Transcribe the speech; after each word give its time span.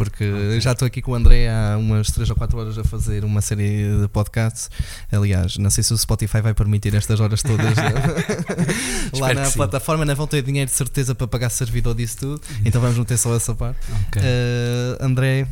porque 0.00 0.24
okay. 0.24 0.60
já 0.62 0.72
estou 0.72 0.86
aqui 0.86 1.02
com 1.02 1.12
o 1.12 1.14
André 1.14 1.46
há 1.50 1.76
umas 1.76 2.10
3 2.10 2.30
ou 2.30 2.36
4 2.36 2.58
horas 2.58 2.78
a 2.78 2.84
fazer 2.84 3.22
uma 3.22 3.42
série 3.42 4.00
de 4.00 4.08
podcasts. 4.08 4.70
Aliás, 5.12 5.58
não 5.58 5.68
sei 5.68 5.84
se 5.84 5.92
o 5.92 5.98
Spotify 5.98 6.40
vai 6.40 6.54
permitir 6.54 6.94
estas 6.94 7.20
horas 7.20 7.42
todas 7.42 7.76
lá 9.20 9.34
na 9.34 9.50
plataforma. 9.50 10.06
Não 10.06 10.16
vão 10.16 10.26
ter 10.26 10.40
dinheiro 10.40 10.70
de 10.70 10.74
certeza 10.74 11.14
para 11.14 11.28
pagar 11.28 11.50
servidor 11.50 11.94
disso 11.94 12.16
tudo, 12.16 12.40
então 12.64 12.80
vamos 12.80 12.96
meter 12.96 13.18
só 13.18 13.36
essa 13.36 13.54
parte. 13.54 13.78
Okay. 14.08 14.22
Uh, 14.22 15.04
André, 15.04 15.46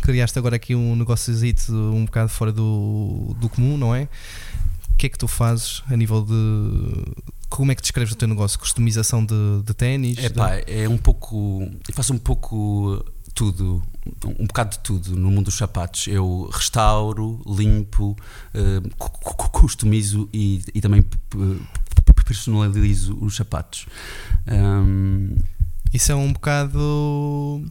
criaste 0.00 0.38
agora 0.38 0.54
aqui 0.54 0.76
um 0.76 0.94
negóciozito 0.94 1.72
um 1.72 2.04
bocado 2.04 2.28
fora 2.28 2.52
do, 2.52 3.34
do 3.40 3.48
comum, 3.48 3.76
não 3.76 3.92
é? 3.92 4.04
O 4.92 4.96
que 4.96 5.06
é 5.06 5.08
que 5.08 5.18
tu 5.18 5.26
fazes 5.26 5.82
a 5.90 5.96
nível 5.96 6.24
de 6.24 7.26
como 7.48 7.72
é 7.72 7.74
que 7.74 7.82
descreves 7.82 8.12
o 8.12 8.16
teu 8.16 8.28
negócio? 8.28 8.58
Customização 8.60 9.24
de, 9.24 9.62
de 9.64 9.74
ténis? 9.74 10.18
É 10.18 10.28
pá, 10.28 10.60
é 10.66 10.88
um 10.88 10.98
pouco. 10.98 11.68
Eu 11.88 11.94
faço 11.94 12.12
um 12.12 12.18
pouco 12.18 13.04
tudo, 13.38 13.80
um 14.36 14.48
bocado 14.48 14.70
de 14.70 14.80
tudo 14.80 15.14
no 15.14 15.30
mundo 15.30 15.44
dos 15.44 15.56
sapatos. 15.56 16.08
Eu 16.08 16.50
restauro, 16.52 17.40
limpo, 17.46 18.16
uh, 18.52 19.48
customizo 19.52 20.28
e, 20.32 20.60
e 20.74 20.80
também 20.80 21.04
personalizo 22.24 23.16
os 23.20 23.36
sapatos. 23.36 23.86
Um, 24.48 25.36
Isso 25.94 26.10
é 26.10 26.16
um 26.16 26.32
bocado 26.32 27.62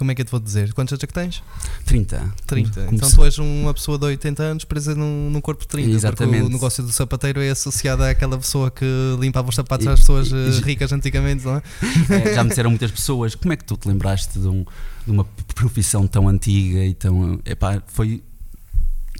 como 0.00 0.10
é 0.10 0.14
que 0.14 0.22
eu 0.22 0.24
te 0.24 0.30
vou 0.30 0.40
dizer? 0.40 0.72
Quantos 0.72 0.94
anos 0.94 1.04
é 1.04 1.06
que 1.06 1.12
tens? 1.12 1.42
30. 1.84 2.32
30. 2.46 2.88
Então 2.90 3.10
tu 3.10 3.22
és 3.22 3.36
uma 3.36 3.74
pessoa 3.74 3.98
de 3.98 4.06
80 4.06 4.42
anos 4.42 4.64
presa 4.64 4.94
num, 4.94 5.28
num 5.28 5.42
corpo 5.42 5.60
de 5.60 5.68
30. 5.68 5.90
Exatamente. 5.90 6.38
Porque 6.38 6.46
o 6.46 6.52
negócio 6.54 6.82
do 6.82 6.90
sapateiro 6.90 7.38
é 7.38 7.50
associado 7.50 8.02
àquela 8.02 8.38
pessoa 8.38 8.70
que 8.70 8.86
limpava 9.20 9.50
os 9.50 9.54
sapatos 9.54 9.86
às 9.86 10.00
pessoas 10.00 10.28
e, 10.28 10.34
eh, 10.34 10.60
ricas 10.64 10.90
antigamente, 10.90 11.44
não 11.44 11.56
é? 11.56 11.62
é? 12.30 12.34
Já 12.34 12.42
me 12.42 12.48
disseram 12.48 12.70
muitas 12.70 12.90
pessoas, 12.90 13.34
como 13.34 13.52
é 13.52 13.56
que 13.58 13.64
tu 13.64 13.76
te 13.76 13.88
lembraste 13.88 14.38
de, 14.38 14.48
um, 14.48 14.64
de 15.10 15.16
uma 15.16 15.24
profissão 15.54 16.06
tão 16.06 16.28
antiga 16.28 16.84
e 16.84 16.94
tão. 16.94 17.40
Epá, 17.44 17.82
foi 17.86 18.22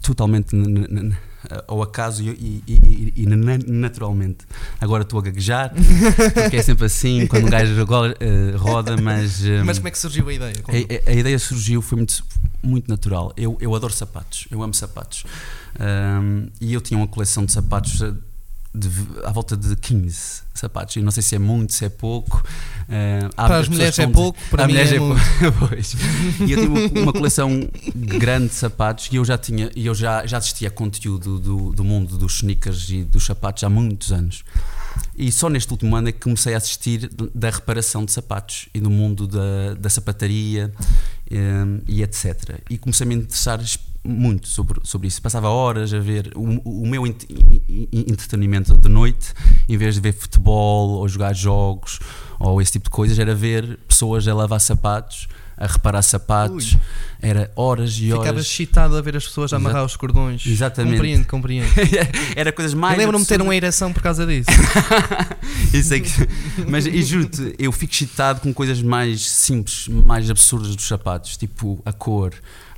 totalmente 0.00 0.56
ao 1.66 1.82
acaso 1.82 2.22
e, 2.22 2.28
e, 2.28 2.62
e, 2.66 3.12
e, 3.16 3.27
naturalmente. 3.27 4.47
Agora 4.80 5.02
estou 5.02 5.19
a 5.19 5.22
gaguejar, 5.22 5.72
porque 6.34 6.56
é 6.56 6.62
sempre 6.62 6.86
assim, 6.86 7.27
quando 7.27 7.47
um 7.47 7.50
gajo 7.50 7.72
uh, 7.82 8.56
roda, 8.56 8.97
mas. 8.97 9.42
Um, 9.44 9.64
mas 9.66 9.78
como 9.78 9.88
é 9.88 9.91
que 9.91 9.98
surgiu 9.98 10.28
a 10.28 10.32
ideia? 10.32 10.55
A, 10.69 11.10
a, 11.10 11.12
a, 11.12 11.14
ideia 11.14 11.38
surgiu, 11.38 11.82
foi 11.82 11.97
muito, 11.97 12.25
muito 12.62 12.88
natural. 12.88 13.32
Eu, 13.36 13.56
eu 13.60 13.75
adoro 13.75 13.92
sapatos, 13.92 14.47
eu 14.50 14.62
amo 14.62 14.75
sapatos. 14.75 15.25
Um, 15.78 16.48
e 16.60 16.75
eu 16.75 16.80
tinha 16.80 16.98
uma 16.98 17.08
coleção 17.08 17.44
de 17.44 17.52
sapatos 17.52 18.02
de, 18.74 18.88
à 19.24 19.32
volta 19.32 19.56
de 19.56 19.74
15 19.74 20.42
sapatos. 20.54 20.96
E 20.96 21.02
não 21.02 21.10
sei 21.10 21.22
se 21.22 21.34
é 21.34 21.38
muito, 21.38 21.72
se 21.72 21.84
é 21.84 21.88
pouco. 21.88 22.42
Uh, 22.84 23.34
para 23.34 23.58
as 23.58 23.68
mulheres 23.68 23.98
é 23.98 24.06
pouco, 24.06 24.38
para 24.50 24.66
mim 24.66 24.76
é, 24.76 24.94
é 24.94 24.98
muito. 24.98 25.20
pois. 25.58 25.94
E 26.46 26.52
eu 26.52 26.88
tinha 26.88 27.02
uma 27.02 27.12
coleção 27.12 27.68
grande 27.94 28.48
de 28.48 28.54
sapatos 28.54 29.08
e 29.10 29.16
eu 29.16 29.24
já 29.24 29.36
tinha, 29.36 29.70
eu 29.74 29.94
já, 29.94 30.24
já 30.26 30.38
assistia 30.38 30.68
a 30.68 30.70
conteúdo 30.70 31.38
do, 31.38 31.72
do 31.72 31.84
mundo 31.84 32.16
dos 32.16 32.36
sneakers 32.36 32.91
e 32.91 33.02
dos 33.02 33.26
sapatos 33.26 33.64
há 33.64 33.68
muitos 33.68 34.12
anos. 34.12 34.44
E 35.16 35.30
só 35.30 35.48
neste 35.48 35.70
último 35.70 35.94
ano 35.96 36.08
é 36.08 36.12
que 36.12 36.20
comecei 36.20 36.54
a 36.54 36.56
assistir 36.56 37.10
da 37.34 37.50
reparação 37.50 38.04
de 38.04 38.12
sapatos 38.12 38.68
e 38.72 38.80
do 38.80 38.91
mundo 38.91 39.26
da, 39.26 39.74
da 39.78 39.88
sapataria 39.88 40.72
um, 41.30 41.76
eh, 41.76 41.82
e 41.86 42.02
etc. 42.02 42.60
E 42.68 42.78
comecei 42.78 43.04
a 43.04 43.08
me 43.08 43.14
interessar 43.16 43.60
muito 44.04 44.48
sobre, 44.48 44.80
sobre 44.84 45.08
isso. 45.08 45.20
Passava 45.20 45.48
horas 45.48 45.92
a 45.92 45.98
ver 45.98 46.32
o, 46.34 46.82
o 46.82 46.86
meu 46.86 47.06
entretenimento 47.06 48.76
de 48.76 48.88
noite, 48.88 49.32
em 49.69 49.76
vez 49.76 49.94
de 49.94 50.00
ver 50.00 50.12
futebol 50.12 50.91
ou 50.91 51.08
jogar 51.08 51.34
jogos 51.34 51.98
ou 52.38 52.60
esse 52.60 52.72
tipo 52.72 52.84
de 52.84 52.91
coisas, 52.91 53.19
era 53.19 53.34
ver 53.34 53.78
pessoas 53.86 54.26
a 54.26 54.34
lavar 54.34 54.60
sapatos, 54.60 55.28
a 55.58 55.66
reparar 55.66 56.00
sapatos. 56.00 56.72
Ui. 56.72 56.80
Era 57.22 57.50
horas 57.54 57.98
e 57.98 58.10
horas. 58.10 58.25
Ficavas 58.25 58.47
excitado 58.47 58.97
a 58.97 59.02
ver 59.02 59.14
as 59.14 59.26
pessoas 59.26 59.52
a 59.52 59.56
amarrar 59.56 59.84
os 59.84 59.94
cordões. 59.94 60.46
Exatamente. 60.46 60.94
Compreendo, 60.94 61.26
compreendo. 61.26 61.69
era 62.34 62.50
coisas 62.50 62.72
mais. 62.72 62.96
Lembro-me 62.96 63.22
de 63.22 63.28
ter 63.28 63.42
uma 63.42 63.54
ereção 63.54 63.92
por 63.92 64.02
causa 64.02 64.26
disso. 64.26 64.48
isso 65.75 65.92
é 65.92 66.00
que... 66.00 66.10
Mas 66.66 66.86
e 66.86 67.02
juro-te, 67.02 67.54
eu 67.58 67.70
fico 67.72 67.92
excitado 67.92 68.41
com 68.41 68.54
coisas 68.54 68.80
mais 68.80 69.20
simples, 69.26 69.86
mais 69.88 70.30
absurdas 70.30 70.75
dos 70.75 70.88
sapatos, 70.88 71.36
tipo 71.36 71.82
a 71.84 71.92
cor 71.92 72.32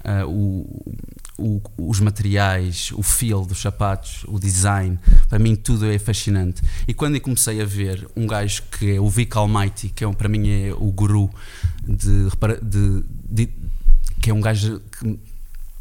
uh, 0.05 0.29
o, 0.29 0.83
o, 1.39 1.63
os 1.79 2.01
materiais, 2.01 2.93
o 2.93 3.03
feel 3.03 3.45
dos 3.45 3.61
sapatos, 3.61 4.25
o 4.29 4.39
design, 4.39 4.99
para 5.29 5.39
mim 5.39 5.57
tudo 5.57 5.91
é 5.91 5.99
fascinante. 5.99 6.63
E 6.87 6.95
quando 6.95 7.17
eu 7.17 7.21
comecei 7.21 7.61
a 7.61 7.65
ver 7.65 8.07
um 8.17 8.27
gajo 8.27 8.63
que 8.79 8.97
é 8.97 9.01
o 9.01 9.09
Vic 9.09 9.37
Almighty, 9.37 9.89
que 9.89 10.05
é, 10.05 10.13
para 10.13 10.29
mim 10.29 10.49
é 10.49 10.73
o 10.73 10.91
guru 10.93 11.31
de, 11.87 12.29
de, 12.63 13.05
de, 13.29 13.49
que 14.21 14.31
é 14.31 14.35
um 14.35 14.41
gajo 14.41 14.81
que, 14.99 15.19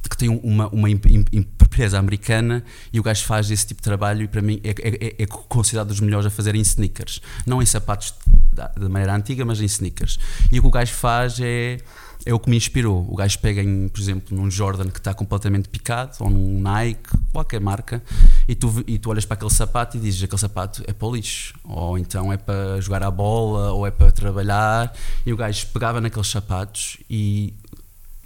que 0.09 0.17
tem 0.17 0.29
uma, 0.29 0.67
uma 0.69 0.89
empresa 0.89 1.99
americana 1.99 2.63
e 2.91 2.99
o 2.99 3.03
gajo 3.03 3.23
faz 3.23 3.49
esse 3.49 3.67
tipo 3.67 3.81
de 3.81 3.85
trabalho 3.85 4.23
e 4.23 4.27
para 4.27 4.41
mim 4.41 4.59
é, 4.63 4.69
é, 4.69 5.23
é 5.23 5.25
considerado 5.25 5.87
dos 5.87 5.99
melhores 5.99 6.25
a 6.25 6.29
fazer 6.29 6.55
em 6.55 6.61
sneakers. 6.61 7.21
Não 7.45 7.61
em 7.61 7.65
sapatos 7.65 8.13
da, 8.51 8.67
da 8.67 8.89
maneira 8.89 9.15
antiga, 9.15 9.45
mas 9.45 9.61
em 9.61 9.65
sneakers. 9.65 10.19
E 10.51 10.59
o 10.59 10.61
que 10.61 10.67
o 10.67 10.71
gajo 10.71 10.93
faz 10.93 11.39
é 11.39 11.77
é 12.25 12.33
o 12.33 12.39
que 12.39 12.49
me 12.49 12.57
inspirou. 12.57 13.05
O 13.09 13.15
gajo 13.15 13.39
pega, 13.39 13.61
em, 13.61 13.87
por 13.87 13.99
exemplo, 13.99 14.37
num 14.37 14.49
Jordan 14.49 14.89
que 14.89 14.99
está 14.99 15.13
completamente 15.13 15.69
picado, 15.69 16.11
ou 16.19 16.29
num 16.29 16.61
Nike, 16.61 17.09
qualquer 17.31 17.59
marca, 17.59 18.01
e 18.47 18.55
tu, 18.55 18.83
e 18.87 18.99
tu 18.99 19.09
olhas 19.09 19.25
para 19.25 19.35
aquele 19.35 19.51
sapato 19.51 19.97
e 19.97 19.99
dizes: 19.99 20.23
aquele 20.23 20.39
sapato 20.39 20.83
é 20.87 20.93
para 20.93 21.07
o 21.07 21.15
lixo, 21.15 21.53
ou 21.63 21.97
então 21.97 22.31
é 22.31 22.37
para 22.37 22.79
jogar 22.79 23.03
a 23.03 23.11
bola, 23.11 23.71
ou 23.73 23.85
é 23.85 23.91
para 23.91 24.11
trabalhar. 24.11 24.93
E 25.25 25.33
o 25.33 25.37
gajo 25.37 25.67
pegava 25.67 25.99
naqueles 25.99 26.27
sapatos 26.27 26.97
e 27.09 27.53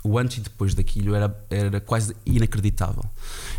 o 0.04 0.20
antes 0.20 0.38
e 0.38 0.42
depois 0.42 0.76
daquilo 0.76 1.16
era, 1.16 1.36
era 1.50 1.82
quase 1.82 2.16
inacreditável. 2.26 3.04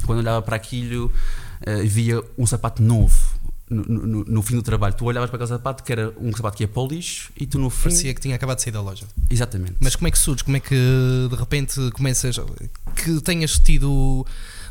Quando 0.04 0.20
olhava 0.20 0.40
para 0.42 0.54
aquilo, 0.54 1.06
uh, 1.06 1.86
via 1.86 2.22
um 2.38 2.46
sapato 2.46 2.82
novo 2.82 3.35
no, 3.68 3.82
no, 3.82 4.24
no, 4.24 4.42
fim 4.42 4.54
do 4.54 4.62
trabalho, 4.62 4.94
tu 4.94 5.04
olhavas 5.04 5.28
para 5.28 5.38
aquele 5.38 5.48
sapato 5.48 5.82
que 5.82 5.92
era 5.92 6.12
um 6.20 6.30
sapato 6.34 6.56
que 6.56 6.62
ia 6.62 6.68
para 6.68 6.82
o 6.82 6.86
lixo 6.86 7.32
e 7.36 7.46
tu 7.46 7.58
no 7.58 7.68
fim. 7.68 7.84
Parecia 7.84 8.14
que 8.14 8.20
tinha 8.20 8.36
acabado 8.36 8.56
de 8.56 8.62
sair 8.62 8.72
da 8.72 8.80
loja. 8.80 9.06
Exatamente. 9.28 9.74
Mas 9.80 9.96
como 9.96 10.06
é 10.06 10.10
que 10.10 10.18
surge? 10.18 10.44
Como 10.44 10.56
é 10.56 10.60
que 10.60 10.76
de 11.28 11.36
repente 11.36 11.90
começas. 11.92 12.38
que 12.94 13.20
tenhas 13.22 13.58
tido 13.58 14.24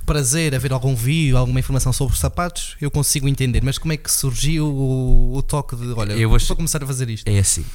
prazer 0.05 0.55
a 0.55 0.59
ver 0.59 0.71
algum 0.71 0.95
vídeo, 0.95 1.35
alguma 1.35 1.59
informação 1.59 1.91
sobre 1.91 2.15
sapatos, 2.17 2.77
eu 2.79 2.89
consigo 2.89 3.27
entender. 3.27 3.61
Mas 3.63 3.77
como 3.77 3.91
é 3.91 3.97
que 3.97 4.09
surgiu 4.09 4.67
o, 4.67 5.35
o 5.35 5.41
toque 5.41 5.75
de. 5.75 5.91
Olha, 5.93 6.13
eu 6.13 6.29
vou, 6.29 6.39
vou 6.39 6.55
começar 6.55 6.81
a 6.81 6.87
fazer 6.87 7.09
isto? 7.09 7.27
É 7.27 7.37
assim. 7.37 7.65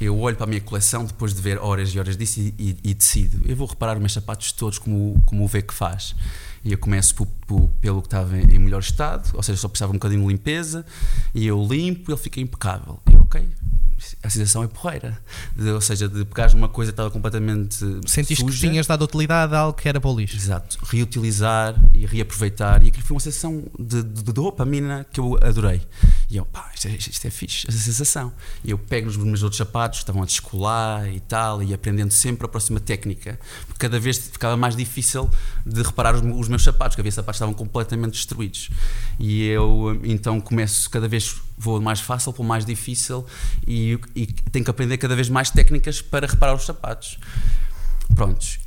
Eu 0.00 0.18
olho 0.18 0.34
para 0.34 0.44
a 0.44 0.48
minha 0.48 0.62
coleção 0.62 1.04
depois 1.04 1.34
de 1.34 1.42
ver 1.42 1.58
horas 1.58 1.90
e 1.90 1.98
horas 1.98 2.16
disso 2.16 2.40
e, 2.40 2.54
e, 2.58 2.76
e 2.82 2.94
decido. 2.94 3.42
Eu 3.46 3.54
vou 3.54 3.66
reparar 3.66 3.94
os 3.94 3.98
meus 3.98 4.14
sapatos 4.14 4.50
todos 4.52 4.78
como, 4.78 5.22
como 5.26 5.44
o 5.44 5.46
V 5.46 5.60
que 5.60 5.74
faz 5.74 6.14
e 6.64 6.72
eu 6.72 6.78
começo 6.78 7.14
por, 7.14 7.26
por, 7.46 7.68
pelo 7.80 8.00
que 8.00 8.08
estava 8.08 8.36
em 8.38 8.58
melhor 8.58 8.80
estado, 8.80 9.30
ou 9.34 9.42
seja, 9.42 9.58
só 9.58 9.68
precisava 9.68 9.92
um 9.92 9.96
bocadinho 9.96 10.22
de 10.22 10.28
limpeza, 10.28 10.84
e 11.34 11.46
eu 11.46 11.64
limpo 11.66 12.10
e 12.10 12.12
ele 12.12 12.20
fica 12.20 12.40
impecável. 12.40 13.00
E 13.10 13.16
ok, 13.16 13.48
a 14.22 14.30
sensação 14.30 14.62
é 14.62 14.68
porreira. 14.68 15.18
De, 15.54 15.70
ou 15.70 15.80
seja, 15.80 16.08
de 16.08 16.24
pegares 16.24 16.54
uma 16.54 16.68
coisa 16.68 16.90
que 16.90 16.94
estava 16.94 17.10
completamente. 17.10 17.76
Sentiste 18.06 18.42
suja, 18.42 18.54
que 18.54 18.68
tinhas 18.68 18.86
dado 18.86 19.04
utilidade 19.04 19.54
a 19.54 19.60
algo 19.60 19.78
que 19.78 19.88
era 19.88 20.00
para 20.00 20.10
o 20.10 20.18
lixo. 20.18 20.36
Exato. 20.36 20.78
Reutilizar 20.84 21.74
e 21.92 22.06
reaproveitar. 22.06 22.82
E 22.82 22.88
aquilo 22.88 23.04
foi 23.04 23.14
uma 23.14 23.20
sensação 23.20 23.62
de, 23.78 24.02
de, 24.02 24.22
de 24.22 24.32
dopamina 24.32 25.06
que 25.10 25.20
eu 25.20 25.38
adorei. 25.42 25.82
E 26.30 26.36
eu, 26.36 26.44
pá, 26.44 26.70
isto 26.72 26.86
é, 26.86 26.92
isto 26.92 27.26
é 27.26 27.30
fixe, 27.30 27.66
essa 27.68 27.76
sensação. 27.76 28.32
E 28.62 28.70
eu 28.70 28.78
pego 28.78 29.06
nos 29.06 29.16
meus 29.16 29.42
outros 29.42 29.58
sapatos, 29.58 29.98
que 29.98 30.02
estavam 30.04 30.22
a 30.22 30.26
descolar 30.26 31.12
e 31.12 31.18
tal, 31.18 31.60
e 31.60 31.74
aprendendo 31.74 32.12
sempre 32.12 32.46
a 32.46 32.48
próxima 32.48 32.78
técnica. 32.78 33.38
Porque 33.66 33.80
cada 33.80 33.98
vez 33.98 34.16
ficava 34.16 34.56
mais 34.56 34.76
difícil 34.76 35.28
de 35.66 35.82
reparar 35.82 36.14
os, 36.14 36.22
os 36.22 36.48
meus 36.48 36.62
sapatos, 36.62 36.94
que 36.94 37.00
havia 37.00 37.10
sapatos 37.10 37.38
que 37.38 37.44
estavam 37.44 37.54
completamente 37.54 38.12
destruídos. 38.12 38.70
E 39.18 39.46
eu 39.48 40.00
então 40.04 40.40
começo 40.40 40.88
cada 40.88 41.08
vez 41.08 41.34
vou 41.58 41.80
mais 41.80 42.00
fácil 42.00 42.32
para 42.32 42.42
o 42.42 42.44
mais 42.44 42.64
difícil 42.64 43.26
e, 43.66 43.98
e 44.14 44.26
tenho 44.26 44.64
que 44.64 44.70
aprender 44.70 44.98
cada 44.98 45.16
vez 45.16 45.28
mais 45.28 45.50
técnicas 45.50 46.00
para 46.00 46.28
reparar 46.28 46.54
os 46.54 46.64
sapatos. 46.64 47.18
Prontos. 48.14 48.60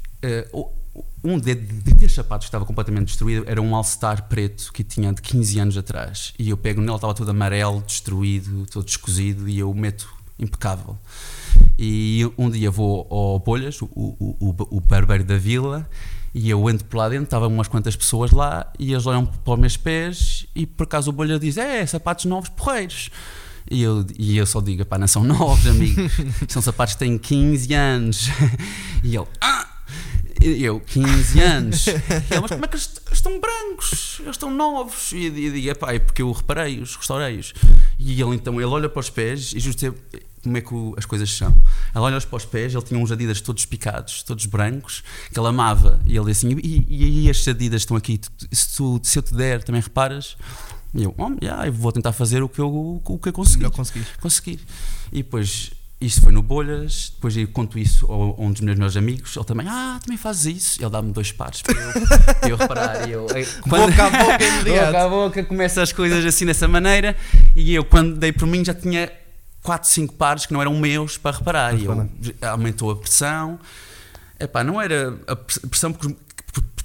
Uh, 0.53 0.82
um 1.23 1.39
desses 1.39 2.13
sapatos 2.13 2.45
que 2.45 2.49
estava 2.49 2.65
completamente 2.65 3.07
destruído 3.07 3.45
era 3.47 3.61
um 3.61 3.75
All-Star 3.75 4.27
preto 4.27 4.71
que 4.73 4.83
tinha 4.83 5.13
de 5.13 5.21
15 5.21 5.59
anos 5.59 5.77
atrás. 5.77 6.33
E 6.37 6.49
eu 6.49 6.57
pego 6.57 6.81
nele, 6.81 6.95
estava 6.95 7.13
todo 7.13 7.29
amarelo, 7.31 7.81
destruído, 7.81 8.65
todo 8.69 8.85
descozido, 8.85 9.47
e 9.47 9.59
eu 9.59 9.73
meto 9.73 10.07
impecável. 10.37 10.97
E 11.79 12.29
um 12.37 12.49
dia 12.49 12.69
vou 12.69 13.07
ao 13.09 13.39
Bolhas, 13.39 13.81
o, 13.81 13.85
o, 13.85 14.35
o, 14.39 14.77
o 14.77 14.81
barbeiro 14.81 15.23
da 15.23 15.37
vila, 15.37 15.89
e 16.33 16.49
eu 16.49 16.69
entro 16.69 16.85
por 16.85 16.97
lá 16.97 17.07
dentro, 17.07 17.25
estavam 17.25 17.47
umas 17.47 17.67
quantas 17.67 17.95
pessoas 17.95 18.31
lá, 18.31 18.71
e 18.77 18.91
eles 18.91 19.05
olham 19.05 19.25
para 19.25 19.53
os 19.53 19.59
meus 19.59 19.77
pés, 19.77 20.45
e 20.53 20.65
por 20.65 20.83
acaso 20.83 21.09
o 21.09 21.13
Bolha 21.13 21.39
diz: 21.39 21.57
É, 21.57 21.85
sapatos 21.85 22.25
novos 22.25 22.49
porreiros. 22.49 23.09
E 23.71 23.81
eu, 23.81 24.05
e 24.19 24.37
eu 24.37 24.45
só 24.45 24.59
digo: 24.59 24.85
Pá, 24.85 24.97
não 24.97 25.07
são 25.07 25.23
novos, 25.25 25.65
amigo, 25.67 26.01
são 26.49 26.61
sapatos 26.61 26.95
que 26.95 26.99
têm 26.99 27.17
15 27.17 27.73
anos. 27.73 28.29
E 29.03 29.15
ele: 29.15 29.27
Ah! 29.41 29.67
Eu, 30.41 30.79
15 30.79 31.39
anos. 31.39 31.87
E 31.87 31.91
ele, 31.91 32.41
mas 32.41 32.51
como 32.51 32.65
é 32.65 32.67
que 32.67 32.75
eles 32.75 33.01
estão 33.11 33.39
brancos? 33.39 34.17
Eles 34.19 34.35
estão 34.35 34.51
novos. 34.51 35.11
E 35.11 35.25
eu 35.25 35.31
digo, 35.31 35.69
é 35.69 35.73
pá, 35.73 35.93
é 35.93 35.99
porque 35.99 36.21
eu 36.21 36.31
reparei-os, 36.31 36.95
restaurei-os. 36.95 37.53
E 37.97 38.21
ele 38.21 38.35
então, 38.35 38.55
ele 38.55 38.65
olha 38.65 38.89
para 38.89 38.99
os 38.99 39.09
pés 39.09 39.53
e 39.53 39.59
justo 39.59 39.93
como 40.43 40.57
é 40.57 40.61
que 40.61 40.73
o, 40.73 40.93
as 40.97 41.05
coisas 41.05 41.31
são. 41.31 41.55
Ela 41.95 42.07
olha 42.07 42.19
para 42.19 42.37
os 42.37 42.45
pés, 42.45 42.73
ele 42.73 42.83
tinha 42.83 42.99
uns 42.99 43.11
adidas 43.11 43.39
todos 43.39 43.65
picados, 43.65 44.23
todos 44.23 44.45
brancos, 44.45 45.03
que 45.31 45.39
ela 45.39 45.49
amava. 45.49 46.01
E 46.05 46.17
ele 46.17 46.31
assim: 46.31 46.49
E, 46.61 46.85
e, 46.87 47.21
e 47.21 47.29
estes 47.29 47.47
adidas 47.47 47.81
estão 47.81 47.95
aqui? 47.95 48.19
Se, 48.51 48.75
tu, 48.75 48.99
se 49.01 49.17
eu 49.17 49.23
te 49.23 49.33
der, 49.33 49.63
também 49.63 49.81
reparas? 49.81 50.35
E 50.93 51.03
eu, 51.03 51.15
oh, 51.17 51.31
yeah, 51.41 51.65
eu 51.65 51.73
vou 51.73 51.91
tentar 51.91 52.11
fazer 52.11 52.43
o 52.43 52.49
que 52.49 52.59
eu, 52.59 53.01
o 53.03 53.19
que 53.19 53.29
eu 53.29 53.33
conseguir. 53.33 53.69
conseguir. 53.71 54.05
conseguir. 54.19 54.59
E 55.11 55.23
depois 55.23 55.71
isto 56.05 56.21
foi 56.21 56.31
no 56.31 56.41
Bolhas, 56.41 57.11
depois 57.15 57.35
eu 57.37 57.47
conto 57.47 57.79
isso 57.79 58.05
a 58.11 58.41
um 58.41 58.51
dos 58.51 58.61
meus 58.61 58.75
melhores 58.75 58.97
amigos, 58.97 59.35
ele 59.35 59.45
também, 59.45 59.67
ah, 59.69 59.99
também 60.03 60.17
fazes 60.17 60.57
isso. 60.57 60.81
Ele 60.81 60.89
dá-me 60.89 61.11
dois 61.13 61.31
pares 61.31 61.61
para 61.61 61.79
eu, 61.79 61.91
para 61.91 62.49
eu 62.49 62.55
reparar. 62.57 63.09
E 63.09 63.11
eu, 63.11 63.27
quando, 63.67 63.91
boca 63.95 64.05
a 64.05 64.09
boca, 64.09 64.37
boca 64.65 65.03
a 65.03 65.09
boca, 65.09 65.43
começa 65.43 65.81
as 65.81 65.91
coisas 65.91 66.25
assim 66.25 66.45
dessa 66.45 66.67
maneira. 66.67 67.15
E 67.55 67.73
eu, 67.73 67.85
quando 67.85 68.15
dei 68.15 68.31
por 68.33 68.45
mim, 68.47 68.63
já 68.65 68.73
tinha 68.73 69.11
4, 69.61 69.89
5 69.89 70.13
pares 70.15 70.45
que 70.45 70.53
não 70.53 70.61
eram 70.61 70.77
meus 70.77 71.17
para 71.17 71.37
reparar. 71.37 71.79
E 71.79 71.85
eu, 71.85 72.09
aumentou 72.41 72.91
a 72.91 72.95
pressão. 72.95 73.59
Epá, 74.39 74.63
não 74.63 74.81
era 74.81 75.17
a 75.25 75.35
pressão 75.35 75.93
porque 75.93 76.13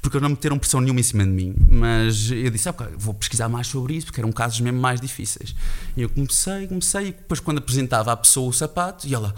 porque 0.00 0.18
não 0.20 0.30
meteram 0.30 0.58
pressão 0.58 0.80
nenhuma 0.80 1.00
em 1.00 1.02
cima 1.02 1.24
de 1.24 1.30
mim. 1.30 1.54
Mas 1.68 2.30
eu 2.30 2.50
disse, 2.50 2.68
okay, 2.68 2.88
vou 2.96 3.14
pesquisar 3.14 3.48
mais 3.48 3.66
sobre 3.66 3.94
isso, 3.94 4.06
porque 4.06 4.20
eram 4.20 4.32
casos 4.32 4.60
mesmo 4.60 4.80
mais 4.80 5.00
difíceis. 5.00 5.54
E 5.96 6.02
eu 6.02 6.08
comecei, 6.08 6.66
comecei, 6.66 7.08
e 7.08 7.12
depois 7.12 7.40
quando 7.40 7.58
apresentava 7.58 8.12
à 8.12 8.16
pessoa 8.16 8.48
o 8.48 8.52
sapato, 8.52 9.06
e 9.06 9.14
ela 9.14 9.34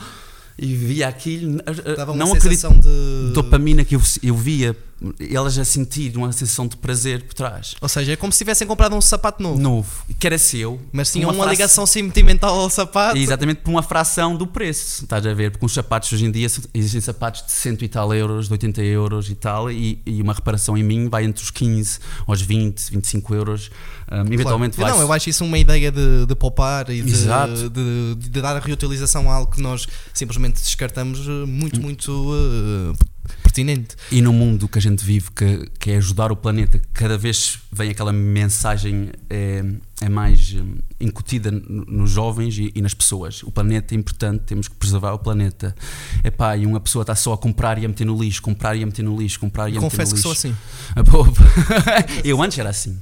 e 0.58 0.74
via 0.74 1.08
aquilo, 1.08 1.58
Dava 1.96 2.14
não 2.14 2.34
acredito, 2.34 2.68
de 2.68 3.32
dopamina 3.32 3.82
que 3.82 3.96
eu, 3.96 4.02
eu 4.22 4.36
via 4.36 4.76
elas 5.18 5.58
a 5.58 5.64
sentir 5.64 6.16
uma 6.16 6.30
sensação 6.32 6.66
de 6.66 6.76
prazer 6.76 7.24
por 7.24 7.34
trás. 7.34 7.74
Ou 7.80 7.88
seja, 7.88 8.12
é 8.12 8.16
como 8.16 8.32
se 8.32 8.38
tivessem 8.38 8.66
comprado 8.66 8.94
um 8.94 9.00
sapato 9.00 9.42
novo. 9.42 9.60
Novo, 9.60 10.04
que 10.18 10.26
era 10.26 10.38
seu. 10.38 10.80
Mas 10.92 11.10
tinha 11.10 11.26
uma, 11.26 11.34
uma 11.34 11.46
ligação 11.46 11.86
sentimental 11.86 12.58
ao 12.58 12.68
sapato. 12.68 13.16
Exatamente 13.16 13.62
por 13.62 13.70
uma 13.70 13.82
fração 13.82 14.36
do 14.36 14.46
preço, 14.46 15.04
estás 15.04 15.26
a 15.26 15.32
ver? 15.32 15.52
Porque 15.52 15.64
os 15.64 15.72
sapatos 15.72 16.12
hoje 16.12 16.26
em 16.26 16.30
dia 16.30 16.46
existem 16.74 17.00
sapatos 17.00 17.44
de 17.44 17.52
100 17.52 17.78
e 17.80 17.88
tal 17.88 18.12
euros, 18.14 18.46
de 18.46 18.52
80 18.52 18.82
euros 18.82 19.30
e 19.30 19.34
tal, 19.34 19.70
e, 19.70 20.00
e 20.04 20.20
uma 20.20 20.34
reparação 20.34 20.76
em 20.76 20.82
mim 20.82 21.08
vai 21.08 21.24
entre 21.24 21.42
os 21.42 21.50
15 21.50 21.98
aos 22.26 22.42
20, 22.42 22.90
25 22.90 23.34
euros. 23.34 23.70
Um, 24.10 24.32
eventualmente 24.32 24.76
claro. 24.76 24.96
Não, 24.96 25.02
eu 25.02 25.12
acho 25.12 25.30
isso 25.30 25.44
uma 25.44 25.58
ideia 25.58 25.90
de, 25.90 26.26
de 26.26 26.34
poupar 26.34 26.90
e 26.90 27.00
de, 27.00 27.12
de, 27.12 28.14
de, 28.16 28.40
dar 28.40 28.56
a 28.56 28.58
reutilização 28.58 29.30
a 29.30 29.34
algo 29.34 29.52
que 29.52 29.62
nós 29.62 29.86
simplesmente 30.12 30.60
descartamos 30.60 31.20
eh, 31.20 31.46
muito, 31.46 31.78
hum. 31.78 31.82
muito 31.82 32.10
uh, 32.10 33.09
pertinente. 33.50 33.96
E 34.10 34.22
no 34.22 34.32
mundo 34.32 34.68
que 34.68 34.78
a 34.78 34.80
gente 34.80 35.04
vive, 35.04 35.30
que, 35.32 35.68
que 35.78 35.90
é 35.90 35.96
ajudar 35.96 36.30
o 36.30 36.36
planeta, 36.36 36.80
cada 36.94 37.18
vez 37.18 37.58
vem 37.70 37.90
aquela 37.90 38.12
mensagem 38.12 39.10
é, 39.28 39.64
é 40.00 40.08
mais 40.08 40.54
hum, 40.54 40.76
incutida 41.00 41.50
nos 41.50 42.10
jovens 42.10 42.56
e, 42.56 42.72
e, 42.74 42.80
nas 42.80 42.94
pessoas. 42.94 43.42
O 43.42 43.50
planeta 43.50 43.94
é 43.94 43.98
importante, 43.98 44.44
temos 44.44 44.68
que 44.68 44.74
preservar 44.76 45.12
o 45.12 45.18
planeta. 45.18 45.74
É 46.22 46.30
pá, 46.30 46.56
e 46.56 46.64
uma 46.64 46.80
pessoa 46.80 47.02
está 47.02 47.14
só 47.14 47.32
a 47.32 47.38
comprar 47.38 47.78
e 47.78 47.84
a 47.84 47.88
meter 47.88 48.04
no 48.04 48.20
lixo, 48.20 48.40
comprar 48.40 48.76
e 48.76 48.82
a 48.82 48.86
meter 48.86 49.02
no 49.02 49.20
lixo, 49.20 49.38
comprar 49.40 49.68
e 49.68 49.76
a 49.76 49.80
Confesso 49.80 50.14
meter 50.14 50.28
no 50.28 50.32
lixo. 50.32 50.46
Confesso 50.46 50.56
que 50.94 51.02
sou 51.02 51.22
assim. 51.22 52.22
Eu 52.24 52.40
antes 52.40 52.58
era 52.58 52.70
assim. 52.70 52.98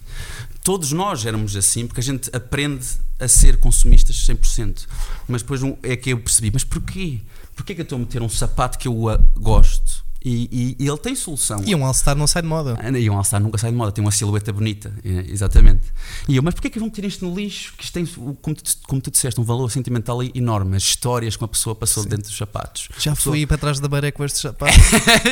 Todos 0.64 0.92
nós 0.92 1.24
éramos 1.24 1.56
assim, 1.56 1.86
porque 1.86 2.00
a 2.00 2.04
gente 2.04 2.34
aprende 2.34 2.86
a 3.18 3.28
ser 3.28 3.58
consumistas 3.58 4.16
100%. 4.16 4.86
Mas 5.26 5.42
depois 5.42 5.60
é 5.82 5.96
que 5.96 6.10
eu 6.10 6.18
percebi, 6.18 6.50
mas 6.52 6.64
porquê? 6.64 7.20
Porquê 7.56 7.74
que 7.74 7.80
eu 7.80 7.84
estou 7.84 7.96
a 7.96 8.00
meter 8.00 8.22
um 8.22 8.28
sapato 8.28 8.78
que 8.78 8.86
eu 8.86 8.94
gosto? 9.36 10.07
E, 10.24 10.76
e, 10.78 10.84
e, 10.84 10.88
ele 10.88 10.98
tem 10.98 11.14
solução. 11.14 11.62
E 11.64 11.74
um 11.74 11.84
All-Star 11.84 12.16
não 12.16 12.26
sai 12.26 12.42
de 12.42 12.48
moda. 12.48 12.76
Ah, 12.82 12.90
e 12.90 13.08
um 13.08 13.16
All-Star 13.16 13.40
nunca 13.40 13.56
sai 13.56 13.70
de 13.70 13.76
moda, 13.76 13.92
tem 13.92 14.04
uma 14.04 14.10
silhueta 14.10 14.52
bonita, 14.52 14.92
exatamente. 15.04 15.82
E 16.28 16.36
eu, 16.36 16.42
mas 16.42 16.54
porquê 16.54 16.68
que 16.68 16.78
vão 16.78 16.88
meter 16.88 17.04
isto 17.04 17.24
no 17.24 17.34
lixo? 17.34 17.72
Que 17.76 17.84
isto 17.84 17.92
tem, 17.92 18.04
como 18.06 18.56
tu, 18.56 18.62
como 18.86 19.00
tu 19.00 19.10
disseste, 19.12 19.40
um 19.40 19.44
valor 19.44 19.70
sentimental 19.70 20.20
enorme. 20.34 20.76
As 20.76 20.82
histórias 20.82 21.36
que 21.36 21.42
uma 21.42 21.48
pessoa 21.48 21.74
passou 21.74 22.02
Sim. 22.02 22.08
dentro 22.08 22.26
dos 22.26 22.36
sapatos. 22.36 22.88
Já 22.98 23.14
pessoa... 23.14 23.34
fui 23.34 23.46
para 23.46 23.58
trás 23.58 23.78
da 23.78 23.86
baré 23.86 24.10
com 24.10 24.24
estes 24.24 24.42
sapatos. 24.42 24.76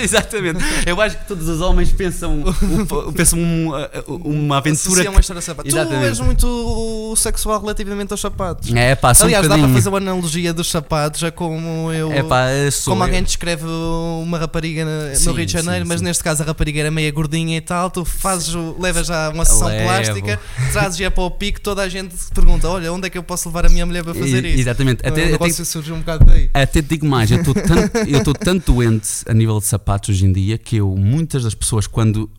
exatamente. 0.01 0.61
Eu 0.87 1.01
acho 1.01 1.19
que 1.19 1.27
todos 1.27 1.49
os 1.49 1.61
homens 1.61 1.93
pensam, 1.93 2.45
pensam 3.15 3.41
uma, 3.41 3.91
uma 4.07 4.59
aventura. 4.59 5.03
Que... 5.03 5.09
uma 5.09 5.21
história 5.21 5.41
de 5.41 5.47
sapatos. 5.47 5.73
Tu 5.73 5.79
és 5.79 6.21
muito 6.21 7.15
sexual 7.17 7.61
relativamente 7.61 8.13
aos 8.13 8.21
sapatos. 8.21 8.73
É, 8.73 8.95
pá, 8.95 9.13
Aliás, 9.19 9.47
um 9.47 9.49
dá 9.49 9.59
para 9.59 9.69
fazer 9.69 9.89
uma 9.89 9.99
analogia 9.99 10.55
dos 10.55 10.71
sapatos, 10.71 11.25
é 11.25 11.31
como 11.33 11.93
eu. 11.93 12.13
É, 12.13 12.23
pá, 12.23 12.47
como 12.85 13.03
alguém 13.03 13.23
descreve 13.23 13.65
uma 13.67 14.39
rapariga 14.39 14.86
sim, 15.15 15.27
no 15.27 15.33
Rio 15.33 15.47
de 15.47 15.53
Janeiro, 15.53 15.85
sim, 15.85 15.89
mas 15.89 15.99
sim. 16.01 16.05
neste 16.05 16.23
caso 16.23 16.43
a 16.43 16.47
rapariga 16.47 16.81
era 16.81 16.91
meia 16.91 17.11
gordinha 17.11 17.57
e 17.57 17.61
tal, 17.61 17.91
tu 17.91 18.05
fazes, 18.05 18.55
levas 18.79 19.07
já 19.07 19.31
uma 19.31 19.45
sessão 19.45 19.69
Levo. 19.69 19.85
plástica, 19.85 20.41
trazes 20.73 20.99
já 20.99 21.11
para 21.11 21.25
o 21.25 21.31
pico, 21.31 21.61
toda 21.61 21.83
a 21.83 21.89
gente 21.89 22.17
te 22.17 22.31
pergunta: 22.33 22.69
olha, 22.69 22.93
onde 22.93 23.07
é 23.07 23.11
que 23.11 23.19
eu 23.19 23.23
posso 23.23 23.49
levar 23.49 23.67
a 23.67 23.69
minha 23.69 23.87
mulher 23.87 24.05
para 24.05 24.15
fazer 24.15 24.45
isso? 24.45 24.61
Exatamente. 24.61 25.07
Até, 25.07 25.27
o 25.27 25.31
negócio 25.33 25.55
até, 25.55 25.65
surge 25.65 25.93
um 25.93 25.99
bocado 25.99 26.25
daí. 26.25 26.51
Até 26.53 26.83
te 26.83 26.89
digo 26.89 27.07
mais, 27.07 27.31
eu 27.31 27.39
estou 27.39 27.55
tanto, 27.55 28.35
tanto 28.35 28.73
doente 28.73 29.09
a 29.27 29.35
nível 29.35 29.59
de 29.59 29.67
sapatos 29.67 30.11
hoje 30.11 30.25
em 30.25 30.33
dia 30.33 30.59
que 30.59 30.77
eu, 30.77 30.95
muitas 30.97 31.45
das 31.45 31.55
pessoas, 31.55 31.87
quando 31.87 32.31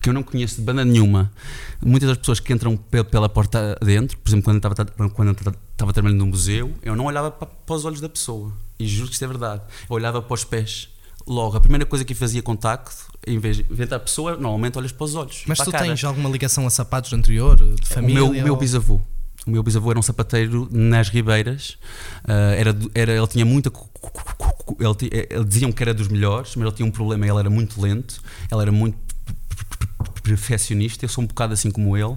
que 0.00 0.08
eu 0.08 0.12
não 0.12 0.22
conheço 0.22 0.56
de 0.56 0.62
banda 0.62 0.84
nenhuma, 0.84 1.30
muitas 1.84 2.08
das 2.08 2.18
pessoas 2.18 2.40
que 2.40 2.52
entram 2.52 2.76
pela 2.76 3.28
porta 3.28 3.76
dentro, 3.82 4.18
por 4.18 4.28
exemplo, 4.28 4.44
quando 4.44 4.56
eu 4.56 4.70
estava, 4.70 5.10
quando 5.10 5.28
eu 5.28 5.32
estava 5.72 5.92
trabalhando 5.92 6.18
no 6.18 6.26
museu, 6.26 6.72
eu 6.82 6.94
não 6.96 7.06
olhava 7.06 7.30
para, 7.30 7.46
para 7.46 7.74
os 7.74 7.84
olhos 7.84 8.00
da 8.00 8.08
pessoa. 8.08 8.52
E 8.78 8.86
juro 8.86 9.08
que 9.08 9.14
isto 9.14 9.24
é 9.24 9.28
verdade. 9.28 9.62
Eu 9.88 9.96
olhava 9.96 10.20
para 10.20 10.34
os 10.34 10.44
pés 10.44 10.88
logo, 11.26 11.56
a 11.56 11.60
primeira 11.60 11.86
coisa 11.86 12.04
que 12.04 12.14
fazia 12.14 12.42
contacto, 12.42 12.94
em 13.26 13.38
vez 13.38 13.56
de 13.56 13.62
ver 13.64 13.92
a 13.92 13.98
pessoa, 13.98 14.36
normalmente 14.36 14.78
olhas 14.78 14.92
para 14.92 15.04
os 15.04 15.14
olhos. 15.14 15.44
Mas 15.46 15.58
tu 15.58 15.70
tens 15.70 16.04
alguma 16.04 16.28
ligação 16.28 16.66
a 16.66 16.70
sapatos 16.70 17.12
anterior, 17.12 17.56
de 17.56 17.86
família? 17.86 18.24
O 18.24 18.30
meu, 18.30 18.38
ou... 18.38 18.44
meu 18.44 18.56
bisavô. 18.56 19.00
O 19.46 19.50
meu 19.50 19.62
bisavô 19.62 19.90
era 19.90 19.98
um 19.98 20.02
sapateiro 20.02 20.68
nas 20.70 21.08
Ribeiras. 21.10 21.76
Uh, 22.24 22.54
era, 22.56 22.76
era, 22.94 23.12
ele 23.12 23.26
tinha 23.26 23.44
muita. 23.44 23.70
Ele, 24.80 25.26
ele, 25.30 25.44
diziam 25.44 25.70
que 25.70 25.82
era 25.82 25.92
dos 25.92 26.08
melhores, 26.08 26.56
mas 26.56 26.66
ele 26.66 26.76
tinha 26.76 26.86
um 26.86 26.90
problema, 26.90 27.26
ele 27.26 27.38
era 27.38 27.50
muito 27.50 27.80
lento, 27.80 28.22
ele 28.50 28.62
era 28.62 28.72
muito 28.72 28.96
perfeccionista. 30.22 31.04
Eu 31.04 31.10
sou 31.10 31.22
um 31.22 31.26
bocado 31.26 31.52
assim 31.52 31.70
como 31.70 31.96
ele 31.96 32.16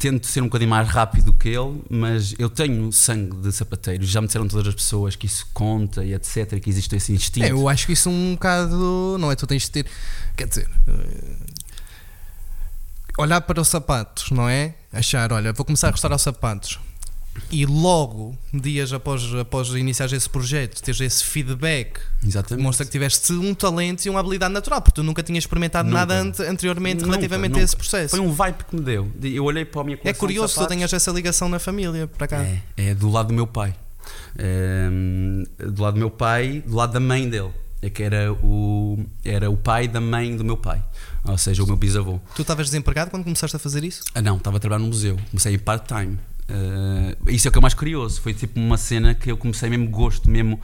tento 0.00 0.26
ser 0.26 0.40
um 0.40 0.46
bocadinho 0.46 0.70
mais 0.70 0.88
rápido 0.88 1.30
que 1.30 1.50
ele, 1.50 1.82
mas 1.90 2.34
eu 2.38 2.48
tenho 2.48 2.90
sangue 2.90 3.36
de 3.36 3.52
sapateiro. 3.52 4.02
Já 4.02 4.22
me 4.22 4.26
disseram 4.26 4.48
todas 4.48 4.66
as 4.66 4.74
pessoas 4.74 5.14
que 5.14 5.26
isso 5.26 5.46
conta 5.52 6.02
e 6.02 6.14
etc. 6.14 6.58
Que 6.58 6.70
existe 6.70 6.96
esse 6.96 7.12
instinto. 7.12 7.44
É, 7.44 7.50
eu 7.50 7.68
acho 7.68 7.86
que 7.86 7.92
isso 7.92 8.08
é 8.08 8.12
um 8.12 8.32
bocado. 8.32 9.18
Não 9.20 9.30
é? 9.30 9.36
Tu 9.36 9.46
tens 9.46 9.64
de 9.64 9.70
ter. 9.70 9.86
Quer 10.34 10.48
dizer. 10.48 10.70
Eh, 10.88 11.36
olhar 13.18 13.42
para 13.42 13.60
os 13.60 13.68
sapatos, 13.68 14.30
não 14.30 14.48
é? 14.48 14.74
Achar, 14.90 15.30
olha, 15.34 15.52
vou 15.52 15.66
começar 15.66 15.88
a 15.88 15.90
gostar 15.90 16.10
aos 16.10 16.22
sapatos 16.22 16.80
e 17.50 17.66
logo, 17.66 18.36
dias 18.52 18.92
após, 18.92 19.22
após 19.34 19.68
iniciar 19.70 20.12
esse 20.12 20.28
projeto, 20.28 20.80
teres 20.82 21.00
esse 21.00 21.24
feedback, 21.24 22.00
Exatamente. 22.24 22.58
demonstra 22.58 22.86
que 22.86 22.92
tiveste 22.92 23.32
um 23.32 23.54
talento 23.54 24.04
e 24.04 24.10
uma 24.10 24.20
habilidade 24.20 24.52
natural, 24.52 24.80
porque 24.80 24.96
tu 24.96 25.02
nunca 25.02 25.22
tinhas 25.22 25.44
experimentado 25.44 25.88
nunca. 25.88 26.06
nada 26.06 26.20
anteriormente 26.48 27.02
nunca, 27.02 27.12
relativamente 27.12 27.52
nunca. 27.52 27.62
a 27.62 27.64
esse 27.64 27.76
processo. 27.76 28.16
Foi 28.16 28.20
um 28.20 28.32
vibe 28.32 28.64
que 28.64 28.76
me 28.76 28.82
deu. 28.82 29.10
Eu 29.22 29.44
olhei 29.44 29.64
para 29.64 29.80
a 29.80 29.84
minha 29.84 29.98
É 30.04 30.12
curioso 30.12 30.54
que 30.54 30.60
tu 30.60 30.68
tenhas 30.68 30.92
essa 30.92 31.10
ligação 31.10 31.48
na 31.48 31.58
família, 31.58 32.06
para 32.06 32.26
cá. 32.26 32.42
É, 32.42 32.60
é 32.76 32.94
do 32.94 33.08
lado 33.08 33.28
do 33.28 33.34
meu 33.34 33.46
pai. 33.46 33.74
É, 34.36 34.88
do 35.66 35.82
lado 35.82 35.94
do 35.94 35.98
meu 36.00 36.10
pai, 36.10 36.62
do 36.66 36.74
lado 36.74 36.92
da 36.92 37.00
mãe 37.00 37.28
dele. 37.28 37.50
É 37.82 37.88
que 37.88 38.02
era 38.02 38.30
o, 38.30 38.98
era 39.24 39.50
o 39.50 39.56
pai 39.56 39.88
da 39.88 40.02
mãe 40.02 40.36
do 40.36 40.44
meu 40.44 40.56
pai, 40.56 40.84
ou 41.24 41.38
seja, 41.38 41.64
o 41.64 41.66
meu 41.66 41.76
bisavô. 41.76 42.20
Tu 42.36 42.42
estavas 42.42 42.66
desempregado 42.66 43.10
quando 43.10 43.24
começaste 43.24 43.56
a 43.56 43.58
fazer 43.58 43.82
isso? 43.84 44.02
Ah, 44.14 44.20
não, 44.20 44.36
estava 44.36 44.58
a 44.58 44.60
trabalhar 44.60 44.80
no 44.80 44.88
museu. 44.88 45.16
Comecei 45.30 45.54
em 45.54 45.58
part-time. 45.58 46.18
Uh, 46.50 47.30
isso 47.30 47.46
é 47.46 47.48
o 47.48 47.52
que 47.52 47.58
é 47.58 47.62
mais 47.62 47.74
curioso. 47.74 48.20
Foi 48.20 48.34
tipo 48.34 48.58
uma 48.58 48.76
cena 48.76 49.14
que 49.14 49.30
eu 49.30 49.36
comecei 49.36 49.70
mesmo 49.70 49.88
gosto, 49.88 50.28
mesmo. 50.28 50.60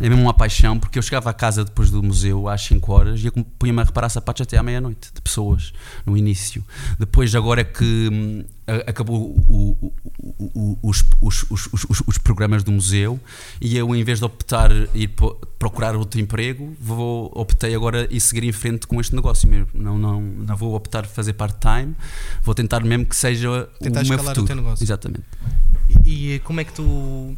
É 0.00 0.08
mesmo 0.08 0.22
uma 0.22 0.34
paixão, 0.34 0.78
porque 0.78 0.98
eu 0.98 1.02
chegava 1.02 1.30
à 1.30 1.32
casa 1.32 1.64
depois 1.64 1.90
do 1.90 2.02
museu 2.02 2.48
às 2.48 2.62
5 2.62 2.92
horas 2.92 3.24
e 3.24 3.30
punha-me 3.58 3.80
a 3.80 3.84
reparar 3.84 4.08
sapatos 4.10 4.42
até 4.42 4.58
à 4.58 4.62
meia-noite, 4.62 5.10
de 5.14 5.20
pessoas, 5.22 5.72
no 6.04 6.16
início. 6.16 6.62
Depois, 6.98 7.34
agora 7.34 7.62
é 7.62 7.64
que 7.64 8.08
hum, 8.12 8.44
acabou 8.86 9.34
o, 9.48 9.76
o, 9.80 9.92
o, 10.54 10.78
os, 10.82 11.02
os, 11.22 11.46
os, 11.50 12.02
os, 12.06 12.18
programas 12.18 12.62
do 12.62 12.70
museu 12.72 13.18
e 13.60 13.76
eu, 13.76 13.94
em 13.94 14.04
vez 14.04 14.18
de 14.18 14.24
optar 14.26 14.70
ir 14.94 15.14
procurar 15.58 15.96
outro 15.96 16.20
emprego, 16.20 16.76
vou, 16.78 17.32
optei 17.34 17.74
agora 17.74 18.06
e 18.10 18.20
seguir 18.20 18.44
em 18.44 18.52
frente 18.52 18.86
com 18.86 19.00
este 19.00 19.14
negócio 19.14 19.48
mesmo. 19.48 19.68
Não, 19.72 19.96
não, 19.96 20.20
não 20.20 20.56
vou 20.56 20.74
optar 20.74 21.06
fazer 21.06 21.32
part-time, 21.32 21.94
vou 22.42 22.54
tentar 22.54 22.84
mesmo 22.84 23.06
que 23.06 23.16
seja 23.16 23.66
tentar 23.80 24.02
o 24.02 24.08
meu 24.08 24.18
futuro. 24.18 24.42
O 24.42 24.46
teu 24.46 24.56
negócio. 24.56 24.84
Exatamente. 24.84 25.24
E, 26.04 26.34
e 26.34 26.38
como 26.40 26.60
é 26.60 26.64
que 26.64 26.72
tu 26.72 27.36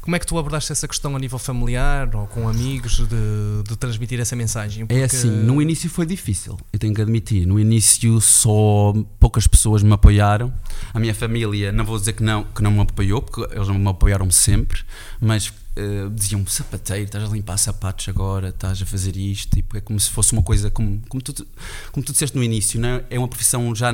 como 0.00 0.16
é 0.16 0.18
que 0.18 0.26
tu 0.26 0.38
abordaste 0.38 0.72
essa 0.72 0.88
questão 0.88 1.14
a 1.14 1.18
nível 1.18 1.38
familiar 1.38 2.14
ou 2.14 2.26
com 2.26 2.48
amigos 2.48 2.98
de, 2.98 3.62
de 3.68 3.76
transmitir 3.76 4.18
essa 4.18 4.34
mensagem? 4.34 4.84
É 4.84 4.86
Porque... 4.86 5.00
É 5.00 5.04
assim, 5.04 5.30
no 5.30 5.60
início 5.60 5.90
foi 5.90 6.06
difícil, 6.06 6.58
eu 6.72 6.78
tenho 6.78 6.94
que 6.94 7.02
admitir. 7.02 7.46
No 7.46 7.60
início 7.60 8.20
só 8.20 8.94
poucas 9.18 9.46
pessoas 9.46 9.82
me 9.82 9.92
apoiaram. 9.92 10.52
A 10.94 10.98
minha 10.98 11.14
família, 11.14 11.70
não 11.70 11.84
vou 11.84 11.98
dizer 11.98 12.14
que 12.14 12.22
não, 12.22 12.44
que 12.44 12.62
não 12.62 12.70
me 12.70 12.80
apoiou, 12.80 13.20
porque 13.20 13.54
eles 13.54 13.68
me 13.68 13.88
apoiaram 13.88 14.30
sempre, 14.30 14.80
mas 15.20 15.48
uh, 15.48 16.10
diziam-me: 16.10 16.48
sapateiro, 16.48 17.04
estás 17.04 17.24
a 17.24 17.28
limpar 17.28 17.58
sapatos 17.58 18.08
agora, 18.08 18.48
estás 18.48 18.80
a 18.80 18.86
fazer 18.86 19.16
isto. 19.16 19.54
Tipo, 19.54 19.76
é 19.76 19.80
como 19.80 20.00
se 20.00 20.10
fosse 20.10 20.32
uma 20.32 20.42
coisa, 20.42 20.70
como, 20.70 21.00
como, 21.08 21.22
tu, 21.22 21.46
como 21.92 22.04
tu 22.04 22.12
disseste 22.12 22.36
no 22.36 22.42
início, 22.42 22.80
não 22.80 22.88
é? 22.88 23.04
é 23.10 23.18
uma 23.18 23.28
profissão 23.28 23.74
já 23.74 23.92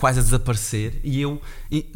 quase 0.00 0.18
a 0.18 0.22
desaparecer 0.22 0.98
e 1.04 1.20
eu 1.20 1.38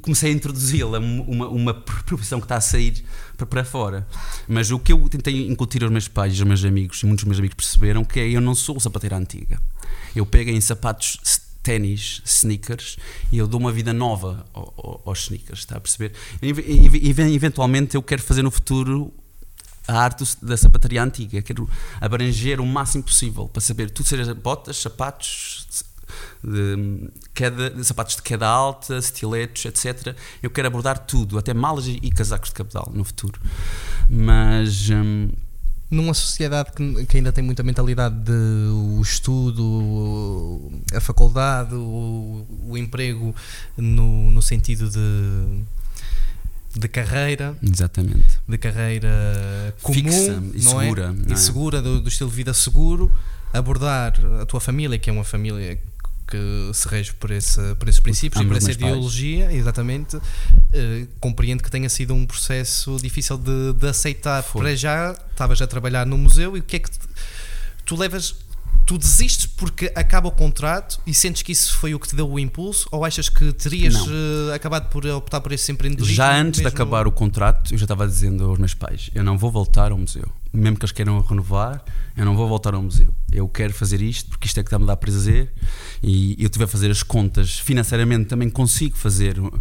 comecei 0.03 0.31
a 0.31 0.35
introduzi-la 0.35 0.99
uma, 0.99 1.49
uma 1.49 1.73
profissão 1.73 2.39
que 2.39 2.45
está 2.45 2.57
a 2.57 2.61
sair 2.61 3.03
para 3.49 3.65
fora. 3.65 4.07
Mas 4.47 4.71
o 4.71 4.79
que 4.79 4.93
eu 4.93 5.09
tentei 5.09 5.49
incutir 5.49 5.83
aos 5.83 5.91
meus 5.91 6.07
pais 6.07 6.39
aos 6.39 6.47
meus 6.47 6.63
amigos, 6.67 7.03
e 7.03 7.07
muitos 7.07 7.25
dos 7.25 7.29
meus 7.29 7.39
amigos 7.39 7.55
perceberam, 7.57 8.05
que 8.05 8.21
é 8.21 8.29
eu 8.29 8.43
não 8.43 8.55
sou 8.55 8.79
sapateira 8.79 9.17
antiga. 9.17 9.59
Eu 10.15 10.27
pego 10.27 10.51
em 10.51 10.61
sapatos 10.61 11.19
ténis, 11.63 12.21
sneakers, 12.27 12.99
e 13.33 13.39
eu 13.39 13.47
dou 13.47 13.59
uma 13.59 13.73
vida 13.73 13.95
nova 13.95 14.45
aos 14.53 15.23
sneakers, 15.23 15.61
está 15.61 15.79
a 15.79 15.81
perceber? 15.81 16.13
E, 16.43 17.35
eventualmente 17.35 17.95
eu 17.95 18.03
quero 18.03 18.21
fazer 18.21 18.43
no 18.43 18.51
futuro 18.51 19.15
a 19.89 19.99
arte 19.99 20.25
da 20.43 20.59
sapataria 20.59 21.03
antiga, 21.03 21.41
quero 21.41 21.67
abranger 21.99 22.61
o 22.61 22.67
máximo 22.67 23.03
possível 23.03 23.49
para 23.49 23.63
saber 23.63 23.89
tudo 23.89 24.07
seja 24.07 24.35
botas, 24.35 24.77
sapatos, 24.77 25.85
de, 26.43 27.11
queda, 27.33 27.71
de 27.71 27.85
sapatos 27.85 28.17
de 28.17 28.23
queda 28.23 28.47
alta, 28.47 28.99
estiletos, 28.99 29.65
etc. 29.65 30.17
Eu 30.43 30.51
quero 30.51 30.69
abordar 30.69 30.99
tudo, 30.99 31.39
até 31.39 31.55
malas 31.55 31.87
e, 31.87 32.11
casacos 32.11 32.51
de 32.51 32.55
cabedal 32.55 32.91
no 32.95 33.05
futuro. 33.05 33.41
Mas. 34.09 34.91
Hum, 34.91 35.31
numa 35.91 36.15
sociedade 36.15 36.73
que, 36.73 37.07
que, 37.07 37.17
ainda 37.19 37.31
tem 37.31 37.45
muita 37.45 37.63
mentalidade 37.63 38.17
de 38.17 38.33
o 38.33 39.01
estudo, 39.01 40.73
a 40.93 41.01
faculdade, 41.01 41.75
o, 41.75 42.47
o 42.67 42.77
emprego 42.77 43.35
no, 43.77 44.31
no 44.31 44.43
sentido 44.43 44.91
de 44.91 45.65
de 46.77 46.89
carreira 46.89 47.57
exatamente 47.63 48.41
de 48.49 48.59
carreira 48.59 49.09
comum 49.81 49.95
Fixa 49.95 50.43
e 50.55 50.65
não 50.65 50.81
segura 50.81 51.15
é? 51.17 51.31
e 51.31 51.33
é? 51.33 51.37
segura 51.37 51.81
do, 51.81 52.01
do, 52.01 52.09
estilo 52.09 52.29
de 52.29 52.37
vida 52.37 52.53
seguro 52.53 53.13
abordar 53.53 54.15
a 54.41 54.45
tua 54.45 54.61
família 54.61 54.99
que 54.99 55.09
é 55.09 55.13
uma 55.13 55.23
família 55.23 55.79
que 56.35 56.75
se 56.75 56.89
rege 56.89 57.13
por, 57.15 57.31
esse, 57.31 57.61
por 57.77 57.89
esses 57.89 58.01
princípios 58.01 58.43
e 58.43 58.47
por 58.47 58.57
essa 58.57 58.73
ideologia, 58.73 59.47
pais. 59.47 59.59
exatamente, 59.59 60.17
uh, 60.17 60.23
compreendo 61.21 61.63
que 61.63 61.71
tenha 61.71 61.89
sido 61.89 62.13
um 62.13 62.27
processo 62.27 62.97
difícil 63.01 63.39
de, 63.39 63.73
de 63.75 63.89
aceitar. 63.89 64.43
Foi. 64.43 64.63
Para 64.63 64.75
já, 64.75 65.17
estavas 65.31 65.63
a 65.63 65.67
trabalhar 65.67 66.05
no 66.05 66.19
museu 66.19 66.57
e 66.57 66.61
o 66.61 66.63
que 66.63 66.77
é 66.77 66.79
que 66.81 66.91
tu 67.85 67.97
levas 67.97 68.35
tu 68.87 68.99
desistes 68.99 69.47
porque 69.47 69.91
acaba 69.95 70.29
o 70.29 70.31
contrato 70.31 71.01
e 71.07 71.15
sentes 71.15 71.41
que 71.41 71.53
isso 71.53 71.75
foi 71.79 71.95
o 71.95 71.99
que 71.99 72.07
te 72.07 72.15
deu 72.15 72.31
o 72.31 72.39
impulso 72.39 72.87
ou 72.93 73.03
achas 73.03 73.31
que 73.31 73.51
terias 73.55 73.95
uh, 73.95 74.53
acabado 74.55 74.91
por 74.91 75.07
optar 75.07 75.41
por 75.41 75.53
esse 75.53 75.73
empreendedorismo? 75.73 76.17
Já 76.17 76.37
antes 76.37 76.61
de 76.61 76.67
acabar 76.67 77.07
o 77.07 77.13
contrato, 77.13 77.73
eu 77.73 77.79
já 77.79 77.85
estava 77.85 78.07
dizendo 78.07 78.45
aos 78.45 78.59
meus 78.59 78.75
pais: 78.75 79.11
eu 79.15 79.23
não 79.23 79.39
vou 79.39 79.51
voltar 79.51 79.93
ao 79.93 79.99
museu. 79.99 80.31
Mesmo 80.55 80.77
que 80.77 80.85
eles 80.85 80.93
queiram 80.93 81.21
renovar, 81.21 81.85
eu 82.17 82.25
não 82.25 82.37
vou 82.37 82.49
voltar 82.49 82.75
ao 82.75 82.83
museu. 82.83 83.13
Eu 83.33 83.49
quero 83.49 83.75
fazer 83.75 84.01
isto 84.01 84.31
porque 84.31 84.47
isto 84.47 84.61
é 84.61 84.63
que 84.63 84.69
está-me 84.69 84.85
a 84.85 84.89
dar 84.89 84.97
prazer 84.97 85.53
e 86.03 86.37
eu 86.39 86.49
tive 86.49 86.65
a 86.65 86.69
fazer 86.69 86.91
as 86.91 87.03
contas 87.03 87.59
financeiramente 87.59 88.27
também 88.27 88.49
consigo 88.49 88.97
fazer 88.97 89.39
uh, 89.39 89.53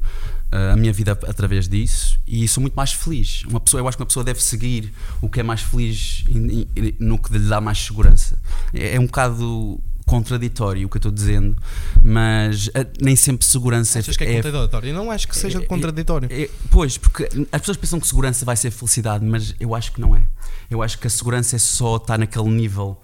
a 0.71 0.75
minha 0.75 0.93
vida 0.93 1.13
através 1.27 1.67
disso 1.67 2.19
e 2.27 2.47
sou 2.47 2.61
muito 2.61 2.75
mais 2.75 2.93
feliz. 2.93 3.43
Uma 3.45 3.59
pessoa, 3.59 3.81
eu 3.81 3.87
acho 3.87 3.97
que 3.97 4.03
uma 4.03 4.07
pessoa 4.07 4.23
deve 4.23 4.41
seguir 4.41 4.93
o 5.19 5.27
que 5.27 5.39
é 5.39 5.43
mais 5.43 5.61
feliz 5.61 6.23
no 6.99 7.17
que 7.17 7.33
lhe 7.33 7.47
dá 7.47 7.59
mais 7.59 7.79
segurança. 7.79 8.39
É, 8.71 8.95
é 8.95 8.99
um 8.99 9.05
bocado 9.07 9.81
contraditório 10.13 10.85
o 10.85 10.89
que 10.89 10.97
eu 10.97 10.99
estou 10.99 11.11
dizendo, 11.11 11.55
mas 12.03 12.67
uh, 12.67 12.71
nem 13.01 13.15
sempre 13.15 13.45
segurança 13.45 13.97
Achas 13.97 14.15
que 14.15 14.23
é, 14.23 14.33
é 14.33 14.41
contraditório? 14.43 14.89
Eu 14.89 14.93
não 14.93 15.09
acho 15.09 15.27
que 15.27 15.35
seja 15.35 15.59
é, 15.59 15.63
é 15.63 15.65
contraditório. 15.65 16.29
É, 16.31 16.49
pois, 16.69 16.99
porque 16.99 17.27
as 17.51 17.61
pessoas 17.61 17.77
pensam 17.77 17.99
que 17.99 18.07
segurança 18.07 18.45
vai 18.45 18.55
ser 18.55 18.69
felicidade, 18.69 19.25
mas 19.25 19.55
eu 19.59 19.73
acho 19.73 19.91
que 19.91 19.99
não 19.99 20.15
é. 20.15 20.23
Eu 20.69 20.83
acho 20.83 20.99
que 20.99 21.07
a 21.07 21.09
segurança 21.09 21.55
é 21.55 21.59
só 21.59 21.95
estar 21.95 22.19
naquele 22.19 22.49
nível 22.49 23.01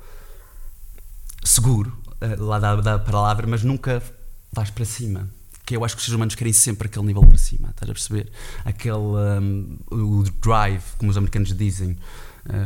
seguro, 1.43 1.97
lá 2.37 2.59
da, 2.59 2.75
da 2.75 2.99
palavra, 2.99 3.47
mas 3.47 3.63
nunca 3.63 4.03
vais 4.51 4.69
para 4.69 4.85
cima 4.85 5.27
que 5.65 5.75
eu 5.75 5.85
acho 5.85 5.95
que 5.95 5.99
os 5.99 6.05
seres 6.05 6.15
humanos 6.15 6.33
querem 6.33 6.51
sempre 6.51 6.87
aquele 6.87 7.05
nível 7.05 7.23
para 7.23 7.37
cima, 7.37 7.69
estás 7.69 7.87
a 7.87 7.93
perceber? 7.93 8.31
Aquele 8.65 8.97
um, 8.97 9.77
o 9.91 10.23
drive, 10.41 10.81
como 10.97 11.11
os 11.11 11.17
americanos 11.17 11.55
dizem, 11.55 11.95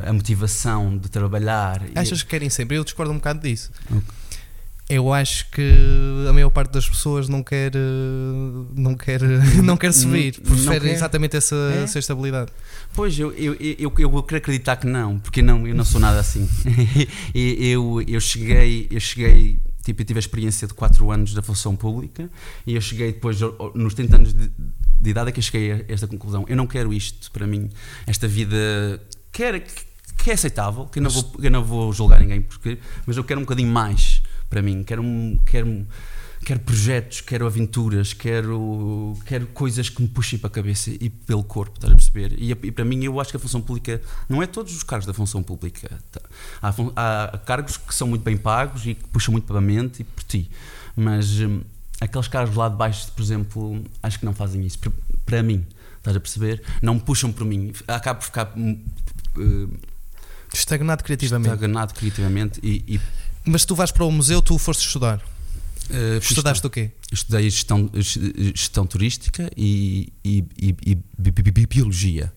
a 0.08 0.14
motivação 0.14 0.98
de 0.98 1.10
trabalhar. 1.10 1.84
Achas 1.96 2.20
e... 2.20 2.24
que 2.24 2.30
querem 2.30 2.50
sempre? 2.50 2.78
Eu 2.78 2.84
discordo 2.84 3.12
um 3.12 3.18
bocado 3.18 3.42
disso. 3.42 3.72
Okay. 3.86 4.02
Eu 4.90 5.14
acho 5.14 5.50
que 5.50 5.72
a 6.28 6.34
maior 6.34 6.50
parte 6.50 6.74
das 6.74 6.88
pessoas 6.88 7.30
não 7.30 7.42
quer 7.42 7.72
não 8.76 8.96
quer 8.96 9.22
não 9.64 9.78
quer 9.78 9.94
subir, 9.94 10.40
prefere 10.42 10.90
exatamente 10.90 11.38
essa, 11.38 11.56
é? 11.56 11.84
essa 11.84 12.00
estabilidade. 12.00 12.52
Pois 12.94 13.18
eu, 13.18 13.32
eu, 13.34 13.56
eu, 13.56 13.94
eu, 13.98 14.24
quero 14.24 14.38
acreditar 14.38 14.76
que 14.76 14.86
não, 14.86 15.20
porque 15.20 15.42
não, 15.42 15.66
eu 15.66 15.74
não 15.74 15.86
sou 15.86 16.02
nada 16.02 16.20
assim. 16.20 16.50
eu, 17.34 18.04
eu 18.06 18.20
cheguei, 18.20 18.88
eu 18.92 19.00
cheguei 19.00 19.60
tipo, 19.84 20.02
eu 20.02 20.06
tive 20.06 20.18
a 20.18 20.22
experiência 20.22 20.68
de 20.68 20.74
4 20.74 21.12
anos 21.12 21.34
da 21.34 21.42
função 21.42 21.76
pública 21.76 22.30
e 22.66 22.76
eu 22.76 22.82
cheguei 22.82 23.14
depois, 23.14 23.40
nos 23.74 23.94
30 23.94 24.16
anos 24.16 24.34
de, 24.34 24.52
de 25.00 25.10
idade, 25.10 25.30
é 25.30 25.32
que 25.32 25.40
eu 25.40 25.44
cheguei 25.44 25.72
a 25.72 25.86
esta 25.88 26.08
conclusão. 26.08 26.46
Eu 26.48 26.56
não 26.56 26.68
quero 26.68 26.94
isto 26.94 27.32
para 27.32 27.48
mim, 27.48 27.70
esta 28.06 28.28
vida 28.28 29.02
que, 29.32 29.44
era, 29.44 29.60
que 29.60 30.30
é 30.30 30.34
aceitável, 30.34 30.86
que 30.86 31.00
eu 31.00 31.04
não, 31.04 31.10
vou, 31.10 31.34
eu 31.42 31.52
não 31.52 31.64
vou 31.64 31.94
julgar 31.94 32.20
ninguém, 32.20 32.42
porque, 32.42 32.80
mas 33.06 33.18
eu 33.18 33.24
quero 33.24 33.40
um 33.40 33.44
bocadinho 33.44 33.70
mais 33.70 34.22
para 34.54 34.62
mim. 34.62 34.84
Quero, 34.84 35.04
quero, 35.46 35.88
quero 36.46 36.60
projetos, 36.60 37.22
quero 37.22 37.48
aventuras, 37.48 38.14
quero, 38.14 39.18
quero 39.26 39.48
coisas 39.48 39.90
que 39.90 40.00
me 40.00 40.08
puxem 40.08 40.38
para 40.38 40.48
a 40.48 40.52
cabeça 40.52 40.92
e 40.92 41.10
pelo 41.10 41.44
corpo, 41.44 41.74
estás 41.76 41.92
a 41.92 41.96
perceber? 41.96 42.36
E, 42.38 42.52
e 42.52 42.72
para 42.72 42.86
mim, 42.86 43.04
eu 43.04 43.20
acho 43.20 43.32
que 43.32 43.38
a 43.38 43.40
função 43.40 43.62
pública 43.62 44.00
não 44.30 44.44
é 44.44 44.46
todos 44.46 44.76
os 44.76 44.84
cargos 44.84 45.08
da 45.08 45.14
função 45.14 45.42
pública. 45.42 46.00
Há, 46.62 46.74
há 46.96 47.38
cargos 47.40 47.78
que 47.78 47.96
são 47.96 48.08
muito 48.08 48.22
bem 48.22 48.38
pagos 48.38 48.86
e 48.86 48.94
que 48.94 49.08
puxam 49.10 49.32
muito 49.32 49.46
para 49.46 49.58
a 49.58 49.62
mente 49.62 50.02
e 50.02 50.04
por 50.04 50.24
ti, 50.24 50.50
mas 50.96 51.40
hum, 51.40 51.62
aqueles 52.00 52.28
cargos 52.28 52.56
lá 52.56 52.70
de 52.70 52.76
baixo, 52.76 53.12
por 53.12 53.24
exemplo, 53.24 53.84
acho 54.04 54.20
que 54.20 54.26
não 54.26 54.34
fazem 54.34 54.64
isso. 54.64 54.78
Para 55.26 55.42
mim, 55.42 55.66
estás 55.98 56.16
a 56.16 56.20
perceber? 56.20 56.62
Não 56.80 56.94
me 56.94 57.00
puxam 57.00 57.32
por 57.32 57.44
mim. 57.44 57.74
Acabo 57.88 58.20
por 58.20 58.26
ficar. 58.26 58.54
Uh, 59.36 59.70
estagnado 60.54 61.04
criativamente. 61.04 61.52
Estagnado 61.52 61.94
criativamente 61.96 62.60
e, 62.62 62.84
e 62.88 63.02
mas 63.46 63.66
tu 63.66 63.76
vais 63.76 63.92
para 63.92 64.06
o 64.06 64.12
museu, 64.12 64.42
tu 64.42 64.58
foste 64.58 64.86
estudar. 64.86 65.22
Uh, 65.90 66.18
Estudaste 66.18 66.66
o 66.66 66.70
quê? 66.70 66.92
Estudei 67.12 67.50
gestão, 67.50 67.90
gestão 67.94 68.86
turística 68.86 69.52
e, 69.56 70.14
e, 70.24 70.46
e, 70.58 70.76
e 70.88 71.66
biologia. 71.68 72.32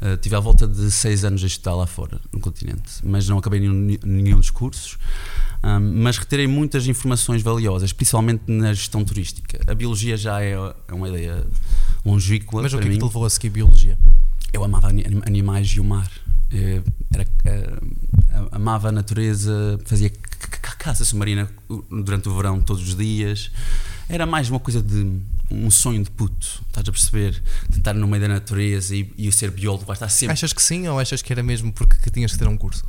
Uh, 0.00 0.16
tive 0.16 0.36
à 0.36 0.40
volta 0.40 0.66
de 0.66 0.90
seis 0.90 1.24
anos 1.24 1.42
a 1.42 1.46
estudar 1.46 1.74
lá 1.74 1.86
fora, 1.86 2.20
no 2.32 2.40
continente, 2.40 2.92
mas 3.02 3.28
não 3.28 3.36
acabei 3.38 3.60
nenhum, 3.60 3.98
nenhum 4.04 4.36
dos 4.36 4.50
cursos. 4.50 4.96
Um, 5.62 6.02
mas 6.02 6.18
retirei 6.18 6.46
muitas 6.46 6.86
informações 6.86 7.42
valiosas, 7.42 7.92
principalmente 7.92 8.42
na 8.46 8.72
gestão 8.72 9.04
turística. 9.04 9.60
A 9.70 9.74
biologia 9.74 10.16
já 10.16 10.40
é, 10.40 10.52
é 10.52 10.94
uma 10.94 11.08
ideia 11.08 11.44
longínqua. 12.04 12.62
Mas 12.62 12.72
o 12.72 12.78
que 12.78 12.86
é 12.86 12.90
que 12.90 12.98
te 12.98 13.04
levou 13.04 13.24
a 13.24 13.30
seguir 13.30 13.50
biologia? 13.50 13.98
Eu 14.52 14.64
amava 14.64 14.88
animais 15.26 15.68
e 15.68 15.80
o 15.80 15.84
mar. 15.84 16.10
Eu 16.50 16.82
era, 17.12 17.26
eh, 17.44 17.78
amava 18.52 18.88
a 18.88 18.92
natureza, 18.92 19.78
fazia 19.84 20.10
caça 20.78 21.04
submarina 21.04 21.50
durante 21.90 22.28
o 22.28 22.36
verão 22.36 22.60
todos 22.60 22.82
os 22.82 22.96
dias. 22.96 23.50
Era 24.08 24.24
mais 24.24 24.48
uma 24.48 24.58
coisa 24.60 24.80
de 24.80 25.20
um 25.50 25.70
sonho 25.70 26.02
de 26.02 26.10
puto, 26.10 26.62
estás 26.66 26.88
a 26.88 26.92
perceber? 26.92 27.42
Tentar 27.72 27.94
no 27.94 28.06
meio 28.06 28.22
da 28.22 28.28
natureza 28.28 28.94
e, 28.94 29.12
e 29.18 29.30
ser 29.32 29.50
biólogo 29.50 29.84
vai 29.84 29.94
estar 29.94 30.08
sempre. 30.08 30.32
Achas 30.32 30.52
que 30.52 30.62
sim 30.62 30.88
ou 30.88 30.98
achas 30.98 31.20
que 31.20 31.32
era 31.32 31.42
mesmo 31.42 31.72
porque 31.72 32.10
tinhas 32.10 32.32
que 32.32 32.38
ter 32.38 32.48
um 32.48 32.56
curso? 32.56 32.84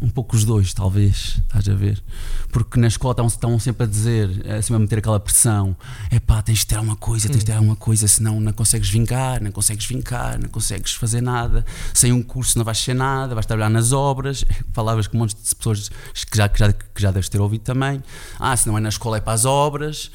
Um 0.00 0.08
pouco 0.08 0.34
os 0.34 0.44
dois, 0.44 0.72
talvez, 0.72 1.40
estás 1.42 1.68
a 1.68 1.74
ver? 1.74 2.02
Porque 2.50 2.80
na 2.80 2.88
escola 2.88 3.12
estavam, 3.12 3.28
estavam 3.28 3.58
sempre 3.58 3.84
a 3.84 3.86
dizer, 3.86 4.28
assim, 4.58 4.74
a 4.74 4.78
meter 4.78 4.98
aquela 4.98 5.20
pressão: 5.20 5.76
é 6.10 6.18
pá, 6.18 6.40
tens 6.42 6.60
de 6.60 6.66
ter 6.66 6.76
alguma 6.76 6.96
coisa, 6.96 7.28
tens 7.28 7.40
de 7.40 7.44
ter 7.44 7.52
hum. 7.52 7.56
alguma 7.56 7.76
coisa, 7.76 8.08
senão 8.08 8.40
não 8.40 8.52
consegues 8.52 8.88
vingar, 8.88 9.42
não 9.42 9.52
consegues 9.52 9.84
vincar, 9.84 10.38
não 10.38 10.48
consegues 10.48 10.92
fazer 10.94 11.20
nada. 11.20 11.64
Sem 11.92 12.12
um 12.12 12.22
curso 12.22 12.56
não 12.56 12.64
vais 12.64 12.78
ser 12.78 12.94
nada, 12.94 13.34
vais 13.34 13.46
trabalhar 13.46 13.70
nas 13.70 13.92
obras. 13.92 14.44
Palavras 14.72 15.06
que 15.06 15.16
um 15.16 15.20
monte 15.20 15.36
de 15.36 15.54
pessoas 15.54 15.88
que 15.88 16.36
já, 16.36 16.48
que 16.48 16.58
já, 16.58 16.72
que 16.72 17.02
já 17.02 17.10
deves 17.10 17.28
ter 17.28 17.40
ouvido 17.40 17.62
também: 17.62 18.02
ah, 18.38 18.56
se 18.56 18.66
não 18.66 18.78
é 18.78 18.80
na 18.80 18.88
escola, 18.88 19.18
é 19.18 19.20
para 19.20 19.34
as 19.34 19.44
obras. 19.44 20.10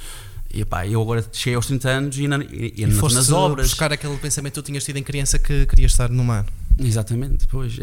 E 0.54 0.64
pá, 0.64 0.88
eu 0.88 1.02
agora 1.02 1.24
cheguei 1.34 1.56
aos 1.56 1.66
30 1.66 1.90
anos 1.90 2.18
e, 2.18 2.28
na, 2.28 2.38
e, 2.38 2.74
e 2.78 2.86
nas 2.86 3.30
obras. 3.30 3.68
buscar 3.68 3.92
aquele 3.92 4.18
pensamento 4.18 4.54
que 4.54 4.62
tu 4.62 4.66
tinhas 4.66 4.86
tido 4.86 4.98
em 4.98 5.04
criança 5.04 5.38
que 5.38 5.66
querias 5.66 5.92
estar 5.92 6.10
no 6.10 6.24
mar. 6.24 6.46
Exatamente, 6.80 7.46
pois. 7.48 7.78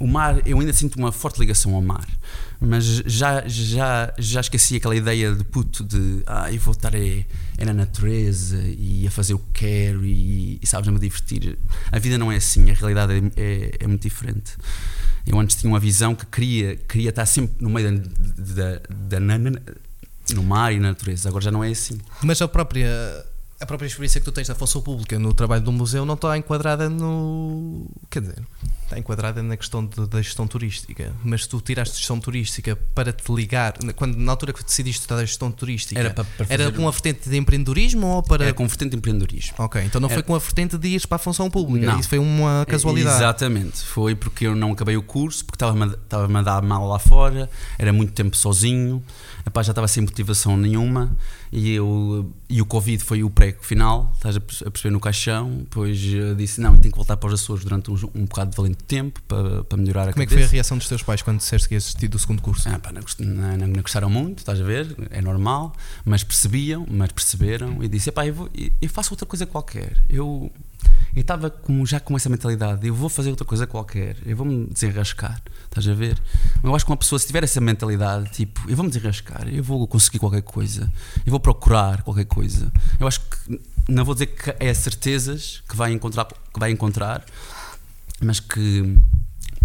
O 0.00 0.06
mar, 0.06 0.46
eu 0.46 0.58
ainda 0.58 0.72
sinto 0.72 0.96
uma 0.96 1.12
forte 1.12 1.38
ligação 1.38 1.74
ao 1.74 1.80
mar, 1.80 2.06
mas 2.60 2.84
já, 2.84 3.46
já, 3.46 4.12
já 4.18 4.40
esqueci 4.40 4.76
aquela 4.76 4.96
ideia 4.96 5.32
de 5.32 5.44
puto 5.44 5.84
de 5.84 6.22
ah, 6.26 6.52
eu 6.52 6.58
vou 6.58 6.72
estar 6.72 6.94
é, 6.94 7.24
é 7.56 7.64
na 7.64 7.72
natureza 7.72 8.60
e 8.60 9.06
a 9.06 9.10
fazer 9.10 9.34
o 9.34 9.38
que 9.38 9.52
quero 9.52 10.04
e, 10.04 10.58
e 10.60 10.66
sabes, 10.66 10.88
a 10.88 10.92
me 10.92 10.98
divertir. 10.98 11.56
A 11.92 11.98
vida 11.98 12.18
não 12.18 12.32
é 12.32 12.36
assim, 12.36 12.70
a 12.70 12.74
realidade 12.74 13.12
é, 13.12 13.40
é, 13.40 13.70
é, 13.80 13.86
muito 13.86 14.02
diferente. 14.02 14.56
Eu 15.26 15.38
antes 15.38 15.56
tinha 15.56 15.72
uma 15.72 15.80
visão 15.80 16.14
que 16.14 16.26
queria, 16.26 16.76
queria 16.76 17.10
estar 17.10 17.24
sempre 17.24 17.54
no 17.60 17.70
meio 17.70 17.92
da, 17.92 18.08
da, 18.36 19.18
da, 19.18 19.18
da 19.18 19.60
no 20.34 20.42
mar 20.42 20.72
e 20.72 20.80
na 20.80 20.88
natureza, 20.88 21.28
agora 21.28 21.44
já 21.44 21.50
não 21.50 21.62
é 21.62 21.70
assim. 21.70 22.00
Mas 22.22 22.40
a 22.42 22.48
própria 22.48 22.88
a 23.64 23.66
própria 23.66 23.86
experiência 23.86 24.20
que 24.20 24.24
tu 24.24 24.30
tens 24.32 24.46
da 24.48 24.54
função 24.54 24.80
pública 24.80 25.18
no 25.18 25.32
trabalho 25.34 25.62
do 25.62 25.72
museu 25.72 26.04
não 26.04 26.14
está 26.14 26.36
enquadrada 26.38 26.88
no. 26.88 27.86
Quer 28.10 28.20
dizer, 28.20 28.42
está 28.84 28.98
enquadrada 28.98 29.42
na 29.42 29.56
questão 29.56 29.84
de, 29.84 30.06
da 30.06 30.20
gestão 30.22 30.46
turística. 30.46 31.12
Mas 31.24 31.46
tu 31.46 31.60
tiraste 31.60 31.96
gestão 31.98 32.20
turística 32.20 32.76
para 32.94 33.12
te 33.12 33.30
ligar. 33.32 33.74
Quando, 33.96 34.16
na 34.16 34.32
altura 34.32 34.52
que 34.52 34.62
decidiste 34.62 35.00
estudar 35.02 35.20
a 35.20 35.24
gestão 35.24 35.50
turística, 35.50 35.98
Era 35.98 36.10
para- 36.10 36.24
para 36.24 36.46
era 36.48 36.70
com 36.72 36.86
a 36.86 36.90
vertente 36.90 37.28
de 37.28 37.36
empreendedorismo 37.36 38.06
ou 38.06 38.22
para. 38.22 38.44
Era 38.44 38.54
com 38.54 38.66
vertente 38.66 38.90
de 38.90 38.96
empreendedorismo. 38.98 39.54
Ok, 39.58 39.82
então 39.82 40.00
não 40.00 40.08
foi 40.08 40.18
Era- 40.18 40.22
com 40.26 40.34
a 40.34 40.38
vertente 40.38 40.78
de 40.78 40.88
ires 40.88 41.06
para 41.06 41.16
a 41.16 41.18
função 41.18 41.50
pública. 41.50 41.86
Não. 41.86 41.98
Isso 41.98 42.08
foi 42.08 42.18
uma 42.18 42.64
casualidade. 42.68 43.16
Exatamente, 43.16 43.78
foi 43.84 44.14
porque 44.14 44.46
eu 44.46 44.54
não 44.54 44.72
acabei 44.72 44.96
o 44.96 45.02
curso, 45.02 45.44
porque 45.44 45.56
estava-me 45.56 45.84
a- 45.84 45.96
estava-me 45.96 46.36
a 46.38 46.42
dar 46.42 46.62
mal 46.62 46.86
lá 46.86 46.98
fora, 46.98 47.48
era 47.78 47.92
muito 47.92 48.12
tempo 48.12 48.36
sozinho, 48.36 49.02
Epá, 49.46 49.62
já 49.62 49.72
estava 49.72 49.86
sem 49.86 50.02
motivação 50.02 50.56
nenhuma 50.56 51.14
e, 51.56 51.70
eu, 51.72 52.32
e 52.48 52.60
o 52.60 52.66
Covid 52.66 53.02
foi 53.04 53.22
o 53.22 53.30
prego 53.30 53.62
final, 53.62 54.10
estás 54.14 54.36
a 54.36 54.40
perce- 54.40 54.66
a 54.66 54.70
perceber 54.70 54.92
no 54.92 54.98
caixão. 55.00 55.58
Depois 55.58 56.02
eu 56.04 56.34
disse: 56.34 56.60
Não, 56.60 56.76
tenho 56.76 56.90
que 56.92 56.96
voltar 56.98 57.16
para 57.16 57.28
os 57.28 57.40
Açores 57.40 57.62
durante 57.62 57.90
um, 57.90 57.94
um 58.14 58.24
bocado 58.24 58.50
de 58.50 58.56
valente 58.56 58.82
tempo 58.84 59.22
para, 59.28 59.62
para 59.62 59.78
melhorar 59.78 60.08
a 60.08 60.12
Como 60.12 60.22
é 60.22 60.26
que 60.26 60.32
foi 60.32 60.38
a 60.38 60.40
cabeça. 60.42 60.52
reação 60.54 60.76
dos 60.78 60.88
teus 60.88 61.02
pais 61.02 61.22
quando 61.22 61.38
disseste 61.38 61.68
que 61.68 61.74
ias 61.74 61.84
desistir 61.84 62.08
do 62.08 62.18
segundo 62.18 62.42
curso? 62.42 62.68
Ah, 62.68 62.78
pá, 62.78 62.90
não, 62.92 63.02
não, 63.20 63.56
não- 63.56 63.66
não 63.68 63.82
gostaram 63.82 64.10
muito, 64.10 64.38
estás 64.40 64.60
a 64.60 64.64
ver? 64.64 64.96
É 65.10 65.22
normal, 65.22 65.72
mas 66.04 66.24
percebiam, 66.24 66.84
mas 66.90 67.12
perceberam 67.12 67.82
e 67.82 67.88
disse: 67.88 68.08
Epá, 68.08 68.26
eu, 68.26 68.34
vou, 68.34 68.50
eu 68.82 68.88
faço 68.88 69.12
outra 69.14 69.24
coisa 69.26 69.46
qualquer. 69.46 70.02
Eu 70.10 70.50
eu 71.14 71.20
estava 71.20 71.48
com- 71.50 71.84
já 71.86 72.00
com 72.00 72.16
essa 72.16 72.28
mentalidade: 72.28 72.86
eu 72.86 72.94
vou 72.94 73.08
fazer 73.08 73.30
outra 73.30 73.44
coisa 73.44 73.66
qualquer, 73.66 74.16
eu 74.26 74.36
vou-me 74.36 74.66
desenrascar, 74.66 75.40
estás 75.64 75.86
a 75.88 75.94
ver? 75.94 76.20
Eu 76.62 76.74
acho 76.74 76.84
que 76.84 76.90
uma 76.90 76.96
pessoa, 76.96 77.18
se 77.18 77.26
tiver 77.26 77.44
essa 77.44 77.60
mentalidade, 77.60 78.30
tipo, 78.32 78.68
eu 78.68 78.76
vou-me 78.76 78.90
desenrascar, 78.90 79.46
eu 79.48 79.62
vou 79.62 79.86
conseguir 79.86 80.18
qualquer 80.18 80.42
coisa, 80.42 80.90
eu 81.24 81.30
vou 81.30 81.40
procurar 81.40 82.02
qualquer 82.02 82.24
coisa. 82.26 82.72
Eu 82.98 83.06
acho 83.06 83.20
que, 83.20 83.60
não 83.88 84.04
vou 84.04 84.14
dizer 84.14 84.26
que 84.26 84.54
é 84.58 84.72
certezas 84.74 85.62
que 85.68 85.76
vai 85.76 85.92
encontrar, 85.92 86.24
que 86.26 86.58
vai 86.60 86.70
encontrar 86.70 87.24
mas 88.20 88.40
que 88.40 88.96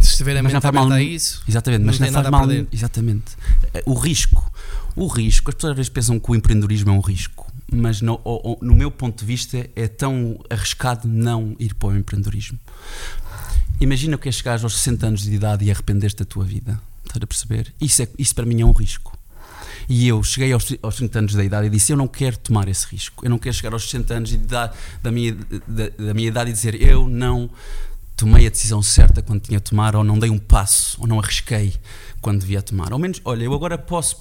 Se 0.02 0.12
estiver 0.12 0.36
a 0.38 0.44
Mas 0.44 0.52
não 0.54 0.60
faz 0.62 0.74
mal 0.74 0.86
a 0.92 0.96
nenhum. 0.96 1.12
isso, 1.12 1.44
Exatamente, 1.48 1.84
mas 1.86 2.00
não, 2.00 2.12
faz 2.12 2.30
mal. 2.30 2.48
Exatamente. 2.72 3.32
O 3.86 3.94
risco. 3.94 4.52
O 4.96 5.08
risco, 5.08 5.50
as 5.50 5.56
pessoas 5.56 5.72
às 5.72 5.78
vezes 5.78 5.90
pensam 5.90 6.20
que 6.20 6.32
o 6.32 6.36
empreendedorismo 6.36 6.90
é 6.90 6.94
um 6.94 7.00
risco, 7.00 7.39
mas 7.72 8.02
no, 8.02 8.20
no 8.62 8.76
meu 8.76 8.92
ponto 8.92 9.20
de 9.20 9.26
vista 9.26 9.70
é 9.76 9.88
tão 9.88 10.40
arriscado 10.50 11.08
não 11.08 11.56
ir 11.60 11.74
para 11.74 11.90
o 11.90 11.98
empreendedorismo. 11.98 12.60
Imagina 13.80 14.18
que 14.18 14.28
é 14.28 14.32
chegares 14.32 14.64
aos 14.64 14.78
60 14.78 15.08
anos 15.08 15.22
de 15.22 15.34
idade 15.34 15.66
e 15.66 15.72
arrepender-te 15.72 16.18
da 16.18 16.26
tua 16.26 16.44
vida. 16.44 16.80
Estás 17.06 17.24
a 17.24 17.28
perceber? 17.28 17.74
Isso, 17.80 18.02
é, 18.02 18.08
isso 18.18 18.36
para 18.36 18.46
mim 18.46 18.62
é 18.62 18.66
um 18.66 18.72
risco. 18.72 19.18
E 19.88 20.08
eu 20.08 20.22
cheguei 20.24 20.52
aos, 20.54 20.72
aos 20.84 20.96
30 20.98 21.20
anos 21.20 21.34
da 21.34 21.44
idade 21.44 21.68
e 21.68 21.70
disse: 21.70 21.92
Eu 21.92 21.98
não 21.98 22.08
quero 22.08 22.38
tomar 22.38 22.68
esse 22.68 22.86
risco. 22.86 23.26
Eu 23.26 23.30
não 23.30 23.40
quero 23.40 23.56
chegar 23.56 23.74
aos 23.74 23.84
60 23.90 24.14
anos 24.14 24.30
de 24.30 24.36
idade, 24.36 24.74
da, 25.02 25.12
minha, 25.12 25.36
da, 25.68 25.90
da 25.90 26.14
minha 26.14 26.28
idade 26.28 26.52
e 26.52 26.54
dizer: 26.54 26.80
Eu 26.80 27.08
não 27.08 27.50
tomei 28.20 28.46
a 28.46 28.50
decisão 28.50 28.82
certa 28.82 29.22
quando 29.22 29.44
tinha 29.44 29.60
a 29.60 29.62
tomar, 29.62 29.96
ou 29.96 30.04
não 30.04 30.20
dei 30.20 30.30
um 30.30 30.38
passo, 30.38 31.00
ou 31.00 31.08
não 31.08 31.20
arrisquei 31.20 31.74
quando 32.20 32.42
devia 32.42 32.62
tomar. 32.62 32.92
Ao 32.92 33.00
menos, 33.00 33.22
olha, 33.24 33.46
eu 33.46 33.54
agora 33.54 33.78
posso, 33.78 34.18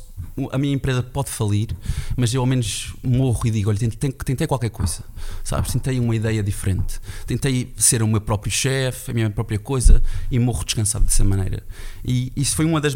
a 0.53 0.57
minha 0.57 0.73
empresa 0.73 1.03
pode 1.03 1.31
falir, 1.31 1.77
mas 2.17 2.33
eu 2.33 2.41
ao 2.41 2.47
menos 2.47 2.95
morro 3.03 3.41
e 3.45 3.51
digo: 3.51 3.71
Olha, 3.71 3.79
tentei, 3.79 4.13
tentei 4.13 4.47
qualquer 4.47 4.71
coisa, 4.71 5.03
sabes? 5.43 5.73
Tentei 5.73 5.99
uma 5.99 6.15
ideia 6.15 6.45
diferente, 6.45 7.01
tentei 7.27 7.75
ser 7.77 8.01
o 8.01 8.07
meu 8.07 8.21
próprio 8.21 8.53
chefe, 8.53 9.11
a 9.11 9.15
minha 9.15 9.29
própria 9.31 9.59
coisa, 9.59 10.01
e 10.31 10.39
morro 10.39 10.65
descansado 10.65 11.05
dessa 11.05 11.25
maneira. 11.25 11.65
E 12.05 12.33
isso 12.37 12.55
foi 12.55 12.67
uma 12.67 12.81
das, 12.81 12.95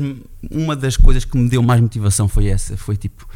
uma 0.49 0.77
das 0.77 0.97
coisas 0.97 1.25
que 1.25 1.37
me 1.37 1.49
deu 1.49 1.63
mais 1.63 1.81
motivação. 1.81 2.29
Foi 2.29 2.47
essa: 2.47 2.77
foi 2.77 2.97
tipo. 2.97 3.29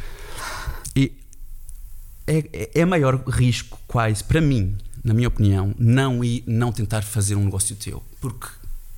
É, 2.29 2.43
é, 2.51 2.81
é 2.81 2.85
maior 2.85 3.23
risco, 3.27 3.79
quase, 3.87 4.21
para 4.21 4.41
mim, 4.41 4.77
na 5.07 5.13
minha 5.13 5.29
opinião, 5.29 5.73
não 5.79 6.21
ir, 6.21 6.43
não 6.45 6.69
tentar 6.69 7.01
fazer 7.01 7.35
um 7.35 7.45
negócio 7.45 7.73
teu. 7.77 8.03
Porque 8.19 8.47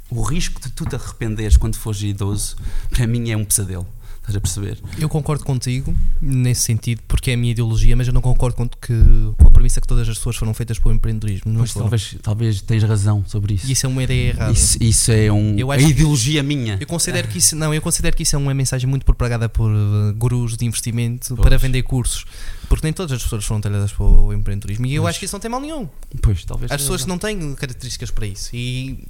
o 0.10 0.24
risco 0.24 0.60
de 0.60 0.72
tu 0.72 0.84
te 0.84 0.96
arrependeres 0.96 1.56
quando 1.56 1.76
fores 1.76 2.02
idoso, 2.02 2.56
para 2.90 3.06
mim 3.06 3.30
é 3.30 3.38
um 3.38 3.46
pesadelo. 3.46 3.88
Estás 4.30 4.36
a 4.36 4.42
perceber? 4.42 4.78
eu 5.00 5.10
concordo 5.10 5.44
contigo 5.44 5.96
nesse 6.22 6.62
sentido, 6.62 7.02
porque 7.08 7.32
é 7.32 7.34
a 7.34 7.38
minha 7.38 7.52
ideologia, 7.52 7.96
mas 7.96 8.08
eu 8.08 8.14
não 8.14 8.22
concordo 8.22 8.56
com, 8.56 8.68
que, 8.70 8.94
com 9.38 9.48
a 9.48 9.50
premissa 9.50 9.82
que 9.82 9.88
todas 9.88 10.08
as 10.08 10.18
pessoas 10.18 10.36
foram 10.36 10.54
feitas 10.54 10.78
para 10.78 10.90
o 10.90 10.94
empreendedorismo. 10.94 11.52
Não 11.52 11.66
foram. 11.66 11.86
talvez, 11.86 12.16
talvez 12.22 12.62
tens 12.62 12.84
razão 12.84 13.24
sobre 13.28 13.56
isso. 13.56 13.72
Isso 13.72 13.86
é 13.86 13.90
uma 13.90 14.04
ideia 14.04 14.30
errada. 14.30 14.52
Isso, 14.52 14.78
isso 14.82 15.12
é 15.12 15.32
um, 15.32 15.58
Eu 15.58 15.72
a 15.72 15.76
acho 15.76 15.86
que- 15.86 15.92
ideologia 15.92 16.44
minha. 16.44 16.78
Eu 16.80 16.88
considero 16.88 17.28
que 17.28 17.38
isso 17.40 17.56
não, 17.56 17.74
eu 17.74 17.82
considero 17.82 18.16
que 18.16 18.24
isso 18.24 18.36
é 18.36 18.40
uma 18.40 18.54
mensagem 18.54 18.88
muito 18.88 19.06
propagada 19.06 19.50
por 19.50 19.70
uh, 19.72 20.14
gurus 20.16 20.56
de 20.56 20.66
investimento 20.66 21.36
Pois. 21.36 21.42
para 21.42 21.58
vender 21.58 21.82
cursos, 21.84 22.26
porque 22.68 22.86
nem 22.86 22.94
todas 22.94 23.12
as 23.14 23.24
pessoas 23.24 23.44
foram 23.46 23.62
talhadas 23.62 23.92
para 23.92 24.06
o 24.06 24.32
empreendedorismo 24.34 24.86
e 24.86 24.94
eu 24.96 25.02
Pois. 25.04 25.10
acho 25.12 25.20
que 25.20 25.26
isso 25.26 25.36
não 25.36 25.40
tem 25.40 25.50
mal 25.50 25.60
nenhum. 25.62 25.88
Pois, 26.22 26.46
talvez 26.46 26.72
As 26.72 26.82
pessoas 26.82 27.02
razão. 27.02 27.16
não 27.16 27.20
têm 27.20 27.56
características 27.56 28.12
para 28.12 28.28
isso 28.28 28.50
e 28.56 29.04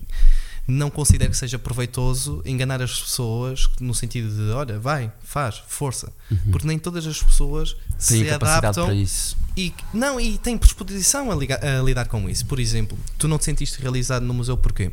não 0.70 0.90
considero 0.90 1.32
que 1.32 1.38
seja 1.38 1.58
proveitoso 1.60 2.42
enganar 2.46 2.82
as 2.82 3.00
pessoas 3.02 3.68
no 3.80 3.94
sentido 3.94 4.30
de 4.34 4.52
olha, 4.52 4.78
vai, 4.80 5.12
faz, 5.24 5.62
força, 5.68 6.12
porque 6.52 6.68
nem 6.68 6.78
todas 6.80 7.06
as 7.08 7.22
pessoas 7.22 7.72
Uhum. 7.74 7.78
Têm 8.08 8.24
se 8.24 8.30
adaptam 8.30 8.86
para 8.86 8.94
isso. 8.96 9.36
e 9.58 9.74
não 9.94 10.20
e 10.20 10.38
têm 10.38 10.58
predisposição 10.58 11.30
a, 11.32 11.36
ligar- 11.36 11.64
a 11.64 11.82
lidar 11.82 12.08
com 12.08 12.30
isso. 12.30 12.46
Por 12.46 12.60
exemplo, 12.60 12.98
tu 13.18 13.28
não 13.28 13.38
te 13.38 13.46
sentiste 13.46 13.82
realizado 13.82 14.24
no 14.24 14.34
museu 14.34 14.56
porquê? 14.56 14.92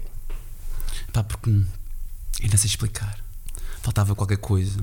Pá, 1.12 1.22
porque 1.22 1.50
ainda 2.42 2.56
sei 2.56 2.66
explicar. 2.68 3.18
Faltava 3.82 4.14
qualquer 4.14 4.38
coisa. 4.38 4.80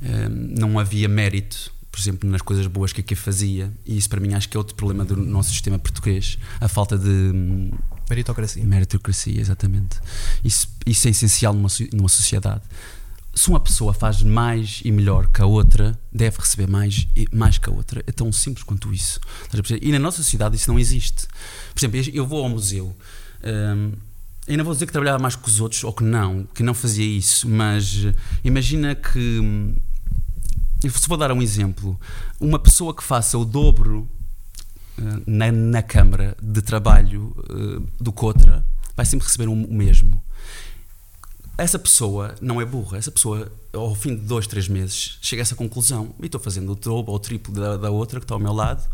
Hum, 0.00 0.54
não 0.58 0.78
havia 0.78 1.08
mérito, 1.08 1.72
por 1.90 1.98
exemplo, 1.98 2.28
nas 2.30 2.40
coisas 2.42 2.66
boas 2.68 2.92
que 2.92 3.00
aqui 3.00 3.14
fazia. 3.16 3.72
E 3.84 3.96
isso 3.96 4.08
para 4.08 4.20
mim 4.20 4.32
acho 4.34 4.48
que 4.48 4.56
é 4.56 4.58
outro 4.58 4.74
problema 4.76 5.04
do 5.04 5.16
nosso 5.16 5.50
sistema 5.50 5.78
português. 5.78 6.38
A 6.60 6.68
falta 6.68 6.96
de 6.96 7.08
hum, 7.08 7.72
Meritocracia. 8.08 8.64
meritocracia, 8.64 9.40
exatamente. 9.40 9.98
Isso, 10.44 10.68
isso 10.86 11.08
é 11.08 11.10
essencial 11.10 11.52
numa, 11.52 11.68
numa 11.92 12.08
sociedade. 12.08 12.62
Se 13.34 13.48
uma 13.48 13.60
pessoa 13.60 13.92
faz 13.92 14.22
mais 14.22 14.80
e 14.82 14.90
melhor 14.90 15.28
que 15.28 15.42
a 15.42 15.46
outra, 15.46 15.98
deve 16.10 16.38
receber 16.38 16.66
mais 16.66 17.06
e 17.14 17.28
mais 17.32 17.58
que 17.58 17.68
a 17.68 17.72
outra. 17.72 18.02
É 18.06 18.12
tão 18.12 18.32
simples 18.32 18.64
quanto 18.64 18.94
isso. 18.94 19.20
E 19.82 19.92
na 19.92 19.98
nossa 19.98 20.18
sociedade 20.18 20.56
isso 20.56 20.70
não 20.70 20.78
existe. 20.78 21.26
Por 21.74 21.78
exemplo, 21.78 22.00
eu 22.14 22.26
vou 22.26 22.42
ao 22.42 22.48
museu. 22.48 22.96
hum, 23.44 23.92
não 24.48 24.64
vou 24.64 24.72
dizer 24.72 24.86
que 24.86 24.92
trabalhava 24.92 25.18
mais 25.18 25.36
que 25.36 25.46
os 25.46 25.60
outros 25.60 25.84
ou 25.84 25.92
que 25.92 26.02
não, 26.02 26.44
que 26.54 26.62
não 26.62 26.72
fazia 26.72 27.04
isso, 27.04 27.46
mas 27.48 28.06
eh, 28.06 28.14
imagina 28.42 28.94
que. 28.94 29.18
hum, 29.18 29.76
se 30.82 31.08
vou 31.08 31.18
dar 31.18 31.30
um 31.32 31.42
exemplo. 31.42 32.00
Uma 32.40 32.58
pessoa 32.58 32.94
que 32.94 33.02
faça 33.02 33.36
o 33.36 33.44
dobro 33.44 34.08
na, 35.26 35.50
na 35.52 35.82
Câmara 35.82 36.36
de 36.42 36.62
Trabalho 36.62 37.34
eh, 37.48 37.82
do 38.00 38.12
que 38.12 38.24
outra 38.24 38.66
vai 38.96 39.04
sempre 39.04 39.26
receber 39.26 39.48
o 39.48 39.54
mesmo. 39.54 40.22
Essa 41.58 41.78
pessoa 41.78 42.34
não 42.40 42.60
é 42.60 42.64
burra, 42.64 42.98
essa 42.98 43.10
pessoa, 43.10 43.50
ao 43.72 43.94
fim 43.94 44.14
de 44.14 44.22
dois, 44.22 44.46
três 44.46 44.68
meses, 44.68 45.18
chega 45.22 45.40
a 45.40 45.44
essa 45.44 45.54
conclusão 45.54 46.14
e 46.20 46.26
estou 46.26 46.40
fazendo 46.40 46.72
o 46.72 46.74
dobro 46.74 47.10
ou 47.10 47.16
o 47.16 47.20
triplo 47.20 47.52
da, 47.54 47.76
da 47.76 47.90
outra 47.90 48.20
que 48.20 48.24
está 48.24 48.34
ao 48.34 48.40
meu 48.40 48.52
lado 48.52 48.86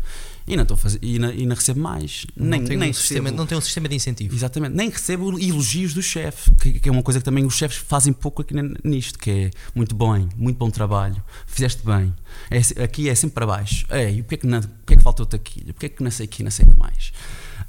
e 0.47 0.55
não, 0.55 0.63
estou 0.63 0.75
fazer, 0.77 0.99
e 1.01 1.17
não, 1.19 1.31
e 1.31 1.45
não 1.45 1.55
recebo 1.55 1.79
mais. 1.79 2.25
nem, 2.35 2.59
não, 2.59 2.67
tem 2.67 2.77
nem 2.77 2.89
um 2.89 2.93
sistema, 2.93 3.23
recebo- 3.23 3.37
não 3.37 3.45
tem 3.47 3.57
um 3.57 3.61
sistema 3.61 3.87
de 3.89 3.95
incentivo. 3.95 4.35
Exatamente, 4.35 4.75
nem 4.75 4.89
recebo 4.89 5.39
elogios 5.39 5.93
do 5.93 6.01
chefe, 6.01 6.51
que, 6.55 6.79
que 6.79 6.89
é 6.89 6.91
uma 6.91 7.01
coisa 7.03 7.19
que 7.19 7.25
também 7.25 7.45
os 7.45 7.55
chefes 7.55 7.77
fazem 7.77 8.11
pouco 8.13 8.41
aqui 8.41 8.53
nisto, 8.83 9.17
que 9.19 9.29
é 9.31 9.51
muito 9.73 9.95
bem, 9.95 10.27
muito 10.35 10.57
bom 10.57 10.69
trabalho, 10.69 11.21
fizeste 11.47 11.83
bem. 11.85 12.13
É 12.49 12.83
aqui 12.83 13.07
é 13.09 13.15
sempre 13.15 13.35
para 13.35 13.45
baixo. 13.47 13.85
Ei, 13.89 14.21
o 14.21 14.23
que 14.23 14.35
é 14.35 14.37
que, 14.37 14.47
não, 14.47 14.59
o 14.59 14.67
que, 14.85 14.93
é 14.93 14.97
que 14.97 15.03
faltou-te 15.03 15.35
aqui? 15.35 15.65
O 15.69 15.73
que 15.73 15.85
é 15.85 15.89
que 15.89 16.03
não 16.03 16.11
sei 16.11 16.25
aqui, 16.25 16.43
não 16.43 16.51
sei 16.51 16.65
o 16.65 16.71
que 16.71 16.79
mais? 16.79 17.11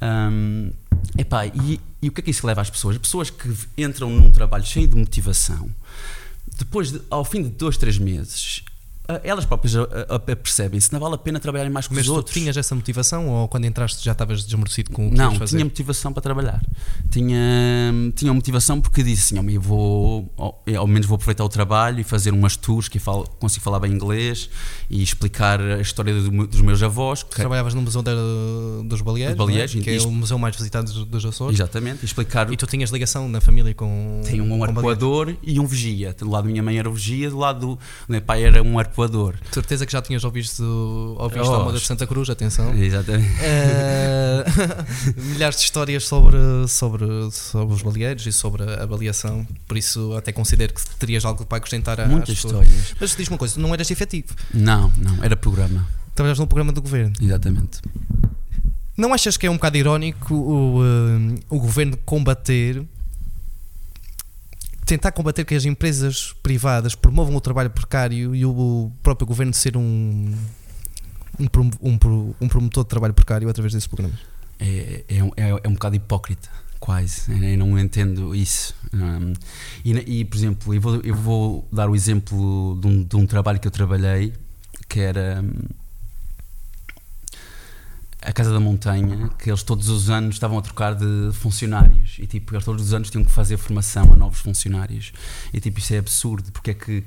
Hum, 0.02 0.70
epá, 1.16 1.46
e, 1.46 1.80
e 2.02 2.08
o 2.08 2.12
que 2.12 2.20
é 2.20 2.24
que 2.24 2.30
isso 2.30 2.46
leva 2.46 2.60
às 2.60 2.70
pessoas? 2.70 2.96
As 2.96 3.02
pessoas 3.02 3.30
que 3.30 3.48
entram 3.78 4.10
num 4.10 4.30
trabalho 4.30 4.64
cheio 4.64 4.88
de 4.88 4.96
motivação, 4.96 5.70
depois, 6.58 6.90
de- 6.92 7.00
ao 7.10 7.24
fim 7.24 7.42
de 7.42 7.48
dois, 7.50 7.76
três 7.76 7.98
meses, 7.98 8.62
elas 9.22 9.44
próprias 9.44 9.76
ah, 9.76 9.86
ah, 10.08 10.18
percebem-se, 10.18 10.90
não 10.92 10.98
vale 10.98 11.14
a 11.14 11.18
pena 11.18 11.38
trabalhar 11.38 11.68
mais 11.68 11.86
com 11.86 11.94
Mas 11.94 12.02
os 12.04 12.06
tu 12.08 12.14
outros. 12.14 12.34
tinhas 12.34 12.56
essa 12.56 12.74
motivação 12.74 13.28
ou 13.28 13.48
quando 13.48 13.66
entraste 13.66 14.02
já 14.02 14.12
estavas 14.12 14.44
desmorecido 14.44 14.90
com 14.92 15.08
o 15.08 15.10
que 15.10 15.16
Não, 15.16 15.38
tinha 15.40 15.64
motivação 15.64 16.12
para 16.12 16.22
trabalhar. 16.22 16.62
Tinha, 17.10 17.92
tinha 18.14 18.32
motivação 18.32 18.80
porque 18.80 19.02
disse 19.02 19.34
assim: 19.34 19.38
"Homem, 19.38 19.56
eu 19.56 19.60
vou, 19.60 20.32
ao, 20.36 20.86
menos 20.86 21.06
vou 21.06 21.16
aproveitar 21.16 21.44
o 21.44 21.48
trabalho 21.48 22.00
e 22.00 22.04
fazer 22.04 22.32
umas 22.32 22.56
tours 22.56 22.88
que 22.88 22.98
falo, 22.98 23.28
consigo 23.38 23.62
falar 23.62 23.78
bem 23.78 23.92
inglês 23.92 24.48
e 24.88 25.02
explicar 25.02 25.60
a 25.60 25.80
história 25.80 26.14
do 26.14 26.46
dos 26.46 26.60
meus 26.62 26.82
avós. 26.82 27.22
Que, 27.22 27.36
trabalhavas 27.36 27.74
no 27.74 27.82
Museu 27.82 28.02
da- 28.02 28.12
dos 28.84 29.00
não 29.02 29.48
é? 29.48 29.66
que 29.66 29.90
é 29.90 30.00
o 30.00 30.10
museu 30.10 30.38
mais 30.38 30.56
visitado 30.56 30.90
dos, 30.90 31.04
dos 31.04 31.24
Açores. 31.24 31.54
exatamente, 31.58 32.02
e 32.02 32.04
explicar. 32.06 32.50
E 32.52 32.56
tu 32.56 32.66
tinhas 32.66 32.90
ligação 32.90 33.28
na 33.28 33.40
família 33.40 33.74
com. 33.74 34.20
Tem 34.24 34.40
um 34.40 34.64
arpoador 34.64 35.34
e 35.42 35.60
um 35.60 35.66
vigia. 35.66 36.14
Do 36.14 36.30
lado 36.30 36.44
da 36.44 36.50
minha 36.50 36.62
mãe 36.62 36.78
era 36.78 36.88
o 36.88 36.92
vigia, 36.94 37.30
do 37.30 37.38
lado 37.38 37.60
do 37.60 37.78
meu 38.08 38.22
pai 38.22 38.42
era 38.42 38.62
um 38.62 38.78
arpoador. 38.78 38.93
De 39.48 39.54
certeza 39.54 39.84
que 39.86 39.92
já 39.92 40.00
tinhas 40.00 40.24
ouvido, 40.24 41.16
ouvido 41.18 41.42
Oh, 41.44 41.54
a 41.54 41.64
moda 41.64 41.78
de 41.78 41.84
Santa 41.84 42.06
Cruz, 42.06 42.30
atenção. 42.30 42.72
Exatamente. 42.74 43.28
Eh, 43.40 44.44
milhares 45.16 45.56
de 45.58 45.64
histórias 45.64 46.04
sobre, 46.06 46.36
sobre, 46.68 47.06
sobre 47.32 47.74
os 47.74 47.82
baleeiros 47.82 48.26
e 48.26 48.32
sobre 48.32 48.62
a 48.62 48.82
avaliação, 48.82 49.46
por 49.66 49.76
isso 49.76 50.14
até 50.16 50.32
considero 50.32 50.72
que 50.72 50.80
terias 50.96 51.24
algo 51.24 51.44
para 51.44 51.58
acrescentar 51.58 52.00
a 52.00 52.06
Muitas 52.06 52.34
pessoas. 52.36 52.66
histórias. 52.66 52.94
Mas 53.00 53.16
diz-me 53.16 53.34
uma 53.34 53.38
coisa, 53.38 53.60
não 53.60 53.72
eras 53.74 53.90
efetivo, 53.90 54.34
Não, 54.52 54.92
não, 54.96 55.22
era 55.24 55.36
programa. 55.36 55.86
trabalhavas 56.14 56.38
num 56.38 56.46
programa 56.46 56.72
do 56.72 56.80
governo. 56.82 57.12
Exatamente. 57.20 57.80
Não 58.96 59.12
achas 59.12 59.36
que 59.36 59.46
é 59.46 59.50
um 59.50 59.54
bocado 59.54 59.76
irónico 59.76 60.34
o, 60.34 60.80
uh, 60.80 61.34
o 61.50 61.58
governo 61.58 61.96
combater 62.04 62.84
tentar 64.84 65.12
combater 65.12 65.44
que 65.44 65.54
as 65.54 65.64
empresas 65.64 66.34
privadas 66.42 66.94
promovam 66.94 67.34
o 67.36 67.40
trabalho 67.40 67.70
precário 67.70 68.34
e 68.34 68.44
o 68.44 68.90
próprio 69.02 69.26
governo 69.26 69.52
ser 69.54 69.76
um, 69.76 70.34
um, 71.38 71.46
um, 71.82 72.34
um 72.40 72.48
promotor 72.48 72.84
de 72.84 72.90
trabalho 72.90 73.14
precário 73.14 73.48
através 73.48 73.72
desses 73.72 73.86
programas? 73.86 74.18
É, 74.58 75.04
é, 75.08 75.18
é, 75.36 75.60
é 75.64 75.68
um 75.68 75.72
bocado 75.72 75.96
hipócrita, 75.96 76.48
quase. 76.78 77.32
Eu 77.32 77.58
não 77.58 77.78
entendo 77.78 78.34
isso. 78.34 78.74
Um, 78.92 79.32
e, 79.84 80.20
e, 80.20 80.24
por 80.24 80.36
exemplo, 80.36 80.74
eu 80.74 80.80
vou, 80.80 81.00
eu 81.02 81.14
vou 81.14 81.68
dar 81.72 81.88
o 81.88 81.94
exemplo 81.94 82.78
de 82.80 82.86
um, 82.86 83.02
de 83.02 83.16
um 83.16 83.26
trabalho 83.26 83.58
que 83.58 83.66
eu 83.66 83.72
trabalhei 83.72 84.32
que 84.88 85.00
era 85.00 85.44
a 88.24 88.32
Casa 88.32 88.52
da 88.52 88.58
Montanha, 88.58 89.28
que 89.38 89.50
eles 89.50 89.62
todos 89.62 89.88
os 89.88 90.08
anos 90.08 90.36
estavam 90.36 90.58
a 90.58 90.62
trocar 90.62 90.94
de 90.94 91.30
funcionários 91.34 92.16
e 92.18 92.26
tipo, 92.26 92.54
eles 92.54 92.64
todos 92.64 92.82
os 92.82 92.94
anos 92.94 93.10
tinham 93.10 93.24
que 93.24 93.30
fazer 93.30 93.56
formação 93.58 94.12
a 94.12 94.16
novos 94.16 94.40
funcionários. 94.40 95.12
E 95.52 95.60
tipo, 95.60 95.78
isso 95.78 95.94
é 95.94 95.98
absurdo, 95.98 96.50
porque 96.50 96.70
é 96.70 96.74
que 96.74 97.04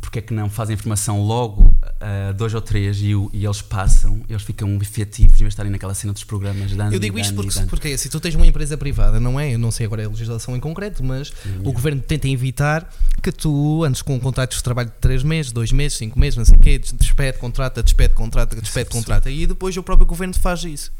porque 0.00 0.18
é 0.18 0.22
que 0.22 0.34
não 0.34 0.48
fazem 0.48 0.76
formação 0.76 1.22
logo 1.22 1.62
uh, 1.62 2.34
dois 2.36 2.54
ou 2.54 2.60
três 2.60 2.98
e, 2.98 3.12
e, 3.32 3.44
eles 3.44 3.62
passam, 3.62 4.22
eles 4.28 4.42
ficam 4.42 4.76
efetivos 4.80 5.34
em 5.34 5.38
vez 5.38 5.48
de 5.48 5.48
estarem 5.48 5.72
naquela 5.72 5.94
cena 5.94 6.12
dos 6.12 6.24
programas 6.24 6.70
de 6.70 6.78
Eu 6.94 6.98
digo 6.98 7.18
isto 7.18 7.34
porque, 7.34 7.60
porque 7.66 7.98
se 7.98 8.08
tu 8.08 8.20
tens 8.20 8.34
uma 8.34 8.46
empresa 8.46 8.76
privada, 8.76 9.18
não 9.18 9.38
é? 9.38 9.54
Eu 9.54 9.58
não 9.58 9.70
sei 9.70 9.86
agora 9.86 10.04
a 10.04 10.08
legislação 10.08 10.56
em 10.56 10.60
concreto, 10.60 11.02
mas 11.02 11.28
Sim, 11.28 11.60
o 11.64 11.70
é. 11.70 11.72
governo 11.72 12.00
tenta 12.00 12.28
evitar 12.28 12.90
que 13.22 13.32
tu 13.32 13.84
andes 13.84 14.02
com 14.02 14.18
contratos 14.20 14.58
de 14.58 14.62
trabalho 14.62 14.88
de 14.88 14.96
três 14.96 15.22
meses, 15.22 15.52
dois 15.52 15.72
meses, 15.72 15.98
cinco 15.98 16.18
meses, 16.18 16.36
não 16.36 16.44
sei 16.44 16.56
o 16.56 16.60
quê, 16.60 16.78
despede, 16.78 17.38
contrata, 17.38 17.82
despede, 17.82 18.14
contrata, 18.14 18.56
despede, 18.56 18.90
contrata. 18.90 19.30
E 19.30 19.46
depois 19.46 19.76
o 19.76 19.82
próprio 19.82 20.06
governo 20.06 20.34
faz 20.34 20.64
isso. 20.64 20.92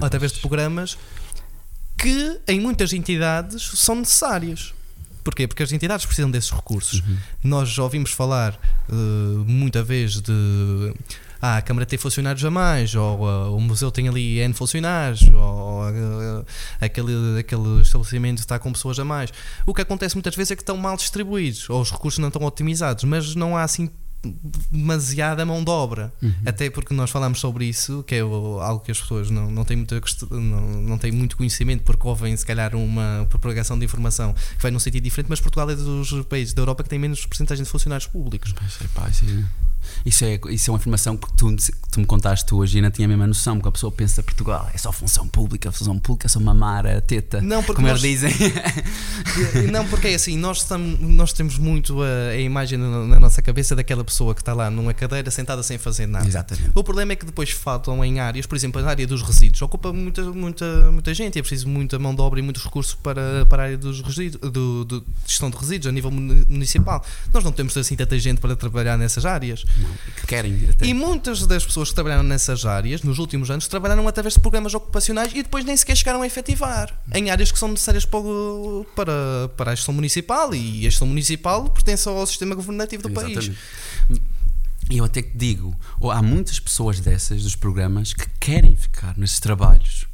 Através 0.00 0.32
de 0.32 0.40
programas 0.40 0.96
que 1.98 2.40
em 2.48 2.60
muitas 2.60 2.92
entidades 2.92 3.62
são 3.76 3.96
necessários. 3.96 4.74
Porquê? 5.22 5.46
Porque 5.46 5.62
as 5.62 5.72
entidades 5.72 6.04
precisam 6.04 6.30
desses 6.30 6.50
recursos. 6.50 7.00
Uhum. 7.00 7.16
Nós 7.44 7.68
já 7.68 7.82
ouvimos 7.82 8.10
falar 8.12 8.58
uh, 8.88 8.94
muita 9.46 9.82
vez 9.82 10.20
de 10.20 10.94
ah, 11.40 11.56
a 11.56 11.62
Câmara 11.62 11.84
tem 11.84 11.98
funcionários 11.98 12.44
a 12.44 12.50
mais, 12.52 12.94
ou 12.94 13.18
uh, 13.20 13.56
o 13.56 13.60
museu 13.60 13.90
tem 13.90 14.08
ali 14.08 14.38
N 14.38 14.54
funcionários, 14.54 15.28
ou 15.28 15.82
uh, 15.82 16.46
aquele, 16.80 17.40
aquele 17.40 17.80
estabelecimento 17.80 18.38
está 18.38 18.60
com 18.60 18.72
pessoas 18.72 18.96
a 19.00 19.04
mais. 19.04 19.32
O 19.66 19.74
que 19.74 19.82
acontece 19.82 20.14
muitas 20.14 20.36
vezes 20.36 20.52
é 20.52 20.56
que 20.56 20.62
estão 20.62 20.76
mal 20.76 20.96
distribuídos, 20.96 21.68
ou 21.68 21.80
os 21.80 21.90
recursos 21.90 22.20
não 22.20 22.28
estão 22.28 22.44
otimizados, 22.44 23.02
mas 23.02 23.34
não 23.34 23.56
há 23.56 23.64
assim 23.64 23.90
demasiada 24.70 25.44
mão 25.44 25.62
de 25.64 25.70
obra. 25.70 26.12
Uhum. 26.22 26.32
Até 26.46 26.70
porque 26.70 26.94
nós 26.94 27.10
falamos 27.10 27.40
sobre 27.40 27.64
isso, 27.64 28.02
que 28.04 28.14
é 28.14 28.20
algo 28.20 28.80
que 28.80 28.90
as 28.90 29.00
pessoas 29.00 29.30
não, 29.30 29.50
não, 29.50 29.64
têm 29.64 29.76
muito, 29.76 30.00
não, 30.30 30.60
não 30.82 30.98
têm 30.98 31.10
muito 31.10 31.36
conhecimento, 31.36 31.82
porque 31.82 32.06
ouvem 32.06 32.36
se 32.36 32.46
calhar 32.46 32.74
uma 32.76 33.26
propagação 33.28 33.78
de 33.78 33.84
informação 33.84 34.32
que 34.32 34.62
vai 34.62 34.70
num 34.70 34.78
sentido 34.78 35.02
diferente, 35.02 35.28
mas 35.28 35.40
Portugal 35.40 35.68
é 35.70 35.74
dos 35.74 36.12
países 36.26 36.54
da 36.54 36.62
Europa 36.62 36.82
que 36.82 36.88
tem 36.88 36.98
menos 36.98 37.26
porcentagem 37.26 37.64
de 37.64 37.70
funcionários 37.70 38.06
públicos. 38.06 38.52
Pois 38.52 38.78
é, 38.80 38.86
pá, 38.94 39.08
isso 39.08 39.24
é 39.24 39.71
isso 40.04 40.24
é, 40.24 40.38
isso 40.50 40.70
é 40.70 40.72
uma 40.72 40.78
informação 40.78 41.16
que 41.16 41.32
tu, 41.34 41.54
que 41.54 41.90
tu 41.90 42.00
me 42.00 42.06
contaste 42.06 42.54
hoje 42.54 42.78
e 42.78 42.80
não 42.80 42.90
tinha 42.90 43.06
a 43.06 43.08
mesma 43.08 43.26
noção, 43.26 43.56
porque 43.56 43.68
a 43.68 43.72
pessoa 43.72 43.92
pensa 43.92 44.22
Portugal 44.22 44.70
é 44.74 44.78
só 44.78 44.92
função 44.92 45.26
pública, 45.28 45.70
função 45.72 45.98
pública 45.98 46.26
é 46.26 46.28
só 46.28 46.40
mamar 46.40 46.86
a 46.86 47.00
teta, 47.00 47.40
não, 47.40 47.62
porque 47.62 47.76
como 47.76 47.88
nós, 47.88 48.02
eles 48.02 48.20
dizem. 48.20 48.52
não, 49.70 49.86
porque 49.86 50.08
é 50.08 50.14
assim, 50.14 50.36
nós, 50.36 50.66
nós 51.00 51.32
temos 51.32 51.58
muito 51.58 52.02
a, 52.02 52.30
a 52.30 52.36
imagem 52.36 52.78
na, 52.78 53.06
na, 53.06 53.20
nossa 53.20 53.42
cabeça 53.42 53.74
daquela 53.76 54.04
pessoa 54.04 54.34
que 54.34 54.40
está 54.40 54.52
lá 54.52 54.70
numa 54.70 54.94
cadeira 54.94 55.30
sentada 55.30 55.62
sem 55.62 55.78
fazer 55.78 56.06
nada. 56.06 56.26
Exatamente. 56.26 56.70
O 56.74 56.84
problema 56.84 57.12
é 57.12 57.16
que 57.16 57.26
depois 57.26 57.50
faltam 57.50 58.04
em 58.04 58.20
áreas, 58.20 58.46
por 58.46 58.56
exemplo, 58.56 58.84
a 58.84 58.88
área 58.88 59.06
dos 59.06 59.22
resíduos 59.22 59.62
ocupa 59.62 59.92
muita, 59.92 60.22
muita, 60.22 60.90
muita 60.90 61.14
gente, 61.14 61.38
é 61.38 61.42
preciso 61.42 61.68
muita 61.68 61.98
mão 61.98 62.14
de 62.14 62.20
obra 62.20 62.40
e 62.40 62.42
muitos 62.42 62.64
recursos 62.64 62.94
para, 62.94 63.46
para 63.46 63.62
a 63.62 63.66
área 63.66 63.78
dos 63.78 64.00
resíduos, 64.00 64.50
do, 64.50 64.84
do, 64.84 65.04
gestão 65.26 65.50
de 65.50 65.56
resíduos 65.56 65.88
a 65.88 65.92
nível 65.92 66.10
municipal. 66.10 67.04
Nós 67.32 67.44
não 67.44 67.52
temos 67.52 67.76
assim 67.76 67.96
tanta 67.96 68.18
gente 68.18 68.40
para 68.40 68.54
trabalhar 68.56 68.96
nessas 68.96 69.24
áreas. 69.24 69.64
Não 69.78 69.90
que 70.16 70.26
querem. 70.26 70.68
Até. 70.68 70.86
E 70.86 70.94
muitas 70.94 71.46
das 71.46 71.64
pessoas 71.64 71.88
que 71.88 71.94
trabalharam 71.94 72.22
nessas 72.22 72.64
áreas, 72.64 73.02
nos 73.02 73.18
últimos 73.18 73.50
anos, 73.50 73.66
trabalharam 73.66 74.06
através 74.06 74.34
de 74.34 74.40
programas 74.40 74.74
ocupacionais 74.74 75.32
e 75.32 75.42
depois 75.42 75.64
nem 75.64 75.76
sequer 75.76 75.96
chegaram 75.96 76.22
a 76.22 76.26
efetivar 76.26 76.92
em 77.14 77.30
áreas 77.30 77.50
que 77.50 77.58
são 77.58 77.68
necessárias 77.68 78.04
para, 78.04 78.22
para, 78.94 79.48
para 79.56 79.72
a 79.72 79.74
gestão 79.74 79.94
municipal 79.94 80.54
e 80.54 80.80
a 80.86 80.90
gestão 80.90 81.06
municipal 81.06 81.68
pertence 81.70 82.08
ao 82.08 82.26
sistema 82.26 82.54
governativo 82.54 83.02
do 83.02 83.08
Exatamente. 83.10 83.50
país. 83.50 84.20
E 84.90 84.98
eu 84.98 85.04
até 85.04 85.22
que 85.22 85.36
digo, 85.36 85.74
há 86.10 86.20
muitas 86.20 86.58
pessoas 86.58 87.00
dessas, 87.00 87.42
dos 87.42 87.54
programas, 87.54 88.12
que 88.12 88.26
querem 88.40 88.76
ficar 88.76 89.16
nesses 89.16 89.40
trabalhos 89.40 90.06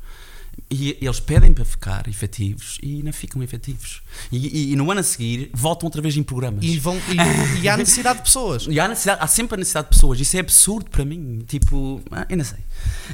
e 0.70 0.98
eles 1.00 1.18
pedem 1.18 1.52
para 1.52 1.64
ficar 1.64 2.06
efetivos 2.08 2.78
e 2.82 3.02
não 3.02 3.12
ficam 3.12 3.42
efetivos. 3.42 4.02
E, 4.30 4.36
e, 4.36 4.72
e, 4.72 4.76
no 4.76 4.90
ano 4.90 5.00
a 5.00 5.02
seguir 5.02 5.50
voltam 5.54 5.86
outra 5.86 6.02
vez 6.02 6.16
em 6.16 6.22
programas. 6.22 6.62
E, 6.62 6.78
vão, 6.78 6.96
e, 6.96 7.62
e 7.62 7.68
há 7.68 7.76
necessidade 7.76 8.18
de 8.18 8.24
pessoas. 8.24 8.66
E 8.68 8.78
há, 8.78 8.86
necessidade, 8.86 9.22
há 9.22 9.26
sempre 9.26 9.54
a 9.54 9.58
necessidade 9.58 9.88
de 9.88 9.94
pessoas. 9.94 10.20
Isso 10.20 10.36
é 10.36 10.40
absurdo 10.40 10.90
para 10.90 11.04
mim. 11.04 11.42
Tipo, 11.48 12.02
ah, 12.10 12.26
eu 12.28 12.36
não 12.36 12.44
sei. 12.44 12.58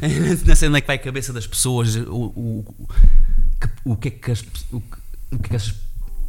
Eu 0.03 0.39
não 0.45 0.57
sei 0.57 0.69
onde 0.69 0.79
é 0.79 0.81
que 0.81 0.87
vai 0.87 0.97
a 0.97 0.99
cabeça 0.99 1.33
das 1.33 1.47
pessoas. 1.47 1.95
O, 1.95 2.33
o, 2.37 2.75
o 3.85 3.97
que 3.97 4.09
é 4.09 4.11
que 4.11 4.31
as. 4.31 4.41
O, 4.73 4.83
o 5.31 5.39
que 5.39 5.47
é 5.47 5.49
que 5.51 5.57
as 5.57 5.75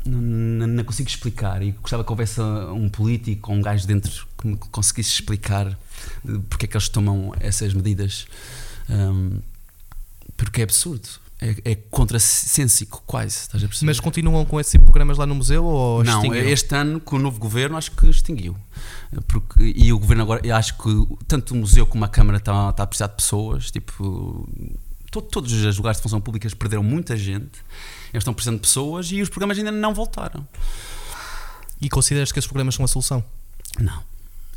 não, 0.06 0.68
não, 0.68 0.84
consigo 0.84 1.10
explicar 1.10 1.64
e 1.64 1.72
gostava 1.72 2.04
que 2.04 2.12
houvesse 2.12 2.40
um 2.40 2.88
político 2.88 3.52
ou 3.52 3.58
um 3.58 3.62
gajo 3.62 3.88
dentro 3.88 4.28
que 4.38 4.48
me 4.48 4.56
conseguisse 4.56 5.10
explicar 5.10 5.76
porque 6.48 6.66
é 6.66 6.68
que 6.68 6.78
eles 6.78 6.88
tomam 6.90 7.34
essas 7.40 7.74
medidas. 7.74 8.28
Um, 8.88 9.40
porque 10.36 10.62
é 10.62 10.64
absurdo. 10.64 11.08
É, 11.40 11.72
é 11.72 11.76
contrassensico, 11.76 13.04
quase. 13.06 13.36
Estás 13.42 13.64
a 13.64 13.68
perceber? 13.68 13.88
Mas 13.88 14.00
continuam 14.00 14.46
com 14.46 14.60
esses 14.60 14.72
tipo 14.72 14.86
programas 14.86 15.18
lá 15.18 15.26
no 15.26 15.36
museu 15.36 15.66
ou 15.66 16.04
Não, 16.04 16.16
extinguiram? 16.16 16.50
este 16.50 16.76
ano, 16.76 17.00
com 17.02 17.18
o 17.18 17.20
novo 17.20 17.40
governo, 17.40 17.76
acho 17.78 17.92
que 17.92 18.08
extinguiu. 18.08 18.56
Porque, 19.28 19.74
e 19.76 19.92
o 19.92 20.00
governo 20.00 20.24
agora, 20.24 20.56
acho 20.56 20.78
que 20.78 21.08
tanto 21.28 21.54
o 21.54 21.58
museu 21.58 21.86
como 21.86 22.06
a 22.06 22.08
Câmara 22.08 22.38
está, 22.38 22.70
a 22.70 22.88
precisar 22.88 23.08
de 23.08 23.16
pessoas. 23.16 23.70
Tipo, 23.70 24.48
todo, 25.12 25.28
todos 25.28 25.52
os 25.52 25.78
lugares 25.78 25.98
de 25.98 26.04
função 26.04 26.22
pública 26.22 26.50
perderam 26.56 26.84
muita 26.84 27.18
gente. 27.18 27.60
Eles 28.14 28.22
estão 28.22 28.34
precisando 28.34 28.56
de 28.56 28.62
pessoas 28.62 29.12
e 29.12 29.22
os 29.22 29.28
programas 29.28 29.58
ainda 29.58 29.72
não 29.72 29.94
voltaram. 29.94 30.48
E 31.82 31.90
consideras 31.90 32.32
que 32.32 32.40
esses 32.40 32.48
programas 32.48 32.76
são 32.76 32.86
a 32.86 32.88
solução? 32.88 33.22
Não. 33.78 34.02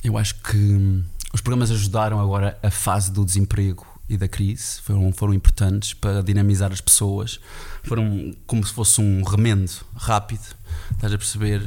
Eu 0.05 0.17
acho 0.17 0.37
que 0.37 1.03
os 1.33 1.41
programas 1.41 1.73
ajudaram 1.73 2.21
agora 2.21 2.57
a 2.63 2.71
fase 2.71 3.11
do 3.11 3.25
desemprego 3.25 3.98
e 4.09 4.17
da 4.17 4.27
crise 4.27 4.81
foram, 4.83 5.13
foram 5.13 5.35
importantes 5.35 5.95
para 5.95 6.23
dinamizar 6.23 6.73
as 6.73 6.81
pessoas, 6.81 7.39
foram 7.83 8.35
como 8.47 8.65
se 8.65 8.73
fosse 8.73 9.01
um 9.01 9.23
remendo 9.23 9.71
rápido, 9.95 10.45
estás 10.93 11.13
a 11.13 11.19
perceber, 11.19 11.61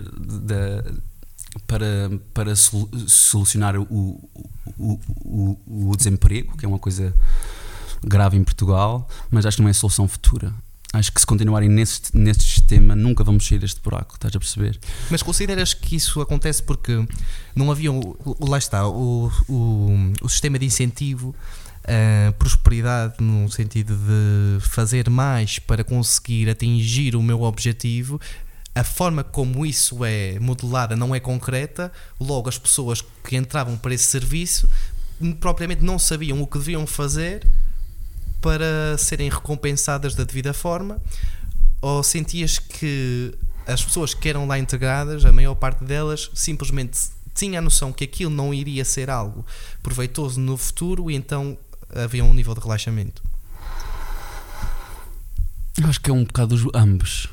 para, 1.68 2.12
para 2.34 2.56
solucionar 2.56 3.78
o, 3.78 3.84
o, 4.78 5.00
o, 5.24 5.90
o, 5.90 5.96
desemprego, 5.96 6.58
que 6.58 6.66
é 6.66 6.68
uma 6.68 6.80
coisa 6.80 7.14
grave 8.04 8.38
em 8.38 8.44
Portugal, 8.44 9.08
mas 9.30 9.46
acho 9.46 9.58
que 9.58 9.64
não 9.64 9.70
é 9.70 9.74
solução 9.74 10.08
futura. 10.08 10.54
Acho 10.94 11.12
que 11.14 11.22
se 11.22 11.26
continuarem 11.26 11.70
neste, 11.70 12.18
neste 12.18 12.44
sistema 12.44 12.96
nunca 12.96 13.24
vamos 13.24 13.48
sair 13.48 13.60
deste 13.60 13.80
buraco, 13.82 14.16
estás 14.16 14.36
a 14.36 14.40
perceber? 14.40 14.78
Mas 15.10 15.24
consideras 15.24 15.74
que 15.74 15.96
isso 15.96 16.20
acontece 16.20 16.62
porque 16.62 17.06
não 17.56 17.72
havia, 17.72 17.92
lá 18.42 18.58
está, 18.58 18.86
o, 18.88 19.32
o, 19.48 20.14
o 20.22 20.28
sistema 20.28 20.60
de 20.60 20.66
incentivo 20.66 21.34
a 21.86 22.32
prosperidade 22.34 23.16
no 23.20 23.50
sentido 23.50 23.96
de 23.96 24.60
fazer 24.62 25.10
mais 25.10 25.60
para 25.60 25.84
conseguir 25.84 26.50
atingir 26.50 27.16
o 27.16 27.22
meu 27.22 27.42
objetivo, 27.42 28.20
a 28.74 28.84
forma 28.84 29.24
como 29.24 29.66
isso 29.66 30.06
é 30.06 30.40
modelada 30.40 30.96
não 30.96 31.14
é 31.14 31.20
concreta, 31.20 31.92
logo 32.20 32.48
as 32.48 32.58
pessoas 32.58 33.04
que 33.24 33.36
entravam 33.36 33.78
para 33.78 33.94
esse 33.94 34.06
serviço 34.06 34.70
propriamente 35.40 35.84
não 35.84 36.00
sabiam 36.00 36.42
o 36.42 36.48
que 36.48 36.58
deviam 36.58 36.88
fazer 36.88 37.46
para 38.42 38.98
serem 38.98 39.30
recompensadas 39.30 40.16
da 40.16 40.24
devida 40.24 40.54
forma, 40.54 41.00
ou 41.80 42.02
sentias 42.02 42.58
que 42.58 43.34
as 43.68 43.84
pessoas 43.84 44.14
que 44.14 44.28
eram 44.28 44.48
lá 44.48 44.58
integradas, 44.58 45.24
a 45.26 45.32
maior 45.32 45.54
parte 45.54 45.84
delas, 45.84 46.32
simplesmente 46.34 47.00
tinha 47.36 47.60
a 47.60 47.62
noção 47.62 47.94
que 47.94 48.04
aquilo 48.04 48.32
não 48.32 48.54
iria 48.54 48.84
ser 48.84 49.10
algo 49.10 49.46
proveitoso 49.84 50.40
no 50.40 50.58
futuro 50.58 51.10
e 51.12 51.16
então 51.16 51.58
havia 51.94 52.24
um 52.24 52.34
nível 52.34 52.54
de 52.54 52.60
relaxamento? 52.62 53.24
Eu 55.78 55.88
acho 55.88 56.00
que 56.00 56.10
é 56.10 56.14
um 56.14 56.24
bocado 56.24 56.56
os 56.56 56.66
ambos. 56.74 57.30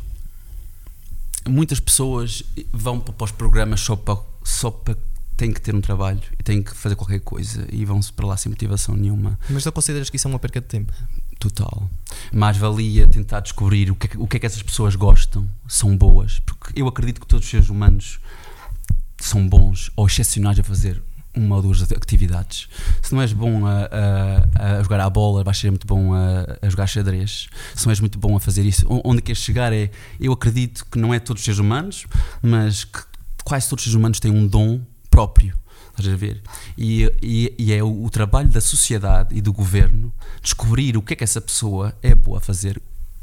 Muitas 1.46 1.80
pessoas 1.80 2.42
vão 2.72 3.00
para 3.00 3.24
os 3.24 3.32
programas 3.32 3.80
só 3.80 3.96
para, 3.96 4.18
só 4.44 4.70
para 4.70 4.96
têm 5.38 5.52
que 5.52 5.60
ter 5.60 5.74
um 5.74 5.80
trabalho 5.80 6.20
e 6.38 6.42
têm 6.42 6.60
que 6.62 6.74
fazer 6.74 6.96
qualquer 6.96 7.20
coisa 7.20 7.66
e 7.70 7.84
vão-se 7.84 8.12
para 8.12 8.26
lá 8.26 8.36
sem 8.36 8.50
motivação 8.50 8.96
nenhuma. 8.96 9.38
Mas 9.48 9.62
tu 9.62 9.70
consideras 9.70 10.10
que 10.10 10.16
isso 10.16 10.26
é 10.26 10.30
uma 10.30 10.38
perca 10.38 10.60
de 10.60 10.66
tempo? 10.66 10.92
Total. 11.38 11.88
Mais 12.32 12.56
valia 12.56 13.06
tentar 13.06 13.40
descobrir 13.40 13.90
o 13.90 13.94
que, 13.94 14.08
é, 14.08 14.10
o 14.20 14.26
que 14.26 14.36
é 14.36 14.40
que 14.40 14.46
essas 14.46 14.62
pessoas 14.62 14.96
gostam, 14.96 15.48
são 15.68 15.96
boas, 15.96 16.40
porque 16.40 16.72
eu 16.74 16.88
acredito 16.88 17.20
que 17.20 17.26
todos 17.26 17.44
os 17.44 17.50
seres 17.50 17.68
humanos 17.68 18.18
são 19.20 19.48
bons 19.48 19.92
ou 19.94 20.06
excepcionais 20.08 20.58
a 20.58 20.64
fazer 20.64 21.00
uma 21.38 21.56
ou 21.56 21.62
duas 21.62 21.82
atividades. 21.82 22.68
Se 23.02 23.14
não 23.14 23.22
és 23.22 23.32
bom 23.32 23.66
a, 23.66 23.88
a, 24.56 24.78
a 24.78 24.82
jogar 24.82 25.00
à 25.00 25.08
bola, 25.08 25.44
vais 25.44 25.56
ser 25.56 25.70
muito 25.70 25.86
bom 25.86 26.12
a, 26.12 26.58
a, 26.60 26.68
jogar 26.68 26.86
xadrez. 26.86 27.48
Se 27.74 27.86
não 27.86 27.90
és 27.90 28.00
muito 28.00 28.18
bom 28.18 28.36
a 28.36 28.40
fazer 28.40 28.64
isso, 28.66 28.86
onde 29.04 29.22
queres 29.22 29.40
chegar 29.40 29.72
é. 29.72 29.90
Eu 30.20 30.32
acredito 30.32 30.84
que 30.90 30.98
não 30.98 31.14
é 31.14 31.18
todos 31.18 31.40
os 31.40 31.44
seres 31.44 31.58
humanos, 31.58 32.06
mas 32.42 32.84
que 32.84 33.00
quase 33.44 33.68
todos 33.68 33.82
os 33.82 33.90
seres 33.90 33.98
humanos 33.98 34.20
têm 34.20 34.30
um 34.30 34.46
dom 34.46 34.80
próprio. 35.08 35.56
Estás 35.90 36.14
a 36.14 36.16
ver? 36.16 36.42
E, 36.76 37.10
e, 37.22 37.54
e 37.58 37.72
é 37.72 37.82
o, 37.82 38.04
o, 38.04 38.10
trabalho 38.10 38.48
da 38.48 38.60
sociedade 38.60 39.36
e 39.36 39.40
do 39.40 39.52
governo 39.52 40.12
descobrir 40.40 40.96
o 40.96 41.02
que 41.02 41.14
é 41.14 41.16
que 41.16 41.24
essa 41.24 41.40
pessoa 41.40 41.96
é 42.02 42.14
boa 42.14 42.38
a 42.38 42.40
fazer. 42.40 42.80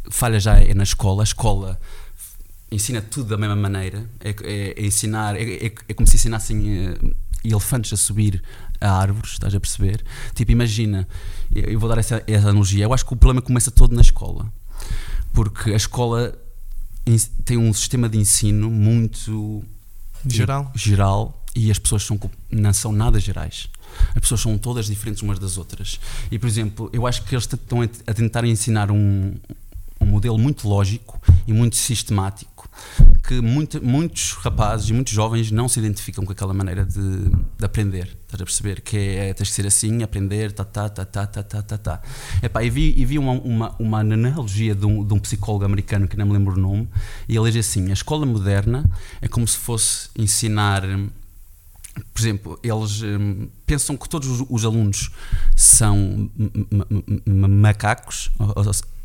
Falha 0.09 0.39
já 0.39 0.59
é 0.59 0.73
na 0.73 0.83
escola, 0.83 1.23
a 1.23 1.23
escola 1.23 1.79
ensina 2.71 3.01
tudo 3.01 3.29
da 3.29 3.37
mesma 3.37 3.55
maneira. 3.55 4.09
É, 4.19 4.29
é, 4.29 4.73
é 4.77 4.85
ensinar, 4.85 5.35
é, 5.35 5.43
é, 5.43 5.65
é, 5.87 5.93
como 5.93 6.07
se 6.07 6.15
ensinassem 6.15 6.89
uh, 6.89 7.15
elefantes 7.51 7.93
a 7.93 7.97
subir 7.97 8.41
a 8.79 8.91
árvores, 8.91 9.33
estás 9.33 9.53
a 9.53 9.59
perceber? 9.59 10.03
Tipo, 10.33 10.51
imagina, 10.51 11.07
eu 11.53 11.79
vou 11.79 11.89
dar 11.89 11.97
essa, 11.97 12.23
essa 12.27 12.49
analogia. 12.49 12.85
Eu 12.85 12.93
acho 12.93 13.05
que 13.05 13.13
o 13.13 13.17
problema 13.17 13.41
começa 13.41 13.71
todo 13.71 13.95
na 13.95 14.01
escola, 14.01 14.51
porque 15.33 15.71
a 15.71 15.75
escola 15.75 16.37
tem 17.43 17.57
um 17.57 17.71
sistema 17.73 18.09
de 18.09 18.17
ensino 18.17 18.69
muito 18.69 19.63
geral, 20.25 20.71
geral 20.75 21.45
e 21.55 21.71
as 21.71 21.79
pessoas 21.79 22.03
são, 22.03 22.19
não 22.51 22.73
são 22.73 22.91
nada 22.91 23.19
gerais. 23.19 23.69
As 24.09 24.21
pessoas 24.21 24.41
são 24.41 24.57
todas 24.57 24.87
diferentes 24.87 25.21
umas 25.21 25.39
das 25.39 25.57
outras. 25.57 25.99
E, 26.29 26.37
por 26.37 26.47
exemplo, 26.47 26.89
eu 26.91 27.07
acho 27.07 27.23
que 27.23 27.33
eles 27.33 27.45
estão 27.45 27.81
a 27.81 28.13
tentar 28.13 28.43
ensinar 28.43 28.91
um, 28.91 29.35
um 30.01 30.05
modelo 30.05 30.37
muito 30.37 30.67
lógico 30.67 31.21
e 31.47 31.53
muito 31.53 31.75
sistemático 31.75 32.69
que 33.25 33.41
muito, 33.41 33.83
muitos 33.83 34.33
rapazes 34.33 34.89
e 34.89 34.93
muitos 34.93 35.13
jovens 35.13 35.51
não 35.51 35.67
se 35.67 35.79
identificam 35.79 36.25
com 36.25 36.31
aquela 36.31 36.53
maneira 36.53 36.85
de, 36.85 37.29
de 37.57 37.65
aprender. 37.65 38.17
Estás 38.23 38.41
a 38.41 38.45
perceber? 38.45 38.81
Que 38.81 38.97
é, 38.97 39.29
é 39.29 39.33
tens 39.33 39.47
de 39.47 39.53
ser 39.53 39.65
assim, 39.65 40.03
aprender, 40.03 40.51
tá, 40.51 40.63
tá, 40.63 40.87
tá, 40.89 41.05
tá, 41.05 41.25
tá, 41.25 41.43
tá, 41.43 41.61
tá. 41.61 41.77
tá. 41.77 42.01
E 42.63 42.69
vi, 42.69 42.93
e 42.95 43.05
vi 43.05 43.17
uma, 43.17 43.33
uma, 43.33 43.75
uma 43.79 43.99
analogia 43.99 44.75
de 44.75 44.85
um, 44.85 45.03
de 45.03 45.13
um 45.13 45.19
psicólogo 45.19 45.65
americano 45.65 46.07
que 46.07 46.17
não 46.17 46.25
me 46.25 46.33
lembro 46.33 46.55
o 46.55 46.59
nome, 46.59 46.87
e 47.27 47.35
ele 47.35 47.51
diz 47.51 47.67
assim: 47.67 47.89
a 47.89 47.93
escola 47.93 48.25
moderna 48.25 48.89
é 49.21 49.27
como 49.27 49.47
se 49.47 49.57
fosse 49.57 50.09
ensinar 50.17 50.83
por 52.13 52.19
exemplo, 52.19 52.59
eles 52.61 53.01
hum, 53.01 53.47
pensam 53.65 53.95
que 53.95 54.09
todos 54.09 54.27
os, 54.27 54.45
os 54.49 54.65
alunos 54.65 55.11
são 55.55 56.29
macacos, 57.25 58.29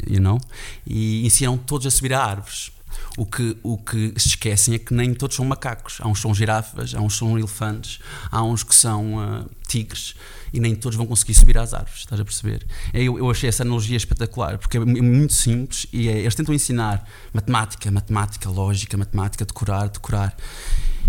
you 0.07 0.21
know, 0.21 0.41
e 0.85 1.25
ensinam 1.25 1.57
todos 1.57 1.87
a 1.87 1.91
subir 1.91 2.13
a 2.13 2.25
árvores. 2.25 2.73
O 3.21 3.27
que, 3.27 3.55
o 3.63 3.77
que 3.77 4.15
se 4.17 4.29
esquecem 4.29 4.73
é 4.73 4.79
que 4.79 4.95
nem 4.95 5.13
todos 5.13 5.37
são 5.37 5.45
macacos. 5.45 5.99
Há 6.01 6.09
uns 6.09 6.15
que 6.15 6.23
são 6.23 6.35
girafas, 6.35 6.95
há 6.95 7.03
uns 7.03 7.13
que 7.13 7.19
são 7.19 7.39
elefantes, 7.39 8.01
há 8.31 8.43
uns 8.43 8.63
que 8.63 8.75
são 8.75 9.17
uh, 9.17 9.51
tigres 9.69 10.15
e 10.55 10.59
nem 10.59 10.75
todos 10.75 10.97
vão 10.97 11.07
conseguir 11.07 11.35
subir 11.35 11.59
às 11.59 11.75
árvores. 11.75 11.99
Estás 11.99 12.19
a 12.19 12.25
perceber? 12.25 12.67
É, 12.95 13.03
eu, 13.03 13.19
eu 13.19 13.31
achei 13.31 13.51
essa 13.51 13.63
analogia 13.63 13.99
espetacular 13.99 14.57
porque 14.57 14.79
é 14.79 14.81
muito 14.81 15.35
simples 15.35 15.87
e 15.93 16.09
é, 16.09 16.21
eles 16.21 16.35
tentam 16.35 16.55
ensinar 16.55 17.07
matemática, 17.31 17.91
matemática, 17.91 18.49
lógica, 18.49 18.97
matemática, 18.97 19.45
decorar, 19.45 19.91
decorar. 19.91 20.35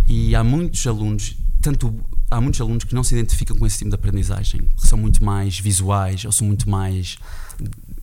E 0.05 0.35
há 0.35 0.43
muitos 0.43 0.85
alunos, 0.85 1.37
tanto 1.61 1.97
há 2.29 2.41
muitos 2.41 2.59
alunos 2.59 2.83
que 2.83 2.93
não 2.93 3.05
se 3.05 3.15
identificam 3.15 3.55
com 3.55 3.65
esse 3.65 3.77
tipo 3.77 3.89
de 3.89 3.95
aprendizagem, 3.95 4.69
que 4.75 4.85
são 4.85 4.97
muito 4.97 5.23
mais 5.23 5.57
visuais 5.57 6.25
ou 6.25 6.31
são 6.33 6.45
muito 6.45 6.69
mais 6.69 7.17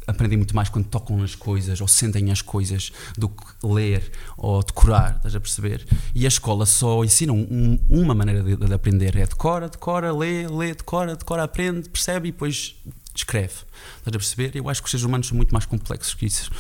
aprendem 0.08 0.38
muito 0.38 0.56
mais 0.56 0.68
quando 0.68 0.86
tocam 0.86 1.18
nas 1.18 1.34
coisas 1.34 1.80
ou 1.80 1.86
sentem 1.86 2.32
as 2.32 2.42
coisas 2.42 2.90
do 3.16 3.28
que 3.28 3.44
ler 3.62 4.10
ou 4.36 4.62
decorar, 4.62 5.16
estás 5.16 5.36
a 5.36 5.40
perceber? 5.40 5.86
E 6.14 6.24
a 6.24 6.28
escola 6.28 6.64
só 6.66 7.04
ensina 7.04 7.32
um, 7.32 7.78
uma 7.88 8.14
maneira 8.14 8.42
de, 8.42 8.56
de, 8.56 8.74
aprender: 8.74 9.16
é 9.16 9.26
decora, 9.26 9.68
decora, 9.68 10.12
lê, 10.12 10.48
lê, 10.48 10.74
decora, 10.74 11.14
decora, 11.14 11.44
aprende, 11.44 11.88
percebe 11.90 12.28
e 12.28 12.32
depois 12.32 12.74
escreve. 13.14 13.54
Estás 13.98 14.14
a 14.14 14.18
perceber? 14.18 14.56
Eu 14.56 14.68
acho 14.68 14.80
que 14.80 14.86
os 14.86 14.90
seres 14.90 15.04
humanos 15.04 15.26
são 15.26 15.36
muito 15.36 15.52
mais 15.52 15.66
complexos 15.66 16.14
que 16.14 16.26
isso. 16.26 16.50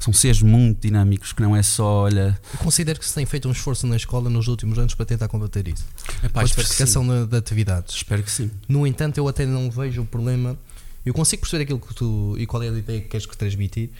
São 0.00 0.12
seres 0.12 0.42
muito 0.42 0.80
dinâmicos, 0.80 1.32
que 1.32 1.42
não 1.42 1.54
é 1.54 1.62
só, 1.62 2.04
olha. 2.04 2.38
Eu 2.52 2.58
considero 2.58 2.98
que 2.98 3.06
se 3.06 3.14
tem 3.14 3.26
feito 3.26 3.48
um 3.48 3.52
esforço 3.52 3.86
na 3.86 3.96
escola 3.96 4.28
nos 4.30 4.48
últimos 4.48 4.78
anos 4.78 4.94
para 4.94 5.06
tentar 5.06 5.28
combater 5.28 5.68
isso. 5.68 5.84
Epá, 6.24 6.40
a 6.40 6.44
diversificação 6.44 7.26
de 7.26 7.36
atividades. 7.36 7.94
Espero 7.94 8.22
que 8.22 8.30
sim. 8.30 8.50
No 8.68 8.86
entanto, 8.86 9.18
eu 9.18 9.28
até 9.28 9.44
não 9.44 9.70
vejo 9.70 10.02
o 10.02 10.06
problema 10.06 10.58
eu 11.06 11.14
consigo 11.14 11.42
perceber 11.42 11.62
aquilo 11.62 11.78
que 11.78 11.94
tu 11.94 12.34
e 12.36 12.46
qual 12.46 12.60
é 12.62 12.68
a 12.68 12.72
ideia 12.72 13.00
que 13.00 13.08
queres 13.08 13.24
que 13.24 13.36
transmitir, 13.36 13.90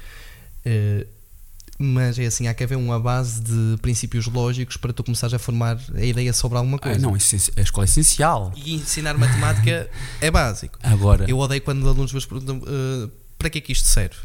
uh, 0.67 1.07
mas 1.79 2.19
é 2.19 2.27
assim, 2.27 2.49
há 2.49 2.55
que 2.55 2.65
haver 2.65 2.77
uma 2.77 2.99
base 2.99 3.41
de 3.41 3.77
princípios 3.81 4.27
lógicos 4.27 4.77
para 4.77 4.93
tu 4.93 5.05
começares 5.05 5.35
a 5.35 5.39
formar 5.39 5.79
a 5.95 6.05
ideia 6.05 6.33
sobre 6.33 6.59
alguma 6.59 6.79
coisa. 6.79 6.99
Ah, 6.99 7.03
não, 7.03 7.15
a 7.15 7.17
escola 7.61 7.85
é 7.85 7.89
essencial. 7.89 8.53
E 8.57 8.75
ensinar 8.75 9.17
matemática 9.17 9.89
é 10.21 10.31
básico. 10.31 10.79
Agora, 10.83 11.27
eu 11.29 11.39
odeio 11.39 11.61
quando 11.61 11.87
alunos 11.87 12.13
meus 12.13 12.27
perguntam 12.27 12.59
uh, 12.59 13.11
para 13.39 13.51
que 13.51 13.59
é 13.59 13.61
que 13.61 13.73
isto 13.73 13.87
serve. 13.87 14.17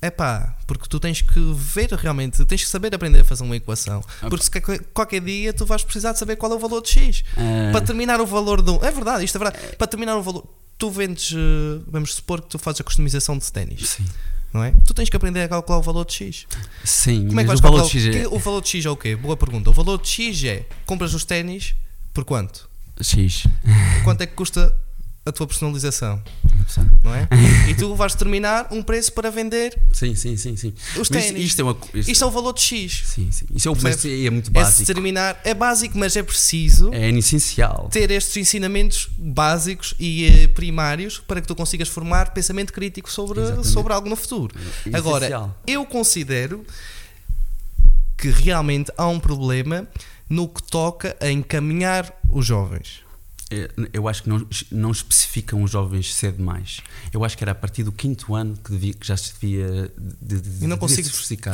É 0.00 0.10
pá, 0.10 0.56
porque 0.66 0.88
tu 0.88 0.98
tens 0.98 1.20
que 1.20 1.40
ver 1.54 1.92
realmente, 1.92 2.44
tens 2.44 2.64
que 2.64 2.68
saber 2.68 2.92
aprender 2.92 3.20
a 3.20 3.24
fazer 3.24 3.44
uma 3.44 3.56
equação. 3.56 4.02
Ah, 4.20 4.28
porque 4.28 4.44
se 4.44 4.78
qualquer 4.92 5.20
dia 5.20 5.52
tu 5.52 5.64
vais 5.64 5.84
precisar 5.84 6.12
de 6.12 6.18
saber 6.18 6.34
qual 6.36 6.50
é 6.50 6.54
o 6.56 6.58
valor 6.58 6.80
de 6.82 6.88
x. 6.88 7.20
Uh... 7.36 7.70
Para 7.70 7.80
determinar 7.80 8.20
o 8.20 8.26
valor 8.26 8.62
de 8.62 8.70
um. 8.70 8.82
É 8.82 8.90
verdade, 8.90 9.24
isto 9.24 9.36
é 9.36 9.38
verdade. 9.38 9.76
Para 9.76 9.86
determinar 9.86 10.16
o 10.16 10.22
valor 10.22 10.61
tu 10.82 10.90
vendes, 10.90 11.32
eh, 11.32 11.80
vamos 11.86 12.12
supor 12.12 12.40
que 12.40 12.48
tu 12.48 12.58
fazes 12.58 12.80
a 12.80 12.84
customização 12.84 13.38
de 13.38 13.52
ténis. 13.52 13.90
Sim. 13.90 14.04
Não 14.52 14.64
é? 14.64 14.74
Tu 14.84 14.92
tens 14.92 15.08
que 15.08 15.16
aprender 15.16 15.40
a 15.40 15.48
calcular 15.48 15.78
o 15.78 15.82
valor 15.82 16.04
de 16.04 16.12
X. 16.12 16.44
Sim, 16.84 17.28
Como 17.28 17.38
é 17.38 17.44
que 17.44 17.46
vais 17.46 17.60
o 17.60 17.62
valor 17.62 17.84
de 17.84 17.88
X 17.88 18.16
é... 18.16 18.26
O 18.26 18.38
valor 18.40 18.60
de 18.60 18.68
X 18.68 18.84
é 18.84 18.90
o 18.90 18.96
quê? 18.96 19.14
Boa 19.14 19.36
pergunta. 19.36 19.70
O 19.70 19.72
valor 19.72 20.02
de 20.02 20.08
X 20.08 20.42
é 20.42 20.66
compras 20.84 21.14
os 21.14 21.24
ténis 21.24 21.76
por 22.12 22.24
quanto? 22.24 22.68
X. 23.00 23.46
Quanto 24.02 24.22
é 24.22 24.26
que 24.26 24.34
custa 24.34 24.76
a 25.24 25.30
tua 25.30 25.46
personalização. 25.46 26.20
Não 27.02 27.14
é? 27.14 27.28
e 27.70 27.74
tu 27.74 27.94
vais 27.94 28.12
determinar 28.12 28.68
um 28.70 28.82
preço 28.82 29.12
para 29.12 29.30
vender. 29.30 29.78
Sim, 29.92 30.14
sim, 30.14 30.36
sim, 30.36 30.56
sim. 30.56 30.74
Os 30.98 31.08
ténis. 31.08 31.44
Isto, 31.44 31.60
é 31.60 31.64
uma, 31.64 31.76
isto, 31.94 32.10
isto 32.10 32.24
é 32.24 32.26
o 32.26 32.30
valor 32.30 32.52
de 32.52 32.60
X. 32.60 33.04
Sim, 33.06 33.30
sim. 33.30 33.46
Isso 33.54 33.68
é, 33.68 33.72
mas 33.82 34.04
é 34.04 34.30
muito 34.30 34.50
básico. 34.50 34.82
É 34.82 34.86
determinar, 34.86 35.40
é 35.44 35.54
básico, 35.54 35.96
mas 35.96 36.16
é 36.16 36.22
preciso. 36.22 36.92
É 36.92 37.08
essencial. 37.10 37.88
Ter 37.90 38.10
estes 38.10 38.36
ensinamentos 38.36 39.10
básicos 39.16 39.94
e 39.98 40.26
eh, 40.26 40.48
primários 40.48 41.18
para 41.18 41.40
que 41.40 41.46
tu 41.46 41.54
consigas 41.54 41.88
formar 41.88 42.32
pensamento 42.32 42.72
crítico 42.72 43.10
sobre, 43.10 43.40
sobre 43.64 43.92
algo 43.92 44.08
no 44.08 44.16
futuro. 44.16 44.54
É 44.90 44.96
Agora, 44.96 45.54
eu 45.66 45.84
considero 45.84 46.64
que 48.16 48.30
realmente 48.30 48.90
há 48.96 49.06
um 49.06 49.20
problema 49.20 49.86
no 50.28 50.48
que 50.48 50.62
toca 50.62 51.16
a 51.20 51.30
encaminhar 51.30 52.12
os 52.30 52.46
jovens. 52.46 53.02
É, 53.52 53.68
eu 53.92 54.08
acho 54.08 54.22
que 54.22 54.28
não, 54.28 54.46
não 54.70 54.90
especificam 54.90 55.62
os 55.62 55.70
jovens 55.70 56.14
cedo 56.14 56.42
mais. 56.42 56.80
Eu 57.12 57.22
acho 57.22 57.36
que 57.36 57.44
era 57.44 57.52
a 57.52 57.54
partir 57.54 57.82
do 57.82 57.92
quinto 57.92 58.34
ano 58.34 58.56
que, 58.56 58.70
devia, 58.72 58.94
que 58.94 59.06
já 59.06 59.16
se 59.16 59.34
devia 59.34 59.92
de, 60.20 60.40
de, 60.40 60.62
eu 60.64 60.68
não 60.68 60.78
consigo, 60.78 61.08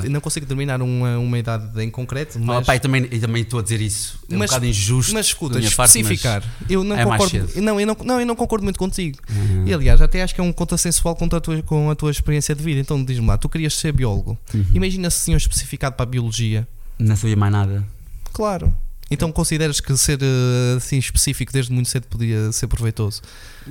eu 0.05 0.11
não 0.11 0.21
consigo 0.21 0.47
terminar 0.47 0.81
uma, 0.81 1.19
uma 1.19 1.39
idade 1.39 1.83
em 1.83 1.91
concreto. 1.91 2.39
Mas... 2.39 2.59
Oh, 2.59 2.63
pai, 2.63 2.79
também, 2.79 3.05
também 3.05 3.43
estou 3.43 3.59
a 3.59 3.63
dizer 3.63 3.81
isso. 3.81 4.21
É 4.31 4.37
mas, 4.37 4.51
um 4.51 4.55
bocado 4.55 4.67
injusto. 4.67 5.13
Mas 5.13 5.27
escuta, 5.27 5.59
especificar. 5.59 6.43
Parte, 6.43 6.57
mas 6.61 6.71
eu 6.71 6.85
não 6.85 6.97
é 6.97 7.05
concordo. 7.05 7.49
Não 7.61 7.81
eu 7.81 7.87
não, 7.87 7.97
não, 8.05 8.21
eu 8.21 8.27
não 8.27 8.37
concordo 8.37 8.63
muito 8.63 8.79
contigo. 8.79 9.19
Uhum. 9.29 9.67
E 9.67 9.75
aliás, 9.75 10.01
até 10.01 10.23
acho 10.23 10.35
que 10.35 10.41
é 10.41 10.45
um 10.45 10.53
contrassensual 10.53 11.17
com 11.17 11.25
a 11.25 11.41
tua, 11.41 11.63
com 11.63 11.91
a 11.91 11.97
tua 11.97 12.11
experiência 12.11 12.55
de 12.55 12.63
vida. 12.63 12.81
Então 12.81 13.05
diz-me 13.05 13.27
lá, 13.27 13.37
tu 13.37 13.49
querias 13.49 13.75
ser 13.75 13.93
biólogo. 13.93 14.39
Uhum. 14.55 14.67
Imagina 14.73 15.11
se 15.11 15.25
tinham 15.25 15.37
especificado 15.37 15.97
para 15.97 16.05
a 16.05 16.07
biologia. 16.07 16.67
Não 16.99 17.17
sabia 17.17 17.37
mais 17.37 17.53
nada. 17.53 17.85
Claro. 18.33 18.73
Então 19.11 19.33
consideras 19.33 19.81
que 19.81 19.97
ser 19.97 20.19
eh, 20.23 20.77
assim 20.77 20.99
específico 20.99 21.53
desde 21.53 21.73
muito 21.73 21.89
cedo 21.89 22.07
podia 22.09 22.53
ser 22.53 22.67
proveitoso? 22.67 23.23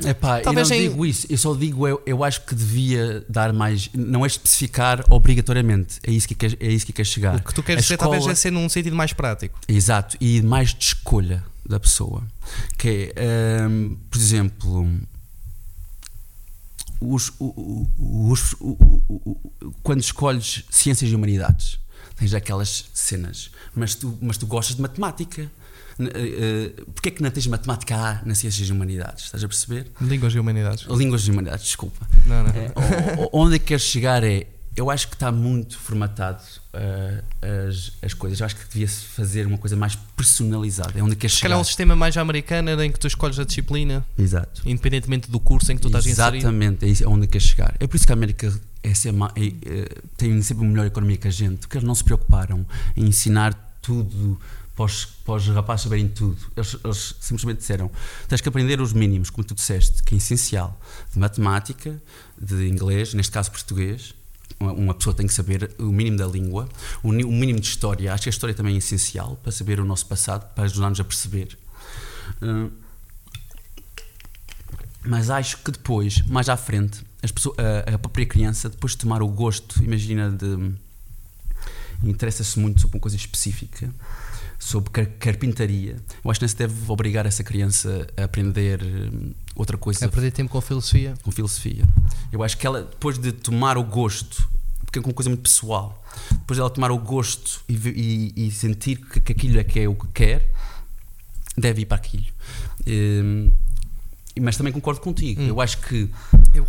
É 0.03 0.13
pá, 0.13 0.41
eu 0.41 0.51
não 0.51 0.61
em... 0.63 0.89
digo 0.89 1.05
isso, 1.05 1.27
eu 1.29 1.37
só 1.37 1.53
digo 1.53 1.87
eu, 1.87 2.01
eu 2.05 2.23
acho 2.23 2.41
que 2.41 2.55
devia 2.55 3.23
dar 3.29 3.53
mais, 3.53 3.89
não 3.93 4.23
é 4.23 4.27
especificar 4.27 5.03
obrigatoriamente, 5.09 5.99
é 6.03 6.11
isso 6.11 6.27
que 6.27 6.35
quer, 6.35 6.57
é 6.59 6.71
isso 6.71 6.85
que 6.85 6.93
quer 6.93 7.05
chegar. 7.05 7.35
O 7.35 7.43
que 7.43 7.53
tu 7.53 7.61
queres 7.61 7.83
dizer 7.83 7.97
talvez 7.97 8.25
é 8.25 8.33
ser 8.33 8.51
num 8.51 8.67
sentido 8.67 8.95
mais 8.95 9.13
prático. 9.13 9.59
Exato, 9.67 10.17
e 10.19 10.41
mais 10.41 10.73
de 10.73 10.85
escolha 10.85 11.43
da 11.67 11.79
pessoa. 11.79 12.23
Que 12.77 13.11
é, 13.15 13.59
um, 13.67 13.97
por 14.09 14.17
exemplo, 14.17 14.89
os, 16.99 17.31
os, 17.39 18.55
os, 18.59 19.45
quando 19.83 20.01
escolhes 20.01 20.63
ciências 20.69 21.11
e 21.11 21.15
humanidades 21.15 21.79
tens 22.17 22.33
aquelas 22.33 22.85
cenas, 22.93 23.51
mas 23.73 23.95
tu, 23.95 24.17
mas 24.21 24.37
tu 24.37 24.45
gostas 24.45 24.75
de 24.75 24.81
matemática. 24.81 25.49
Uh, 25.99 26.85
Porquê 26.91 27.09
é 27.09 27.11
que 27.11 27.23
não 27.23 27.31
tens 27.31 27.47
matemática 27.47 27.95
A 27.95 28.21
nas 28.23 28.37
ciências 28.37 28.67
e 28.67 28.71
humanidades? 28.71 29.25
Estás 29.25 29.43
a 29.43 29.47
perceber? 29.47 29.91
Línguas 29.99 30.33
e 30.33 30.39
humanidades. 30.39 30.85
Línguas 30.89 31.21
e 31.21 31.31
humanidades, 31.31 31.65
desculpa. 31.65 32.07
Não, 32.25 32.43
não. 32.43 32.49
É, 32.51 32.71
onde 33.33 33.55
é 33.55 33.59
que 33.59 33.65
queres 33.65 33.83
chegar 33.83 34.23
é. 34.23 34.47
Eu 34.77 34.91
acho 34.91 35.07
que 35.07 35.15
está 35.15 35.31
muito 35.31 35.75
formatado 35.77 36.43
uh, 36.71 37.67
as, 37.67 37.93
as 37.99 38.13
coisas. 38.13 38.39
Eu 38.39 38.45
acho 38.45 38.55
que 38.55 38.67
devia-se 38.69 39.05
fazer 39.05 39.47
uma 39.47 39.57
coisa 39.57 39.75
mais 39.75 39.95
personalizada. 39.95 40.99
É 40.99 41.01
onde 41.01 41.15
queres 41.15 41.33
Se 41.33 41.41
chegar. 41.41 41.55
é 41.55 41.57
um 41.57 41.63
sistema 41.63 41.95
mais 41.95 42.15
americano 42.15 42.69
em 42.83 42.91
que 42.91 42.99
tu 42.99 43.07
escolhes 43.07 43.39
a 43.39 43.43
disciplina. 43.43 44.05
Exato. 44.15 44.61
Independentemente 44.67 45.31
do 45.31 45.39
curso 45.39 45.71
em 45.71 45.75
que 45.75 45.81
tu 45.81 45.87
estás 45.87 46.05
Exatamente, 46.05 46.45
inserido. 46.45 46.85
Exatamente, 46.85 47.03
é 47.03 47.07
onde 47.07 47.25
queres 47.25 47.47
chegar. 47.47 47.75
É 47.79 47.87
por 47.87 47.95
isso 47.95 48.05
que 48.05 48.11
a 48.11 48.15
América 48.15 48.53
é 48.83 48.93
ser, 48.93 49.15
é, 49.15 49.47
é, 49.47 50.01
tem 50.15 50.39
sempre 50.43 50.63
uma 50.63 50.71
melhor 50.71 50.85
economia 50.85 51.17
que 51.17 51.27
a 51.27 51.31
gente, 51.31 51.61
porque 51.61 51.77
eles 51.77 51.87
não 51.87 51.95
se 51.95 52.03
preocuparam 52.03 52.63
em 52.95 53.05
ensinar 53.05 53.55
tudo 53.81 54.39
para 54.75 54.85
os, 54.85 55.05
para 55.05 55.33
os 55.33 55.47
rapazes 55.47 55.83
saberem 55.85 56.07
tudo. 56.07 56.37
Eles, 56.55 56.77
eles, 56.83 57.15
simplesmente 57.19 57.57
disseram: 57.57 57.89
tens 58.27 58.41
que 58.41 58.47
aprender 58.47 58.79
os 58.79 58.93
mínimos, 58.93 59.31
como 59.31 59.43
tu 59.43 59.55
disseste, 59.55 60.03
que 60.03 60.13
é 60.13 60.17
essencial, 60.19 60.79
de 61.11 61.17
matemática, 61.17 61.99
de 62.39 62.67
inglês, 62.67 63.15
neste 63.15 63.31
caso 63.31 63.49
português. 63.49 64.13
Uma 64.59 64.93
pessoa 64.93 65.13
tem 65.13 65.27
que 65.27 65.33
saber 65.33 65.71
o 65.77 65.91
mínimo 65.91 66.17
da 66.17 66.25
língua, 66.25 66.67
o 67.03 67.11
mínimo 67.11 67.59
de 67.59 67.67
história. 67.67 68.13
Acho 68.13 68.23
que 68.23 68.29
a 68.29 68.31
história 68.31 68.55
também 68.55 68.75
é 68.75 68.77
essencial 68.77 69.37
para 69.43 69.51
saber 69.51 69.79
o 69.79 69.85
nosso 69.85 70.05
passado, 70.07 70.51
para 70.55 70.63
ajudar-nos 70.63 70.99
a 70.99 71.03
perceber. 71.03 71.57
Uh, 72.41 72.71
mas 75.05 75.29
acho 75.29 75.57
que 75.59 75.71
depois, 75.71 76.21
mais 76.27 76.49
à 76.49 76.57
frente, 76.57 77.03
pessoas, 77.31 77.55
a, 77.59 77.95
a, 77.95 77.99
própria 77.99 78.25
criança, 78.25 78.69
depois 78.69 78.93
de 78.93 78.99
tomar 78.99 79.21
o 79.21 79.27
gosto, 79.27 79.83
imagina, 79.83 80.29
de. 80.29 80.73
interessa-se 82.03 82.59
muito 82.59 82.81
sobre 82.81 82.97
uma 82.97 83.01
coisa 83.01 83.15
específica, 83.15 83.89
sobre 84.59 84.89
car 84.89 85.05
carpintaria. 85.19 85.97
Eu 86.23 86.31
acho 86.31 86.39
que 86.39 86.43
não 86.43 86.49
se 86.49 86.55
deve 86.55 86.91
obrigar 86.91 87.25
essa 87.25 87.43
criança 87.43 88.07
a 88.17 88.23
aprender 88.23 88.81
hum, 88.83 89.33
outra 89.55 89.77
coisa. 89.77 90.05
A 90.05 90.09
perder 90.09 90.31
tempo 90.31 90.51
com 90.51 90.61
filosofia. 90.61 91.13
Com 91.23 91.31
filosofia. 91.31 91.87
Eu 92.31 92.43
acho 92.43 92.57
que 92.57 92.65
ela, 92.65 92.81
depois 92.81 93.17
de 93.17 93.31
tomar 93.31 93.77
o 93.77 93.83
gosto, 93.83 94.47
porque 94.85 94.99
é 94.99 95.01
uma 95.01 95.13
coisa 95.13 95.29
muito 95.29 95.43
pessoal, 95.43 96.03
depois 96.31 96.57
dela 96.57 96.69
tomar 96.69 96.91
o 96.91 96.97
gosto 96.97 97.61
e, 97.67 98.33
e, 98.35 98.47
e 98.47 98.51
sentir 98.51 98.97
que, 98.97 99.19
que, 99.19 99.31
aquilo 99.31 99.59
é 99.59 99.63
que 99.63 99.79
é 99.79 99.87
o 99.87 99.95
que 99.95 100.07
quer, 100.07 100.51
deve 101.57 101.81
ir 101.81 101.85
para 101.85 101.97
aquilo. 101.97 102.25
Um, 102.87 103.51
mas 104.39 104.55
também 104.55 104.71
concordo 104.71 105.01
contigo. 105.01 105.41
Hum. 105.41 105.47
Eu 105.47 105.61
acho 105.61 105.79
que. 105.79 106.09
Eu, 106.53 106.65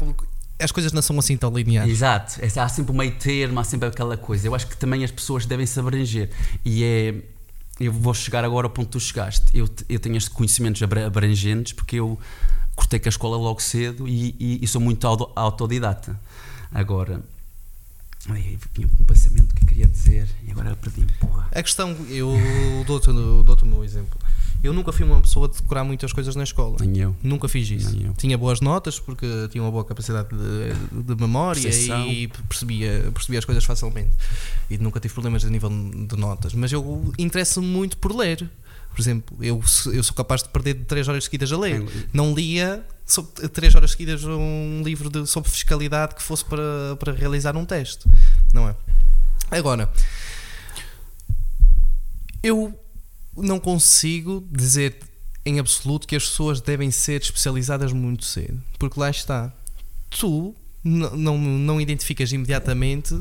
as 0.59 0.73
coisas 0.73 0.93
não 0.93 1.01
são 1.01 1.19
assim 1.19 1.37
tão 1.37 1.51
lineares. 1.51 1.93
Exato. 1.93 2.41
É, 2.41 2.61
há 2.61 2.69
sempre 2.69 2.93
um 2.93 2.97
meio 2.97 3.13
termo, 3.13 3.61
há 3.61 3.65
sempre 3.65 3.89
aquela 3.89 4.17
coisa. 4.17 4.47
Eu 4.49 4.55
acho 4.55 4.67
que 4.67 4.77
também 4.77 5.05
as 5.05 5.11
pessoas 5.11 5.47
devem 5.47 5.67
se 5.67 5.79
abranger. 5.79 6.31
E 6.65 6.83
é. 6.83 7.15
Eu 7.81 7.93
vou 7.93 8.13
chegar 8.13 8.45
agora 8.45 8.67
ao 8.67 8.71
ponto 8.71 8.87
que 8.87 8.93
tu 8.93 9.01
chegaste. 9.01 9.47
Eu, 9.57 9.69
eu 9.89 10.01
tenho 10.01 10.17
estes 10.17 10.33
conhecimentos 10.33 10.83
abrangentes 10.83 11.73
porque 11.73 11.97
eu 11.97 12.19
cortei 12.75 12.99
com 12.99 13.09
a 13.09 13.11
escola 13.11 13.37
logo 13.37 13.61
cedo 13.61 14.09
e, 14.09 14.35
e, 14.39 14.59
e 14.63 14.67
sou 14.67 14.81
muito 14.81 15.07
autodidata. 15.35 16.19
Agora, 16.73 17.23
eu 18.29 18.59
tinha 18.75 18.87
um 18.87 19.05
pensamento 19.05 19.55
que 19.55 19.67
queria 19.67 19.87
dizer 19.87 20.29
e 20.47 20.51
agora 20.51 20.77
perdi-me. 20.77 21.13
A 21.53 21.63
questão, 21.63 21.97
eu 22.09 22.33
dou-te 22.87 23.07
dou 23.07 23.57
o 23.63 23.67
meu 23.67 23.85
exemplo. 23.85 24.19
Eu 24.63 24.73
nunca 24.73 24.93
fui 24.93 25.05
uma 25.05 25.21
pessoa 25.21 25.49
de 25.49 25.57
decorar 25.57 25.85
muitas 25.85 26.13
coisas 26.13 26.35
na 26.35 26.43
escola. 26.43 26.77
Nem 26.81 26.99
eu. 26.99 27.17
Nunca 27.23 27.49
fiz 27.49 27.71
isso. 27.71 27.97
Tinha 28.17 28.37
boas 28.37 28.61
notas 28.61 28.99
porque 28.99 29.27
tinha 29.51 29.63
uma 29.63 29.71
boa 29.71 29.85
capacidade 29.85 30.29
de, 30.31 31.03
de 31.03 31.15
memória 31.21 31.63
Percepção. 31.63 32.07
e 32.09 32.29
percebia, 32.29 33.11
percebia 33.15 33.39
as 33.39 33.45
coisas 33.45 33.65
facilmente. 33.65 34.11
E 34.69 34.77
nunca 34.79 34.99
tive 34.99 35.15
problemas 35.15 35.45
a 35.45 35.51
nível 35.51 35.71
de 35.71 36.17
notas. 36.17 36.55
Mas 36.55 36.73
eu 36.73 37.13
interesso-me 37.19 37.67
muito 37.67 37.97
por 37.99 38.15
ler. 38.15 38.51
Por 38.91 39.01
exemplo, 39.01 39.37
eu, 39.41 39.63
eu 39.93 40.03
sou 40.03 40.15
capaz 40.15 40.43
de 40.43 40.49
perder 40.49 40.75
3 40.87 41.07
horas 41.07 41.25
seguidas 41.25 41.53
a 41.53 41.59
ler. 41.59 41.85
Não 42.13 42.35
lia 42.35 42.85
3 43.53 43.75
horas 43.77 43.93
seguidas 43.93 44.25
um 44.25 44.83
livro 44.85 45.09
de, 45.09 45.25
sobre 45.25 45.49
fiscalidade 45.51 46.17
que 46.17 46.23
fosse 46.23 46.45
para, 46.45 46.97
para 46.99 47.13
realizar 47.13 47.57
um 47.57 47.65
teste. 47.65 48.09
Não 48.53 48.69
é? 48.69 48.75
Agora, 49.53 49.89
eu 52.43 52.79
não 53.43 53.59
consigo 53.59 54.47
dizer 54.51 54.99
em 55.45 55.59
absoluto 55.59 56.07
que 56.07 56.17
as 56.17 56.27
pessoas 56.29 56.61
devem 56.61 56.91
ser 56.91 57.21
especializadas 57.21 57.93
muito 57.93 58.25
cedo, 58.25 58.63
porque 58.79 58.99
lá 58.99 59.11
está. 59.11 59.53
Tu 60.11 60.55
não, 60.85 61.39
não 61.39 61.81
identificas 61.81 62.33
imediatamente 62.33 63.15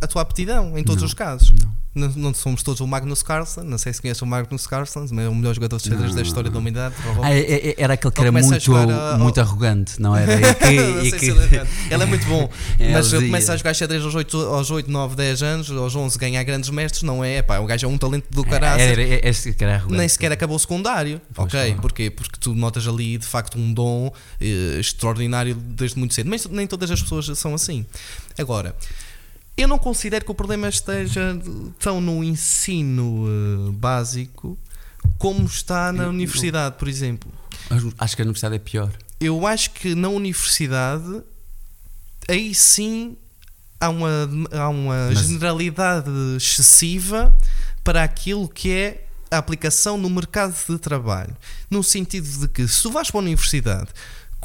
a 0.00 0.06
tua 0.06 0.22
aptidão 0.22 0.76
em 0.76 0.84
todos 0.84 1.02
não, 1.02 1.06
os 1.06 1.14
casos. 1.14 1.50
Não 1.50 1.75
não, 1.96 2.08
não, 2.14 2.34
somos 2.34 2.62
todos 2.62 2.80
o 2.80 2.86
Magnus 2.86 3.22
Carlsen, 3.22 3.64
não 3.64 3.78
sei 3.78 3.92
se 3.92 4.02
conhece 4.02 4.22
o 4.22 4.26
Magnus 4.26 4.66
Carlsen, 4.66 5.06
mas 5.10 5.24
é 5.24 5.28
o 5.28 5.34
melhor 5.34 5.54
jogador 5.54 5.78
de 5.78 5.88
xadrez 5.88 6.14
da 6.14 6.22
história 6.22 6.50
da 6.50 6.58
humanidade. 6.58 6.94
Ah, 7.22 7.32
é, 7.32 7.70
é, 7.70 7.74
era 7.78 7.94
aquele 7.94 8.12
que 8.12 8.20
era 8.20 8.30
muito, 8.30 8.76
a, 8.76 9.18
muito 9.18 9.40
arrogante, 9.40 10.00
não 10.00 10.14
era? 10.14 10.36
E 10.66 11.10
que, 11.10 11.16
e 11.16 11.18
que... 11.18 11.26
ele, 11.26 11.40
ele 11.90 12.02
é 12.02 12.06
muito 12.06 12.26
bom, 12.26 12.48
é, 12.78 12.92
mas 12.92 13.12
começa 13.12 13.52
a 13.52 13.56
jogar 13.56 13.74
xadrez 13.74 14.04
aos 14.04 14.14
8, 14.14 14.36
aos 14.36 14.70
8, 14.70 14.90
9, 14.90 15.16
10 15.16 15.42
anos, 15.42 15.70
aos 15.70 15.94
11 15.94 16.18
ganhar 16.18 16.42
grandes 16.44 16.68
mestres, 16.70 17.02
não 17.02 17.24
é? 17.24 17.40
Pá, 17.40 17.58
o 17.58 17.66
gajo 17.66 17.86
é 17.86 17.88
um 17.88 17.96
talento 17.96 18.26
do 18.30 18.44
caralho. 18.44 18.80
Era, 18.80 19.02
era, 19.02 19.34
era, 19.60 19.84
Nem 19.88 20.08
sequer 20.08 20.32
acabou 20.32 20.56
o 20.56 20.58
secundário, 20.58 21.20
pois 21.32 21.46
ok? 21.46 21.66
Claro. 21.66 21.80
Porquê? 21.80 22.10
Porque 22.10 22.38
tu 22.38 22.54
notas 22.54 22.86
ali 22.86 23.16
de 23.16 23.26
facto 23.26 23.58
um 23.58 23.72
dom 23.72 24.12
eh, 24.40 24.78
extraordinário 24.78 25.54
desde 25.54 25.98
muito 25.98 26.14
cedo, 26.14 26.28
mas 26.28 26.46
nem 26.46 26.66
todas 26.66 26.90
as 26.90 27.00
pessoas 27.00 27.26
são 27.38 27.54
assim. 27.54 27.86
Agora. 28.38 28.74
Eu 29.56 29.66
não 29.66 29.78
considero 29.78 30.24
que 30.24 30.30
o 30.30 30.34
problema 30.34 30.68
esteja 30.68 31.38
tão 31.78 32.00
no 32.00 32.22
ensino 32.22 33.24
uh, 33.24 33.72
básico 33.72 34.58
como 35.18 35.46
está 35.46 35.92
na 35.92 36.04
eu, 36.04 36.10
universidade, 36.10 36.76
por 36.78 36.88
exemplo. 36.88 37.32
Acho 37.98 38.16
que 38.16 38.22
a 38.22 38.24
universidade 38.24 38.56
é 38.56 38.58
pior. 38.58 38.92
Eu 39.18 39.46
acho 39.46 39.70
que 39.70 39.94
na 39.94 40.08
universidade 40.08 41.22
aí 42.28 42.54
sim 42.54 43.16
há 43.80 43.88
uma, 43.88 44.28
há 44.52 44.68
uma 44.68 45.08
Mas... 45.08 45.20
generalidade 45.20 46.10
excessiva 46.36 47.36
para 47.82 48.02
aquilo 48.02 48.48
que 48.48 48.72
é 48.72 49.06
a 49.30 49.38
aplicação 49.38 49.96
no 49.96 50.10
mercado 50.10 50.54
de 50.68 50.78
trabalho. 50.78 51.34
No 51.70 51.82
sentido 51.82 52.28
de 52.40 52.48
que 52.48 52.66
se 52.68 52.82
tu 52.82 52.90
vais 52.90 53.10
para 53.10 53.20
a 53.20 53.22
universidade 53.22 53.88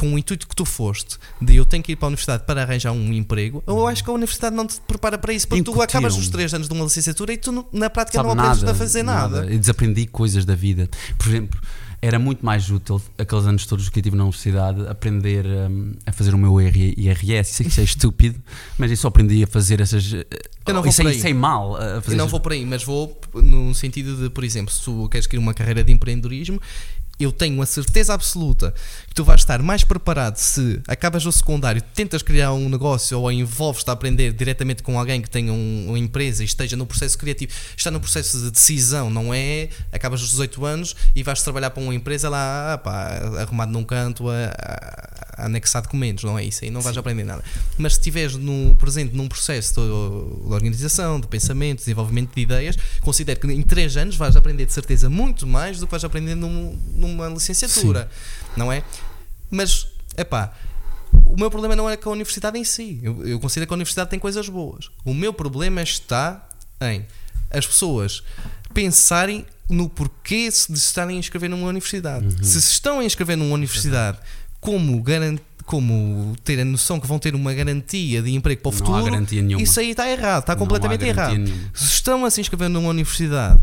com 0.01 0.15
o 0.15 0.17
intuito 0.17 0.47
que 0.47 0.55
tu 0.55 0.65
foste 0.65 1.19
de 1.39 1.55
eu 1.55 1.63
tenho 1.63 1.83
que 1.83 1.91
ir 1.91 1.95
para 1.95 2.07
a 2.07 2.09
universidade 2.09 2.43
para 2.43 2.63
arranjar 2.63 2.91
um 2.91 3.13
emprego, 3.13 3.63
eu 3.67 3.85
acho 3.85 4.03
que 4.03 4.09
a 4.09 4.13
universidade 4.13 4.55
não 4.55 4.65
te 4.65 4.81
prepara 4.81 5.15
para 5.15 5.31
isso, 5.31 5.47
porque 5.47 5.61
tu 5.61 5.79
acabas 5.79 6.17
os 6.17 6.27
três 6.27 6.51
anos 6.55 6.67
de 6.67 6.73
uma 6.73 6.83
licenciatura 6.85 7.33
e 7.33 7.37
tu 7.37 7.67
na 7.71 7.87
prática 7.87 8.17
Sabe 8.17 8.27
não 8.29 8.33
aprendes 8.33 8.63
nada, 8.63 8.71
a 8.71 8.75
fazer 8.75 9.03
nada. 9.03 9.41
nada. 9.41 9.53
E 9.53 9.59
desaprendi 9.59 10.07
coisas 10.07 10.43
da 10.43 10.55
vida. 10.55 10.89
Por 11.19 11.27
exemplo, 11.27 11.61
era 12.01 12.17
muito 12.17 12.43
mais 12.43 12.67
útil, 12.71 12.99
aqueles 13.15 13.45
anos 13.45 13.67
todos 13.67 13.89
que 13.89 13.99
eu 13.99 14.01
tive 14.01 14.15
na 14.15 14.23
universidade, 14.23 14.87
aprender 14.87 15.45
um, 15.45 15.93
a 16.03 16.11
fazer 16.11 16.33
o 16.33 16.37
meu 16.37 16.59
IRS. 16.59 17.53
Sei 17.53 17.63
que 17.63 17.71
isso 17.71 17.79
é 17.79 17.83
estúpido, 17.83 18.41
mas 18.79 18.89
eu 18.89 18.97
só 18.97 19.09
aprendi 19.09 19.43
a 19.43 19.47
fazer 19.47 19.79
essas. 19.79 20.11
Eu 20.13 20.73
não 20.73 20.81
vou 20.81 20.89
isso, 20.89 21.03
por 21.03 21.09
aí. 21.09 21.17
isso 21.17 21.27
é 21.27 21.33
mal. 21.33 21.75
A 21.75 22.01
fazer 22.01 22.15
eu 22.15 22.17
não 22.17 22.27
vou 22.27 22.39
por 22.39 22.53
aí, 22.53 22.65
mas 22.65 22.83
vou 22.83 23.21
no 23.35 23.75
sentido 23.75 24.15
de, 24.15 24.31
por 24.31 24.43
exemplo, 24.43 24.73
se 24.73 24.83
tu 24.83 25.07
queres 25.09 25.27
querer 25.27 25.43
uma 25.43 25.53
carreira 25.53 25.83
de 25.83 25.91
empreendedorismo, 25.91 26.59
eu 27.23 27.31
tenho 27.31 27.61
a 27.61 27.65
certeza 27.65 28.13
absoluta 28.13 28.73
que 29.07 29.13
tu 29.13 29.23
vais 29.23 29.41
estar 29.41 29.61
mais 29.61 29.83
preparado 29.83 30.37
se 30.37 30.81
acabas 30.87 31.25
o 31.25 31.31
secundário, 31.31 31.81
tentas 31.93 32.21
criar 32.21 32.53
um 32.53 32.69
negócio 32.69 33.19
ou 33.19 33.31
envolves-te 33.31 33.89
a 33.89 33.93
aprender 33.93 34.33
diretamente 34.33 34.83
com 34.83 34.97
alguém 34.97 35.21
que 35.21 35.29
tenha 35.29 35.51
um, 35.51 35.85
uma 35.89 35.99
empresa 35.99 36.43
e 36.43 36.45
esteja 36.45 36.75
no 36.75 36.85
processo 36.85 37.17
criativo, 37.17 37.51
está 37.75 37.91
no 37.91 37.99
processo 37.99 38.39
de 38.39 38.51
decisão, 38.51 39.09
não 39.09 39.33
é? 39.33 39.69
Acabas 39.91 40.21
os 40.21 40.29
18 40.31 40.65
anos 40.65 40.95
e 41.15 41.23
vais 41.23 41.41
trabalhar 41.41 41.69
para 41.71 41.83
uma 41.83 41.93
empresa 41.93 42.29
lá, 42.29 42.77
pá, 42.77 43.19
arrumado 43.41 43.71
num 43.71 43.83
canto 43.83 44.29
a, 44.29 44.45
a, 44.45 45.43
a 45.43 45.45
anexar 45.45 45.81
documentos, 45.81 46.23
não 46.23 46.37
é 46.37 46.45
isso? 46.45 46.63
Aí 46.63 46.71
não 46.71 46.81
vais 46.81 46.93
Sim. 46.93 46.99
aprender 46.99 47.23
nada. 47.23 47.43
Mas 47.77 47.93
se 47.93 47.99
estiveres 47.99 48.35
no, 48.35 48.75
presente 48.75 49.15
num 49.15 49.27
processo 49.27 49.73
de, 49.81 50.47
de 50.47 50.53
organização, 50.53 51.19
de 51.19 51.27
pensamento, 51.27 51.79
de 51.79 51.85
desenvolvimento 51.85 52.33
de 52.33 52.41
ideias, 52.41 52.77
considero 53.01 53.39
que 53.39 53.47
em 53.47 53.61
3 53.61 53.97
anos 53.97 54.15
vais 54.15 54.35
aprender 54.35 54.65
de 54.65 54.73
certeza 54.73 55.09
muito 55.09 55.45
mais 55.45 55.79
do 55.79 55.87
que 55.87 55.91
vais 55.91 56.03
aprender 56.03 56.35
num, 56.35 56.77
num 56.95 57.10
uma 57.11 57.27
licenciatura, 57.27 58.09
Sim. 58.11 58.51
não 58.57 58.71
é? 58.71 58.83
Mas, 59.49 59.87
é 60.15 60.23
pá, 60.23 60.53
o 61.25 61.35
meu 61.37 61.49
problema 61.49 61.75
não 61.75 61.89
é 61.89 61.97
com 61.97 62.09
a 62.09 62.13
universidade 62.13 62.57
em 62.57 62.63
si. 62.63 62.99
Eu, 63.03 63.25
eu 63.25 63.39
considero 63.39 63.67
que 63.67 63.73
a 63.73 63.75
universidade 63.75 64.09
tem 64.09 64.19
coisas 64.19 64.47
boas. 64.49 64.89
O 65.05 65.13
meu 65.13 65.33
problema 65.33 65.81
está 65.81 66.47
em 66.81 67.05
as 67.49 67.67
pessoas 67.67 68.23
pensarem 68.73 69.45
no 69.69 69.89
porquê 69.89 70.47
de 70.47 70.55
se 70.55 70.73
estarem 70.73 71.17
a 71.17 71.19
inscrever 71.19 71.49
numa 71.49 71.67
universidade. 71.67 72.25
Uhum. 72.25 72.43
Se 72.43 72.61
se 72.61 72.71
estão 72.71 72.99
a 72.99 73.03
inscrever 73.03 73.37
numa 73.37 73.53
universidade 73.53 74.17
como 74.59 75.01
garantir 75.01 75.43
como 75.71 76.35
ter 76.43 76.59
a 76.59 76.65
noção 76.65 76.99
que 76.99 77.07
vão 77.07 77.17
ter 77.17 77.33
uma 77.33 77.53
garantia 77.53 78.21
de 78.21 78.33
emprego 78.33 78.61
para 78.61 78.69
o 78.69 78.71
futuro, 78.73 79.25
isso 79.61 79.79
aí 79.79 79.91
está 79.91 80.09
errado, 80.09 80.41
está 80.41 80.55
completamente 80.55 81.05
errado. 81.05 81.37
Nenhuma. 81.37 81.71
Se 81.73 81.85
estão 81.85 82.25
a 82.25 82.29
se 82.29 82.41
inscrever 82.41 82.67
numa 82.67 82.89
universidade 82.89 83.61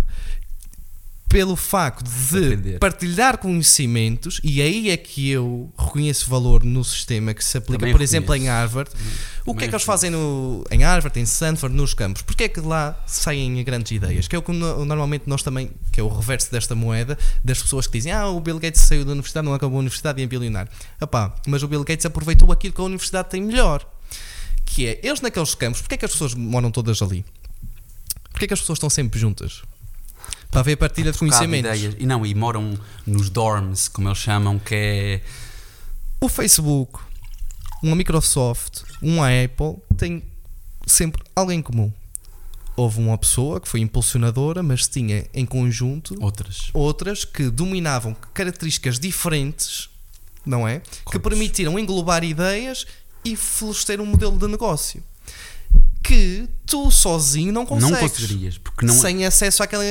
pelo 1.29 1.57
facto 1.57 2.09
de 2.09 2.79
partilhar 2.79 3.37
conhecimentos, 3.37 4.41
e 4.43 4.62
aí 4.62 4.88
é 4.88 4.97
que 4.97 5.29
eu 5.29 5.71
reconheço 5.79 6.29
valor 6.29 6.64
no 6.64 6.83
sistema 6.83 7.35
que 7.35 7.45
se 7.45 7.59
aplica, 7.59 7.79
Também 7.79 7.93
por 7.93 8.01
exemplo, 8.01 8.35
em 8.35 8.49
Harvard. 8.49 8.91
Também. 8.91 9.12
O 9.45 9.55
que 9.55 9.64
é 9.64 9.68
que 9.68 9.74
eles 9.74 9.85
fazem 9.85 10.11
no, 10.11 10.64
em 10.70 10.83
Harvard, 10.83 11.18
em 11.20 11.22
Stanford, 11.24 11.74
nos 11.76 11.93
campos? 11.93 12.22
Porque 12.22 12.45
é 12.45 12.49
que 12.49 12.61
lá 12.61 12.99
saem 13.07 13.62
grandes 13.62 13.93
ideias? 13.93 14.26
Que 14.26 14.37
é 14.37 14.39
o 14.39 14.43
que 14.43 14.53
normalmente 14.53 15.24
nós 15.26 15.43
também, 15.43 15.70
que 15.93 16.01
é 16.01 16.03
o 16.03 16.09
reverso 16.09 16.51
desta 16.51 16.74
moeda, 16.74 17.18
das 17.45 17.61
pessoas 17.61 17.87
que 17.87 17.93
dizem: 17.99 18.11
Ah, 18.11 18.29
o 18.29 18.41
Bill 18.41 18.59
Gates 18.59 18.81
saiu 18.81 19.05
da 19.05 19.12
universidade, 19.12 19.47
não 19.47 19.53
acabou 19.53 19.76
a 19.76 19.81
universidade 19.81 20.20
e 20.20 20.24
é 20.24 20.26
bilionário. 20.26 20.70
Epá, 21.01 21.35
mas 21.47 21.62
o 21.62 21.68
Bill 21.68 21.85
Gates 21.85 22.07
aproveitou 22.07 22.51
aquilo 22.51 22.72
que 22.72 22.81
a 22.81 22.85
universidade 22.85 23.29
tem 23.29 23.43
melhor. 23.43 23.87
Que 24.64 24.87
é, 24.87 25.01
eles 25.03 25.20
naqueles 25.20 25.55
campos, 25.55 25.81
porque 25.81 25.95
é 25.95 25.99
que 25.99 26.05
as 26.05 26.12
pessoas 26.12 26.35
moram 26.35 26.70
todas 26.70 27.03
ali? 27.03 27.24
Porque 28.31 28.45
é 28.45 28.49
que 28.49 28.55
as 28.55 28.61
pessoas 28.61 28.76
estão 28.76 28.91
sempre 28.91 29.18
juntas? 29.18 29.62
Para 30.51 30.61
haver 30.61 30.76
partilha 30.76 31.12
de 31.12 31.18
conhecimentos. 31.18 31.70
Ideias. 31.70 31.96
E 31.99 32.07
não, 32.07 32.24
e 32.24 32.34
moram 32.34 32.78
nos 33.07 33.30
dorms, 33.30 33.88
como 33.88 34.09
eles 34.09 34.18
chamam, 34.18 34.59
que 34.59 34.74
é. 34.74 35.20
O 36.20 36.28
Facebook, 36.28 36.99
uma 37.82 37.94
Microsoft, 37.94 38.82
uma 39.01 39.28
Apple, 39.28 39.76
tem 39.96 40.22
sempre 40.86 41.22
algo 41.36 41.53
em 41.53 41.62
comum. 41.62 41.92
houve 42.76 43.01
uma 43.01 43.18
pessoa 43.18 43.61
que 43.61 43.68
foi 43.68 43.80
impulsionadora, 43.80 44.62
mas 44.62 44.86
tinha 44.86 45.26
em 45.34 45.44
conjunto 45.44 46.14
outras, 46.20 46.70
outras 46.72 47.24
que 47.24 47.51
dominavam 47.51 48.16
características 48.32 48.99
diferentes, 48.99 49.90
não 50.46 50.66
é? 50.66 50.80
Que 51.11 51.18
permitiram 51.18 51.78
englobar 51.78 52.22
ideias 52.24 52.86
e 53.24 53.36
florescer 53.36 54.01
um 54.01 54.07
modelo 54.07 54.38
de 54.38 54.46
negócio 54.46 55.03
que 56.03 56.49
tu 56.64 56.90
sozinho 56.90 57.53
não 57.53 57.66
consegues. 57.66 57.90
Não 57.90 58.09
conseguirias, 58.09 58.57
porque 58.57 58.86
não 58.86 58.94
sem 58.94 59.26
acesso 59.26 59.62
àquela 59.62 59.84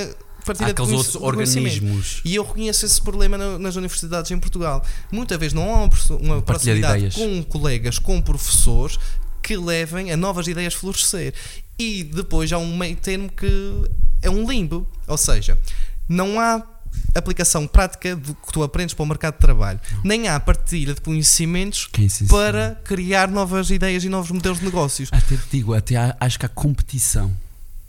partilha 0.48 0.72
Aqueles 0.72 0.91
outros 0.91 1.16
organismos. 1.16 2.22
E 2.24 2.36
eu 2.36 2.43
reconheço 2.43 2.86
esse 2.86 3.02
problema 3.02 3.38
nas 3.38 3.76
universidades 3.76 4.32
em 4.32 4.39
Portugal. 4.39 4.84
Muitas 5.12 5.38
vezes 5.38 5.54
não 5.54 5.76
há 5.76 5.84
uma, 5.84 5.89
uma 6.20 6.41
proximidade 6.41 7.12
com 7.14 7.43
colegas, 7.43 8.00
com 8.00 8.22
professores 8.22 8.98
que 9.43 9.56
levem 9.56 10.12
a 10.12 10.18
novas 10.18 10.48
ideias 10.48 10.74
florescer. 10.74 11.34
E 11.78 12.04
depois 12.04 12.52
há 12.52 12.58
um 12.58 12.76
meio 12.76 12.95
termo 12.95 13.30
que 13.30 13.84
é 14.22 14.30
um 14.30 14.50
limbo. 14.50 14.89
Ou 15.08 15.18
seja, 15.18 15.60
não 16.08 16.39
há 16.39 16.66
aplicação 17.14 17.68
prática 17.68 18.16
do 18.16 18.34
que 18.34 18.52
tu 18.52 18.64
aprendes 18.64 18.93
para 18.93 19.04
o 19.04 19.06
mercado 19.06 19.36
de 19.36 19.39
trabalho, 19.39 19.80
nem 20.04 20.28
há 20.28 20.39
partilha 20.39 20.93
de 20.93 21.02
conhecimentos 21.02 21.89
para 22.30 22.80
criar 22.84 23.28
novas 23.30 23.70
ideias 23.70 24.04
e 24.04 24.10
novos 24.10 24.32
modelos 24.32 24.60
de 24.60 24.66
negócios. 24.66 25.10
Até 25.12 25.36
te 25.36 25.43
digo, 25.52 25.74
até 25.74 25.95
acho 26.20 26.39
que 26.39 26.45
há 26.45 26.50
competição 26.50 27.36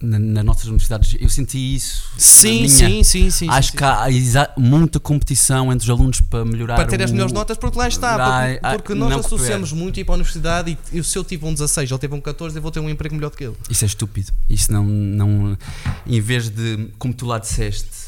na, 0.01 0.19
nas 0.19 0.45
nossas 0.45 0.67
universidades. 0.67 1.17
Eu 1.21 1.29
senti 1.29 1.75
isso. 1.75 2.09
Sim, 2.17 2.69
sim, 2.69 3.03
sim, 3.03 3.31
sim. 3.31 3.49
Acho 3.49 3.73
sim, 3.73 3.77
que 3.77 3.85
há 3.85 4.53
muita 4.57 5.01
competição 5.01 5.73
entre 5.73 5.85
os 5.85 5.91
alunos 5.91 6.21
para 6.21 6.45
melhorar. 6.45 6.77
Para 6.77 6.87
ter 6.87 7.01
o... 7.01 7.05
as 7.05 7.11
melhores 7.11 7.33
notas, 7.33 7.57
porque 7.57 7.79
lá 7.79 7.89
está. 7.89 8.17
Porque, 8.17 8.61
ah, 8.63 8.75
porque 8.77 8.95
nós 8.95 9.27
associamos 9.27 9.73
muito 9.73 9.99
ir 9.99 10.05
para 10.05 10.15
a 10.15 10.17
universidade 10.17 10.79
e, 10.93 10.99
e 10.99 11.05
se 11.05 11.19
eu 11.19 11.25
tive 11.25 11.45
um 11.47 11.53
16, 11.53 11.91
ele 11.91 11.99
teve 11.99 12.15
um 12.15 12.21
14, 12.21 12.57
eu 12.57 12.63
vou 12.63 12.71
ter 12.71 12.81
um 12.81 12.89
emprego 12.89 13.15
melhor 13.15 13.31
do 13.31 13.37
que 13.37 13.45
ele. 13.45 13.57
Isso 13.69 13.85
é 13.85 13.87
estúpido. 13.87 14.33
Isso 14.49 14.73
não. 14.73 14.85
não 14.85 15.59
em 16.07 16.21
vez 16.21 16.49
de, 16.49 16.89
como 16.99 17.13
tu 17.13 17.27
lá 17.27 17.39
disseste, 17.39 18.08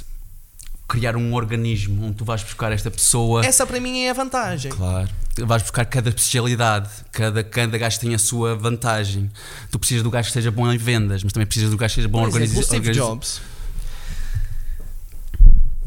criar 0.90 1.16
um 1.16 1.32
organismo 1.34 2.04
onde 2.04 2.16
tu 2.16 2.24
vais 2.24 2.42
buscar 2.42 2.72
esta 2.72 2.90
pessoa. 2.90 3.46
Essa 3.46 3.64
para 3.64 3.78
mim 3.78 4.00
é 4.00 4.10
a 4.10 4.12
vantagem. 4.12 4.72
Claro. 4.72 5.08
Vais 5.38 5.62
buscar 5.62 5.84
cada 5.84 6.08
especialidade, 6.08 6.90
cada, 7.12 7.44
cada 7.44 7.78
gajo 7.78 8.00
tem 8.00 8.12
a 8.12 8.18
sua 8.18 8.56
vantagem. 8.56 9.30
Tu 9.70 9.78
precisas 9.78 10.02
do 10.02 10.10
gajo 10.10 10.26
que 10.26 10.32
seja 10.32 10.50
bom 10.50 10.70
em 10.70 10.76
vendas, 10.76 11.22
mas 11.22 11.32
também 11.32 11.46
precisas 11.46 11.70
do 11.70 11.76
gajo 11.76 11.94
que 11.94 12.00
seja 12.00 12.08
bom 12.08 12.22
em 12.22 12.26
organização. 12.26 12.62
Steve 12.64 12.90
Jobs, 12.90 13.40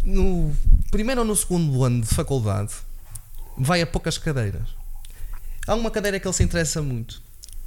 no 0.06 0.56
primeiro 0.90 1.20
ou 1.20 1.28
no 1.28 1.36
segundo 1.36 1.84
ano 1.84 2.02
de 2.02 2.08
faculdade, 2.08 2.72
vai 3.58 3.82
a 3.82 3.86
poucas 3.86 4.18
cadeiras. 4.18 4.70
Há 5.68 5.76
uma 5.76 5.92
cadeira 5.92 6.18
que 6.18 6.26
ele 6.26 6.34
se 6.34 6.44
interessa 6.44 6.82
muito, 6.82 7.22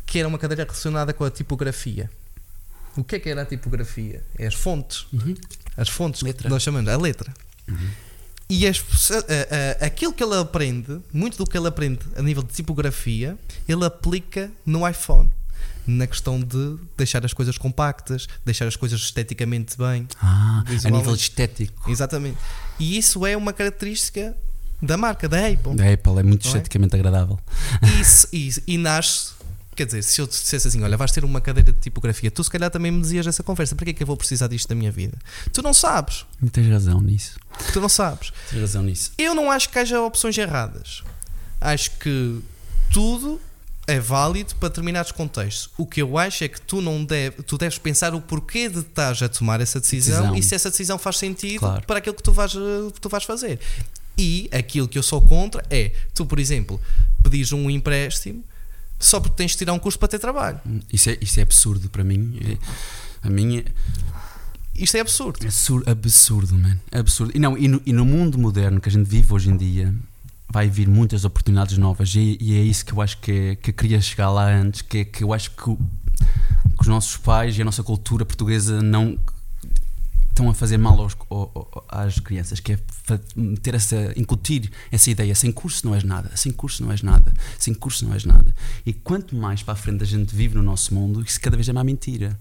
que 0.06 0.18
era 0.18 0.26
uma 0.26 0.38
cadeira 0.38 0.64
relacionada 0.64 1.12
com 1.12 1.22
a 1.22 1.30
tipografia. 1.30 2.10
O 2.96 3.04
que 3.04 3.16
é 3.16 3.18
que 3.20 3.28
era 3.28 3.42
a 3.42 3.46
tipografia? 3.46 4.24
É 4.38 4.46
as 4.46 4.54
fontes. 4.54 5.06
Uhum. 5.12 5.34
As 5.76 5.88
fontes 5.88 6.22
letra. 6.22 6.44
que 6.44 6.48
nós 6.48 6.62
chamamos, 6.62 6.90
a 6.90 6.96
letra. 6.96 7.32
Uhum. 7.68 7.90
E 8.48 8.66
as, 8.66 8.80
a, 9.10 9.82
a, 9.82 9.86
aquilo 9.86 10.12
que 10.12 10.22
ele 10.22 10.36
aprende, 10.36 11.00
muito 11.12 11.36
do 11.36 11.44
que 11.44 11.58
ele 11.58 11.66
aprende 11.66 12.00
a 12.16 12.22
nível 12.22 12.42
de 12.42 12.52
tipografia, 12.52 13.36
ele 13.68 13.84
aplica 13.84 14.50
no 14.64 14.88
iPhone. 14.88 15.30
Na 15.84 16.06
questão 16.06 16.40
de 16.40 16.76
deixar 16.96 17.24
as 17.24 17.32
coisas 17.32 17.56
compactas, 17.56 18.26
deixar 18.44 18.66
as 18.66 18.74
coisas 18.74 19.00
esteticamente 19.00 19.76
bem. 19.76 20.06
Ah, 20.20 20.64
a 20.84 20.90
nível 20.90 21.14
estético. 21.14 21.90
Exatamente. 21.90 22.38
E 22.78 22.98
isso 22.98 23.24
é 23.24 23.36
uma 23.36 23.52
característica 23.52 24.36
da 24.82 24.96
marca, 24.96 25.28
da 25.28 25.46
Apple. 25.46 25.74
Da 25.74 25.92
Apple, 25.92 26.18
é 26.18 26.22
muito 26.22 26.44
é? 26.44 26.48
esteticamente 26.48 26.94
é? 26.94 26.98
agradável. 26.98 27.38
Isso, 28.00 28.28
isso, 28.32 28.60
e 28.66 28.76
nasce 28.76 29.35
Quer 29.76 29.84
dizer, 29.84 30.02
se 30.02 30.20
eu 30.20 30.26
te 30.26 30.32
dissesse 30.32 30.68
assim, 30.68 30.82
olha, 30.82 30.96
vais 30.96 31.12
ter 31.12 31.22
uma 31.22 31.38
cadeira 31.38 31.70
de 31.70 31.78
tipografia, 31.78 32.30
tu 32.30 32.42
se 32.42 32.50
calhar 32.50 32.70
também 32.70 32.90
me 32.90 33.00
dizias 33.00 33.26
essa 33.26 33.42
conversa, 33.42 33.76
para 33.76 33.84
que 33.84 33.90
é 33.90 33.94
que 33.94 34.02
eu 34.02 34.06
vou 34.06 34.16
precisar 34.16 34.48
disto 34.48 34.70
na 34.70 34.74
minha 34.74 34.90
vida? 34.90 35.18
Tu 35.52 35.62
não 35.62 35.74
sabes. 35.74 36.24
Tens 36.50 36.68
razão 36.70 37.00
nisso. 37.02 37.38
Tu 37.74 37.80
não 37.80 37.88
sabes. 37.88 38.32
Tens 38.50 38.60
razão 38.60 38.82
nisso. 38.82 39.12
Eu 39.18 39.34
não 39.34 39.50
acho 39.50 39.68
que 39.68 39.78
haja 39.78 40.00
opções 40.00 40.38
erradas. 40.38 41.04
Acho 41.60 41.90
que 41.98 42.40
tudo 42.90 43.38
é 43.86 44.00
válido 44.00 44.54
para 44.56 44.70
determinados 44.70 45.12
contextos. 45.12 45.70
O 45.76 45.86
que 45.86 46.00
eu 46.00 46.16
acho 46.16 46.42
é 46.42 46.48
que 46.48 46.60
tu 46.60 46.80
não 46.80 47.04
deve, 47.04 47.42
tu 47.42 47.58
deves 47.58 47.78
pensar 47.78 48.14
o 48.14 48.20
porquê 48.20 48.68
de 48.70 48.80
estás 48.80 49.22
a 49.22 49.28
tomar 49.28 49.60
essa 49.60 49.78
decisão, 49.78 50.32
decisão. 50.32 50.36
e 50.36 50.42
se 50.42 50.54
essa 50.54 50.70
decisão 50.70 50.98
faz 50.98 51.18
sentido 51.18 51.60
claro. 51.60 51.86
para 51.86 51.98
aquilo 51.98 52.14
que 52.14 52.22
tu 52.22 52.32
vais, 52.32 52.52
que 52.52 53.00
tu 53.00 53.08
vais 53.08 53.24
fazer. 53.24 53.60
E 54.18 54.48
aquilo 54.50 54.88
que 54.88 54.98
eu 54.98 55.02
sou 55.02 55.20
contra 55.20 55.62
é, 55.68 55.92
tu, 56.14 56.24
por 56.24 56.38
exemplo, 56.38 56.80
pedires 57.22 57.52
um 57.52 57.70
empréstimo 57.70 58.42
só 58.98 59.20
porque 59.20 59.36
tens 59.36 59.52
de 59.52 59.58
tirar 59.58 59.72
um 59.72 59.78
curso 59.78 59.98
para 59.98 60.08
ter 60.08 60.18
trabalho. 60.18 60.60
Isso 60.92 61.10
é, 61.10 61.18
isso 61.20 61.38
é 61.38 61.42
absurdo 61.42 61.88
para 61.88 62.02
mim. 62.02 62.38
É, 62.42 63.26
a 63.26 63.30
minha. 63.30 63.64
Isto 64.74 64.96
é 64.96 65.00
absurdo. 65.00 65.42
É 65.42 65.46
absurdo, 65.46 65.90
absurdo, 65.90 66.58
man. 66.58 66.76
Absurdo. 66.92 67.32
E, 67.34 67.38
não, 67.38 67.56
e, 67.56 67.68
no, 67.68 67.82
e 67.84 67.92
no 67.92 68.04
mundo 68.04 68.38
moderno 68.38 68.80
que 68.80 68.88
a 68.88 68.92
gente 68.92 69.08
vive 69.08 69.32
hoje 69.32 69.50
em 69.50 69.56
dia, 69.56 69.94
vai 70.48 70.68
vir 70.68 70.88
muitas 70.88 71.24
oportunidades 71.24 71.76
novas 71.76 72.14
e, 72.14 72.38
e, 72.40 72.54
é 72.56 72.62
isso 72.62 72.84
que 72.84 72.92
eu 72.92 73.00
acho 73.02 73.18
que, 73.18 73.32
é, 73.32 73.56
que 73.56 73.72
queria 73.72 74.00
chegar 74.00 74.30
lá 74.30 74.46
antes, 74.46 74.82
que, 74.82 74.98
é, 74.98 75.04
que 75.04 75.24
eu 75.24 75.32
acho 75.32 75.50
que, 75.50 75.56
que, 75.56 76.80
os 76.80 76.86
nossos 76.86 77.16
pais 77.16 77.58
e 77.58 77.62
a 77.62 77.64
nossa 77.64 77.82
cultura 77.82 78.24
portuguesa 78.24 78.80
não 78.82 79.18
estão 80.36 80.50
a 80.50 80.54
fazer 80.54 80.76
mal 80.76 81.00
aos, 81.00 81.16
às 81.88 82.18
crianças, 82.18 82.60
que 82.60 82.74
é 82.74 82.78
ter 83.62 83.74
essa, 83.74 84.12
incutir 84.16 84.70
essa 84.92 85.10
ideia, 85.10 85.34
sem 85.34 85.50
curso 85.50 85.86
não 85.86 85.94
és 85.94 86.04
nada, 86.04 86.30
sem 86.36 86.52
curso 86.52 86.84
não 86.84 86.92
és 86.92 87.00
nada, 87.00 87.32
sem 87.58 87.72
curso 87.72 88.04
não 88.04 88.12
és 88.12 88.26
nada. 88.26 88.54
E 88.84 88.92
quanto 88.92 89.34
mais 89.34 89.62
para 89.62 89.72
a 89.72 89.76
frente 89.76 90.02
a 90.02 90.06
gente 90.06 90.36
vive 90.36 90.54
no 90.54 90.62
nosso 90.62 90.94
mundo, 90.94 91.22
isso 91.22 91.40
cada 91.40 91.56
vez 91.56 91.66
é 91.70 91.72
mais 91.72 91.86
mentira. 91.86 92.38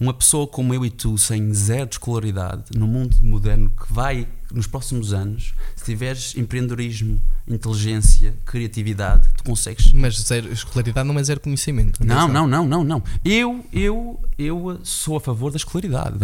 Uma 0.00 0.14
pessoa 0.14 0.46
como 0.46 0.72
eu 0.72 0.86
e 0.86 0.90
tu, 0.90 1.18
sem 1.18 1.52
zero 1.52 1.86
de 1.86 1.96
escolaridade, 1.96 2.64
no 2.74 2.86
mundo 2.86 3.14
moderno, 3.22 3.68
que 3.68 3.92
vai 3.92 4.26
nos 4.54 4.66
próximos 4.66 5.12
anos, 5.12 5.52
se 5.76 5.84
tiveres 5.84 6.34
empreendedorismo, 6.36 7.20
inteligência, 7.46 8.34
criatividade, 8.44 9.28
tu 9.36 9.44
consegues. 9.44 9.92
Mas 9.92 10.20
zero, 10.20 10.52
escolaridade 10.52 11.06
não 11.06 11.18
é 11.18 11.24
zero 11.24 11.40
conhecimento. 11.40 12.04
Não, 12.04 12.28
não, 12.28 12.46
não, 12.46 12.66
não, 12.66 12.84
não. 12.84 13.02
Eu, 13.24 13.64
eu, 13.72 14.20
eu 14.38 14.80
sou 14.82 15.16
a 15.16 15.20
favor 15.20 15.50
da 15.50 15.56
escolaridade. 15.56 16.16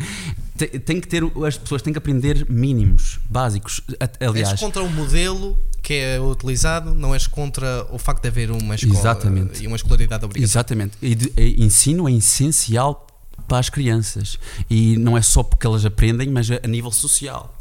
tem 0.84 1.00
que 1.00 1.08
ter, 1.08 1.22
as 1.46 1.58
pessoas 1.58 1.82
têm 1.82 1.92
que 1.92 1.98
aprender 1.98 2.46
mínimos, 2.48 3.18
básicos. 3.28 3.80
Aliás, 4.20 4.50
és 4.52 4.60
contra 4.60 4.82
o 4.82 4.90
modelo 4.90 5.58
que 5.82 5.94
é 5.94 6.20
utilizado, 6.20 6.94
não 6.94 7.14
és 7.14 7.26
contra 7.26 7.86
o 7.92 7.98
facto 7.98 8.22
de 8.22 8.28
haver 8.28 8.50
uma 8.50 8.74
escola 8.74 8.98
Exatamente. 8.98 9.62
e 9.62 9.66
uma 9.66 9.76
escolaridade 9.76 10.24
obrigatória. 10.24 10.44
Exatamente. 10.44 10.96
E 11.00 11.14
de, 11.14 11.32
e 11.36 11.64
ensino 11.64 12.08
é 12.08 12.12
essencial 12.12 13.06
para 13.46 13.58
as 13.58 13.68
crianças 13.68 14.38
e 14.68 14.96
não 14.96 15.16
é 15.16 15.22
só 15.22 15.42
porque 15.42 15.66
elas 15.66 15.84
aprendem, 15.84 16.28
mas 16.28 16.50
a, 16.50 16.58
a 16.62 16.66
nível 16.66 16.90
social. 16.90 17.55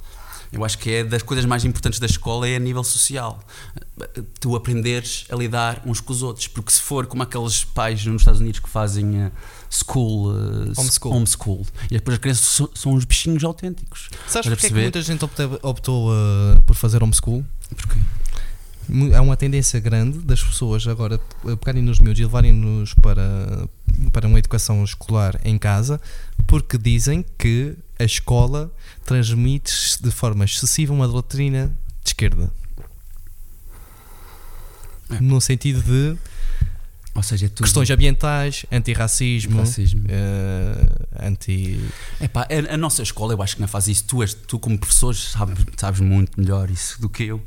Eu 0.55 0.63
acho 0.63 0.77
que 0.77 0.89
é 0.89 1.03
das 1.03 1.21
coisas 1.21 1.43
mais 1.43 1.65
importantes 1.65 1.99
da 1.99 2.05
escola 2.05 2.47
é 2.47 2.55
a 2.55 2.59
nível 2.59 2.81
social. 2.81 3.43
Tu 4.39 4.55
aprenderes 4.55 5.25
a 5.29 5.35
lidar 5.35 5.81
uns 5.85 5.99
com 5.99 6.13
os 6.13 6.23
outros, 6.23 6.47
porque 6.47 6.71
se 6.71 6.81
for 6.81 7.05
como 7.07 7.23
aqueles 7.23 7.65
pais 7.65 8.05
nos 8.05 8.21
Estados 8.21 8.39
Unidos 8.39 8.61
que 8.61 8.69
fazem 8.69 9.25
uh, 9.25 9.31
school, 9.69 10.31
uh, 10.31 10.73
homeschool. 10.77 11.13
homeschool, 11.13 11.65
e 11.91 11.95
depois 11.95 12.15
as 12.15 12.21
crianças 12.21 12.45
são, 12.45 12.69
são 12.73 12.93
uns 12.93 13.03
bichinhos 13.03 13.43
autênticos. 13.43 14.09
Sabes 14.27 14.47
porque 14.47 14.67
é 14.67 14.69
que 14.69 14.75
muita 14.75 15.01
gente 15.01 15.25
optou, 15.25 15.59
optou 15.61 16.09
uh, 16.09 16.61
por 16.61 16.75
fazer 16.75 17.03
homeschool? 17.03 17.43
Porquê? 17.75 17.99
há 19.15 19.21
uma 19.21 19.35
tendência 19.35 19.79
grande 19.79 20.19
das 20.19 20.43
pessoas 20.43 20.87
agora 20.87 21.19
pegarem 21.59 21.81
nos 21.81 21.99
miúdos 21.99 22.19
e 22.19 22.23
levarem-nos 22.23 22.93
para, 22.93 23.67
para 24.11 24.27
uma 24.27 24.37
educação 24.37 24.83
escolar 24.83 25.39
em 25.43 25.57
casa 25.57 25.99
porque 26.47 26.77
dizem 26.77 27.25
que 27.37 27.75
a 27.99 28.03
escola 28.03 28.73
transmite 29.05 30.01
de 30.01 30.11
forma 30.11 30.45
excessiva 30.45 30.93
uma 30.93 31.07
doutrina 31.07 31.67
de 32.03 32.09
esquerda. 32.09 32.51
É. 35.09 35.19
No 35.19 35.39
sentido 35.39 35.81
de 35.81 36.17
ou 37.15 37.23
seja, 37.23 37.45
é 37.45 37.49
questões 37.49 37.89
ambientais, 37.89 38.65
antirracismo, 38.69 39.59
racismo. 39.59 40.01
Uh, 40.01 41.25
anti. 41.25 41.79
Epá, 42.19 42.41
a, 42.41 42.73
a, 42.73 42.77
nossa 42.77 43.01
escola, 43.01 43.31
eu 43.31 43.41
acho 43.41 43.55
que 43.55 43.61
não 43.61 43.69
faz 43.69 43.87
isso. 43.87 44.03
Tu, 44.03 44.21
és, 44.21 44.33
tu 44.33 44.59
como 44.59 44.77
professor, 44.77 45.15
sabes, 45.15 45.57
sabes 45.77 46.01
muito 46.01 46.37
melhor 46.37 46.69
isso 46.69 46.99
do 46.99 47.07
que 47.07 47.23
eu. 47.23 47.41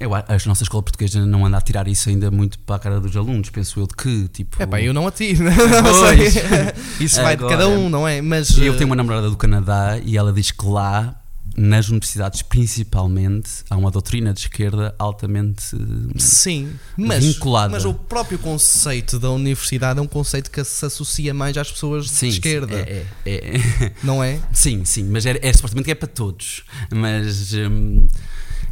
Eu, 0.00 0.14
a 0.14 0.24
nossa 0.46 0.62
escola 0.62 0.82
portuguesa 0.82 1.26
não 1.26 1.44
anda 1.44 1.58
a 1.58 1.60
tirar 1.60 1.88
isso 1.88 2.08
ainda 2.08 2.30
muito 2.30 2.56
para 2.60 2.76
a 2.76 2.78
cara 2.78 3.00
dos 3.00 3.16
alunos, 3.16 3.50
penso 3.50 3.80
eu, 3.80 3.86
de 3.86 3.94
que 3.94 4.28
tipo. 4.28 4.62
É 4.62 4.66
pá, 4.66 4.80
eu 4.80 4.94
não 4.94 5.08
atiro, 5.08 5.44
isso 7.00 7.16
vai 7.16 7.32
Agora, 7.32 7.56
de 7.56 7.62
cada 7.62 7.68
um, 7.68 7.88
não 7.88 8.06
é? 8.06 8.22
Mas 8.22 8.56
eu 8.56 8.76
tenho 8.76 8.88
uma 8.88 8.94
namorada 8.96 9.28
do 9.28 9.36
Canadá 9.36 9.98
e 10.04 10.16
ela 10.16 10.32
diz 10.32 10.52
que 10.52 10.64
lá 10.64 11.20
nas 11.56 11.88
universidades, 11.88 12.42
principalmente, 12.42 13.50
há 13.68 13.76
uma 13.76 13.90
doutrina 13.90 14.32
de 14.32 14.40
esquerda 14.40 14.94
altamente 14.96 15.76
Sim, 16.16 16.72
mas, 16.96 17.24
vinculada. 17.24 17.70
Mas 17.70 17.84
o 17.84 17.92
próprio 17.92 18.38
conceito 18.38 19.18
da 19.18 19.30
universidade 19.30 19.98
é 19.98 20.02
um 20.02 20.06
conceito 20.06 20.50
que 20.50 20.62
se 20.62 20.86
associa 20.86 21.34
mais 21.34 21.56
às 21.56 21.70
pessoas 21.70 22.08
sim, 22.08 22.28
de 22.28 22.34
esquerda. 22.34 22.78
É, 22.78 23.04
é, 23.26 23.56
é. 23.56 23.92
Não 24.04 24.22
é? 24.22 24.38
Sim, 24.52 24.84
sim, 24.84 25.04
mas 25.04 25.26
é, 25.26 25.38
é 25.42 25.52
supostamente 25.52 25.90
é 25.90 25.94
para 25.94 26.08
todos. 26.08 26.62
Mas. 26.92 27.52
Hum, 27.54 28.06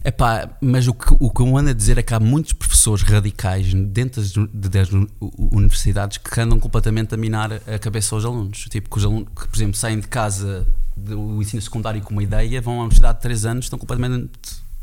Epá, 0.05 0.57
mas 0.61 0.87
o 0.87 0.95
que, 0.95 1.15
o 1.19 1.31
que 1.31 1.41
eu 1.41 1.57
ando 1.57 1.71
a 1.71 1.73
dizer 1.73 1.99
é 1.99 2.03
que 2.03 2.15
há 2.15 2.21
muitos 2.21 2.53
professores 2.53 3.03
radicais 3.03 3.75
dentro 3.75 4.23
das, 4.23 4.33
das 4.53 4.89
universidades 5.53 6.19
que 6.19 6.41
andam 6.41 6.61
completamente 6.61 7.15
a 7.15 7.17
minar 7.17 7.53
a 7.53 7.79
cabeça 7.79 8.15
aos 8.15 8.25
alunos. 8.25 8.67
Tipo, 8.71 8.89
que 8.89 8.99
os 8.99 9.05
alunos, 9.05 9.29
que, 9.29 9.49
por 9.49 9.57
exemplo, 9.57 9.75
saem 9.75 9.99
de 9.99 10.09
casa 10.09 10.67
do 10.97 11.43
ensino 11.43 11.61
secundário 11.61 12.01
com 12.03 12.13
uma 12.13 12.23
ideia, 12.23 12.61
vão 12.61 12.75
à 12.75 12.81
universidade 12.81 13.19
de 13.19 13.23
3 13.23 13.47
anos, 13.47 13.65
estão 13.67 13.79
completamente 13.79 14.31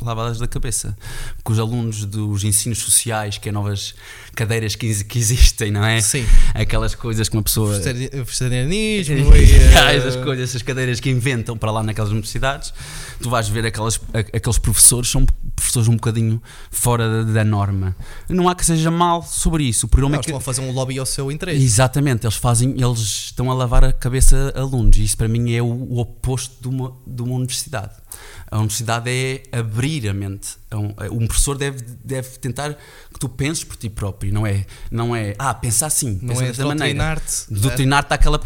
lavadas 0.04 0.39
da 0.39 0.47
cabeça. 0.47 0.95
Porque 1.38 1.51
os 1.51 1.60
alunos 1.60 2.06
dos 2.06 2.43
ensinos 2.43 2.80
sociais, 2.80 3.38
que 3.38 3.49
é 3.49 3.51
novas 3.51 3.95
cadeiras 4.36 4.76
que, 4.76 5.04
que 5.04 5.20
existem, 5.20 5.72
não 5.72 5.86
é? 5.86 6.01
Sim. 6.01 6.26
Aquelas 6.54 6.95
coisas 6.95 7.30
que 7.30 7.36
uma 7.36 7.43
pessoa. 7.43 7.80
Vegetarianismo 7.80 9.36
e. 9.36 9.54
Essas 9.95 10.16
coisas, 10.16 10.49
essas 10.49 10.62
cadeiras 10.62 10.99
que 10.99 11.10
inventam 11.10 11.58
para 11.58 11.72
lá 11.72 11.84
naquelas 11.84 12.12
universidades, 12.12 12.74
tu 13.22 13.30
vais 13.30 13.47
ver 13.47 13.66
aquelas, 13.66 13.99
aqueles 14.14 14.58
professores, 14.58 15.10
são 15.10 15.26
professores 15.56 15.88
um 15.88 15.93
bocadinho 15.93 16.41
fora 16.72 17.24
da, 17.24 17.32
da 17.32 17.43
norma. 17.43 17.95
Não 18.30 18.49
há 18.49 18.56
que 18.56 18.66
seja 18.66 18.91
mal 18.91 19.24
sobre 19.24 19.64
isso. 19.64 19.86
O 19.86 19.89
problema 19.89 20.16
não, 20.16 20.20
é 20.20 20.24
que. 20.24 20.30
estão 20.30 20.38
a 20.38 20.41
fazer 20.41 20.62
um 20.62 20.72
lobby 20.72 20.97
ao 20.99 21.06
seu 21.06 21.32
interesse. 21.32 21.64
Exatamente, 21.64 22.26
eles 22.26 22.36
fazem, 22.36 22.72
eles 22.72 22.99
estão 22.99 23.49
a 23.51 23.54
lavar 23.54 23.84
a 23.84 23.93
cabeça 23.93 24.54
a 24.56 24.60
alunos. 24.60 24.97
E 24.97 25.04
isso 25.04 25.18
para 25.18 25.28
mim 25.28 25.54
é 25.54 25.62
o, 25.62 25.66
o 25.66 25.99
oposto 25.99 26.62
de 26.62 26.68
uma, 26.68 26.95
de 27.06 27.22
uma 27.22 27.36
universidade. 27.36 28.03
A 28.49 28.57
universidade 28.57 29.09
é 29.09 29.43
abrir 29.57 30.07
a 30.07 30.14
mente. 30.14 30.57
Um, 30.72 30.89
é, 30.97 31.28
professor 31.28 31.57
deve, 31.57 31.84
deve 32.03 32.30
tentar 32.38 32.74
que 32.74 33.20
tu 33.20 33.28
penses 33.28 33.64
por 33.64 33.76
ti 33.76 33.89
próprio, 33.89 34.34
não 34.34 34.45
é, 34.45 34.66
não 34.91 35.16
é 35.16 35.36
ah, 35.39 35.53
pensa 35.53 35.86
assim, 35.86 36.20
não 36.22 36.30
pensa 36.30 36.43
é 36.43 36.47
dessa 36.47 36.66
maneira. 36.66 37.22
Doutrinar-te. 37.49 38.14
aquela. 38.14 38.39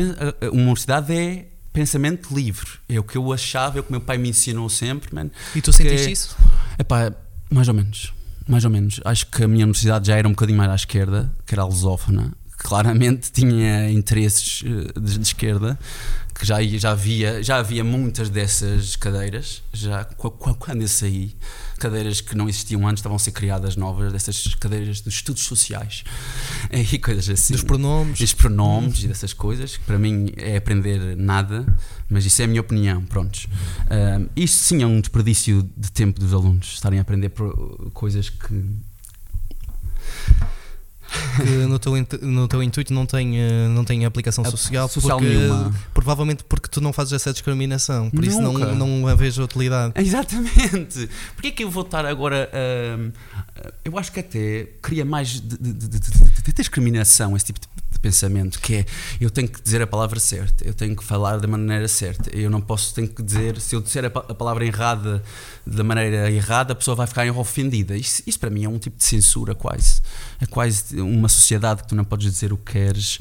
Uma 0.51 0.61
universidade 0.61 1.13
é 1.13 1.45
pensamento 1.77 2.33
livre. 2.33 2.67
É 2.89 2.99
o 2.99 3.03
que 3.03 3.17
eu 3.17 3.31
achava, 3.31 3.77
é 3.77 3.81
o 3.81 3.83
que 3.83 3.91
meu 3.91 4.01
pai 4.01 4.17
me 4.17 4.29
ensinou 4.29 4.67
sempre. 4.69 5.13
Man, 5.13 5.29
e 5.55 5.61
tu 5.61 5.71
sentiste 5.71 6.07
é, 6.07 6.11
isso? 6.11 6.35
Epá, 6.79 7.13
mais 7.51 7.67
ou 7.67 7.73
menos. 7.73 8.13
Mais 8.47 8.65
ou 8.65 8.71
menos. 8.71 8.99
Acho 9.05 9.27
que 9.27 9.43
a 9.43 9.47
minha 9.47 9.65
universidade 9.65 10.07
já 10.07 10.15
era 10.15 10.27
um 10.27 10.31
bocadinho 10.31 10.57
mais 10.57 10.71
à 10.71 10.75
esquerda, 10.75 11.31
que 11.45 11.53
era 11.53 11.63
lusófona, 11.63 12.33
claramente 12.57 13.31
tinha 13.31 13.89
interesses 13.91 14.63
eh, 14.65 14.99
de, 14.99 15.19
de, 15.19 15.21
esquerda, 15.21 15.77
que 16.33 16.45
já, 16.45 16.61
já, 16.63 16.91
havia, 16.91 17.41
já 17.41 17.57
havia 17.57 17.83
muitas 17.83 18.29
dessas 18.29 18.95
cadeiras, 18.95 19.63
já 19.71 20.03
quando 20.05 20.81
eu 20.81 20.87
saí, 20.87 21.35
cadeiras 21.79 22.19
que 22.19 22.35
não 22.35 22.49
existiam 22.49 22.87
antes 22.87 22.99
estavam 22.99 23.15
a 23.15 23.19
ser 23.19 23.31
criadas 23.31 23.75
novas, 23.75 24.11
dessas 24.11 24.55
cadeiras 24.55 25.01
dos 25.01 25.15
estudos 25.15 25.43
sociais 25.43 26.03
e 26.71 26.97
coisas 26.99 27.29
assim. 27.29 27.53
Dos 27.53 27.63
pronomes. 27.63 28.19
Dos 28.19 28.33
pronomes 28.33 29.03
e 29.03 29.07
dessas 29.07 29.33
coisas, 29.33 29.77
que 29.77 29.83
para 29.83 29.97
mim 29.97 30.31
é 30.35 30.57
aprender 30.57 31.15
nada, 31.15 31.65
mas 32.09 32.25
isso 32.25 32.41
é 32.41 32.45
a 32.45 32.47
minha 32.47 32.61
opinião, 32.61 33.03
prontos. 33.05 33.45
Uh, 33.45 34.29
isso 34.35 34.57
sim 34.63 34.81
é 34.81 34.85
um 34.85 34.99
desperdício 34.99 35.67
de 35.77 35.91
tempo 35.91 36.19
dos 36.19 36.33
alunos, 36.33 36.73
estarem 36.73 36.99
a 36.99 37.01
aprender 37.01 37.31
coisas 37.93 38.29
que 38.29 38.63
que 41.35 41.43
no 41.67 41.79
teu, 41.79 41.93
no 42.21 42.47
teu 42.47 42.63
intuito 42.63 42.93
não 42.93 43.05
tem, 43.05 43.39
eh, 43.39 43.67
não 43.69 43.83
tem 43.83 44.05
aplicação 44.05 44.43
social, 44.45 44.87
social 44.87 45.17
porque, 45.19 45.33
nenhuma. 45.33 45.73
provavelmente 45.93 46.43
porque 46.43 46.67
tu 46.67 46.81
não 46.81 46.91
fazes 46.91 47.13
essa 47.13 47.31
discriminação, 47.31 48.09
por 48.09 48.23
Nunca. 48.23 48.27
isso 48.27 48.41
não, 48.41 48.53
não 48.75 49.07
a 49.07 49.15
vejo 49.15 49.43
utilidade. 49.43 49.93
Exatamente. 49.95 51.09
Porquê 51.33 51.47
é 51.47 51.51
que 51.51 51.63
eu 51.63 51.69
vou 51.69 51.83
estar 51.83 52.05
agora 52.05 52.49
uh, 52.53 53.11
eu 53.83 53.97
acho 53.97 54.11
que 54.11 54.19
até 54.19 54.67
cria 54.81 55.05
mais 55.05 55.29
de, 55.29 55.57
de, 55.57 55.73
de, 55.73 55.99
de, 55.99 56.53
discriminação 56.53 57.35
esse 57.35 57.45
tipo 57.45 57.59
de 57.59 57.67
pensamento, 57.99 58.59
que 58.59 58.75
é 58.75 58.85
eu 59.19 59.29
tenho 59.29 59.47
que 59.47 59.61
dizer 59.61 59.81
a 59.81 59.87
palavra 59.87 60.19
certa, 60.19 60.65
eu 60.65 60.73
tenho 60.73 60.95
que 60.95 61.03
falar 61.03 61.39
da 61.39 61.47
maneira 61.47 61.87
certa, 61.87 62.35
eu 62.35 62.49
não 62.49 62.61
posso, 62.61 62.93
tenho 62.93 63.07
que 63.07 63.21
dizer, 63.21 63.59
se 63.59 63.75
eu 63.75 63.81
disser 63.81 64.05
a, 64.05 64.07
a 64.07 64.33
palavra 64.33 64.65
errada 64.65 65.23
da 65.65 65.83
maneira 65.83 66.31
errada, 66.31 66.73
a 66.73 66.75
pessoa 66.75 66.95
vai 66.95 67.07
ficar 67.07 67.29
ofendida. 67.31 67.95
Isso, 67.95 68.23
isso 68.25 68.39
para 68.39 68.49
mim 68.49 68.65
é 68.65 68.69
um 68.69 68.79
tipo 68.79 68.97
de 68.97 69.03
censura 69.03 69.53
quase. 69.53 70.01
É 70.39 70.45
quase 70.45 70.99
uma 70.99 71.29
sociedade 71.29 71.83
que 71.83 71.89
tu 71.89 71.95
não 71.95 72.03
podes 72.03 72.31
dizer 72.31 72.53
o 72.53 72.57
que 72.57 72.73
queres. 72.73 73.19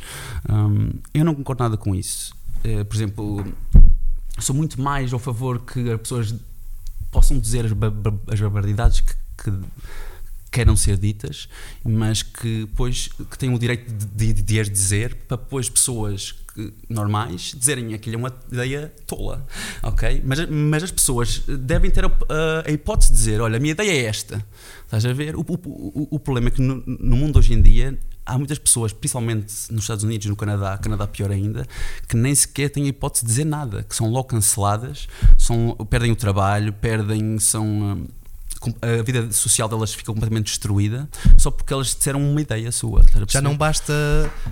Um, 0.49 0.91
eu 1.13 1.25
não 1.25 1.35
concordo 1.35 1.63
nada 1.63 1.77
com 1.77 1.95
isso. 1.95 2.35
Uh, 2.65 2.85
por 2.85 2.97
exemplo, 2.97 3.45
sou 4.39 4.55
muito 4.55 4.81
mais 4.81 5.13
ao 5.13 5.19
favor 5.19 5.61
que 5.61 5.91
as 5.91 6.01
pessoas 6.01 6.35
possam 7.11 7.39
dizer 7.39 7.65
as, 7.65 7.73
as 8.33 8.41
barbaridades 8.41 9.01
que, 9.01 9.15
que 9.43 9.51
queiram 10.57 10.75
ser 10.75 10.97
ditas, 10.97 11.51
mas 11.85 12.23
que 12.23 12.61
depois 12.61 13.11
que 13.31 13.37
têm 13.37 13.55
o 13.55 13.59
direito 13.59 13.93
de, 13.93 14.33
de, 14.33 14.43
de 14.43 14.61
as 14.61 14.71
dizer 14.71 15.15
para 15.29 15.37
depois 15.37 15.69
pessoas 15.69 16.33
que, 16.33 16.73
normais 16.89 17.53
dizerem 17.55 17.93
aquilo 17.93 18.17
é 18.17 18.19
uma 18.19 18.33
ideia 18.51 18.91
tola, 19.07 19.47
ok? 19.83 20.23
Mas, 20.25 20.49
mas 20.49 20.83
as 20.85 20.91
pessoas 20.91 21.41
devem 21.47 21.91
ter 21.91 22.07
a, 22.07 22.09
a, 22.09 22.69
a 22.69 22.71
hipótese 22.71 23.11
de 23.11 23.19
dizer, 23.19 23.41
olha, 23.43 23.59
a 23.59 23.61
minha 23.61 23.73
ideia 23.73 23.91
é 23.91 24.05
esta, 24.07 24.43
estás 24.83 25.05
a 25.05 25.13
ver? 25.13 25.37
O, 25.37 25.41
o, 25.41 25.55
o, 25.67 26.09
o 26.13 26.19
problema 26.19 26.49
é 26.49 26.51
que 26.51 26.63
no, 26.63 26.83
no 26.87 27.17
mundo 27.17 27.39
hoje 27.39 27.53
em 27.53 27.61
dia 27.61 27.99
há 28.25 28.39
muitas 28.39 28.59
pessoas, 28.59 28.95
principalmente 28.95 29.53
nos 29.71 29.83
Estados 29.83 30.05
Unidos, 30.05 30.27
no 30.27 30.37
Canadá, 30.37 30.79
Canadá 30.79 31.07
pior 31.07 31.31
ainda, 31.31 31.67
que 32.09 32.17
nem 32.17 32.35
sequer 32.35 32.71
têm 32.71 32.85
a 32.85 32.89
hipótese 32.89 33.27
de 33.27 33.29
dizer 33.29 33.45
nada, 33.45 33.83
que 33.83 33.95
são 33.95 34.09
logo 34.09 34.29
canceladas, 34.29 35.07
são, 35.37 35.77
perdem 35.91 36.13
o 36.13 36.17
trabalho, 36.17 36.73
perdem, 36.73 37.39
são 37.39 37.67
hum, 37.67 38.07
a 38.83 39.03
vida 39.03 39.31
social 39.33 39.69
delas 39.69 39.93
fica 39.93 40.07
completamente 40.07 40.47
destruída 40.47 41.09
só 41.37 41.51
porque 41.51 41.73
elas 41.73 41.95
disseram 41.95 42.21
uma 42.21 42.41
ideia 42.41 42.71
sua. 42.73 43.05
Já 43.29 43.41
não 43.41 43.57
basta 43.57 43.93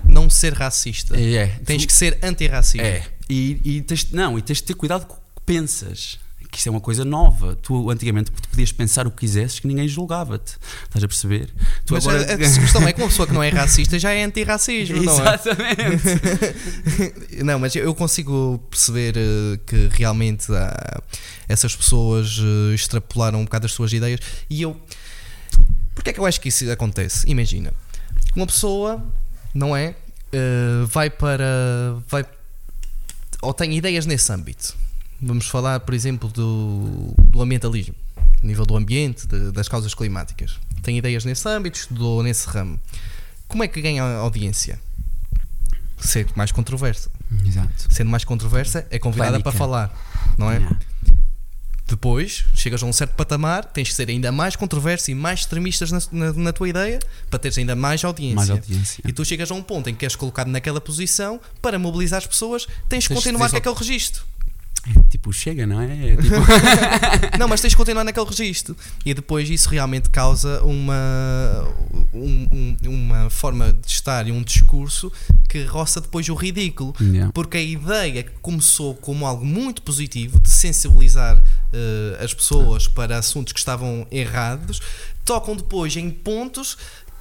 não 0.07 0.29
ser 0.29 0.53
racista. 0.53 1.17
É, 1.17 1.33
é. 1.33 1.47
Tens 1.65 1.83
tu, 1.83 1.87
que 1.87 1.93
ser 1.93 2.17
antirracista. 2.23 2.85
É. 2.85 3.05
E, 3.29 3.59
e 3.63 3.81
tens, 3.81 4.11
não, 4.11 4.37
e 4.37 4.41
tens 4.41 4.57
de 4.57 4.63
ter 4.63 4.73
cuidado 4.73 5.05
com 5.05 5.13
o 5.13 5.17
que 5.17 5.41
pensas. 5.45 6.19
Que 6.55 6.59
isso 6.59 6.69
é 6.69 6.71
uma 6.71 6.79
coisa 6.79 7.03
nova. 7.03 7.57
Tu 7.61 7.91
antigamente 7.91 8.31
tu 8.31 8.47
podias 8.47 8.71
pensar 8.71 9.05
o 9.05 9.11
que 9.11 9.17
quisesses 9.17 9.59
que 9.59 9.67
ninguém 9.67 9.89
julgava-te. 9.89 10.55
Estás 10.85 11.03
a 11.03 11.07
perceber? 11.09 11.49
Tu 11.85 11.93
Mas 11.93 12.07
agora... 12.07 12.31
a, 12.31 12.33
a 12.33 12.37
questão 12.37 12.87
é 12.87 12.93
que 12.93 13.01
uma 13.01 13.09
pessoa 13.09 13.27
que 13.27 13.33
não 13.33 13.43
é 13.43 13.49
racista 13.49 13.99
já 13.99 14.13
é 14.13 14.23
antirracismo, 14.23 15.03
não 15.03 15.19
é? 15.19 15.35
Exatamente. 15.35 17.43
não, 17.43 17.59
mas 17.59 17.75
eu 17.75 17.93
consigo 17.93 18.57
perceber 18.69 19.17
uh, 19.17 19.57
que 19.65 19.89
realmente 19.91 20.49
há 20.55 21.01
essas 21.49 21.75
pessoas 21.75 22.37
uh, 22.37 22.73
extrapolaram 22.73 23.41
um 23.41 23.43
bocado 23.43 23.65
as 23.65 23.73
suas 23.73 23.91
ideias. 23.91 24.21
E 24.49 24.61
eu. 24.61 24.79
Porquê 25.93 26.11
é 26.11 26.13
que 26.13 26.21
eu 26.21 26.25
acho 26.25 26.39
que 26.39 26.47
isso 26.47 26.71
acontece? 26.71 27.29
Imagina, 27.29 27.73
uma 28.33 28.47
pessoa, 28.47 29.03
não 29.53 29.75
é? 29.75 29.93
Uh, 30.33 30.87
vai 30.87 31.09
para. 31.09 31.97
Vai, 32.07 32.23
ou 33.41 33.53
tem 33.53 33.75
ideias 33.75 34.05
nesse 34.05 34.31
âmbito. 34.31 34.84
Vamos 35.21 35.47
falar, 35.47 35.79
por 35.79 35.93
exemplo, 35.93 36.29
do, 36.29 37.13
do 37.29 37.41
ambientalismo, 37.41 37.95
a 38.17 38.45
nível 38.45 38.65
do 38.65 38.75
ambiente, 38.75 39.27
de, 39.27 39.51
das 39.51 39.67
causas 39.67 39.93
climáticas. 39.93 40.59
Tem 40.81 40.97
ideias 40.97 41.25
nesse 41.25 41.47
âmbito, 41.47 41.79
estudou 41.79 42.21
nesse 42.21 42.47
ramo. 42.47 42.79
Como 43.47 43.63
é 43.63 43.67
que 43.67 43.81
ganha 43.81 44.03
audiência? 44.03 44.79
Ser 45.97 46.27
mais 46.35 46.51
controversa. 46.51 47.09
Exato. 47.45 47.87
Sendo 47.89 48.09
mais 48.09 48.23
controversa, 48.23 48.85
é 48.89 48.99
convidada 48.99 49.39
para 49.39 49.51
falar, 49.51 49.93
não 50.37 50.51
é? 50.51 50.61
Depois, 51.87 52.45
chegas 52.55 52.81
a 52.81 52.85
um 52.85 52.93
certo 52.93 53.13
patamar, 53.13 53.63
tens 53.63 53.89
que 53.89 53.93
ser 53.95 54.09
ainda 54.09 54.31
mais 54.31 54.55
controverso 54.55 55.11
e 55.11 55.15
mais 55.15 55.41
extremistas 55.41 55.91
na, 55.91 55.99
na, 56.11 56.33
na, 56.33 56.53
tua 56.53 56.67
ideia 56.67 56.99
para 57.29 57.37
teres 57.37 57.59
ainda 57.59 57.75
mais 57.75 58.03
audiência. 58.03 58.35
mais 58.35 58.49
audiência. 58.49 59.03
E 59.07 59.13
tu 59.13 59.23
chegas 59.23 59.51
a 59.51 59.53
um 59.53 59.61
ponto 59.61 59.87
em 59.87 59.93
que 59.93 59.99
queres 59.99 60.15
colocado 60.15 60.47
naquela 60.47 60.81
posição 60.81 61.39
para 61.61 61.77
mobilizar 61.77 62.17
as 62.17 62.25
pessoas, 62.25 62.67
tens 62.89 63.07
que 63.07 63.13
continuar 63.13 63.51
com 63.51 63.57
aquele 63.57 63.75
registro. 63.75 64.25
É 64.87 65.03
tipo, 65.09 65.33
chega, 65.33 65.65
não 65.65 65.81
é? 65.81 66.11
é 66.11 66.15
tipo... 66.15 66.35
não, 67.39 67.47
mas 67.47 67.59
tens 67.59 67.71
de 67.71 67.77
continuar 67.77 68.03
naquele 68.03 68.25
registro. 68.27 68.75
E 69.03 69.13
depois 69.13 69.49
isso 69.49 69.67
realmente 69.69 70.09
causa 70.11 70.63
uma, 70.63 71.67
um, 72.13 72.77
uma 72.83 73.29
forma 73.29 73.73
de 73.73 73.87
estar 73.87 74.27
e 74.27 74.31
um 74.31 74.43
discurso 74.43 75.11
que 75.49 75.63
roça 75.63 75.99
depois 75.99 76.29
o 76.29 76.35
ridículo. 76.35 76.93
Yeah. 77.01 77.31
Porque 77.33 77.57
a 77.57 77.61
ideia 77.61 78.23
que 78.23 78.31
começou 78.41 78.93
como 78.95 79.25
algo 79.25 79.43
muito 79.43 79.81
positivo 79.81 80.39
de 80.39 80.49
sensibilizar 80.49 81.37
uh, 81.37 82.23
as 82.23 82.33
pessoas 82.33 82.87
para 82.87 83.17
assuntos 83.17 83.53
que 83.53 83.59
estavam 83.59 84.05
errados, 84.11 84.81
tocam 85.23 85.55
depois 85.55 85.95
em 85.97 86.11
pontos 86.11 86.77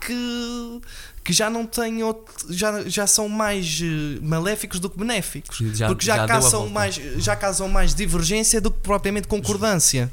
que 0.07 0.80
que 1.24 1.32
já 1.32 1.48
não 1.48 1.64
têm 1.64 2.02
outro, 2.02 2.34
já, 2.52 2.86
já 2.86 3.07
são 3.07 3.30
mais 3.30 3.80
uh, 3.80 4.22
maléficos 4.22 4.78
do 4.78 4.90
que 4.90 4.98
benéficos. 4.98 5.57
Já, 5.72 5.86
porque 5.88 6.05
já, 6.05 6.16
já 6.16 6.26
causam 6.26 6.68
mais 6.68 6.94
já 6.94 7.34
causam 7.34 7.68
mais 7.68 7.94
divergência 7.94 8.61
do 8.61 8.70
que 8.70 8.80
propriamente 8.80 9.26
concordância. 9.26 10.11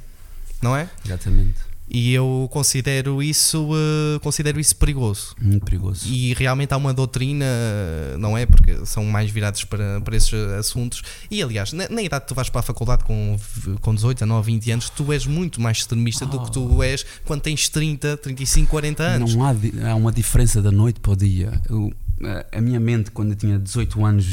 Não 0.62 0.76
é? 0.76 0.89
Exatamente 1.06 1.71
E 1.94 2.14
eu 2.14 2.48
considero 2.50 3.22
isso, 3.22 3.68
uh, 3.70 4.20
considero 4.22 4.62
isso 4.62 4.74
perigoso. 4.78 5.36
Muito 5.42 5.66
perigoso. 5.66 6.08
E 6.08 6.34
realmente 6.36 6.74
há 6.74 6.78
uma 6.78 6.94
doutrina, 6.94 7.46
não 8.18 8.38
é? 8.38 8.46
Porque 8.46 8.86
são 8.86 9.04
mais 9.04 9.30
virados 9.30 9.66
para, 9.66 10.00
para 10.00 10.16
esses 10.16 10.34
assuntos. 10.34 11.02
E 11.30 11.44
aliás, 11.44 11.74
na, 11.74 11.89
na 11.89 12.02
idade 12.02 12.24
que 12.24 12.30
tu 12.30 12.36
vais 12.36 12.48
para 12.48 12.62
a 12.62 12.64
faculdade 12.64 13.04
com, 13.04 13.36
com 13.82 13.94
18, 13.94 14.20
19, 14.20 14.52
20 14.54 14.72
anos, 14.72 14.89
tu 14.89 15.12
és 15.12 15.26
muito 15.26 15.60
mais 15.60 15.80
extremista 15.80 16.24
oh. 16.24 16.30
do 16.30 16.44
que 16.46 16.52
tu 16.52 16.78
oh. 16.78 16.82
és 16.82 17.06
quando 17.26 17.42
tens 17.42 17.68
30, 17.68 18.16
35, 18.16 18.70
40 18.70 19.04
anos. 19.04 19.36
Não 19.36 19.44
há, 19.44 19.54
há 19.92 19.96
uma 19.96 20.14
diferença 20.14 20.62
da 20.62 20.72
noite 20.72 21.02
para 21.02 21.12
o 21.12 21.16
dia. 21.18 21.62
Eu, 21.70 21.92
a 22.54 22.62
minha 22.62 22.80
mente, 22.80 23.12
quando 23.12 23.32
eu 23.32 23.36
tinha 23.36 23.60
18 23.60 24.06
anos, 24.06 24.26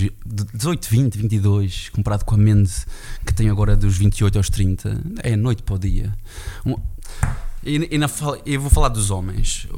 18, 0.55 0.89
20, 0.89 1.19
22, 1.19 1.89
comparado 1.89 2.25
com 2.25 2.37
a 2.37 2.39
mente 2.39 2.87
que 3.27 3.35
tenho 3.35 3.51
agora 3.51 3.75
dos 3.75 3.97
28 3.99 4.39
aos 4.39 4.49
30, 4.49 5.01
é 5.25 5.35
noite 5.35 5.65
para 5.65 5.75
o 5.75 5.79
dia. 5.79 6.15
E, 7.69 7.95
e 7.95 7.99
na, 7.99 8.09
eu 8.47 8.61
vou 8.61 8.71
falar 8.71 8.89
dos 8.89 9.11
homens, 9.11 9.69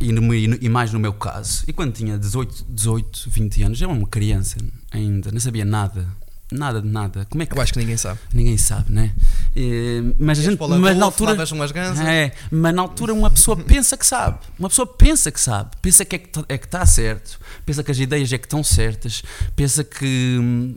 e, 0.00 0.10
no, 0.10 0.34
e, 0.34 0.68
mais 0.68 0.92
no 0.92 0.98
meu 0.98 1.12
caso. 1.12 1.64
E 1.68 1.72
quando 1.72 1.92
tinha 1.92 2.18
18, 2.18 2.64
18 2.68 3.30
20 3.30 3.62
anos, 3.62 3.80
eu 3.80 3.90
era 3.90 3.98
uma 3.98 4.08
criança 4.08 4.56
ainda, 4.90 5.30
não 5.30 5.40
sabia 5.40 5.64
nada. 5.64 6.06
Nada 6.50 6.80
de 6.80 6.86
nada. 6.86 7.26
Como 7.28 7.42
é 7.42 7.46
que 7.46 7.58
Eu 7.58 7.60
acho 7.60 7.72
que 7.72 7.80
ninguém 7.80 7.96
sabe. 7.96 8.20
Ninguém 8.32 8.56
sabe, 8.56 8.92
né? 8.92 9.12
E, 9.54 10.14
mas 10.16 10.38
a 10.38 10.42
gente, 10.42 10.60
mas 10.60 10.96
na 10.96 11.06
altura, 11.06 11.34
umas 11.34 11.72
é, 11.98 12.32
mas 12.52 12.72
na 12.72 12.82
altura 12.82 13.12
uma 13.12 13.30
pessoa 13.30 13.56
pensa 13.58 13.96
que 13.96 14.06
sabe. 14.06 14.38
Uma 14.56 14.68
pessoa 14.68 14.86
pensa 14.86 15.32
que 15.32 15.40
sabe, 15.40 15.70
pensa 15.82 16.04
que 16.04 16.14
é 16.14 16.18
que 16.20 16.30
é 16.48 16.56
que 16.56 16.66
está 16.66 16.86
certo, 16.86 17.40
pensa 17.64 17.82
que 17.82 17.90
as 17.90 17.98
ideias 17.98 18.32
é 18.32 18.38
que 18.38 18.46
estão 18.46 18.62
certas, 18.62 19.24
pensa 19.56 19.82
que 19.82 20.38
hum, 20.40 20.76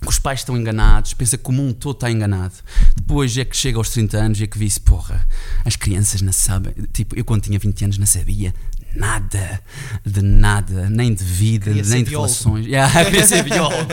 que 0.00 0.08
os 0.08 0.18
pais 0.18 0.40
estão 0.40 0.56
enganados, 0.56 1.12
pensa 1.12 1.36
que 1.36 1.48
o 1.48 1.52
mundo 1.52 1.74
todo 1.74 1.94
está 1.94 2.10
enganado. 2.10 2.54
Depois 2.96 3.36
é 3.36 3.44
que 3.44 3.56
chega 3.56 3.78
aos 3.78 3.90
30 3.90 4.16
anos 4.16 4.40
e 4.40 4.44
é 4.44 4.46
que 4.46 4.58
vê-se, 4.58 4.80
porra, 4.80 5.26
as 5.64 5.76
crianças 5.76 6.22
não 6.22 6.32
sabem. 6.32 6.72
Tipo, 6.92 7.16
eu 7.18 7.24
quando 7.24 7.42
tinha 7.42 7.58
20 7.58 7.84
anos 7.84 7.98
não 7.98 8.06
sabia 8.06 8.54
nada, 8.94 9.60
de 10.04 10.22
nada, 10.22 10.88
nem 10.88 11.14
de 11.14 11.22
vida, 11.22 11.66
queria 11.66 11.82
nem 11.82 12.02
de 12.02 12.10
biólogo. 12.10 12.32
relações. 12.32 12.66
Yeah, 12.70 13.04
queria 13.04 13.26
ser 13.26 13.42
biólogo. 13.42 13.92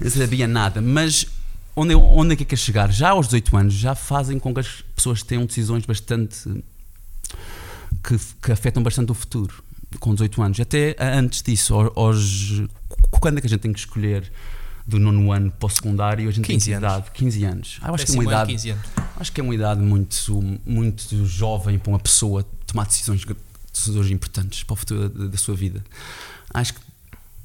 não 0.00 0.10
sabia 0.10 0.46
nada. 0.46 0.80
Mas 0.80 1.26
onde, 1.74 1.94
onde 1.94 2.34
é 2.34 2.36
que 2.36 2.42
é 2.42 2.46
que 2.46 2.54
é 2.54 2.58
chegar? 2.58 2.92
Já 2.92 3.10
aos 3.10 3.26
18 3.26 3.56
anos 3.56 3.74
já 3.74 3.94
fazem 3.94 4.38
com 4.38 4.52
que 4.52 4.60
as 4.60 4.84
pessoas 4.94 5.22
tenham 5.22 5.46
decisões 5.46 5.84
bastante. 5.86 6.62
que, 8.02 8.18
que 8.42 8.52
afetam 8.52 8.82
bastante 8.82 9.10
o 9.10 9.14
futuro. 9.14 9.62
Com 9.98 10.12
18 10.12 10.42
anos. 10.42 10.60
Até 10.60 10.94
antes 11.00 11.42
disso, 11.42 11.74
aos, 11.74 12.62
quando 13.10 13.38
é 13.38 13.40
que 13.40 13.46
a 13.46 13.50
gente 13.50 13.60
tem 13.60 13.72
que 13.72 13.78
escolher? 13.78 14.30
Do 14.88 14.98
nono 14.98 15.30
ano 15.30 15.50
para 15.50 15.66
o 15.66 15.70
secundário, 15.70 16.28
a 16.28 16.32
gente 16.32 16.46
15 16.46 16.64
tem 16.64 16.74
idade, 16.74 17.10
15 17.12 17.44
anos. 17.44 17.78
Ah, 17.82 17.92
acho 17.92 18.06
que 18.06 18.12
é 18.12 18.14
uma 18.14 18.24
idade, 18.24 18.76
acho 19.16 19.32
que 19.32 19.40
é 19.40 19.44
uma 19.44 19.54
idade 19.54 19.80
muito, 19.82 20.58
muito 20.64 21.26
jovem 21.26 21.78
para 21.78 21.90
uma 21.90 21.98
pessoa 21.98 22.42
tomar 22.66 22.86
decisões, 22.86 23.24
decisões 23.72 24.10
importantes 24.10 24.62
para 24.62 24.72
o 24.72 24.76
futuro 24.76 25.08
da, 25.10 25.26
da 25.26 25.36
sua 25.36 25.54
vida. 25.54 25.84
Acho 26.54 26.74
que 26.74 26.80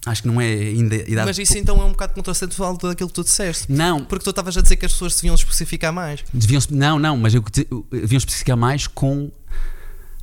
Acho 0.05 0.23
que 0.23 0.27
não 0.27 0.41
é 0.41 0.51
ainda 0.51 0.95
idade. 0.95 1.25
Mas 1.27 1.37
isso 1.37 1.57
então 1.57 1.81
é 1.81 1.85
um 1.85 1.91
bocado 1.91 2.13
contracentual 2.13 2.77
daquilo 2.77 3.07
que 3.07 3.15
tu 3.15 3.23
disseste. 3.23 3.71
Não. 3.71 4.03
Porque 4.03 4.23
tu 4.23 4.31
estavas 4.31 4.57
a 4.57 4.61
dizer 4.61 4.75
que 4.75 4.85
as 4.85 4.91
pessoas 4.91 5.15
deviam 5.15 5.33
especificar 5.33 5.93
mais. 5.93 6.25
Deviam, 6.33 6.61
não, 6.71 6.99
não, 6.99 7.15
mas 7.15 7.33
eu, 7.33 7.41
deviam 7.89 8.17
especificar 8.17 8.57
mais 8.57 8.85
com 8.85 9.31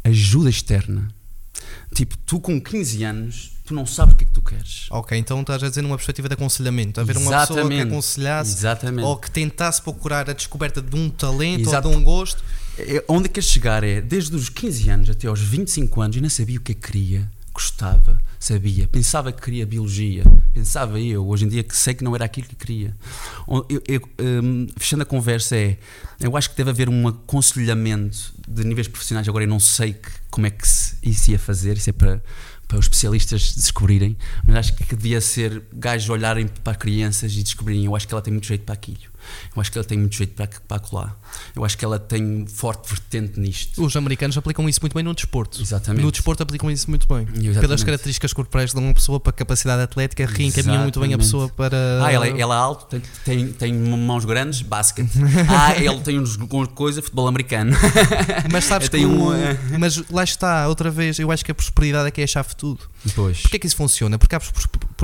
ajuda 0.05 0.51
externa. 0.51 1.09
Tipo, 1.95 2.15
tu 2.19 2.39
com 2.39 2.61
15 2.61 3.05
anos 3.05 3.53
tu 3.71 3.75
não 3.75 3.87
sabes 3.87 4.15
o 4.15 4.17
que 4.17 4.25
é 4.25 4.27
que 4.27 4.33
tu 4.33 4.43
queres. 4.43 4.87
Ok, 4.91 5.17
então 5.17 5.41
estás 5.41 5.63
a 5.63 5.69
dizer 5.69 5.83
numa 5.83 5.97
perspectiva 5.97 6.29
de 6.29 6.35
aconselhamento. 6.35 7.01
Haver 7.01 7.17
uma 7.17 7.31
pessoa 7.31 7.69
que 7.69 7.81
aconselhasse 7.81 8.53
Exatamente. 8.53 9.07
ou 9.07 9.17
que 9.17 9.31
tentasse 9.31 9.81
procurar 9.81 10.29
a 10.29 10.33
descoberta 10.33 10.83
de 10.83 10.97
um 10.97 11.09
talento 11.09 11.69
Exato. 11.69 11.89
ou 11.89 11.95
de 11.95 12.01
um 12.01 12.05
gosto. 12.05 12.43
É, 12.77 13.05
onde 13.09 13.29
queres 13.29 13.49
chegar 13.49 13.85
é, 13.85 14.01
desde 14.01 14.35
os 14.35 14.49
15 14.49 14.91
anos 14.91 15.11
até 15.11 15.29
aos 15.29 15.41
25 15.41 16.01
anos, 16.01 16.17
eu 16.17 16.23
não 16.23 16.31
sabia 16.31 16.59
o 16.59 16.61
que 16.61 16.73
é 16.73 16.75
que 16.75 16.81
queria, 16.81 17.31
gostava, 17.53 18.21
sabia, 18.39 18.89
pensava 18.89 19.31
que 19.33 19.43
queria 19.43 19.67
biologia, 19.67 20.25
pensava 20.53 20.99
eu, 20.99 21.27
hoje 21.29 21.45
em 21.45 21.49
dia 21.49 21.63
que 21.63 21.77
sei 21.77 21.95
que 21.95 22.03
não 22.03 22.15
era 22.15 22.25
aquilo 22.25 22.47
que 22.47 22.57
queria. 22.57 22.97
Eu, 23.47 23.83
eu, 23.87 24.09
um, 24.43 24.67
fechando 24.77 25.03
a 25.03 25.07
conversa 25.07 25.57
é, 25.57 25.77
eu 26.21 26.37
acho 26.37 26.51
que 26.51 26.57
deve 26.57 26.71
haver 26.71 26.89
um 26.89 27.07
aconselhamento 27.07 28.33
de 28.49 28.65
níveis 28.65 28.89
profissionais, 28.89 29.29
agora 29.29 29.45
eu 29.45 29.49
não 29.49 29.61
sei 29.61 29.93
que, 29.93 30.11
como 30.31 30.47
é 30.47 30.51
que 30.51 30.67
se, 30.67 30.97
isso 31.03 31.31
ia 31.31 31.39
fazer, 31.39 31.77
isso 31.77 31.91
é 31.91 31.93
para 31.93 32.23
para 32.71 32.79
os 32.79 32.85
especialistas 32.85 33.53
descobrirem, 33.53 34.17
mas 34.47 34.55
acho 34.55 34.75
que 34.77 34.95
devia 34.95 35.21
ser 35.21 35.61
gajos 35.73 36.09
olharem 36.09 36.47
para 36.47 36.77
crianças 36.77 37.33
e 37.33 37.43
descobrirem. 37.43 37.85
Eu 37.85 37.97
acho 37.97 38.07
que 38.07 38.15
ela 38.15 38.23
tem 38.23 38.33
muito 38.33 38.47
jeito 38.47 38.63
para 38.63 38.75
aquilo. 38.75 39.10
Eu 39.55 39.61
acho 39.61 39.71
que 39.73 39.79
ela 39.79 39.85
tem 39.85 39.99
muito 39.99 40.17
jeito 40.17 40.35
para, 40.35 40.49
para 40.67 40.79
colar. 40.79 41.19
Eu 41.55 41.65
acho 41.65 41.77
que 41.77 41.85
ela 41.85 41.99
tem 41.99 42.47
forte 42.47 42.89
vertente 42.89 43.39
nisto. 43.39 43.85
Os 43.85 43.97
americanos 43.97 44.37
aplicam 44.37 44.69
isso 44.69 44.81
muito 44.81 44.95
bem 44.95 45.03
no 45.03 45.15
desporto. 45.15 45.61
Exatamente. 45.61 46.03
No 46.03 46.11
desporto 46.11 46.43
aplicam 46.43 46.71
isso 46.71 46.89
muito 46.89 47.07
bem. 47.09 47.23
Exatamente. 47.23 47.61
Pelas 47.61 47.85
características 47.85 48.33
corporais 48.33 48.73
de 48.73 48.79
uma 48.79 48.95
pessoa 48.95 49.21
para 49.21 49.31
a 49.31 49.33
capacidade 49.33 49.83
atlética, 49.83 50.27
reencaminham 50.27 50.83
muito 50.83 51.01
bem 51.01 51.15
a 51.15 51.19
pessoa 51.19 51.49
para. 51.49 51.77
Ah, 52.05 52.13
ela, 52.13 52.29
ela 52.29 52.55
é 52.55 52.59
alto, 52.59 52.87
tem, 52.87 53.03
tem, 53.25 53.53
tem 53.53 53.75
mãos 53.75 54.25
grandes, 54.25 54.63
basquete. 54.63 55.11
ah, 55.49 55.77
ele 55.77 56.01
tem 56.01 56.19
uns 56.19 56.37
coisa, 56.75 57.03
futebol 57.03 57.29
americano. 57.29 57.73
Mas 58.51 58.65
sabes 58.65 58.89
que. 58.89 59.05
Um, 59.05 59.31
mas 59.79 60.03
lá 60.11 60.25
está, 60.25 60.69
outra 60.69 60.91
vez, 60.91 61.19
eu 61.19 61.31
acho 61.31 61.45
que 61.45 61.51
a 61.51 61.55
prosperidade 61.55 62.09
é 62.09 62.11
que 62.11 62.21
é 62.21 62.25
a 62.25 62.27
chave 62.27 62.51
de 62.51 62.57
tudo. 62.57 62.81
Pois. 63.15 63.41
Porquê 63.43 63.57
é 63.57 63.59
que 63.59 63.67
isso 63.67 63.77
funciona? 63.77 64.19
Porque 64.19 64.35
há, 64.35 64.41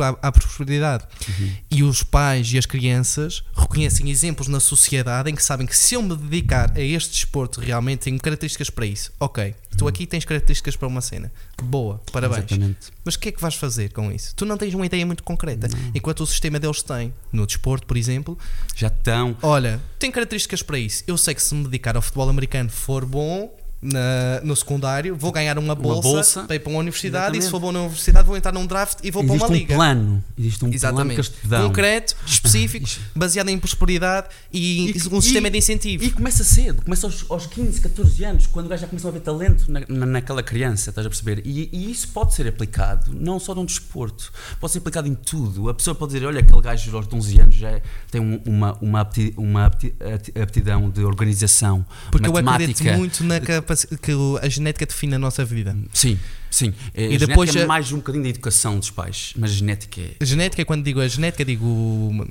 há 0.03 0.33
prosperidade. 0.33 1.05
Uhum. 1.29 1.53
E 1.71 1.83
os 1.83 2.03
pais 2.03 2.53
e 2.53 2.59
as 2.59 2.67
crianças 2.67 3.43
reconhecem 3.57 4.11
exemplos 4.11 4.49
na 4.49 4.61
sociedade 4.61 5.31
em 5.31 5.35
que 5.35 5.43
sabem 5.43 5.67
que 5.67 5.77
se 5.77 5.95
eu 5.95 6.03
me 6.03 6.17
dedicar 6.17 6.73
a 6.75 6.81
este 6.81 7.13
desporto 7.13 7.61
realmente 7.61 8.01
tenho 8.01 8.19
características 8.19 8.71
para 8.71 8.87
isso. 8.87 9.13
Ok, 9.19 9.55
tu 9.77 9.83
uhum. 9.83 9.89
aqui 9.89 10.07
tens 10.07 10.25
características 10.25 10.77
para 10.77 10.89
uma 10.89 11.01
cena. 11.01 11.33
Boa, 11.63 12.01
parabéns. 12.13 12.45
Exatamente. 12.51 12.93
Mas 13.05 13.15
o 13.15 13.19
que 13.19 13.29
é 13.29 13.33
que 13.33 13.41
vais 13.41 13.55
fazer 13.55 13.93
com 13.93 14.11
isso? 14.11 14.35
Tu 14.35 14.45
não 14.45 14.57
tens 14.57 14.75
uma 14.75 14.87
ideia 14.87 15.07
muito 15.07 15.23
concreta. 15.23 15.69
Não. 15.69 15.93
Enquanto 15.95 16.21
o 16.21 16.27
sistema 16.27 16.59
deles 16.59 16.83
tem, 16.83 17.13
no 17.33 17.47
desporto, 17.47 17.87
por 17.87 17.97
exemplo, 17.97 18.39
já 18.75 18.89
estão. 18.89 19.37
Olha, 19.43 19.81
tem 19.99 20.11
características 20.11 20.63
para 20.63 20.79
isso. 20.79 21.05
Eu 21.07 21.17
sei 21.17 21.35
que 21.35 21.43
se 21.43 21.55
me 21.55 21.65
dedicar 21.65 21.97
ao 21.97 22.03
futebol 22.03 22.29
americano 22.29 22.71
for 22.71 23.05
bom, 23.05 23.55
na, 23.87 24.41
no 24.43 24.57
secundário, 24.57 25.15
vou 25.17 25.31
ganhar 25.31 25.59
uma 25.59 25.75
bolsa, 25.75 26.09
uma 26.09 26.15
bolsa 26.15 26.43
para 26.45 26.57
ir 26.57 26.59
para 26.59 26.71
uma 26.71 26.81
universidade 26.81 27.37
exatamente. 27.37 27.43
e 27.43 27.45
se 27.45 27.51
for 27.51 27.61
bom 27.61 27.73
na 27.73 27.81
universidade 27.81 28.27
vou 28.27 28.37
entrar 28.37 28.53
num 28.53 28.67
draft 28.67 28.99
e 29.03 29.11
vou 29.11 29.23
Existe 29.23 29.39
para 29.39 29.47
uma 29.47 29.57
liga. 29.57 29.75
Um 29.75 29.77
plano. 29.77 30.25
Existe 30.37 30.65
um 30.65 30.73
exatamente. 30.73 31.31
plano 31.31 31.69
concreto, 31.69 32.17
específico, 32.27 32.89
baseado 33.15 33.49
em 33.49 33.59
prosperidade 33.59 34.29
e, 34.53 34.91
e 34.91 35.09
um 35.13 35.21
sistema 35.21 35.51
de 35.51 35.59
incentivo. 35.59 36.05
E 36.05 36.11
começa 36.11 36.43
cedo, 36.43 36.83
começa 36.83 37.07
aos, 37.07 37.25
aos 37.31 37.47
15, 37.47 37.81
14 37.81 38.25
anos, 38.25 38.47
quando 38.47 38.67
o 38.67 38.69
gajo 38.69 38.83
já 38.83 38.89
começa 38.89 39.09
a 39.09 39.11
ver 39.11 39.21
talento 39.21 39.71
na, 39.71 39.81
na, 39.89 40.07
naquela 40.07 40.43
criança, 40.43 40.91
estás 40.91 41.07
a 41.07 41.11
perceber? 41.11 41.43
E, 41.45 41.69
e, 41.73 41.91
isso 41.91 42.09
pode 42.09 42.35
ser 42.35 42.49
aplicado, 42.49 43.13
não 43.15 43.39
só 43.39 43.55
num 43.55 43.65
desporto, 43.65 44.33
pode 44.61 44.73
ser 44.73 44.79
aplicado 44.79 45.07
em 45.07 45.15
tudo. 45.15 45.69
A 45.69 45.75
pessoa 45.75 45.95
pode 45.95 46.13
dizer: 46.13 46.27
olha, 46.27 46.41
aquele 46.41 46.61
gajo 46.61 46.97
aos 46.97 47.07
11 47.13 47.41
anos 47.41 47.55
já 47.55 47.81
tem 48.11 48.21
uma, 48.21 48.77
uma, 48.81 49.09
uma 49.37 49.67
aptidão 49.67 50.91
de 50.91 51.05
organização, 51.05 51.85
Porque 52.11 52.29
matemática. 52.29 52.63
eu 52.63 52.71
acredito 52.71 52.99
muito 52.99 53.25
na 53.25 53.41
capacidade 53.41 53.76
que 53.85 54.13
a 54.41 54.49
genética 54.49 54.87
define 54.87 55.15
a 55.15 55.19
nossa 55.19 55.45
vida. 55.45 55.77
Sim, 55.93 56.19
sim. 56.51 56.73
É, 56.95 57.09
e 57.13 57.17
a 57.17 57.19
depois 57.19 57.55
é 57.55 57.67
mais 57.67 57.93
um 57.93 57.97
bocadinho 57.97 58.25
da 58.25 58.31
educação 58.31 58.79
dos 58.79 58.91
pais, 58.91 59.33
mas 59.37 59.51
a 59.51 59.55
genética 59.55 60.01
é. 60.01 60.17
A 60.21 60.25
genética, 60.25 60.65
quando 60.65 60.85
digo 60.85 61.01
a 61.01 61.09
genética, 61.09 61.45
digo 61.45 62.27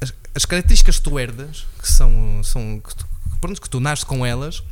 as, 0.00 0.12
as 0.34 0.44
características 0.44 0.98
que 0.98 1.02
tu 1.02 1.18
herdas, 1.18 1.66
que 1.80 1.90
são, 1.90 2.42
são 2.44 2.80
que, 2.80 2.94
tu, 2.94 3.06
pronto, 3.40 3.60
que 3.60 3.70
tu 3.70 3.80
nasces 3.80 4.04
com 4.04 4.24
elas, 4.24 4.62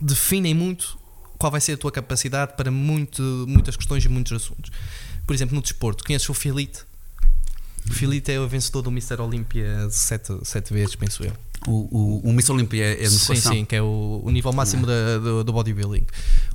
definem 0.00 0.54
muito 0.54 0.98
qual 1.38 1.50
vai 1.50 1.60
ser 1.60 1.72
a 1.72 1.76
tua 1.76 1.90
capacidade 1.90 2.52
para 2.56 2.70
muito, 2.70 3.20
muitas 3.48 3.76
questões 3.76 4.04
e 4.04 4.08
muitos 4.08 4.32
assuntos. 4.32 4.70
Por 5.26 5.34
exemplo, 5.34 5.54
no 5.56 5.62
desporto, 5.62 6.04
conheces 6.04 6.28
o 6.28 6.34
Filite? 6.34 6.84
O 7.88 7.92
Filite 7.92 8.30
é 8.30 8.38
o 8.38 8.46
vencedor 8.46 8.82
do 8.82 8.90
Mr. 8.90 9.20
Olímpia 9.20 9.88
sete, 9.90 10.32
sete 10.44 10.72
vezes, 10.72 10.94
penso 10.94 11.24
eu. 11.24 11.32
O, 11.66 11.70
o, 11.70 12.20
o 12.24 12.32
Miss 12.32 12.48
Olympia 12.50 12.84
é, 12.84 13.04
é 13.04 13.08
Sim, 13.08 13.36
sim, 13.36 13.64
que 13.64 13.76
é 13.76 13.82
o, 13.82 14.22
o 14.24 14.30
nível 14.30 14.52
máximo 14.52 14.86
da, 14.86 15.18
do, 15.18 15.44
do, 15.44 15.52
bodybuilding. 15.52 16.06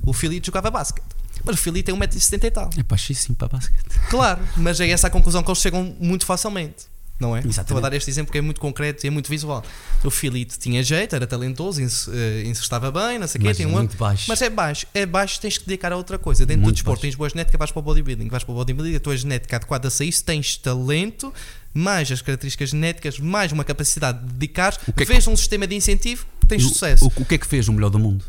O 0.04 0.12
Filipe 0.12 0.46
jogava 0.46 0.70
basquete. 0.70 1.06
Mas 1.44 1.56
o 1.56 1.58
Filipe 1.58 1.84
tem 1.84 1.94
1,70m 1.98 2.44
e 2.44 2.50
tal. 2.50 2.70
É 2.76 2.82
baixíssimo 2.82 3.34
para 3.34 3.48
basquete. 3.48 3.98
Claro, 4.10 4.40
mas 4.56 4.80
é 4.80 4.88
essa 4.88 5.06
a 5.06 5.10
conclusão 5.10 5.42
que 5.42 5.50
eles 5.50 5.60
chegam 5.60 5.96
muito 5.98 6.26
facilmente. 6.26 6.86
Não 7.20 7.34
é? 7.34 7.40
Exatamente. 7.40 7.60
Estou 7.62 7.78
a 7.78 7.80
dar 7.80 7.92
este 7.96 8.08
exemplo 8.10 8.30
que 8.30 8.38
é 8.38 8.40
muito 8.40 8.60
concreto 8.60 9.04
e 9.04 9.08
é 9.08 9.10
muito 9.10 9.28
visual. 9.28 9.64
O 10.04 10.10
Filipe 10.10 10.56
tinha 10.56 10.82
jeito, 10.84 11.16
era 11.16 11.26
talentoso, 11.26 11.80
eh, 12.12 12.42
estava 12.44 12.92
bem, 12.92 13.18
não 13.18 13.26
sei 13.26 13.40
o 13.40 13.44
quê, 13.44 13.54
tem 13.54 13.66
um 13.66 13.70
muito 13.70 13.96
baixo. 13.96 14.26
Mas 14.28 14.40
é 14.40 14.48
baixo, 14.48 14.86
é 14.94 15.04
baixo, 15.04 15.40
tens 15.40 15.58
que 15.58 15.66
dedicar 15.66 15.92
a 15.92 15.96
outra 15.96 16.16
coisa. 16.16 16.46
Dentro 16.46 16.62
muito 16.62 16.74
do 16.74 16.76
desporto 16.76 16.98
baixo. 16.98 17.02
tens 17.02 17.14
boa 17.16 17.28
genética, 17.28 17.58
vais 17.58 17.72
para 17.72 17.80
o 17.80 17.82
bodybuilding, 17.82 18.28
vais 18.28 18.44
para 18.44 18.52
o 18.52 18.54
bodybuilding, 18.54 18.94
a 18.94 19.00
tua 19.00 19.16
genética 19.16 19.56
adequada 19.56 19.88
a 19.88 20.04
isso, 20.04 20.24
tens 20.24 20.56
talento, 20.58 21.34
mais 21.74 22.10
as 22.10 22.22
características 22.22 22.70
genéticas, 22.70 23.18
mais 23.18 23.52
uma 23.52 23.64
capacidade 23.64 24.18
de 24.20 24.32
dedicar, 24.32 24.76
que 24.78 25.04
fez 25.04 25.24
que... 25.24 25.30
um 25.30 25.36
sistema 25.36 25.66
de 25.66 25.74
incentivo, 25.74 26.26
tens 26.46 26.64
o, 26.64 26.68
sucesso. 26.68 27.04
O, 27.04 27.22
o, 27.22 27.24
que 27.24 27.34
é 27.34 27.38
que 27.38 27.46
fez 27.46 27.68
o 27.68 27.72
melhor 27.72 27.90
do 27.90 27.98
mundo? 27.98 28.24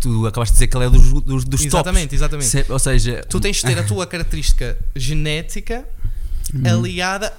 Tu 0.00 0.26
acabaste 0.26 0.52
de 0.52 0.56
dizer 0.56 0.66
que 0.66 0.76
ele 0.76 0.86
é 0.86 0.90
dos, 0.90 1.22
dos, 1.22 1.44
dos 1.44 1.64
Exatamente, 1.64 2.08
tops. 2.08 2.14
exatamente. 2.14 2.48
Se, 2.48 2.66
ou 2.68 2.78
seja, 2.78 3.24
tu 3.28 3.40
tens 3.40 3.56
de 3.56 3.62
ter 3.62 3.78
a 3.78 3.82
tua 3.82 4.04
característica 4.08 4.76
genética 4.94 5.88
uhum. 6.52 6.66
aliada 6.66 7.32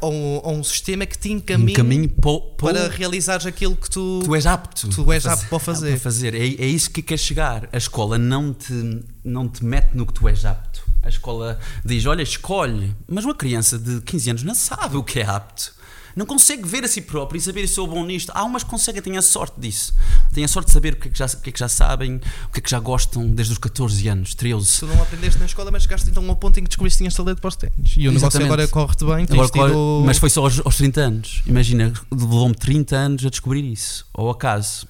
ou, 0.00 0.44
ou 0.44 0.54
um 0.56 0.64
sistema 0.64 1.06
que 1.06 1.16
te 1.16 1.32
encaminhe, 1.32 1.72
Encaminhe 1.72 2.08
po- 2.08 2.40
po- 2.40 2.66
para 2.66 2.88
realizares 2.88 3.46
aquilo 3.46 3.74
que 3.76 3.88
tu, 3.88 4.20
tu 4.24 4.34
és 4.34 4.44
apto. 4.44 4.88
tu 4.88 5.10
és 5.12 5.24
a 5.24 5.32
apto 5.32 5.46
para 5.46 5.58
fazer. 5.58 5.90
Para 5.90 5.98
fazer. 5.98 6.34
É, 6.34 6.38
é 6.38 6.66
isso 6.66 6.90
que 6.90 7.00
quer 7.00 7.18
chegar. 7.18 7.68
A 7.72 7.78
escola 7.78 8.18
não 8.18 8.52
te, 8.52 9.02
não 9.24 9.48
te 9.48 9.64
mete 9.64 9.94
no 9.94 10.04
que 10.04 10.12
tu 10.12 10.28
és 10.28 10.44
apto. 10.44 10.83
A 11.04 11.08
escola 11.08 11.58
diz: 11.84 12.06
olha, 12.06 12.22
escolhe. 12.22 12.94
Mas 13.08 13.24
uma 13.24 13.34
criança 13.34 13.78
de 13.78 14.00
15 14.00 14.30
anos 14.30 14.42
não 14.42 14.54
sabe 14.54 14.96
o 14.96 15.02
que 15.02 15.20
é 15.20 15.26
apto. 15.26 15.74
Não 16.16 16.24
consegue 16.24 16.66
ver 16.66 16.84
a 16.84 16.88
si 16.88 17.00
próprio 17.00 17.38
e 17.38 17.40
saber 17.40 17.66
se 17.66 17.74
sou 17.74 17.88
bom 17.88 18.04
nisto. 18.04 18.30
Há 18.34 18.44
umas 18.44 18.62
que 18.62 18.70
conseguem, 18.70 19.02
têm 19.02 19.16
a 19.16 19.22
sorte 19.22 19.60
disso. 19.60 19.92
Têm 20.32 20.44
a 20.44 20.48
sorte 20.48 20.68
de 20.68 20.72
saber 20.72 20.92
o 20.92 20.96
que, 20.96 21.08
é 21.08 21.10
que 21.10 21.18
já, 21.18 21.26
o 21.26 21.40
que 21.40 21.50
é 21.50 21.52
que 21.52 21.58
já 21.58 21.68
sabem, 21.68 22.20
o 22.46 22.52
que 22.52 22.60
é 22.60 22.62
que 22.62 22.70
já 22.70 22.78
gostam 22.78 23.28
desde 23.28 23.52
os 23.52 23.58
14 23.58 24.08
anos, 24.08 24.34
13. 24.34 24.78
Tu 24.78 24.86
não 24.86 25.02
aprendeste 25.02 25.40
na 25.40 25.46
escola, 25.46 25.72
mas 25.72 25.82
chegaste 25.82 26.08
então 26.08 26.28
ao 26.28 26.36
ponto 26.36 26.60
em 26.60 26.62
que 26.62 26.68
descobriste 26.68 26.98
que 26.98 27.02
tinhas 27.02 27.14
talento 27.14 27.40
para 27.40 27.48
os 27.48 27.56
ténis. 27.56 27.94
E 27.96 28.06
o 28.06 28.12
negócio 28.12 28.44
agora 28.44 28.68
corre-te 28.68 29.04
bem. 29.04 29.26
Agora, 29.28 29.48
tido... 29.48 30.02
Mas 30.06 30.18
foi 30.18 30.30
só 30.30 30.42
aos, 30.42 30.64
aos 30.64 30.76
30 30.76 31.00
anos. 31.00 31.42
Imagina, 31.46 31.92
levou-me 32.10 32.54
30 32.54 32.96
anos 32.96 33.26
a 33.26 33.28
descobrir 33.28 33.64
isso. 33.64 34.06
Ou 34.14 34.30
acaso, 34.30 34.86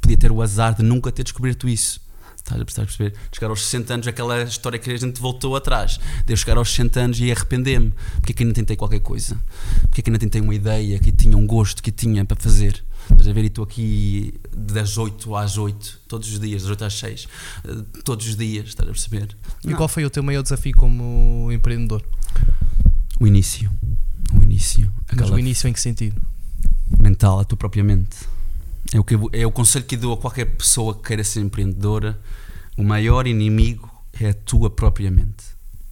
podia 0.00 0.16
ter 0.16 0.32
o 0.32 0.42
azar 0.42 0.74
de 0.74 0.82
nunca 0.82 1.12
ter 1.12 1.22
descoberto 1.22 1.68
isso. 1.68 2.00
Estás 2.52 2.60
a 2.60 2.64
estás 2.64 2.78
a 2.78 2.86
perceber? 2.86 3.10
De 3.30 3.36
chegar 3.36 3.50
aos 3.50 3.64
60 3.64 3.94
anos, 3.94 4.06
aquela 4.06 4.42
história 4.42 4.78
que 4.78 4.90
a 4.90 4.96
gente 4.96 5.20
voltou 5.20 5.56
atrás. 5.56 5.98
De 6.26 6.32
eu 6.32 6.36
chegar 6.36 6.56
aos 6.56 6.70
60 6.70 7.00
anos 7.00 7.20
e 7.20 7.30
arrepender-me. 7.30 7.92
Porque 8.20 8.32
é 8.32 8.34
que 8.34 8.42
ainda 8.42 8.54
tentei 8.54 8.76
qualquer 8.76 9.00
coisa? 9.00 9.38
Porque 9.82 10.00
é 10.00 10.04
que 10.04 10.10
ainda 10.10 10.18
tentei 10.18 10.40
uma 10.40 10.54
ideia, 10.54 10.98
que 10.98 11.12
tinha 11.12 11.36
um 11.36 11.46
gosto, 11.46 11.82
que 11.82 11.90
tinha 11.90 12.24
para 12.24 12.36
fazer? 12.40 12.82
Estás 13.10 13.26
a 13.28 13.32
ver? 13.32 13.44
E 13.44 13.46
estou 13.48 13.64
aqui 13.64 14.34
das 14.56 14.96
8 14.96 15.34
às 15.36 15.58
8, 15.58 16.00
todos 16.06 16.32
os 16.32 16.38
dias, 16.38 16.62
das 16.62 16.70
8 16.70 16.84
às 16.84 16.94
6, 16.94 17.28
eh, 17.64 17.68
todos 18.04 18.26
os 18.28 18.36
dias, 18.36 18.68
estás 18.68 18.88
a 18.88 18.92
perceber? 18.92 19.36
E 19.64 19.68
Não. 19.68 19.76
qual 19.76 19.88
foi 19.88 20.04
o 20.04 20.10
teu 20.10 20.22
maior 20.22 20.42
desafio 20.42 20.74
como 20.76 21.50
empreendedor? 21.50 22.04
O 23.20 23.26
início. 23.26 23.70
O 24.38 24.42
início. 24.42 24.92
Mas 25.14 25.30
o 25.30 25.38
início 25.38 25.68
em 25.68 25.72
que 25.72 25.80
sentido? 25.80 26.20
mental, 26.98 27.40
a 27.40 27.44
tua 27.44 27.56
própria 27.56 27.82
mente. 27.82 28.16
É 28.92 29.00
o, 29.00 29.04
que 29.04 29.18
é 29.32 29.46
o 29.46 29.50
conselho 29.50 29.84
que 29.84 29.96
dou 29.96 30.12
a 30.12 30.16
qualquer 30.16 30.44
pessoa 30.44 30.94
que 30.94 31.02
queira 31.02 31.24
ser 31.24 31.40
empreendedora. 31.40 32.18
O 32.76 32.82
maior 32.82 33.26
inimigo 33.26 33.90
é 34.18 34.30
a 34.30 34.34
tua 34.34 34.70
própria 34.70 35.10
mente. 35.10 35.44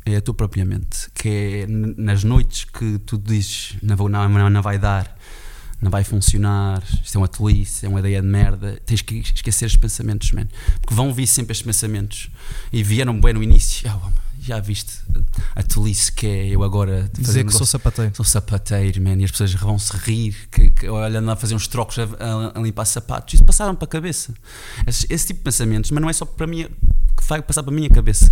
É 0.05 0.16
a 0.16 0.20
tua 0.20 0.35
própria 0.35 0.64
mente. 0.64 1.11
Que 1.14 1.28
é 1.28 1.66
nas 1.68 2.24
noites 2.24 2.64
que 2.64 2.99
tu 3.01 3.18
dizes 3.18 3.76
não, 3.83 3.97
não, 4.09 4.51
não, 4.51 4.62
vai 4.62 4.78
dar, 4.78 5.16
não 5.81 5.91
vai 5.91 6.05
funcionar, 6.05 6.83
isto 7.03 7.16
é 7.16 7.18
uma 7.18 7.28
tolice, 7.28 7.85
é 7.85 7.89
uma 7.89 8.01
ideia 8.01 8.20
de 8.20 8.26
merda. 8.26 8.81
Tens 8.87 9.03
que 9.03 9.16
esquecer 9.16 9.66
os 9.66 9.76
pensamentos, 9.76 10.33
man. 10.33 10.49
Porque 10.81 10.95
vão 10.95 11.12
vir 11.12 11.26
sempre 11.26 11.53
estes 11.53 11.66
pensamentos. 11.66 12.31
E 12.72 12.83
vieram 12.83 13.20
bem 13.20 13.35
no 13.35 13.43
início. 13.43 13.89
Ah, 13.91 14.11
já 14.51 14.59
viste 14.61 14.93
a 15.55 15.63
tolice 15.63 16.11
que 16.13 16.27
é 16.27 16.47
eu 16.49 16.63
agora 16.65 17.09
Dizer 17.13 17.45
que 17.45 17.53
sou 17.53 17.67
sapateiro. 17.67 18.13
Sou 18.17 18.25
sapateiro, 18.25 19.01
man, 19.03 19.17
e 19.21 19.25
as 19.25 19.31
pessoas 19.31 19.53
vão 19.55 19.79
se 19.79 19.97
rir, 19.97 20.35
que, 20.51 20.71
que 20.71 20.89
olhando 20.89 21.31
a 21.31 21.37
fazer 21.37 21.55
uns 21.55 21.67
trocos 21.69 21.99
a, 21.99 22.03
a- 22.05 22.59
a 22.59 22.61
limpar 22.61 22.85
sapatos. 22.85 23.35
Isso 23.35 23.45
passaram 23.45 23.75
para 23.75 23.85
a 23.85 23.89
cabeça. 23.89 24.35
Esse, 24.87 25.07
esse 25.09 25.27
tipo 25.29 25.39
de 25.39 25.45
pensamentos, 25.45 25.91
mas 25.93 26.01
não 26.03 26.11
é 26.11 26.13
só 26.13 26.25
para 26.25 26.47
mim 26.47 26.67
que 27.17 27.27
vai 27.29 27.41
passar 27.43 27.63
para 27.63 27.73
a 27.73 27.75
minha 27.77 27.89
cabeça. 27.91 28.25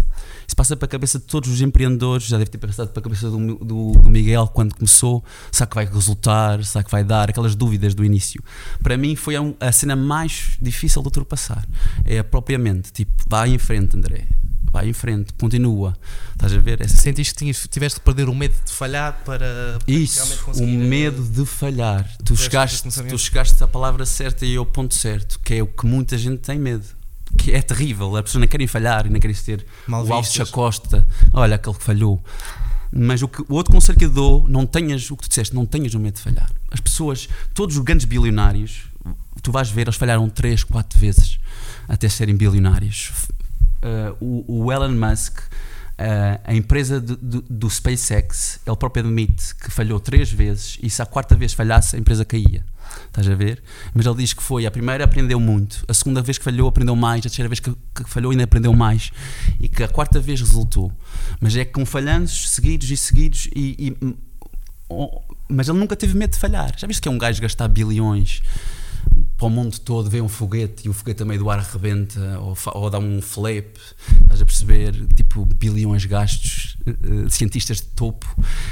Isso 0.47 0.57
passa 0.57 0.77
para 0.77 0.87
a 0.87 0.89
cabeça 0.89 1.19
de 1.19 1.25
todos 1.27 1.51
os 1.51 1.61
empreendedores, 1.61 2.27
já 2.27 2.37
deve 2.39 2.51
ter 2.51 2.59
passado 2.59 2.89
para 2.89 3.01
a 3.01 3.03
cabeça 3.03 3.31
do, 3.31 3.55
do, 3.57 3.93
do 3.93 4.09
Miguel 4.11 4.49
quando 4.49 4.75
começou. 4.75 5.23
Será 5.53 5.67
que 5.67 5.75
vai 5.77 5.85
resultar? 5.85 6.65
Será 6.65 6.83
que 6.83 6.91
vai 6.91 7.05
dar? 7.05 7.29
Aquelas 7.31 7.55
dúvidas 7.55 7.95
do 7.95 8.05
início. 8.05 8.43
Para 8.83 8.97
mim 8.97 9.15
foi 9.15 9.37
a, 9.37 9.43
a 9.61 9.71
cena 9.73 9.95
mais 9.95 10.57
difícil 10.61 11.01
de 11.03 11.07
ultrapassar. 11.09 11.65
É 12.05 12.19
a 12.19 12.25
própria 12.25 12.59
mente. 12.59 12.91
Tipo, 12.93 13.13
vai 13.29 13.51
em 13.51 13.59
frente, 13.59 13.97
André. 13.97 14.27
Vai 14.73 14.89
em 14.89 14.93
frente, 14.93 15.33
continua. 15.35 15.97
Estás 16.33 16.53
a 16.53 16.59
ver? 16.59 16.81
Essa 16.81 16.97
Sentiste 16.97 17.33
que 17.35 17.39
tinhas- 17.39 17.67
tiveste 17.71 17.99
que 18.01 18.05
perder 18.05 18.29
o 18.29 18.35
medo 18.35 18.55
de 18.65 18.73
falhar 18.73 19.23
para, 19.25 19.79
isso, 19.87 20.23
o 20.57 20.63
eh, 20.63 20.67
medo 20.67 21.23
de 21.23 21.45
falhar. 21.47 22.09
Tu 22.25 22.37
chegaste, 22.37 22.89
tu 23.09 23.19
chegaste 23.19 23.63
à 23.63 23.67
palavra 23.69 24.05
certa 24.05 24.45
e 24.45 24.57
ao 24.57 24.67
ponto 24.67 24.95
certo, 24.95 25.41
que 25.41 25.55
é 25.55 25.63
o 25.63 25.67
que 25.67 25.87
muita 25.87 26.17
gente 26.19 26.39
tem 26.41 26.59
medo. 26.59 26.85
Que 27.37 27.53
é 27.53 27.61
terrível, 27.61 28.17
as 28.17 28.23
pessoas 28.23 28.41
não 28.41 28.49
querem 28.49 28.67
falhar 28.67 29.07
e 29.07 29.11
não 29.11 29.21
querem 29.21 29.37
ter 29.37 29.67
Mal 29.87 30.05
o 30.07 30.13
Alves. 30.13 30.41
Acosta, 30.41 31.07
olha 31.33 31.57
aquele 31.57 31.77
que 31.77 31.85
falhou. 31.85 32.23
Mas 32.91 33.21
o, 33.21 33.29
que, 33.29 33.43
o 33.43 33.55
outro 33.55 33.73
conselho 33.73 33.99
que 33.99 34.07
eu 34.07 34.11
dou, 34.11 34.49
não 34.49 34.65
tenhas 34.65 35.11
o 35.11 35.17
que 35.17 35.25
tu 35.25 35.29
disseste, 35.29 35.55
não 35.55 35.67
tenhas 35.67 35.93
o 35.93 36.01
medo 36.01 36.15
de 36.15 36.23
falhar. 36.23 36.51
As 36.71 36.81
pessoas, 36.81 37.29
todos 37.53 37.77
os 37.77 37.83
grandes 37.85 38.07
bilionários, 38.07 38.85
tu 39.43 39.53
vais 39.53 39.69
ver, 39.71 39.83
eles 39.83 39.97
falharam 39.97 40.27
3, 40.31 40.65
4 40.65 40.99
vezes 40.99 41.39
até 41.87 42.09
serem 42.09 42.35
bilionários. 42.35 43.13
Uh, 43.81 44.45
o, 44.49 44.65
o 44.65 44.73
Elon 44.73 44.91
Musk, 44.91 45.39
uh, 45.39 46.41
a 46.45 46.55
empresa 46.55 47.01
do, 47.01 47.43
do 47.43 47.71
SpaceX, 47.71 48.59
ele 48.67 48.77
próprio 48.77 49.05
admite 49.05 49.55
que 49.55 49.71
falhou 49.71 50.01
três 50.01 50.33
vezes 50.33 50.79
e 50.83 50.91
se 50.91 51.01
a 51.01 51.07
quarta 51.07 51.35
vez 51.37 51.53
falhasse, 51.53 51.95
a 51.95 51.99
empresa 51.99 52.25
caía. 52.25 52.65
Estás 53.07 53.29
a 53.29 53.35
ver? 53.35 53.63
Mas 53.95 54.07
ele 54.07 54.17
diz 54.17 54.33
que 54.33 54.43
foi 54.43 54.67
a 54.67 54.71
primeira 54.71 55.05
aprendeu 55.05 55.39
muito, 55.39 55.85
a 55.87 55.95
segunda 55.95 56.23
vez 56.23 56.39
que 56.39 56.45
falhou 56.45 56.69
aprendeu 56.69 56.97
mais, 56.97 57.21
a 57.21 57.23
terceira 57.23 57.49
vez 57.49 57.61
que, 57.61 57.71
que 57.95 58.05
falhou 58.09 58.33
ainda 58.33 58.45
aprendeu 58.45 58.73
mais 58.73 59.11
e 59.61 59.69
que 59.69 59.83
a 59.83 59.89
quarta 59.89 60.19
vez 60.19 60.41
resultou. 60.41 60.91
Mas 61.41 61.55
é 61.55 61.65
com 61.65 61.85
falhanços 61.85 62.51
seguidos 62.51 62.91
e 62.91 62.97
seguidos 62.97 63.49
e, 63.55 63.95
e- 64.03 64.17
oh, 64.89 65.21
mas 65.49 65.69
ele 65.69 65.79
nunca 65.79 65.95
teve 65.95 66.17
medo 66.17 66.33
de 66.33 66.39
falhar. 66.39 66.73
Já 66.79 66.87
viste 66.87 67.03
que 67.03 67.09
é 67.09 67.11
um 67.13 67.19
gajo 67.19 67.41
gastar 67.43 67.69
bilhões 67.69 68.43
para 69.37 69.47
o 69.47 69.51
mundo 69.51 69.79
todo, 69.79 70.11
vê 70.11 70.21
um 70.21 70.29
foguete 70.29 70.87
e 70.87 70.89
o 70.91 70.93
foguete 70.93 71.23
a 71.23 71.27
meio 71.27 71.39
do 71.41 71.49
ar 71.49 71.61
arrebenta 71.61 72.41
ou, 72.41 72.57
ou 72.75 72.91
dá 72.91 72.99
um 72.99 73.23
flip, 73.23 73.79
estás 74.23 74.43
a 74.43 74.45
perceber? 74.45 75.07
Tipo, 75.15 75.47
bilhões 75.47 76.05
gastos, 76.07 76.77
eh, 76.85 76.91
eh, 76.91 77.29
cientistas 77.31 77.77
de 77.77 77.85
topo, 77.85 78.27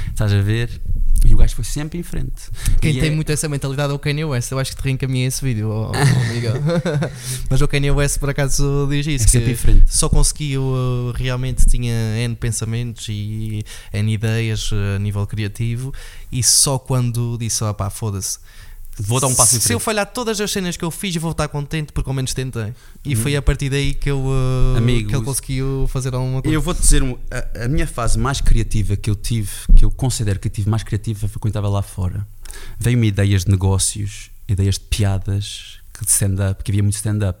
estás 0.09 0.33
a 0.33 0.41
ver? 0.41 0.81
E 1.25 1.33
o 1.33 1.37
gajo 1.37 1.55
foi 1.55 1.63
sempre 1.63 1.97
em 1.99 2.03
frente. 2.03 2.49
Quem 2.81 2.95
E 2.95 2.99
tem 2.99 3.09
é- 3.09 3.15
muito 3.15 3.31
essa 3.31 3.49
mentalidade 3.49 3.91
é 3.91 3.95
o 3.95 3.99
Kanye 3.99 4.23
West. 4.23 4.51
Eu 4.51 4.59
acho 4.59 4.71
que 4.71 4.81
te 4.81 4.83
reencaminhei 4.85 5.27
esse 5.27 5.43
vídeo, 5.43 5.69
ó, 5.69 5.91
Miguel. 6.33 6.55
Mas 7.49 7.59
o 7.61 7.67
Kanye 7.67 7.91
West 7.91 8.19
por 8.19 8.29
acaso 8.29 8.87
diz 8.89 9.07
isso. 9.07 9.25
É 9.25 9.27
sempre 9.27 9.51
em 9.51 9.55
frente. 9.55 9.83
Só 9.87 10.07
conseguiu, 10.09 10.61
uh, 10.61 11.11
realmente 11.15 11.65
tinha 11.65 11.93
N 12.19 12.35
pensamentos 12.35 13.07
e 13.09 13.63
N 13.91 14.13
ideias 14.13 14.71
uh, 14.71 14.95
a 14.95 14.99
nível 14.99 15.25
criativo 15.25 15.93
e 16.31 16.43
só 16.43 16.77
quando 16.77 17.37
disse, 17.37 17.63
ah 17.63 17.73
pá, 17.73 17.89
foda-se. 17.89 18.39
Vou 18.99 19.19
dar 19.19 19.27
um 19.27 19.35
passo 19.35 19.55
em 19.55 19.59
Se 19.59 19.73
eu 19.73 19.79
falhar 19.79 20.05
todas 20.07 20.41
as 20.41 20.51
cenas 20.51 20.75
que 20.75 20.83
eu 20.83 20.89
fiz, 20.89 21.15
vou 21.17 21.31
estar 21.31 21.47
contente 21.47 21.91
porque 21.93 22.09
ao 22.09 22.13
menos 22.13 22.33
tentei. 22.33 22.73
E 23.05 23.15
foi 23.15 23.35
a 23.35 23.41
partir 23.41 23.69
daí 23.69 23.93
que, 23.93 24.09
eu, 24.09 24.19
uh, 24.19 24.77
Amigo, 24.77 25.09
que 25.09 25.15
ele 25.15 25.23
conseguiu 25.23 25.87
fazer 25.89 26.15
alguma 26.15 26.41
coisa. 26.41 26.55
Eu 26.55 26.61
vou-te 26.61 26.81
dizer, 26.81 27.03
um, 27.03 27.17
a, 27.29 27.65
a 27.65 27.67
minha 27.67 27.85
fase 27.85 28.17
mais 28.17 28.41
criativa 28.41 28.95
que 28.95 29.09
eu 29.09 29.15
tive, 29.15 29.51
que 29.75 29.85
eu 29.85 29.91
considero 29.91 30.39
que 30.39 30.47
eu 30.47 30.51
tive 30.51 30.69
mais 30.69 30.83
criativa 30.83 31.27
foi 31.27 31.39
quando 31.39 31.51
estava 31.51 31.69
lá 31.69 31.81
fora. 31.81 32.27
Veio-me 32.79 33.07
ideias 33.07 33.45
de 33.45 33.51
negócios, 33.51 34.31
ideias 34.47 34.75
de 34.75 34.81
piadas, 34.81 35.79
que 35.93 36.05
de 36.05 36.11
stand-up, 36.11 36.63
que 36.63 36.71
havia 36.71 36.83
muito 36.83 36.95
stand-up, 36.95 37.39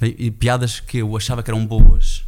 e 0.00 0.30
piadas 0.30 0.80
que 0.80 0.98
eu 0.98 1.16
achava 1.16 1.42
que 1.42 1.50
eram 1.50 1.66
boas. 1.66 2.24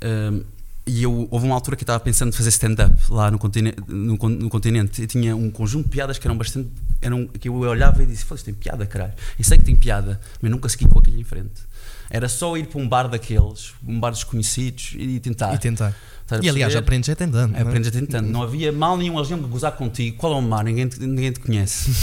Ahm, 0.00 0.42
e 0.90 1.04
eu, 1.04 1.28
houve 1.30 1.46
uma 1.46 1.54
altura 1.54 1.76
que 1.76 1.82
eu 1.82 1.84
estava 1.84 2.00
pensando 2.00 2.30
em 2.30 2.32
fazer 2.32 2.48
stand-up 2.48 2.92
lá 3.10 3.30
no 3.30 3.38
continente, 3.38 3.76
no, 3.86 4.16
no 4.16 4.50
continente. 4.50 5.06
Tinha 5.06 5.36
um 5.36 5.48
conjunto 5.48 5.84
de 5.84 5.90
piadas 5.90 6.18
que 6.18 6.26
eram 6.26 6.36
bastante. 6.36 6.68
Eram, 7.00 7.28
que 7.28 7.48
eu 7.48 7.54
olhava 7.54 8.02
e 8.02 8.06
disse: 8.06 8.24
Foda-se, 8.24 8.44
tem 8.44 8.54
piada, 8.54 8.84
caralho. 8.86 9.12
Eu 9.38 9.44
sei 9.44 9.56
que 9.56 9.64
tem 9.64 9.76
piada, 9.76 10.20
mas 10.42 10.50
nunca 10.50 10.68
segui 10.68 10.88
com 10.88 10.98
aquilo 10.98 11.16
em 11.18 11.22
frente. 11.22 11.62
Era 12.10 12.28
só 12.28 12.56
ir 12.56 12.66
para 12.66 12.80
um 12.80 12.88
bar 12.88 13.08
daqueles, 13.08 13.72
um 13.86 14.00
bar 14.00 14.10
desconhecidos 14.10 14.96
e 14.98 15.20
tentar. 15.20 15.54
E 15.54 15.58
tentar. 15.58 15.94
Estás 16.30 16.42
a 16.42 16.46
E 16.46 16.48
aliás, 16.48 16.76
aprendes 16.76 17.08
é 17.08 17.14
tentando. 17.16 17.56
é? 17.56 17.62
Aprendes 17.62 17.88
a 17.88 17.90
tentando. 17.90 18.28
Não 18.28 18.42
havia 18.42 18.70
mal 18.70 18.96
nenhum, 18.96 19.18
eles 19.18 19.30
iam 19.30 19.40
gozar 19.42 19.72
contigo. 19.72 20.16
Qual 20.16 20.32
é 20.32 20.36
o 20.36 20.42
mar? 20.42 20.62
Ninguém 20.62 20.86
te, 20.86 21.00
ninguém 21.00 21.32
te 21.32 21.40
conhece. 21.40 21.90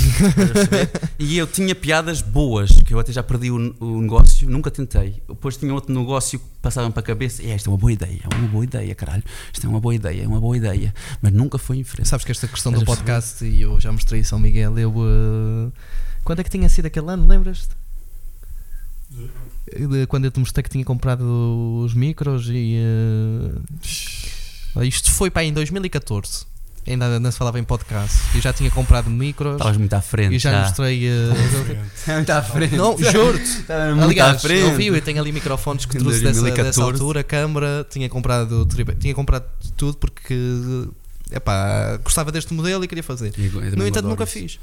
E 1.19 1.37
eu 1.37 1.47
tinha 1.47 1.73
piadas 1.73 2.21
boas, 2.21 2.69
que 2.69 2.93
eu 2.93 2.99
até 2.99 3.11
já 3.11 3.23
perdi 3.23 3.49
o, 3.49 3.75
o 3.79 4.01
negócio, 4.01 4.47
nunca 4.49 4.69
tentei. 4.69 5.21
Depois 5.27 5.57
tinha 5.57 5.73
outro 5.73 5.93
negócio 5.93 6.39
que 6.39 6.45
passavam 6.61 6.91
para 6.91 6.99
a 6.99 7.03
cabeça. 7.03 7.41
E 7.41 7.49
esta 7.49 7.69
é 7.69 7.71
uma 7.71 7.77
boa 7.77 7.91
ideia, 7.91 8.21
é 8.23 8.35
uma 8.35 8.47
boa 8.47 8.63
ideia, 8.63 8.93
caralho. 8.93 9.23
Isto 9.51 9.65
é 9.65 9.69
uma 9.69 9.79
boa 9.79 9.95
ideia, 9.95 10.23
é 10.23 10.27
uma 10.27 10.39
boa 10.39 10.55
ideia. 10.55 10.93
Mas 11.21 11.31
nunca 11.33 11.57
foi 11.57 11.77
em 11.77 11.83
frente. 11.83 12.07
Sabes 12.07 12.25
que 12.25 12.31
esta 12.31 12.47
questão 12.47 12.71
Estás 12.71 12.85
do 12.85 12.85
podcast, 12.85 13.43
e 13.45 13.61
eu 13.61 13.79
já 13.79 13.91
mostrei 13.91 14.21
isso 14.21 14.35
ao 14.35 14.41
Miguel, 14.41 14.77
eu. 14.77 14.91
uh, 14.91 15.71
quando 16.23 16.39
é 16.41 16.43
que 16.43 16.49
tinha 16.49 16.69
sido 16.69 16.85
aquele 16.85 17.09
ano? 17.09 17.27
Lembras-te? 17.27 17.75
Quando 20.07 20.25
eu 20.25 20.31
te 20.31 20.39
mostrei 20.39 20.63
que 20.63 20.69
tinha 20.69 20.85
comprado 20.85 21.23
os 21.83 21.93
micros 21.93 22.47
e. 22.49 22.77
uh, 24.75 24.83
isto 24.83 25.11
foi 25.11 25.29
para 25.29 25.41
aí 25.41 25.49
em 25.49 25.53
2014. 25.53 26.45
Ainda, 26.87 27.05
ainda 27.15 27.29
se 27.31 27.37
falava 27.37 27.59
em 27.59 27.65
podcast. 27.65 28.17
Eu 28.33 28.39
já 28.39 28.53
tinha 28.53 28.71
comprado 28.71 29.09
micros 29.09 29.53
Estavas 29.55 29.75
muito 29.75 29.93
à 29.93 29.99
frente. 30.01 30.35
e 30.35 30.39
já 30.39 30.61
mostrei. 30.61 31.05
uh, 31.09 31.33
muito 32.15 32.29
à 32.29 32.41
frente. 32.41 32.75
não, 32.77 32.97
juro-te. 32.97 33.43
Estava 33.59 33.93
muito 33.93 34.01
à 34.03 34.05
Aliás, 34.23 34.41
frente. 34.41 34.61
eu 34.61 34.73
vi, 34.75 34.87
eu 34.87 35.01
tenho 35.01 35.19
ali 35.19 35.33
microfones 35.33 35.85
que 35.85 35.97
trouxe 35.97 36.21
dessa, 36.21 36.41
2014. 36.41 36.63
dessa 36.69 36.83
altura, 36.83 37.23
câmara, 37.25 37.85
tinha 37.89 38.07
comprado, 38.07 38.65
tinha 38.99 39.13
comprado 39.13 39.43
tudo 39.75 39.97
porque 39.97 40.33
epá, 41.29 41.97
gostava 41.97 42.31
deste 42.31 42.53
modelo 42.53 42.83
e 42.85 42.87
queria 42.87 43.03
fazer. 43.03 43.31
Também 43.31 43.71
No 43.71 43.85
entanto, 43.85 44.07
nunca 44.07 44.23
isso. 44.23 44.33
fiz. 44.33 44.59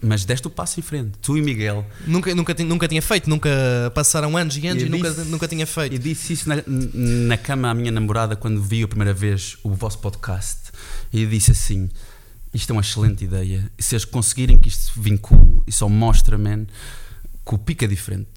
Mas 0.00 0.24
deste 0.24 0.46
o 0.46 0.50
passo 0.50 0.78
em 0.78 0.82
frente. 0.82 1.12
Tu 1.20 1.36
e 1.38 1.42
Miguel. 1.42 1.84
Nunca, 2.06 2.34
nunca, 2.34 2.54
nunca 2.64 2.86
tinha 2.88 3.02
feito, 3.02 3.28
nunca 3.28 3.50
passaram 3.94 4.36
anos 4.36 4.56
e 4.56 4.66
anos 4.66 4.82
Eu 4.82 4.88
e 4.88 4.90
nunca, 4.90 5.10
disse- 5.10 5.24
nunca 5.24 5.48
tinha 5.48 5.64
E 5.64 5.66
feito. 5.66 5.98
disse 5.98 6.32
isso 6.34 6.48
na, 6.48 6.56
na 6.66 7.36
cama 7.36 7.70
à 7.70 7.74
minha 7.74 7.90
namorada 7.90 8.36
quando 8.36 8.62
vi 8.62 8.82
a 8.82 8.88
primeira 8.88 9.12
vez 9.12 9.56
o 9.62 9.70
vosso 9.74 9.98
podcast. 9.98 10.70
E 11.12 11.26
disse 11.26 11.50
assim: 11.50 11.88
isto 12.54 12.70
é 12.70 12.72
uma 12.72 12.80
excelente 12.82 13.24
ideia. 13.24 13.70
E 13.76 13.82
se 13.82 13.94
eles 13.94 14.04
conseguirem 14.04 14.56
que 14.58 14.68
isto 14.68 14.92
vincule 15.00 15.62
e 15.66 15.72
só 15.72 15.88
mostra, 15.88 16.38
man, 16.38 16.66
que 17.46 17.54
o 17.54 17.58
pico 17.58 17.84
é 17.84 17.86
diferente 17.86 18.28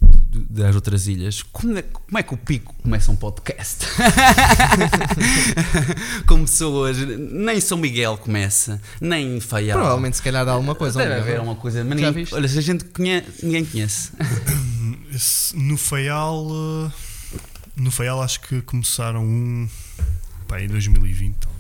das 0.50 0.76
outras 0.76 1.08
ilhas. 1.08 1.42
Como 1.42 1.76
é, 1.76 1.82
como 1.82 2.20
é 2.20 2.22
que 2.22 2.36
o 2.36 2.38
pico 2.38 2.76
começa 2.84 3.12
um 3.12 3.16
podcast? 3.16 3.88
Como 6.28 6.46
pessoas, 6.46 6.96
nem 6.98 7.60
São 7.60 7.80
Miguel 7.80 8.20
começa, 8.20 8.80
nem 9.02 9.40
Faial. 9.40 9.80
Provavelmente, 9.80 10.18
se 10.18 10.22
calhar, 10.22 10.48
há 10.48 10.52
alguma 10.52 10.76
coisa. 10.76 11.00
Deve 11.00 11.16
haver 11.16 11.38
alguma 11.38 11.56
coisa. 11.56 11.84
Mas 11.84 12.00
ninguém, 12.00 12.28
olha, 12.32 12.48
se 12.48 12.60
a 12.60 12.62
gente 12.62 12.86
conhece, 12.86 13.44
ninguém 13.44 13.66
conhece. 13.66 14.12
no 15.56 15.76
Faial, 15.76 16.48
eh, 16.52 16.92
no 17.78 17.90
Faial 17.90 18.22
acho 18.22 18.42
que 18.42 18.62
começaram 18.62 19.26
um 19.26 19.68
pá, 20.48 20.62
em 20.62 20.68
2020, 20.68 21.36
talvez. 21.36 21.59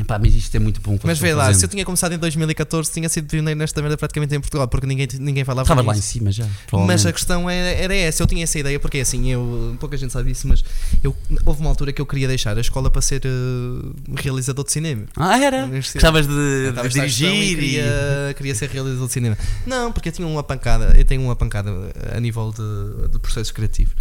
Epá, 0.00 0.18
mas 0.18 0.34
isto 0.34 0.54
é 0.54 0.58
muito 0.58 0.80
bom. 0.80 0.98
Mas 1.04 1.18
vê 1.18 1.34
lá, 1.34 1.52
se 1.52 1.64
eu 1.64 1.68
tinha 1.68 1.84
começado 1.84 2.12
em 2.12 2.18
2014, 2.18 2.90
tinha 2.90 3.08
sido 3.08 3.28
pioneiro 3.28 3.58
nesta 3.58 3.80
merda 3.82 3.96
praticamente 3.96 4.34
em 4.34 4.40
Portugal, 4.40 4.66
porque 4.66 4.86
ninguém, 4.86 5.06
ninguém 5.18 5.44
falava 5.44 5.66
Estava 5.66 5.82
lá 5.82 5.96
em 5.96 6.00
cima 6.00 6.32
já. 6.32 6.46
Mas 6.86 7.04
a 7.04 7.12
questão 7.12 7.48
era, 7.48 7.68
era 7.78 7.94
essa, 7.94 8.22
eu 8.22 8.26
tinha 8.26 8.44
essa 8.44 8.58
ideia, 8.58 8.80
porque 8.80 8.98
assim, 8.98 9.30
eu, 9.30 9.76
pouca 9.78 9.96
gente 9.96 10.12
sabe 10.12 10.30
isso, 10.30 10.48
mas 10.48 10.64
eu, 11.02 11.14
houve 11.44 11.60
uma 11.60 11.68
altura 11.68 11.92
que 11.92 12.00
eu 12.00 12.06
queria 12.06 12.26
deixar 12.26 12.56
a 12.56 12.60
escola 12.60 12.90
para 12.90 13.02
ser 13.02 13.22
uh, 13.26 13.94
realizador 14.16 14.64
de 14.64 14.72
cinema. 14.72 15.04
Ah, 15.16 15.38
era? 15.38 15.66
Gostavas 15.66 16.26
de, 16.26 16.72
de 16.72 16.88
dirigir 16.88 17.28
e 17.28 17.54
queria, 17.54 18.34
queria 18.36 18.54
ser 18.54 18.70
realizador 18.70 19.06
de 19.06 19.12
cinema. 19.12 19.36
Não, 19.66 19.92
porque 19.92 20.08
eu 20.08 20.12
tinha 20.12 20.26
uma 20.26 20.42
pancada, 20.42 20.94
eu 20.96 21.04
tenho 21.04 21.22
uma 21.22 21.36
pancada 21.36 21.70
a 22.14 22.20
nível 22.20 22.52
de, 22.52 23.08
de 23.08 23.18
processo 23.18 23.52
criativo 23.52 23.92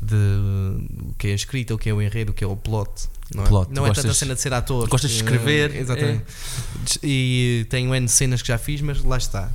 de 0.00 0.16
o 1.10 1.14
que 1.18 1.28
é 1.28 1.32
a 1.32 1.34
escrita, 1.34 1.74
o 1.74 1.78
que 1.78 1.88
é 1.90 1.94
o 1.94 2.00
enredo, 2.00 2.32
o 2.32 2.34
que 2.34 2.42
é 2.42 2.46
o 2.46 2.56
plot. 2.56 3.08
Não 3.34 3.44
é, 3.44 3.46
plot. 3.46 3.72
não 3.72 3.86
é 3.86 3.92
tanta 3.92 4.12
cena 4.12 4.34
de 4.34 4.40
ser 4.40 4.52
ator. 4.52 4.88
Gostas 4.88 5.10
de 5.10 5.16
escrever. 5.16 5.74
É, 5.74 5.78
exatamente. 5.78 6.22
É. 6.22 7.06
E 7.06 7.66
tenho 7.70 7.94
N 7.94 8.08
cenas 8.08 8.42
que 8.42 8.48
já 8.48 8.58
fiz, 8.58 8.80
mas 8.80 9.02
lá 9.04 9.16
está. 9.16 9.50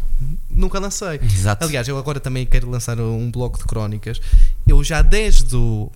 Nunca 0.49 0.79
lancei. 0.79 1.19
Exato. 1.21 1.65
Aliás, 1.65 1.87
eu 1.87 1.97
agora 1.97 2.19
também 2.19 2.45
quero 2.45 2.69
lançar 2.69 2.99
um 2.99 3.29
bloco 3.29 3.57
de 3.57 3.65
crónicas. 3.65 4.21
Eu 4.67 4.81
já 4.83 5.01
desde 5.01 5.55
o 5.55 5.91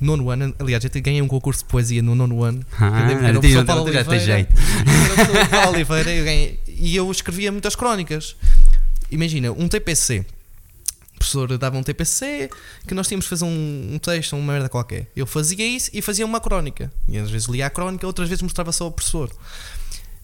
nono 0.00 0.30
ano, 0.30 0.54
aliás, 0.58 0.82
eu 0.84 0.90
ganhei 1.02 1.20
um 1.20 1.28
concurso 1.28 1.64
de 1.64 1.70
poesia 1.70 2.00
no 2.02 2.14
nono 2.14 2.42
ano. 2.42 2.64
Ah, 2.78 3.10
eu 3.12 3.18
era 3.18 3.38
o 3.38 3.40
professor 3.40 3.64
Paulo 3.64 3.82
Oliveira. 3.82 4.08
Tem 4.08 4.20
jeito. 4.20 4.54
Era 4.54 5.42
o 5.42 5.48
Paulo 5.48 5.72
Oliveira 5.74 6.10
eu 6.10 6.24
ganhei, 6.24 6.60
e 6.66 6.96
eu 6.96 7.10
escrevia 7.10 7.52
muitas 7.52 7.74
crónicas. 7.74 8.36
Imagina, 9.10 9.52
um 9.52 9.68
TPC 9.68 10.24
professor 11.18 11.58
dava 11.58 11.76
um 11.76 11.82
TPC 11.82 12.50
que 12.86 12.94
nós 12.94 13.08
tínhamos 13.08 13.26
que 13.26 13.30
fazer 13.30 13.44
um, 13.44 13.94
um 13.94 13.98
texto, 13.98 14.36
uma 14.36 14.52
merda 14.52 14.68
qualquer. 14.68 15.10
Eu 15.14 15.26
fazia 15.26 15.66
isso 15.66 15.90
e 15.92 16.00
fazia 16.00 16.24
uma 16.24 16.40
crónica. 16.40 16.90
E 17.08 17.18
às 17.18 17.30
vezes 17.30 17.48
lia 17.48 17.66
a 17.66 17.70
crónica, 17.70 18.06
outras 18.06 18.28
vezes 18.28 18.42
mostrava 18.42 18.72
só 18.72 18.84
ao 18.84 18.92
professor. 18.92 19.30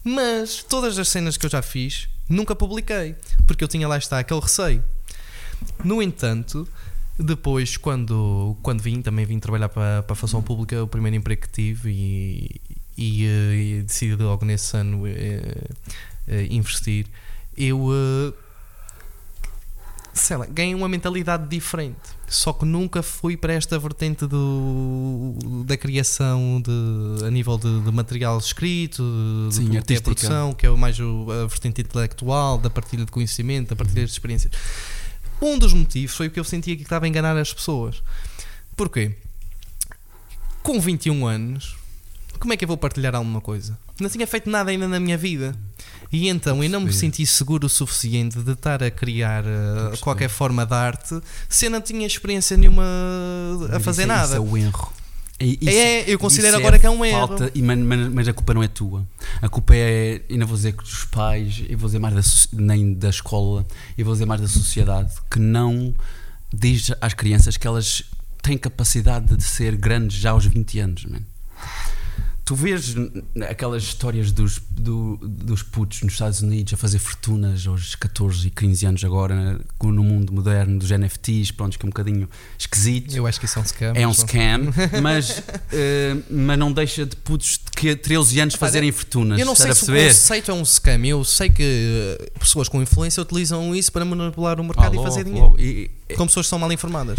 Mas 0.03 0.63
todas 0.63 0.97
as 0.97 1.09
cenas 1.09 1.35
que 1.35 1.45
eu 1.45 1.49
já 1.49 1.61
fiz 1.61 2.07
nunca 2.29 2.55
publiquei, 2.55 3.15
porque 3.47 3.63
eu 3.63 3.67
tinha 3.67 3.87
lá 3.87 3.97
está 3.97 4.19
aquele 4.19 4.39
receio. 4.39 4.83
No 5.83 6.01
entanto, 6.01 6.67
depois, 7.17 7.77
quando, 7.77 8.57
quando 8.61 8.81
vim, 8.81 9.01
também 9.01 9.25
vim 9.25 9.39
trabalhar 9.39 9.69
para, 9.69 10.03
para 10.03 10.13
a 10.13 10.15
função 10.15 10.41
pública, 10.41 10.83
o 10.83 10.87
primeiro 10.87 11.15
emprego 11.15 11.41
que 11.41 11.49
tive 11.49 11.89
e, 11.89 12.61
e, 12.97 13.25
eh, 13.25 13.55
e 13.55 13.81
decidi 13.83 14.15
logo 14.15 14.45
nesse 14.45 14.75
ano 14.75 15.07
eh, 15.07 15.55
eh, 16.27 16.47
investir, 16.49 17.07
eu 17.57 17.89
sei 20.15 20.37
lá, 20.37 20.45
ganhei 20.45 20.73
uma 20.73 20.87
mentalidade 20.87 21.47
diferente. 21.47 21.99
Só 22.27 22.53
que 22.53 22.65
nunca 22.65 23.03
fui 23.03 23.35
para 23.35 23.53
esta 23.53 23.77
vertente 23.77 24.25
do, 24.25 25.35
da 25.65 25.75
criação 25.75 26.61
de, 26.61 27.25
a 27.25 27.29
nível 27.29 27.57
de, 27.57 27.81
de 27.81 27.91
material 27.91 28.37
escrito, 28.37 29.03
de, 29.49 29.55
Sim, 29.55 29.69
de, 29.69 29.81
que 29.81 30.01
produção, 30.01 30.53
que 30.53 30.65
é 30.65 30.69
mais 30.69 30.97
o, 30.99 31.27
a 31.29 31.45
vertente 31.45 31.81
intelectual, 31.81 32.57
da 32.57 32.69
partilha 32.69 33.05
de 33.05 33.11
conhecimento, 33.11 33.69
da 33.69 33.75
partilha 33.75 34.05
de 34.05 34.11
experiências. 34.11 34.53
Um 35.41 35.59
dos 35.59 35.73
motivos 35.73 36.15
foi 36.15 36.29
porque 36.29 36.39
eu 36.39 36.45
sentia 36.45 36.75
que 36.77 36.83
estava 36.83 37.05
a 37.05 37.07
enganar 37.09 37.37
as 37.37 37.53
pessoas. 37.53 38.01
Porquê? 38.75 39.15
Com 40.63 40.79
21 40.79 41.27
anos, 41.27 41.75
como 42.39 42.53
é 42.53 42.57
que 42.57 42.63
eu 42.63 42.67
vou 42.67 42.77
partilhar 42.77 43.15
alguma 43.15 43.41
coisa? 43.41 43.77
Não 43.99 44.09
tinha 44.09 44.27
feito 44.27 44.49
nada 44.49 44.71
ainda 44.71 44.87
na 44.87 44.99
minha 44.99 45.17
vida. 45.17 45.55
E 46.11 46.29
então 46.29 46.63
eu 46.63 46.69
não 46.69 46.81
me 46.81 46.93
senti 46.93 47.25
seguro 47.25 47.65
o 47.67 47.69
suficiente 47.69 48.39
de 48.39 48.51
estar 48.51 48.83
a 48.83 48.91
criar 48.91 49.43
uh, 49.43 49.97
qualquer 49.99 50.29
forma 50.29 50.65
de 50.65 50.73
arte 50.73 51.19
se 51.49 51.65
eu 51.65 51.71
não 51.71 51.81
tinha 51.81 52.05
experiência 52.05 52.55
nenhuma 52.55 52.83
a 53.73 53.79
fazer 53.79 54.03
isso, 54.03 54.07
nada. 54.07 54.25
Isso 54.25 54.35
é 54.35 54.39
o 54.39 54.57
erro. 54.57 54.93
Isso, 55.37 55.69
é, 55.69 56.09
eu 56.09 56.17
considero 56.17 56.55
agora 56.55 56.77
é 56.77 56.79
que 56.79 56.85
é 56.85 56.89
um 56.89 56.99
falta, 57.09 57.51
erro. 57.53 57.65
Mas, 57.65 58.13
mas, 58.13 58.27
a 58.29 58.33
culpa 58.33 58.53
não 58.53 58.63
é 58.63 58.69
tua. 58.69 59.05
A 59.41 59.49
culpa 59.49 59.75
é, 59.75 60.21
e 60.29 60.37
não 60.37 60.47
vou 60.47 60.55
dizer 60.55 60.71
dos 60.73 61.03
pais, 61.05 61.63
eu 61.67 61.77
vou 61.77 61.89
dizer 61.89 61.99
mais 61.99 62.13
da, 62.13 62.61
nem 62.63 62.93
da 62.93 63.09
escola, 63.09 63.65
eu 63.97 64.05
vou 64.05 64.13
dizer 64.13 64.25
mais 64.25 64.39
da 64.39 64.47
sociedade, 64.47 65.13
que 65.29 65.39
não 65.39 65.93
diz 66.53 66.91
às 67.01 67.13
crianças 67.13 67.57
que 67.57 67.67
elas 67.67 68.03
têm 68.41 68.57
capacidade 68.57 69.35
de 69.35 69.43
ser 69.43 69.75
grandes 69.75 70.17
já 70.17 70.31
aos 70.31 70.45
20 70.45 70.79
anos. 70.79 71.05
Man 71.05 71.19
tu 72.45 72.53
vês 72.53 72.95
aquelas 73.49 73.81
histórias 73.81 74.31
dos, 74.31 74.61
do, 74.69 75.17
dos 75.17 75.63
putos 75.63 76.03
nos 76.03 76.13
Estados 76.13 76.41
Unidos 76.41 76.75
a 76.75 76.77
fazer 76.77 76.99
fortunas 76.99 77.65
aos 77.65 77.95
14 77.95 78.47
e 78.47 78.51
15 78.51 78.85
anos 78.85 79.03
agora, 79.03 79.59
no 79.81 80.03
mundo 80.03 80.31
moderno 80.31 80.77
dos 80.77 80.91
NFTs, 80.91 81.49
pronto, 81.51 81.77
que 81.79 81.83
é 81.83 81.87
um 81.87 81.89
bocadinho 81.89 82.29
esquisito. 82.57 83.15
Eu 83.15 83.25
acho 83.25 83.39
que 83.39 83.47
isso 83.47 83.57
é 83.57 83.61
um 83.63 83.65
scam. 83.65 83.93
É 83.95 84.07
um 84.07 84.13
scam, 84.13 84.71
mas, 85.01 85.39
uh, 85.39 86.23
mas 86.29 86.59
não 86.59 86.71
deixa 86.71 87.03
de 87.03 87.15
putos 87.15 87.59
de 87.81 87.95
13 87.95 88.39
anos 88.39 88.55
fazerem 88.55 88.91
fortunas. 88.91 89.39
Eu 89.39 89.45
não 89.45 89.55
sei 89.55 89.73
se 89.73 89.91
o 89.91 89.95
conceito 89.95 90.51
é 90.51 90.53
um 90.53 90.63
scam, 90.63 91.03
eu 91.03 91.23
sei 91.23 91.49
que 91.49 91.63
eh, 91.63 92.31
pessoas 92.39 92.69
com 92.69 92.79
influência 92.79 93.21
utilizam 93.23 93.75
isso 93.75 93.91
para 93.91 94.05
manipular 94.05 94.59
o 94.59 94.63
mercado 94.63 94.99
ah, 94.99 95.01
e 95.01 95.03
fazer 95.03 95.23
dinheiro. 95.23 95.55
E, 95.59 95.89
como 96.15 96.27
pessoas 96.27 96.45
que 96.45 96.51
são 96.51 96.59
mal 96.59 96.71
informadas. 96.71 97.17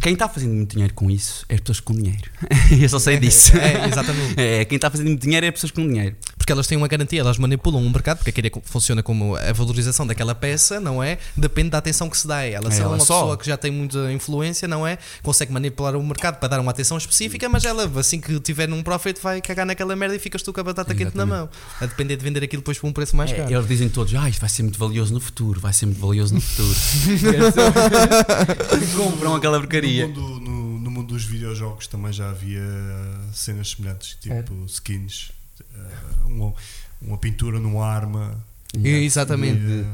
Quem 0.00 0.12
está 0.12 0.28
fazendo 0.28 0.52
muito 0.54 0.72
dinheiro 0.72 0.92
com 0.94 1.10
isso 1.10 1.44
é 1.48 1.54
as 1.54 1.60
pessoas 1.60 1.80
com 1.80 1.94
dinheiro. 1.94 2.30
eu 2.80 2.88
só 2.88 2.98
sei 2.98 3.18
disso. 3.18 3.56
É, 3.56 3.84
é, 3.84 3.86
exatamente. 3.86 4.34
É, 4.44 4.64
quem 4.64 4.76
está 4.76 4.90
fazendo 4.90 5.08
muito 5.08 5.22
dinheiro 5.22 5.46
é 5.46 5.48
as 5.48 5.54
pessoas 5.54 5.70
com 5.70 5.86
dinheiro. 5.86 6.16
Porque 6.44 6.52
elas 6.52 6.66
têm 6.66 6.76
uma 6.76 6.86
garantia, 6.86 7.20
elas 7.20 7.38
manipulam 7.38 7.82
o 7.82 7.86
um 7.86 7.88
mercado, 7.88 8.18
porque 8.18 8.28
aquilo 8.28 8.62
funciona 8.66 9.02
como 9.02 9.34
a 9.34 9.50
valorização 9.54 10.06
daquela 10.06 10.34
peça, 10.34 10.78
não 10.78 11.02
é? 11.02 11.16
Depende 11.34 11.70
da 11.70 11.78
atenção 11.78 12.10
que 12.10 12.18
se 12.18 12.26
dá 12.26 12.36
a 12.36 12.44
ela. 12.44 12.70
Se 12.70 12.80
é, 12.80 12.82
ela 12.82 12.92
é 12.92 12.98
uma 12.98 13.04
só. 13.04 13.20
pessoa 13.20 13.38
que 13.38 13.46
já 13.46 13.56
tem 13.56 13.70
muita 13.70 14.12
influência, 14.12 14.68
não 14.68 14.86
é? 14.86 14.98
Consegue 15.22 15.50
manipular 15.50 15.96
o 15.96 16.02
mercado 16.02 16.38
para 16.38 16.50
dar 16.50 16.60
uma 16.60 16.70
atenção 16.70 16.98
específica, 16.98 17.48
mas 17.48 17.64
ela, 17.64 17.90
assim 17.98 18.20
que 18.20 18.38
tiver 18.40 18.68
num 18.68 18.82
profit, 18.82 19.18
vai 19.22 19.40
cagar 19.40 19.64
naquela 19.64 19.96
merda 19.96 20.14
e 20.14 20.18
ficas 20.18 20.42
tu 20.42 20.52
com 20.52 20.60
a 20.60 20.64
batata 20.64 20.92
Exatamente. 20.92 21.14
quente 21.14 21.16
na 21.16 21.24
mão. 21.24 21.48
A 21.80 21.86
depender 21.86 22.14
de 22.14 22.22
vender 22.22 22.44
aquilo 22.44 22.60
depois 22.60 22.78
por 22.78 22.88
um 22.88 22.92
preço 22.92 23.16
mais 23.16 23.32
é, 23.32 23.36
caro. 23.36 23.50
Eles 23.50 23.66
dizem 23.66 23.88
todos, 23.88 24.14
ah, 24.14 24.28
isto 24.28 24.40
vai 24.40 24.50
ser 24.50 24.64
muito 24.64 24.78
valioso 24.78 25.14
no 25.14 25.20
futuro, 25.20 25.58
vai 25.58 25.72
ser 25.72 25.86
muito 25.86 26.02
valioso 26.02 26.34
no 26.34 26.42
futuro. 26.42 26.76
compram 28.94 29.34
aquela 29.34 29.58
porcaria. 29.58 30.08
No 30.08 30.20
mundo, 30.20 30.80
no 30.80 30.90
mundo 30.90 31.14
dos 31.14 31.24
videojogos 31.24 31.86
também 31.86 32.12
já 32.12 32.28
havia 32.28 32.60
cenas 33.32 33.70
semelhantes, 33.70 34.18
tipo 34.20 34.34
é. 34.34 34.44
skins, 34.66 35.30
uh, 35.30 35.43
uma, 36.24 36.54
uma 37.00 37.18
pintura 37.18 37.58
numa 37.58 37.86
arma. 37.86 38.44
Yeah. 38.76 39.04
Exatamente. 39.04 39.86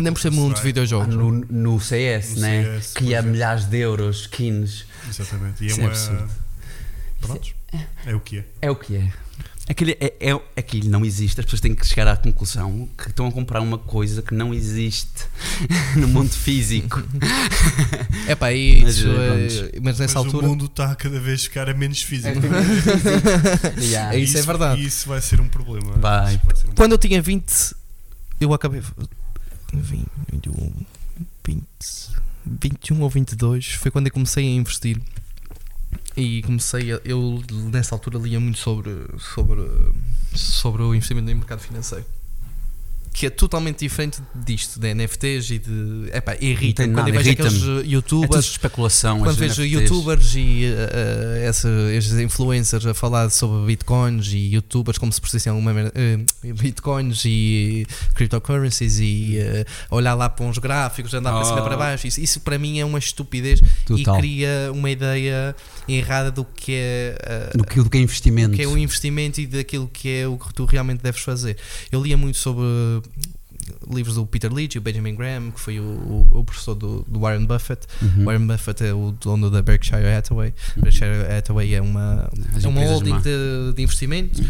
Nem 0.00 0.12
por 0.12 0.20
ser 0.20 0.30
muito 0.30 0.60
videojogos. 0.60 1.14
No, 1.14 1.30
no 1.30 1.80
CS, 1.80 2.34
no 2.34 2.40
né? 2.40 2.64
CS, 2.64 2.92
que 2.94 3.14
há 3.14 3.22
milhares 3.22 3.66
de 3.66 3.78
euros, 3.78 4.22
skins. 4.22 4.84
Exatamente. 5.08 5.64
E 5.64 5.68
é, 5.68 5.72
é 5.72 5.74
uma. 5.74 6.28
Pronto. 7.20 7.54
É 8.04 8.14
o 8.14 8.20
que 8.20 8.38
é. 8.38 8.44
É 8.62 8.70
o 8.70 8.76
que 8.76 8.96
é. 8.96 9.12
Aquilo, 9.68 9.90
é, 9.90 10.14
é, 10.20 10.40
aquilo 10.56 10.88
não 10.88 11.04
existe, 11.04 11.40
as 11.40 11.44
pessoas 11.44 11.60
têm 11.60 11.74
que 11.74 11.84
chegar 11.84 12.06
à 12.06 12.16
conclusão 12.16 12.88
que 12.96 13.08
estão 13.08 13.26
a 13.26 13.32
comprar 13.32 13.60
uma 13.60 13.78
coisa 13.78 14.22
que 14.22 14.32
não 14.32 14.54
existe 14.54 15.26
no 15.96 16.06
mundo 16.08 16.30
físico. 16.32 17.02
É 18.28 18.34
pá, 18.34 18.52
isso, 18.52 19.06
mas, 19.06 19.58
é, 19.58 19.80
mas 19.80 19.98
nessa 20.00 20.18
mas 20.18 20.26
altura. 20.26 20.46
O 20.46 20.48
mundo 20.48 20.64
está 20.66 20.90
a 20.90 20.96
cada 20.96 21.20
vez 21.20 21.44
ficar 21.44 21.68
a 21.68 21.74
menos 21.74 22.02
físico. 22.02 22.40
yeah. 23.78 24.14
É 24.14 24.18
isso, 24.18 24.32
isso, 24.32 24.38
é 24.38 24.42
verdade. 24.42 24.80
E 24.80 24.86
isso 24.86 25.08
vai 25.08 25.20
ser 25.20 25.40
um 25.40 25.48
problema. 25.48 25.92
Vai. 25.92 26.36
vai 26.38 26.54
um 26.66 26.74
Quando 26.74 26.92
eu 26.92 26.98
tinha 26.98 27.22
20, 27.22 27.74
eu 28.40 28.52
acabei. 28.52 28.82
20, 29.72 30.06
21, 30.32 30.72
20, 31.44 31.64
21 32.46 33.00
ou 33.00 33.10
22 33.10 33.66
foi 33.74 33.90
quando 33.90 34.06
eu 34.06 34.12
comecei 34.12 34.44
a 34.44 34.50
investir 34.50 35.00
e 36.16 36.42
comecei 36.42 36.92
a, 36.92 37.00
eu 37.04 37.42
nessa 37.70 37.94
altura 37.94 38.18
lia 38.18 38.40
muito 38.40 38.58
sobre 38.58 38.90
sobre 39.18 39.60
sobre 40.34 40.82
o 40.82 40.94
investimento 40.94 41.28
no 41.28 41.36
mercado 41.36 41.60
financeiro 41.60 42.04
que 43.16 43.24
é 43.24 43.30
totalmente 43.30 43.78
diferente 43.78 44.20
disto, 44.34 44.78
de 44.78 44.92
NFTs 44.92 45.50
e 45.50 45.58
de. 45.58 46.10
Epá, 46.12 46.36
irrita 46.38 46.86
quando 46.86 47.10
vejo 47.10 47.30
aqueles. 47.30 47.54
É 47.54 47.58
tudo 47.58 47.82
youtubers. 47.86 48.44
especulação. 48.44 49.20
quando 49.20 49.36
vejo 49.36 49.62
NFTs. 49.62 49.72
youtubers 49.72 50.34
e 50.34 50.64
uh, 50.66 51.36
essa, 51.42 51.68
esses 51.94 52.12
influencers 52.18 52.84
a 52.84 52.92
falar 52.92 53.30
sobre 53.30 53.64
bitcoins 53.68 54.26
e 54.34 54.52
youtubers 54.54 54.98
como 54.98 55.10
se 55.10 55.18
precisam 55.18 55.58
uma 55.58 55.72
uh, 55.72 56.54
bitcoins 56.60 57.22
e 57.24 57.86
cryptocurrencies 58.14 58.98
e 59.00 59.38
uh, 59.90 59.94
olhar 59.96 60.12
lá 60.12 60.28
para 60.28 60.44
uns 60.44 60.58
gráficos, 60.58 61.14
andar 61.14 61.32
para 61.32 61.44
cima 61.46 61.56
e 61.56 61.60
Oh. 61.62 61.64
para 61.64 61.76
baixo, 61.78 62.06
isso, 62.06 62.20
isso 62.20 62.40
para 62.40 62.58
mim 62.58 62.80
é 62.80 62.84
uma 62.84 62.98
estupidez 62.98 63.60
Total. 63.86 64.16
e 64.16 64.20
cria 64.20 64.70
uma 64.74 64.90
ideia 64.90 65.56
errada 65.88 66.30
do 66.30 66.44
que 66.44 66.72
é 66.74 67.50
uh, 67.54 67.58
Do 67.58 67.64
que, 67.64 67.82
do 67.82 67.88
que 67.88 67.96
é 67.96 68.00
investimento. 68.02 68.54
que 68.54 68.62
é 68.62 68.66
o 68.66 68.76
investimento 68.76 69.40
e 69.40 69.46
daquilo 69.46 69.88
que 69.88 70.18
é 70.18 70.28
o 70.28 70.36
que 70.36 70.52
tu 70.52 70.66
realmente 70.66 71.02
deves 71.02 71.22
fazer. 71.22 71.56
Eu 71.90 72.02
lia 72.02 72.16
muito 72.16 72.36
sobre 72.36 72.62
uh, 72.62 73.05
livros 73.90 74.16
do 74.16 74.26
Peter 74.26 74.52
Leach 74.52 74.76
e 74.76 74.78
o 74.78 74.80
Benjamin 74.80 75.14
Graham, 75.14 75.50
que 75.50 75.60
foi 75.60 75.80
o, 75.80 75.84
o, 75.84 76.28
o 76.40 76.44
professor 76.44 76.74
do, 76.74 77.04
do 77.06 77.20
Warren 77.20 77.46
Buffett. 77.46 77.86
Uhum. 78.02 78.24
Warren 78.24 78.46
Buffett 78.46 78.84
é 78.84 78.92
o 78.92 79.12
dono 79.12 79.50
da 79.50 79.62
Berkshire 79.62 80.06
Hathaway. 80.06 80.54
Uhum. 80.76 80.82
Berkshire 80.82 81.32
Hathaway 81.36 81.74
é 81.74 81.80
uma, 81.80 82.30
As 82.54 82.64
é 82.64 82.68
uma 82.68 82.84
holding 82.84 83.18
de, 83.20 83.72
de 83.74 83.82
investimento. 83.82 84.40
Uhum. 84.40 84.48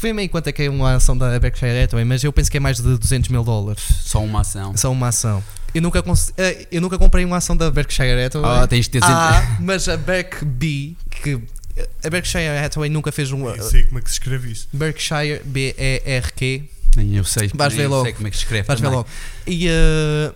Vê-me 0.00 0.22
aí 0.22 0.28
quanto 0.28 0.46
é 0.46 0.52
que 0.52 0.62
é 0.62 0.70
uma 0.70 0.94
ação 0.94 1.16
da 1.16 1.38
Berkshire 1.38 1.82
Hathaway, 1.82 2.04
mas 2.04 2.22
eu 2.22 2.32
penso 2.32 2.50
que 2.50 2.56
é 2.56 2.60
mais 2.60 2.76
de 2.76 2.96
200 2.96 3.28
mil 3.28 3.42
dólares. 3.42 3.82
Só 4.02 4.22
uma 4.22 4.40
ação. 4.40 4.76
Só 4.76 4.92
uma 4.92 5.08
ação. 5.08 5.42
Eu 5.74 5.82
nunca, 5.82 6.02
eh, 6.36 6.66
eu 6.70 6.80
nunca 6.80 6.98
comprei 6.98 7.24
uma 7.24 7.36
ação 7.36 7.56
da 7.56 7.70
Berkshire 7.70 8.24
Hathaway. 8.24 8.62
Ah, 8.62 8.66
tens 8.66 8.86
de 8.86 8.90
ter 8.92 9.04
Ah, 9.04 9.58
mas 9.60 9.88
a 9.88 9.96
BerkB, 9.96 10.96
que 11.10 11.40
a 12.04 12.10
Berkshire 12.10 12.46
Hathaway 12.64 12.90
nunca 12.90 13.12
fez 13.12 13.32
um. 13.32 13.48
Eu 13.48 13.62
sei 13.62 13.84
como 13.84 13.98
é 13.98 14.02
que 14.02 14.08
se 14.08 14.14
escreve 14.14 14.50
isso. 14.50 14.68
Berkshire 14.72 15.42
B-E-R-Q. 15.44 16.68
Nem 16.96 17.16
eu 17.16 17.24
sei. 17.24 17.50
Vais 17.54 17.72
ver 17.72 17.84
eu 17.84 17.90
logo. 17.90 18.04
sei 18.04 18.12
como 18.12 18.26
é 18.26 18.30
que 18.30 18.36
se 18.36 18.42
escreve. 18.42 18.66
Vais 18.66 18.80
ver 18.80 18.88
logo. 18.88 19.08
E 19.46 19.68
eh, 19.68 20.32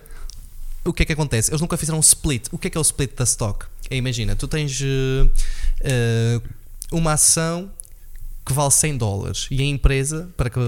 o 0.84 0.92
que 0.92 1.02
é 1.02 1.06
que 1.06 1.12
acontece? 1.12 1.50
Eles 1.50 1.60
nunca 1.60 1.76
fizeram 1.76 1.98
um 1.98 2.00
split. 2.00 2.46
O 2.52 2.58
que 2.58 2.68
é 2.68 2.70
que 2.70 2.76
é 2.76 2.80
o 2.80 2.82
split 2.82 3.14
da 3.16 3.24
stock? 3.24 3.66
É, 3.90 3.96
imagina, 3.96 4.36
tu 4.36 4.46
tens 4.46 4.80
eh, 5.82 6.40
uma 6.92 7.12
ação 7.14 7.70
que 8.44 8.52
vale 8.52 8.70
100 8.70 8.98
dólares 8.98 9.46
e 9.50 9.60
a 9.62 9.64
empresa, 9.64 10.28
para 10.36 10.50
que, 10.50 10.60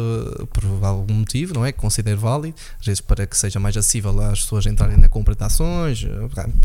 por 0.52 0.64
algum 0.82 1.14
motivo, 1.14 1.52
não 1.54 1.64
é? 1.64 1.72
Que 1.72 1.78
considere 1.78 2.16
válido, 2.16 2.56
às 2.80 2.86
vezes 2.86 3.00
para 3.00 3.26
que 3.26 3.36
seja 3.36 3.60
mais 3.60 3.76
acessível 3.76 4.18
às 4.22 4.40
pessoas 4.40 4.66
entrarem 4.66 4.96
na 4.96 5.08
compra 5.08 5.34
de 5.34 5.44
ações, 5.44 6.04
eh, 6.04 6.08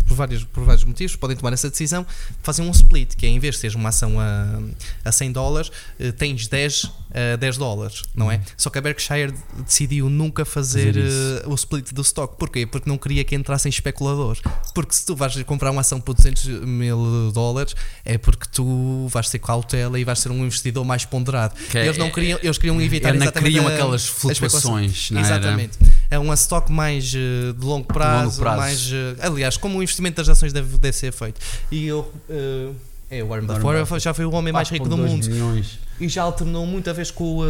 por 0.08 0.16
vários, 0.16 0.44
por 0.46 0.64
vários 0.64 0.84
motivos, 0.86 1.16
podem 1.16 1.36
tomar 1.36 1.52
essa 1.52 1.70
decisão, 1.70 2.06
fazem 2.42 2.66
um 2.66 2.72
split, 2.72 3.16
que 3.16 3.26
é 3.26 3.30
em 3.30 3.40
vez 3.40 3.56
de 3.56 3.62
teres 3.62 3.76
uma 3.76 3.90
ação 3.90 4.20
a, 4.20 4.60
a 5.04 5.12
100 5.12 5.32
dólares, 5.34 5.72
eh, 6.00 6.12
tens 6.12 6.48
10 6.48 6.90
a 7.14 7.36
10 7.36 7.58
dólares, 7.58 8.04
não 8.16 8.32
é? 8.32 8.42
Só 8.56 8.70
que 8.70 8.78
a 8.78 8.82
Berkshire 8.82 9.34
decidiu 9.66 10.10
nunca 10.10 10.46
fazer, 10.46 10.94
Fazer 10.94 11.44
eh, 11.44 11.48
o 11.48 11.54
split 11.56 11.92
do 11.92 12.02
stock. 12.02 12.38
Porquê? 12.38 12.66
Porque 12.66 12.90
não 12.90 12.98
queria 12.98 13.24
que 13.24 13.36
entrassem 13.36 13.70
especuladores. 13.70 14.42
Porque 14.74 14.96
se 14.96 15.06
tu 15.06 15.16
vais 15.16 15.42
comprar 15.44 15.72
uma 15.72 15.82
ação 15.82 16.00
por 16.00 16.14
200 16.16 16.46
mil 16.66 17.32
dólares, 17.34 17.76
é 18.06 18.18
porque 18.18 18.48
tu 18.52 19.08
vais 19.10 19.30
ter 19.30 19.40
cautela 19.40 20.00
e 20.00 20.04
vais 20.04 20.20
ser 20.20 20.32
um 20.32 20.46
investidor 20.46 20.86
mais 20.86 21.01
ponderado. 21.06 21.54
Que 21.70 21.78
é- 21.78 21.86
eles 21.86 21.98
não 21.98 22.10
queriam, 22.10 22.40
eles 22.42 22.58
queriam 22.58 22.82
evitar 22.82 23.10
Era, 23.10 23.18
não 23.18 23.32
criam 23.32 23.68
a- 23.68 23.72
aquelas 23.74 24.08
flutuações, 24.08 25.12
não? 25.12 25.22
Exatamente. 25.22 25.78
É 26.10 26.20
um 26.20 26.34
stock 26.34 26.72
mais 26.72 27.14
eh, 27.16 27.54
de 27.58 27.66
longo 27.66 27.86
prazo, 27.88 28.42
prazo. 28.42 28.58
mais 28.58 28.92
eh, 28.92 29.16
aliás, 29.26 29.58
como 29.58 29.80
o 29.80 29.84
investimento 29.84 30.18
das 30.18 30.30
ações 30.30 30.52
deve, 30.52 30.78
deve 30.78 30.96
ser 30.98 31.12
feito. 31.14 31.40
E 31.72 31.86
eu 31.88 32.12
eh, 32.30 32.70
é 33.10 33.24
o 33.24 33.28
Warren 33.28 33.46
Buffett. 33.46 33.66
Warren 33.66 34.00
já 34.00 34.14
foi 34.14 34.26
o 34.26 34.32
homem 34.32 34.52
mais 34.54 34.70
rico 34.70 34.88
do 34.90 34.96
4.2 34.98 35.10
mundo 35.10 35.30
milhões. 35.30 35.80
e 36.00 36.08
já 36.10 36.24
alternou 36.24 36.66
muita 36.66 36.94
vez 36.94 37.12
com 37.12 37.40
o, 37.40 37.44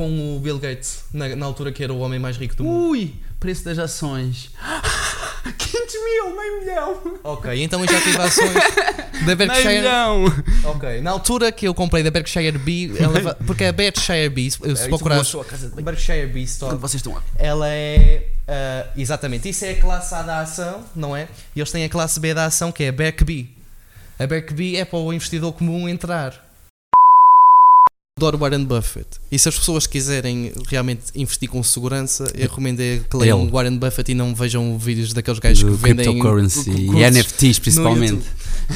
com 0.00 0.34
o 0.34 0.40
Bill 0.40 0.58
Gates, 0.58 1.04
na, 1.12 1.36
na 1.36 1.44
altura 1.44 1.70
que 1.70 1.84
era 1.84 1.92
o 1.92 1.98
homem 1.98 2.18
mais 2.18 2.38
rico 2.38 2.56
do 2.56 2.64
mundo. 2.64 2.88
Ui, 2.88 3.12
preço 3.38 3.66
das 3.66 3.78
ações. 3.78 4.50
500 5.58 5.94
mil, 5.94 6.36
meio 6.36 6.60
milhão. 6.60 7.18
Ok, 7.22 7.62
então 7.62 7.84
eu 7.84 7.92
já 7.92 8.00
tive 8.00 8.16
ações 8.16 8.54
da 9.26 9.26
Meio 9.26 9.36
Berkshire. 9.36 9.74
milhão. 9.76 10.24
Ok, 10.64 11.02
na 11.02 11.10
altura 11.10 11.52
que 11.52 11.68
eu 11.68 11.74
comprei 11.74 12.02
da 12.02 12.10
Berkshire 12.10 12.56
B, 12.56 12.92
ela 12.98 13.34
porque 13.46 13.64
a 13.64 13.72
Berkshire 13.72 14.30
B, 14.30 14.50
se 14.50 14.76
se 14.76 14.88
procurar 14.88 15.20
a 15.20 15.80
Berkshire 15.82 16.26
B 16.28 16.40
Stock, 16.44 16.72
Quando 16.72 16.80
vocês 16.80 17.00
estão 17.00 17.14
a... 17.18 17.22
ela 17.36 17.68
é 17.68 18.26
ah, 18.48 18.86
exatamente, 18.96 19.50
isso 19.50 19.66
é 19.66 19.72
a 19.72 19.80
classe 19.80 20.14
A 20.14 20.22
da 20.22 20.40
ação, 20.40 20.82
não 20.96 21.14
é? 21.14 21.28
E 21.54 21.60
eles 21.60 21.70
têm 21.70 21.84
a 21.84 21.90
classe 21.90 22.18
B 22.18 22.32
da 22.32 22.46
ação 22.46 22.72
que 22.72 22.84
é 22.84 22.88
a 22.88 22.92
Berk 22.92 23.22
B. 23.22 23.48
A 24.18 24.26
Berk 24.26 24.54
B 24.54 24.76
é 24.76 24.84
para 24.86 24.98
o 24.98 25.12
investidor 25.12 25.52
comum 25.52 25.86
entrar. 25.88 26.49
Adoro 28.18 28.36
Warren 28.36 28.64
Buffett. 28.64 29.06
E 29.32 29.38
se 29.38 29.48
as 29.48 29.58
pessoas 29.58 29.86
quiserem 29.86 30.52
realmente 30.68 31.04
investir 31.14 31.48
com 31.48 31.62
segurança, 31.62 32.24
eu 32.34 32.42
recomendo 32.42 32.78
que 33.08 33.16
leiam 33.16 33.42
Ele. 33.42 33.50
Warren 33.50 33.78
Buffett 33.78 34.12
e 34.12 34.14
não 34.14 34.34
vejam 34.34 34.76
vídeos 34.76 35.14
daqueles 35.14 35.38
gajos 35.38 35.62
do 35.64 35.70
que 35.78 35.82
vendem 35.82 36.04
cryptocurrency 36.04 36.64
cu- 36.86 36.98
e 36.98 37.02
NFTs 37.04 37.58
principalmente. 37.58 38.22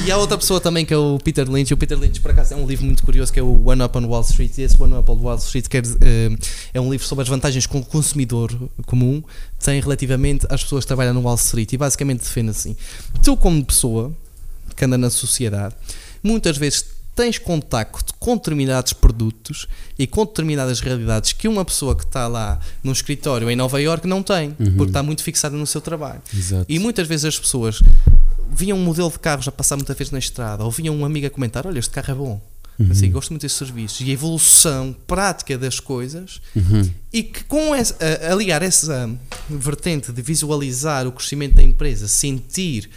E 0.03 0.11
há 0.11 0.17
outra 0.17 0.35
pessoa 0.37 0.59
também 0.59 0.83
que 0.83 0.91
é 0.93 0.97
o 0.97 1.19
Peter 1.23 1.47
Lynch. 1.49 1.71
O 1.73 1.77
Peter 1.77 1.97
Lynch, 1.97 2.19
por 2.21 2.31
acaso, 2.31 2.55
é 2.55 2.57
um 2.57 2.65
livro 2.65 2.85
muito 2.85 3.03
curioso 3.03 3.31
que 3.31 3.39
é 3.39 3.43
o 3.43 3.67
One 3.69 3.83
Up 3.83 3.95
on 3.97 4.05
Wall 4.07 4.21
Street. 4.21 4.57
E 4.57 4.61
esse 4.63 4.81
One 4.81 4.95
Up 4.95 5.11
on 5.11 5.15
Wall 5.21 5.37
Street 5.37 5.67
quer, 5.67 5.83
eh, 6.01 6.29
é 6.73 6.81
um 6.81 6.89
livro 6.91 7.05
sobre 7.05 7.21
as 7.21 7.27
vantagens 7.29 7.67
que 7.67 7.77
o 7.77 7.83
consumidor 7.83 8.51
comum 8.87 9.21
tem 9.63 9.79
relativamente 9.79 10.47
às 10.49 10.63
pessoas 10.63 10.85
que 10.85 10.87
trabalham 10.87 11.13
no 11.13 11.21
Wall 11.21 11.35
Street. 11.35 11.71
E 11.71 11.77
basicamente 11.77 12.21
defende 12.21 12.49
assim: 12.49 12.75
tu, 13.23 13.37
como 13.37 13.63
pessoa 13.63 14.11
que 14.75 14.83
anda 14.85 14.97
na 14.97 15.11
sociedade, 15.11 15.75
muitas 16.23 16.57
vezes 16.57 16.94
tens 17.15 17.37
contacto 17.37 18.13
com 18.19 18.35
determinados 18.35 18.91
produtos 18.93 19.67
e 19.97 20.05
com 20.05 20.25
determinadas 20.25 20.81
realidades 20.81 21.31
que 21.31 21.47
uma 21.47 21.63
pessoa 21.63 21.95
que 21.95 22.03
está 22.03 22.27
lá 22.27 22.59
no 22.83 22.91
escritório 22.91 23.49
em 23.49 23.55
Nova 23.55 23.81
York 23.81 24.05
não 24.07 24.21
tem, 24.21 24.49
Uhum. 24.59 24.75
porque 24.75 24.89
está 24.89 25.01
muito 25.01 25.23
fixada 25.23 25.55
no 25.55 25.65
seu 25.65 25.79
trabalho. 25.81 26.21
Exato. 26.35 26.65
E 26.67 26.77
muitas 26.77 27.07
vezes 27.07 27.25
as 27.25 27.39
pessoas 27.39 27.81
viam 28.51 28.77
um 28.77 28.83
modelo 28.83 29.09
de 29.09 29.17
carros 29.19 29.47
a 29.47 29.51
passar 29.51 29.75
muitas 29.77 29.97
vezes 29.97 30.11
na 30.11 30.19
estrada, 30.19 30.63
ou 30.63 30.69
viam 30.71 30.95
um 30.95 31.05
amigo 31.05 31.25
a 31.25 31.29
comentar: 31.29 31.65
Olha, 31.65 31.79
este 31.79 31.91
carro 31.91 32.11
é 32.11 32.15
bom. 32.15 32.41
Uhum. 32.77 32.91
Assim, 32.91 33.09
gosto 33.09 33.29
muito 33.29 33.43
desse 33.43 33.55
serviço. 33.55 34.03
E 34.03 34.09
a 34.09 34.13
evolução 34.13 34.93
prática 35.07 35.57
das 35.57 35.79
coisas, 35.79 36.41
Uhum. 36.53 36.91
e 37.13 37.23
que 37.23 37.45
com 37.45 37.73
essa, 37.73 37.95
a, 38.27 38.33
a 38.33 38.35
ligar 38.35 38.61
essa 38.61 39.09
vertente 39.49 40.11
de 40.11 40.21
visualizar 40.21 41.07
o 41.07 41.11
crescimento 41.13 41.55
da 41.55 41.63
empresa, 41.63 42.07
sentir 42.09 42.89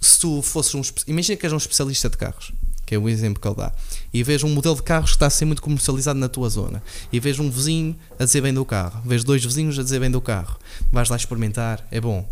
se 0.00 0.18
tu 0.18 0.42
fosses 0.42 0.74
um. 0.74 0.82
Imagina 1.06 1.36
que 1.36 1.46
és 1.46 1.52
um 1.52 1.56
especialista 1.56 2.10
de 2.10 2.16
carros, 2.16 2.50
que 2.92 2.96
é 2.96 2.98
o 2.98 3.08
exemplo 3.08 3.40
que 3.40 3.48
ele 3.48 3.54
dá, 3.56 3.72
e 4.12 4.22
vês 4.22 4.42
um 4.44 4.50
modelo 4.50 4.76
de 4.76 4.82
carros 4.82 5.12
que 5.12 5.16
está 5.16 5.26
a 5.26 5.30
ser 5.30 5.46
muito 5.46 5.62
comercializado 5.62 6.18
na 6.18 6.28
tua 6.28 6.50
zona, 6.50 6.82
e 7.10 7.18
vês 7.18 7.38
um 7.38 7.50
vizinho 7.50 7.96
a 8.18 8.24
dizer 8.26 8.42
bem 8.42 8.52
do 8.52 8.66
carro, 8.66 9.00
vês 9.06 9.24
dois 9.24 9.42
vizinhos 9.42 9.78
a 9.78 9.82
dizer 9.82 9.98
bem 9.98 10.10
do 10.10 10.20
carro, 10.20 10.58
vais 10.92 11.08
lá 11.08 11.16
experimentar, 11.16 11.86
é 11.90 11.98
bom, 11.98 12.28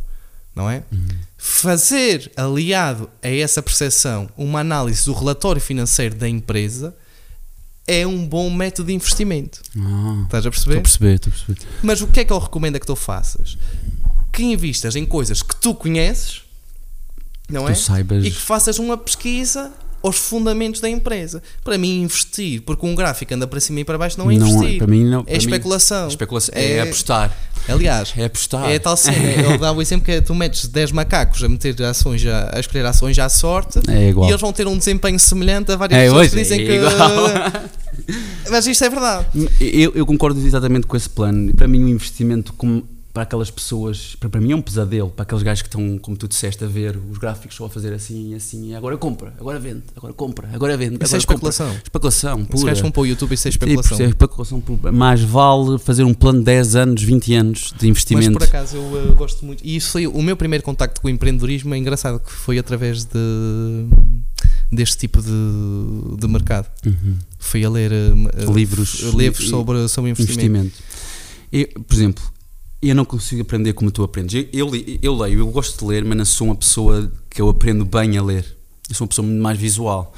não 0.55 0.69
é? 0.69 0.83
Fazer, 1.39 2.31
aliado 2.37 3.09
a 3.23 3.29
essa 3.29 3.63
percepção, 3.63 4.29
uma 4.37 4.61
análise 4.61 5.07
do 5.07 5.15
relatório 5.15 5.63
financeiro 5.63 6.15
da 6.15 6.29
empresa 6.29 6.95
é 7.87 8.07
um 8.07 8.27
bom 8.29 8.51
método 8.51 8.89
de 8.89 8.93
investimento. 8.93 9.63
Ah, 9.79 10.21
Estás 10.25 10.45
a 10.45 10.51
Estou 10.51 10.53
perceber? 10.75 10.79
a 10.79 10.83
perceber, 10.83 11.15
estou 11.15 11.33
a 11.33 11.37
perceber. 11.37 11.61
Mas 11.83 12.03
o 12.03 12.07
que 12.07 12.21
é 12.21 12.25
que 12.27 12.33
eu 12.35 12.39
recomendo 12.39 12.79
que 12.79 12.87
tu 12.87 12.95
faças? 12.95 13.57
Que 14.31 14.43
invistas 14.43 14.95
em 14.95 15.07
coisas 15.07 15.41
que 15.43 15.57
tu 15.57 15.75
conheces, 15.75 16.43
não 17.49 17.67
é? 17.67 17.73
Tu 17.73 17.79
saibas. 17.81 18.25
E 18.27 18.31
que 18.31 18.37
faças 18.41 18.79
uma 18.79 18.99
pesquisa 18.99 19.73
aos 20.03 20.17
fundamentos 20.17 20.81
da 20.81 20.89
empresa. 20.89 21.43
Para 21.63 21.77
mim, 21.79 22.03
investir, 22.03 22.63
porque 22.63 22.87
um 22.87 22.95
gráfico 22.95 23.35
anda 23.35 23.47
para 23.47 23.61
cima 23.61 23.81
e 23.81 23.85
para 23.85 23.99
baixo, 23.99 24.19
não 24.19 24.31
é 24.31 24.35
investir. 24.35 24.79
para 24.79 24.87
mim 24.87 25.05
não. 25.05 25.21
é 25.21 25.23
para 25.25 25.33
mim, 25.33 25.39
especulação. 25.39 26.09
especulação. 26.09 26.55
É, 26.57 26.73
É- 26.77 26.81
apostar. 26.83 27.37
Aliás, 27.69 28.15
É 28.17 28.25
apostar. 28.25 28.71
é 28.71 28.79
tal 28.79 28.97
cena. 28.97 29.17
Ele 29.47 29.59
dá 29.59 29.71
o 29.71 29.83
exemplo 29.83 30.05
que 30.07 30.13
é, 30.13 30.21
tu 30.21 30.35
metes 30.35 30.67
10 30.67 30.93
macacos 30.93 31.45
a 31.45 31.49
meter 31.49 31.81
ações, 31.85 32.25
a, 32.27 32.51
a 32.57 32.61
escolher 32.61 32.87
ações 32.87 33.19
à 33.19 33.29
sorte. 33.29 33.79
É 33.89 34.09
igual. 34.09 34.27
E 34.29 34.33
eles 34.33 34.41
vão 34.41 34.53
ter 34.53 34.67
um 34.67 34.77
desempenho 34.79 35.19
semelhante 35.19 35.71
a 35.71 35.77
várias 35.77 35.99
É, 36.01 36.05
pessoas 36.05 36.29
que 36.31 36.37
dizem 36.37 36.61
é 36.63 36.65
que. 36.65 36.73
igual. 36.73 36.93
Mas 38.51 38.67
isto 38.67 38.85
é 38.85 38.89
verdade. 38.91 39.27
Eu, 39.61 39.93
eu 39.95 40.07
concordo 40.07 40.45
exatamente 40.45 40.87
com 40.87 40.97
esse 40.97 41.09
plano. 41.09 41.53
Para 41.55 41.69
mim, 41.69 41.85
o 41.85 41.89
investimento 41.89 42.53
como 42.55 42.83
para 43.13 43.25
aquelas 43.25 43.51
pessoas, 43.51 44.15
para, 44.21 44.29
para 44.29 44.41
mim 44.41 44.53
é 44.53 44.57
um 44.57 44.63
pesadelo, 44.63 45.11
para 45.11 45.25
aqueles 45.25 45.43
gajos 45.43 45.63
que 45.63 45.69
estão, 45.69 45.99
como 45.99 46.17
tu 46.17 46.29
disseste, 46.29 46.63
a 46.63 46.67
ver 46.67 46.97
os 47.11 47.19
gráficos 47.19 47.57
só 47.57 47.67
a 47.67 47.71
fazer 47.71 47.93
assim 47.93 48.31
e 48.31 48.35
assim, 48.35 48.71
e 48.71 48.75
agora 48.75 48.97
compra, 48.97 49.35
agora 49.39 49.59
vende, 49.59 49.83
agora 49.97 50.13
compra, 50.15 50.49
agora 50.53 50.77
vende. 50.77 50.99
Isso 51.03 51.17
é 51.17 51.19
agora 51.19 51.27
compra. 51.27 51.49
especulação. 51.51 51.73
Especulação, 51.83 52.41
Se 52.41 52.47
pura. 52.47 52.65
queres 52.65 52.81
vão 52.81 52.91
para 52.91 53.01
o 53.01 53.07
YouTube, 53.07 53.33
isso 53.33 53.49
é 53.49 53.51
especulação. 53.51 53.97
isso 53.97 54.03
é 54.03 54.07
especulação 54.07 54.61
pura. 54.61 54.93
Mais 54.93 55.21
vale 55.23 55.79
fazer 55.79 56.05
um 56.05 56.15
plano 56.15 56.39
de 56.39 56.45
10 56.45 56.77
anos, 56.77 57.03
20 57.03 57.35
anos 57.35 57.59
de 57.59 57.73
Mas 57.75 57.85
investimento. 57.85 58.33
por 58.33 58.45
acaso 58.45 58.77
eu 58.77 58.83
uh, 58.83 59.15
gosto 59.17 59.45
muito. 59.45 59.65
E 59.67 59.75
isso 59.75 59.91
foi 59.91 60.07
o 60.07 60.23
meu 60.23 60.37
primeiro 60.37 60.63
contacto 60.65 61.01
com 61.01 61.09
o 61.09 61.11
empreendedorismo. 61.11 61.75
É 61.75 61.79
engraçado 61.79 62.21
que 62.21 62.31
foi 62.31 62.59
através 62.59 63.05
de 63.05 63.89
deste 64.71 64.99
tipo 64.99 65.21
de, 65.21 66.17
de 66.17 66.29
mercado. 66.29 66.71
Uhum. 66.87 67.17
Foi 67.39 67.65
a 67.65 67.71
ler 67.71 67.91
uh, 67.91 68.53
Livros 68.53 69.01
livros 69.15 69.49
sobre, 69.49 69.89
sobre 69.89 70.11
investimento. 70.13 70.59
investimento. 70.69 70.83
Eu, 71.53 71.67
por 71.83 71.95
exemplo, 71.95 72.23
eu 72.83 72.95
não 72.95 73.05
consigo 73.05 73.43
aprender 73.43 73.73
como 73.75 73.91
tu 73.91 74.03
aprendes. 74.03 74.47
Eu, 74.53 74.75
eu, 74.75 74.99
eu 75.03 75.15
leio, 75.17 75.41
eu 75.41 75.47
gosto 75.49 75.79
de 75.79 75.85
ler, 75.85 76.05
mas 76.05 76.17
não 76.17 76.25
sou 76.25 76.47
uma 76.49 76.57
pessoa 76.57 77.11
que 77.29 77.41
eu 77.41 77.49
aprendo 77.49 77.85
bem 77.85 78.17
a 78.17 78.23
ler. 78.23 78.45
Eu 78.89 78.95
sou 78.95 79.05
uma 79.05 79.09
pessoa 79.09 79.27
muito 79.27 79.43
mais 79.43 79.59
visual. 79.59 80.13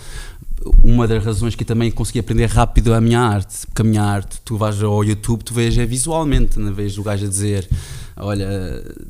uma 0.84 1.08
das 1.08 1.24
razões 1.24 1.54
que 1.54 1.64
também 1.64 1.90
consegui 1.90 2.20
aprender 2.20 2.46
rápido 2.46 2.94
a 2.94 3.00
minha 3.00 3.20
arte, 3.20 3.66
porque 3.66 3.82
a 3.82 3.84
minha 3.84 4.02
arte, 4.02 4.40
tu 4.44 4.56
vais 4.56 4.80
ao 4.82 5.04
YouTube, 5.04 5.42
tu 5.42 5.54
vês 5.54 5.76
é 5.76 5.84
visualmente, 5.84 6.58
não 6.58 6.72
vês 6.72 6.96
o 6.98 7.02
gajo 7.02 7.26
a 7.26 7.28
dizer, 7.28 7.68
olha, 8.16 8.48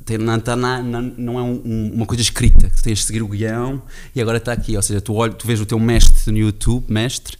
tem, 0.04 0.18
não, 0.18 0.40
tá 0.40 0.56
não, 0.56 1.02
não 1.16 1.38
é 1.38 1.42
um, 1.42 1.90
uma 1.94 2.06
coisa 2.06 2.22
escrita, 2.22 2.70
que 2.70 2.82
tens 2.82 3.00
de 3.00 3.04
seguir 3.04 3.22
o 3.22 3.28
guião 3.28 3.82
e 4.14 4.20
agora 4.20 4.38
está 4.38 4.52
aqui, 4.52 4.76
ou 4.76 4.82
seja, 4.82 5.00
tu, 5.00 5.14
olha, 5.14 5.32
tu 5.32 5.46
vês 5.46 5.60
o 5.60 5.66
teu 5.66 5.78
mestre 5.78 6.32
no 6.32 6.38
YouTube, 6.38 6.86
mestre, 6.88 7.36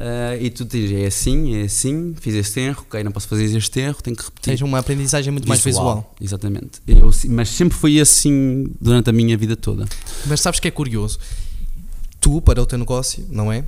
Uh, 0.00 0.42
e 0.42 0.48
tu 0.48 0.64
dizes, 0.64 0.96
é 0.96 1.04
assim, 1.04 1.56
é 1.56 1.64
assim, 1.64 2.14
fiz 2.18 2.34
este 2.34 2.58
erro, 2.58 2.86
ok, 2.88 3.04
não 3.04 3.12
posso 3.12 3.28
fazer 3.28 3.44
este 3.54 3.80
erro, 3.80 3.98
tenho 4.02 4.16
que 4.16 4.24
repetir. 4.24 4.44
Tens 4.44 4.62
uma 4.62 4.78
aprendizagem 4.78 5.30
muito 5.30 5.42
visual, 5.42 5.54
mais 5.54 5.62
visual. 5.62 6.14
Exatamente. 6.18 6.80
Eu, 6.88 7.10
mas 7.28 7.50
sempre 7.50 7.76
foi 7.76 8.00
assim 8.00 8.72
durante 8.80 9.10
a 9.10 9.12
minha 9.12 9.36
vida 9.36 9.56
toda. 9.56 9.84
Mas 10.24 10.40
sabes 10.40 10.58
que 10.58 10.66
é 10.66 10.70
curioso? 10.70 11.18
Tu, 12.18 12.40
para 12.40 12.62
o 12.62 12.64
teu 12.64 12.78
negócio, 12.78 13.26
não 13.28 13.52
é? 13.52 13.62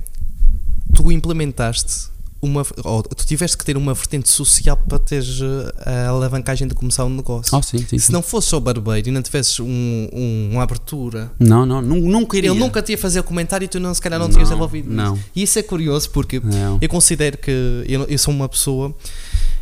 Tu 0.95 1.11
implementaste 1.11 2.09
uma, 2.43 2.65
ou 2.83 3.01
tu 3.03 3.25
tiveste 3.25 3.57
que 3.57 3.63
ter 3.63 3.77
uma 3.77 3.93
vertente 3.93 4.27
social 4.27 4.75
para 4.75 4.99
teres 4.99 5.39
eh, 5.41 6.05
a 6.05 6.09
alavancagem 6.09 6.67
de 6.67 6.75
começar 6.75 7.05
um 7.05 7.09
negócio. 7.09 7.57
Oh, 7.57 7.61
sim, 7.61 7.77
sim, 7.77 7.97
Se 7.97 8.07
sim. 8.07 8.13
não 8.13 8.21
fosse 8.21 8.49
só 8.49 8.59
barbeiro 8.59 9.07
e 9.07 9.11
não 9.11 9.21
tivesses 9.21 9.59
um, 9.61 9.65
um, 9.65 10.49
uma 10.51 10.63
abertura. 10.63 11.31
Não, 11.39 11.65
não, 11.65 11.81
nunca 11.81 12.37
iria. 12.37 12.51
Ele 12.51 12.59
nunca 12.59 12.81
te 12.81 12.91
ia 12.91 12.97
fazer 12.97 13.23
comentário 13.23 13.63
e 13.63 13.67
tu 13.67 13.79
não, 13.79 13.93
se 13.93 14.01
calhar 14.01 14.19
não, 14.19 14.27
não 14.27 14.33
tinhas 14.33 14.49
desenvolvido. 14.49 14.91
Não. 14.91 15.17
E 15.33 15.43
isso 15.43 15.57
é 15.57 15.63
curioso 15.63 16.09
porque 16.09 16.41
não. 16.41 16.77
eu 16.81 16.89
considero 16.89 17.37
que 17.37 17.51
eu, 17.87 18.03
eu 18.03 18.17
sou 18.17 18.33
uma 18.33 18.49
pessoa 18.49 18.93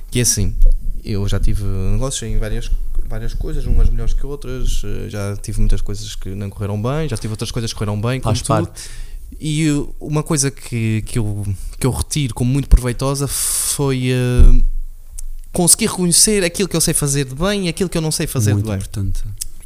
que 0.09 0.17
é 0.17 0.23
assim. 0.23 0.55
Eu 1.03 1.27
já 1.27 1.39
tive 1.39 1.63
negócios 1.63 2.23
em 2.23 2.37
várias 2.37 2.69
várias 3.07 3.33
coisas, 3.33 3.65
umas 3.65 3.89
melhores 3.89 4.13
que 4.13 4.25
outras. 4.25 4.81
Eh, 4.85 5.09
já 5.09 5.35
tive 5.35 5.59
muitas 5.59 5.81
coisas 5.81 6.15
que 6.15 6.29
não 6.29 6.49
correram 6.49 6.81
bem, 6.81 7.09
já 7.09 7.17
tive 7.17 7.33
outras 7.33 7.51
coisas 7.51 7.71
que 7.71 7.77
correram 7.77 7.99
bem, 7.99 8.21
Faz 8.21 8.41
tudo. 8.41 8.71
E 9.39 9.67
uma 9.99 10.23
coisa 10.23 10.51
que, 10.51 11.01
que, 11.03 11.17
eu, 11.17 11.45
que 11.79 11.87
eu 11.87 11.91
retiro 11.91 12.33
como 12.33 12.51
muito 12.51 12.69
proveitosa 12.69 13.27
foi 13.27 14.11
uh, 14.11 14.63
conseguir 15.51 15.87
reconhecer 15.87 16.43
aquilo 16.43 16.69
que 16.69 16.75
eu 16.75 16.81
sei 16.81 16.93
fazer 16.93 17.25
de 17.25 17.35
bem 17.35 17.65
e 17.65 17.69
aquilo 17.69 17.89
que 17.89 17.97
eu 17.97 18.01
não 18.01 18.11
sei 18.11 18.27
fazer 18.27 18.53
muito 18.53 18.65
de 18.65 18.71
bem. 18.71 18.77
Importante. 18.77 19.23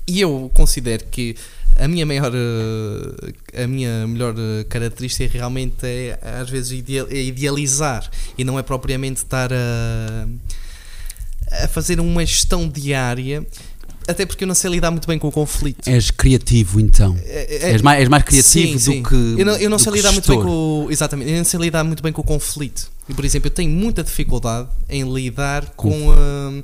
E 0.07 0.21
eu 0.21 0.51
considero 0.53 1.03
que 1.05 1.35
a 1.77 1.87
minha 1.87 2.05
maior 2.05 2.31
eh, 2.33 3.63
a 3.63 3.67
minha 3.67 4.07
melhor 4.07 4.33
característica 4.69 5.31
realmente 5.31 5.85
é 5.85 6.17
às 6.21 6.49
vezes 6.49 6.71
é 6.71 7.21
idealizar 7.21 8.09
e 8.37 8.43
não 8.43 8.57
é 8.57 8.63
propriamente 8.63 9.17
estar 9.17 9.51
a, 9.51 10.27
a 11.63 11.67
fazer 11.67 11.99
uma 11.99 12.25
gestão 12.25 12.67
diária 12.69 13.45
até 14.07 14.25
porque 14.25 14.43
eu 14.43 14.47
não 14.47 14.55
sei 14.55 14.71
lidar 14.71 14.91
muito 14.91 15.07
bem 15.07 15.17
com 15.17 15.27
o 15.27 15.31
conflito. 15.31 15.87
És 15.87 16.11
criativo 16.11 16.79
então. 16.79 17.17
É, 17.25 17.67
é, 17.67 17.71
és, 17.71 17.81
mais, 17.81 17.99
és 17.99 18.09
mais 18.09 18.23
criativo 18.23 18.67
sim, 18.67 18.73
do 18.73 18.79
sim. 18.79 19.03
que. 19.03 19.41
Eu 19.41 19.45
não, 19.45 19.55
eu 19.57 19.69
não 19.69 19.79
sei 19.79 19.93
lidar 19.93 20.11
gestor. 20.11 20.35
muito 20.35 20.45
bem 20.45 20.53
com. 20.53 20.91
Exatamente, 20.91 21.31
eu 21.31 21.37
não 21.37 21.45
sei 21.45 21.59
lidar 21.59 21.83
muito 21.83 22.03
bem 22.03 22.11
com 22.11 22.21
o 22.21 22.25
conflito. 22.25 22.89
E, 23.07 23.13
por 23.13 23.23
exemplo, 23.23 23.47
eu 23.47 23.51
tenho 23.51 23.71
muita 23.71 24.03
dificuldade 24.03 24.69
em 24.89 25.03
lidar 25.11 25.65
com. 25.75 25.89
com 25.89 26.63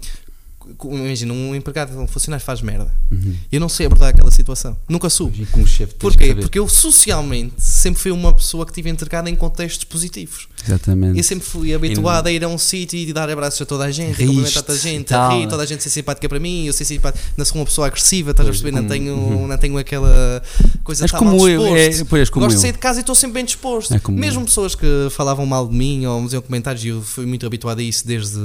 imagina, 0.85 1.33
um 1.33 1.55
empregado, 1.55 1.97
um 1.99 2.07
funcionário 2.07 2.43
faz 2.45 2.61
merda. 2.61 2.93
Uhum. 3.11 3.35
Eu 3.51 3.59
não 3.59 3.69
sei 3.69 3.85
abordar 3.85 4.09
aquela 4.09 4.31
situação. 4.31 4.77
Nunca 4.87 5.09
soube. 5.09 5.45
Como 5.47 5.67
chefe, 5.67 5.95
Porquê? 5.95 6.35
Porque 6.35 6.59
eu 6.59 6.67
socialmente 6.67 7.53
sempre 7.57 8.01
fui 8.01 8.11
uma 8.11 8.33
pessoa 8.33 8.65
que 8.65 8.73
tive 8.73 8.89
entregada 8.89 9.29
em 9.29 9.35
contextos 9.35 9.83
positivos. 9.83 10.47
Exatamente. 10.65 11.17
Eu 11.17 11.23
sempre 11.23 11.45
fui 11.45 11.73
habituado 11.73 12.27
a 12.27 12.31
ir 12.31 12.43
a 12.43 12.47
um 12.47 12.57
sítio 12.57 12.97
e 12.97 13.11
dar 13.11 13.29
abraços 13.29 13.61
a 13.61 13.65
toda 13.65 13.85
a 13.85 13.91
gente, 13.91 14.17
Riste, 14.17 14.25
cumprimentar 14.27 14.63
toda 14.63 14.73
a 14.73 14.81
gente, 14.81 15.13
a 15.13 15.29
rir, 15.29 15.47
toda 15.47 15.63
a 15.63 15.65
gente 15.65 15.83
ser 15.83 15.89
simpática 15.89 16.29
para 16.29 16.39
mim, 16.39 16.65
eu 16.67 16.73
ser 16.73 16.85
simpática, 16.85 17.23
não 17.35 17.45
sou 17.45 17.57
uma 17.57 17.65
pessoa 17.65 17.87
agressiva, 17.87 18.31
estás 18.31 18.47
a 18.47 18.51
perceber? 18.51 18.71
Não 18.71 18.87
tenho, 18.87 19.13
uhum. 19.13 19.47
não 19.47 19.57
tenho 19.57 19.77
aquela 19.77 20.41
coisa 20.83 21.03
Mas 21.03 21.11
como 21.11 21.47
eu, 21.47 21.75
é, 21.75 22.03
pois, 22.05 22.29
como 22.29 22.45
Gosto 22.45 22.55
eu. 22.55 22.57
de 22.57 22.61
sair 22.61 22.71
de 22.73 22.77
casa 22.77 22.99
e 22.99 23.01
estou 23.01 23.15
sempre 23.15 23.35
bem 23.35 23.45
disposto. 23.45 23.93
É 23.93 24.01
Mesmo 24.11 24.41
eu. 24.41 24.45
pessoas 24.45 24.75
que 24.75 24.85
falavam 25.11 25.45
mal 25.45 25.67
de 25.67 25.75
mim 25.75 26.05
ou 26.05 26.19
me 26.19 26.25
diziam 26.25 26.41
comentários, 26.41 26.83
e 26.83 26.89
eu 26.89 27.01
fui 27.01 27.25
muito 27.25 27.45
habituado 27.45 27.79
a 27.79 27.83
isso 27.83 28.05
desde, 28.05 28.39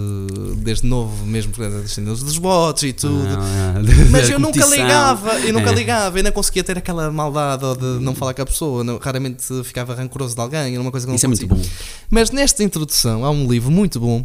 desde 0.59 0.87
novo, 0.87 1.27
mesmo 1.27 1.53
dos 2.23 2.39
bots 2.39 2.83
e 2.83 2.93
tudo. 2.93 3.29
Ah, 3.29 3.75
Mas 4.11 4.29
eu 4.29 4.39
nunca 4.39 4.64
ligava, 4.67 5.41
eu 5.41 5.53
nunca 5.53 5.71
é. 5.71 5.75
ligava, 5.75 6.19
eu 6.19 6.25
não 6.25 6.33
conseguia 6.33 6.64
ter 6.64 6.79
aquela 6.79 7.11
maldade 7.11 7.64
de 7.77 8.01
não 8.01 8.14
falar 8.14 8.35
com 8.35 8.43
a 8.43 8.47
pessoa, 8.47 8.85
não, 8.85 8.99
raramente 8.99 9.45
ficava 9.64 9.95
rancoroso 9.95 10.35
de 10.35 10.41
alguém, 10.41 10.75
era 10.75 10.81
uma 10.81 10.91
coisa 10.91 11.07
que 11.07 11.11
não 11.11 11.17
Isso 11.17 11.27
conseguia. 11.27 11.53
é 11.53 11.57
muito 11.57 11.69
bom. 11.69 11.77
Mas 12.11 12.31
nesta 12.31 12.62
introdução 12.62 13.25
há 13.25 13.31
um 13.31 13.51
livro 13.51 13.71
muito 13.71 14.01
bom 14.01 14.25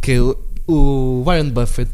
que 0.00 0.12
é 0.12 0.20
o 0.66 1.22
Warren 1.24 1.50
Buffett 1.50 1.90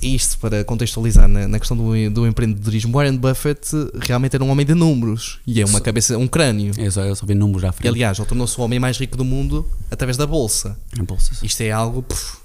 isto 0.00 0.38
para 0.38 0.64
contextualizar 0.64 1.28
na, 1.28 1.48
na 1.48 1.58
questão 1.58 1.76
do, 1.76 2.10
do, 2.10 2.26
empreendedorismo, 2.26 2.92
Warren 2.92 3.16
Buffett 3.16 3.70
realmente 4.00 4.36
era 4.36 4.44
um 4.44 4.50
homem 4.50 4.64
de 4.64 4.74
números 4.74 5.40
e 5.46 5.60
é 5.60 5.64
uma 5.64 5.80
cabeça, 5.80 6.16
um 6.18 6.28
crânio. 6.28 6.72
É 6.78 6.90
só, 6.90 7.02
eu 7.02 7.14
só 7.16 7.26
vi 7.26 7.34
números 7.34 7.64
à 7.64 7.72
frente. 7.72 7.88
Aliás, 7.88 8.18
ele 8.18 8.28
tornou-se 8.28 8.58
o 8.58 8.62
homem 8.62 8.78
mais 8.78 8.98
rico 8.98 9.16
do 9.16 9.24
mundo 9.24 9.66
através 9.90 10.16
da 10.16 10.26
bolsa. 10.26 10.78
A 10.98 11.02
bolsa. 11.02 11.32
Isto 11.42 11.62
é 11.62 11.70
algo. 11.70 12.02
Puf. 12.02 12.43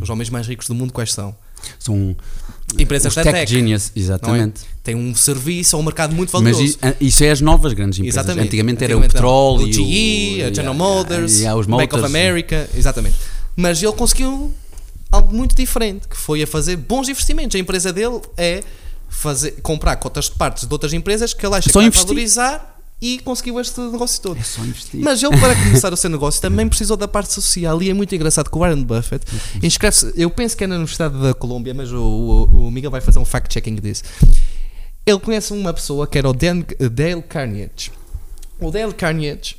Os 0.00 0.08
homens 0.08 0.30
mais 0.30 0.46
ricos 0.46 0.66
do 0.66 0.74
mundo 0.74 0.92
quais 0.92 1.12
são? 1.12 1.34
São 1.78 2.16
empresas 2.78 3.14
da 3.14 3.22
tech, 3.22 3.34
tech 3.34 3.50
genius, 3.50 3.92
exatamente. 3.94 4.62
É? 4.62 4.66
Tem 4.82 4.94
um 4.94 5.14
serviço 5.14 5.76
ou 5.76 5.82
um 5.82 5.84
mercado 5.84 6.14
muito 6.14 6.30
valioso. 6.30 6.78
Mas 6.80 6.96
isso 7.00 7.24
é 7.24 7.30
as 7.30 7.40
novas 7.40 7.72
grandes 7.72 7.98
empresas. 7.98 8.18
Exatamente. 8.18 8.46
Antigamente, 8.46 8.84
era 8.84 8.96
o 8.96 9.00
petróleo, 9.00 9.66
o 9.66 9.72
GE, 9.72 10.42
a 10.42 10.48
General 10.48 10.74
Motors, 10.74 11.40
yeah, 11.40 11.60
yeah, 11.60 11.76
Bank 11.76 11.94
of 11.94 12.04
America, 12.04 12.68
exatamente. 12.74 13.16
Mas 13.56 13.82
ele 13.82 13.92
conseguiu 13.92 14.54
algo 15.10 15.34
muito 15.34 15.54
diferente, 15.54 16.08
que 16.08 16.16
foi 16.16 16.42
a 16.42 16.46
fazer 16.46 16.76
bons 16.76 17.08
investimentos. 17.08 17.54
A 17.56 17.58
empresa 17.58 17.92
dele 17.92 18.20
é 18.36 18.62
fazer, 19.08 19.52
comprar 19.62 19.96
cotas 19.96 20.26
de 20.26 20.32
partes 20.32 20.66
de 20.66 20.72
outras 20.72 20.92
empresas 20.92 21.34
que 21.34 21.44
ele 21.44 21.54
acha 21.54 21.68
Só 21.68 21.72
que 21.72 21.78
vai 21.78 21.86
investir. 21.86 22.06
valorizar 22.06 22.79
e 23.00 23.18
conseguiu 23.20 23.58
este 23.58 23.80
negócio 23.80 24.20
todo. 24.20 24.38
É 24.38 24.42
só 24.42 24.62
investir. 24.62 25.00
Mas 25.00 25.22
ele, 25.22 25.36
para 25.38 25.54
começar 25.54 25.92
o 25.92 25.96
seu 25.96 26.10
negócio, 26.10 26.40
também 26.40 26.68
precisou 26.68 26.96
da 26.96 27.08
parte 27.08 27.32
social 27.32 27.82
e 27.82 27.88
é 27.88 27.94
muito 27.94 28.14
engraçado 28.14 28.50
que 28.50 28.56
o 28.56 28.60
Warren 28.60 28.82
Buffett 28.82 29.24
inscreve-se, 29.62 30.12
eu 30.16 30.28
penso 30.30 30.56
que 30.56 30.64
é 30.64 30.66
na 30.66 30.74
Universidade 30.74 31.18
da 31.18 31.32
Colômbia, 31.32 31.72
mas 31.72 31.90
o, 31.90 32.02
o, 32.02 32.66
o 32.66 32.70
Miguel 32.70 32.90
vai 32.90 33.00
fazer 33.00 33.18
um 33.18 33.24
fact-checking 33.24 33.76
disso. 33.76 34.02
Ele 35.06 35.18
conhece 35.18 35.52
uma 35.52 35.72
pessoa 35.72 36.06
que 36.06 36.18
era 36.18 36.28
o 36.28 36.32
Dan, 36.32 36.62
Dale 36.92 37.22
Carnegie. 37.22 37.90
O 38.60 38.70
Dale 38.70 38.92
Carnegie 38.92 39.56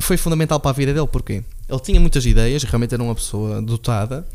foi 0.00 0.16
fundamental 0.16 0.58
para 0.58 0.70
a 0.70 0.74
vida 0.74 0.92
dele, 0.92 1.06
porquê? 1.06 1.44
Ele 1.68 1.80
tinha 1.80 2.00
muitas 2.00 2.26
ideias, 2.26 2.64
realmente 2.64 2.92
era 2.92 3.02
uma 3.02 3.14
pessoa 3.14 3.62
dotada, 3.62 4.26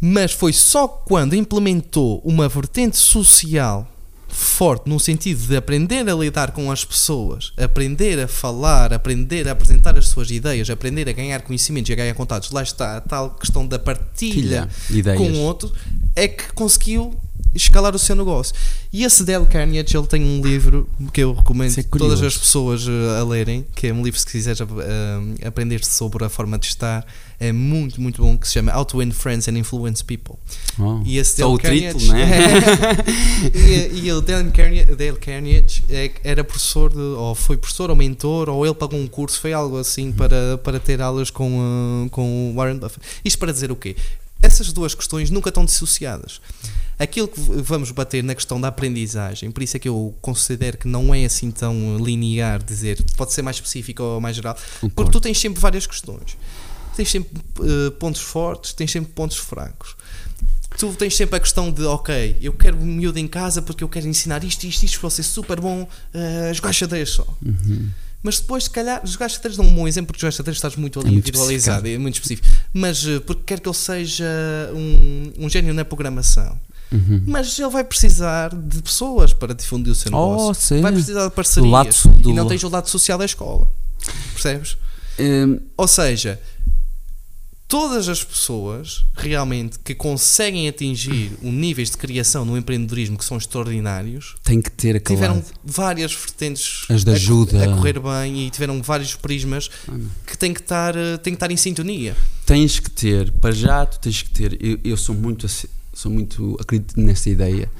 mas 0.00 0.32
foi 0.32 0.52
só 0.52 0.88
quando 0.88 1.34
implementou 1.34 2.20
uma 2.24 2.48
vertente 2.48 2.96
social 2.96 3.86
forte 4.32 4.88
no 4.88 4.98
sentido 4.98 5.46
de 5.46 5.56
aprender 5.56 6.08
a 6.08 6.14
lidar 6.14 6.52
com 6.52 6.72
as 6.72 6.84
pessoas, 6.84 7.52
aprender 7.56 8.18
a 8.18 8.26
falar, 8.26 8.92
aprender 8.92 9.46
a 9.46 9.52
apresentar 9.52 9.96
as 9.98 10.08
suas 10.08 10.30
ideias, 10.30 10.70
aprender 10.70 11.08
a 11.08 11.12
ganhar 11.12 11.42
conhecimentos 11.42 11.90
e 11.90 11.92
a 11.92 11.96
ganhar 11.96 12.14
contatos. 12.14 12.50
Lá 12.50 12.62
está 12.62 12.96
a 12.96 13.00
tal 13.00 13.30
questão 13.30 13.66
da 13.66 13.78
partilha 13.78 14.68
ideias. 14.90 15.18
com 15.18 15.30
o 15.30 15.40
outro, 15.40 15.70
é 16.16 16.26
que 16.26 16.50
conseguiu 16.54 17.14
escalar 17.54 17.94
o 17.94 17.98
seu 17.98 18.16
negócio. 18.16 18.54
E 18.92 19.04
esse 19.04 19.24
Dale 19.24 19.46
Carnegie, 19.46 19.96
ele 19.96 20.06
tem 20.06 20.22
um 20.22 20.40
livro 20.40 20.88
que 21.12 21.22
eu 21.22 21.34
recomendo 21.34 21.78
é 21.78 21.82
todas 21.82 22.22
as 22.22 22.36
pessoas 22.36 22.86
uh, 22.86 23.20
a 23.20 23.24
lerem, 23.24 23.66
que 23.74 23.88
é 23.88 23.92
um 23.92 24.02
livro 24.02 24.18
se 24.18 24.26
quiseres 24.26 24.60
uh, 24.60 24.66
aprender 25.46 25.84
sobre 25.84 26.24
a 26.24 26.28
forma 26.28 26.58
de 26.58 26.66
estar, 26.66 27.04
é 27.42 27.50
muito, 27.50 28.00
muito 28.00 28.22
bom, 28.22 28.38
que 28.38 28.46
se 28.46 28.54
chama 28.54 28.76
How 28.76 28.84
to 28.84 28.98
Win 28.98 29.10
Friends 29.10 29.48
and 29.48 29.58
Influence 29.58 30.04
People. 30.04 30.36
Oh, 30.78 31.02
e 31.04 31.18
esse 31.18 31.38
Dale 31.38 31.54
o 31.54 31.58
Carnegie, 31.58 31.88
título, 31.88 32.12
né? 32.12 32.28
e, 33.52 34.06
e 34.06 34.12
o 34.12 34.20
Dale 34.20 34.50
Carnegie, 34.52 34.94
Dale 34.94 35.16
Carnegie 35.16 35.82
é, 35.90 36.12
era 36.22 36.44
professor, 36.44 36.92
de, 36.92 37.00
ou 37.00 37.34
foi 37.34 37.56
professor 37.56 37.90
ou 37.90 37.96
mentor, 37.96 38.48
ou 38.48 38.64
ele 38.64 38.76
pagou 38.76 38.96
um 38.96 39.08
curso, 39.08 39.40
foi 39.40 39.52
algo 39.52 39.76
assim 39.76 40.12
para, 40.12 40.56
para 40.58 40.78
ter 40.78 41.02
aulas 41.02 41.30
com, 41.30 41.58
uh, 41.58 42.10
com 42.10 42.52
o 42.52 42.54
Warren 42.54 42.78
Buffett. 42.78 43.04
Isto 43.24 43.40
para 43.40 43.50
dizer 43.50 43.72
o 43.72 43.76
quê? 43.76 43.96
Essas 44.40 44.72
duas 44.72 44.94
questões 44.94 45.28
nunca 45.28 45.48
estão 45.48 45.64
dissociadas 45.64 46.40
aquilo 46.98 47.26
que 47.26 47.40
vamos 47.40 47.90
bater 47.90 48.22
na 48.22 48.34
questão 48.34 48.60
da 48.60 48.68
aprendizagem, 48.68 49.50
por 49.50 49.62
isso 49.62 49.76
é 49.76 49.80
que 49.80 49.88
eu 49.88 50.14
considero 50.20 50.78
que 50.78 50.86
não 50.86 51.12
é 51.12 51.24
assim 51.24 51.50
tão 51.50 51.96
linear 51.98 52.62
dizer, 52.62 53.02
pode 53.16 53.32
ser 53.32 53.42
mais 53.42 53.56
específico 53.56 54.02
ou 54.02 54.20
mais 54.20 54.36
geral, 54.36 54.56
porque 54.94 55.10
tu 55.10 55.20
tens 55.20 55.38
sempre 55.38 55.60
várias 55.60 55.86
questões. 55.86 56.36
Tens 56.96 57.10
sempre 57.10 57.40
uh, 57.58 57.90
pontos 57.92 58.20
fortes, 58.20 58.72
tens 58.72 58.90
sempre 58.90 59.12
pontos 59.12 59.36
fracos. 59.36 59.96
Tu 60.78 60.92
tens 60.94 61.14
sempre 61.16 61.36
a 61.36 61.40
questão 61.40 61.70
de, 61.70 61.84
ok, 61.84 62.38
eu 62.40 62.52
quero 62.52 62.78
um 62.78 62.84
miúdo 62.84 63.18
em 63.18 63.28
casa 63.28 63.60
porque 63.60 63.84
eu 63.84 63.88
quero 63.88 64.06
ensinar 64.06 64.42
isto, 64.42 64.64
isto, 64.64 64.84
isto 64.84 65.00
para 65.00 65.10
ser 65.10 65.22
super 65.22 65.60
bom 65.60 65.82
uh, 65.82 66.54
jogar 66.54 66.72
xadrez 66.72 67.10
só. 67.10 67.26
Uhum. 67.44 67.90
Mas 68.22 68.38
depois, 68.38 68.64
se 68.64 68.70
calhar, 68.70 69.04
jogar 69.04 69.28
xadrez 69.28 69.56
dá 69.56 69.62
um 69.62 69.74
bom 69.74 69.86
exemplo, 69.86 70.08
porque 70.08 70.20
jogar 70.20 70.32
xadrez 70.32 70.56
estás 70.56 70.76
muito 70.76 70.98
ali 71.00 71.08
é 71.08 71.12
muito 71.12 71.28
individualizado, 71.28 71.88
é 71.88 71.98
muito 71.98 72.14
específico. 72.14 72.48
Mas 72.72 73.04
uh, 73.04 73.20
porque 73.22 73.42
quer 73.44 73.60
que 73.60 73.68
ele 73.68 73.76
seja 73.76 74.24
um, 74.74 75.32
um 75.44 75.48
gênio 75.48 75.74
na 75.74 75.84
programação. 75.84 76.58
Uhum. 76.92 77.22
Mas 77.26 77.58
ele 77.58 77.70
vai 77.70 77.84
precisar 77.84 78.54
de 78.54 78.82
pessoas 78.82 79.32
para 79.32 79.54
difundir 79.54 79.92
o 79.92 79.94
seu 79.94 80.10
negócio. 80.10 80.76
Oh. 80.76 80.82
Vai 80.82 80.92
precisar 80.92 81.24
de 81.24 81.34
parcerias. 81.34 82.02
Do 82.02 82.10
lado, 82.10 82.20
do 82.20 82.30
e 82.30 82.34
não 82.34 82.46
tens 82.46 82.62
o 82.62 82.68
lado 82.68 82.88
social 82.88 83.18
da 83.18 83.24
escola. 83.24 83.70
Percebes? 84.34 84.76
Um, 85.18 85.58
Ou 85.76 85.88
seja, 85.88 86.40
todas 87.68 88.08
as 88.08 88.22
pessoas 88.22 89.04
realmente 89.16 89.78
que 89.78 89.94
conseguem 89.94 90.68
atingir 90.68 91.32
um 91.42 91.50
níveis 91.50 91.90
de 91.90 91.96
criação 91.96 92.44
no 92.44 92.56
empreendedorismo 92.56 93.16
que 93.16 93.24
são 93.24 93.36
extraordinários 93.38 94.34
tem 94.44 94.60
que 94.60 94.70
ter 94.70 95.00
tiveram 95.00 95.42
várias 95.64 96.12
vertentes 96.12 96.84
As 96.90 97.02
de 97.04 97.10
a- 97.10 97.14
ajuda. 97.14 97.64
a, 97.64 97.76
correr 97.76 97.98
bem 97.98 98.46
e 98.46 98.50
tiveram 98.50 98.82
vários 98.82 99.14
prismas 99.14 99.70
que 100.26 100.36
têm 100.36 100.52
que 100.52 100.60
estar, 100.60 100.94
eh, 100.96 101.16
têm 101.18 101.32
que 101.32 101.36
estar 101.36 101.50
em 101.50 101.56
sintonia. 101.56 102.14
tens 102.44 102.78
que 102.78 102.90
ter, 102.90 103.30
para 103.32 103.52
já 103.52 103.86
tu 103.86 103.98
tens 104.00 104.22
que 104.22 104.30
ter, 104.30 104.58
eu, 104.64 104.78
eu 104.84 104.96
sou 104.96 105.14
muito 105.14 105.46
sou 105.94 106.10
muito, 106.10 106.56
acredito 106.60 106.98
nessa 106.98 107.28
ideia, 107.30 107.70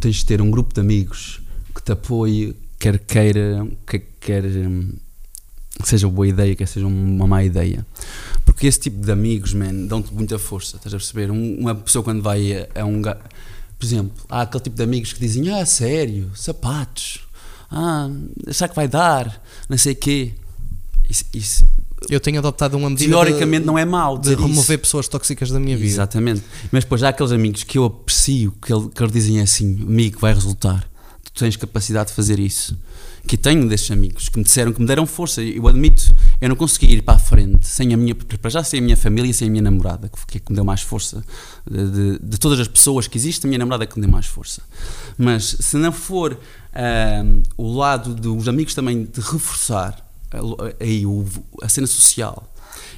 tens 0.00 0.16
de 0.16 0.26
ter 0.26 0.40
um 0.42 0.50
grupo 0.50 0.74
de 0.74 0.80
amigos 0.80 1.40
que 1.74 1.82
te 1.82 1.90
apoie, 1.92 2.54
quer 2.78 2.98
queira, 2.98 3.66
que 3.86 3.98
quer 4.20 4.44
hum, 4.44 4.92
que 5.82 5.88
seja 5.88 6.06
boa 6.06 6.28
ideia, 6.28 6.54
quer 6.54 6.68
seja 6.68 6.86
uma 6.86 7.26
má 7.26 7.42
ideia. 7.42 7.84
Porque 8.62 8.68
esse 8.68 8.78
tipo 8.78 9.04
de 9.04 9.10
amigos, 9.10 9.52
man, 9.54 9.74
dão-te 9.88 10.14
muita 10.14 10.38
força, 10.38 10.76
estás 10.76 10.94
a 10.94 10.96
perceber? 10.96 11.32
Um- 11.32 11.56
uma 11.58 11.74
pessoa 11.74 12.04
quando 12.04 12.22
vai 12.22 12.52
a, 12.76 12.82
a 12.82 12.84
um 12.84 13.02
por 13.02 13.84
exemplo, 13.84 14.12
há 14.28 14.42
aquele 14.42 14.62
tipo 14.62 14.76
de 14.76 14.82
amigos 14.84 15.12
que 15.12 15.18
dizem, 15.18 15.50
ah, 15.52 15.66
sério, 15.66 16.30
sapatos, 16.36 17.22
ah, 17.68 18.08
será 18.52 18.68
que 18.68 18.76
vai 18.76 18.86
dar, 18.86 19.42
não 19.68 19.76
sei 19.76 19.94
o 19.94 19.96
quê. 19.96 20.34
Isso, 21.10 21.24
isso, 21.34 21.64
Eu 22.08 22.20
tenho 22.20 22.38
adotado 22.38 22.76
uma 22.78 22.88
medida 22.88 23.10
teoricamente 23.10 23.62
de, 23.62 23.66
não 23.66 23.76
é 23.76 23.84
mau 23.84 24.14
de 24.16 24.22
dizer 24.28 24.34
isso. 24.38 24.46
remover 24.46 24.78
pessoas 24.78 25.08
tóxicas 25.08 25.50
da 25.50 25.58
minha 25.58 25.76
vida. 25.76 25.88
Exatamente. 25.88 26.42
Mas 26.70 26.84
depois 26.84 27.02
há 27.02 27.08
aqueles 27.08 27.32
amigos 27.32 27.64
que 27.64 27.76
eu 27.78 27.84
aprecio, 27.86 28.52
que, 28.64 28.72
ele- 28.72 28.88
que 28.94 29.02
eles 29.02 29.12
dizem 29.12 29.40
assim: 29.40 29.82
amigo, 29.82 30.20
vai 30.20 30.32
resultar. 30.32 30.88
Tu 31.24 31.32
tens 31.40 31.56
capacidade 31.56 32.10
de 32.10 32.14
fazer 32.14 32.38
isso. 32.38 32.78
Que 33.26 33.36
tenho 33.36 33.68
destes 33.68 33.90
amigos 33.92 34.28
que 34.28 34.36
me 34.38 34.44
disseram, 34.44 34.72
que 34.72 34.80
me 34.80 34.86
deram 34.86 35.06
força. 35.06 35.42
Eu 35.42 35.66
admito, 35.68 36.14
eu 36.40 36.48
não 36.48 36.56
consegui 36.56 36.92
ir 36.92 37.02
para 37.02 37.14
a 37.14 37.18
frente 37.18 37.66
sem 37.66 37.94
a 37.94 37.96
minha, 37.96 38.14
para 38.14 38.50
já 38.50 38.62
sem 38.64 38.80
a 38.80 38.82
minha 38.82 38.96
família, 38.96 39.32
sem 39.32 39.48
a 39.48 39.50
minha 39.50 39.62
namorada, 39.62 40.10
que 40.26 40.40
que 40.40 40.50
me 40.50 40.56
deu 40.56 40.64
mais 40.64 40.82
força. 40.82 41.24
De, 41.70 42.18
de- 42.18 42.38
todas 42.38 42.58
as 42.60 42.68
pessoas 42.68 43.06
que 43.06 43.16
existem, 43.16 43.48
a 43.48 43.50
minha 43.50 43.58
namorada 43.60 43.84
é 43.84 43.86
que 43.86 43.96
me 43.96 44.02
deu 44.02 44.10
mais 44.10 44.26
força. 44.26 44.60
Mas 45.16 45.56
se 45.60 45.76
não 45.76 45.92
for 45.92 46.36
o 47.56 47.72
lado 47.76 48.14
dos 48.14 48.48
amigos 48.48 48.74
também 48.74 49.04
de 49.04 49.20
reforçar 49.20 50.04
a- 50.32 50.74
aí 50.84 51.06
o- 51.06 51.24
a 51.62 51.68
cena 51.68 51.86
social. 51.86 52.48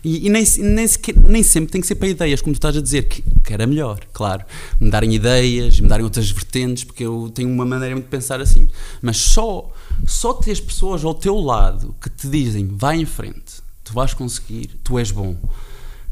E, 0.05 0.27
e 0.27 0.31
nem, 0.31 0.45
nem, 0.59 0.87
nem 1.29 1.43
sempre 1.43 1.73
tem 1.73 1.81
que 1.81 1.87
ser 1.87 1.95
para 1.97 2.09
ideias, 2.09 2.41
como 2.41 2.55
tu 2.55 2.59
estás 2.59 2.77
a 2.77 2.81
dizer, 2.81 3.09
que, 3.09 3.23
que 3.43 3.53
era 3.53 3.67
melhor, 3.67 4.01
claro. 4.13 4.45
Me 4.79 4.91
darem 4.91 5.15
ideias, 5.15 5.81
me 5.81 5.89
darem 5.89 6.05
outras 6.05 6.31
vertentes, 6.31 6.85
porque 6.85 7.05
eu 7.05 7.31
tenho 7.35 7.49
uma 7.51 7.65
maneira 7.65 7.95
de 7.97 8.03
pensar 8.03 8.41
assim. 8.41 8.69
Mas 9.03 9.17
só, 9.17 9.73
só 10.07 10.33
ter 10.33 10.53
as 10.53 10.61
pessoas 10.61 11.05
ao 11.05 11.15
teu 11.15 11.37
lado 11.37 11.95
que 12.01 12.11
te 12.11 12.29
dizem 12.29 12.66
vai 12.69 12.97
em 12.97 13.05
frente, 13.05 13.62
tu 13.83 13.93
vais 13.93 14.15
conseguir, 14.15 14.71
tu 14.83 14.99
és 14.99 15.11
bom. 15.11 15.37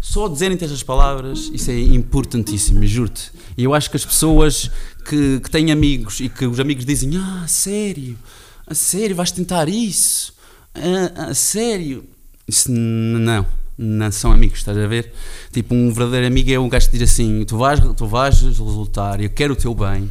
Só 0.00 0.26
dizerem-te 0.26 0.64
estas 0.64 0.82
palavras, 0.82 1.48
isso 1.52 1.70
é 1.70 1.78
importantíssimo, 1.78 2.84
juro-te. 2.84 3.30
E 3.56 3.62
eu 3.62 3.72
acho 3.72 3.88
que 3.88 3.96
as 3.96 4.04
pessoas 4.04 4.68
que, 5.08 5.38
que 5.38 5.48
têm 5.48 5.70
amigos 5.70 6.18
e 6.18 6.28
que 6.28 6.44
os 6.44 6.58
amigos 6.58 6.84
dizem: 6.84 7.16
Ah, 7.16 7.42
a 7.44 7.48
sério, 7.48 8.18
a 8.66 8.74
sério, 8.74 9.14
vais 9.14 9.30
tentar 9.30 9.68
isso, 9.68 10.34
ah, 10.74 11.28
a 11.30 11.34
sério. 11.34 12.04
Isso 12.48 12.72
não, 12.72 13.46
não 13.78 14.10
são 14.10 14.32
amigos, 14.32 14.58
estás 14.58 14.76
a 14.76 14.86
ver? 14.88 15.12
Tipo, 15.52 15.72
um 15.72 15.92
verdadeiro 15.92 16.26
amigo 16.26 16.50
é 16.50 16.58
um 16.58 16.68
gajo 16.68 16.90
que 16.90 16.98
diz 16.98 17.10
assim: 17.10 17.44
Tu 17.44 17.56
vais, 17.56 17.78
tu 17.96 18.06
vais 18.06 18.40
resultar, 18.40 19.20
eu 19.20 19.30
quero 19.30 19.52
o 19.52 19.56
teu 19.56 19.72
bem. 19.72 20.10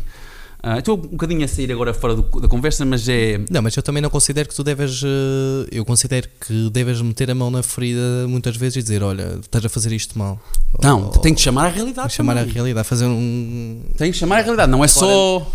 Ah, 0.64 0.78
Estou 0.78 0.96
um 0.96 1.02
bocadinho 1.02 1.44
a 1.44 1.48
sair 1.48 1.72
agora 1.72 1.92
fora 1.94 2.16
do- 2.16 2.40
da 2.40 2.48
conversa, 2.48 2.86
mas 2.86 3.10
é. 3.10 3.40
Não, 3.50 3.64
mas 3.64 3.76
eu 3.76 3.82
também 3.82 4.00
não 4.02 4.12
considero 4.12 4.48
que 4.48 4.54
tu 4.56 4.64
deves. 4.64 5.02
eh, 5.04 5.68
Eu 5.72 5.84
considero 5.84 6.28
que 6.46 6.70
deves 6.70 7.02
meter 7.02 7.32
a 7.32 7.36
mão 7.36 7.50
na 7.50 7.64
ferida 7.64 8.28
muitas 8.28 8.56
vezes 8.56 8.76
e 8.76 8.82
dizer: 8.84 9.02
Olha, 9.02 9.40
estás 9.42 9.66
a 9.66 9.70
fazer 9.70 9.92
isto 9.92 10.18
mal. 10.20 10.40
Não, 10.84 11.06
Ou- 11.06 11.10
tem 11.18 11.34
que 11.34 11.42
chamar 11.42 11.66
a 11.66 11.70
realidade. 11.70 12.14
chamar 12.14 12.38
a 12.38 12.44
realidade, 12.44 12.88
fazer 12.88 13.06
um. 13.06 13.82
Tem 13.98 14.12
que 14.12 14.18
chamar 14.20 14.38
a 14.40 14.42
realidade, 14.42 14.72
não 14.72 14.84
é 14.84 14.88
só. 14.88 15.52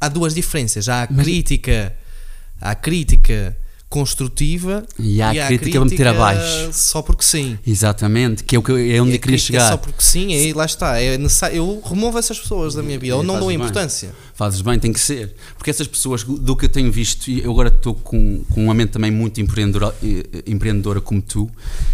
Há 0.00 0.08
duas 0.08 0.34
diferenças. 0.34 0.88
Há 0.90 1.04
a 1.04 1.06
crítica, 1.06 1.94
há 2.60 2.72
a 2.72 2.74
crítica 2.74 3.56
construtiva 3.92 4.84
E 4.98 5.20
há 5.20 5.30
a 5.30 5.46
crítica 5.46 5.78
para 5.78 5.90
meter 5.90 6.06
abaixo. 6.06 6.70
Só 6.72 7.02
porque 7.02 7.22
sim. 7.22 7.58
Exatamente, 7.66 8.42
que 8.42 8.56
é, 8.56 8.58
o 8.58 8.62
que 8.62 8.72
é 8.72 8.74
onde 8.74 8.86
E 8.86 8.90
eu 8.92 9.00
queria 9.04 9.18
crítica 9.20 9.38
chegar. 9.38 9.68
Só 9.68 9.76
porque 9.76 10.02
sim, 10.02 10.32
aí 10.34 10.52
lá 10.54 10.64
está. 10.64 10.98
É 10.98 11.18
necessário, 11.18 11.56
eu 11.58 11.82
removo 11.84 12.18
essas 12.18 12.38
pessoas 12.38 12.74
da 12.74 12.82
minha 12.82 12.98
vida, 12.98 13.14
ou 13.16 13.22
É, 13.22 13.26
não 13.26 13.34
dou 13.34 13.42
fazes 13.44 13.56
bem. 13.56 13.66
importância. 13.66 14.14
Fazes 14.34 14.60
bem, 14.62 14.78
tem 14.78 14.92
que 14.92 15.00
ser. 15.00 15.34
Porque 15.56 15.70
essas 15.70 15.86
pessoas, 15.86 16.24
do 16.24 16.56
que 16.56 16.64
eu 16.64 16.68
tenho 16.70 16.90
visto, 16.90 17.28
e 17.28 17.42
eu 17.44 17.50
agora 17.50 17.68
estou 17.68 17.94
com, 17.94 18.42
com 18.50 18.64
uma 18.64 18.74
mente 18.74 18.90
também 18.90 19.10
muito 19.10 19.40
empreendedora, 19.40 19.94
empreendedora 20.46 21.00
como 21.00 21.20
tu, 21.20 21.50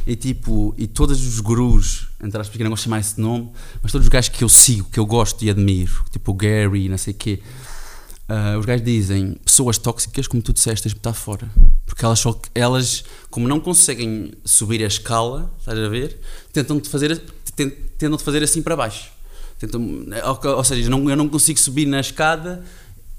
e 0.07 0.15
tipo, 0.15 0.75
e 0.79 0.87
todos 0.87 1.27
os 1.27 1.41
gurus, 1.41 2.07
entre 2.23 2.41
aspas, 2.41 2.57
que 2.57 2.63
não 2.63 2.71
gosto 2.71 2.83
de 2.83 2.85
chamar 2.85 3.01
esse 3.01 3.21
nome, 3.21 3.49
mas 3.83 3.91
todos 3.93 4.07
os 4.07 4.09
gajos 4.09 4.31
que 4.31 4.43
eu 4.45 4.49
sigo, 4.49 4.89
que 4.91 5.01
eu 5.01 5.05
gosto 5.05 5.45
e 5.45 5.51
admiro, 5.51 6.05
tipo 6.11 6.31
o 6.31 6.35
Gary, 6.35 6.89
não 6.89 6.97
sei 6.97 7.13
o 7.13 7.17
quê, 7.17 7.41
ah, 8.29 8.57
os 8.59 8.67
gajos 8.67 8.85
dizem, 8.85 9.35
pessoas 9.45 9.79
tóxicas, 9.79 10.27
como 10.27 10.43
tu 10.43 10.53
disseste, 10.53 10.83
tens 10.83 10.93
de 10.93 10.99
estar 10.99 11.13
fora. 11.15 11.49
Porque 11.87 12.05
elas, 12.05 12.19
só, 12.19 12.39
elas, 12.55 13.05
como 13.31 13.49
não 13.49 13.59
conseguem 13.61 14.33
subir 14.45 14.83
a 14.85 14.87
escala, 14.87 15.51
estás 15.59 15.79
a 15.79 15.89
ver, 15.89 16.21
tentam-te 16.53 16.89
fazer, 16.89 17.19
tent- 17.57 17.75
tentam-te 17.97 18.23
fazer 18.25 18.43
assim 18.43 18.63
para 18.63 18.77
baixo. 18.77 19.11
Tentam, 19.59 19.81
ou, 20.45 20.57
ou 20.57 20.65
seja, 20.65 20.89
não, 20.91 21.09
eu 21.11 21.17
não 21.17 21.29
consigo 21.29 21.59
subir 21.59 21.87
na 21.87 22.01
escada, 22.01 22.63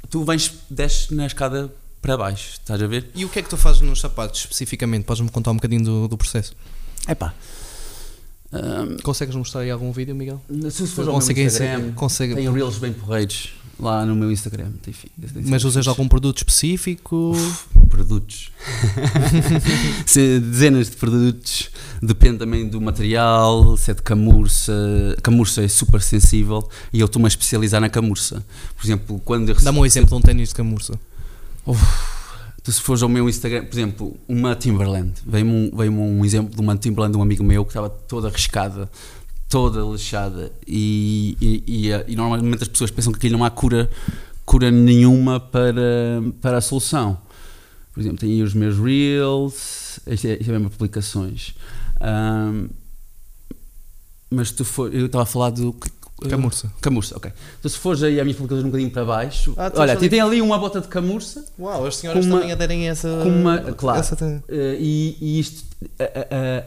tu 0.10 0.23
vens, 0.23 0.53
desces 0.69 1.10
na 1.10 1.26
escada 1.26 1.73
para 2.02 2.15
baixo, 2.15 2.52
estás 2.53 2.81
a 2.81 2.88
ver? 2.88 3.10
E 3.14 3.26
o 3.26 3.30
que 3.30 3.40
é 3.40 3.41
que 3.41 3.49
tu 3.49 3.57
fazes 3.57 3.81
nos 3.81 3.99
sapatos 3.99 4.40
especificamente? 4.41 5.03
Podes-me 5.03 5.30
contar 5.30 5.52
um 5.52 5.56
bocadinho 5.56 5.84
do, 5.84 6.07
do 6.07 6.18
processo? 6.18 6.53
Epá. 7.07 7.34
Ahm, 8.51 8.97
Consegues 9.03 9.35
mostrar 9.35 9.61
aí 9.61 9.71
algum 9.71 9.91
vídeo, 9.91 10.15
Miguel? 10.15 10.41
se 10.71 10.88
for 10.88 11.01
ao 11.07 11.07
meu 11.13 11.17
Instagram, 11.19 11.49
ser- 11.49 11.93
consegue- 11.93 12.35
tem 12.35 12.51
reels 12.51 12.77
bem 12.80 12.91
porreiros 12.91 13.53
lá 13.80 14.05
no 14.05 14.15
meu 14.15 14.31
Instagram. 14.31 14.71
Tem 14.81 14.93
Mas 15.45 15.63
usas 15.63 15.88
algum 15.88 16.07
produto 16.07 16.38
específico? 16.39 17.34
produtos. 17.89 18.51
Se- 20.05 20.39
Dezenas 20.39 20.89
de 20.89 20.95
produtos. 20.97 21.69
Depende 22.01 22.39
também 22.39 22.67
do 22.67 22.80
material, 22.81 23.76
se 23.77 23.91
é 23.91 23.93
de 23.93 24.01
camurça. 24.01 24.73
Camurça 25.21 25.61
é 25.63 25.67
super 25.67 26.01
sensível 26.01 26.67
e 26.93 26.99
eu 26.99 27.05
estou-me 27.05 27.26
a 27.26 27.30
especializar 27.30 27.80
na 27.81 27.89
camurça. 27.89 28.43
Por 28.76 28.85
exemplo, 28.85 29.21
quando 29.23 29.49
eu 29.49 29.53
recebo- 29.53 29.65
Dá-me 29.65 29.80
um 29.80 29.85
exemplo 29.85 30.09
de 30.09 30.15
um 30.15 30.21
ténis 30.21 30.49
de 30.49 30.55
camurça. 30.55 30.99
Tu 32.69 32.73
se 32.73 32.81
fores 32.81 33.01
ao 33.01 33.09
meu 33.09 33.27
Instagram, 33.27 33.65
por 33.65 33.73
exemplo, 33.73 34.19
uma 34.27 34.55
Timberland, 34.55 35.13
veio-me 35.25 35.51
um, 35.51 35.75
veio 35.75 35.91
um 35.91 36.23
exemplo 36.23 36.53
de 36.53 36.61
uma 36.61 36.77
Timberland 36.77 37.13
de 37.13 37.17
um 37.17 37.21
amigo 37.23 37.43
meu 37.43 37.65
que 37.65 37.71
estava 37.71 37.89
toda 37.89 38.27
arriscada, 38.27 38.87
toda 39.49 39.81
lixada 39.81 40.51
e, 40.67 41.35
e, 41.41 41.63
e, 41.89 42.11
e 42.13 42.15
normalmente 42.15 42.61
as 42.61 42.67
pessoas 42.67 42.91
pensam 42.91 43.11
que 43.11 43.17
aqui 43.17 43.31
não 43.31 43.43
há 43.43 43.49
cura, 43.49 43.89
cura 44.45 44.69
nenhuma 44.69 45.39
para, 45.39 46.21
para 46.41 46.59
a 46.59 46.61
solução. 46.61 47.17
Por 47.91 48.01
exemplo, 48.01 48.19
tem 48.19 48.33
aí 48.33 48.43
os 48.43 48.53
meus 48.53 48.77
Reels, 48.77 49.99
isto 50.05 50.27
é, 50.27 50.33
é 50.33 50.43
mesmo 50.43 50.69
publicações. 50.69 51.55
Ahm, 51.99 52.67
mas 54.29 54.51
tu 54.51 54.63
for, 54.63 54.93
eu 54.93 55.07
estava 55.07 55.23
a 55.23 55.25
falar 55.25 55.49
do 55.49 55.73
Camurça. 56.27 56.71
Camurça, 56.81 57.15
ok. 57.17 57.31
Então 57.59 57.69
se 57.71 57.77
fores 57.77 58.03
aí 58.03 58.19
à 58.19 58.23
minha 58.23 58.35
publicação 58.35 58.63
um 58.63 58.67
bocadinho 58.67 58.91
para 58.91 59.05
baixo, 59.05 59.53
Ah, 59.57 59.71
olha, 59.75 59.93
ali- 59.93 60.09
tem 60.09 60.19
ali 60.19 60.41
uma 60.41 60.57
bota 60.57 60.81
de 60.81 60.87
camurça 60.87 61.45
Uau, 61.59 61.85
as 61.85 61.95
senhoras 61.97 62.25
uma- 62.25 62.37
também 62.39 62.51
aderem 62.51 62.87
a 62.89 62.91
essa. 62.91 63.07
com 63.23 63.29
uma, 63.29 63.59
claro, 63.73 63.99
essa 63.99 64.15
te- 64.15 64.23
eh, 64.49 64.77
e, 64.79 65.17
e 65.21 65.39
isto, 65.39 65.63
a- 65.99 66.03
a- 66.03 66.59
a- 66.59 66.63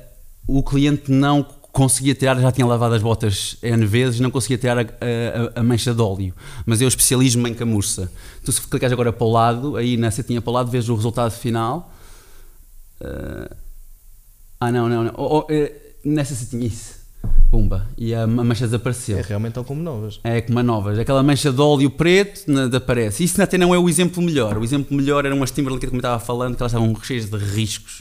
o 0.47 0.63
cliente 0.63 1.11
não 1.11 1.45
conseguia 1.73 2.15
tirar, 2.15 2.39
já 2.39 2.53
tinha 2.53 2.67
lavado 2.67 2.95
as 2.95 3.01
botas 3.03 3.57
N 3.63 3.85
vezes, 3.87 4.21
não 4.21 4.31
conseguia 4.31 4.59
tirar 4.59 4.79
a, 4.79 4.83
a- 4.83 5.61
a 5.61 5.63
mancha 5.63 5.95
de 5.95 6.01
óleo, 6.03 6.35
mas 6.67 6.81
eu 6.81 6.89
especialismo 6.89 7.47
em 7.49 7.55
camurça. 7.55 8.11
Tu 8.45 8.53
se 8.53 8.61
clicares 8.61 8.93
agora 8.93 9.13
para 9.13 9.25
o 9.27 9.31
lado, 9.31 9.77
aí 9.77 9.97
na 9.97 10.11
setinha 10.11 10.41
para 10.43 10.51
o 10.51 10.55
lado, 10.55 10.71
vês 10.71 10.89
o 10.89 10.95
resultado 10.95 11.31
final. 11.33 11.91
Eh, 13.01 13.51
ah, 14.61 14.71
não, 14.73 14.89
não, 14.89 15.05
não. 15.05 15.13
Oh, 15.17 15.39
oh, 15.39 15.47
eh, 15.51 15.73
nessa 16.05 16.35
setinha, 16.35 16.67
isso. 16.67 17.02
Pumba. 17.53 17.87
E 17.99 18.15
a, 18.15 18.23
a 18.23 18.27
mancha 18.27 18.65
desapareceu. 18.65 19.19
É 19.19 19.21
realmente 19.21 19.53
tão 19.53 19.63
como 19.63 19.83
novas. 19.83 20.19
É 20.25 20.41
como 20.41 20.63
novas, 20.63 20.99
aquela 20.99 21.23
mancha 21.23 21.53
de 21.53 21.61
óleo 21.61 21.91
preto 21.91 22.51
nada 22.51 22.79
aparece. 22.79 23.23
Isso 23.23 23.41
até 23.43 23.59
não 23.59 23.75
é 23.75 23.79
o 23.79 23.91
exemplo 23.91 24.23
melhor. 24.23 24.57
O 24.57 24.65
exemplo 24.65 24.97
melhor 24.97 25.27
eram 25.27 25.37
umas 25.37 25.51
Timberland 25.51 25.79
que 25.87 25.93
eu 25.93 25.95
estava 25.97 26.19
falando, 26.19 26.57
que 26.57 26.63
elas 26.63 26.73
estavam 26.73 26.97
cheias 27.03 27.27
de 27.29 27.37
riscos. 27.37 28.01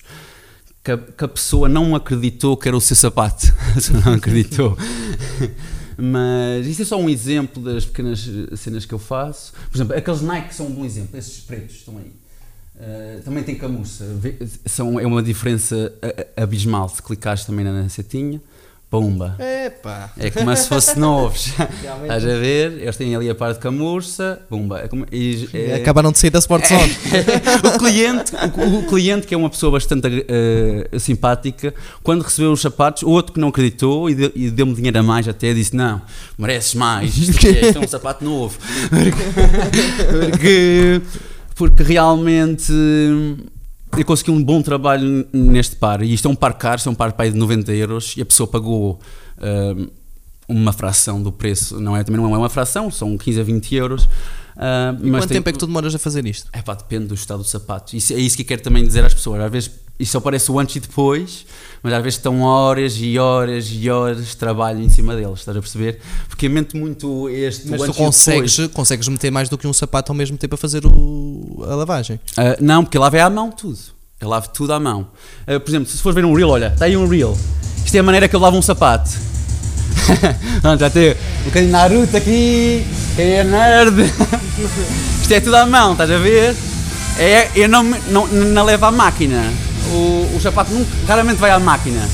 Que 0.82 0.94
a, 0.94 0.98
que 0.98 1.24
a 1.26 1.28
pessoa 1.28 1.68
não 1.68 1.94
acreditou 1.94 2.56
que 2.56 2.70
era 2.70 2.78
o 2.78 2.80
seu 2.82 2.96
sapato. 2.96 3.46
Não 4.06 4.14
acreditou. 4.14 4.76
Mas 5.98 6.66
isso 6.66 6.82
é 6.82 6.86
só 6.86 6.98
um 7.00 7.10
exemplo 7.10 7.62
das 7.62 7.86
pequenas 7.86 8.28
cenas 8.56 8.86
que 8.86 8.94
eu 8.94 8.98
faço. 9.00 9.52
Por 9.70 9.78
exemplo, 9.78 9.96
aqueles 9.96 10.22
Nike 10.22 10.56
são 10.56 10.68
um 10.68 10.72
bom 10.72 10.86
exemplo. 10.86 11.20
Esses 11.20 11.42
pretos 11.42 11.76
estão 11.76 11.98
aí. 11.98 12.12
Uh, 12.78 13.22
também 13.24 13.44
tem 13.44 13.56
camurça. 13.56 14.06
São, 14.66 15.00
é 15.00 15.06
uma 15.06 15.22
diferença 15.22 15.94
a- 16.38 16.42
abismal 16.44 16.90
se 16.90 17.04
clicares 17.04 17.46
também 17.46 17.64
na 17.66 17.88
setinha. 17.90 18.42
Pumba. 18.92 19.38
Epá. 19.40 20.12
É 20.20 20.30
como 20.30 20.54
se 20.54 20.68
fosse 20.68 21.00
novos. 21.00 21.54
Estás 22.04 22.26
a 22.26 22.38
ver? 22.38 22.74
Eles 22.74 22.98
têm 22.98 23.16
ali 23.16 23.30
a 23.30 23.34
parte 23.34 23.56
de 23.56 23.62
camurça, 23.62 24.42
pumba. 24.50 24.82
É 24.82 24.90
como, 24.90 25.06
e, 25.10 25.48
é, 25.54 25.76
Acabaram 25.76 26.12
de 26.12 26.20
sair 26.20 26.30
da 26.30 26.40
Sport 26.40 26.68
Zone. 26.68 26.98
o, 27.74 27.80
cliente, 27.80 28.34
o, 28.36 28.80
o, 28.80 28.88
cliente, 28.88 29.26
que 29.26 29.34
é 29.34 29.38
uma 29.38 29.50
pessoa 29.50 29.72
bastante 29.72 30.08
uh, 30.10 31.00
simpática, 31.00 31.74
quando 32.04 32.22
recebeu 32.22 32.52
os 32.52 32.60
sapatos, 32.60 33.04
outro 33.04 33.32
que 33.32 33.40
não 33.40 33.48
acreditou 33.48 34.10
e, 34.10 34.14
de, 34.14 34.32
e 34.36 34.52
deu-me 34.52 34.74
dinheiro 34.74 35.00
a 35.00 35.04
mais, 35.04 35.26
até 35.26 35.54
disse: 35.54 35.74
Não, 35.74 36.02
mereces 36.38 36.76
mais, 36.76 37.16
isto 37.18 37.48
é, 37.48 37.68
isto 37.68 37.78
é 37.78 37.82
um 37.82 37.88
sapato 37.88 38.26
novo. 38.26 38.60
porque, 40.30 41.02
porque 41.56 41.82
realmente 41.82 42.74
eu 43.98 44.06
consegui 44.06 44.32
um 44.32 44.44
bom 44.44 44.62
trabalho 44.62 45.28
neste 45.34 45.76
par. 45.76 46.02
E 46.02 46.14
isto 46.14 46.28
é 46.28 46.32
um 46.32 46.36
par 46.36 46.54
caro, 46.54 46.78
isto 46.78 46.90
é 46.90 46.92
um 46.92 46.96
par 46.96 47.12
de 47.12 47.38
90 47.38 47.72
euros 47.74 48.14
e 48.18 48.22
a 48.22 48.26
pessoa 48.26 48.48
pagou 48.48 49.00
uh, 49.38 49.92
uma 50.48 50.74
fração 50.74 51.22
do 51.22 51.32
preço. 51.32 51.80
Não 51.80 51.96
é, 51.96 52.04
também 52.04 52.22
não 52.22 52.34
é 52.34 52.38
uma 52.38 52.50
fração, 52.50 52.90
são 52.90 53.18
15 53.18 53.40
a 53.40 53.44
20 53.44 53.76
euros. 53.76 54.06
Uh, 54.06 55.10
quanto 55.10 55.28
tem, 55.28 55.38
tempo 55.38 55.50
é 55.50 55.54
que 55.54 55.60
tu 55.60 55.68
demoras 55.68 55.96
a 55.96 56.00
fazer 56.00 56.26
isto? 56.26 56.50
É 56.54 56.62
pá, 56.62 56.74
depende 56.74 57.06
do 57.06 57.16
estado 57.16 57.40
do 57.40 57.48
sapato. 57.48 57.96
Isso, 57.96 58.14
é 58.14 58.18
isso 58.18 58.36
que 58.36 58.44
eu 58.44 58.48
quero 58.48 58.62
também 58.62 58.84
dizer 58.84 59.04
às 59.04 59.14
pessoas. 59.14 59.42
Às 59.42 59.52
vezes 59.52 59.72
isso 60.02 60.14
só 60.14 60.20
parece 60.20 60.52
o 60.52 60.60
antes 60.60 60.76
e 60.76 60.80
depois, 60.80 61.46
mas 61.84 61.94
às 61.94 62.04
vezes 62.04 62.18
estão 62.18 62.42
horas 62.42 62.96
e 62.98 63.20
horas 63.20 63.70
e 63.72 63.90
horas 63.90 64.28
de 64.28 64.36
trabalho 64.38 64.82
em 64.82 64.90
cima 64.90 65.16
deles, 65.16 65.40
estás 65.40 65.56
a 65.56 65.62
perceber? 65.62 66.00
Porque 66.28 66.50
mente 66.50 66.76
muito 66.76 67.30
este. 67.30 67.70
Mas 67.70 67.84
tu 67.84 67.94
consegues, 67.94 68.58
consegues 68.74 69.08
meter 69.08 69.32
mais 69.32 69.48
do 69.48 69.58
que 69.58 69.68
um 69.68 69.74
sapato 69.74 70.12
ao 70.12 70.16
mesmo 70.16 70.38
tempo 70.38 70.56
a 70.56 70.58
fazer 70.58 70.86
o, 70.86 71.64
a 71.70 71.76
lavagem? 71.76 72.20
Uh, 72.32 72.58
não, 72.60 72.84
porque 72.84 72.98
eu 72.98 73.02
lavo 73.02 73.16
é 73.16 73.22
à 73.22 73.30
mão 73.30 73.52
tudo. 73.52 73.78
Eu 74.20 74.28
lavo 74.28 74.50
tudo 74.50 74.74
à 74.74 74.80
mão. 74.80 75.08
Uh, 75.48 75.60
por 75.60 75.70
exemplo, 75.70 75.88
se 75.88 75.98
fores 76.00 76.16
ver 76.16 76.26
um 76.26 76.34
reel, 76.34 76.50
olha, 76.50 76.68
está 76.68 76.86
aí 76.86 76.98
um 76.98 77.08
reel. 77.08 77.38
Isto 77.86 77.96
é 77.96 78.00
a 78.00 78.04
maneira 78.04 78.28
que 78.28 78.36
eu 78.36 78.40
lavo 78.40 78.58
um 78.58 78.62
sapato. 78.62 79.10
não, 80.64 80.78
já 80.78 80.90
tem 80.90 81.12
um 81.12 81.46
bocadinho 81.46 81.66
de 81.66 81.72
Naruto 81.72 82.18
aqui, 82.18 82.86
é 83.18 83.44
nerd. 83.44 84.02
Isto 85.22 85.34
é 85.34 85.40
tudo 85.40 85.56
à 85.56 85.66
mão, 85.66 85.92
estás 85.92 86.10
a 86.10 86.18
ver? 86.18 86.56
É, 87.20 87.52
eu 87.56 87.70
não, 87.70 87.84
não, 87.84 88.28
não 88.28 88.66
levo 88.66 88.86
à 88.86 88.92
máquina 88.92 89.52
o, 89.94 90.36
o 90.36 90.40
sapato 90.40 90.72
nunca, 90.72 90.92
raramente 91.08 91.40
vai 91.40 91.52
à 91.52 91.60
máquina. 91.60 92.08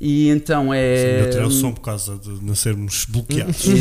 E 0.00 0.28
então 0.28 0.72
é. 0.72 1.30
Sim, 1.32 1.40
o 1.40 1.50
som 1.50 1.72
por 1.72 1.80
causa 1.80 2.16
de 2.16 2.28
não 2.42 2.54
sermos 2.54 3.06
bloqueados. 3.08 3.64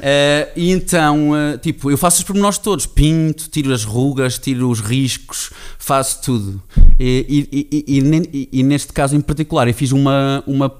Uh, 0.00 0.48
e 0.56 0.70
então, 0.70 1.32
uh, 1.32 1.58
tipo, 1.58 1.90
eu 1.90 1.98
faço 1.98 2.20
os 2.20 2.24
pormenores 2.24 2.56
todos: 2.56 2.86
pinto, 2.86 3.50
tiro 3.50 3.70
as 3.70 3.84
rugas, 3.84 4.38
tiro 4.38 4.70
os 4.70 4.80
riscos, 4.80 5.50
faço 5.78 6.22
tudo. 6.22 6.62
E, 6.98 7.46
e, 7.52 7.84
e, 7.86 8.48
e, 8.50 8.62
neste 8.62 8.94
caso 8.94 9.14
em 9.14 9.20
particular, 9.20 9.68
eu 9.68 9.74
fiz 9.74 9.92
uma, 9.92 10.42
uma 10.46 10.72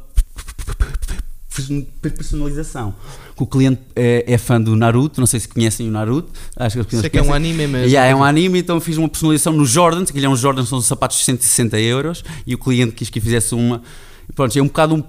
personalização 2.01 2.95
que 3.41 3.45
o 3.45 3.47
cliente 3.47 3.81
é, 3.97 4.25
é, 4.27 4.39
fã 4.39 4.61
do 4.61 4.77
Naruto, 4.77 5.19
não 5.19 5.27
sei 5.27 5.41
se 5.41 5.49
conhecem 5.49 5.89
o 5.89 5.91
Naruto. 5.91 6.31
Acho 6.57 6.85
que, 6.85 6.97
Sei 6.97 7.09
que 7.09 7.19
é 7.19 7.23
um 7.23 7.33
anime 7.33 7.67
mesmo. 7.67 7.87
Yeah, 7.87 8.11
é 8.11 8.15
um 8.15 8.23
anime, 8.23 8.59
então 8.59 8.79
fiz 8.81 8.99
uma 8.99 9.09
personalização 9.09 9.55
no 9.55 9.65
Jordans, 9.65 10.11
que 10.11 10.19
ele 10.19 10.27
é 10.27 10.29
um 10.29 10.37
Jordans, 10.37 10.69
são 10.69 10.81
sapatos 10.83 11.19
de 11.19 11.25
160 11.25 11.81
euros, 11.81 12.23
e 12.47 12.55
o 12.55 12.59
cliente 12.59 12.93
quis 12.93 13.09
que 13.09 13.21
fizesse 13.21 13.55
uma. 13.55 13.83
Pronto, 14.35 14.57
é 14.59 14.63
um 14.63 14.67
bocado 14.67 14.95
um, 14.95 15.05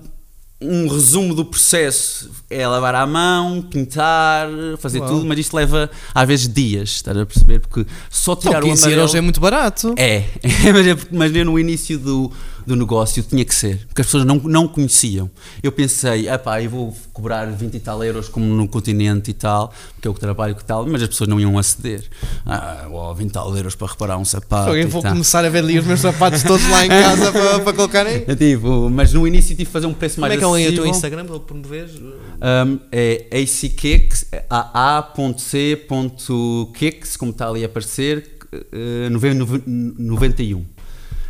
um 0.62 0.88
resumo 0.88 1.36
do 1.36 1.44
processo 1.44 2.32
é 2.50 2.66
lavar 2.66 2.96
à 2.96 3.06
mão, 3.06 3.62
pintar, 3.62 4.48
fazer 4.80 5.00
Uau. 5.00 5.10
tudo, 5.10 5.26
mas 5.26 5.38
isto 5.38 5.54
leva 5.56 5.90
às 6.16 6.28
vezes 6.28 6.48
dias, 6.48 6.90
estás 6.90 7.18
a 7.18 7.26
perceber? 7.26 7.60
Porque 7.60 7.86
só 8.10 8.36
tirar 8.36 8.60
então, 8.60 8.70
15 8.70 8.82
o 8.82 8.86
amarelo... 8.86 9.02
euros 9.02 9.16
é 9.16 9.22
muito 9.22 9.42
barato. 9.42 9.94
É, 9.98 10.24
mas, 10.72 10.88
é, 10.88 10.98
mas 11.12 11.32
no 11.32 11.60
início 11.60 12.00
do, 12.00 12.32
do 12.66 12.76
negócio 12.76 13.24
tinha 13.24 13.44
que 13.44 13.54
ser, 13.54 13.86
porque 13.88 14.02
as 14.02 14.08
pessoas 14.08 14.26
não, 14.26 14.36
não 14.36 14.68
conheciam. 14.68 15.30
Eu 15.62 15.72
pensei, 15.72 16.26
pá, 16.44 16.62
eu 16.62 16.70
vou 16.70 16.96
cobrar 17.14 17.46
20 17.46 17.76
e 17.76 17.80
tal 17.80 18.04
euros 18.04 18.30
como 18.30 18.46
no 18.46 18.68
continente 18.68 19.32
e 19.32 19.34
tal, 19.34 19.74
porque 19.94 20.08
é 20.08 20.12
o 20.12 20.14
que 20.14 20.20
trabalho 20.20 20.56
e 20.60 20.64
tal, 20.64 20.86
mas 20.86 21.02
as 21.02 21.10
pessoas 21.10 21.30
não 21.30 21.40
iam 21.40 21.58
aceder. 21.58 22.04
Ah, 22.46 22.88
oh, 22.92 23.14
20 23.14 23.32
tal 23.32 23.56
euros 23.56 23.76
para 23.76 23.88
reparar 23.88 24.18
um 24.18 24.26
sapato. 24.26 24.76
Eu 24.76 24.88
vou 24.90 25.02
começar 25.02 25.44
a 25.46 25.50
ver 25.50 25.60
ali 25.60 25.80
os 25.80 25.86
meus 25.86 26.00
sapatos 26.00 26.44
todos 26.44 26.68
lá 26.70 26.86
em 26.86 26.90
casa 26.90 27.32
para, 27.32 27.60
para 27.64 27.74
colocarem. 27.74 28.24
É 28.28 28.36
tipo, 28.36 28.90
mas 28.90 29.14
no 29.14 29.28
início 29.28 29.56
tive 29.56 29.66
que 29.66 29.72
fazer 29.72 29.88
um 29.88 29.94
preço 29.94 30.20
mais 30.20 30.34
Como 30.40 30.56
é 30.56 30.62
que 30.62 30.68
é 30.68 30.70
o 30.70 30.74
teu 30.74 30.86
Instagram 30.86 31.26
para 31.26 31.40
promoveres? 31.40 31.92
Um, 32.00 32.80
é 32.92 33.28
ackex, 33.32 34.26
a.c.kicks, 34.50 35.88
como 37.18 37.32
está 37.32 37.48
ali 37.48 37.64
a 37.64 37.68
aparecer, 37.68 38.40
uh, 38.54 39.10
91. 39.10 40.66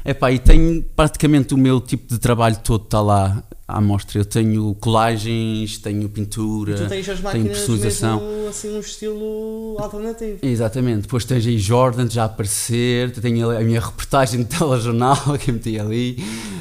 Epá, 0.03 0.32
e 0.32 0.40
tenho 0.40 0.84
praticamente 0.95 1.53
o 1.53 1.57
meu 1.57 1.80
tipo 1.80 2.07
de 2.07 2.19
trabalho 2.19 2.57
todo 2.64 2.84
está 2.84 3.02
lá 3.02 3.44
à 3.68 3.80
mostra. 3.80 4.19
Eu 4.19 4.26
tenho 4.26 4.76
colagens, 4.76 5.78
tenho 5.78 6.10
pintura, 6.10 6.76
tu 6.76 6.88
tens 6.88 7.07
as 7.07 7.19
tenho 7.19 7.45
personalização. 7.45 8.19
Mesmo, 8.19 8.49
assim, 8.49 8.76
um 8.76 8.80
estilo 8.80 9.76
alternativo. 9.80 10.40
Exatamente. 10.41 11.02
Depois 11.02 11.23
tens 11.23 11.45
aí 11.45 11.57
Jordan 11.57 12.10
já 12.10 12.23
a 12.23 12.26
aparecer, 12.26 13.11
tenho 13.11 13.49
a 13.49 13.61
minha 13.61 13.80
reportagem 13.80 14.44
de 14.44 14.45
telejornal 14.57 15.18
que 15.40 15.52
meti 15.52 15.80
ali. 15.80 16.18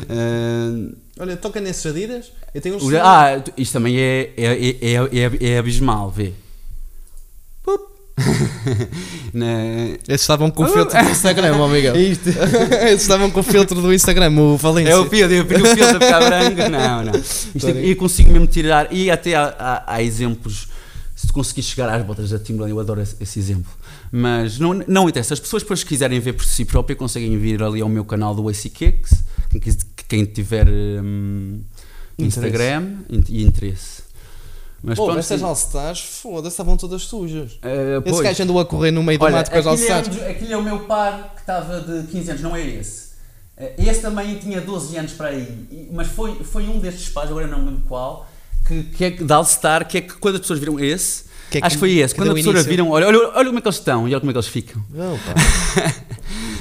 Uh, 0.08 0.94
Olha, 1.18 1.36
toca 1.36 1.60
nesses 1.60 1.84
Adidas, 1.84 2.32
eu 2.54 2.60
tenho 2.60 2.76
um 2.76 2.96
Ah, 3.02 3.42
isto 3.56 3.72
também 3.72 3.98
é, 3.98 4.32
é, 4.36 4.68
é, 4.70 4.94
é, 4.94 5.52
é 5.52 5.58
abismal, 5.58 6.10
vê. 6.10 6.32
Na... 9.32 9.46
Esses 10.08 10.22
estavam 10.22 10.50
com 10.50 10.64
o 10.64 10.68
filtro 10.68 11.02
do 11.02 11.10
Instagram, 11.10 11.56
oh 11.56 11.68
Miguel. 11.68 11.96
Isto. 11.96 12.28
Esses 12.86 13.02
estavam 13.02 13.30
com 13.30 13.40
o 13.40 13.42
filtro 13.42 13.80
do 13.80 13.92
Instagram, 13.92 14.30
o 14.38 14.56
Valência. 14.56 14.92
É 14.92 14.96
o 14.96 15.08
filtro, 15.08 15.34
eu 15.34 15.42
o 15.42 15.46
filtro 15.46 15.96
a 15.96 16.00
ficar 16.00 16.20
branco. 16.20 16.70
Não, 16.70 17.04
não. 17.04 17.12
Isto 17.20 17.68
é, 17.68 17.84
e 17.84 17.94
consigo 17.94 18.32
mesmo 18.32 18.46
tirar. 18.46 18.92
E 18.92 19.10
até 19.10 19.34
há, 19.34 19.54
há, 19.58 19.94
há 19.94 20.02
exemplos. 20.02 20.68
Se 21.14 21.26
tu 21.26 21.34
conseguires 21.34 21.68
chegar 21.68 21.88
às 21.90 22.02
botas 22.04 22.30
da 22.30 22.38
Timberland, 22.38 22.72
eu 22.72 22.80
adoro 22.80 23.00
esse, 23.00 23.14
esse, 23.20 23.38
exemplo. 23.38 23.70
Mas 24.10 24.58
não, 24.58 24.82
não 24.88 25.08
interessa. 25.08 25.34
As 25.34 25.40
pessoas, 25.40 25.62
depois, 25.62 25.84
quiserem 25.84 26.18
ver 26.18 26.32
por 26.32 26.44
si 26.44 26.64
próprias, 26.64 26.98
conseguem 26.98 27.36
vir 27.36 27.62
ali 27.62 27.82
ao 27.82 27.88
meu 27.88 28.04
canal 28.04 28.34
do 28.34 28.48
AC 28.48 28.70
Kicks. 28.70 29.22
Quem, 29.50 29.76
quem 30.08 30.24
tiver 30.24 30.66
hum, 30.66 31.60
Instagram 32.18 33.00
e 33.28 33.44
interesse. 33.44 33.99
Mas 34.82 34.96
Pô, 34.96 35.04
pronto, 35.04 35.18
estas 35.18 35.42
All-Stars, 35.42 36.00
foda-se, 36.22 36.54
estavam 36.54 36.76
todas 36.76 37.02
sujas. 37.02 37.52
Uh, 37.54 38.02
esse 38.06 38.22
gajo 38.22 38.42
andou 38.42 38.60
a 38.60 38.64
correr 38.64 38.90
no 38.90 39.02
meio 39.02 39.18
do 39.18 39.30
mato 39.30 39.50
com 39.50 39.58
as 39.58 39.66
All-Stars. 39.66 40.16
É, 40.18 40.30
aquele 40.30 40.52
é 40.52 40.56
o 40.56 40.62
meu 40.62 40.80
par 40.80 41.34
que 41.34 41.40
estava 41.40 41.80
de 41.80 42.06
15 42.06 42.30
anos, 42.30 42.42
não 42.42 42.56
é 42.56 42.66
esse. 42.66 43.10
Uh, 43.58 43.72
esse 43.78 44.00
também 44.00 44.36
tinha 44.36 44.60
12 44.60 44.96
anos 44.96 45.12
para 45.12 45.28
aí, 45.28 45.88
mas 45.92 46.08
foi, 46.08 46.42
foi 46.42 46.66
um 46.66 46.78
destes 46.78 47.10
pares, 47.10 47.30
agora 47.30 47.46
não 47.46 47.58
me 47.58 47.66
lembro 47.66 47.82
qual, 47.86 48.26
que, 48.66 48.84
que 48.84 49.04
é 49.04 49.10
de 49.10 49.32
All-Star, 49.32 49.86
que 49.86 49.98
é 49.98 50.00
que 50.00 50.14
quando 50.14 50.36
as 50.36 50.40
pessoas 50.40 50.58
viram 50.58 50.80
esse, 50.80 51.24
que 51.50 51.58
é 51.58 51.60
que, 51.60 51.66
acho 51.66 51.76
que 51.76 51.80
foi 51.80 51.98
esse, 51.98 52.14
quando 52.14 52.28
as 52.28 52.34
pessoas 52.34 52.64
viram, 52.64 52.90
olha, 52.90 53.06
olha, 53.06 53.18
olha 53.34 53.46
como 53.46 53.58
é 53.58 53.60
que 53.60 53.68
eles 53.68 53.76
estão 53.76 54.08
e 54.08 54.12
olha 54.12 54.20
como 54.20 54.30
é 54.30 54.32
que 54.32 54.38
eles 54.38 54.48
ficam. 54.48 54.80
Tipo, 54.82 55.02
a 55.02 56.10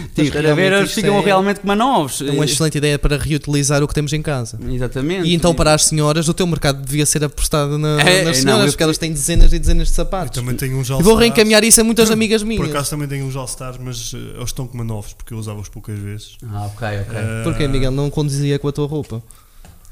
ver, 0.56 0.74
eles 0.74 0.94
ficam 0.94 1.18
é 1.18 1.22
realmente 1.22 1.60
como 1.60 1.76
novos. 1.76 2.22
É 2.22 2.32
uma 2.32 2.46
excelente 2.46 2.78
ideia 2.78 2.98
para 2.98 3.18
reutilizar 3.18 3.84
o 3.84 3.88
que 3.88 3.94
temos 3.94 4.14
em 4.14 4.22
casa. 4.22 4.60
Exatamente. 4.70 5.28
E 5.28 5.34
então, 5.34 5.54
para 5.54 5.74
as 5.74 5.86
senhoras, 5.86 6.28
o 6.28 6.34
teu 6.34 6.48
mercado 6.48 6.82
devia 6.84 7.06
ser 7.06 7.24
apostado 7.24 7.78
na, 7.78 8.02
é, 8.02 8.24
nas 8.24 8.38
senhoras, 8.38 8.66
não, 8.66 8.72
porque 8.72 8.84
elas 8.84 8.98
têm 8.98 9.12
dezenas 9.12 9.54
e 9.54 9.60
dezenas 9.60 9.90
de 9.90 9.94
sapatos. 9.94 10.38
Eu 10.38 10.44
também 10.44 10.56
tenho 10.56 10.78
uns 10.78 10.90
all 10.90 11.02
Vou 11.02 11.16
reencaminhar 11.16 11.64
isso 11.64 11.82
a 11.82 11.84
muitas 11.84 12.12
amigas 12.12 12.41
minhas. 12.44 12.62
Por 12.62 12.70
acaso 12.70 12.90
também 12.90 13.08
tenho 13.08 13.26
uns 13.26 13.36
All-Stars, 13.36 13.78
mas 13.80 14.14
uh, 14.14 14.18
eles 14.36 14.50
estão 14.50 14.68
como 14.68 14.84
novos, 14.84 15.14
porque 15.14 15.34
eu 15.34 15.38
usava-os 15.38 15.70
poucas 15.70 15.98
vezes. 15.98 16.38
Ah, 16.52 16.66
ok, 16.66 16.88
ok. 16.88 17.18
Uh, 17.18 17.44
Porquê, 17.44 17.68
Miguel? 17.68 17.91
Não 17.91 18.10
condizia 18.10 18.58
com 18.60 18.68
a 18.68 18.72
tua 18.72 18.88
roupa? 18.88 19.22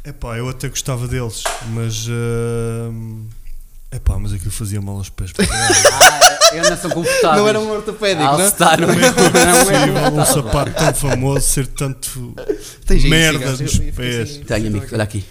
É 0.03 0.13
pá, 0.13 0.37
eu 0.37 0.47
até 0.47 0.69
gostava 0.69 1.07
deles, 1.07 1.43
mas. 1.73 2.07
Uh, 2.07 3.25
é 3.91 3.99
pá, 3.99 4.17
mas 4.17 4.33
aquilo 4.33 4.51
fazia 4.51 4.81
mal 4.81 4.97
aos 4.97 5.09
pés. 5.09 5.33
não 6.61 6.89
confortável. 6.89 7.39
Não 7.39 7.47
era 7.47 7.59
um 7.59 7.69
ortopédico, 7.71 8.23
não? 8.23 8.45
Está, 8.45 8.77
não, 8.77 8.89
é 8.89 9.11
possível 9.11 10.13
um 10.13 10.25
sapato 10.25 10.71
tão 10.73 10.93
famoso 10.93 11.41
ser 11.41 11.67
tanto 11.67 12.35
merda 13.07 13.51
nos 13.51 13.79
pés. 13.79 14.29
Assim, 14.29 14.43
Tenho, 14.43 14.67
amigo, 14.67 14.85
olha 14.91 15.03
aqui. 15.03 15.25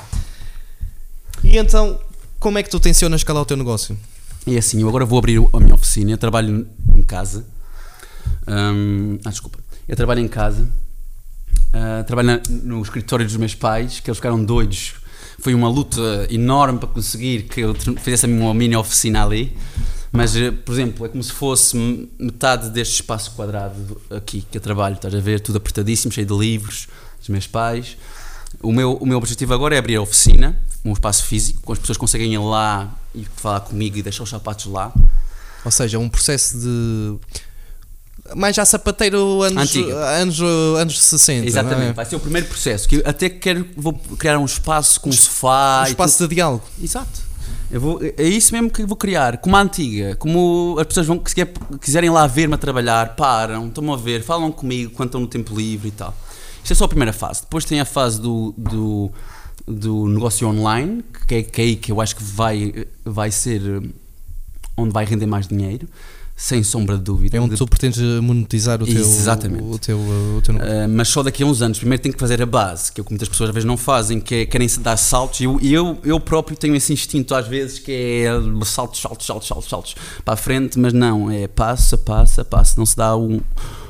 E 1.45 1.57
então, 1.59 2.01
como 2.39 2.59
é 2.59 2.63
que 2.63 2.71
tu 2.71 2.81
tensionas 2.81 3.21
escalar 3.21 3.43
o 3.43 3.47
teu 3.47 3.57
negócio? 3.57 3.97
É 4.47 4.57
assim, 4.57 4.81
eu 4.81 4.89
agora 4.89 5.05
vou 5.05 5.19
abrir 5.19 5.41
a 5.53 5.61
minha 5.61 5.75
oficina, 5.75 6.11
eu 6.13 6.19
trabalho 6.19 6.67
em 6.97 7.03
casa. 7.03 7.45
Hum, 8.47 9.19
ah, 9.25 9.31
desculpa. 9.31 9.59
Eu 9.89 9.97
trabalho 9.97 10.21
em 10.21 10.29
casa, 10.29 10.63
uh, 10.63 12.05
trabalho 12.05 12.41
no 12.49 12.83
escritório 12.83 13.25
dos 13.25 13.37
meus 13.37 13.55
pais, 13.55 14.01
que 14.01 14.11
eles 14.11 14.19
ficaram 14.19 14.43
doidos 14.45 14.95
foi 15.39 15.55
uma 15.55 15.69
luta 15.69 16.27
enorme 16.31 16.79
para 16.79 16.89
conseguir 16.89 17.43
que 17.43 17.61
eu 17.61 17.75
fizesse 17.75 18.27
uma 18.27 18.55
mini 18.55 18.75
oficina 18.77 19.25
ali. 19.25 19.57
Mas, 20.17 20.35
eh, 20.35 20.51
por 20.51 20.73
exemplo, 20.73 21.07
é 21.07 21.09
como 21.09 21.23
se 21.23 21.33
fosse 21.33 21.77
metade 22.19 22.71
deste 22.71 22.95
espaço 22.95 23.33
quadrado 23.33 24.01
aqui 24.11 24.45
que 24.51 24.57
eu 24.57 24.61
trabalho, 24.61 24.95
estás 24.95 25.15
a 25.15 25.21
ver? 25.21 25.41
Tudo 25.41 25.57
apertadíssimo, 25.57 26.13
cheio 26.13 26.27
de 26.27 26.35
livros 26.35 26.89
dos 27.19 27.29
meus 27.29 27.47
pais. 27.47 27.97
O 28.63 28.73
meu, 28.73 28.95
o 28.95 29.07
meu 29.07 29.19
objetivo 29.19 29.53
agora 29.53 29.75
é 29.75 29.79
abrir 29.79 29.97
a 29.97 30.03
oficina, 30.03 30.59
um 30.85 30.93
espaço 30.93 31.25
físico, 31.25 31.61
com 31.63 31.73
as 31.73 31.79
pessoas 31.79 31.99
conseguem 31.99 32.33
ir 32.33 32.39
lá 32.39 32.91
e 33.15 33.27
falar 33.37 33.61
comigo 33.61 33.99
e 33.99 34.03
deixar 34.03 34.23
os 34.23 34.31
sapatos 34.31 34.67
lá. 34.67 34.93
Ou 35.65 35.71
seja, 35.71 35.99
um 35.99 36.09
processo 36.09 36.59
de 36.59 37.19
mais 38.35 38.57
já 38.57 38.65
sapateiro 38.65 39.43
anos, 39.43 39.77
anos, 39.77 40.41
anos 40.41 41.03
60. 41.03 41.47
Exatamente, 41.47 41.91
é? 41.91 41.93
vai 41.93 42.05
ser 42.05 42.17
o 42.17 42.21
primeiro 42.21 42.49
processo. 42.49 42.89
Que 42.89 43.03
até 43.05 43.29
quero 43.29 43.69
vou 43.77 43.93
criar 44.19 44.39
um 44.39 44.45
espaço 44.45 45.01
com 45.01 45.11
um 45.11 45.13
sofá. 45.13 45.83
Um 45.83 45.91
espaço 45.91 46.27
de 46.27 46.35
diálogo. 46.35 46.65
Exato. 46.83 47.26
Eu 47.71 47.81
vou, 47.81 48.01
é 48.03 48.23
isso 48.23 48.53
mesmo 48.53 48.71
que 48.71 48.85
vou 48.85 48.97
criar, 48.97 49.39
como 49.39 49.57
a 49.57 49.61
antiga, 49.61 50.15
como 50.17 50.77
as 50.79 50.87
pessoas 50.87 51.07
vão 51.07 51.19
que 51.19 51.35
quiserem 51.81 52.11
lá 52.11 52.27
ver-me 52.27 52.55
a 52.55 52.59
trabalhar, 52.59 53.17
param, 53.17 53.67
estão-me 53.67 53.93
a 53.93 53.97
ver, 53.97 54.23
falam 54.23 54.53
comigo 54.53 54.93
quando 54.93 55.09
estão 55.09 55.21
no 55.21 55.27
tempo 55.27 55.55
livre 55.57 55.89
e 55.89 55.93
tal. 55.93 56.15
Isto 56.63 56.73
é 56.73 56.77
só 56.77 56.85
a 56.85 56.89
primeira 56.89 57.13
fase. 57.13 57.43
Depois 57.43 57.65
tem 57.65 57.81
a 57.81 57.85
fase 57.85 58.21
do, 58.21 58.55
do, 58.57 59.11
do 59.67 60.07
negócio 60.09 60.49
online, 60.49 61.05
que 61.27 61.35
é, 61.35 61.43
que 61.43 61.61
é 61.61 61.65
aí 61.65 61.77
que 61.77 61.91
eu 61.91 62.01
acho 62.01 62.15
que 62.17 62.23
vai, 62.23 62.87
vai 63.05 63.31
ser 63.31 63.83
onde 64.77 64.93
vai 64.93 65.05
render 65.05 65.27
mais 65.27 65.49
dinheiro 65.49 65.89
sem 66.37 66.63
sombra 66.63 66.99
de 66.99 67.03
dúvida. 67.03 67.39
É 67.39 67.41
onde 67.41 67.53
de... 67.53 67.57
tu 67.57 67.67
pretendes 67.67 67.99
monetizar 68.21 68.83
o 68.83 68.85
teu, 68.85 68.95
Exatamente. 68.95 69.65
O 69.65 69.79
teu, 69.79 69.99
o 69.99 70.43
teu 70.43 70.55
uh, 70.55 70.61
mas 70.89 71.09
só 71.09 71.23
daqui 71.23 71.43
a 71.43 71.47
uns 71.47 71.63
anos. 71.63 71.79
Primeiro 71.79 72.03
tem 72.03 72.13
que 72.13 72.19
fazer 72.19 72.43
a 72.43 72.47
base, 72.47 72.93
que 72.93 73.01
é 73.01 73.03
o 73.03 73.05
que 73.05 73.11
muitas 73.11 73.29
pessoas 73.29 73.49
às 73.49 73.55
vezes 73.55 73.67
não 73.67 73.79
fazem, 73.79 74.21
que 74.21 74.35
é 74.35 74.47
querem 74.47 74.69
dar 74.81 74.99
saltos. 74.99 75.41
E 75.41 75.45
eu, 75.45 75.59
eu, 75.63 75.99
eu 76.05 76.21
próprio 76.21 76.55
tenho 76.55 76.77
esse 76.77 76.93
instinto 76.93 77.35
às 77.35 77.49
vezes 77.49 77.79
que 77.79 77.91
é 77.91 78.29
saltos, 78.67 79.01
saltos, 79.01 79.27
saltos, 79.27 79.49
saltos, 79.49 79.69
saltos 79.71 79.95
para 80.23 80.35
a 80.35 80.37
frente, 80.37 80.79
mas 80.79 80.93
não, 80.93 81.31
é 81.31 81.49
passo 81.49 81.95
a 81.95 81.99
passo 81.99 82.43
a 82.43 82.45
passo. 82.45 82.79
Não 82.79 82.85
se 82.85 82.97
dá 82.97 83.17
um. 83.17 83.41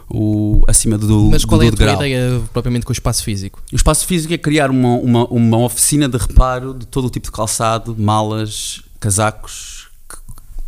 O, 0.09 0.63
acima 0.69 0.97
do 0.97 1.31
Mas 1.31 1.45
qual 1.45 1.59
do, 1.59 1.65
é 1.65 1.69
a 1.69 1.73
tua 1.73 1.93
ideia 1.95 2.41
propriamente 2.53 2.87
com 2.87 2.91
o 2.91 2.93
espaço 2.93 3.25
físico? 3.25 3.61
O 3.73 3.75
espaço 3.75 4.07
físico 4.07 4.33
é 4.33 4.39
criar 4.39 4.71
uma, 4.71 4.95
uma, 4.99 5.27
uma 5.27 5.59
oficina 5.59 6.09
de 6.09 6.17
reparo 6.17 6.73
de 6.73 6.87
todo 6.87 7.09
o 7.09 7.11
tipo 7.11 7.27
de 7.27 7.33
calçado, 7.33 7.97
malas, 7.99 8.83
casacos, 9.01 9.89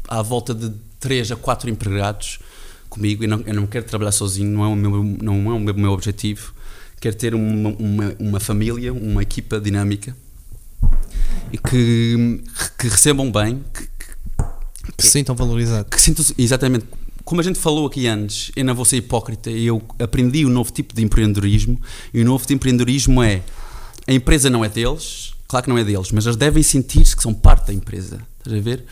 à 0.08 0.22
volta 0.22 0.52
de 0.52 0.72
3 1.00 1.32
a 1.32 1.36
4 1.36 1.70
empregados 1.70 2.38
comigo. 2.88 3.24
Eu 3.24 3.28
não, 3.28 3.40
eu 3.46 3.54
não 3.54 3.66
quero 3.66 3.84
trabalhar 3.84 4.12
sozinho, 4.12 4.50
não 4.50 4.64
é 4.64 4.68
o 4.68 4.76
meu, 4.76 5.02
não 5.02 5.50
é 5.50 5.54
o 5.54 5.60
meu, 5.60 5.74
meu 5.74 5.92
objetivo. 5.92 6.54
Quero 7.00 7.16
ter 7.16 7.34
uma, 7.34 7.70
uma, 7.70 8.16
uma 8.18 8.40
família, 8.40 8.92
uma 8.92 9.22
equipa 9.22 9.60
dinâmica 9.60 10.16
e 11.52 11.58
que, 11.58 12.42
que 12.78 12.88
recebam 12.88 13.30
bem, 13.30 13.62
que, 13.72 13.82
que, 13.82 14.92
que 14.96 15.04
se 15.04 15.10
sintam 15.10 15.34
valorizados. 15.34 15.88
Que 15.90 16.00
sintam, 16.00 16.24
exatamente. 16.36 16.86
Como 17.24 17.40
a 17.40 17.44
gente 17.44 17.58
falou 17.58 17.86
aqui 17.86 18.06
antes, 18.06 18.50
eu 18.56 18.64
não 18.64 18.74
vou 18.74 18.84
ser 18.84 18.96
hipócrita, 18.96 19.50
eu 19.50 19.82
aprendi 19.98 20.46
um 20.46 20.48
novo 20.48 20.72
tipo 20.72 20.94
de 20.94 21.04
empreendedorismo 21.04 21.80
e 22.12 22.22
o 22.22 22.24
novo 22.24 22.38
tipo 22.38 22.48
de 22.48 22.54
empreendedorismo 22.54 23.22
é 23.22 23.42
a 24.06 24.12
empresa 24.12 24.48
não 24.48 24.64
é 24.64 24.68
deles, 24.68 25.34
claro 25.46 25.64
que 25.64 25.70
não 25.70 25.76
é 25.76 25.84
deles, 25.84 26.10
mas 26.10 26.24
eles 26.24 26.36
devem 26.36 26.62
sentir-se 26.62 27.14
que 27.14 27.22
são 27.22 27.34
parte 27.34 27.66
da 27.66 27.74
empresa. 27.74 28.18
Estás 28.38 28.56
a 28.56 28.60
ver? 28.62 28.84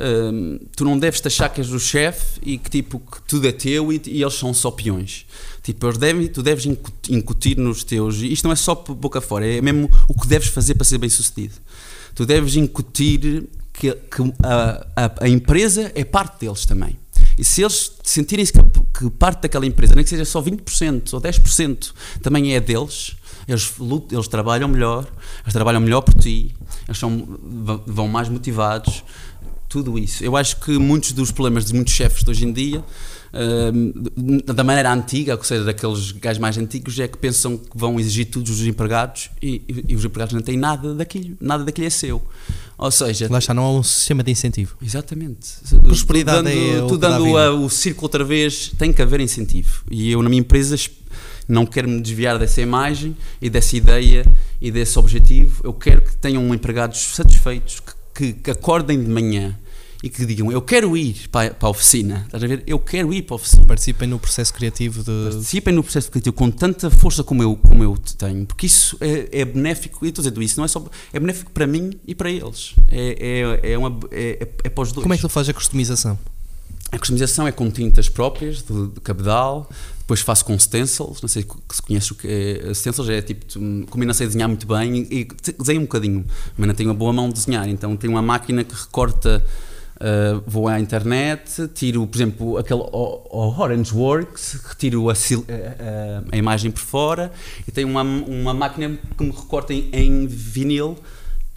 Um, 0.00 0.58
tu 0.74 0.82
não 0.82 0.98
deves 0.98 1.20
te 1.20 1.28
achar 1.28 1.50
que 1.50 1.60
és 1.60 1.70
o 1.70 1.78
chefe 1.78 2.40
e 2.42 2.56
que 2.56 2.70
tipo 2.70 2.98
que 2.98 3.20
tudo 3.28 3.46
é 3.46 3.52
teu 3.52 3.92
e, 3.92 4.00
e, 4.06 4.22
eles 4.22 4.34
são 4.34 4.54
só 4.54 4.70
peões. 4.70 5.26
Tipo, 5.62 5.86
eles 5.86 5.98
devem, 5.98 6.26
tu 6.26 6.42
deves 6.42 6.66
incutir 7.10 7.58
nos 7.58 7.84
teus. 7.84 8.16
Isto 8.16 8.44
não 8.44 8.52
é 8.52 8.56
só 8.56 8.74
boca 8.74 9.20
fora, 9.20 9.46
é 9.46 9.60
mesmo 9.60 9.90
o 10.08 10.18
que 10.18 10.26
deves 10.26 10.48
fazer 10.48 10.74
para 10.74 10.84
ser 10.84 10.96
bem 10.96 11.10
sucedido. 11.10 11.54
Tu 12.14 12.24
deves 12.24 12.56
incutir 12.56 13.46
que, 13.74 13.92
que 13.92 14.22
a, 14.42 14.86
a, 14.96 15.24
a, 15.24 15.28
empresa 15.28 15.92
é 15.94 16.02
parte 16.02 16.40
deles 16.40 16.64
também. 16.64 16.98
E 17.36 17.44
se 17.44 17.62
eles 17.62 17.92
sentirem-se 18.02 18.52
que, 18.52 18.60
que, 18.98 19.10
parte 19.10 19.42
daquela 19.42 19.66
empresa, 19.66 19.94
nem 19.94 20.02
que 20.02 20.10
seja 20.10 20.24
só 20.24 20.42
20% 20.42 21.12
ou 21.12 21.20
10%, 21.20 21.92
também 22.22 22.54
é 22.54 22.60
deles, 22.60 23.16
eles, 23.46 23.72
eles 24.10 24.28
trabalham 24.28 24.68
melhor, 24.68 25.06
eles 25.42 25.52
trabalham 25.52 25.80
melhor 25.80 26.02
por 26.02 26.14
ti, 26.14 26.54
eles 26.86 26.98
são, 26.98 27.38
vão 27.86 28.08
mais 28.08 28.28
motivados, 28.28 29.02
tudo 29.70 29.96
isso. 29.96 30.22
Eu 30.22 30.36
acho 30.36 30.56
que 30.56 30.72
muitos 30.72 31.12
dos 31.12 31.30
problemas 31.30 31.64
de 31.64 31.72
muitos 31.72 31.94
chefes 31.94 32.24
de 32.24 32.30
hoje 32.30 32.44
em 32.44 32.52
dia, 32.52 32.80
uh, 32.80 34.52
da 34.52 34.64
maneira 34.64 34.92
antiga, 34.92 35.36
ou 35.36 35.44
seja, 35.44 35.62
daqueles 35.62 36.10
gajos 36.10 36.40
mais 36.40 36.58
antigos, 36.58 36.98
é 36.98 37.06
que 37.06 37.16
pensam 37.16 37.56
que 37.56 37.78
vão 37.78 37.98
exigir 37.98 38.26
tudo 38.26 38.46
dos 38.46 38.66
empregados 38.66 39.30
e, 39.40 39.62
e, 39.68 39.84
e 39.92 39.96
os 39.96 40.04
empregados 40.04 40.34
não 40.34 40.42
têm 40.42 40.56
nada 40.56 40.92
daquilo, 40.92 41.36
nada 41.40 41.64
daquilo 41.64 41.86
é 41.86 41.90
seu. 41.90 42.20
Ou 42.76 42.90
seja, 42.90 43.28
lá 43.30 43.38
está, 43.38 43.54
não 43.54 43.62
há 43.62 43.72
um 43.78 43.82
sistema 43.82 44.24
de 44.24 44.32
incentivo. 44.32 44.74
Exatamente. 44.82 45.48
Prosperidade 45.82 46.38
tu 46.38 46.44
dando, 46.44 46.86
é 46.86 46.88
tu 46.88 46.98
dando 46.98 47.38
a, 47.38 47.54
o 47.54 47.70
círculo 47.70 48.06
outra 48.06 48.24
vez, 48.24 48.72
tem 48.76 48.92
que 48.92 49.00
haver 49.00 49.20
incentivo. 49.20 49.84
E 49.88 50.10
eu, 50.10 50.20
na 50.20 50.28
minha 50.28 50.40
empresa, 50.40 50.74
não 51.46 51.64
quero 51.64 51.88
me 51.88 52.00
desviar 52.00 52.38
dessa 52.40 52.60
imagem 52.60 53.16
e 53.40 53.48
dessa 53.48 53.76
ideia 53.76 54.26
e 54.60 54.72
desse 54.72 54.98
objetivo. 54.98 55.60
Eu 55.62 55.74
quero 55.74 56.02
que 56.02 56.16
tenham 56.16 56.52
empregados 56.52 56.98
satisfeitos, 57.14 57.78
que 57.78 57.99
que, 58.20 58.34
que 58.34 58.50
acordem 58.50 59.02
de 59.02 59.08
manhã 59.08 59.58
e 60.02 60.10
que 60.10 60.24
digam 60.26 60.52
eu 60.52 60.60
quero 60.60 60.94
ir 60.96 61.28
para, 61.30 61.54
para 61.54 61.68
a 61.68 61.70
oficina, 61.70 62.24
estás 62.26 62.42
a 62.42 62.46
ver? 62.46 62.62
Eu 62.66 62.78
quero 62.78 63.12
ir 63.14 63.22
para 63.22 63.34
a 63.34 63.36
oficina. 63.36 63.64
Participem 63.64 64.08
no 64.08 64.18
processo 64.18 64.52
criativo 64.52 65.02
de. 65.02 65.30
Participem 65.30 65.74
no 65.74 65.82
processo 65.82 66.10
criativo 66.10 66.36
com 66.36 66.50
tanta 66.50 66.90
força 66.90 67.24
como 67.24 67.42
eu, 67.42 67.56
como 67.56 67.82
eu 67.82 67.96
tenho, 68.18 68.44
porque 68.44 68.66
isso 68.66 68.96
é, 69.00 69.40
é 69.40 69.44
benéfico, 69.44 70.04
e 70.04 70.10
estou 70.10 70.22
dizendo 70.22 70.42
isso, 70.42 70.58
não 70.58 70.64
é 70.64 70.68
só. 70.68 70.84
É 71.12 71.18
benéfico 71.18 71.50
para 71.50 71.66
mim 71.66 71.92
e 72.06 72.14
para 72.14 72.30
eles. 72.30 72.74
É, 72.88 73.60
é, 73.64 73.72
é, 73.72 73.78
uma, 73.78 73.98
é, 74.10 74.48
é 74.64 74.68
para 74.68 74.82
os 74.82 74.92
dois. 74.92 75.02
Como 75.02 75.14
é 75.14 75.16
que 75.16 75.22
tu 75.22 75.28
fazes 75.28 75.48
a 75.50 75.54
customização? 75.54 76.18
A 76.92 76.98
customização 76.98 77.46
é 77.46 77.52
com 77.52 77.70
tintas 77.70 78.08
próprias 78.08 78.62
de, 78.62 78.88
de 78.88 79.00
cabedal, 79.00 79.68
depois 80.00 80.22
faço 80.22 80.44
com 80.44 80.58
stencils, 80.58 81.22
não 81.22 81.28
sei 81.28 81.42
se 81.42 81.82
conheces 81.82 82.10
o 82.10 82.16
que 82.16 82.26
é. 82.26 82.74
Stencils 82.74 83.08
é 83.08 83.22
tipo, 83.22 83.46
como 83.88 84.04
não 84.04 84.12
sei 84.12 84.26
desenhar 84.26 84.48
muito 84.48 84.66
bem, 84.66 85.06
e, 85.08 85.28
desenho 85.56 85.80
um 85.80 85.84
bocadinho, 85.84 86.24
mas 86.58 86.66
não 86.66 86.74
tenho 86.74 86.88
uma 86.90 86.96
boa 86.96 87.12
mão 87.12 87.28
de 87.28 87.34
desenhar, 87.34 87.68
então 87.68 87.96
tenho 87.96 88.12
uma 88.12 88.22
máquina 88.22 88.64
que 88.64 88.74
recorta. 88.74 89.44
Uh, 90.02 90.42
vou 90.46 90.66
à 90.66 90.80
internet, 90.80 91.68
tiro, 91.74 92.06
por 92.06 92.16
exemplo, 92.16 92.56
aquele 92.56 92.80
Orange 92.90 93.94
Works, 93.94 94.58
retiro 94.66 95.10
a, 95.10 95.12
a, 95.12 95.16
a, 96.32 96.36
imagem 96.38 96.70
por 96.70 96.80
fora 96.80 97.30
e 97.68 97.70
tenho 97.70 97.86
uma, 97.86 98.00
uma 98.00 98.54
máquina 98.54 98.98
que 99.18 99.22
me 99.22 99.30
recorta 99.30 99.74
em, 99.74 99.90
em 99.92 100.26
vinil 100.26 100.96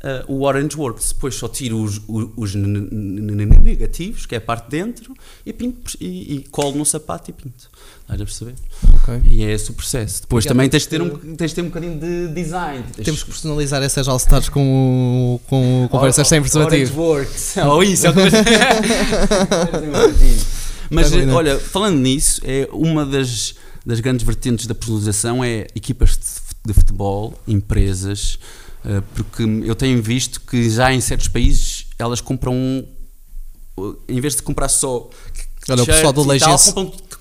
uh, 0.04 0.32
o 0.32 0.44
Orange 0.44 0.76
Works. 0.76 1.14
Depois 1.14 1.36
só 1.36 1.48
tiro 1.48 1.82
os, 1.82 2.02
os, 2.08 2.30
os 2.36 2.56
negativos, 2.56 4.26
que 4.26 4.36
é 4.36 4.38
a 4.38 4.42
parte 4.42 4.66
de 4.66 4.78
dentro, 4.78 5.14
e, 5.46 5.54
pinto, 5.54 5.96
e, 6.00 6.36
e 6.36 6.44
colo 6.50 6.78
no 6.78 6.86
sapato 6.86 7.30
e 7.30 7.34
pinto. 7.34 7.70
Estás 8.02 8.22
a 8.22 8.26
perceber? 8.26 8.56
Okay. 9.02 9.22
E 9.30 9.44
é 9.44 9.52
esse 9.52 9.72
o 9.72 9.74
processo. 9.74 10.22
Depois 10.22 10.46
também 10.46 10.70
tens 10.70 10.84
de, 10.84 10.90
ter 10.90 11.02
um, 11.02 11.36
tens 11.36 11.52
de 11.52 11.56
ter 11.56 11.62
um 11.62 11.66
bocadinho 11.66 11.98
de 11.98 12.28
design. 12.28 12.84
Temos 13.04 13.24
que 13.24 13.30
personalizar 13.30 13.82
essas 13.82 14.08
All-Stars 14.08 14.50
com, 14.50 15.40
com 15.48 15.88
conversas 15.90 16.28
sem 16.28 16.42
preservativo. 16.42 17.02
Orange 17.02 17.26
Works. 17.26 17.58
Ou 17.58 17.64
oh, 17.80 17.84
isso. 17.84 18.08
É 18.08 18.12
Mas 20.92 21.12
olha, 21.12 21.58
falando 21.58 21.98
nisso, 21.98 22.42
é 22.44 22.68
uma 22.72 23.06
das, 23.06 23.56
das 23.86 24.00
grandes 24.00 24.26
vertentes 24.26 24.68
da 24.68 24.76
personalização 24.76 25.44
é 25.44 25.68
equipas 25.74 26.20
de 26.66 26.74
futebol, 26.74 27.34
empresas, 27.48 28.38
porque 29.16 29.44
eu 29.44 29.76
tenho 29.76 30.02
visto 30.02 30.42
que 30.42 30.70
já 30.70 30.94
em 30.94 31.00
certos 31.00 31.28
países 31.28 31.88
elas 31.98 32.20
compram, 32.20 32.86
em 34.08 34.20
vez 34.20 34.36
de 34.36 34.42
comprar 34.42 34.68
só 34.68 35.10
Olha, 35.70 35.84
o 35.84 35.86
pessoal 35.86 36.12
do 36.12 36.24
Legends. 36.24 36.74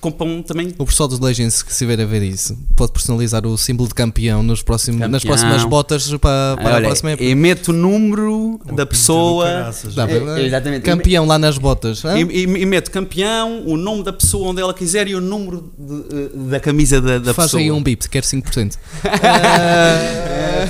Compram, 0.03 0.27
compram 0.27 0.43
também. 0.43 0.75
O 0.77 0.85
pessoal 0.85 1.07
dos 1.07 1.19
Legends 1.19 1.63
que 1.63 1.73
se 1.73 1.85
vier 1.85 2.01
a 2.01 2.05
ver 2.05 2.21
isso 2.21 2.57
pode 2.75 2.91
personalizar 2.91 3.45
o 3.47 3.57
símbolo 3.57 3.87
de 3.87 3.95
campeão, 3.95 4.43
nos 4.43 4.61
próximos, 4.61 4.99
campeão. 4.99 5.11
nas 5.11 5.23
próximas 5.23 5.63
botas 5.63 6.09
para, 6.17 6.57
para 6.57 6.65
Olha, 6.65 6.77
a 6.77 6.81
próxima 6.81 7.11
época. 7.11 7.23
E 7.23 7.33
mete 7.33 7.69
o 7.69 7.73
número 7.73 8.59
o 8.65 8.75
da 8.75 8.85
pessoa. 8.85 9.47
É, 9.49 10.41
exatamente. 10.41 10.83
Campeão 10.83 11.25
lá 11.25 11.39
nas 11.39 11.57
botas. 11.57 12.03
E, 12.03 12.23
e, 12.23 12.43
e, 12.43 12.65
mete 12.65 12.89
campeão, 12.89 13.63
o 13.65 13.77
nome 13.77 14.03
da 14.03 14.11
pessoa 14.11 14.49
onde 14.49 14.61
ela 14.61 14.73
quiser 14.73 15.07
e 15.07 15.15
o 15.15 15.21
número 15.21 15.71
de, 15.77 15.93
eh, 15.93 16.29
da 16.49 16.59
camisa 16.59 16.99
da, 16.99 17.19
da 17.19 17.33
Faz 17.33 17.47
pessoa. 17.47 17.61
Faz 17.61 17.63
aí 17.63 17.71
um 17.71 17.81
bip, 17.81 18.09
quer 18.09 18.23
5%. 18.23 18.77
é, 19.05 20.67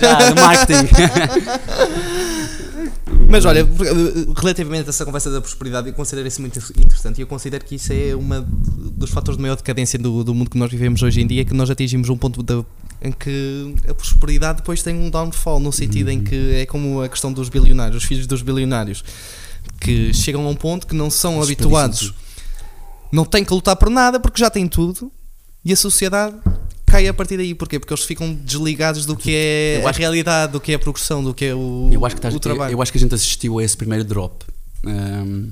já, 0.00 0.30
de 0.30 0.40
marketing. 0.40 0.88
Mas 3.30 3.44
olha, 3.44 3.64
relativamente 4.36 4.86
a 4.86 4.90
essa 4.90 5.04
conversa 5.04 5.30
da 5.30 5.40
prosperidade, 5.40 5.88
eu 5.88 5.94
considero 5.94 6.26
isso 6.26 6.40
muito 6.40 6.58
interessante 6.58 7.18
e 7.18 7.20
eu 7.20 7.28
considero 7.28 7.64
que 7.64 7.76
isso 7.76 7.92
é 7.92 8.16
um 8.16 8.28
dos 8.90 9.10
fatores 9.10 9.36
de 9.36 9.42
maior 9.42 9.54
decadência 9.54 9.96
do, 9.96 10.24
do 10.24 10.34
mundo 10.34 10.50
que 10.50 10.58
nós 10.58 10.68
vivemos 10.68 11.00
hoje 11.00 11.20
em 11.20 11.26
dia, 11.28 11.44
que 11.44 11.54
nós 11.54 11.70
atingimos 11.70 12.08
um 12.08 12.16
ponto 12.16 12.42
de, 12.42 12.64
em 13.00 13.12
que 13.12 13.72
a 13.88 13.94
prosperidade 13.94 14.58
depois 14.58 14.82
tem 14.82 14.96
um 14.96 15.08
downfall, 15.08 15.60
no 15.60 15.72
sentido 15.72 16.08
uhum. 16.08 16.14
em 16.14 16.24
que 16.24 16.54
é 16.56 16.66
como 16.66 17.02
a 17.02 17.08
questão 17.08 17.32
dos 17.32 17.48
bilionários, 17.48 18.02
os 18.02 18.04
filhos 18.04 18.26
dos 18.26 18.42
bilionários, 18.42 19.04
que 19.80 20.12
chegam 20.12 20.44
a 20.44 20.50
um 20.50 20.56
ponto 20.56 20.84
que 20.84 20.94
não 20.96 21.08
são 21.08 21.40
habituados, 21.40 22.12
não 23.12 23.24
têm 23.24 23.44
que 23.44 23.54
lutar 23.54 23.76
por 23.76 23.90
nada 23.90 24.18
porque 24.18 24.40
já 24.40 24.50
têm 24.50 24.66
tudo 24.66 25.10
e 25.64 25.72
a 25.72 25.76
sociedade 25.76 26.34
cai 26.90 27.06
a 27.08 27.14
partir 27.14 27.36
daí. 27.36 27.54
Porquê? 27.54 27.78
Porque 27.78 27.94
eles 27.94 28.04
ficam 28.04 28.34
desligados 28.34 29.06
do 29.06 29.16
que 29.16 29.32
é 29.34 29.82
a 29.84 29.90
realidade, 29.90 30.52
do 30.52 30.60
que 30.60 30.72
é 30.72 30.74
a 30.74 30.78
progressão, 30.78 31.22
do 31.22 31.32
que 31.32 31.46
é 31.46 31.54
o, 31.54 31.88
eu 31.92 32.04
acho 32.04 32.16
que 32.16 32.18
estás, 32.18 32.34
o 32.34 32.40
trabalho. 32.40 32.72
Eu 32.72 32.82
acho 32.82 32.90
que 32.90 32.98
a 32.98 33.00
gente 33.00 33.14
assistiu 33.14 33.58
a 33.58 33.64
esse 33.64 33.76
primeiro 33.76 34.04
drop. 34.04 34.44
Um, 34.84 35.50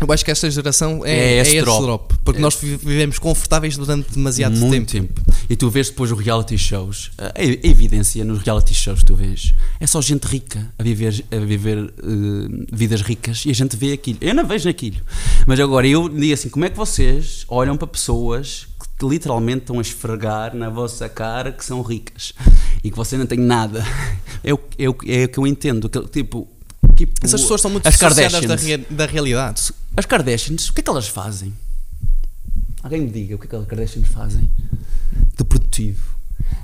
eu 0.00 0.10
acho 0.10 0.24
que 0.24 0.30
esta 0.30 0.50
geração 0.50 1.04
é, 1.04 1.10
é 1.10 1.40
esse, 1.40 1.50
é 1.50 1.54
esse 1.56 1.64
drop. 1.64 1.82
drop. 1.82 2.14
porque 2.24 2.38
é. 2.38 2.42
nós 2.42 2.56
vivemos 2.58 3.18
confortáveis 3.18 3.76
durante 3.76 4.10
demasiado 4.10 4.56
Muito 4.56 4.90
tempo. 4.90 5.12
tempo. 5.12 5.32
E 5.48 5.54
tu 5.54 5.68
vês 5.68 5.90
depois 5.90 6.10
os 6.10 6.18
reality 6.18 6.56
shows, 6.56 7.10
a 7.18 7.42
evidência 7.42 8.24
nos 8.24 8.40
reality 8.42 8.72
shows 8.72 9.00
que 9.00 9.06
tu 9.06 9.14
vês, 9.14 9.52
é 9.78 9.86
só 9.86 10.00
gente 10.00 10.24
rica 10.24 10.72
a 10.78 10.82
viver, 10.82 11.22
a 11.30 11.36
viver 11.36 11.78
uh, 11.78 12.66
vidas 12.72 13.02
ricas 13.02 13.44
e 13.44 13.50
a 13.50 13.54
gente 13.54 13.76
vê 13.76 13.92
aquilo. 13.92 14.18
Eu 14.22 14.34
não 14.34 14.46
vejo 14.46 14.70
aquilo. 14.70 14.96
Mas 15.46 15.60
agora 15.60 15.86
eu 15.86 16.08
digo 16.08 16.32
assim: 16.32 16.48
como 16.48 16.64
é 16.64 16.70
que 16.70 16.76
vocês 16.78 17.44
olham 17.46 17.76
para 17.76 17.86
pessoas 17.86 18.69
que 19.00 19.06
literalmente 19.08 19.60
estão 19.62 19.78
a 19.78 19.82
esfregar 19.82 20.54
na 20.54 20.68
vossa 20.68 21.08
cara 21.08 21.50
que 21.52 21.64
são 21.64 21.80
ricas 21.80 22.34
e 22.84 22.90
que 22.90 22.96
você 22.96 23.16
não 23.16 23.24
tem 23.26 23.38
nada? 23.38 23.82
É 24.42 24.54
o, 24.54 24.60
é 24.78 24.88
o, 24.88 24.96
é 25.06 25.24
o 25.24 25.28
que 25.28 25.38
eu 25.38 25.46
entendo. 25.46 25.86
que, 25.88 26.00
Tipo, 26.08 26.48
tipo, 26.96 27.12
Essas 27.22 27.42
pessoas 27.42 27.58
estão 27.60 27.70
muito 27.70 27.86
as 27.86 27.92
dissociadas 27.92 28.40
da, 28.46 28.56
rea- 28.56 28.80
da 28.88 29.04
realidade. 29.04 29.70
As 29.94 30.06
Kardashians, 30.06 30.68
o 30.70 30.72
que 30.72 30.80
é 30.80 30.82
que 30.84 30.88
elas 30.88 31.08
fazem? 31.08 31.52
Alguém 32.82 33.02
me 33.02 33.10
diga 33.10 33.34
o 33.34 33.38
que 33.38 33.44
é 33.46 33.50
que 33.50 33.56
as 33.56 33.66
Kardashians 33.66 34.08
fazem 34.08 34.48
de 35.36 35.44
produtivo? 35.44 36.02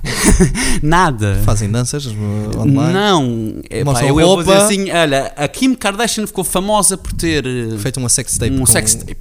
Nada. 0.81 1.39
Fazem 1.45 1.69
danças 1.69 2.05
uh, 2.07 2.11
online. 2.57 2.93
Não, 2.93 3.61
é, 3.69 3.83
pá, 3.83 4.01
eu, 4.03 4.07
eu 4.07 4.15
vou 4.15 4.35
roupa. 4.37 4.43
dizer 4.43 4.55
assim: 4.57 4.89
olha, 4.91 5.33
a 5.35 5.47
Kim 5.47 5.75
Kardashian 5.75 6.25
ficou 6.27 6.43
famosa 6.43 6.97
por 6.97 7.13
ter 7.13 7.45
eh, 7.45 7.77
Feito 7.77 7.97
uma 7.97 8.09
sex 8.09 8.37
tape. 8.39 8.51
um 8.55 8.59
com- 8.59 8.65
sex 8.65 8.95
tape. 8.95 9.17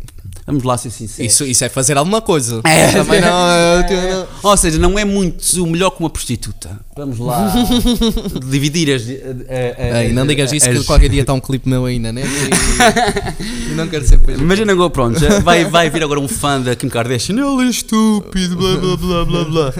Vamos 0.47 0.63
lá 0.63 0.79
ser 0.79 0.91
sinceros. 0.91 1.33
Isso, 1.33 1.45
isso 1.45 1.65
é 1.65 1.69
fazer 1.69 1.97
alguma 1.99 2.23
coisa. 2.23 2.61
É. 2.65 2.93
Também 2.93 3.21
não, 3.21 3.29
não- 4.21 4.27
Ou 4.51 4.57
seja, 4.57 4.79
não 4.79 4.97
é 4.97 5.05
muito 5.05 5.43
o 5.61 5.67
melhor 5.67 5.91
que 5.91 5.99
uma 5.99 6.09
prostituta. 6.09 6.79
Vamos 6.97 7.19
lá 7.19 7.53
dividir 8.49 8.95
as. 8.95 9.03
a- 9.03 9.97
a- 9.99 10.05
Ei, 10.05 10.13
não 10.13 10.25
digas 10.25 10.53
isso 10.53 10.71
que 10.71 10.77
as- 10.77 10.87
qualquer 10.87 11.09
dia 11.09 11.23
está 11.23 11.33
um 11.33 11.41
clipe 11.41 11.69
meu 11.69 11.83
na 11.99 12.13
net 12.13 12.29
e, 13.71 13.75
não 13.75 13.89
quero 13.89 14.07
ser 14.07 14.19
depois. 14.19 14.39
Imagina 14.41 14.73
agora, 14.73 14.91
pronto, 14.91 15.19
vai, 15.43 15.65
vai 15.65 15.91
vir 15.91 16.05
agora 16.05 16.21
um 16.21 16.29
fã 16.29 16.61
da 16.61 16.77
Kim 16.77 16.89
Kardashian. 16.89 17.35
Ele 17.35 17.67
é 17.67 17.71
estúpido, 17.71 18.57
blá 18.57 18.77
blá 18.77 18.97
blá 18.97 19.25
blá 19.25 19.45
blá. 19.45 19.75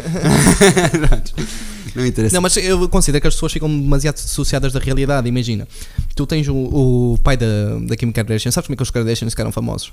não 1.95 2.05
interessa. 2.07 2.35
Não, 2.35 2.43
mas 2.43 2.57
eu 2.57 2.89
considero 2.89 3.23
que 3.23 3.29
as 3.29 3.35
pessoas 3.35 3.53
ficam 3.53 3.69
demasiado 3.69 4.17
dissociadas 4.17 4.73
da 4.73 4.81
realidade. 4.81 5.29
Imagina, 5.29 5.67
tu 6.15 6.27
tens 6.27 6.49
o, 6.49 6.55
o 6.55 7.19
pai 7.23 7.37
da, 7.37 7.47
da 7.83 7.97
Kim 7.97 8.11
Kardashian, 8.13 8.51
sabes 8.51 8.67
como 8.67 8.75
é 8.75 8.77
que 8.77 8.83
os 8.83 8.91
Kardashians 8.91 9.33
ficaram 9.33 9.53
famosos? 9.53 9.93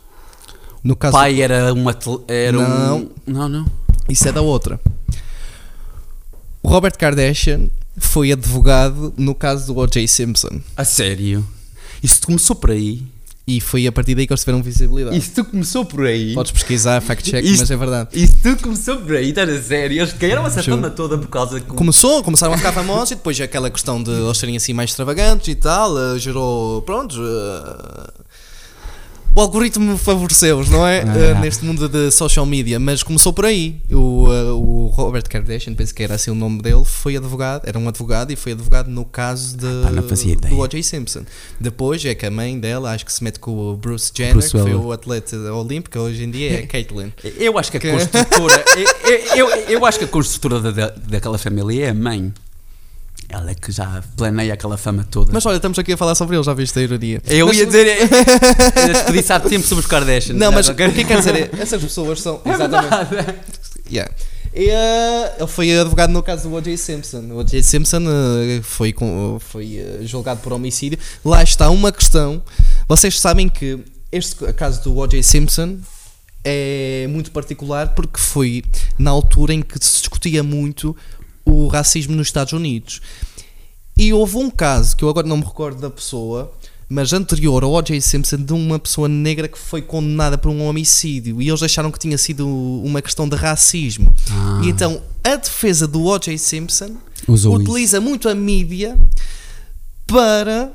No 0.83 0.93
O 0.93 0.97
caso, 0.97 1.13
pai 1.13 1.41
era 1.41 1.73
uma. 1.73 1.97
Era 2.27 2.51
Não. 2.57 2.97
Um, 2.97 3.09
não, 3.25 3.49
não. 3.49 3.65
isso 4.09 4.27
é 4.27 4.31
da 4.31 4.41
outra. 4.41 4.79
O 6.61 6.67
Robert 6.67 6.97
Kardashian 6.97 7.67
foi 7.97 8.31
advogado 8.31 9.13
no 9.17 9.33
caso 9.35 9.67
do 9.73 9.79
O.J. 9.79 10.07
Simpson. 10.07 10.59
A 10.75 10.83
sério. 10.83 11.45
Isso 12.01 12.21
começou 12.25 12.55
por 12.55 12.71
aí. 12.71 13.03
E 13.45 13.59
foi 13.59 13.85
a 13.85 13.91
partir 13.91 14.15
daí 14.15 14.25
que 14.25 14.31
eles 14.31 14.39
tiveram 14.39 14.63
visibilidade. 14.63 15.17
Isso 15.17 15.31
tu 15.35 15.43
começou 15.43 15.83
por 15.83 16.05
aí. 16.05 16.33
Podes 16.33 16.53
pesquisar, 16.53 17.01
fact-check, 17.01 17.43
mas 17.59 17.69
é 17.69 17.75
verdade. 17.75 18.09
Isso 18.13 18.37
tudo 18.41 18.63
começou 18.63 18.97
por 19.01 19.15
aí, 19.17 19.29
estás 19.29 19.49
a 19.49 19.61
sério? 19.61 19.99
Eles 19.99 20.13
ganharam 20.13 20.47
essa 20.47 20.63
fama 20.63 20.89
toda 20.89 21.17
por 21.17 21.27
causa 21.27 21.59
que. 21.59 21.67
Começou, 21.67 22.23
começaram 22.23 22.53
a 22.53 22.57
ficar 22.57 22.71
famosos 22.71 23.11
e 23.11 23.15
depois 23.15 23.39
aquela 23.41 23.69
questão 23.69 24.01
de 24.01 24.11
eles 24.11 24.37
serem 24.37 24.55
assim 24.55 24.71
mais 24.71 24.91
extravagantes 24.91 25.49
e 25.49 25.55
tal, 25.55 25.97
eh, 25.99 26.19
gerou, 26.19 26.81
pronto, 26.83 27.17
eh, 27.21 28.11
o 29.35 29.41
algoritmo 29.41 29.97
favoreceu-os, 29.97 30.69
não 30.69 30.85
é? 30.85 31.01
Ah. 31.01 31.17
Eh, 31.17 31.33
neste 31.41 31.65
mundo 31.65 31.89
de 31.89 32.11
social 32.11 32.45
media, 32.45 32.79
mas 32.79 33.01
começou 33.01 33.33
por 33.33 33.45
aí. 33.45 33.81
O, 33.91 34.27
eh, 34.31 34.51
o 34.51 34.91
Robert 34.93 35.23
Kardashian, 35.27 35.73
penso 35.73 35.93
que 35.93 36.03
era 36.03 36.15
assim 36.15 36.29
o 36.31 36.35
nome 36.35 36.61
dele, 36.61 36.83
foi 36.85 37.17
advogado, 37.17 37.63
era 37.65 37.79
um 37.79 37.87
advogado 37.87 38.31
e 38.31 38.35
foi 38.35 38.51
advogado 38.51 38.89
no 38.89 39.03
caso 39.05 39.57
de, 39.57 39.65
ideia. 40.27 40.53
do 40.53 40.59
O.J. 40.59 40.83
Simpson. 40.83 41.23
Depois 41.59 42.03
é 42.05 42.13
que 42.13 42.25
a 42.25 42.31
mãe 42.31 42.59
dela, 42.59 42.91
acho 42.91 43.05
que 43.05 43.11
se 43.13 43.23
mete 43.23 43.39
com 43.39 43.51
o 43.71 43.75
Bruce 43.75 44.11
Jenner, 44.15 44.33
Bruce 44.33 44.51
que 44.51 44.57
foi 44.59 44.75
o 44.75 44.91
atleta 44.91 45.35
olímpico, 45.53 45.97
hoje 45.99 46.23
em 46.23 46.29
dia 46.31 46.59
é 46.59 46.63
a 46.63 46.67
Caitlyn. 46.67 47.11
Eu 47.37 47.57
acho 47.57 47.71
que 47.71 47.77
a 47.77 47.91
construtora. 47.91 48.65
eu, 49.35 49.49
eu, 49.49 49.55
eu 49.69 49.85
acho 49.85 49.97
que 49.99 50.05
a 50.05 50.07
construtora 50.07 50.71
da- 50.71 50.93
daquela 51.07 51.37
família 51.37 51.85
é 51.85 51.89
a 51.89 51.93
mãe. 51.93 52.31
Ela 53.29 53.51
é 53.51 53.55
que 53.55 53.71
já 53.71 54.03
planeia 54.15 54.53
aquela 54.53 54.77
fama 54.77 55.07
toda. 55.09 55.31
Mas 55.33 55.43
olha, 55.45 55.55
estamos 55.55 55.79
aqui 55.79 55.93
a 55.93 55.97
falar 55.97 56.13
sobre 56.13 56.35
ele, 56.35 56.43
já 56.43 56.53
viste 56.53 56.77
a 56.77 56.81
ironia. 56.83 57.21
eu 57.25 57.47
Mas- 57.47 57.57
ia 57.57 57.65
dizer. 57.65 57.87
Era 58.75 58.93
desperdíçar 58.93 59.41
tempo 59.41 59.65
sobre 59.65 59.83
os 59.83 59.89
Kardashians. 59.89 60.37
Não, 60.37 60.51
mas 60.51 60.69
o 60.69 60.75
que 60.75 60.83
é 60.83 60.91
que 60.91 61.03
quer 61.03 61.17
dizer? 61.17 61.35
é, 61.35 61.49
Essas 61.59 61.81
pessoas 61.81 62.21
são. 62.21 62.41
Exatamente. 62.45 63.35
Yeah. 63.91 64.13
E, 64.55 64.69
eh, 64.69 65.35
ele 65.39 65.47
foi 65.47 65.75
advogado 65.79 66.11
no 66.11 66.21
caso 66.21 66.47
do 66.47 66.53
O.J. 66.55 66.77
Simpson. 66.77 67.21
O 67.31 67.37
O.J. 67.39 67.63
Simpson 67.63 68.01
eh, 68.07 68.61
foi, 68.61 68.93
com- 68.93 69.39
foi 69.39 69.77
eh, 69.77 69.99
julgado 70.03 70.41
por 70.41 70.53
homicídio. 70.53 70.99
Lá 71.25 71.41
está 71.41 71.71
uma 71.71 71.91
questão. 71.91 72.39
Vocês 72.87 73.19
sabem 73.19 73.49
que 73.49 73.79
este 74.11 74.35
caso 74.53 74.83
do 74.83 74.95
O.J. 74.95 75.23
Simpson 75.23 75.79
é 76.43 77.07
muito 77.09 77.31
particular 77.31 77.95
porque 77.95 78.19
foi 78.19 78.63
na 78.99 79.09
altura 79.09 79.53
em 79.55 79.61
que 79.63 79.73
se 79.83 79.99
discutia 80.01 80.43
muito 80.43 80.95
o 81.45 81.67
racismo 81.67 82.15
nos 82.15 82.27
Estados 82.27 82.53
Unidos. 82.53 83.01
E 83.97 84.11
houve 84.11 84.37
um 84.37 84.49
caso 84.49 84.95
que 84.95 85.03
eu 85.03 85.09
agora 85.09 85.27
não 85.27 85.37
me 85.37 85.43
recordo 85.43 85.79
da 85.79 85.89
pessoa, 85.89 86.51
mas 86.89 87.13
anterior 87.13 87.63
ao 87.63 87.71
O.J. 87.73 87.99
Simpson, 88.01 88.37
de 88.37 88.53
uma 88.53 88.79
pessoa 88.79 89.07
negra 89.07 89.47
que 89.47 89.57
foi 89.57 89.81
condenada 89.81 90.37
por 90.37 90.49
um 90.49 90.65
homicídio 90.67 91.41
e 91.41 91.49
eles 91.49 91.63
acharam 91.63 91.91
que 91.91 91.99
tinha 91.99 92.17
sido 92.17 92.47
uma 92.47 93.01
questão 93.01 93.27
de 93.27 93.35
racismo. 93.35 94.13
Ah. 94.31 94.61
E 94.63 94.69
então 94.69 95.01
a 95.23 95.35
defesa 95.35 95.87
do 95.87 96.03
O.J. 96.03 96.37
Simpson 96.37 96.95
Usou 97.27 97.55
utiliza 97.55 98.01
muito 98.01 98.27
a 98.27 98.35
mídia 98.35 98.97
para 100.05 100.71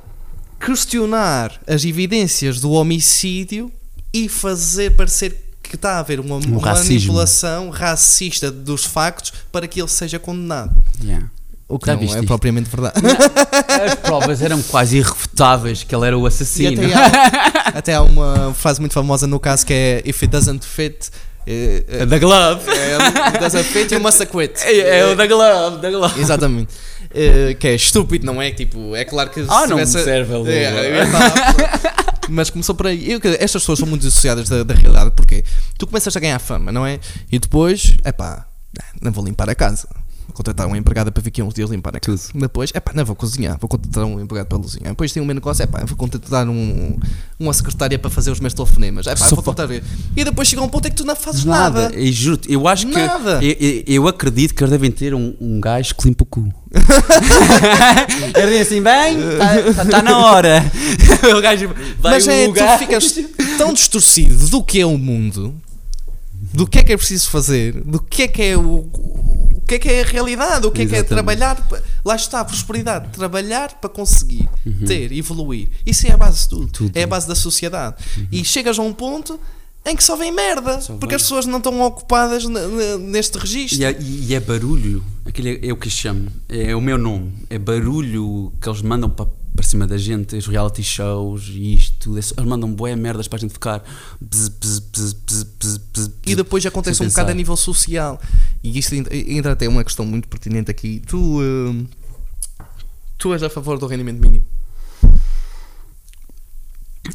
questionar 0.59 1.61
as 1.67 1.85
evidências 1.85 2.61
do 2.61 2.71
homicídio 2.71 3.71
e 4.13 4.29
fazer 4.29 4.97
parecer 4.97 5.48
que 5.69 5.77
está 5.77 5.93
a 5.97 5.99
haver 6.01 6.19
uma 6.21 6.37
racismo. 6.61 7.13
manipulação 7.13 7.71
racista 7.71 8.51
dos 8.51 8.85
factos 8.85 9.33
para 9.53 9.67
que 9.69 9.81
ele 9.81 9.89
seja 9.89 10.19
condenado. 10.19 10.75
Yeah. 11.03 11.27
O 11.69 11.79
que 11.79 11.87
Já 11.87 11.95
não 11.97 12.03
é 12.03 12.05
isto? 12.07 12.25
propriamente 12.25 12.71
verdade. 12.71 12.95
As 13.87 13.95
provas 13.97 14.41
eram 14.41 14.63
quase 14.63 14.97
irrefutáveis 14.97 15.83
que 15.85 15.95
ele 15.95 16.07
era 16.07 16.17
o 16.19 16.25
E 16.25 16.29
assassino. 16.29 16.81
até 16.83 16.95
há, 16.95 17.69
até 17.79 17.95
há 17.95 18.03
uma 18.03 18.55
frase 18.55 18.81
muito 18.81 18.93
famosa 18.95 19.27
no 19.27 19.39
caso 19.39 19.67
que 19.67 19.75
é 19.75 20.03
If 20.07 20.23
it 20.23 20.29
doesn't 20.33 20.65
fit, 20.65 21.11
eh, 21.47 21.85
eh, 21.87 22.07
da 22.07 22.19
Glove. 22.19 22.63
é, 22.71 23.39
doesn't 23.39 23.65
fit, 23.65 23.93
you 23.93 24.01
must 24.01 24.25
quit. 24.27 24.55
É, 24.63 25.01
é 25.01 25.05
o 25.07 25.15
da 25.15 25.27
Glove, 25.27 25.77
da 25.83 25.91
Glove. 25.91 26.19
Exatamente. 26.21 26.73
Eh, 27.15 27.55
que 27.59 27.69
é 27.69 27.75
estúpido, 27.75 28.25
não 28.25 28.41
é? 28.41 28.51
Tipo, 28.51 28.97
é 28.97 29.05
claro 29.05 29.29
que 29.29 29.43
se 29.43 29.49
Ah, 29.51 29.67
não 29.67 29.77
me 29.77 29.85
tivesse- 29.85 30.05
serve 30.05 30.35
a. 30.35 30.51
É, 30.51 31.07
falar, 31.07 32.18
Mas 32.29 32.51
começou 32.51 32.75
por 32.75 32.87
aí. 32.87 33.11
Eu, 33.11 33.21
estas 33.39 33.63
pessoas 33.63 33.79
são 33.79 33.89
muito 33.89 34.03
dissociadas 34.03 34.49
da, 34.49 34.63
da 34.63 34.75
realidade 34.75 35.13
porque 35.13 35.45
tu 35.79 35.87
começas 35.87 36.17
a 36.17 36.21
ganhar 36.21 36.39
fama, 36.39 36.71
não 36.71 36.87
é? 36.87 37.01
E 37.31 37.39
depois, 37.39 37.97
é 38.05 38.13
não 39.01 39.13
vou 39.13 39.25
limpar 39.25 39.49
a 39.49 39.55
casa. 39.55 39.89
Vou 40.29 40.35
contratar 40.37 40.67
uma 40.67 40.77
empregada 40.77 41.11
para 41.11 41.27
aqui 41.27 41.43
uns 41.43 41.55
dias 41.55 41.71
limpar 41.71 41.97
a 41.97 42.01
casa. 42.01 42.29
Depois, 42.35 42.71
é 42.75 42.79
pá, 42.79 42.93
não 42.95 43.05
vou 43.05 43.17
cozinhar. 43.17 43.57
Vou 43.59 43.67
contratar 43.69 44.05
um 44.05 44.21
empregado 44.21 44.47
para 44.47 44.59
cozinhar. 44.59 44.91
Depois 44.91 45.11
tem 45.11 45.23
um 45.23 45.27
negócio, 45.27 45.63
é 45.63 45.67
pá, 45.67 45.83
vou 45.87 45.97
contratar 45.97 46.47
um, 46.47 46.99
uma 47.41 47.53
secretária 47.55 47.99
para 47.99 48.11
fazer 48.11 48.31
os 48.31 48.39
meus 48.39 48.53
telefonemas. 48.53 49.07
É 49.07 49.17
pá, 49.17 49.27
vou 49.29 49.43
contratar. 49.43 49.81
E 50.17 50.25
depois 50.25 50.47
chega 50.47 50.63
um 50.63 50.69
ponto 50.69 50.87
em 50.87 50.91
que 50.91 50.97
tu 50.99 51.05
não 51.05 51.17
fazes 51.17 51.45
nada. 51.45 51.91
E 51.97 52.13
juro 52.13 52.41
eu 52.47 52.69
acho 52.69 52.87
que. 52.87 52.93
Nada. 52.95 53.43
Eu, 53.43 53.57
eu- 53.59 53.83
eu 53.87 54.07
acredito 54.09 54.55
que 54.55 54.63
eles 54.63 54.71
devem 54.71 54.91
ter 54.91 55.15
um, 55.15 55.35
um 55.41 55.61
gajo 55.61 55.95
que 55.95 56.07
limpa 56.07 56.23
o 56.25 56.27
cu. 56.27 56.53
Eles 58.37 58.51
dizem 58.51 58.61
assim: 58.61 58.83
bem, 58.83 59.19
está 59.71 59.85
tá, 59.85 60.03
na 60.03 60.19
hora. 60.19 60.63
o 61.37 61.41
gajo 61.41 61.69
vai 61.99 62.13
Mas 62.13 62.29
é, 62.29 62.47
o 62.47 62.53
tu 62.53 62.79
ficas 62.79 63.15
tão 63.57 63.73
distorcido 63.73 64.49
do 64.49 64.63
que 64.63 64.81
é 64.81 64.87
o 64.87 64.99
mundo, 64.99 65.55
do 66.53 66.67
que 66.67 66.79
é 66.79 66.85
que 66.85 66.93
é 66.93 66.97
preciso 66.97 67.31
fazer, 67.31 67.83
do 67.83 68.01
que 68.01 68.23
é 68.23 68.29
que 68.29 68.43
é 68.43 68.57
o 68.57 68.87
que 69.69 69.75
é 69.75 69.79
que 69.79 69.89
é 69.89 70.01
a 70.03 70.05
realidade, 70.07 70.67
o 70.67 70.71
que 70.71 70.83
é 70.83 70.87
que 70.87 70.97
é 70.97 71.03
trabalhar. 71.03 71.57
Lá 72.05 72.17
está 72.17 72.41
a 72.41 72.45
prosperidade, 72.45 73.09
trabalhar 73.13 73.75
para 73.81 73.91
conseguir 73.91 74.49
Uhum. 74.67 74.87
ter, 74.87 75.13
evoluir. 75.13 75.69
Isso 75.87 76.07
é 76.07 76.11
a 76.13 76.17
base 76.17 76.43
de 76.45 76.49
tudo, 76.49 76.69
Tudo. 76.69 76.97
é 76.97 77.03
a 77.03 77.07
base 77.07 77.29
da 77.29 77.35
sociedade. 77.35 77.97
E 78.33 78.45
chegas 78.45 78.79
a 78.79 78.83
um 78.83 78.93
ponto 78.93 79.39
em 79.87 79.95
que 79.97 80.03
só 80.03 80.17
vem 80.17 80.33
merda, 80.33 80.81
Só 80.81 80.95
porque 80.95 81.09
vem. 81.13 81.17
as 81.17 81.23
pessoas 81.23 81.47
não 81.47 81.59
estão 81.59 81.81
ocupadas 81.83 82.45
ne- 82.47 82.67
ne- 82.67 82.99
neste 82.99 83.39
registro. 83.39 83.81
E 83.81 83.85
é, 83.85 83.97
e 84.01 84.35
é 84.35 84.41
barulho, 84.41 85.03
aquele 85.25 85.51
é, 85.63 85.69
é 85.69 85.73
o 85.73 85.77
que 85.77 85.89
chamo, 85.89 86.29
é 86.49 86.75
o 86.75 86.81
meu 86.81 86.99
nome, 86.99 87.33
é 87.49 87.59
barulho 87.59 88.53
que 88.61 88.69
eles 88.69 88.83
mandam 88.83 89.09
para, 89.09 89.27
para 89.55 89.65
cima 89.67 89.87
da 89.87 89.97
gente, 89.99 90.37
os 90.37 90.47
reality 90.47 90.83
shows 90.83 91.49
e 91.49 91.75
isto, 91.75 91.95
tudo, 91.99 92.17
eles 92.17 92.33
mandam 92.47 92.73
boé 92.73 92.95
merdas 92.95 93.27
para 93.27 93.37
a 93.39 93.41
gente 93.41 93.53
ficar 93.53 93.83
bzz, 94.21 94.79
bzz, 94.81 95.13
bzz, 95.59 96.11
E 96.27 96.35
depois 96.37 96.65
acontece 96.65 97.03
um 97.03 97.09
bocado 97.09 97.31
a 97.31 97.35
nível 97.35 97.57
social. 97.57 98.21
E 98.63 98.79
isto 98.79 98.95
entra- 98.95 99.53
até 99.53 99.69
uma 99.69 99.83
questão 99.83 100.07
muito 100.07 100.29
pertinente 100.29 100.71
aqui. 100.71 101.03
Tu, 101.07 101.17
hum, 101.19 101.87
tu 103.19 103.33
és 103.33 103.43
a 103.43 103.51
favor 103.51 103.79
do 103.79 103.87
rendimento 103.87 104.21
mínimo? 104.21 104.45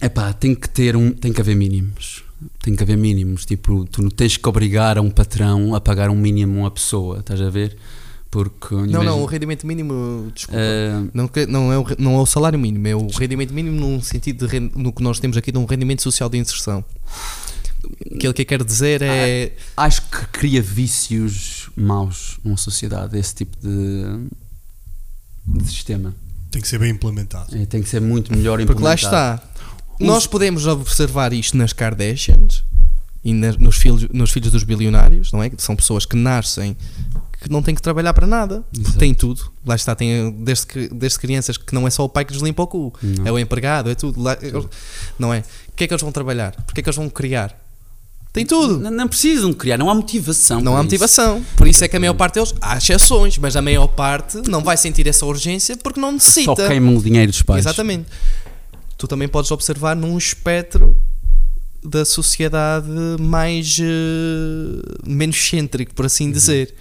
Epá, 0.02 0.34
tem 0.34 0.56
que 0.56 0.68
ter 0.68 0.96
um, 0.96 1.12
tem 1.12 1.32
que 1.32 1.40
haver 1.42 1.56
mínimos. 1.56 2.24
Tem 2.62 2.76
que 2.76 2.84
haver 2.84 2.98
mínimos, 2.98 3.46
tipo, 3.46 3.86
tu 3.86 4.02
não 4.02 4.10
tens 4.10 4.36
que 4.36 4.50
obrigar 4.50 4.98
a 4.98 5.02
um 5.02 5.10
patrão 5.10 5.74
a 5.76 5.80
pagar 5.80 6.10
um 6.10 6.16
mínimo 6.16 6.58
a 6.60 6.64
uma 6.64 6.72
pessoa, 6.72 7.20
estás 7.20 7.40
a 7.40 7.50
ver? 7.50 7.78
Porque 8.34 8.74
Não, 8.74 9.04
não, 9.04 9.22
o 9.22 9.26
rendimento 9.28 9.68
mínimo, 9.68 10.32
desculpa. 10.34 10.60
Ah, 10.60 11.08
Não, 11.14 11.30
não, 11.48 11.72
é 11.72 11.78
o, 11.78 11.86
não 12.00 12.16
é 12.16 12.18
o 12.18 12.26
salário 12.26 12.58
mínimo, 12.58 12.88
é 12.88 12.96
o 12.96 13.06
rendimento 13.10 13.54
mínimo 13.54 13.80
num 13.80 14.02
sentido 14.02 14.48
de 14.48 14.60
no 14.60 14.92
que 14.92 15.04
nós 15.04 15.20
temos 15.20 15.38
aqui 15.38 15.52
de 15.52 15.60
um 15.60 15.66
rendimento 15.66 16.02
social 16.02 16.28
de 16.30 16.40
inserção. 16.40 16.84
Aquilo 18.16 18.34
que 18.34 18.42
eu 18.42 18.46
quero 18.48 18.66
dizer 18.66 19.04
é. 19.04 19.54
acho 19.78 20.02
que 20.10 20.26
cria 20.32 20.64
vícios 20.64 21.70
maus 21.78 22.40
numa 22.44 22.58
sociedade, 22.58 23.20
esse 23.20 23.36
tipo 23.36 23.56
de, 23.62 24.30
de 25.46 25.70
sistema. 25.70 26.16
Tem 26.50 26.60
que 26.60 26.68
ser 26.68 26.80
bem 26.80 26.90
implementado. 26.90 27.56
É, 27.56 27.68
tem 27.68 27.84
que 27.84 27.90
ser 27.90 28.02
muito 28.02 28.36
melhor 28.36 28.58
Porque 28.66 28.82
lá 28.82 28.96
implementado. 28.96 29.44
está. 29.44 29.50
Nós 30.00 30.26
podemos 30.26 30.66
observar 30.66 31.34
isto 31.34 31.56
nas 31.56 31.72
Kardashians 31.72 32.64
e 33.24 33.32
nos, 33.32 33.78
filhos, 33.78 34.08
nos 34.12 34.32
filhos 34.32 34.52
dos 34.52 34.64
bilionários, 34.64 35.32
não 35.32 35.44
é? 35.44 35.52
Que 35.52 35.62
são 35.62 35.76
pessoas 35.76 36.04
que 36.04 36.16
nascem 36.16 36.76
que 37.44 37.52
não 37.52 37.62
têm 37.62 37.76
que 37.76 37.82
trabalhar 37.82 38.14
para 38.14 38.26
nada, 38.26 38.64
porque 38.74 38.98
têm 38.98 39.14
tudo. 39.14 39.52
Lá 39.66 39.76
está, 39.76 39.94
tem 39.94 40.32
desde, 40.32 40.66
que, 40.66 40.88
desde 40.88 41.20
crianças 41.20 41.58
que 41.58 41.76
não 41.76 41.86
é 41.86 41.90
só 41.90 42.06
o 42.06 42.10
pai 42.10 42.24
que 42.24 42.32
lhes 42.32 42.42
limpa 42.42 42.64
o 42.64 42.68
cu, 42.68 42.94
não. 43.04 43.28
é 43.28 43.32
o 43.34 43.38
empregado, 43.38 43.90
é 43.90 43.96
tudo. 43.96 44.22
Lá, 44.22 44.38
não 45.20 45.34
é? 45.34 45.44
O 45.68 45.76
que 45.76 45.84
é 45.84 45.88
que 45.88 45.94
eles 45.94 46.02
vão 46.02 46.12
trabalhar? 46.12 46.56
Porque 46.66 46.80
é 46.80 46.84
que 46.84 46.88
eles 46.88 46.96
vão 46.96 47.10
criar? 47.10 47.60
Tem 48.32 48.46
tudo. 48.46 48.80
Não, 48.80 48.90
não 48.90 49.08
precisam 49.10 49.52
criar, 49.52 49.78
não 49.78 49.90
há 49.90 49.94
motivação. 49.94 50.62
Não 50.62 50.72
há 50.72 50.78
isso. 50.78 50.84
motivação. 50.86 51.46
Por 51.58 51.68
isso 51.68 51.84
é 51.84 51.88
que 51.90 51.98
a 51.98 52.00
maior 52.00 52.14
parte 52.14 52.36
deles, 52.36 52.56
há 52.62 52.78
exceções, 52.78 53.38
mas 53.38 53.58
a 53.58 53.62
maior 53.62 53.88
parte 53.88 54.42
não 54.50 54.64
vai 54.64 54.78
sentir 54.78 55.06
essa 55.06 55.26
urgência 55.26 55.76
porque 55.76 56.00
não 56.00 56.14
necessita. 56.14 56.56
Só 56.56 56.68
queimam 56.68 56.96
o 56.96 57.04
dinheiro 57.04 57.30
dos 57.30 57.42
pais. 57.42 57.66
Exatamente. 57.66 58.08
Tu 58.98 59.06
também 59.06 59.28
podes 59.28 59.52
observar 59.52 59.98
num 59.98 60.18
espectro 60.18 60.96
da 61.84 62.06
sociedade 62.06 62.88
mais 63.20 63.78
uh, 63.80 63.82
menos 65.06 65.36
cêntrico, 65.36 65.94
por 65.94 66.06
assim 66.06 66.28
uhum. 66.28 66.32
dizer 66.32 66.74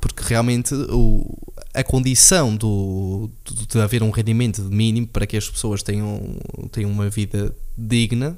porque 0.00 0.22
realmente 0.24 0.74
o, 0.74 1.36
a 1.72 1.82
condição 1.84 2.56
do, 2.56 3.30
de 3.68 3.80
haver 3.80 4.02
um 4.02 4.10
rendimento 4.10 4.62
mínimo 4.62 5.06
para 5.06 5.26
que 5.26 5.36
as 5.36 5.48
pessoas 5.48 5.82
tenham, 5.82 6.36
tenham 6.70 6.90
uma 6.90 7.08
vida 7.08 7.54
digna 7.76 8.36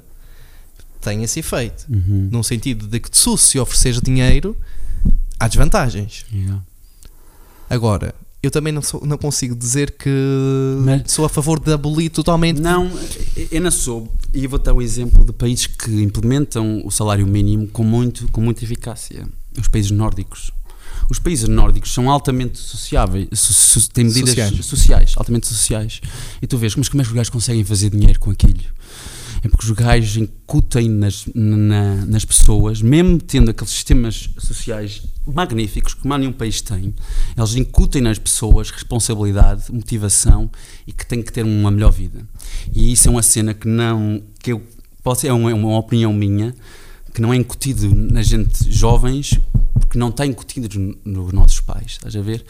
tem 1.01 1.23
esse 1.23 1.39
efeito. 1.39 1.85
Uhum. 1.89 2.29
Num 2.31 2.43
sentido 2.43 2.87
de 2.87 2.99
que 2.99 3.09
se 3.15 3.59
ofereces 3.59 4.01
dinheiro, 4.01 4.57
há 5.39 5.47
desvantagens. 5.47 6.25
Yeah. 6.33 6.61
Agora, 7.69 8.13
eu 8.41 8.51
também 8.51 8.73
não, 8.73 8.81
sou, 8.81 9.05
não 9.05 9.17
consigo 9.17 9.55
dizer 9.55 9.91
que 9.91 10.09
Mas, 10.83 11.11
sou 11.11 11.25
a 11.25 11.29
favor 11.29 11.59
de 11.59 11.71
abolir 11.71 12.09
totalmente. 12.09 12.59
Não, 12.59 12.89
eu 13.51 13.61
não 13.61 13.71
sou. 13.71 14.11
E 14.33 14.45
vou 14.47 14.59
dar 14.59 14.73
o 14.73 14.81
exemplo 14.81 15.25
de 15.25 15.33
países 15.33 15.67
que 15.67 16.01
implementam 16.01 16.81
o 16.85 16.91
salário 16.91 17.25
mínimo 17.25 17.67
com, 17.67 17.83
muito, 17.83 18.27
com 18.29 18.41
muita 18.41 18.63
eficácia. 18.63 19.27
Os 19.59 19.67
países 19.67 19.91
nórdicos. 19.91 20.51
Os 21.09 21.19
países 21.19 21.47
nórdicos 21.47 21.93
são 21.93 22.09
altamente 22.09 22.57
sociáveis, 22.57 23.27
so, 23.33 23.89
têm 23.89 24.05
medidas 24.05 24.29
sociais. 24.29 24.65
sociais. 24.65 25.13
altamente 25.15 25.47
sociais. 25.47 26.01
E 26.41 26.47
tu 26.47 26.57
vês 26.57 26.73
como, 26.73 26.89
como 26.89 27.01
é 27.01 27.03
que 27.03 27.09
os 27.09 27.15
gajos 27.15 27.29
conseguem 27.29 27.63
fazer 27.63 27.89
dinheiro 27.89 28.19
com 28.19 28.31
aquilo? 28.31 28.59
É 29.43 29.47
porque 29.47 29.65
os 29.65 29.71
gajos 29.71 30.17
incutem 30.17 30.89
nas, 30.89 31.25
na, 31.33 32.05
nas 32.05 32.25
pessoas, 32.25 32.81
mesmo 32.81 33.19
tendo 33.19 33.51
aqueles 33.51 33.71
sistemas 33.71 34.29
sociais 34.37 35.03
magníficos 35.25 35.93
que 35.93 36.07
mais 36.07 36.21
nenhum 36.21 36.33
país 36.33 36.61
tem, 36.61 36.93
eles 37.37 37.55
incutem 37.55 38.01
nas 38.01 38.17
pessoas 38.17 38.71
responsabilidade, 38.71 39.71
motivação 39.71 40.49
e 40.85 40.91
que 40.91 41.05
têm 41.05 41.21
que 41.21 41.31
ter 41.31 41.43
uma 41.43 41.69
melhor 41.69 41.91
vida. 41.91 42.25
E 42.73 42.91
isso 42.91 43.07
é 43.07 43.11
uma 43.11 43.23
cena 43.23 43.53
que 43.53 43.67
não. 43.67 44.21
que 44.39 44.53
eu, 44.53 44.61
pode 45.03 45.19
ser 45.19 45.31
uma, 45.31 45.53
uma 45.53 45.77
opinião 45.77 46.11
minha, 46.11 46.53
que 47.17 47.21
não 47.21 47.33
é 47.33 47.35
incutido 47.35 47.95
na 47.95 48.21
gente 48.21 48.71
jovens 48.71 49.39
porque 49.73 49.97
não 49.97 50.09
está 50.09 50.23
incutido 50.23 50.95
nos 51.03 51.33
nossos 51.33 51.59
pais, 51.59 51.93
estás 51.93 52.15
a 52.15 52.21
ver? 52.21 52.45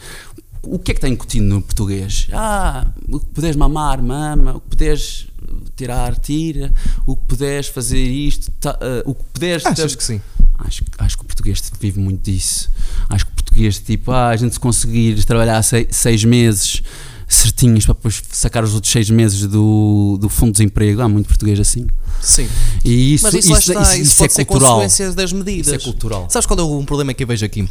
O 0.62 0.78
que 0.78 0.90
é 0.90 0.94
que 0.94 0.98
está 0.98 1.08
incutido 1.08 1.46
no 1.46 1.62
português? 1.62 2.28
Ah, 2.34 2.86
o 3.08 3.18
que 3.18 3.26
puderes 3.28 3.56
mamar, 3.56 4.02
mama, 4.02 4.56
o 4.56 4.60
que 4.60 4.68
puderes 4.68 5.28
tirar, 5.74 6.14
tira, 6.16 6.70
o 7.06 7.16
que 7.16 7.24
puderes 7.24 7.68
fazer 7.68 8.04
isto, 8.04 8.50
tá, 8.60 8.72
uh, 8.72 9.10
o 9.10 9.14
que 9.14 9.24
puderes. 9.32 9.64
Achas 9.64 9.94
que 9.94 10.04
sim? 10.04 10.20
Acho, 10.58 10.84
acho 10.98 11.16
que 11.16 11.24
o 11.24 11.26
português 11.26 11.72
vive 11.80 11.98
muito 11.98 12.30
disso. 12.30 12.70
Acho 13.08 13.24
que 13.24 13.32
o 13.32 13.34
português, 13.36 13.78
tipo, 13.78 14.12
ah, 14.12 14.28
a 14.28 14.36
gente 14.36 14.52
se 14.52 14.60
conseguir 14.60 15.24
trabalhar 15.24 15.62
seis, 15.62 15.86
seis 15.92 16.24
meses 16.24 16.82
certinhos 17.28 17.84
para 17.84 17.94
depois 17.94 18.22
sacar 18.32 18.64
os 18.64 18.74
outros 18.74 18.90
seis 18.90 19.10
meses 19.10 19.46
do, 19.46 20.16
do 20.18 20.28
fundo 20.28 20.52
de 20.52 20.58
desemprego. 20.58 21.02
Há 21.02 21.08
muito 21.08 21.26
português 21.26 21.60
assim. 21.60 21.86
Sim. 22.20 22.48
E 22.84 23.14
isso, 23.14 23.24
Mas 23.24 23.34
isso, 23.34 23.52
isso, 23.52 23.72
está, 23.72 23.96
isso, 23.96 24.24
isso, 24.24 24.40
é 24.40 24.44
cultural. 24.44 24.74
consequências 24.76 25.14
das 25.14 25.32
medidas. 25.32 25.66
Isso 25.66 25.74
é 25.74 25.78
cultural. 25.78 26.26
Sabes 26.30 26.46
qual 26.46 26.58
é 26.58 26.62
um 26.62 26.84
problema 26.84 27.12
que 27.12 27.22
eu 27.22 27.26
vejo 27.26 27.44
aqui? 27.44 27.68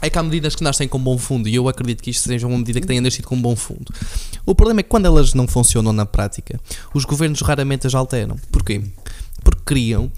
É 0.00 0.08
que 0.08 0.18
há 0.18 0.22
medidas 0.22 0.54
que 0.54 0.62
nascem 0.62 0.86
com 0.88 0.98
bom 0.98 1.18
fundo 1.18 1.48
e 1.48 1.54
eu 1.54 1.68
acredito 1.68 2.02
que 2.02 2.10
isto 2.10 2.26
seja 2.26 2.46
uma 2.46 2.56
medida 2.56 2.80
que 2.80 2.86
tenha 2.86 3.00
nascido 3.00 3.26
com 3.26 3.40
bom 3.40 3.54
fundo. 3.54 3.92
O 4.46 4.54
problema 4.54 4.80
é 4.80 4.82
que 4.82 4.88
quando 4.88 5.06
elas 5.06 5.34
não 5.34 5.46
funcionam 5.46 5.92
na 5.92 6.06
prática, 6.06 6.58
os 6.94 7.04
governos 7.04 7.40
raramente 7.40 7.86
as 7.86 7.94
alteram. 7.94 8.36
Porquê? 8.50 8.80
Porque 9.42 9.60
criam 9.64 10.10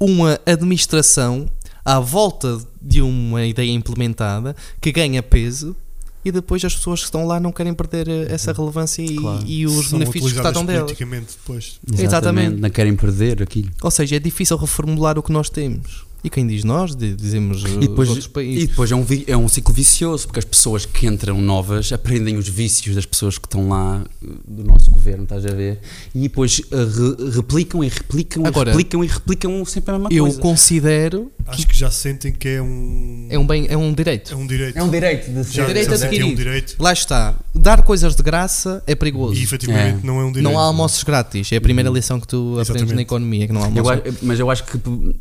uma 0.00 0.38
administração 0.44 1.48
à 1.84 2.00
volta 2.00 2.60
de 2.82 3.00
uma 3.00 3.46
ideia 3.46 3.70
implementada 3.70 4.54
que 4.80 4.92
ganha 4.92 5.22
peso 5.22 5.74
e 6.24 6.32
depois 6.32 6.64
as 6.64 6.74
pessoas 6.74 7.00
que 7.00 7.06
estão 7.06 7.26
lá 7.26 7.38
não 7.38 7.52
querem 7.52 7.72
perder 7.72 8.08
eh, 8.08 8.26
essa 8.30 8.52
relevância 8.52 9.02
e, 9.02 9.16
claro. 9.16 9.44
e 9.46 9.66
os 9.66 9.88
São 9.88 9.98
benefícios 9.98 10.32
que 10.32 10.40
estão 10.46 10.64
delas. 10.64 10.96
depois. 10.96 11.80
Exatamente. 11.86 12.04
Exatamente. 12.04 12.60
Não 12.60 12.70
querem 12.70 12.96
perder 12.96 13.42
aquilo. 13.42 13.70
Ou 13.82 13.90
seja, 13.90 14.16
é 14.16 14.18
difícil 14.18 14.56
reformular 14.56 15.18
o 15.18 15.22
que 15.22 15.32
nós 15.32 15.48
temos. 15.48 16.07
E 16.28 16.30
quem 16.30 16.46
diz 16.46 16.62
nós, 16.62 16.94
dizemos 16.94 17.64
e 17.64 17.78
depois, 17.78 18.10
outros 18.10 18.26
países. 18.26 18.64
E 18.64 18.66
depois 18.66 18.92
é 18.92 18.94
um, 18.94 19.06
é 19.26 19.34
um 19.34 19.48
ciclo 19.48 19.72
vicioso, 19.72 20.26
porque 20.26 20.38
as 20.38 20.44
pessoas 20.44 20.84
que 20.84 21.06
entram 21.06 21.40
novas 21.40 21.90
aprendem 21.90 22.36
os 22.36 22.46
vícios 22.46 22.94
das 22.94 23.06
pessoas 23.06 23.38
que 23.38 23.46
estão 23.46 23.70
lá 23.70 24.04
eh, 24.22 24.28
do 24.46 24.62
nosso 24.62 24.90
governo, 24.90 25.22
estás 25.22 25.46
a 25.46 25.54
ver? 25.54 25.78
E 26.14 26.20
depois 26.20 26.58
uh, 26.58 26.64
re, 26.74 27.30
replicam 27.30 27.82
e 27.82 27.88
replicam 27.88 28.44
Agora, 28.44 28.68
e 28.68 28.72
replicam 28.72 29.02
e 29.02 29.06
replicam 29.06 29.64
sempre 29.64 29.94
a 29.94 29.98
mesma 29.98 30.12
eu 30.12 30.24
coisa. 30.24 30.38
Eu 30.38 30.42
considero. 30.42 31.32
Acho 31.46 31.66
que 31.66 31.78
já 31.78 31.90
sentem 31.90 32.30
que 32.30 32.46
é 32.46 32.60
um. 32.60 33.26
É 33.30 33.38
um, 33.38 33.46
bem, 33.46 33.66
é 33.70 33.76
um 33.78 33.94
direito. 33.94 34.34
É 34.34 34.36
um 34.36 34.46
direito. 34.46 34.78
É 34.78 34.82
um 34.82 34.90
direito 34.90 35.30
de 35.30 35.44
ser. 35.44 35.52
Já, 35.54 35.66
direito 35.66 35.96
já 35.96 36.06
é 36.06 36.24
um 36.24 36.34
direito. 36.34 36.76
Lá 36.78 36.92
está. 36.92 37.34
Dar 37.54 37.80
coisas 37.80 38.14
de 38.14 38.22
graça 38.22 38.82
é 38.86 38.94
perigoso. 38.94 39.40
E 39.40 39.42
efetivamente 39.42 40.00
é. 40.02 40.06
não 40.06 40.20
é 40.20 40.24
um 40.24 40.28
direito. 40.30 40.44
Não 40.44 40.58
há 40.58 40.64
almoços 40.64 41.02
grátis. 41.02 41.50
É 41.52 41.56
a 41.56 41.60
primeira 41.60 41.88
lição 41.88 42.20
que 42.20 42.28
tu 42.28 42.56
Exatamente. 42.56 42.70
aprendes 42.70 42.94
na 42.94 43.00
economia, 43.00 43.46
que 43.46 43.52
não 43.54 43.62
há 43.62 43.64
almoços. 43.64 44.02
Eu, 44.04 44.14
mas 44.20 44.38
eu 44.38 44.50
acho 44.50 44.64
que 44.64 44.78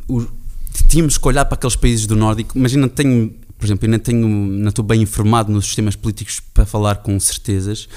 o 0.09 0.27
tínhamos 0.84 1.18
que 1.18 1.28
olhar 1.28 1.45
para 1.45 1.56
aqueles 1.56 1.76
países 1.76 2.06
do 2.06 2.16
Nórdico, 2.16 2.58
mas 2.58 2.74
ainda 2.74 2.88
tenho, 2.88 3.34
por 3.58 3.66
exemplo, 3.66 3.86
ainda 3.86 3.99
tenho, 3.99 4.28
não 4.28 4.70
estou 4.70 4.84
bem 4.84 5.02
informado 5.02 5.52
nos 5.52 5.66
sistemas 5.66 5.95
políticos 5.95 6.40
para 6.40 6.66
falar 6.66 6.98
com 6.98 7.20
certezas, 7.20 7.88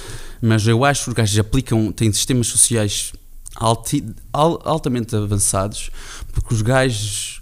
mas 0.41 0.67
eu 0.67 0.85
acho 0.85 1.05
que 1.05 1.09
os 1.11 1.15
gajos 1.15 1.39
aplicam, 1.39 1.93
têm 1.93 2.13
sistemas 2.13 2.47
sociais 2.47 3.13
alti, 3.55 4.05
altamente 4.33 5.15
avançados, 5.15 5.91
porque 6.33 6.55
os 6.55 6.63
gajos 6.63 7.41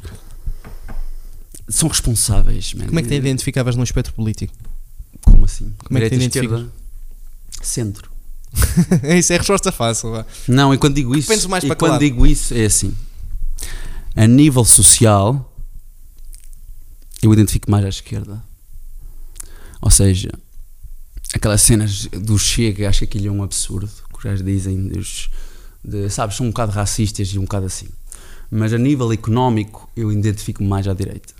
são 1.69 1.89
responsáveis. 1.89 2.75
Man. 2.75 2.87
Como 2.87 2.99
é 2.99 3.03
que 3.03 3.09
te 3.09 3.15
identificavas 3.15 3.77
no 3.77 3.85
espectro 3.85 4.13
político? 4.15 4.55
Como 5.23 5.45
assim? 5.45 5.73
Como 5.85 5.99
é 5.99 6.03
que 6.03 6.11
te 6.11 6.17
identificas? 6.17 6.67
Centro. 7.63 8.11
isso 9.19 9.33
é 9.33 9.37
a 9.37 9.39
resposta 9.39 9.71
fácil. 9.71 10.11
Vá. 10.11 10.27
Não, 10.49 10.73
e 10.73 10.79
quando 10.79 10.95
digo 10.95 11.15
isso, 11.15 11.49
mais 11.49 11.65
e 11.65 11.75
quando 11.75 11.99
digo 11.99 12.27
isso 12.27 12.55
é 12.55 12.65
assim 12.65 12.95
a 14.15 14.27
nível 14.27 14.65
social, 14.65 15.57
eu 17.23 17.33
identifico 17.33 17.71
mais 17.71 17.85
à 17.85 17.89
esquerda. 17.89 18.43
Ou 19.81 19.91
seja, 19.91 20.31
aquelas 21.35 21.63
cenas 21.63 22.07
do 22.07 22.39
Chega, 22.39 22.89
acho 22.89 23.01
que 23.01 23.05
aquilo 23.05 23.29
é 23.29 23.31
um 23.31 23.43
absurdo, 23.43 23.91
que 24.13 24.29
já 24.29 24.35
dizem, 24.35 24.91
de, 25.85 26.11
sabes, 26.11 26.37
são 26.37 26.47
um 26.47 26.51
bocado 26.51 26.73
racistas 26.73 27.29
e 27.29 27.39
um 27.39 27.43
bocado 27.43 27.67
assim. 27.67 27.89
Mas 28.51 28.73
a 28.73 28.79
nível 28.79 29.13
económico, 29.13 29.89
eu 29.97 30.11
identifico 30.11 30.63
mais 30.65 30.89
à 30.89 30.95
direita. 30.95 31.35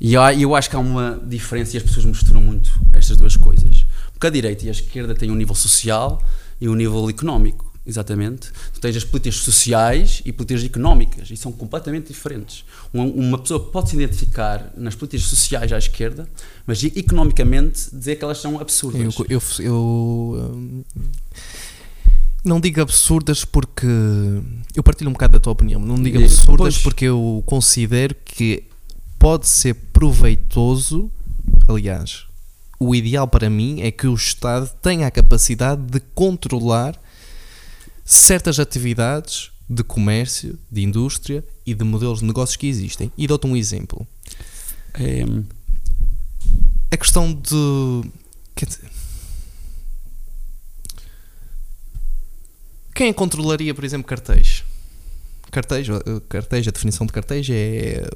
E 0.00 0.14
eu 0.14 0.56
acho 0.56 0.70
que 0.70 0.76
há 0.76 0.78
uma 0.78 1.20
diferença 1.26 1.76
e 1.76 1.76
as 1.76 1.82
pessoas 1.82 2.06
misturam 2.06 2.40
muito 2.40 2.70
estas 2.94 3.18
duas 3.18 3.36
coisas. 3.36 3.84
Porque 4.12 4.26
a 4.26 4.30
direita 4.30 4.64
e 4.64 4.68
a 4.68 4.70
esquerda 4.70 5.14
têm 5.14 5.30
um 5.30 5.34
nível 5.34 5.54
social 5.54 6.22
e 6.58 6.68
um 6.68 6.74
nível 6.74 7.08
económico. 7.10 7.69
Exatamente. 7.86 8.50
Tu 8.74 8.80
tens 8.80 8.96
as 8.96 9.04
políticas 9.04 9.36
sociais 9.36 10.22
e 10.24 10.32
políticas 10.32 10.64
económicas 10.64 11.30
e 11.30 11.36
são 11.36 11.50
completamente 11.50 12.08
diferentes. 12.08 12.64
Uma 12.92 13.38
pessoa 13.38 13.58
pode 13.70 13.90
se 13.90 13.96
identificar 13.96 14.72
nas 14.76 14.94
políticas 14.94 15.26
sociais 15.26 15.72
à 15.72 15.78
esquerda, 15.78 16.28
mas 16.66 16.82
economicamente 16.84 17.88
dizer 17.92 18.16
que 18.16 18.24
elas 18.24 18.38
são 18.38 18.60
absurdas. 18.60 19.00
Eu, 19.00 19.26
eu, 19.28 19.42
eu 19.58 20.52
hum, 20.54 20.84
não 22.44 22.60
digo 22.60 22.80
absurdas 22.80 23.44
porque 23.44 23.86
eu 24.74 24.82
partilho 24.82 25.08
um 25.08 25.12
bocado 25.12 25.34
da 25.34 25.40
tua 25.40 25.52
opinião. 25.52 25.80
Não 25.80 26.00
digo 26.00 26.18
absurdas 26.18 26.74
pois. 26.74 26.78
porque 26.78 27.06
eu 27.06 27.42
considero 27.46 28.14
que 28.24 28.64
pode 29.18 29.48
ser 29.48 29.74
proveitoso. 29.74 31.10
Aliás, 31.66 32.26
o 32.78 32.94
ideal 32.94 33.26
para 33.26 33.48
mim 33.48 33.80
é 33.80 33.90
que 33.90 34.06
o 34.06 34.14
Estado 34.14 34.70
tenha 34.82 35.06
a 35.06 35.10
capacidade 35.10 35.82
de 35.82 36.00
controlar 36.14 36.99
certas 38.10 38.58
atividades 38.58 39.52
de 39.68 39.84
comércio, 39.84 40.58
de 40.68 40.82
indústria 40.82 41.44
e 41.64 41.72
de 41.74 41.84
modelos 41.84 42.18
de 42.18 42.24
negócios 42.24 42.56
que 42.56 42.66
existem. 42.66 43.12
E 43.16 43.24
dou-te 43.28 43.46
um 43.46 43.56
exemplo. 43.56 44.04
É, 44.94 45.22
a 46.90 46.96
questão 46.96 47.32
de. 47.32 48.10
Quer 48.56 48.66
dizer, 48.66 48.90
quem 52.92 53.12
controlaria, 53.12 53.72
por 53.72 53.84
exemplo, 53.84 54.08
cartéis? 54.08 54.64
Cartéis, 55.52 55.86
cartéis, 56.28 56.66
a 56.66 56.70
definição 56.72 57.06
de 57.06 57.12
cartéis 57.12 57.48
é 57.48 58.08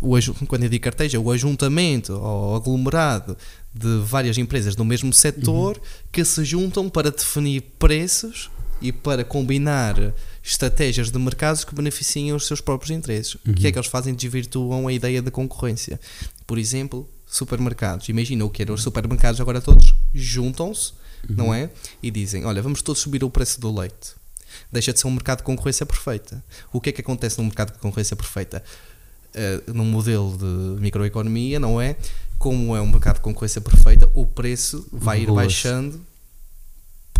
o, 0.00 0.16
quando 0.46 0.64
eu 0.64 0.70
digo 0.70 0.82
cartéis, 0.82 1.12
é 1.12 1.18
o 1.18 1.30
ajuntamento 1.30 2.14
ou 2.14 2.56
aglomerado 2.56 3.36
de 3.74 3.98
várias 3.98 4.38
empresas 4.38 4.74
do 4.74 4.86
mesmo 4.86 5.12
setor 5.12 5.76
uhum. 5.76 5.82
que 6.10 6.24
se 6.24 6.44
juntam 6.44 6.88
para 6.88 7.10
definir 7.10 7.60
preços 7.78 8.50
e 8.82 8.90
para 8.90 9.24
combinar 9.24 10.12
estratégias 10.42 11.10
de 11.10 11.18
mercados 11.18 11.64
que 11.64 11.74
beneficiem 11.74 12.32
os 12.32 12.46
seus 12.46 12.60
próprios 12.60 12.90
interesses. 12.90 13.36
Uhum. 13.36 13.52
O 13.52 13.54
que 13.54 13.66
é 13.66 13.72
que 13.72 13.78
eles 13.78 13.88
fazem? 13.88 14.12
Desvirtuam 14.12 14.88
a 14.88 14.92
ideia 14.92 15.22
da 15.22 15.30
concorrência. 15.30 16.00
Por 16.46 16.58
exemplo, 16.58 17.08
supermercados. 17.26 18.08
Imagina 18.08 18.44
o 18.44 18.50
que 18.50 18.60
eram 18.60 18.74
os 18.74 18.82
supermercados, 18.82 19.40
agora 19.40 19.60
todos 19.60 19.94
juntam-se, 20.12 20.92
uhum. 21.28 21.36
não 21.36 21.54
é? 21.54 21.70
E 22.02 22.10
dizem: 22.10 22.44
Olha, 22.44 22.60
vamos 22.60 22.82
todos 22.82 23.00
subir 23.00 23.22
o 23.22 23.30
preço 23.30 23.60
do 23.60 23.72
leite. 23.72 24.20
Deixa 24.70 24.92
de 24.92 24.98
ser 24.98 25.06
um 25.06 25.12
mercado 25.12 25.38
de 25.38 25.44
concorrência 25.44 25.86
perfeita. 25.86 26.44
O 26.72 26.80
que 26.80 26.90
é 26.90 26.92
que 26.92 27.00
acontece 27.00 27.38
num 27.38 27.44
mercado 27.44 27.72
de 27.72 27.78
concorrência 27.78 28.16
perfeita? 28.16 28.62
Uh, 29.34 29.72
num 29.72 29.84
modelo 29.84 30.36
de 30.36 30.82
microeconomia, 30.82 31.58
não 31.58 31.80
é? 31.80 31.96
Como 32.38 32.76
é 32.76 32.82
um 32.82 32.86
mercado 32.88 33.14
de 33.14 33.20
concorrência 33.22 33.60
perfeita, 33.60 34.10
o 34.12 34.26
preço 34.26 34.86
vai 34.92 35.22
ir 35.22 35.30
baixando 35.30 36.04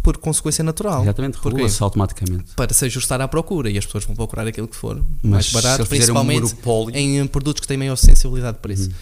por 0.02 0.16
consequência 0.18 0.64
natural. 0.64 1.02
Exatamente, 1.02 1.38
regula-se 1.42 1.82
automaticamente. 1.82 2.54
Para 2.56 2.74
se 2.74 2.84
ajustar 2.86 3.20
à 3.20 3.28
procura 3.28 3.70
e 3.70 3.78
as 3.78 3.86
pessoas 3.86 4.04
vão 4.04 4.16
procurar 4.16 4.46
aquilo 4.46 4.66
que 4.66 4.76
for 4.76 5.02
mais 5.22 5.52
barato, 5.52 5.86
principalmente 5.86 6.54
um 6.66 6.90
em 6.90 7.26
produtos 7.26 7.60
que 7.60 7.68
têm 7.68 7.76
maior 7.76 7.96
sensibilidade 7.96 8.56
de 8.56 8.62
preço. 8.62 8.90
Hum. 8.90 8.94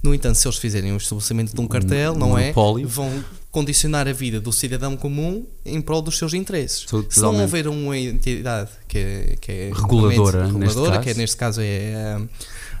No 0.00 0.14
entanto, 0.14 0.36
se 0.36 0.46
eles 0.46 0.58
fizerem 0.58 0.92
o 0.92 0.96
estabelecimento 0.96 1.54
de 1.54 1.60
um 1.60 1.66
cartel, 1.66 2.12
um, 2.12 2.18
não 2.18 2.38
é? 2.38 2.52
Vão 2.52 3.24
condicionar 3.50 4.06
a 4.06 4.12
vida 4.12 4.40
do 4.40 4.52
cidadão 4.52 4.96
comum 4.96 5.44
em 5.64 5.80
prol 5.80 6.00
dos 6.00 6.16
seus 6.18 6.34
interesses. 6.34 6.82
Totalmente. 6.82 7.14
Se 7.14 7.20
não 7.20 7.40
houver 7.40 7.66
uma 7.66 7.98
entidade 7.98 8.70
que 8.86 8.98
é, 8.98 9.36
que 9.40 9.52
é 9.52 9.70
reguladora, 9.74 10.46
reguladora 10.46 10.98
que 11.00 11.10
é, 11.10 11.14
neste 11.14 11.36
caso 11.36 11.60
é. 11.60 12.16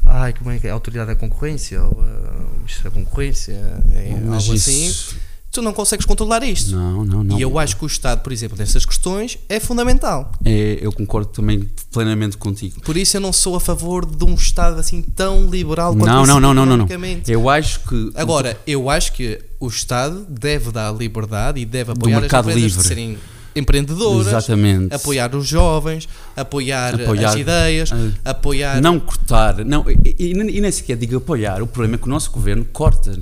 Ai, 0.04 0.32
como 0.32 0.50
é 0.50 0.58
que 0.58 0.68
é? 0.68 0.70
A 0.70 0.74
autoridade 0.74 1.08
da 1.08 1.16
concorrência, 1.16 1.82
ou 1.82 2.00
a 2.00 2.56
Ministério 2.58 2.90
da 2.90 2.90
Concorrência, 2.90 3.52
é 3.92 4.12
algo 4.12 4.34
assim. 4.36 4.52
isso... 4.54 5.10
assim 5.10 5.27
tu 5.58 5.62
não 5.62 5.72
consegues 5.72 6.06
controlar 6.06 6.42
isto. 6.44 6.74
Não, 6.74 7.04
não, 7.04 7.24
não. 7.24 7.38
E 7.38 7.42
eu 7.42 7.58
acho 7.58 7.76
que 7.76 7.84
o 7.84 7.86
Estado, 7.86 8.20
por 8.20 8.32
exemplo, 8.32 8.56
nessas 8.56 8.86
questões 8.86 9.38
é 9.48 9.58
fundamental. 9.58 10.30
É, 10.44 10.78
eu 10.80 10.92
concordo 10.92 11.30
também 11.30 11.68
plenamente 11.92 12.36
contigo. 12.36 12.80
Por 12.80 12.96
isso 12.96 13.16
eu 13.16 13.20
não 13.20 13.32
sou 13.32 13.56
a 13.56 13.60
favor 13.60 14.06
de 14.06 14.24
um 14.24 14.34
Estado 14.34 14.78
assim 14.78 15.02
tão 15.02 15.50
liberal 15.50 15.96
quanto 15.96 16.06
não, 16.06 16.24
não, 16.24 16.40
não, 16.40 16.54
não, 16.54 16.66
não, 16.66 16.76
não. 16.76 16.88
Eu 17.26 17.50
acho 17.50 17.80
que 17.80 18.12
agora 18.14 18.58
eu 18.66 18.88
acho 18.88 19.12
que 19.12 19.40
o 19.58 19.66
Estado 19.66 20.24
deve 20.28 20.70
dar 20.70 20.92
liberdade 20.92 21.60
e 21.60 21.64
deve 21.64 21.92
apoiar 21.92 22.18
as 22.18 22.24
empresas 22.24 22.54
livre. 22.54 22.78
de 22.78 22.86
serem 22.86 23.18
empreendedoras, 23.56 24.28
Exatamente. 24.28 24.94
apoiar 24.94 25.34
os 25.34 25.44
jovens, 25.46 26.08
apoiar, 26.36 26.94
apoiar 26.94 27.30
as 27.30 27.34
ideias, 27.34 27.90
uh, 27.90 28.12
apoiar. 28.24 28.80
Não 28.80 29.00
cortar, 29.00 29.64
não, 29.64 29.84
e, 29.90 30.14
e, 30.16 30.30
e 30.30 30.60
nem 30.60 30.70
sequer 30.70 30.96
digo 30.96 31.16
apoiar, 31.16 31.60
o 31.60 31.66
problema 31.66 31.96
é 31.96 31.98
que 31.98 32.06
o 32.06 32.10
nosso 32.10 32.30
governo 32.30 32.64
corta 32.72 33.18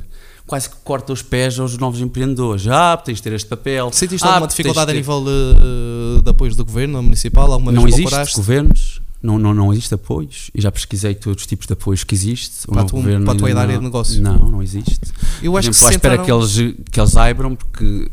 quase 0.47 0.71
que 0.71 0.77
corta 0.85 1.13
os 1.13 1.23
pés 1.23 1.59
aos 1.59 1.77
novos 1.77 2.01
empreendedores. 2.01 2.67
Ah, 2.69 2.97
tens 2.97 3.17
de 3.17 3.23
ter 3.23 3.33
este 3.33 3.49
papel. 3.49 3.91
Sentiste 3.93 4.27
ah, 4.27 4.31
alguma 4.31 4.47
dificuldade 4.47 4.91
a 4.91 4.95
nível 4.95 5.25
de, 5.25 6.23
de 6.23 6.31
apoios 6.31 6.55
do 6.55 6.65
governo 6.65 7.03
municipal? 7.03 7.53
Alguma 7.53 7.73
não 7.73 7.89
existe 7.89 8.37
governos, 8.37 9.03
não, 9.23 9.39
não, 9.39 9.53
não 9.53 9.73
existe 9.73 9.93
apoios. 9.95 10.51
E 10.55 10.61
já 10.61 10.71
pesquisei 10.71 11.15
todos 11.15 11.43
os 11.43 11.47
tipos 11.47 11.67
de 11.67 11.73
apoios 11.73 12.05
que 12.05 12.15
existe. 12.15 12.67
Para, 12.69 12.85
tu, 12.85 12.97
governo 12.97 13.25
para 13.25 13.35
a 13.35 13.37
tua 13.37 13.61
área 13.61 13.77
de 13.77 13.85
negócio? 13.85 14.23
Não, 14.23 14.39
não 14.39 14.63
existe. 14.63 15.13
Eu 15.43 15.57
acho 15.57 15.71
exemplo, 15.71 15.89
que 15.89 15.95
espera 15.95 16.19
que 16.19 16.31
eles, 16.31 16.75
que 16.91 17.01
eles 17.01 17.17
abram, 17.17 17.57
porque 17.57 18.11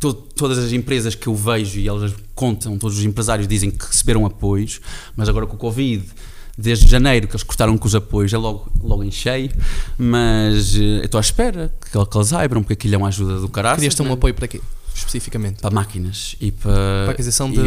to, 0.00 0.12
todas 0.12 0.58
as 0.58 0.72
empresas 0.72 1.14
que 1.14 1.28
eu 1.28 1.34
vejo 1.34 1.78
e 1.78 1.86
elas 1.86 2.12
contam, 2.34 2.76
todos 2.76 2.98
os 2.98 3.04
empresários 3.04 3.46
dizem 3.46 3.70
que 3.70 3.86
receberam 3.86 4.26
apoios, 4.26 4.80
mas 5.16 5.28
agora 5.28 5.46
com 5.46 5.54
o 5.54 5.58
Covid 5.58 6.04
desde 6.56 6.86
janeiro 6.86 7.28
que 7.28 7.34
eles 7.34 7.42
cortaram 7.42 7.76
com 7.76 7.86
os 7.86 7.94
apoios, 7.94 8.32
é 8.32 8.38
logo, 8.38 8.70
logo 8.82 9.04
em 9.04 9.10
cheio, 9.10 9.50
mas 9.98 10.74
uh, 10.74 10.80
eu 10.82 11.04
estou 11.04 11.18
à 11.18 11.20
espera 11.20 11.74
que, 11.80 11.90
que 11.90 12.18
eles 12.18 12.32
abram, 12.32 12.62
porque 12.62 12.72
aquilo 12.72 12.94
é 12.94 12.98
uma 12.98 13.08
ajuda 13.08 13.40
do 13.40 13.48
caralho. 13.48 13.76
Querias 13.76 13.94
ter 13.94 14.02
um 14.02 14.12
apoio 14.12 14.34
para 14.34 14.48
quê? 14.48 14.60
Especificamente? 14.94 15.60
Para 15.60 15.70
máquinas 15.70 16.36
e 16.40 16.50
para, 16.50 16.72
para 16.72 17.08
a 17.08 17.10
aquisição 17.10 17.50
de, 17.50 17.60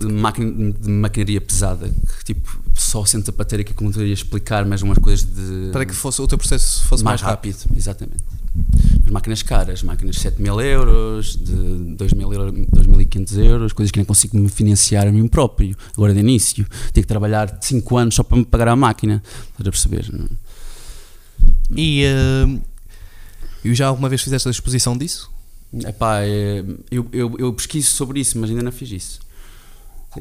de, 0.00 0.12
máquina, 0.12 0.72
de 0.72 0.90
maquinaria 0.90 1.40
pesada, 1.40 1.88
que 1.88 2.24
tipo, 2.24 2.60
só 2.74 3.04
senta 3.04 3.30
para 3.30 3.44
ter 3.44 3.60
aqui 3.60 3.72
como 3.72 3.92
teria 3.92 4.12
explicar, 4.12 4.64
mas 4.64 4.82
umas 4.82 4.98
coisas 4.98 5.24
de. 5.24 5.70
Para 5.70 5.86
que 5.86 5.94
fosse, 5.94 6.20
o 6.20 6.26
teu 6.26 6.36
processo 6.36 6.82
fosse 6.86 7.04
mais, 7.04 7.22
mais 7.22 7.32
rápido. 7.32 7.56
rápido. 7.56 7.78
Exatamente. 7.78 8.24
As 9.04 9.10
máquinas 9.10 9.42
caras, 9.42 9.82
máquinas 9.82 10.16
de 10.16 10.22
7 10.22 10.40
mil 10.42 10.60
euros, 10.60 11.36
de 11.36 11.94
2 11.96 12.12
mil 12.12 12.32
euros, 12.32 12.52
2.500 12.52 13.44
euros, 13.44 13.72
coisas 13.72 13.90
que 13.90 13.98
nem 13.98 14.04
consigo 14.04 14.38
me 14.38 14.48
financiar 14.48 15.06
a 15.06 15.12
mim 15.12 15.26
próprio, 15.26 15.76
agora 15.94 16.12
de 16.12 16.20
início. 16.20 16.66
Tenho 16.92 17.04
que 17.04 17.08
trabalhar 17.08 17.58
5 17.60 17.96
anos 17.96 18.14
só 18.14 18.22
para 18.22 18.36
me 18.36 18.44
pagar 18.44 18.68
a 18.68 18.76
máquina. 18.76 19.22
Estás 19.50 19.66
a 19.66 19.70
perceber? 19.70 20.12
Não? 20.12 20.28
E 21.74 22.04
uh, 22.04 22.62
eu 23.64 23.74
já 23.74 23.86
alguma 23.86 24.08
vez 24.08 24.22
fizeste 24.22 24.46
a 24.48 24.50
exposição 24.50 24.96
disso? 24.96 25.30
Epá, 25.86 26.20
é, 26.20 26.62
eu, 26.90 27.08
eu, 27.12 27.34
eu 27.38 27.52
pesquiso 27.54 27.90
sobre 27.90 28.20
isso, 28.20 28.38
mas 28.38 28.50
ainda 28.50 28.62
não 28.62 28.72
fiz 28.72 28.90
isso. 28.90 29.20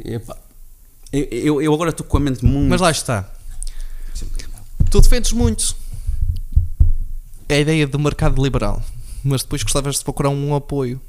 Epá, 0.05 0.37
eu, 1.11 1.27
eu, 1.29 1.61
eu 1.61 1.73
agora 1.73 1.89
estou 1.89 2.05
com 2.05 2.17
a 2.17 2.19
mente 2.21 2.45
muito. 2.45 2.69
Mas 2.69 2.79
lá 2.79 2.89
está. 2.89 3.29
Tu 4.89 5.01
defendes 5.01 5.33
muito 5.33 5.75
a 7.55 7.59
ideia 7.59 7.87
do 7.87 7.99
mercado 7.99 8.41
liberal, 8.41 8.81
mas 9.23 9.43
depois 9.43 9.63
gostavas 9.63 9.97
de 9.97 10.03
procurar 10.03 10.29
um 10.29 10.55
apoio. 10.55 10.99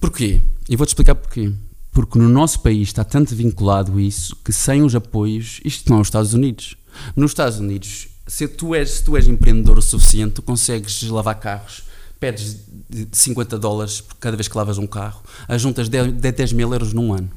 Porquê? 0.00 0.40
E 0.68 0.76
vou-te 0.76 0.90
explicar 0.90 1.14
porquê. 1.14 1.52
Porque 1.92 2.18
no 2.18 2.28
nosso 2.28 2.60
país 2.60 2.88
está 2.88 3.02
tanto 3.02 3.34
vinculado 3.34 3.98
isso 3.98 4.36
que 4.44 4.52
sem 4.52 4.82
os 4.82 4.94
apoios, 4.94 5.60
isto 5.64 5.90
não 5.90 5.98
é 5.98 6.00
os 6.02 6.08
Estados 6.08 6.34
Unidos. 6.34 6.76
Nos 7.14 7.30
Estados 7.30 7.58
Unidos, 7.58 8.08
se 8.26 8.46
tu 8.46 8.74
és, 8.74 8.90
se 8.90 9.04
tu 9.04 9.16
és 9.16 9.26
empreendedor 9.26 9.78
o 9.78 9.82
suficiente, 9.82 10.34
tu 10.34 10.42
consegues 10.42 11.02
lavar 11.04 11.36
carros, 11.36 11.84
pedes 12.18 12.58
de 12.88 13.08
50 13.12 13.58
dólares 13.58 14.00
por 14.00 14.16
cada 14.16 14.36
vez 14.36 14.48
que 14.48 14.56
lavas 14.56 14.78
um 14.78 14.86
carro, 14.86 15.22
ajuntas 15.48 15.88
10, 15.88 16.12
10 16.12 16.52
mil 16.52 16.72
euros 16.72 16.92
num 16.92 17.12
ano. 17.12 17.30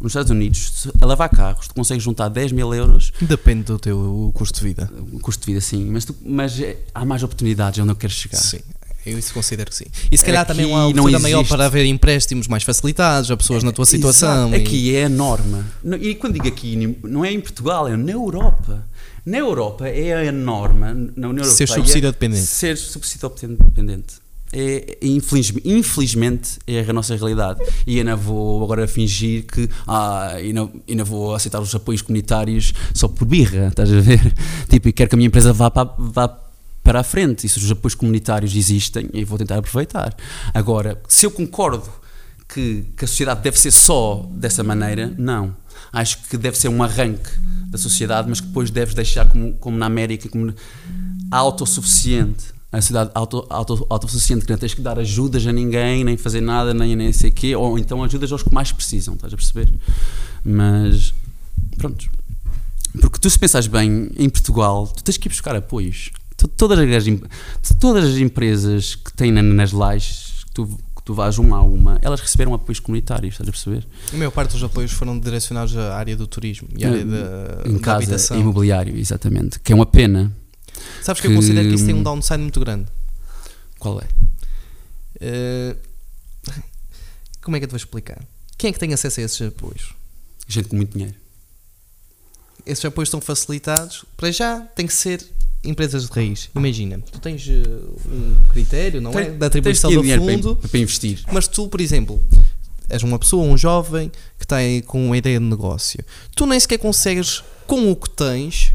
Nos 0.00 0.12
Estados 0.12 0.30
Unidos, 0.30 0.88
a 1.00 1.06
lavar 1.06 1.28
carros, 1.28 1.66
tu 1.66 1.74
consegues 1.74 2.04
juntar 2.04 2.28
10 2.28 2.52
mil 2.52 2.72
euros. 2.72 3.12
Depende 3.20 3.64
do 3.64 3.78
teu 3.78 4.30
custo 4.32 4.60
de 4.60 4.64
vida. 4.64 4.90
O 5.12 5.18
custo 5.18 5.40
de 5.40 5.46
vida, 5.46 5.60
sim. 5.60 5.90
Mas, 5.90 6.04
tu, 6.04 6.14
mas 6.24 6.60
é, 6.60 6.78
há 6.94 7.04
mais 7.04 7.22
oportunidades 7.22 7.80
onde 7.80 7.90
eu 7.90 7.96
quero 7.96 8.12
chegar. 8.12 8.38
Sim. 8.38 8.60
Eu 9.04 9.18
isso 9.18 9.32
considero 9.32 9.70
que 9.70 9.76
sim. 9.76 9.86
E 10.10 10.18
se 10.18 10.24
calhar 10.24 10.42
aqui 10.42 10.52
também 10.52 10.66
uma 10.66 10.84
abertura 10.84 11.18
maior 11.18 11.44
para 11.46 11.66
haver 11.66 11.86
emprestímos 11.86 12.46
mais 12.46 12.62
facilitados 12.62 13.30
a 13.30 13.36
pessoas 13.36 13.62
na 13.62 13.72
tua 13.72 13.86
situação. 13.86 14.48
Exato. 14.48 14.62
Aqui 14.62 14.94
é 14.94 15.04
a 15.04 15.08
norma. 15.08 15.64
E 16.00 16.14
quando 16.14 16.34
digo 16.34 16.46
aqui, 16.46 16.98
não 17.02 17.24
é 17.24 17.32
em 17.32 17.40
Portugal, 17.40 17.88
é 17.88 17.96
na 17.96 18.12
Europa. 18.12 18.86
Na 19.24 19.38
Europa 19.38 19.88
é 19.88 20.28
a 20.28 20.32
norma. 20.32 20.94
Na 21.16 21.28
União 21.28 21.44
ser 21.44 21.66
subsídio 21.66 22.12
dependente. 22.12 22.46
Ser 22.46 22.76
subsídio 22.76 23.30
dependente 23.30 24.27
é, 24.52 24.98
infelizmente, 25.02 25.68
infelizmente 25.68 26.58
é 26.66 26.80
a 26.80 26.92
nossa 26.92 27.14
realidade. 27.14 27.60
E 27.86 27.98
ainda 27.98 28.16
vou 28.16 28.62
agora 28.64 28.86
fingir 28.86 29.44
que 29.46 29.68
ah, 29.86 30.34
ainda 30.88 31.04
vou 31.04 31.34
aceitar 31.34 31.60
os 31.60 31.74
apoios 31.74 32.02
comunitários 32.02 32.72
só 32.94 33.08
por 33.08 33.26
birra, 33.26 33.68
estás 33.68 33.92
a 33.92 34.00
ver? 34.00 34.34
Tipo, 34.68 34.88
e 34.88 34.92
quero 34.92 35.10
que 35.10 35.14
a 35.14 35.18
minha 35.18 35.28
empresa 35.28 35.52
vá 35.52 35.70
para, 35.70 35.90
vá 35.98 36.28
para 36.82 37.00
a 37.00 37.04
frente. 37.04 37.46
E 37.46 37.48
se 37.48 37.58
os 37.58 37.70
apoios 37.70 37.94
comunitários 37.94 38.54
existem, 38.54 39.08
eu 39.12 39.26
vou 39.26 39.38
tentar 39.38 39.58
aproveitar. 39.58 40.14
Agora, 40.54 41.00
se 41.08 41.26
eu 41.26 41.30
concordo 41.30 41.88
que, 42.48 42.86
que 42.96 43.04
a 43.04 43.08
sociedade 43.08 43.42
deve 43.42 43.58
ser 43.58 43.70
só 43.70 44.26
dessa 44.32 44.62
maneira, 44.62 45.14
não. 45.18 45.54
Acho 45.92 46.18
que 46.28 46.36
deve 46.36 46.56
ser 46.58 46.68
um 46.68 46.82
arranque 46.82 47.30
da 47.70 47.78
sociedade, 47.78 48.28
mas 48.28 48.40
que 48.40 48.46
depois 48.46 48.70
deves 48.70 48.94
deixar 48.94 49.28
como, 49.28 49.52
como 49.54 49.76
na 49.76 49.86
América, 49.86 50.28
como 50.28 50.52
autossuficiente 51.30 52.57
a 52.70 52.80
cidade 52.82 53.10
auto, 53.14 53.46
auto, 53.48 53.86
autossuficiente, 53.88 54.44
que 54.44 54.50
não 54.50 54.58
tens 54.58 54.74
que 54.74 54.82
dar 54.82 54.98
ajudas 54.98 55.46
a 55.46 55.52
ninguém, 55.52 56.04
nem 56.04 56.16
fazer 56.16 56.40
nada, 56.40 56.74
nem, 56.74 56.94
nem 56.94 57.12
sei 57.12 57.30
o 57.30 57.32
quê, 57.32 57.56
ou 57.56 57.78
então 57.78 58.04
ajudas 58.04 58.30
aos 58.30 58.42
que 58.42 58.52
mais 58.52 58.70
precisam, 58.72 59.14
estás 59.14 59.32
a 59.32 59.36
perceber? 59.36 59.72
Mas, 60.44 61.14
pronto. 61.78 62.06
Porque 63.00 63.18
tu, 63.18 63.30
se 63.30 63.38
pensares 63.38 63.66
bem, 63.66 64.10
em 64.16 64.28
Portugal, 64.28 64.86
tu 64.86 65.02
tens 65.02 65.16
que 65.16 65.28
ir 65.28 65.30
buscar 65.30 65.56
apoios. 65.56 66.10
Todas 66.56 66.78
as, 66.78 67.04
todas 67.80 68.04
as 68.04 68.16
empresas 68.18 68.94
que 68.94 69.12
têm 69.12 69.32
nas 69.32 69.72
lajes, 69.72 70.44
que 70.44 70.52
tu, 70.52 70.66
que 70.66 71.02
tu 71.04 71.14
vais 71.14 71.38
uma 71.38 71.58
a 71.58 71.62
uma, 71.62 71.98
elas 72.02 72.20
receberam 72.20 72.54
apoios 72.54 72.78
comunitários, 72.78 73.34
estás 73.34 73.48
a 73.48 73.52
perceber? 73.52 73.86
A 74.12 74.16
maior 74.16 74.30
parte 74.30 74.52
dos 74.52 74.62
apoios 74.62 74.92
foram 74.92 75.18
direcionados 75.18 75.76
à 75.76 75.96
área 75.96 76.16
do 76.16 76.26
turismo 76.26 76.68
e 76.76 76.84
à 76.84 76.90
área 76.90 77.04
da, 77.04 77.62
em 77.66 77.78
casa, 77.78 77.96
habitação. 77.96 78.38
imobiliário, 78.38 78.96
exatamente. 78.96 79.58
Que 79.58 79.72
é 79.72 79.74
uma 79.74 79.86
pena 79.86 80.32
Sabes 81.02 81.20
que, 81.20 81.28
que 81.28 81.32
eu 81.32 81.36
considero 81.36 81.68
que 81.68 81.74
isso 81.74 81.86
tem 81.86 81.94
um 81.94 82.02
downside 82.02 82.40
muito 82.40 82.60
grande. 82.60 82.86
Qual 83.78 84.00
é? 84.00 84.06
Uh, 85.20 85.76
como 87.40 87.56
é 87.56 87.60
que 87.60 87.64
eu 87.64 87.68
te 87.68 87.72
vou 87.72 87.78
explicar? 87.78 88.22
Quem 88.56 88.70
é 88.70 88.72
que 88.72 88.78
tem 88.78 88.92
acesso 88.92 89.20
a 89.20 89.22
esses 89.22 89.40
apoios? 89.40 89.94
Gente 90.46 90.68
com 90.68 90.76
muito 90.76 90.92
dinheiro. 90.92 91.14
Esses 92.66 92.84
apoios 92.84 93.08
estão 93.08 93.20
facilitados. 93.20 94.04
Para 94.16 94.30
já, 94.30 94.60
tem 94.60 94.86
que 94.86 94.92
ser 94.92 95.24
empresas 95.64 96.06
de 96.06 96.12
raiz. 96.12 96.50
Imagina, 96.54 96.98
tu 97.10 97.18
tens 97.20 97.46
uh, 97.46 98.10
um 98.10 98.36
critério, 98.50 99.00
não 99.00 99.10
é? 99.12 99.14
tem, 99.14 99.24
é? 99.26 99.30
Da 99.30 99.46
atribuição 99.46 99.90
do 99.90 100.02
fundo. 100.02 100.56
Para, 100.56 100.68
para, 100.68 100.80
investir. 100.80 101.22
Mas 101.32 101.48
tu, 101.48 101.68
por 101.68 101.80
exemplo, 101.80 102.22
és 102.88 103.02
uma 103.02 103.18
pessoa, 103.18 103.44
um 103.44 103.56
jovem 103.56 104.10
que 104.38 104.46
tem 104.46 104.82
com 104.82 105.06
uma 105.06 105.16
ideia 105.16 105.38
de 105.38 105.44
negócio. 105.44 106.04
Tu 106.34 106.46
nem 106.46 106.58
sequer 106.58 106.78
consegues, 106.78 107.42
com 107.66 107.90
o 107.90 107.96
que 107.96 108.10
tens, 108.10 108.72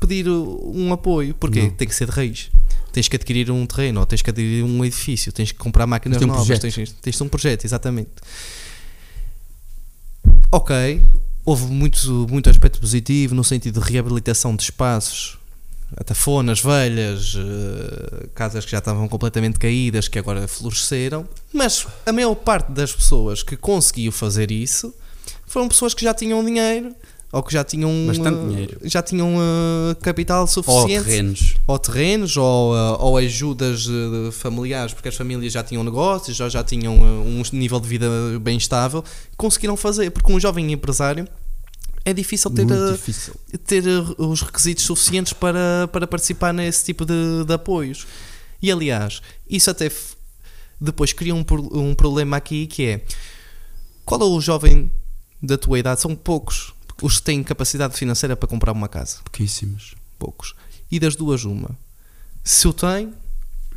pedir 0.00 0.28
um 0.28 0.92
apoio, 0.92 1.34
porque 1.34 1.62
não. 1.62 1.70
tem 1.70 1.88
que 1.88 1.94
ser 1.94 2.06
de 2.06 2.12
raiz. 2.12 2.50
Tens 2.92 3.08
que 3.08 3.16
adquirir 3.16 3.50
um 3.50 3.66
terreno, 3.66 4.00
ou 4.00 4.06
tens 4.06 4.22
que 4.22 4.30
adquirir 4.30 4.64
um 4.64 4.84
edifício, 4.84 5.32
tens 5.32 5.52
que 5.52 5.58
comprar 5.58 5.86
máquinas 5.86 6.20
um 6.22 6.26
novas, 6.26 6.58
tens, 6.58 6.92
tens 6.92 7.20
um 7.20 7.28
projeto, 7.28 7.64
exatamente. 7.64 8.10
ok, 10.50 11.02
houve 11.44 11.66
muito, 11.66 12.26
muito 12.30 12.48
aspecto 12.48 12.80
positivo 12.80 13.34
no 13.34 13.44
sentido 13.44 13.80
de 13.80 13.90
reabilitação 13.90 14.56
de 14.56 14.62
espaços, 14.62 15.38
atafonas 15.96 16.60
velhas, 16.60 17.34
uh, 17.34 18.28
casas 18.34 18.64
que 18.64 18.72
já 18.72 18.78
estavam 18.78 19.06
completamente 19.08 19.58
caídas, 19.58 20.08
que 20.08 20.18
agora 20.18 20.48
floresceram, 20.48 21.28
mas 21.52 21.86
a 22.04 22.12
maior 22.12 22.34
parte 22.34 22.72
das 22.72 22.92
pessoas 22.92 23.42
que 23.42 23.56
conseguiu 23.56 24.10
fazer 24.10 24.50
isso 24.50 24.94
foram 25.46 25.68
pessoas 25.68 25.94
que 25.94 26.02
já 26.02 26.12
tinham 26.12 26.44
dinheiro 26.44 26.94
ou 27.36 27.42
que 27.42 27.52
já 27.52 27.62
tinham 27.62 27.90
bastante 28.06 28.38
uh, 28.38 28.48
dinheiro, 28.48 28.78
já 28.84 29.02
tinham 29.02 29.36
uh, 29.36 29.94
capital 30.00 30.46
suficiente, 30.46 30.96
ou 30.96 31.04
terrenos, 31.04 31.54
ou 31.66 31.78
terrenos, 31.78 32.36
ou, 32.38 32.74
uh, 32.74 32.96
ou 32.98 33.18
ajudas 33.18 33.86
familiares, 34.32 34.94
porque 34.94 35.10
as 35.10 35.14
famílias 35.14 35.52
já 35.52 35.62
tinham 35.62 35.84
negócios, 35.84 36.34
já 36.34 36.48
já 36.48 36.64
tinham 36.64 36.94
um 36.94 37.42
nível 37.52 37.78
de 37.78 37.86
vida 37.86 38.08
bem 38.40 38.56
estável, 38.56 39.04
conseguiram 39.36 39.76
fazer, 39.76 40.10
porque 40.10 40.32
um 40.32 40.40
jovem 40.40 40.72
empresário 40.72 41.28
é 42.06 42.14
difícil 42.14 42.50
ter, 42.52 42.64
difícil. 42.64 43.34
ter 43.66 43.84
os 44.16 44.40
requisitos 44.40 44.84
suficientes 44.84 45.34
para, 45.34 45.88
para 45.92 46.06
participar 46.06 46.54
nesse 46.54 46.84
tipo 46.84 47.04
de, 47.04 47.44
de 47.44 47.52
apoios. 47.52 48.06
E 48.62 48.72
aliás, 48.72 49.20
isso 49.46 49.70
até 49.70 49.90
depois 50.80 51.12
cria 51.12 51.34
um, 51.34 51.44
um 51.72 51.94
problema 51.94 52.38
aqui 52.38 52.66
que 52.66 52.86
é 52.86 53.00
qual 54.06 54.22
é 54.22 54.24
o 54.24 54.40
jovem 54.40 54.90
da 55.42 55.58
tua 55.58 55.78
idade? 55.78 56.00
São 56.00 56.14
poucos 56.14 56.75
os 57.02 57.18
que 57.18 57.24
têm 57.24 57.42
capacidade 57.42 57.96
financeira 57.96 58.36
para 58.36 58.48
comprar 58.48 58.72
uma 58.72 58.88
casa. 58.88 59.18
Pouquíssimos. 59.24 59.94
Poucos. 60.18 60.54
E 60.90 60.98
das 60.98 61.16
duas, 61.16 61.44
uma. 61.44 61.70
Se 62.42 62.66
o 62.68 62.72
tem, 62.72 63.12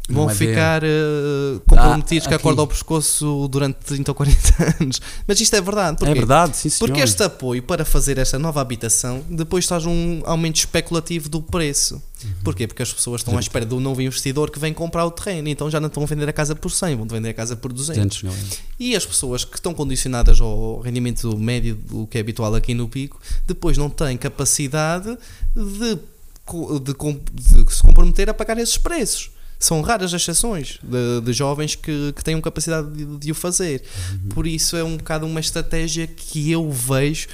vão 0.10 0.30
é 0.30 0.34
ficar 0.34 0.84
uh, 0.84 1.60
comprometidos 1.68 2.28
ah, 2.28 2.30
com 2.30 2.36
a 2.36 2.40
corda 2.40 2.62
ao 2.62 2.68
pescoço 2.68 3.48
durante 3.50 3.78
30 3.78 4.12
ou 4.12 4.16
40 4.16 4.38
anos. 4.82 5.02
Mas 5.28 5.40
isto 5.40 5.56
é 5.56 5.62
verdade. 5.62 5.98
Porquê? 5.98 6.12
É 6.12 6.16
verdade, 6.16 6.58
sim, 6.58 6.70
senhor. 6.70 6.88
Porque 6.88 7.02
este 7.02 7.24
apoio 7.24 7.62
para 7.62 7.86
fazer 7.86 8.18
esta 8.18 8.40
nova 8.40 8.60
habitação 8.60 9.24
depois 9.30 9.68
traz 9.68 9.86
um 9.86 10.22
aumento 10.26 10.58
especulativo 10.58 11.30
do 11.30 11.42
preço. 11.42 12.02
Uhum. 12.24 12.32
Porquê? 12.44 12.68
Porque 12.68 12.84
as 12.84 12.92
pessoas 12.92 13.22
estão 13.22 13.38
à 13.38 13.40
espera 13.40 13.66
do 13.66 13.80
novo 13.80 14.02
investidor 14.02 14.52
que 14.52 14.60
vem 14.60 14.74
comprar 14.74 15.06
o 15.06 15.12
terreno, 15.12 15.48
então 15.48 15.70
já 15.70 15.80
não 15.80 15.88
estão 15.88 16.04
a 16.04 16.06
vender 16.06 16.28
a 16.28 16.34
casa 16.34 16.54
por 16.54 16.70
100, 16.70 16.98
vão 16.98 17.08
vender 17.08 17.30
a 17.30 17.34
casa 17.34 17.56
por 17.56 17.72
200. 17.72 18.24
200 18.24 18.60
e 18.80 18.96
as 18.96 19.06
pessoas 19.06 19.46
que 19.46 19.56
estão 19.56 19.74
condicionadas 19.74 20.42
ao 20.42 20.82
rendimento 20.82 21.38
médio, 21.38 21.76
do 21.76 22.08
que 22.08 22.18
é 22.18 22.22
habitual 22.22 22.54
aqui 22.56 22.74
no 22.74 22.90
Pico, 22.90 23.22
depois 23.48 23.78
não 23.78 23.90
têm 23.90 24.18
capacidade 24.18 25.18
de, 25.56 25.96
de, 25.96 26.00
de, 26.80 27.64
de 27.64 27.74
se 27.74 27.82
comprometer 27.82 28.30
a 28.30 28.34
pagar 28.34 28.58
esses 28.58 28.78
preços 28.78 29.32
são 29.60 29.82
raras 29.82 30.14
as 30.14 30.22
exceções 30.22 30.80
de, 30.82 31.22
de 31.22 31.34
jovens 31.34 31.76
que, 31.76 32.14
que 32.14 32.24
tenham 32.24 32.40
capacidade 32.40 32.90
de, 32.92 33.18
de 33.18 33.32
o 33.32 33.36
fazer. 33.36 33.84
Uhum. 34.12 34.30
Por 34.30 34.48
isso 34.48 34.78
é 34.78 34.84
um 34.84 34.96
bocado 34.96 35.26
uma 35.26 35.40
estratégia 35.40 36.08
que 36.08 36.50
eu 36.50 36.72
vejo 36.72 37.28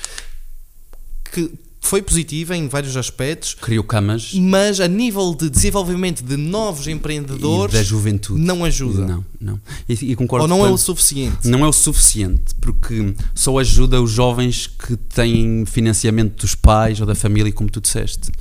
que 1.31 1.51
foi 1.85 2.01
positiva 2.01 2.55
em 2.55 2.67
vários 2.67 2.97
aspectos. 2.97 3.53
Criou 3.53 3.83
camas. 3.83 4.33
Mas 4.33 4.79
a 4.79 4.87
nível 4.87 5.35
de 5.35 5.49
desenvolvimento 5.49 6.23
de 6.23 6.35
novos 6.35 6.87
empreendedores. 6.87 7.75
E 7.75 7.77
da 7.77 7.83
juventude. 7.83 8.41
Não 8.41 8.65
ajuda. 8.65 9.05
Não, 9.05 9.25
não. 9.39 9.61
E, 9.87 9.93
e 10.11 10.15
concordo 10.15 10.43
Ou 10.43 10.47
não 10.47 10.65
é 10.65 10.69
o 10.69 10.77
suficiente. 10.77 11.47
Não 11.47 11.63
é 11.63 11.67
o 11.67 11.73
suficiente, 11.73 12.55
porque 12.59 13.13
só 13.35 13.57
ajuda 13.59 14.01
os 14.01 14.11
jovens 14.11 14.67
que 14.67 14.97
têm 14.97 15.63
financiamento 15.65 16.41
dos 16.41 16.55
pais 16.55 16.99
ou 16.99 17.05
da 17.05 17.13
família, 17.13 17.51
como 17.51 17.69
tu 17.69 17.79
disseste. 17.79 18.31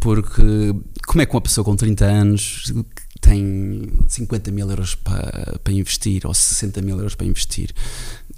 Porque 0.00 0.74
como 1.06 1.22
é 1.22 1.26
que 1.26 1.34
uma 1.34 1.40
pessoa 1.40 1.64
com 1.64 1.76
30 1.76 2.04
anos 2.04 2.72
tem 3.20 3.82
50 4.08 4.50
mil 4.50 4.68
euros 4.68 4.94
para, 4.94 5.58
para 5.62 5.72
investir 5.72 6.26
ou 6.26 6.34
60 6.34 6.82
mil 6.82 6.96
euros 6.96 7.14
para 7.14 7.26
investir. 7.26 7.70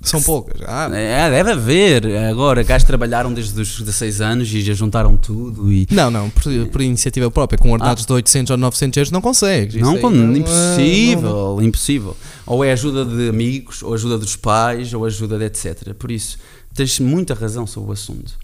São 0.00 0.22
poucas. 0.22 0.60
Ah. 0.64 0.88
É, 0.94 1.28
deve 1.28 1.50
haver. 1.50 2.06
Agora, 2.30 2.62
gajos 2.62 2.86
trabalharam 2.86 3.32
desde 3.32 3.60
os 3.60 3.80
16 3.80 4.20
anos 4.20 4.52
e 4.52 4.62
já 4.62 4.72
juntaram 4.72 5.16
tudo. 5.16 5.72
E... 5.72 5.88
Não, 5.90 6.10
não, 6.10 6.30
por, 6.30 6.42
por 6.70 6.80
iniciativa 6.80 7.28
própria, 7.30 7.58
com 7.58 7.72
ordenados 7.72 8.04
ah. 8.04 8.06
de 8.06 8.12
800 8.12 8.50
ou 8.52 8.56
900 8.56 8.96
euros, 8.96 9.10
não 9.10 9.20
consegues. 9.20 9.74
Não, 9.80 9.94
não, 9.94 10.36
impossível, 10.36 11.22
não, 11.22 11.56
não. 11.56 11.62
impossível. 11.62 12.16
Ou 12.46 12.64
é 12.64 12.72
ajuda 12.72 13.04
de 13.04 13.28
amigos, 13.28 13.82
ou 13.82 13.92
ajuda 13.92 14.16
dos 14.16 14.36
pais, 14.36 14.94
ou 14.94 15.04
ajuda 15.04 15.36
de 15.36 15.44
etc. 15.46 15.92
Por 15.94 16.12
isso, 16.12 16.38
tens 16.72 17.00
muita 17.00 17.34
razão 17.34 17.66
sobre 17.66 17.90
o 17.90 17.92
assunto. 17.92 18.34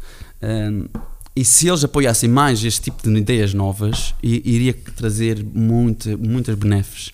Um, 0.43 0.87
e 1.37 1.45
se 1.45 1.69
eles 1.69 1.83
apoiassem 1.83 2.29
mais 2.29 2.63
este 2.65 2.83
tipo 2.83 3.03
de 3.03 3.17
ideias 3.17 3.53
novas, 3.53 4.15
iria 4.23 4.73
trazer 4.95 5.45
muito, 5.45 6.17
muitas 6.19 6.55
benéficos, 6.55 7.13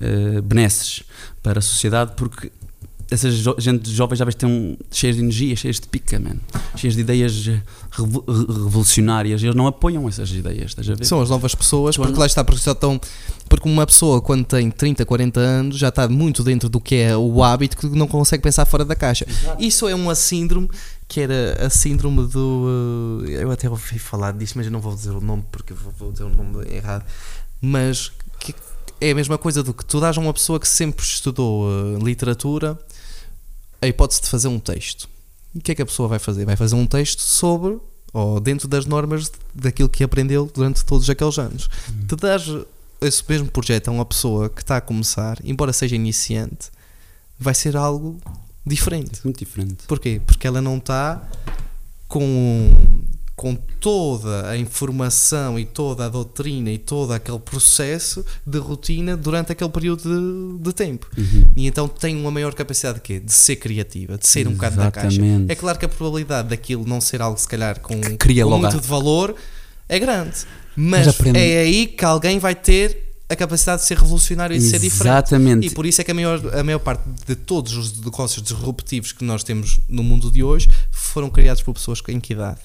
uh, 0.00 0.42
benesses 0.42 1.02
para 1.42 1.60
a 1.60 1.62
sociedade, 1.62 2.12
porque 2.16 2.50
essas 3.10 3.34
jo 3.34 3.54
gente 3.58 3.90
jovens 3.90 4.18
já 4.18 4.28
estão 4.28 4.76
cheias 4.90 5.16
de 5.16 5.22
energia, 5.22 5.56
cheias 5.56 5.80
de 5.80 5.86
pica, 5.88 6.18
man. 6.18 6.36
cheias 6.76 6.94
de 6.94 7.00
ideias 7.00 7.48
revolucionárias. 7.90 9.42
Eles 9.42 9.54
não 9.54 9.66
apoiam 9.66 10.08
essas 10.08 10.30
ideias, 10.30 10.70
estás 10.70 10.88
a 10.88 10.94
ver? 10.94 11.04
São 11.04 11.20
as 11.20 11.28
novas 11.28 11.54
pessoas, 11.54 11.96
porque 11.96 12.18
lá 12.18 12.26
está, 12.26 12.44
porque 12.44 12.62
já 12.62 12.72
estão. 12.72 13.00
Porque 13.48 13.68
uma 13.68 13.84
pessoa, 13.84 14.20
quando 14.20 14.44
tem 14.44 14.70
30, 14.70 15.04
40 15.04 15.40
anos, 15.40 15.76
já 15.76 15.88
está 15.88 16.08
muito 16.08 16.44
dentro 16.44 16.68
do 16.68 16.80
que 16.80 16.94
é 16.96 17.16
o 17.16 17.42
hábito 17.42 17.76
que 17.76 17.86
não 17.86 18.06
consegue 18.06 18.42
pensar 18.42 18.64
fora 18.64 18.84
da 18.84 18.94
caixa. 18.94 19.26
Exato. 19.28 19.62
Isso 19.62 19.88
é 19.88 19.94
uma 19.94 20.14
síndrome 20.14 20.68
que 21.10 21.20
era 21.20 21.66
a 21.66 21.68
síndrome 21.68 22.24
do. 22.28 23.24
Eh, 23.26 23.42
eu 23.42 23.50
até 23.50 23.68
ouvi 23.68 23.98
falar 23.98 24.32
disso, 24.32 24.52
mas 24.54 24.66
eu 24.66 24.72
não 24.72 24.80
vou 24.80 24.94
dizer 24.94 25.10
o 25.10 25.20
nome 25.20 25.44
porque 25.50 25.74
vou 25.74 26.12
dizer 26.12 26.22
o 26.22 26.28
nome 26.28 26.64
errado. 26.72 27.04
Mas 27.60 28.12
que 28.38 28.54
é 29.00 29.10
a 29.10 29.14
mesma 29.16 29.36
coisa 29.36 29.60
do 29.60 29.74
que 29.74 29.84
tu 29.84 29.98
dás 29.98 30.16
a 30.16 30.20
uma 30.20 30.32
pessoa 30.32 30.60
que 30.60 30.68
sempre 30.68 31.04
estudou 31.04 31.64
uh, 31.64 31.98
literatura 31.98 32.78
a 33.82 33.88
hipótese 33.88 34.22
de 34.22 34.28
fazer 34.28 34.46
um 34.46 34.60
texto. 34.60 35.08
E 35.52 35.58
o 35.58 35.60
que 35.60 35.72
é 35.72 35.74
que 35.74 35.82
a 35.82 35.86
pessoa 35.86 36.08
vai 36.08 36.20
fazer? 36.20 36.44
Vai 36.44 36.54
fazer 36.54 36.76
um 36.76 36.86
texto 36.86 37.22
sobre 37.22 37.80
ou 38.12 38.38
dentro 38.38 38.68
das 38.68 38.86
normas 38.86 39.32
daquilo 39.52 39.88
que 39.88 40.04
aprendeu 40.04 40.48
durante 40.54 40.84
todos 40.84 41.10
aqueles 41.10 41.40
anos. 41.40 41.68
Uhum. 41.88 42.06
Te 42.06 42.14
dar 42.14 42.40
esse 43.00 43.24
mesmo 43.28 43.50
projeto 43.50 43.88
a 43.88 43.90
uma 43.90 44.04
pessoa 44.04 44.48
que 44.48 44.62
está 44.62 44.76
a 44.76 44.80
começar, 44.80 45.38
embora 45.42 45.72
seja 45.72 45.96
iniciante, 45.96 46.70
vai 47.36 47.54
ser 47.54 47.76
algo 47.76 48.20
diferente. 48.66 49.20
Muito 49.24 49.38
diferente. 49.38 49.84
Porquê? 49.86 50.20
Porque 50.24 50.46
ela 50.46 50.60
não 50.60 50.76
está 50.78 51.28
com, 52.06 52.72
com 53.36 53.54
toda 53.54 54.50
a 54.50 54.56
informação 54.56 55.58
e 55.58 55.64
toda 55.64 56.06
a 56.06 56.08
doutrina 56.08 56.70
e 56.70 56.78
todo 56.78 57.12
aquele 57.12 57.38
processo 57.38 58.24
de 58.44 58.58
rotina 58.58 59.16
durante 59.16 59.52
aquele 59.52 59.70
período 59.70 60.02
de, 60.02 60.62
de 60.62 60.72
tempo. 60.72 61.08
Uhum. 61.16 61.44
E 61.56 61.66
então 61.66 61.88
tem 61.88 62.16
uma 62.16 62.30
maior 62.30 62.52
capacidade 62.54 62.96
de 62.96 63.02
quê? 63.02 63.20
De 63.20 63.32
ser 63.32 63.56
criativa, 63.56 64.18
de 64.18 64.26
ser 64.26 64.46
um 64.46 64.52
bocado 64.52 64.76
da 64.76 64.90
caixa. 64.90 65.20
É 65.48 65.54
claro 65.54 65.78
que 65.78 65.84
a 65.84 65.88
probabilidade 65.88 66.48
daquilo 66.48 66.84
não 66.86 67.00
ser 67.00 67.22
algo, 67.22 67.38
se 67.38 67.48
calhar, 67.48 67.80
com, 67.80 67.94
com 67.94 68.58
muito 68.58 68.80
de 68.80 68.88
valor 68.88 69.34
é 69.88 69.98
grande. 69.98 70.38
Mas, 70.76 71.06
Mas 71.06 71.34
é 71.34 71.58
aí 71.58 71.86
que 71.86 72.04
alguém 72.04 72.38
vai 72.38 72.54
ter 72.54 73.09
a 73.30 73.36
capacidade 73.36 73.82
de 73.82 73.86
ser 73.86 73.96
revolucionário 73.96 74.56
e 74.56 74.58
de 74.58 74.64
ser 74.64 74.80
diferente. 74.80 75.28
Exatamente. 75.28 75.66
E 75.68 75.70
por 75.70 75.86
isso 75.86 76.00
é 76.00 76.04
que 76.04 76.10
a 76.10 76.14
maior, 76.14 76.40
a 76.52 76.64
maior 76.64 76.80
parte 76.80 77.04
de 77.24 77.36
todos 77.36 77.74
os 77.74 78.00
negócios 78.00 78.42
disruptivos 78.42 79.12
que 79.12 79.24
nós 79.24 79.44
temos 79.44 79.78
no 79.88 80.02
mundo 80.02 80.32
de 80.32 80.42
hoje 80.42 80.68
foram 80.90 81.30
criados 81.30 81.62
por 81.62 81.72
pessoas 81.72 82.02
em 82.08 82.18
que 82.18 82.32
idade? 82.32 82.58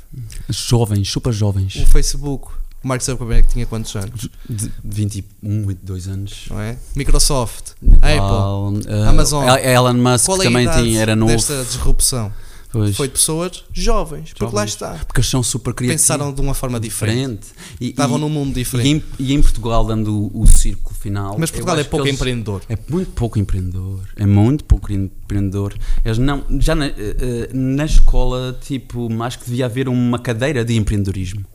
Jovens, 0.49 1.07
super 1.07 1.31
jovens. 1.31 1.75
O 1.75 1.85
Facebook, 1.85 2.47
o 2.83 2.87
Mark 2.87 3.03
Zuckerberg 3.03 3.47
tinha 3.47 3.67
quantos 3.67 3.95
anos? 3.95 4.27
De 4.49 4.71
21, 4.83 5.67
22 5.67 6.07
anos. 6.07 6.45
Não 6.49 6.59
é? 6.59 6.77
Microsoft, 6.95 7.73
Apple, 7.97 8.89
uh, 8.91 9.07
Amazon. 9.07 9.47
Elon 9.59 9.93
Musk 9.93 10.25
Qual 10.25 10.41
é 10.41 10.45
também 10.45 10.67
tinha, 10.71 10.99
era 10.99 11.15
novo. 11.15 11.31
desta 11.31 11.63
disrupção? 11.63 12.33
Pois. 12.75 12.93
Foi 12.97 13.07
de 13.07 13.13
pessoas 13.13 13.63
jovens, 13.71 14.33
porque 14.33 14.53
lá 14.53 14.65
está. 14.65 14.95
Porque 14.95 15.21
eles 15.21 15.29
são 15.29 15.41
super 15.41 15.73
criativos. 15.73 16.01
Pensaram 16.01 16.33
de 16.33 16.41
uma 16.41 16.53
forma 16.53 16.77
diferente. 16.77 17.47
E, 17.79 17.91
Estavam 17.91 18.17
e, 18.17 18.19
num 18.19 18.27
mundo 18.27 18.53
diferente. 18.53 19.05
E 19.17 19.23
em, 19.23 19.29
e 19.29 19.33
em, 19.33 19.41
Portugal, 19.41 19.85
dando 19.85 20.13
o, 20.13 20.41
o 20.41 20.45
círculo 20.45 20.93
final. 20.93 21.37
Mas 21.39 21.49
Portugal 21.51 21.79
é 21.79 21.85
pouco 21.85 22.05
empreendedor. 22.05 22.63
É 22.67 22.77
muito 22.89 23.11
pouco 23.13 23.39
empreendedor. 23.39 24.01
É 24.17 24.25
muito 24.25 24.65
pouco 24.65 24.91
empreendedor. 24.91 25.73
Eles 26.03 26.17
não. 26.17 26.43
Já 26.59 26.75
na, 26.75 26.87
eh, 26.87 27.49
na 27.53 27.85
escola, 27.85 28.59
tipo, 28.61 29.07
acho 29.23 29.39
que 29.39 29.45
devia 29.45 29.67
haver 29.67 29.87
uma 29.87 30.19
cadeira 30.19 30.65
de 30.65 30.75
empreendedorismo. 30.75 31.45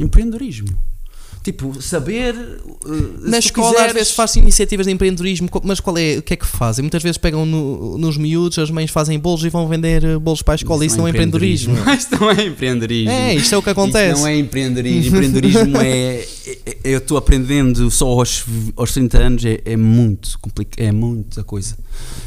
Empreendedorismo. 0.00 0.76
Tipo, 1.46 1.80
saber. 1.80 2.34
Uh, 2.34 3.20
Na 3.20 3.38
escola 3.38 3.70
quiseres... 3.70 3.86
às 3.86 3.94
vezes 3.94 4.12
faz 4.14 4.34
iniciativas 4.34 4.84
de 4.84 4.92
empreendedorismo, 4.92 5.48
mas 5.62 5.78
qual 5.78 5.96
é, 5.96 6.18
o 6.18 6.22
que 6.22 6.34
é 6.34 6.36
que 6.36 6.44
fazem? 6.44 6.82
Muitas 6.82 7.04
vezes 7.04 7.18
pegam 7.18 7.46
no, 7.46 7.96
nos 7.96 8.16
miúdos, 8.16 8.58
as 8.58 8.68
mães 8.68 8.90
fazem 8.90 9.16
bolos 9.16 9.44
e 9.44 9.48
vão 9.48 9.68
vender 9.68 10.02
eh, 10.02 10.18
bolos 10.18 10.42
para 10.42 10.54
a 10.54 10.56
escola. 10.56 10.84
Isso, 10.84 10.94
isso 10.94 10.98
não 10.98 11.06
é 11.06 11.10
empreendedorismo. 11.10 11.76
Mas 11.86 12.10
não 12.10 12.28
é 12.28 12.46
empreendedorismo. 12.46 13.12
É, 13.12 13.34
isto 13.36 13.54
é 13.54 13.58
o 13.58 13.62
que 13.62 13.70
acontece. 13.70 14.14
Isso 14.14 14.22
não 14.22 14.26
é 14.26 14.36
empreendedorismo. 14.36 15.16
empreendedorismo 15.16 15.76
é, 15.76 16.26
é, 16.66 16.76
Eu 16.82 16.98
estou 16.98 17.16
aprendendo 17.16 17.88
só 17.92 18.08
aos, 18.08 18.44
aos 18.74 18.92
30 18.92 19.18
anos, 19.18 19.44
é, 19.44 19.60
é 19.64 19.76
muito 19.76 20.36
complicado, 20.40 20.84
é 20.84 20.90
muita 20.90 21.44
coisa. 21.44 21.76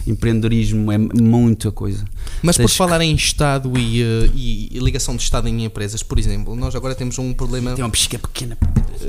Empreendedorismo 0.07 0.93
é 0.93 0.97
muita 0.97 1.73
coisa. 1.73 2.05
Mas 2.41 2.55
Tens 2.55 2.71
por 2.71 2.77
falar 2.77 3.01
em 3.01 3.13
Estado 3.13 3.77
e, 3.77 4.01
uh, 4.01 4.31
e, 4.33 4.77
e, 4.77 4.79
ligação 4.79 5.13
de 5.17 5.23
Estado 5.23 5.49
em 5.49 5.65
empresas, 5.65 6.01
por 6.01 6.17
exemplo, 6.17 6.55
nós 6.55 6.73
agora 6.73 6.95
temos 6.95 7.19
um 7.19 7.33
problema. 7.33 7.75
Tem 7.75 7.83
uma 7.83 7.91
bexiga 7.91 8.17
pequena. 8.17 8.57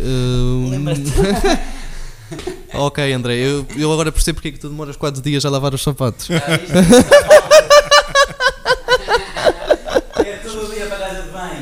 Uh, 0.00 0.70
ok, 2.74 3.12
André, 3.12 3.34
eu, 3.36 3.66
eu 3.76 3.92
agora 3.92 4.10
percebo 4.10 4.36
porque 4.36 4.48
é 4.48 4.52
que 4.52 4.58
tu 4.58 4.68
demoras 4.68 4.96
4 4.96 5.20
dias 5.20 5.44
a 5.44 5.50
lavar 5.50 5.74
os 5.74 5.82
sapatos. 5.82 6.28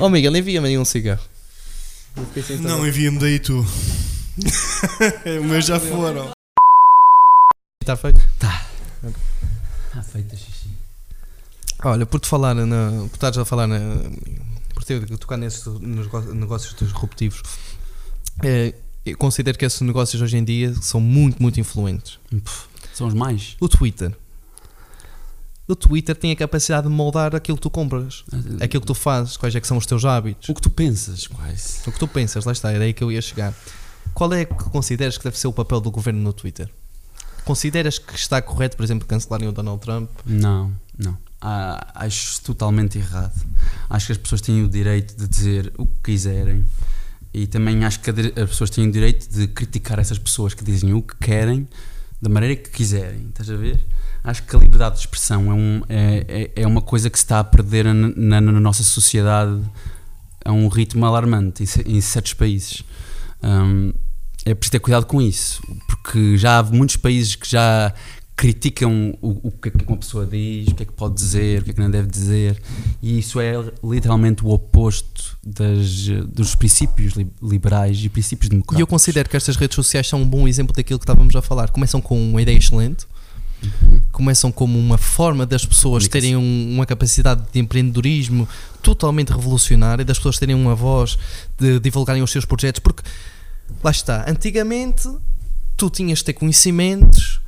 Oh 0.00 0.08
Miguel, 0.08 0.36
envia-me 0.36 0.68
aí 0.68 0.78
um 0.78 0.84
cigarro. 0.84 1.22
Não, 2.60 2.86
envia-me 2.86 3.18
daí 3.18 3.40
tu. 3.40 3.66
o 5.40 5.44
meu 5.44 5.60
já 5.60 5.80
foram. 5.80 6.30
Está 7.82 7.96
feito? 7.96 8.20
Tá. 8.38 8.66
Está 9.88 10.02
feito, 10.04 10.36
xixi. 10.36 10.68
Olha, 11.84 12.06
por 12.06 12.20
te 12.20 12.28
falar 12.28 12.54
na. 12.54 12.90
Por 13.08 13.14
estares 13.14 13.38
a 13.38 13.44
falar 13.44 13.66
na. 13.66 13.78
Por 14.72 14.84
ter 14.84 15.04
tocar 15.18 15.36
nesses 15.36 15.66
negócios 16.32 16.76
disruptivos, 16.78 17.42
é, 17.42 17.67
eu 18.42 19.16
considero 19.16 19.58
que 19.58 19.64
esses 19.64 19.80
negócios 19.80 20.20
hoje 20.20 20.36
em 20.36 20.44
dia 20.44 20.74
são 20.80 21.00
muito, 21.00 21.40
muito 21.42 21.58
influentes. 21.58 22.18
São 22.94 23.06
os 23.06 23.14
mais. 23.14 23.56
O 23.60 23.68
Twitter. 23.68 24.14
O 25.66 25.76
Twitter 25.76 26.16
tem 26.16 26.32
a 26.32 26.36
capacidade 26.36 26.88
de 26.88 26.92
moldar 26.92 27.36
aquilo 27.36 27.58
que 27.58 27.62
tu 27.62 27.68
compras, 27.68 28.24
aquilo 28.58 28.80
que 28.80 28.86
tu 28.86 28.94
fazes, 28.94 29.36
quais 29.36 29.54
é 29.54 29.60
que 29.60 29.66
são 29.66 29.76
os 29.76 29.84
teus 29.84 30.02
hábitos. 30.04 30.48
O 30.48 30.54
que 30.54 30.62
tu 30.62 30.70
pensas, 30.70 31.26
quase. 31.26 31.80
O 31.86 31.92
que 31.92 31.98
tu 31.98 32.08
pensas, 32.08 32.46
lá 32.46 32.52
está, 32.52 32.72
era 32.72 32.84
aí 32.84 32.94
que 32.94 33.04
eu 33.04 33.12
ia 33.12 33.20
chegar. 33.20 33.52
Qual 34.14 34.32
é 34.32 34.46
que 34.46 34.54
consideras 34.54 35.18
que 35.18 35.24
deve 35.24 35.38
ser 35.38 35.46
o 35.46 35.52
papel 35.52 35.80
do 35.80 35.90
governo 35.90 36.20
no 36.20 36.32
Twitter? 36.32 36.70
Consideras 37.44 37.98
que 37.98 38.14
está 38.14 38.40
correto, 38.40 38.76
por 38.76 38.82
exemplo, 38.82 39.06
cancelarem 39.06 39.46
o 39.46 39.52
Donald 39.52 39.80
Trump? 39.80 40.10
Não, 40.24 40.72
não. 40.98 41.16
Ah, 41.40 41.86
acho 41.94 42.40
totalmente 42.42 42.98
errado. 42.98 43.38
Acho 43.90 44.06
que 44.06 44.12
as 44.12 44.18
pessoas 44.18 44.40
têm 44.40 44.64
o 44.64 44.68
direito 44.68 45.16
de 45.16 45.28
dizer 45.28 45.72
o 45.76 45.86
que 45.86 46.12
quiserem 46.12 46.64
e 47.32 47.46
também 47.46 47.84
acho 47.84 48.00
que 48.00 48.10
as 48.10 48.48
pessoas 48.48 48.70
têm 48.70 48.88
o 48.88 48.92
direito 48.92 49.28
de 49.28 49.46
criticar 49.48 49.98
essas 49.98 50.18
pessoas 50.18 50.54
que 50.54 50.64
dizem 50.64 50.92
o 50.92 51.02
que 51.02 51.16
querem 51.16 51.68
da 52.20 52.28
maneira 52.28 52.56
que 52.56 52.70
quiserem. 52.70 53.28
Estás 53.28 53.50
a 53.50 53.56
ver? 53.56 53.84
Acho 54.24 54.42
que 54.42 54.56
a 54.56 54.58
liberdade 54.58 54.96
de 54.96 55.00
expressão 55.02 55.50
é, 55.50 55.54
um, 55.54 55.82
é, 55.88 56.50
é, 56.56 56.62
é 56.62 56.66
uma 56.66 56.82
coisa 56.82 57.08
que 57.08 57.18
se 57.18 57.24
está 57.24 57.38
a 57.38 57.44
perder 57.44 57.84
na, 57.94 58.40
na 58.40 58.52
nossa 58.60 58.82
sociedade 58.82 59.62
a 60.44 60.52
um 60.52 60.68
ritmo 60.68 61.04
alarmante 61.06 61.64
em, 61.86 62.00
certos 62.00 62.34
países. 62.34 62.82
Um, 63.42 63.92
é 64.44 64.54
preciso 64.54 64.72
ter 64.72 64.80
cuidado 64.80 65.06
com 65.06 65.20
isso, 65.20 65.62
porque 65.86 66.36
já 66.36 66.58
há 66.58 66.62
muitos 66.62 66.96
países 66.96 67.34
que 67.36 67.48
já 67.48 67.92
criticam 68.38 69.18
o, 69.20 69.48
o 69.48 69.50
que 69.50 69.68
é 69.68 69.72
que 69.72 69.84
uma 69.84 69.96
pessoa 69.96 70.24
diz, 70.24 70.68
o 70.68 70.74
que 70.76 70.84
é 70.84 70.86
que 70.86 70.92
pode 70.92 71.16
dizer, 71.16 71.60
o 71.60 71.64
que 71.64 71.70
é 71.72 71.74
que 71.74 71.80
não 71.80 71.90
deve 71.90 72.06
dizer, 72.06 72.56
e 73.02 73.18
isso 73.18 73.40
é 73.40 73.52
literalmente 73.82 74.44
o 74.44 74.50
oposto 74.50 75.36
das, 75.44 76.06
dos 76.28 76.54
princípios 76.54 77.14
liberais 77.42 77.98
e 77.98 78.08
princípios 78.08 78.48
democráticos. 78.48 78.78
E 78.78 78.80
eu 78.80 78.86
considero 78.86 79.28
que 79.28 79.36
estas 79.36 79.56
redes 79.56 79.74
sociais 79.74 80.06
são 80.06 80.22
um 80.22 80.24
bom 80.24 80.46
exemplo 80.46 80.72
daquilo 80.72 81.00
que 81.00 81.02
estávamos 81.02 81.34
a 81.34 81.42
falar. 81.42 81.70
Começam 81.70 82.00
com 82.00 82.16
uma 82.16 82.40
ideia 82.40 82.56
excelente, 82.56 83.08
uhum. 83.60 84.00
começam 84.12 84.52
como 84.52 84.78
uma 84.78 84.98
forma 84.98 85.44
das 85.44 85.66
pessoas 85.66 86.06
terem 86.06 86.36
um, 86.36 86.74
uma 86.74 86.86
capacidade 86.86 87.42
de 87.52 87.58
empreendedorismo 87.58 88.48
totalmente 88.80 89.32
revolucionária, 89.32 90.04
das 90.04 90.16
pessoas 90.16 90.38
terem 90.38 90.54
uma 90.54 90.76
voz, 90.76 91.18
de 91.58 91.80
divulgarem 91.80 92.22
os 92.22 92.30
seus 92.30 92.44
projetos, 92.44 92.78
porque 92.78 93.02
lá 93.82 93.90
está, 93.90 94.30
antigamente 94.30 95.08
tu 95.76 95.90
tinhas 95.90 96.20
de 96.20 96.26
ter 96.26 96.34
conhecimentos 96.34 97.40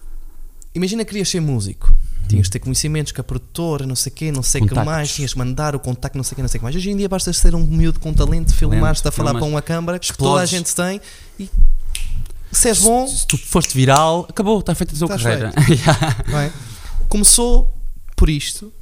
Imagina 0.75 1.05
que 1.05 1.11
querias 1.11 1.29
ser 1.29 1.41
músico. 1.41 1.95
Tinhas 2.29 2.47
de 2.47 2.53
ter 2.53 2.61
conhecimentos 2.61 3.11
com 3.11 3.21
a 3.21 3.25
produtora, 3.25 3.85
não 3.85 3.97
sei 3.97 4.13
o 4.13 4.15
quê, 4.15 4.31
não 4.31 4.43
sei 4.43 4.63
o 4.63 4.67
que 4.67 4.75
mais, 4.75 5.13
tinhas 5.13 5.33
de 5.33 5.39
mandar 5.39 5.75
o 5.75 5.81
contacto, 5.81 6.17
não 6.17 6.23
sei 6.23 6.35
o 6.35 6.37
quê, 6.37 6.43
não 6.43 6.49
sei 6.49 6.59
o 6.59 6.61
que 6.61 6.65
mais. 6.65 6.77
Hoje 6.77 6.91
em 6.91 6.97
dia 6.97 7.09
basta 7.09 7.33
ser 7.33 7.57
um 7.57 7.67
miúdo 7.67 7.99
com 7.99 8.15
talento, 8.15 8.55
filmar-te 8.55 9.07
a 9.07 9.11
falar 9.11 9.33
para 9.33 9.45
uma 9.45 9.61
câmara 9.61 9.99
que 9.99 10.17
toda 10.17 10.41
a 10.41 10.47
gente 10.47 10.73
tem 10.75 11.01
e 11.39 11.51
se 12.53 12.69
és 12.69 12.79
bom. 12.79 13.07
Se, 13.07 13.19
se 13.19 13.27
tu 13.27 13.37
foste 13.37 13.77
viral, 13.77 14.27
acabou, 14.29 14.61
está 14.61 14.75
feita 14.77 14.95
a 14.95 14.99
tua 14.99 15.09
carreira. 15.09 15.53
yeah. 15.69 16.53
Começou 17.09 17.77
por 18.15 18.29
isto, 18.29 18.73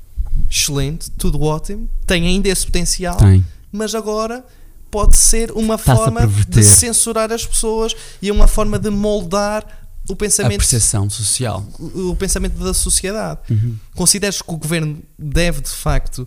excelente, 0.50 1.10
tudo 1.12 1.40
ótimo, 1.40 1.88
tem 2.06 2.26
ainda 2.26 2.50
esse 2.50 2.66
potencial, 2.66 3.16
tem. 3.16 3.44
mas 3.72 3.94
agora 3.94 4.44
pode 4.90 5.16
ser 5.16 5.52
uma 5.52 5.78
forma 5.78 6.26
de 6.48 6.62
censurar 6.62 7.32
as 7.32 7.46
pessoas 7.46 7.94
e 8.20 8.30
uma 8.30 8.46
forma 8.46 8.78
de 8.78 8.90
moldar 8.90 9.87
o 10.08 10.16
pensamento. 10.16 10.54
A 10.54 10.58
percepção 10.58 11.10
social. 11.10 11.66
O, 11.78 12.10
o 12.10 12.16
pensamento 12.16 12.58
da 12.58 12.72
sociedade. 12.72 13.40
Uhum. 13.50 13.76
Consideras 13.94 14.40
que 14.40 14.50
o 14.50 14.56
governo 14.56 14.98
deve, 15.18 15.60
de 15.60 15.70
facto, 15.70 16.26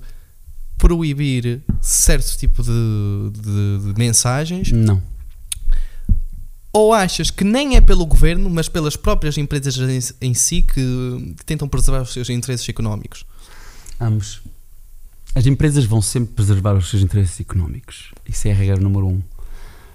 proibir 0.78 1.62
certo 1.82 2.38
tipo 2.38 2.64
de, 2.64 2.72
de, 3.34 3.94
de 3.94 4.00
mensagens? 4.00 4.72
Não. 4.72 5.02
Ou 6.74 6.94
achas 6.94 7.30
que 7.30 7.44
nem 7.44 7.76
é 7.76 7.82
pelo 7.82 8.06
governo, 8.06 8.50
mas 8.50 8.70
pelas 8.70 8.96
próprias 8.96 9.38
empresas 9.38 9.76
em, 9.78 10.30
em 10.30 10.34
si 10.34 10.62
que, 10.62 11.36
que 11.38 11.46
tentam 11.46 11.68
preservar 11.68 12.02
os 12.02 12.14
seus 12.14 12.30
interesses 12.30 12.68
económicos? 12.70 13.26
Ambos. 14.00 14.42
As 15.36 15.46
empresas 15.46 15.86
vão 15.86 16.02
sempre 16.02 16.34
preservar 16.34 16.74
os 16.74 16.90
seus 16.90 17.04
interesses 17.04 17.40
económicos. 17.40 18.12
Isso 18.28 18.48
é 18.48 18.52
a 18.52 18.56
regra 18.56 18.78
número 18.78 19.08
um. 19.08 19.22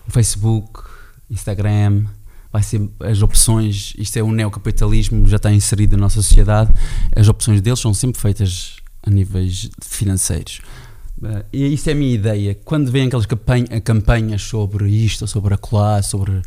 O 0.07 0.11
Facebook, 0.11 0.83
Instagram, 1.31 2.07
vai 2.57 2.63
ser 2.63 2.89
as 3.01 3.21
opções, 3.21 3.93
isto 3.99 4.17
é 4.17 4.23
o 4.23 4.33
neocapitalismo, 4.33 5.29
já 5.29 5.37
está 5.37 5.53
inserido 5.53 5.95
na 5.95 6.05
nossa 6.05 6.23
sociedade, 6.23 6.73
as 7.15 7.29
opções 7.29 7.61
deles 7.61 7.79
são 7.79 7.93
sempre 7.93 8.19
feitas 8.19 8.77
a 9.03 9.11
níveis 9.11 9.71
financeiros. 9.83 10.63
Uh, 11.21 11.45
e 11.53 11.75
isso 11.75 11.91
é 11.91 11.93
a 11.93 11.95
minha 11.95 12.15
ideia. 12.15 12.55
Quando 12.65 12.91
vêm 12.91 13.09
aquelas 13.09 13.27
campanha, 13.27 13.81
campanhas 13.83 14.41
sobre 14.41 14.89
isto, 14.91 15.27
sobre 15.27 15.53
a 15.53 15.59
colar, 15.59 16.03
sobre 16.03 16.41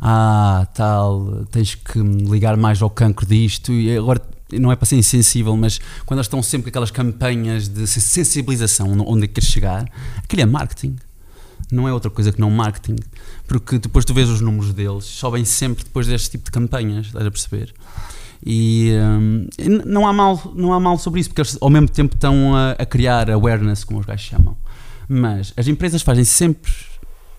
ah, 0.00 0.66
tal, 0.74 1.44
tens 1.50 1.74
que 1.74 1.98
ligar 1.98 2.56
mais 2.56 2.80
ao 2.80 2.88
cancro 2.88 3.26
disto, 3.26 3.70
e 3.70 3.94
agora 3.94 4.22
não 4.52 4.72
é 4.72 4.76
para 4.76 4.86
ser 4.86 4.96
insensível, 4.96 5.54
mas 5.58 5.78
quando 6.06 6.18
elas 6.18 6.26
estão 6.26 6.42
sempre 6.42 6.64
com 6.64 6.68
aquelas 6.70 6.90
campanhas 6.90 7.68
de 7.68 7.86
sensibilização 7.86 8.90
onde 9.06 9.28
que 9.28 9.34
queres 9.34 9.50
chegar, 9.50 9.84
aquilo 10.24 10.40
é 10.40 10.46
marketing 10.46 10.96
não 11.74 11.88
é 11.88 11.92
outra 11.92 12.10
coisa 12.10 12.32
que 12.32 12.40
não 12.40 12.50
marketing, 12.50 12.96
porque 13.46 13.78
depois 13.78 14.04
tu 14.04 14.14
vês 14.14 14.28
os 14.28 14.40
números 14.40 14.72
deles, 14.72 15.04
sobem 15.04 15.44
sempre 15.44 15.84
depois 15.84 16.06
deste 16.06 16.30
tipo 16.30 16.44
de 16.44 16.50
campanhas, 16.50 17.06
estás 17.06 17.26
a 17.26 17.30
perceber? 17.30 17.74
E 18.44 18.92
hum, 18.98 19.46
não, 19.84 20.06
há 20.06 20.12
mal, 20.12 20.52
não 20.54 20.72
há 20.72 20.80
mal 20.80 20.96
sobre 20.98 21.20
isso, 21.20 21.28
porque 21.28 21.42
eles 21.42 21.58
ao 21.60 21.68
mesmo 21.68 21.88
tempo 21.88 22.14
estão 22.14 22.56
a, 22.56 22.72
a 22.72 22.86
criar 22.86 23.30
awareness, 23.30 23.84
como 23.84 24.00
os 24.00 24.06
gajos 24.06 24.26
chamam. 24.26 24.56
Mas 25.08 25.52
as 25.56 25.68
empresas 25.68 26.02
fazem 26.02 26.24
sempre, 26.24 26.72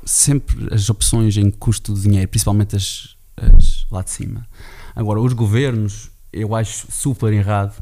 sempre 0.06 0.74
as 0.74 0.90
opções 0.90 1.38
em 1.38 1.50
custo 1.50 1.94
de 1.94 2.02
dinheiro, 2.02 2.28
principalmente 2.28 2.76
as, 2.76 3.16
as 3.36 3.86
lá 3.90 4.04
de 4.04 4.12
cima. 4.12 4.48
Agora, 4.96 5.20
os 5.20 5.34
governos, 5.34 6.12
eu 6.32 6.54
acho 6.54 6.86
super 6.92 7.34
errado, 7.34 7.74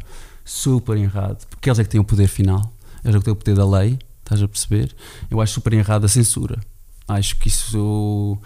super 0.45 0.95
errado, 0.97 1.45
porque 1.47 1.69
eles 1.69 1.79
é 1.79 1.83
que 1.83 1.89
têm 1.89 1.99
o 1.99 2.05
poder 2.05 2.27
final, 2.27 2.71
eles 3.03 3.15
é 3.15 3.19
que 3.19 3.25
têm 3.25 3.33
o 3.33 3.35
poder 3.35 3.55
da 3.55 3.67
lei 3.67 3.99
Estás 4.29 4.43
a 4.43 4.47
perceber? 4.47 4.95
Eu 5.31 5.41
acho 5.41 5.53
super 5.53 5.73
errado 5.73 6.05
a 6.05 6.07
censura. 6.07 6.59
Acho 7.07 7.35
que 7.37 7.47
isso 7.47 8.37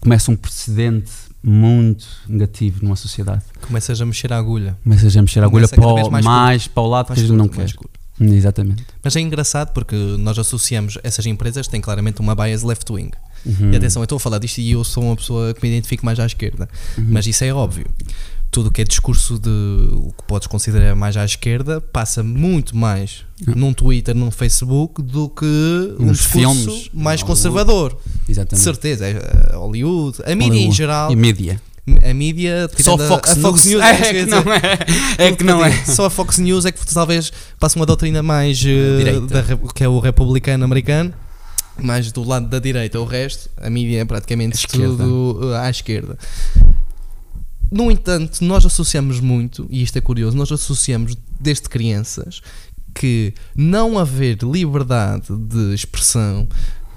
começa 0.00 0.30
um 0.30 0.36
precedente 0.36 1.12
muito 1.42 2.06
negativo 2.26 2.82
numa 2.82 2.96
sociedade. 2.96 3.42
Começas 3.60 4.00
a 4.00 4.06
mexer 4.06 4.32
a 4.32 4.38
agulha. 4.38 4.78
Começas 4.82 5.14
a 5.14 5.20
mexer 5.20 5.40
a 5.40 5.44
agulha 5.44 5.68
para 5.68 5.86
o, 5.86 6.10
mais, 6.10 6.24
mais 6.24 6.66
para 6.68 6.82
o 6.82 6.86
lado 6.86 7.08
mais 7.10 7.20
que 7.20 7.24
a 7.26 7.28
gente 7.28 7.36
não 7.36 7.48
quer. 7.48 7.68
Exatamente. 8.18 8.86
Mas 9.02 9.14
é 9.14 9.20
engraçado 9.20 9.74
porque 9.74 9.94
nós 10.18 10.38
associamos 10.38 10.96
essas 11.02 11.26
empresas 11.26 11.68
têm 11.68 11.82
claramente 11.82 12.20
uma 12.20 12.34
bias 12.34 12.62
left-wing. 12.62 13.10
Uhum. 13.44 13.72
E 13.72 13.76
atenção, 13.76 14.00
eu 14.00 14.04
estou 14.04 14.16
a 14.16 14.20
falar 14.20 14.38
disto 14.38 14.56
e 14.56 14.70
eu 14.70 14.82
sou 14.84 15.04
uma 15.04 15.16
pessoa 15.16 15.52
que 15.52 15.62
me 15.62 15.68
identifico 15.68 16.06
mais 16.06 16.18
à 16.18 16.24
esquerda. 16.24 16.66
Uhum. 16.96 17.08
Mas 17.10 17.26
isso 17.26 17.44
é 17.44 17.52
óbvio 17.52 17.84
tudo 18.54 18.68
o 18.68 18.70
que 18.70 18.82
é 18.82 18.84
discurso 18.84 19.36
de 19.36 19.50
o 19.50 20.14
que 20.16 20.22
podes 20.28 20.46
considerar 20.46 20.94
mais 20.94 21.16
à 21.16 21.24
esquerda 21.24 21.80
passa 21.80 22.22
muito 22.22 22.76
mais 22.76 23.24
ah. 23.48 23.52
num 23.56 23.74
Twitter, 23.74 24.14
num 24.14 24.30
Facebook 24.30 25.02
do 25.02 25.28
que 25.28 25.44
um 25.98 26.12
discurso 26.12 26.28
filmes, 26.28 26.90
mais 26.94 27.20
conservador. 27.20 27.98
Exatamente. 28.28 28.54
De 28.54 28.60
certeza, 28.60 29.06
é 29.08 29.56
Hollywood, 29.56 30.18
a 30.24 30.36
mídia 30.36 30.46
Hollywood. 30.46 30.68
em 30.68 30.72
geral. 30.72 31.10
E 31.10 31.16
mídia. 31.16 31.60
A 32.08 32.14
mídia, 32.14 32.70
só 32.78 32.94
a 32.94 32.98
Fox, 32.98 33.30
a, 33.32 33.36
Fox 33.36 33.64
News, 33.64 33.82
é, 33.82 33.90
é, 33.90 34.12
que 34.12 34.26
não 34.26 34.38
é, 34.38 34.78
é 35.18 35.32
que 35.32 35.44
não 35.44 35.64
é. 35.64 35.84
Só 35.84 36.06
a 36.06 36.10
Fox 36.10 36.38
News 36.38 36.64
é 36.64 36.70
que 36.70 36.86
talvez 36.94 37.32
passe 37.58 37.74
uma 37.74 37.84
doutrina 37.84 38.22
mais 38.22 38.62
uh, 38.62 39.20
da, 39.26 39.42
que 39.74 39.82
é 39.82 39.88
o 39.88 39.98
republicano 39.98 40.64
americano 40.64 41.12
mais 41.76 42.12
do 42.12 42.22
lado 42.22 42.46
da 42.46 42.60
direita, 42.60 43.00
o 43.00 43.04
resto, 43.04 43.50
a 43.60 43.68
mídia 43.68 44.00
é 44.00 44.04
praticamente 44.04 44.64
tudo 44.68 45.40
uh, 45.42 45.54
à 45.54 45.68
esquerda. 45.68 46.16
No 47.74 47.90
entanto, 47.90 48.44
nós 48.44 48.64
associamos 48.64 49.18
muito, 49.18 49.66
e 49.68 49.82
isto 49.82 49.96
é 49.98 50.00
curioso, 50.00 50.36
nós 50.36 50.52
associamos 50.52 51.16
desde 51.40 51.68
crianças 51.68 52.40
que 52.94 53.34
não 53.56 53.98
haver 53.98 54.38
liberdade 54.44 55.36
de 55.36 55.74
expressão, 55.74 56.46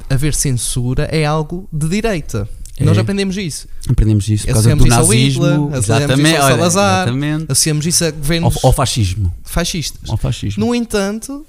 haver 0.08 0.36
censura 0.36 1.06
é 1.12 1.26
algo 1.26 1.68
de 1.74 1.90
direita. 1.90 2.48
É. 2.78 2.86
Nós 2.86 2.95
aprendemos 2.95 3.36
isso. 3.38 3.68
Aprendemos 3.90 4.30
isso 4.30 4.45
por 4.45 4.54
causa 4.54 4.76
do 4.76 4.86
nazismo, 4.86 5.66
Hitler, 5.66 5.78
exatamente, 5.80 6.30
isso 6.30 6.36
ao 6.36 6.49
Salazar, 6.49 7.08
exatamente. 7.08 7.52
associamos 7.52 7.86
isso 7.88 8.06
a 8.06 8.12
governos 8.12 8.58
ao, 8.58 8.70
ao 8.70 8.74
fascismo. 8.74 9.34
fascistas. 9.44 10.08
Ao 10.08 10.16
fascismo. 10.16 10.64
No 10.64 10.76
entanto, 10.76 11.44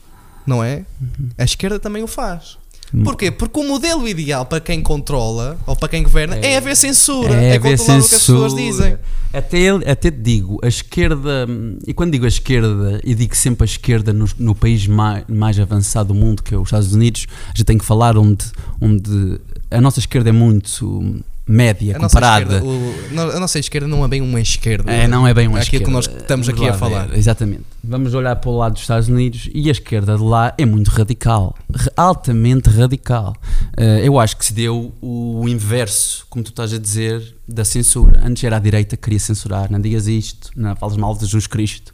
não 0.47 0.65
é? 0.65 0.87
Uhum. 0.99 1.29
A 1.37 1.45
esquerda 1.45 1.79
também 1.79 2.03
o 2.03 2.07
faz. 2.07 2.57
Porquê? 3.05 3.31
Porque 3.31 3.59
o 3.59 3.65
modelo 3.65 4.09
ideal 4.09 4.47
para 4.47 4.60
quem 4.60 4.82
controla 4.82 5.59
ou 5.66 5.77
para 5.77 5.89
quem 5.89 6.02
governa 6.02 6.36
é, 6.36 6.52
é 6.52 6.56
haver 6.56 6.77
censura. 6.77 7.35
É, 7.35 7.52
é 7.52 7.56
haver 7.56 7.77
controlar 7.77 8.02
censura. 8.02 8.05
o 8.05 8.09
que 8.09 8.15
as 8.15 8.20
pessoas 8.20 8.55
dizem. 8.55 8.98
Até, 9.32 9.69
até 9.90 10.10
te 10.10 10.16
digo, 10.16 10.59
a 10.62 10.69
esquerda, 10.69 11.47
e 11.86 11.93
quando 11.93 12.12
digo 12.12 12.24
a 12.24 12.28
esquerda, 12.28 12.98
e 13.05 13.15
digo 13.15 13.36
sempre 13.36 13.65
a 13.65 13.66
esquerda 13.66 14.12
no, 14.12 14.27
no 14.39 14.55
país 14.55 14.86
mais, 14.86 15.24
mais 15.28 15.60
avançado 15.60 16.09
do 16.09 16.15
mundo, 16.15 16.43
que 16.43 16.55
é 16.55 16.59
os 16.59 16.69
Estados 16.69 16.94
Unidos, 16.94 17.27
gente 17.55 17.66
tem 17.66 17.77
que 17.77 17.85
falar 17.85 18.16
onde, 18.16 18.47
onde 18.81 19.39
a 19.70 19.81
nossa 19.81 19.98
esquerda 19.98 20.31
é 20.31 20.32
muito 20.32 21.20
média 21.49 21.97
A 21.97 22.01
comparada. 22.01 22.61
Nossa 22.61 22.66
esquerda, 22.66 23.25
o- 23.33 23.37
a 23.37 23.41
nossa 23.41 23.59
esquerda 23.59 23.89
não 23.89 24.05
é 24.05 24.09
bem 24.09 24.20
uma 24.20 24.41
esquerda. 24.41 24.93
É, 24.93 25.09
não 25.09 25.27
é 25.27 25.33
bem 25.33 25.49
uma 25.49 25.59
É 25.59 25.62
aquilo 25.62 25.85
que 25.85 25.91
esquerda. 25.91 26.12
nós 26.12 26.23
estamos 26.23 26.47
Vamos 26.47 26.61
aqui 26.62 26.69
a 26.70 26.75
falar. 26.75 27.09
ver, 27.09 27.16
Exatamente. 27.19 27.62
Vamos 27.83 28.12
olhar 28.15 28.37
para 28.37 28.51
o 28.51 28.57
lado 28.59 28.73
dos 28.75 28.83
Estados 28.83 29.09
Unidos 29.09 29.49
e 29.55 29.69
a 29.69 29.73
esquerda 29.73 30.16
de 30.16 30.23
lá 30.23 30.53
é 30.59 30.66
muito 30.66 30.89
radical. 30.89 31.55
Altamente 31.97 32.69
radical. 32.69 33.35
Eh, 33.77 34.03
eu 34.05 34.19
acho 34.19 34.37
que 34.37 34.45
se 34.45 34.53
deu 34.53 34.93
o 35.01 35.49
inverso, 35.49 36.27
como 36.29 36.45
tu 36.45 36.49
estás 36.51 36.73
a 36.75 36.79
dizer, 36.79 37.35
da 37.49 37.65
censura. 37.65 38.20
Antes 38.25 38.45
era 38.45 38.57
a 38.57 38.59
direita 38.59 38.97
que 38.97 39.03
queria 39.05 39.19
censurar. 39.19 39.73
Não 39.73 39.81
digas 39.81 40.07
isto, 40.07 40.51
não 40.55 40.77
falas 40.77 40.97
mal 40.97 41.15
de 41.15 41.20
Jesus 41.20 41.47
Cristo. 41.47 41.93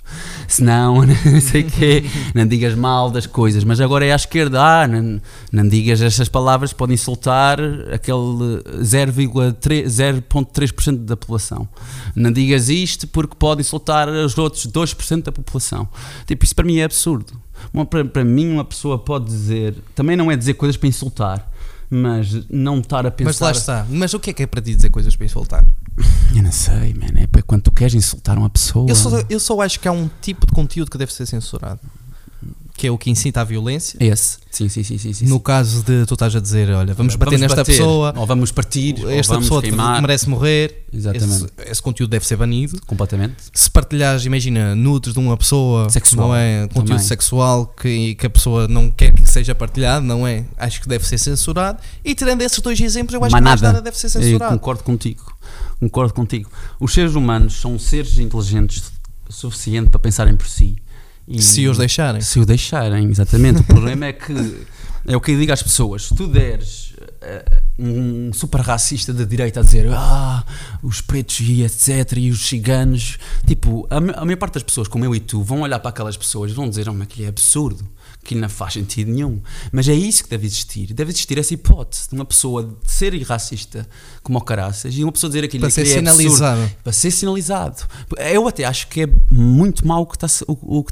Senão, 0.49 1.07
não 1.07 1.41
sei 1.41 1.63
quê, 1.63 2.05
não 2.35 2.47
digas 2.47 2.75
mal 2.75 3.11
das 3.11 3.27
coisas. 3.27 3.63
Mas 3.63 3.81
agora 3.81 4.05
é 4.05 4.13
à 4.13 4.17
esquerda. 4.17 4.61
Ah, 4.61 4.89
não, 4.89 5.21
não 5.53 5.69
digas 5.69 6.03
estas 6.03 6.29
palavras, 6.29 6.73
podem 6.73 6.95
insultar 6.95 7.61
aquele 7.93 8.63
0,3 8.83 9.85
0,3% 9.85 11.05
da 11.05 11.17
população. 11.17 11.69
Não 12.17 12.33
digas 12.33 12.69
isto 12.69 13.07
porque 13.07 13.37
pode 13.39 13.61
insultar 13.61 14.09
os 14.09 14.37
outros 14.37 14.67
2% 14.67 15.23
da 15.23 15.33
população. 15.33 15.89
Tipo, 16.27 16.45
isso 16.45 16.55
para 16.55 16.65
mim 16.65 16.79
é 16.79 16.85
absurdo. 16.85 17.33
Uma, 17.73 17.87
para, 17.87 18.05
para 18.05 18.25
mim, 18.25 18.53
uma 18.53 18.65
pessoa 18.65 18.99
pode 18.99 19.27
dizer, 19.27 19.77
também 19.95 20.17
não 20.17 20.31
é 20.31 20.37
dizer 20.37 20.55
coisas 20.55 20.77
para 20.77 20.89
insultar, 20.89 21.51
mas 21.95 22.49
não 22.51 22.81
estar 22.81 23.07
a 23.07 23.11
pensar. 23.11 23.29
Mas 23.29 23.39
lá 23.39 23.51
está. 23.53 23.87
Mas 23.89 24.13
o 24.15 24.19
que 24.19 24.31
é 24.31 24.33
que 24.33 24.43
é 24.43 24.47
para 24.47 24.61
ti 24.61 24.75
dizer 24.75 24.91
coisas 24.91 25.15
para 25.15 25.27
insultar? 25.27 25.65
Eu 26.35 26.43
não 26.43 26.51
sei, 26.51 26.93
man. 26.95 27.21
É 27.21 27.27
para 27.29 27.41
quando 27.43 27.63
tu 27.63 27.71
queres 27.71 27.95
insultar 27.95 28.37
uma 28.37 28.51
pessoa. 28.51 28.91
Eu 28.91 28.97
só, 28.97 29.11
eu 29.31 29.39
só 29.39 29.61
acho 29.61 29.79
que 29.79 29.87
há 29.87 29.93
um 29.93 30.11
tipo 30.21 30.45
de 30.45 30.53
conteúdo 30.53 30.91
que 30.91 30.99
deve 30.99 31.13
ser 31.13 31.25
censurado. 31.27 31.81
Que 32.77 32.89
é 32.89 32.91
o 32.91 32.99
que 32.99 33.09
incita 33.09 33.41
à 33.41 33.45
violência. 33.45 33.97
Esse. 34.01 34.39
Sim, 34.51 34.69
sim, 34.69 34.83
sim. 34.83 34.99
sim, 34.99 35.13
sim. 35.13 35.27
No 35.27 35.39
caso 35.39 35.85
de 35.85 36.05
tu 36.07 36.15
estás 36.15 36.35
a 36.35 36.41
dizer, 36.41 36.71
olha, 36.71 36.93
vamos 36.93 37.15
bater 37.15 37.39
nesta 37.39 37.59
bater, 37.59 37.71
pessoa, 37.73 38.13
Ou 38.17 38.27
vamos 38.27 38.51
partir, 38.51 38.97
ou 39.01 39.11
esta 39.11 39.33
vamos 39.35 39.47
pessoa 39.47 39.63
queimar. 39.63 40.01
merece 40.03 40.29
morrer. 40.29 40.85
Exatamente. 40.93 41.45
Esse, 41.57 41.71
esse 41.71 41.83
conteúdo 41.83 42.11
deve 42.11 42.27
ser 42.27 42.37
banido. 42.37 42.81
Completamente. 42.85 43.37
Se 43.53 43.71
partilhares, 43.71 44.25
imagina, 44.25 44.75
nudes 44.75 45.13
de 45.13 45.19
uma 45.21 45.37
pessoa, 45.37 45.89
Sexual, 45.89 46.29
não 46.29 46.35
é? 46.37 46.63
Conteúdo 46.67 46.87
também. 46.89 47.03
sexual 47.05 47.67
que, 47.67 48.17
que 48.17 48.27
a 48.27 48.31
pessoa 48.31 48.67
não 48.67 48.91
quer 48.91 49.13
que 49.13 49.25
seja 49.25 49.55
partilhado, 49.55 50.05
não 50.05 50.27
é? 50.27 50.45
Acho 50.57 50.81
que 50.81 50.89
deve 50.89 51.07
ser 51.07 51.19
censurado. 51.19 51.79
E 52.05 52.13
tirando 52.13 52.43
esses 52.43 52.59
dois 52.61 52.81
exemplos, 52.81 53.15
eu 53.15 53.25
acho 53.25 53.31
Mais 53.33 53.41
que 53.43 53.49
mais 53.49 53.61
nada. 53.61 53.73
nada 53.75 53.85
deve 53.85 53.97
ser 53.97 54.07
Eu 54.09 54.11
censurado. 54.23 54.53
concordo 54.53 54.83
contigo. 54.83 55.33
Concordo 55.79 56.13
contigo. 56.13 56.51
Os 56.81 56.93
seres 56.93 57.15
humanos 57.15 57.55
são 57.61 57.79
seres 57.79 58.19
inteligentes 58.19 58.93
o 59.29 59.33
suficiente 59.33 59.91
para 59.91 59.99
pensarem 60.01 60.37
por 60.37 60.47
si. 60.49 60.77
E- 61.27 61.43
Se 61.43 61.67
os 61.67 61.79
deixarem. 61.79 62.21
Se 62.21 62.39
o 62.39 62.47
deixarem, 62.47 63.09
exatamente. 63.09 63.61
O 63.61 63.65
problema 63.65 64.07
é 64.07 64.13
que 64.13 64.33
é 65.07 65.17
o 65.17 65.21
que 65.21 65.33
eu 65.33 65.39
digo 65.39 65.53
às 65.53 65.63
pessoas: 65.63 66.05
se 66.07 66.15
tu 66.15 66.27
deres 66.27 66.95
eh, 67.21 67.63
um 67.79 68.33
super 68.33 68.61
racista 68.61 69.13
da 69.13 69.25
direita 69.25 69.61
a 69.61 69.63
dizer 69.63 69.89
ah, 69.93 70.45
os 70.83 71.01
pretos 71.01 71.41
e 71.41 71.63
etc. 71.63 72.13
e 72.19 72.31
os 72.31 72.47
ciganos, 72.47 73.19
tipo, 73.47 73.87
a, 73.91 73.97
a 73.97 74.25
maior 74.25 74.37
parte 74.37 74.55
das 74.55 74.63
pessoas, 74.63 74.87
como 74.89 75.05
eu 75.05 75.15
e 75.15 75.21
tu, 75.21 75.43
vão 75.43 75.61
olhar 75.63 75.79
para 75.81 75.91
aquelas 75.91 76.17
pessoas 76.17 76.51
e 76.51 76.55
vão 76.55 76.69
dizer: 76.69 76.89
oh, 76.89 76.93
mas 76.95 77.03
aquilo 77.03 77.27
é 77.27 77.29
absurdo. 77.29 77.85
Que 78.25 78.35
não 78.35 78.49
faz 78.49 78.73
sentido 78.73 79.11
nenhum. 79.11 79.41
Mas 79.71 79.89
é 79.89 79.95
isso 79.95 80.25
que 80.25 80.31
deve 80.31 80.47
existir. 80.47 80.93
Deve 80.93 81.11
existir 81.11 81.39
essa 81.39 81.53
hipótese 81.55 82.09
de 82.09 82.15
uma 82.15 82.25
pessoa 82.25 82.65
de 82.83 82.91
ser 82.91 83.15
racista 83.23 83.87
como 84.23 84.39
o 84.39 84.41
caraças 84.41 84.95
e 84.97 85.05
uma 85.05 85.13
pessoa 85.13 85.29
dizer 85.31 85.45
aquilo 85.45 85.61
Para 85.61 85.71
ser 85.71 85.83
é 85.83 85.99
absurdo 85.99 86.09
sinalizado. 86.11 86.71
para 86.83 86.93
ser 86.93 87.11
sinalizado. 87.11 87.83
Eu 88.17 88.49
até 88.49 88.65
acho 88.65 88.89
que 88.89 89.03
é 89.03 89.09
muito 89.31 89.87
mau 89.87 90.03
o 90.03 90.07
que 90.07 90.17
está-se 90.17 90.45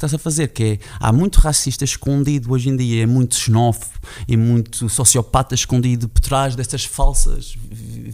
está 0.06 0.16
a 0.16 0.18
fazer, 0.18 0.48
que 0.48 0.62
é, 0.62 0.78
há 1.00 1.12
muito 1.12 1.38
racista 1.38 1.84
escondido 1.84 2.52
hoje 2.52 2.68
em 2.68 2.76
dia, 2.76 3.02
é 3.02 3.06
muito 3.06 3.34
xenófobo 3.34 3.92
e 4.28 4.36
muito 4.36 4.88
sociopata 4.88 5.54
escondido 5.54 6.08
por 6.08 6.20
trás 6.20 6.54
dessas 6.54 6.84
falsas 6.84 7.56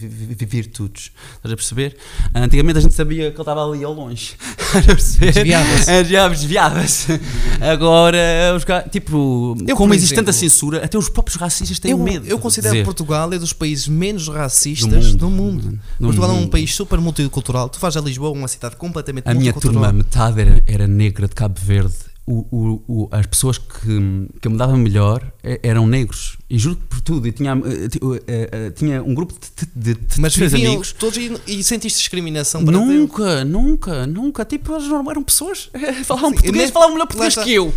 virtudes. 0.07 1.11
Estás 1.37 1.53
a 1.53 1.57
perceber? 1.57 1.97
Antigamente 2.35 2.79
a 2.79 2.81
gente 2.83 2.95
sabia 2.95 3.31
que 3.31 3.37
ele 3.37 3.43
estava 3.43 3.65
ali 3.69 3.83
ao 3.85 3.93
longe. 3.93 4.33
A? 4.75 4.81
Desviava-se. 5.25 5.91
É, 5.91 6.05
já 6.05 6.29
desviava-se. 6.29 7.21
Agora, 7.61 8.19
os 8.57 8.65
ga- 8.65 8.83
tipo, 8.83 9.57
Eu, 9.67 9.77
como 9.77 9.95
existe 9.95 10.15
tanta 10.15 10.31
exemplo, 10.31 10.51
censura, 10.51 10.85
até 10.85 10.97
os 10.99 11.09
próprios 11.09 11.37
racistas 11.37 11.79
têm 11.79 11.91
Eu, 11.93 11.99
medo. 11.99 12.27
eu 12.27 12.37
de 12.37 12.43
considero 12.43 12.75
dizer. 12.75 12.85
Portugal 12.85 13.33
é 13.33 13.39
dos 13.39 13.53
países 13.53 13.89
menos 13.89 14.29
racistas 14.29 15.15
do 15.15 15.31
mundo. 15.31 15.79
Do 15.99 16.07
Portugal 16.07 16.31
é 16.31 16.33
um 16.35 16.37
mundo. 16.41 16.51
país 16.51 16.75
super 16.75 16.99
multicultural. 17.01 17.69
Tu 17.69 17.79
vais 17.79 17.97
a 17.97 18.01
Lisboa, 18.01 18.31
uma 18.31 18.49
cidade 18.49 18.77
completamente 18.77 19.27
A 19.27 19.35
minha 19.35 19.53
multicultural. 19.53 19.85
turma, 19.85 19.93
metade 20.05 20.41
era, 20.41 20.63
era 20.67 20.87
negra 20.87 21.27
de 21.29 21.35
Cabo 21.35 21.59
Verde. 21.61 21.95
O, 22.31 22.47
o, 22.55 22.83
o- 22.87 23.09
as 23.11 23.25
pessoas 23.25 23.57
que, 23.57 24.29
que 24.43 24.49
me 24.51 24.59
dava 24.59 24.77
melhor 24.77 25.33
eram 25.63 25.87
negros. 25.87 26.37
E 26.51 26.59
juro 26.59 26.77
por 26.77 27.01
tudo. 27.01 27.27
E 27.27 27.33
tinha, 27.33 27.53
eh, 27.53 27.89
eh, 28.27 28.49
eh, 28.53 28.71
tinha 28.71 29.03
um 29.03 29.15
grupo 29.15 29.33
de, 29.33 29.95
de, 29.95 29.99
de 29.99 30.21
Mas 30.21 30.37
amigos. 30.43 30.93
todos 30.93 31.17
e, 31.17 31.33
e 31.47 31.65
sentiste 31.65 31.99
discriminação 31.99 32.63
para 32.63 32.73
Nunca, 32.77 33.45
nunca, 33.47 34.07
nunca. 34.07 34.45
Tipo, 34.45 34.75
eles 34.75 34.87
não 34.89 35.11
eram 35.11 35.23
pessoas. 35.25 35.71
Falavam 36.05 36.29
Sim, 36.29 36.35
português, 36.35 36.65
nem- 36.65 36.73
falavam 36.73 36.93
melhor 36.97 37.07
português 37.07 37.35
que 37.37 37.51
eu. 37.55 37.73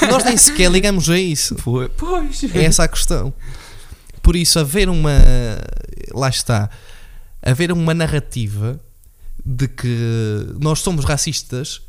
Nós 0.10 0.24
nem 0.24 0.38
sequer 0.38 0.70
ligamos 0.72 1.10
a 1.10 1.18
isso. 1.18 1.54
Foi- 1.58 1.90
Pois. 1.90 2.42
É 2.44 2.64
essa 2.64 2.84
a 2.84 2.88
questão. 2.88 3.34
Por 4.22 4.36
isso, 4.36 4.58
haver 4.58 4.88
uma. 4.88 5.12
Lá 6.14 6.30
está. 6.30 6.70
Haver 7.42 7.70
uma 7.72 7.92
narrativa 7.92 8.80
de 9.44 9.68
que 9.68 10.46
nós 10.60 10.78
somos 10.78 11.04
racistas 11.04 11.82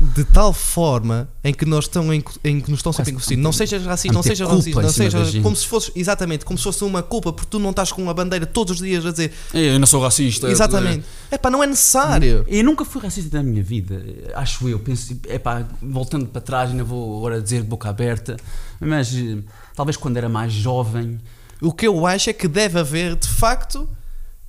de 0.00 0.24
tal 0.24 0.52
forma 0.54 1.28
em 1.44 1.52
que 1.52 1.66
nós 1.66 1.84
estão 1.84 2.12
em, 2.12 2.24
em 2.42 2.58
que 2.58 2.70
nos 2.70 2.78
estão 2.78 2.90
sempre 2.92 3.12
incutindo. 3.12 3.42
Não 3.42 3.52
sejas 3.52 3.84
racista, 3.84 4.14
não 4.14 4.22
sejas 4.22 4.48
racista, 4.48 4.80
não 4.80 4.88
sejas 4.88 5.34
como 5.42 5.54
se 5.54 5.66
fosse 5.66 5.92
exatamente 5.94 6.42
como 6.44 6.56
se 6.56 6.64
fosse 6.64 6.82
uma 6.84 7.02
culpa 7.02 7.32
porque 7.34 7.50
tu 7.50 7.58
não 7.58 7.68
estás 7.68 7.92
com 7.92 8.08
a 8.08 8.14
bandeira 8.14 8.46
todos 8.46 8.80
os 8.80 8.86
dias 8.86 9.04
a 9.04 9.10
dizer 9.10 9.30
Eu 9.52 9.78
não 9.78 9.86
sou 9.86 10.02
racista. 10.02 10.48
exatamente. 10.48 11.04
É 11.30 11.36
pá, 11.36 11.50
não 11.50 11.62
é 11.62 11.66
necessário. 11.66 12.44
Eu 12.48 12.64
nunca 12.64 12.82
fui 12.84 13.02
racista 13.02 13.36
na 13.36 13.42
minha 13.42 13.62
vida, 13.62 14.02
acho 14.34 14.66
eu. 14.68 14.78
Penso, 14.78 15.18
epá, 15.28 15.66
voltando 15.82 16.26
para 16.26 16.40
trás, 16.40 16.70
ainda 16.70 16.82
vou 16.84 17.18
agora 17.18 17.42
dizer 17.42 17.60
de 17.60 17.68
boca 17.68 17.90
aberta, 17.90 18.38
mas 18.80 19.14
eh, 19.14 19.38
talvez 19.76 19.98
quando 19.98 20.16
era 20.16 20.28
mais 20.30 20.50
jovem, 20.52 21.20
O 21.60 21.74
que 21.74 21.86
eu 21.86 22.06
acho 22.06 22.30
é 22.30 22.32
que 22.32 22.48
deve 22.48 22.78
haver 22.78 23.16
de 23.16 23.28
facto 23.28 23.86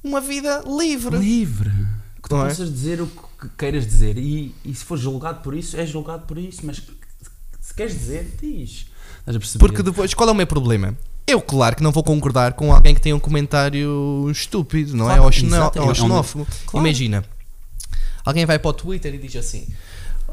uma 0.01 0.21
vida 0.21 0.63
livre. 0.65 1.17
livre, 1.17 1.69
que 2.23 2.29
tu 2.29 2.37
é? 2.37 2.47
possas 2.47 2.71
dizer 2.71 3.01
o 3.01 3.07
que 3.07 3.30
queiras 3.57 3.85
dizer 3.85 4.17
e, 4.17 4.53
e 4.63 4.73
se 4.73 4.83
for 4.85 4.97
julgado 4.97 5.41
por 5.41 5.55
isso, 5.55 5.77
és 5.77 5.89
julgado 5.89 6.25
por 6.25 6.37
isso, 6.37 6.61
mas 6.63 6.81
se 7.59 7.73
queres 7.73 7.93
dizer, 7.93 8.35
diz. 8.41 8.85
Estás 9.19 9.35
a 9.35 9.39
perceber? 9.39 9.59
Porque 9.59 9.83
depois, 9.83 10.13
qual 10.13 10.29
é 10.29 10.31
o 10.31 10.35
meu 10.35 10.47
problema? 10.47 10.95
Eu, 11.27 11.39
claro 11.41 11.75
que 11.75 11.83
não 11.83 11.91
vou 11.91 12.03
concordar 12.03 12.53
com 12.53 12.73
alguém 12.73 12.93
que 12.95 13.01
tem 13.01 13.13
um 13.13 13.19
comentário 13.19 14.27
estúpido, 14.31 14.95
não 14.97 15.05
Claro, 15.05 15.21
é? 15.21 15.25
Ou, 15.25 15.31
xenó- 15.31 15.55
exato, 15.57 15.79
é 15.79 15.81
ou 15.81 15.95
xenófobo. 15.95 16.47
Claro. 16.65 16.85
Imagina, 16.85 17.23
alguém 18.25 18.45
vai 18.45 18.57
para 18.59 18.69
o 18.69 18.73
Twitter 18.73 19.13
e 19.13 19.17
diz 19.17 19.35
assim: 19.35 19.67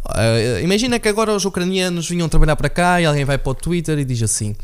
ah, 0.07 0.61
Imagina 0.63 0.99
que 0.99 1.09
agora 1.09 1.33
os 1.35 1.45
ucranianos 1.45 2.09
vinham 2.09 2.29
trabalhar 2.29 2.57
para 2.57 2.69
cá 2.69 3.01
e 3.01 3.07
alguém 3.07 3.25
vai 3.25 3.39
para 3.39 3.51
o 3.51 3.55
Twitter 3.55 3.99
e 3.99 4.05
diz 4.05 4.23
assim: 4.23 4.57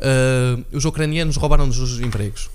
ah, 0.00 0.62
Os 0.72 0.84
ucranianos 0.84 1.36
roubaram-nos 1.36 1.78
os 1.78 1.98
empregos. 2.00 2.50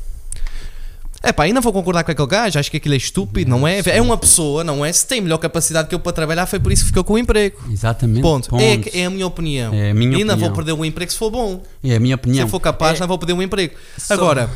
É 1.27 1.33
pá, 1.33 1.43
ainda 1.43 1.59
vou 1.59 1.73
concordar 1.73 2.03
com 2.03 2.11
aquele 2.11 2.27
gajo, 2.27 2.59
acho 2.59 2.69
que 2.69 2.77
aquilo 2.77 2.93
é 2.93 2.97
estúpido, 2.97 3.49
não 3.49 3.67
é? 3.67 3.79
É 3.85 4.01
uma 4.01 4.17
pessoa, 4.17 4.63
não 4.63 4.85
é? 4.85 4.93
Se 4.93 5.07
tem 5.07 5.19
melhor 5.21 5.37
capacidade 5.39 5.89
que 5.89 5.95
eu 5.95 5.99
para 5.99 6.13
trabalhar, 6.13 6.45
foi 6.45 6.59
por 6.59 6.71
isso 6.71 6.83
que 6.83 6.87
ficou 6.89 7.03
com 7.03 7.13
o 7.13 7.17
emprego. 7.17 7.57
Exatamente. 7.71 8.21
Ponto. 8.21 8.55
É, 8.57 8.77
que- 8.77 8.97
é 8.97 9.05
a 9.05 9.09
minha 9.09 9.25
opinião. 9.25 9.73
É 9.73 9.89
a 9.89 9.93
minha 9.93 10.11
e 10.11 10.21
ainda 10.21 10.33
opinião. 10.33 10.49
vou 10.49 10.55
perder 10.55 10.73
o 10.73 10.85
emprego 10.85 11.11
se 11.11 11.17
for 11.17 11.31
bom. 11.31 11.63
É 11.83 11.95
a 11.95 11.99
minha 11.99 12.15
Se 12.15 12.19
opinião. 12.21 12.45
eu 12.45 12.47
for 12.49 12.59
capaz, 12.59 12.97
É- 12.97 12.99
não 13.01 13.07
vou 13.07 13.17
perder 13.17 13.33
o 13.33 13.41
emprego. 13.41 13.73
Só- 13.97 14.13
Agora, 14.13 14.49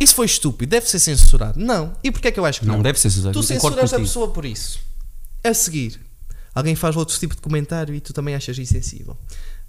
isso 0.00 0.14
foi 0.14 0.26
estúpido, 0.26 0.70
deve 0.70 0.88
ser 0.88 0.98
censurado. 0.98 1.58
Não. 1.58 1.92
E 2.04 2.10
porquê 2.10 2.28
é 2.28 2.30
que 2.30 2.38
eu 2.38 2.44
acho 2.44 2.60
que 2.60 2.66
não? 2.66 2.74
Não 2.76 2.82
deve 2.82 3.00
ser 3.00 3.10
censurado. 3.10 3.38
Tu 3.38 3.42
censuras 3.42 3.92
a 3.92 3.98
pessoa 3.98 4.28
por 4.28 4.44
isso. 4.44 4.78
A 5.42 5.54
seguir, 5.54 5.98
alguém 6.54 6.74
faz 6.76 6.96
outro 6.96 7.18
tipo 7.18 7.34
de 7.34 7.40
comentário 7.40 7.94
e 7.94 8.00
tu 8.00 8.12
também 8.12 8.34
achas 8.34 8.58
insensível. 8.58 9.16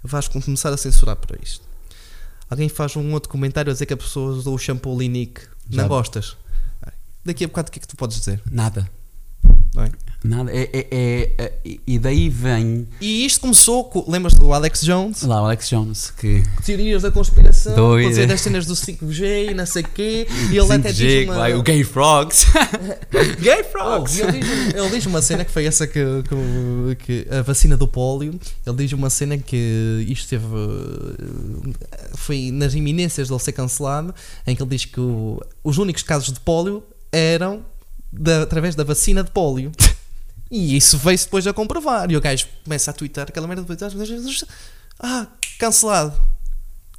Vais 0.04 0.28
começar 0.28 0.70
a 0.72 0.76
censurar 0.76 1.16
para 1.16 1.36
isto. 1.42 1.69
Alguém 2.50 2.68
faz 2.68 2.96
um 2.96 3.12
outro 3.12 3.30
comentário 3.30 3.70
a 3.70 3.72
dizer 3.72 3.86
que 3.86 3.94
a 3.94 3.96
pessoa 3.96 4.32
usou 4.32 4.56
o 4.56 4.58
shampoo 4.58 4.98
Linique. 4.98 5.42
Já. 5.70 5.82
Não 5.82 5.88
gostas? 5.88 6.36
Daqui 7.24 7.44
a 7.44 7.48
bocado 7.48 7.68
o 7.68 7.72
que 7.72 7.78
é 7.78 7.82
que 7.82 7.86
tu 7.86 7.96
podes 7.96 8.18
dizer? 8.18 8.42
Nada. 8.50 8.90
Não 9.74 9.84
é? 9.84 9.90
Nada, 10.22 10.50
é, 10.52 10.68
é, 10.70 10.86
é, 10.90 11.32
é, 11.38 11.52
e 11.86 11.98
daí 11.98 12.28
vem. 12.28 12.86
E 13.00 13.24
isto 13.24 13.40
começou 13.40 13.84
com. 13.84 14.04
Lembras-te 14.06 14.38
do 14.38 14.52
Alex 14.52 14.82
Jones? 14.82 15.22
Lá, 15.22 15.40
o 15.40 15.46
Alex 15.46 15.66
Jones, 15.70 16.10
que. 16.10 16.42
Teorias 16.62 17.00
da 17.00 17.10
conspiração, 17.10 17.96
dizer 17.98 18.26
das 18.26 18.42
cenas 18.42 18.66
do 18.66 18.74
5G 18.74 19.50
e 19.52 19.54
não 19.54 19.64
sei 19.64 19.80
o 19.82 19.88
quê. 19.88 20.26
E 20.52 20.58
ele 20.58 20.72
até 20.74 20.90
5G, 20.90 20.92
diz 20.92 21.24
uma. 21.24 21.34
vai, 21.36 21.54
o 21.54 21.62
Gay 21.62 21.82
Frogs. 21.84 22.44
gay 23.40 23.60
Oh, 23.62 23.64
Frogs! 23.72 24.18
e 24.18 24.20
ele, 24.28 24.40
diz, 24.40 24.74
ele 24.74 24.88
diz 24.90 25.06
uma 25.06 25.22
cena 25.22 25.42
que 25.42 25.50
foi 25.50 25.64
essa 25.64 25.86
que, 25.86 26.00
que, 26.98 27.24
que 27.24 27.34
a 27.34 27.40
vacina 27.40 27.74
do 27.78 27.88
pólio. 27.88 28.38
Ele 28.66 28.76
diz 28.76 28.92
uma 28.92 29.08
cena 29.08 29.38
que 29.38 30.04
isto 30.06 30.28
teve. 30.28 30.44
eh, 30.44 32.10
Foi 32.14 32.50
nas 32.50 32.74
iminências 32.74 33.28
de 33.28 33.32
ele 33.32 33.40
ser 33.40 33.52
cancelado, 33.52 34.14
em 34.46 34.54
que 34.54 34.62
ele 34.62 34.68
diz 34.70 34.84
que 34.84 35.00
o- 35.00 35.40
os 35.64 35.78
únicos 35.78 36.02
casos 36.02 36.30
de 36.32 36.40
pólio 36.40 36.82
eram 37.10 37.64
da- 38.12 38.42
através 38.42 38.74
da 38.74 38.84
vacina 38.84 39.22
de 39.24 39.30
pólio. 39.30 39.70
E 40.52 40.76
isso 40.76 40.98
veio-se 40.98 41.26
depois 41.26 41.46
a 41.46 41.52
comprovar. 41.52 42.10
E 42.10 42.16
o 42.16 42.20
gajo 42.20 42.44
começa 42.64 42.90
a 42.90 42.92
twittar 42.92 43.28
aquela 43.28 43.46
merda 43.46 43.62
depois. 43.62 44.44
Ah, 44.98 45.28
cancelado. 45.60 46.12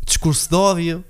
Discurso 0.07 0.47
de 0.49 0.55
ódio. 0.55 1.03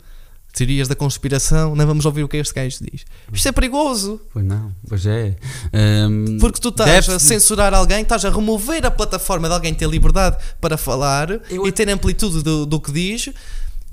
Teorias 0.52 0.88
da 0.88 0.96
conspiração. 0.96 1.76
Não 1.76 1.86
vamos 1.86 2.04
ouvir 2.04 2.24
o 2.24 2.28
que 2.28 2.38
este 2.38 2.52
gajo 2.56 2.78
diz. 2.92 3.06
Isto 3.32 3.48
é 3.48 3.52
perigoso. 3.52 4.20
Pois 4.34 4.44
não, 4.44 4.76
pois 4.90 5.06
é. 5.06 5.36
Ahm, 5.72 6.40
Porque 6.40 6.60
tu 6.60 6.70
estás 6.70 7.06
deve- 7.06 7.14
a 7.16 7.20
censurar 7.20 7.76
alguém, 7.76 8.02
estás 8.02 8.26
a 8.26 8.30
remover 8.32 8.84
a 8.88 8.90
plataforma 8.90 9.48
de 9.48 9.54
alguém 9.54 9.72
ter 9.76 9.88
liberdade 9.88 10.38
para 10.60 10.78
falar 10.78 11.30
Eu- 11.48 11.68
e 11.68 11.72
ter 11.72 11.88
amplitude 11.92 12.42
do, 12.42 12.66
do 12.66 12.82
que 12.82 12.92
diz. 12.92 13.30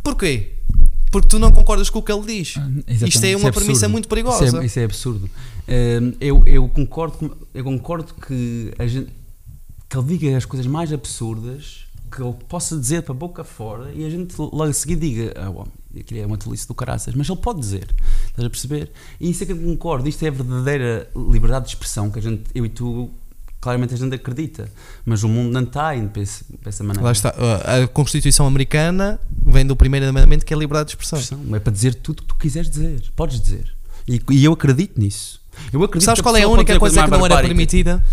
Porquê? 0.02 0.54
Porque 1.12 1.28
tu 1.28 1.38
não 1.38 1.52
concordas 1.52 1.90
com 1.90 1.98
o 1.98 2.02
que 2.02 2.10
ele 2.10 2.24
diz. 2.26 2.54
Exatamente, 2.56 3.04
Isto 3.08 3.24
é 3.26 3.36
uma 3.36 3.52
premissa 3.52 3.70
absurdo. 3.86 3.92
muito 3.92 4.08
perigosa. 4.08 4.44
Isso 4.46 4.56
é, 4.56 4.64
isso 4.66 4.78
é 4.80 4.84
absurdo. 4.84 5.30
Eu, 6.20 6.42
eu, 6.46 6.68
concordo 6.68 7.18
com- 7.18 7.30
eu 7.52 7.64
concordo 7.64 8.14
que, 8.14 8.72
a 8.78 8.86
gente, 8.86 9.12
que 9.88 9.98
ele 9.98 10.06
diga 10.18 10.36
as 10.36 10.44
coisas 10.44 10.66
mais 10.66 10.92
absurdas 10.92 11.84
que 12.10 12.22
ele 12.22 12.34
possa 12.48 12.78
dizer 12.78 13.02
para 13.02 13.12
a 13.12 13.16
boca 13.16 13.44
fora 13.44 13.92
e 13.92 14.04
a 14.04 14.08
gente 14.08 14.34
logo 14.38 14.62
a 14.62 14.72
seguir 14.72 14.96
diga 14.96 15.34
ah, 15.36 15.50
bom, 15.50 15.66
aquilo 15.98 16.20
é 16.20 16.26
uma 16.26 16.38
tolice 16.38 16.66
do 16.66 16.74
caraças, 16.74 17.14
mas 17.14 17.28
ele 17.28 17.38
pode 17.38 17.60
dizer, 17.60 17.86
estás 18.28 18.46
a 18.46 18.50
perceber? 18.50 18.90
E 19.20 19.28
isso 19.28 19.42
é 19.42 19.46
que 19.46 19.52
eu 19.52 19.58
concordo, 19.58 20.08
isto 20.08 20.24
é 20.24 20.28
a 20.28 20.30
verdadeira 20.30 21.10
liberdade 21.14 21.66
de 21.66 21.72
expressão 21.72 22.10
que 22.10 22.18
a 22.18 22.22
gente, 22.22 22.44
eu 22.54 22.64
e 22.64 22.70
tu, 22.70 23.10
claramente 23.60 23.92
a 23.92 23.96
gente 23.98 24.14
acredita, 24.14 24.70
mas 25.04 25.22
o 25.22 25.28
mundo 25.28 25.52
não 25.52 25.62
está 25.64 25.94
indo 25.94 26.08
para, 26.08 26.22
esse, 26.22 26.44
para 26.44 26.70
essa 26.70 26.82
maneira. 26.82 27.04
Lá 27.04 27.12
está. 27.12 27.28
A 27.82 27.86
Constituição 27.88 28.46
Americana 28.46 29.20
vem 29.44 29.66
do 29.66 29.76
primeiro 29.76 30.06
mandamento 30.10 30.46
que 30.46 30.54
é 30.54 30.56
a 30.56 30.60
liberdade 30.60 30.86
de 30.86 30.92
expressão. 30.92 31.18
expressão. 31.18 31.54
É 31.56 31.58
para 31.60 31.72
dizer 31.72 31.94
tudo 31.96 32.20
o 32.20 32.22
que 32.22 32.28
tu 32.28 32.36
quiseres 32.36 32.70
dizer. 32.70 33.02
Podes 33.14 33.38
dizer. 33.38 33.74
E, 34.06 34.18
e 34.30 34.44
eu 34.44 34.52
acredito 34.54 34.98
nisso. 34.98 35.37
Eu 35.72 35.82
acredito 35.84 36.04
Sabes 36.04 36.20
que 36.20 36.22
qual 36.22 36.36
é 36.36 36.42
a 36.42 36.48
única 36.48 36.72
dizer 36.72 36.78
coisa 36.80 37.04
que 37.04 37.10
não 37.10 37.24
era 37.26 37.42
permitida? 37.42 38.04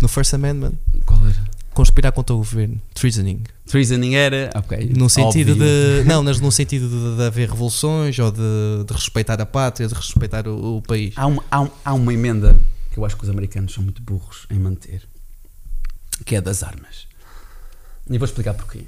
No 0.00 0.08
First 0.08 0.34
Amendment? 0.34 0.72
Qual 1.06 1.20
era? 1.26 1.52
Conspirar 1.74 2.12
contra 2.12 2.34
o 2.34 2.38
governo. 2.38 2.80
Treasoning. 2.92 3.44
Treasoning 3.66 4.14
era. 4.14 4.50
Ok. 4.54 4.92
No 4.94 5.08
sentido 5.08 5.52
óbvio. 5.52 5.64
de. 5.64 6.04
Não, 6.08 6.22
mas 6.22 6.38
no 6.38 6.52
sentido 6.52 6.88
de, 6.88 7.16
de 7.16 7.22
haver 7.22 7.48
revoluções 7.48 8.18
ou 8.18 8.30
de, 8.30 8.84
de 8.86 8.92
respeitar 8.92 9.40
a 9.40 9.46
pátria, 9.46 9.88
de 9.88 9.94
respeitar 9.94 10.46
o, 10.46 10.76
o 10.78 10.82
país. 10.82 11.14
Há 11.16 11.26
uma, 11.26 11.42
há, 11.50 11.60
um- 11.62 11.70
há 11.84 11.94
uma 11.94 12.12
emenda 12.12 12.60
que 12.90 12.98
eu 12.98 13.06
acho 13.06 13.16
que 13.16 13.24
os 13.24 13.30
americanos 13.30 13.72
são 13.72 13.82
muito 13.82 14.02
burros 14.02 14.46
em 14.50 14.58
manter, 14.58 15.02
que 16.26 16.36
é 16.36 16.40
das 16.42 16.62
armas. 16.62 17.06
E 18.10 18.18
vou 18.18 18.26
explicar 18.26 18.52
porquê. 18.52 18.80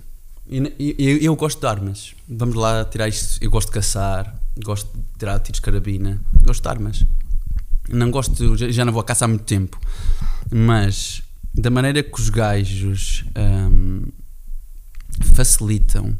E 0.46 0.60
ne- 0.60 0.72
e- 0.78 0.94
Eu, 0.98 1.16
eu 1.18 1.36
gosto 1.36 1.58
de 1.60 1.66
armas. 1.66 2.12
Vamos 2.28 2.54
lá 2.54 2.84
tirar 2.84 3.08
isto. 3.08 3.42
Eu 3.42 3.50
gosto 3.50 3.68
de 3.68 3.74
caçar, 3.74 4.34
gosto 4.62 4.90
de 4.94 5.02
tirar 5.18 5.38
tiros 5.38 5.56
de 5.58 5.62
carabina, 5.62 6.20
gosto 6.42 6.62
de 6.62 6.68
armas. 6.68 7.06
Não 7.89 8.11
gosto, 8.11 8.56
já- 8.56 8.70
já 8.70 8.85
não 8.85 8.93
vou 8.93 9.01
a 9.01 9.05
caça 9.05 9.24
há 9.24 9.28
muito 9.28 9.44
tempo, 9.44 9.78
mas 10.51 11.23
da 11.55 11.70
maneira 11.70 12.02
que 12.02 12.20
os 12.20 12.28
gajos 12.31 13.24
hum, 13.36 14.02
facilitam 15.35 16.16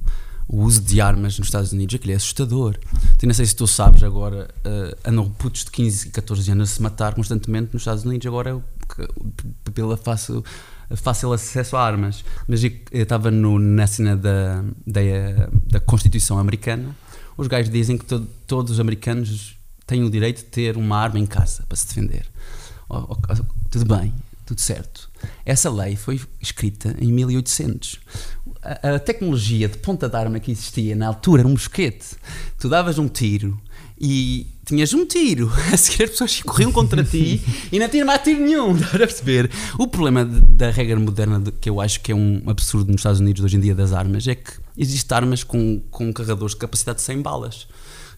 o 0.47 0.63
uso 0.63 0.81
de 0.83 1.01
armas 1.01 1.39
nos 1.39 1.49
Estados 1.49 1.73
Unidos, 1.73 1.95
aquilo 1.95 2.13
é 2.13 2.17
assustador. 2.17 2.77
Não 3.23 3.33
sei 3.33 3.47
se 3.47 3.57
tu 3.57 3.67
sabes 3.67 4.03
agora, 4.03 4.49
uh, 4.67 4.97
andam 5.11 5.29
putos 5.31 5.65
de 5.65 5.71
15 5.71 6.09
e 6.09 6.11
14 6.11 6.51
anos 6.53 6.71
a 6.71 6.75
se 6.75 6.83
matar 6.83 7.15
constantemente 7.15 7.71
nos 7.73 7.81
Estados 7.83 8.05
Unidos, 8.05 8.27
agora 8.27 8.63
é 8.99 9.71
pela 9.73 9.97
fácil, 9.97 10.45
fácil 10.97 11.33
acesso 11.33 11.77
a 11.77 11.83
armas. 11.83 12.23
Mas 12.47 12.63
eu 12.63 12.71
eu 12.93 13.03
estava 13.05 13.31
na 13.31 13.87
cena 13.87 14.15
da, 14.15 14.63
da, 14.87 15.01
da 15.67 15.81
Constituição 15.81 16.39
Americana, 16.39 16.95
os 17.39 17.47
gajos 17.49 17.73
dizem 17.73 17.97
que 17.97 18.05
to- 18.05 18.27
todos 18.47 18.73
os 18.73 18.81
americanos 18.81 19.54
têm 19.87 20.03
o 20.03 20.11
direito 20.11 20.39
de 20.39 20.45
ter 20.45 20.77
uma 20.77 20.97
arma 20.99 21.19
em 21.19 21.27
casa 21.27 21.65
para 21.69 21.77
se 21.77 21.87
defender. 21.87 22.27
Oh, 22.89 23.07
oh, 23.11 23.17
tudo 23.71 23.85
bem, 23.97 24.13
tudo 24.47 24.61
certo. 24.61 25.11
Essa 25.45 25.71
lei 25.71 25.97
foi 25.97 26.21
escrita 26.41 26.95
em 27.01 27.11
1800. 27.13 27.99
A, 28.63 28.95
a 28.95 28.99
tecnologia 28.99 29.69
de 29.69 29.79
ponta 29.79 30.09
de 30.09 30.17
arma 30.17 30.39
que 30.41 30.51
existia 30.51 30.95
na 30.95 31.07
altura 31.09 31.43
era 31.43 31.49
um 31.49 31.53
mosquete. 31.53 32.17
Tu 32.59 32.69
davas 32.69 32.99
um 32.99 33.09
tiro 33.09 33.59
e 34.01 34.47
tinhas 34.67 34.93
um 34.95 35.05
tiro. 35.07 35.51
A 35.73 35.77
seguir 35.77 36.05
as 36.05 36.11
pessoas 36.11 36.43
corriam 36.43 36.73
contra 36.73 37.03
ti 37.05 37.43
e 37.73 37.79
não 37.79 37.89
tinham 37.89 38.07
mais 38.07 38.23
tiro 38.23 38.41
nenhum. 38.41 38.75
Estás 38.77 38.95
a 38.95 38.99
perceber? 38.99 39.51
O 39.79 39.87
problema 39.87 40.25
de- 40.25 40.41
da 40.41 40.71
regra 40.71 40.99
moderna, 40.99 41.41
de- 41.41 41.53
que 41.53 41.69
eu 41.71 41.81
acho 41.81 42.01
que 42.01 42.13
é 42.13 42.15
um 42.15 42.43
absurdo 42.47 42.91
nos 42.91 43.01
Estados 43.01 43.21
Unidos 43.21 43.43
hoje 43.45 43.57
em 43.57 43.61
dia 43.61 43.75
das 43.75 43.93
armas, 43.93 44.27
é 44.29 44.35
que 44.35 44.53
existem 44.77 45.17
armas 45.17 45.43
com, 45.43 45.81
com 45.91 46.13
carregadores 46.13 46.53
de 46.55 46.59
capacidade 46.61 46.99
de 46.99 47.05
100 47.05 47.23
balas. 47.23 47.67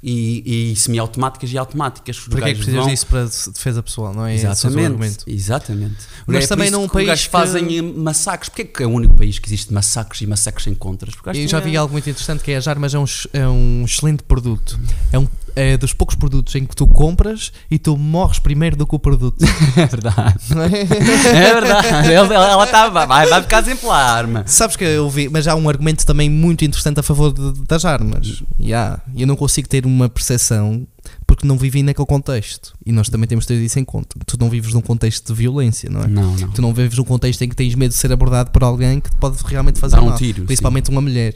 E, 0.09 0.71
e 0.73 0.77
semiautomáticas 0.77 1.51
e 1.51 1.59
automáticas. 1.59 2.21
Para 2.21 2.43
que 2.43 2.45
é 2.45 2.49
que 2.53 2.55
precisas 2.59 2.81
vão- 2.81 2.89
disso 2.89 3.07
para 3.09 3.25
defesa 3.25 3.83
pessoal, 3.83 4.15
não 4.15 4.25
é? 4.25 4.33
É 4.33 4.35
Exatamente, 4.37 5.19
exatamente. 5.27 5.97
Mas 6.27 6.45
É 6.45 6.47
também 6.47 6.71
num 6.71 6.87
país 6.89 7.07
os 7.07 7.09
gajos 7.09 7.25
que- 7.25 7.31
fazem 7.33 7.83
massacres. 7.83 8.49
Porquê 8.49 8.65
que 8.67 8.83
é 8.85 8.87
o 8.87 8.91
único 8.91 9.15
país 9.15 9.41
que 9.41 9.49
existe 9.49 9.73
massacres 9.75 10.21
e 10.21 10.27
massacres 10.29 10.63
sem 10.63 10.75
contras? 10.77 11.13
Eu 11.35 11.49
já 11.49 11.61
que 11.61 11.67
é- 11.67 11.71
vi 11.73 11.77
algo 11.77 11.91
muito 11.93 12.09
interessante 12.09 12.43
que 12.45 12.53
é 12.53 12.57
as 12.57 12.69
armas 12.69 12.95
é 12.95 12.99
um, 13.01 13.05
é 13.33 13.49
um 13.49 13.83
excelente 13.85 14.23
produto. 14.23 14.79
É, 15.13 15.19
um, 15.19 15.27
é 15.57 15.77
dos 15.77 15.93
poucos 15.95 16.15
produtos 16.15 16.55
em 16.55 16.65
que 16.67 16.77
tu 16.77 16.87
compras 16.87 17.51
e 17.71 17.79
tu 17.79 17.97
morres 17.97 18.39
primeiro 18.39 18.77
do 18.77 18.87
que 18.87 18.95
o 18.95 18.99
produto. 18.99 19.43
É 19.77 19.87
verdade. 19.87 20.37
é? 20.55 20.81
É 21.29 21.55
verdade. 21.55 22.13
Ela, 22.13 22.35
ela 22.51 22.65
está, 22.65 22.89
vai, 22.89 23.27
vai 23.27 23.43
ficar 23.43 23.65
sempre 23.65 23.87
lá 23.87 23.97
a 23.99 24.13
arma. 24.15 24.45
Sabes 24.47 24.77
que 24.77 24.85
eu 24.85 25.09
vi, 25.11 25.29
mas 25.29 25.49
há 25.49 25.55
um 25.55 25.69
argumento 25.69 26.05
também 26.07 26.29
muito 26.31 26.65
interessante 26.65 27.01
a 27.01 27.03
favor 27.03 27.33
de- 27.33 27.65
das 27.67 27.85
armas. 27.85 28.43
Yeah. 28.61 29.01
Eu 29.17 29.27
não 29.27 29.37
consigo 29.37 29.69
ter 29.69 29.85
uma 29.87 30.09
percepção 30.09 30.87
porque 31.27 31.47
não 31.47 31.57
vivi 31.57 31.83
naquele 31.83 32.07
contexto. 32.07 32.75
E 32.85 32.93
nós 32.93 33.09
também 33.09 33.27
temos 33.29 33.45
de 33.45 33.49
ter 33.55 33.63
isso 33.63 33.79
em 33.79 33.85
conta. 33.85 34.17
Tu 34.27 34.37
não 34.39 34.49
vives 34.51 34.73
num 34.75 34.81
contexto 34.81 35.33
de 35.33 35.39
violência, 35.39 35.89
não 35.91 36.03
é? 36.03 36.07
Não, 36.07 36.35
não. 36.37 36.49
Tu 36.51 36.61
não 36.63 36.73
vives 36.75 36.99
num 36.99 37.05
contexto 37.05 37.43
em 37.43 37.49
que 37.49 37.57
tens 37.57 37.75
medo 37.75 37.91
de 37.93 37.97
ser 37.97 38.13
abordado 38.13 38.51
por 38.51 38.63
alguém 38.65 39.01
que 39.01 39.11
te 39.11 39.17
pode 39.17 39.37
realmente 39.47 39.79
fazer 39.79 39.97
Dar 39.97 40.03
um 40.03 40.09
mal. 40.11 40.19
tiro, 40.19 40.45
Principalmente 40.45 40.91
uma 40.91 41.01
mulher. 41.01 41.35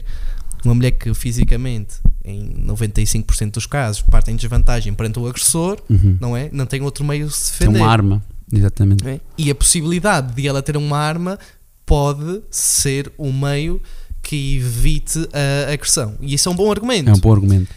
Uma 0.63 0.75
mulher 0.75 0.91
que 0.91 1.11
fisicamente, 1.13 1.95
em 2.23 2.49
95% 2.67 3.51
dos 3.51 3.65
casos, 3.65 4.01
parte 4.01 4.29
em 4.31 4.35
desvantagem 4.35 4.93
perante 4.93 5.19
o 5.19 5.27
agressor, 5.27 5.77
Uhum. 5.89 6.17
não 6.19 6.37
é? 6.37 6.49
Não 6.51 6.65
tem 6.65 6.81
outro 6.81 7.03
meio 7.03 7.27
de 7.27 7.33
se 7.33 7.51
Tem 7.57 7.67
defender. 7.67 7.79
uma 7.83 7.91
arma. 7.91 8.23
Exatamente. 8.53 9.07
É? 9.07 9.19
E 9.37 9.49
a 9.49 9.55
possibilidade 9.55 10.33
de 10.33 10.47
ela 10.47 10.61
ter 10.61 10.75
uma 10.77 10.97
arma 10.97 11.39
pode 11.85 12.41
ser 12.51 13.11
um 13.17 13.31
meio 13.33 13.81
que 14.21 14.57
evite 14.57 15.27
a 15.67 15.71
agressão. 15.73 16.15
E 16.21 16.33
isso 16.35 16.47
é 16.47 16.51
um 16.51 16.55
bom 16.55 16.69
argumento. 16.69 17.09
É 17.09 17.13
um 17.13 17.17
bom 17.19 17.31
argumento. 17.33 17.69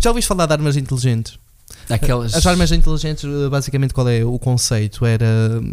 Já 0.00 0.10
ouviste 0.10 0.28
falar 0.28 0.46
de 0.46 0.52
armas 0.52 0.76
inteligentes? 0.76 1.38
Aquelas. 1.88 2.34
As 2.34 2.44
armas 2.46 2.70
inteligentes, 2.72 3.24
eh, 3.24 3.48
basicamente, 3.48 3.94
qual 3.94 4.08
é 4.08 4.24
o 4.24 4.38
conceito? 4.38 5.04
Era 5.06 5.26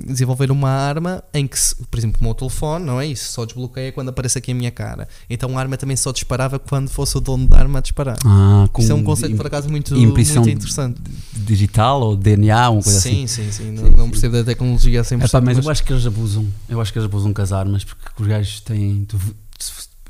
desenvolver 0.05 0.51
uma 0.51 0.69
arma 0.69 1.23
em 1.33 1.47
que, 1.47 1.57
se- 1.59 1.75
por 1.89 1.97
exemplo, 1.97 2.19
o 2.21 2.23
meu 2.23 2.33
telefone, 2.35 2.85
não 2.85 2.99
é 3.01 3.05
isso? 3.07 3.31
Só 3.31 3.45
desbloqueia 3.45 3.91
quando 3.91 4.09
aparece 4.09 4.37
aqui 4.37 4.51
a 4.51 4.55
minha 4.55 4.69
cara. 4.71 5.07
Então 5.29 5.57
a 5.57 5.59
arma 5.61 5.75
também 5.77 5.95
só 5.97 6.11
disparava 6.11 6.59
quando 6.59 6.89
fosse 6.89 7.17
o 7.17 7.19
dono 7.21 7.47
da 7.47 7.57
arma 7.57 7.79
a 7.79 7.81
disparar. 7.81 8.17
Ah, 8.25 8.67
com 8.71 8.81
Isso 8.81 8.91
é 8.91 8.95
um 8.95 9.03
conceito, 9.03 9.35
por 9.35 9.47
acaso, 9.47 9.69
muito, 9.69 9.95
muito 9.95 10.19
interessante. 10.49 11.01
digital 11.33 12.01
ou 12.01 12.15
DNA, 12.15 12.69
uma 12.69 12.83
coisa 12.83 12.99
Sim, 12.99 13.23
assim. 13.25 13.27
sim, 13.27 13.51
sim. 13.51 13.71
Não, 13.71 13.83
Sim, 13.85 13.89
não 13.97 14.05
sim. 14.05 14.11
percebo 14.11 14.35
da 14.37 14.43
tecnologia 14.43 15.01
a 15.01 15.03
100%. 15.03 15.25
Epá, 15.25 15.41
mas 15.41 15.55
mas 15.57 15.65
eu 15.65 15.71
acho 15.71 15.83
que 15.83 15.93
eles 15.93 16.05
abusam. 16.05 16.45
Eu 16.69 16.81
acho 16.81 16.91
que 16.91 16.99
eles 16.99 17.05
abusam 17.05 17.33
com 17.33 17.41
as 17.41 17.51
armas 17.51 17.83
porque 17.83 18.01
os 18.19 18.27
gajos 18.27 18.59
têm. 18.61 19.05
Tu 19.05 19.17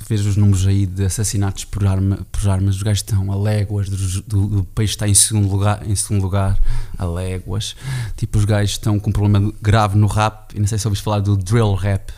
vês 0.08 0.26
os 0.26 0.36
números 0.36 0.66
aí 0.68 0.86
de 0.86 1.06
assassinatos 1.06 1.66
por, 1.66 1.86
arma, 1.86 2.20
por 2.32 2.50
armas, 2.50 2.76
os 2.76 2.84
gajos 2.84 3.00
estão 3.00 3.32
a 3.32 3.36
léguas 3.36 3.90
do, 3.90 4.22
do, 4.48 4.64
país 4.64 4.92
está 4.92 5.08
em 5.08 5.14
segundo 5.14 5.50
lugar, 5.50 5.88
em 5.88 5.96
segundo 5.96 6.22
lugar, 6.22 6.60
a 6.98 7.06
léguas. 7.06 7.76
Tipo, 8.16 8.38
os 8.38 8.46
gajos 8.46 8.72
estão 8.72 9.00
com 9.00 9.10
um 9.10 9.14
problema 9.14 9.54
grave 9.62 9.98
no 9.98 10.08
rap. 10.08 10.54
E 10.56 10.60
não 10.60 10.68
sei 10.68 10.78
se 10.78 10.88
ouviste 10.88 11.04
falar 11.04 11.20
do 11.20 11.38
drill 11.38 11.74
rap. 11.76 12.12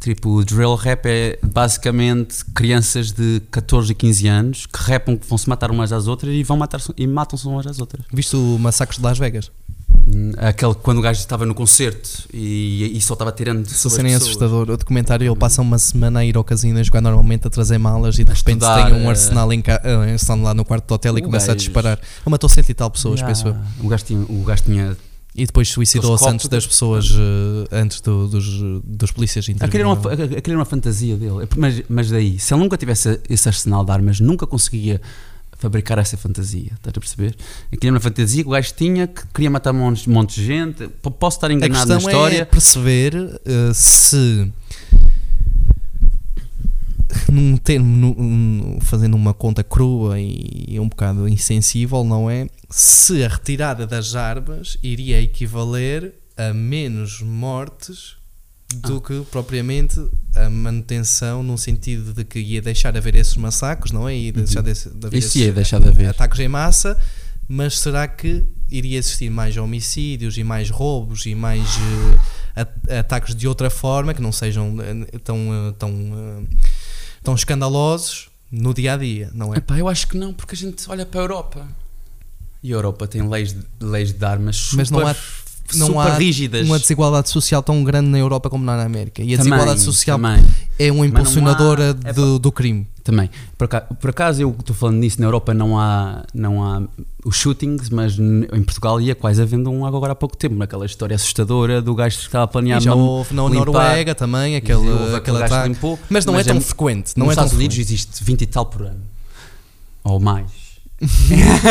Tipo, 0.00 0.30
o 0.30 0.44
drill 0.44 0.74
rap 0.74 1.06
é 1.06 1.38
basicamente 1.42 2.44
crianças 2.54 3.10
de 3.10 3.40
14 3.50 3.90
e 3.90 3.94
15 3.94 4.28
anos 4.28 4.66
que 4.66 4.78
rapam 4.78 5.16
que 5.16 5.26
vão 5.26 5.38
se 5.38 5.48
matar 5.48 5.70
umas 5.70 5.92
às 5.92 6.06
outras 6.06 6.34
e 6.34 6.42
vão 6.42 6.58
matar 6.58 6.80
e 6.96 7.06
matam-se 7.06 7.46
umas 7.46 7.66
às 7.66 7.78
outras. 7.80 8.04
Viste 8.12 8.36
o 8.36 8.58
massacre 8.58 8.96
de 8.98 9.02
Las 9.02 9.18
Vegas? 9.18 9.50
Hum, 10.06 10.32
Aquele 10.36 10.74
que 10.74 10.80
quando 10.80 10.98
o 10.98 11.00
gajo 11.02 11.18
estava 11.20 11.46
no 11.46 11.54
concerto 11.54 12.10
e, 12.32 12.96
e 12.96 13.00
só 13.00 13.14
estava 13.14 13.32
tirando 13.32 13.64
Essa 13.66 13.88
cena 13.88 14.10
é 14.10 14.14
assustador. 14.14 14.68
O 14.70 14.76
documentário 14.76 15.26
ele 15.26 15.36
passa 15.38 15.62
uma 15.62 15.78
semana 15.78 16.20
a 16.20 16.24
ir 16.24 16.36
ao 16.36 16.44
casino 16.44 16.78
a 16.78 16.82
jogar 16.82 17.00
normalmente 17.00 17.46
a 17.46 17.50
trazer 17.50 17.78
malas 17.78 18.18
e 18.18 18.24
de 18.24 18.30
A 18.30 18.34
repente 18.34 18.62
estudar, 18.62 18.86
tem 18.86 18.94
um 18.94 19.04
eh, 19.04 19.08
arsenal 19.08 19.52
em 19.52 19.60
ca... 19.62 19.80
eh, 19.84 20.34
lá 20.42 20.52
no 20.54 20.64
quarto 20.64 20.86
do 20.86 20.94
hotel 20.94 21.18
e 21.18 21.22
começa 21.22 21.46
a 21.46 21.54
gajo- 21.54 21.58
disparar. 21.58 21.98
Ele 21.98 22.30
matou 22.30 22.48
cento 22.48 22.68
e 22.68 22.74
tal 22.74 22.90
pessoas, 22.90 23.20
Yeah. 23.20 23.34
penso 23.34 23.48
eu. 23.48 23.84
O 23.84 23.88
gajo 23.88 24.04
tinha, 24.04 24.20
o 24.28 24.42
gajo 24.44 24.62
tinha 24.64 24.96
E 25.34 25.46
depois 25.46 25.68
suicidou-se 25.68 26.28
antes 26.28 26.48
das 26.48 26.66
pessoas, 26.66 27.10
uh, 27.10 27.66
antes 27.72 28.00
do, 28.00 28.28
dos, 28.28 28.46
dos 28.84 29.10
polícias 29.10 29.48
intervirem. 29.48 29.90
Aquilo 29.92 30.38
era 30.52 30.58
uma 30.58 30.64
fantasia 30.64 31.16
dele. 31.16 31.48
Mas, 31.56 31.82
mas 31.88 32.10
daí, 32.10 32.38
se 32.38 32.52
ele 32.54 32.62
nunca 32.62 32.76
tivesse 32.76 33.20
esse 33.28 33.48
arsenal 33.48 33.84
de 33.84 33.90
armas, 33.90 34.20
nunca 34.20 34.46
conseguia 34.46 35.00
fabricar 35.64 35.98
essa 35.98 36.16
fantasia. 36.16 36.72
Estás 36.74 36.92
a 36.94 37.00
perceber? 37.00 37.34
Aquilo 37.72 37.88
era 37.88 37.94
uma 37.94 38.00
fantasia 38.00 38.42
que 38.42 38.48
o 38.48 38.52
gajo 38.52 38.74
tinha, 38.76 39.06
que 39.06 39.26
queria 39.28 39.50
matar 39.50 39.72
um 39.72 39.78
monte, 39.78 40.08
um 40.08 40.12
monte 40.12 40.34
de 40.36 40.46
gente. 40.46 40.88
Posso 41.18 41.38
estar 41.38 41.50
enganado 41.50 41.88
na 41.88 41.96
história. 41.96 42.42
É 42.42 42.44
perceber 42.44 43.14
uh, 43.14 43.72
se 43.72 44.52
num 47.32 47.56
termo, 47.56 47.86
num, 47.86 48.78
fazendo 48.82 49.14
uma 49.14 49.32
conta 49.32 49.64
crua 49.64 50.20
e 50.20 50.78
um 50.78 50.88
bocado 50.88 51.26
insensível, 51.26 52.04
não 52.04 52.28
é? 52.28 52.46
Se 52.68 53.24
a 53.24 53.28
retirada 53.28 53.86
das 53.86 54.14
armas 54.14 54.76
iria 54.82 55.20
equivaler 55.20 56.14
a 56.36 56.52
menos 56.52 57.22
mortes 57.22 58.16
do 58.76 58.96
ah. 58.96 59.00
que 59.00 59.26
propriamente 59.30 60.00
a 60.34 60.50
manutenção 60.50 61.42
no 61.42 61.56
sentido 61.56 62.12
de 62.12 62.24
que 62.24 62.38
ia 62.38 62.60
deixar 62.60 62.90
de 62.90 62.98
haver 62.98 63.14
esses 63.14 63.36
massacres, 63.36 63.92
não 63.92 64.08
é? 64.08 64.16
E 64.16 64.32
deixar 64.32 64.62
de, 64.62 64.72
de 64.72 65.06
haver 65.06 65.18
Isso 65.18 65.38
ia 65.38 65.52
deixar 65.52 65.80
de 65.80 65.88
haver 65.88 66.08
ataques 66.08 66.38
em 66.40 66.48
massa, 66.48 66.98
mas 67.48 67.78
será 67.78 68.08
que 68.08 68.44
iria 68.70 68.98
existir 68.98 69.30
mais 69.30 69.56
homicídios 69.56 70.36
e 70.36 70.44
mais 70.44 70.70
roubos 70.70 71.26
e 71.26 71.34
mais 71.34 71.62
uh, 71.76 72.98
ataques 72.98 73.34
de 73.34 73.46
outra 73.46 73.70
forma 73.70 74.14
que 74.14 74.22
não 74.22 74.32
sejam 74.32 74.74
uh, 74.74 75.18
tão, 75.20 75.68
uh, 75.68 75.72
tão 75.72 76.46
tão 77.24 77.34
escandalosos 77.34 78.28
no 78.52 78.72
dia 78.72 78.92
a 78.92 78.96
dia, 78.96 79.30
não 79.34 79.52
é? 79.52 79.58
Epá, 79.58 79.76
eu 79.78 79.88
acho 79.88 80.06
que 80.06 80.16
não, 80.16 80.32
porque 80.32 80.54
a 80.54 80.58
gente 80.58 80.88
olha 80.88 81.04
para 81.04 81.20
a 81.20 81.24
Europa 81.24 81.66
e 82.62 82.72
a 82.72 82.76
Europa 82.76 83.08
tem 83.08 83.28
leis, 83.28 83.56
leis 83.80 84.12
de 84.12 84.24
armas 84.24 84.56
super, 84.56 84.76
Mas 84.76 84.90
não 84.90 85.06
há, 85.06 85.14
não 85.74 85.98
há 85.98 86.14
rígidas. 86.14 86.66
uma 86.66 86.78
desigualdade 86.78 87.28
social 87.30 87.62
tão 87.62 87.82
grande 87.82 88.08
na 88.08 88.18
Europa 88.18 88.50
como 88.50 88.64
na 88.64 88.82
América. 88.82 89.22
E 89.22 89.34
a 89.34 89.38
também, 89.38 89.50
desigualdade 89.52 89.80
social 89.80 90.18
também. 90.18 90.44
é 90.78 90.92
uma 90.92 91.06
impulsionadora 91.06 91.96
há, 92.04 92.08
é 92.08 92.12
do, 92.12 92.38
do 92.38 92.52
crime. 92.52 92.86
Também. 93.02 93.28
Por 93.58 93.66
acaso, 93.66 93.86
por 94.00 94.10
acaso, 94.10 94.40
eu 94.40 94.56
estou 94.58 94.74
falando 94.74 94.96
nisso, 94.96 95.20
na 95.20 95.26
Europa 95.26 95.52
não 95.52 95.78
há, 95.78 96.24
não 96.32 96.64
há 96.64 96.82
os 97.22 97.36
shootings, 97.36 97.90
mas 97.90 98.18
em 98.18 98.62
Portugal 98.62 98.98
ia 98.98 99.14
quase 99.14 99.42
havendo 99.42 99.70
um 99.70 99.84
agora 99.84 100.12
há 100.12 100.14
pouco 100.14 100.34
tempo, 100.38 100.54
naquela 100.54 100.86
história 100.86 101.14
assustadora 101.14 101.82
do 101.82 101.94
gajo 101.94 102.16
que 102.16 102.24
estava 102.24 102.44
a 102.44 102.48
planear. 102.48 102.80
E 102.80 102.84
já 102.84 102.94
houve 102.94 103.34
na 103.34 103.46
Noruega 103.46 104.14
também, 104.14 104.56
aquele, 104.56 105.14
aquele 105.14 105.42
ataque. 105.42 105.68
Limpou, 105.68 105.98
mas 106.08 106.24
não 106.24 106.32
mas 106.32 106.46
é 106.46 106.48
tão 106.48 106.56
é, 106.56 106.60
frequente. 106.60 107.12
Não 107.14 107.26
nos 107.26 107.32
é 107.32 107.34
Estados 107.34 107.52
Unidos 107.52 107.76
frequente. 107.76 107.92
existe 107.92 108.24
20 108.24 108.40
e 108.40 108.46
tal 108.46 108.66
por 108.66 108.82
ano. 108.82 109.02
Ou 110.02 110.18
mais. 110.18 110.50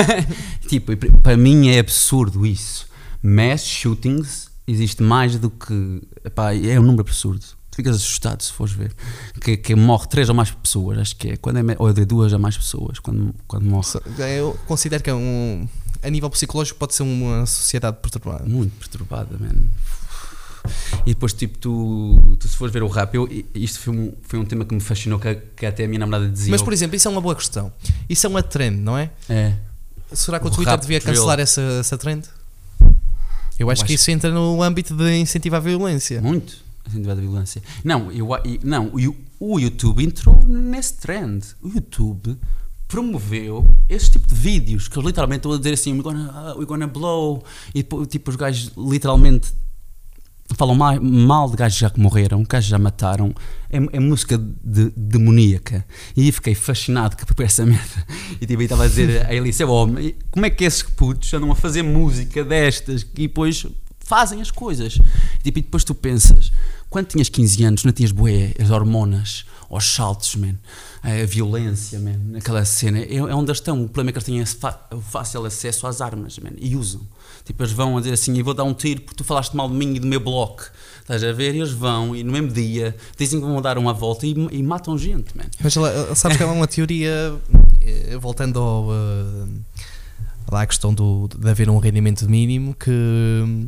tipo, 0.69 0.95
para 1.23 1.35
mim 1.35 1.69
é 1.69 1.79
absurdo 1.79 2.45
isso. 2.45 2.92
Mass 3.23 3.63
shootings 3.63 4.49
existe 4.67 5.01
mais 5.01 5.37
do 5.37 5.49
que. 5.49 6.01
Epá, 6.23 6.53
é 6.53 6.79
um 6.79 6.83
número 6.83 7.01
absurdo 7.01 7.43
tu 7.73 7.77
ficas 7.77 7.95
assustado 7.95 8.41
se 8.43 8.53
fores 8.53 8.71
ver 8.71 8.93
que, 9.41 9.57
que 9.57 9.75
morre 9.75 10.07
três 10.07 10.29
ou 10.29 10.35
mais 10.35 10.51
pessoas, 10.51 10.99
acho 10.99 11.15
que 11.15 11.31
é, 11.31 11.37
quando 11.37 11.57
é 11.57 11.75
ou 11.79 11.91
de 11.91 12.05
duas 12.05 12.31
a 12.31 12.37
mais 12.37 12.55
pessoas 12.55 12.99
quando, 12.99 13.33
quando 13.47 13.65
morre. 13.65 13.99
Eu 14.37 14.57
considero 14.67 15.01
que 15.01 15.09
é 15.09 15.13
um, 15.13 15.67
a 16.03 16.09
nível 16.09 16.29
psicológico 16.29 16.77
pode 16.77 16.93
ser 16.93 17.01
uma 17.01 17.45
sociedade 17.47 17.97
perturbada. 17.99 18.45
Muito 18.45 18.77
perturbada, 18.77 19.35
mano. 19.39 19.65
E 21.05 21.13
depois, 21.13 21.33
tipo, 21.33 21.57
tu, 21.57 22.37
tu 22.39 22.47
se 22.47 22.55
fores 22.55 22.71
ver 22.71 22.83
o 22.83 22.87
rap, 22.87 23.15
eu, 23.15 23.27
isto 23.53 23.79
foi 23.79 23.93
um, 23.93 24.13
foi 24.21 24.39
um 24.39 24.45
tema 24.45 24.63
que 24.63 24.73
me 24.73 24.79
fascinou, 24.79 25.19
que, 25.19 25.35
que 25.35 25.65
até 25.65 25.83
a 25.83 25.87
minha 25.87 25.99
namorada 25.99 26.29
dizia. 26.29 26.51
Mas, 26.51 26.61
por 26.61 26.71
exemplo, 26.71 26.95
isso 26.95 27.07
é 27.07 27.11
uma 27.11 27.19
boa 27.19 27.35
questão. 27.35 27.73
Isso 28.07 28.25
é 28.25 28.29
uma 28.29 28.41
trend, 28.41 28.77
não 28.77 28.97
é? 28.97 29.11
É. 29.27 29.55
Será 30.13 30.39
que 30.39 30.45
o, 30.45 30.47
o 30.47 30.51
Twitter 30.51 30.77
devia 30.77 31.01
cancelar 31.01 31.39
essa, 31.39 31.61
essa 31.61 31.97
trend? 31.97 32.29
Eu 33.59 33.69
acho, 33.69 33.81
eu 33.81 33.83
acho 33.83 33.85
que 33.85 33.93
isso 33.93 34.11
entra 34.11 34.31
no 34.31 34.61
âmbito 34.61 34.95
de 34.95 35.15
incentivar 35.17 35.59
a 35.59 35.63
violência. 35.63 36.21
Muito 36.21 36.63
incentivar 36.87 37.17
a 37.17 37.21
violência. 37.21 37.61
Não, 37.83 38.11
eu, 38.11 38.27
não 38.63 38.87
o, 38.87 39.15
o 39.39 39.59
YouTube 39.59 40.03
entrou 40.03 40.45
nesse 40.45 40.95
trend. 40.95 41.43
O 41.61 41.69
YouTube 41.69 42.37
promoveu 42.87 43.65
esse 43.89 44.11
tipo 44.11 44.27
de 44.27 44.35
vídeos 44.35 44.87
que 44.87 44.97
eles 44.97 45.07
literalmente 45.07 45.39
estão 45.39 45.53
a 45.53 45.57
dizer 45.57 45.73
assim 45.73 45.93
we're 45.93 46.03
gonna, 46.03 46.29
uh, 46.29 46.57
we're 46.57 46.65
gonna 46.65 46.85
blow 46.85 47.43
e 47.73 47.81
tipo 48.05 48.29
os 48.29 48.35
gajos 48.35 48.71
literalmente 48.77 49.51
falam 50.53 50.75
mal, 50.75 51.01
mal 51.01 51.49
de 51.49 51.55
gajos 51.55 51.77
já 51.77 51.89
que 51.89 51.99
morreram, 51.99 52.43
gajos 52.47 52.69
já 52.69 52.77
mataram. 52.77 53.33
É, 53.69 53.77
é 53.97 53.99
música 53.99 54.37
de, 54.37 54.91
demoníaca. 54.95 55.85
E 56.15 56.31
fiquei 56.31 56.53
fascinado 56.53 57.15
por 57.15 57.43
essa 57.43 57.65
merda. 57.65 58.05
E 58.39 58.45
tipo, 58.45 58.61
estava 58.61 58.83
a 58.83 58.87
dizer 58.87 59.25
a 59.25 59.33
Elise, 59.33 59.63
oh, 59.63 59.87
como 60.29 60.45
é 60.45 60.49
que 60.49 60.63
esses 60.63 60.83
putos 60.83 61.33
andam 61.33 61.51
a 61.51 61.55
fazer 61.55 61.81
música 61.81 62.43
destas 62.43 63.01
e 63.15 63.27
depois 63.27 63.65
fazem 64.03 64.41
as 64.41 64.51
coisas. 64.51 64.95
E, 65.39 65.43
tipo, 65.43 65.59
e 65.59 65.61
depois 65.61 65.83
tu 65.83 65.95
pensas, 65.95 66.51
quando 66.89 67.07
tinhas 67.07 67.29
15 67.29 67.63
anos, 67.63 67.83
não 67.83 67.91
tinhas 67.91 68.11
boé, 68.11 68.53
as 68.59 68.69
hormonas, 68.69 69.45
os 69.69 69.85
saltos, 69.85 70.35
man, 70.35 70.55
a 71.01 71.25
violência, 71.25 71.99
man, 71.99 72.37
aquela 72.37 72.63
cena. 72.65 72.99
É, 72.99 73.15
é 73.15 73.35
onde 73.35 73.51
estão. 73.51 73.83
O 73.83 73.89
problema 73.89 74.09
é 74.09 74.11
que 74.13 74.17
eles 74.19 74.25
têm 74.25 74.39
esse 74.39 74.57
fácil 75.09 75.45
acesso 75.45 75.87
às 75.87 76.01
armas, 76.01 76.37
man, 76.39 76.51
e 76.57 76.75
usam. 76.75 77.01
Tipo, 77.45 77.63
eles 77.63 77.73
vão 77.73 77.97
a 77.97 77.99
dizer 77.99 78.13
assim: 78.13 78.37
Eu 78.37 78.45
vou 78.45 78.53
dar 78.53 78.63
um 78.63 78.73
tiro 78.73 79.01
porque 79.01 79.15
tu 79.15 79.23
falaste 79.23 79.53
mal 79.55 79.67
de 79.67 79.75
mim 79.75 79.95
e 79.95 79.99
do 79.99 80.07
meu 80.07 80.19
bloco. 80.19 80.63
Estás 81.01 81.23
a 81.23 81.33
ver? 81.33 81.53
E 81.55 81.57
eles 81.57 81.71
vão 81.71 82.15
e 82.15 82.23
no 82.23 82.31
mesmo 82.31 82.49
dia 82.49 82.95
dizem 83.17 83.39
que 83.39 83.45
vão 83.45 83.61
dar 83.61 83.77
uma 83.77 83.93
volta 83.93 84.25
e, 84.25 84.33
e 84.51 84.63
matam 84.63 84.97
gente, 84.97 85.35
man. 85.35 85.43
Mas 85.61 85.73
sabes 86.15 86.37
que 86.37 86.43
há 86.43 86.47
uma 86.47 86.67
teoria, 86.67 87.35
eh, 87.81 88.17
voltando 88.17 88.59
ao. 88.59 88.87
Uh, 88.87 89.49
lá 90.49 90.65
questão 90.65 90.93
do, 90.93 91.27
de 91.35 91.49
haver 91.49 91.69
um 91.69 91.79
rendimento 91.79 92.29
mínimo 92.29 92.75
que 92.75 93.67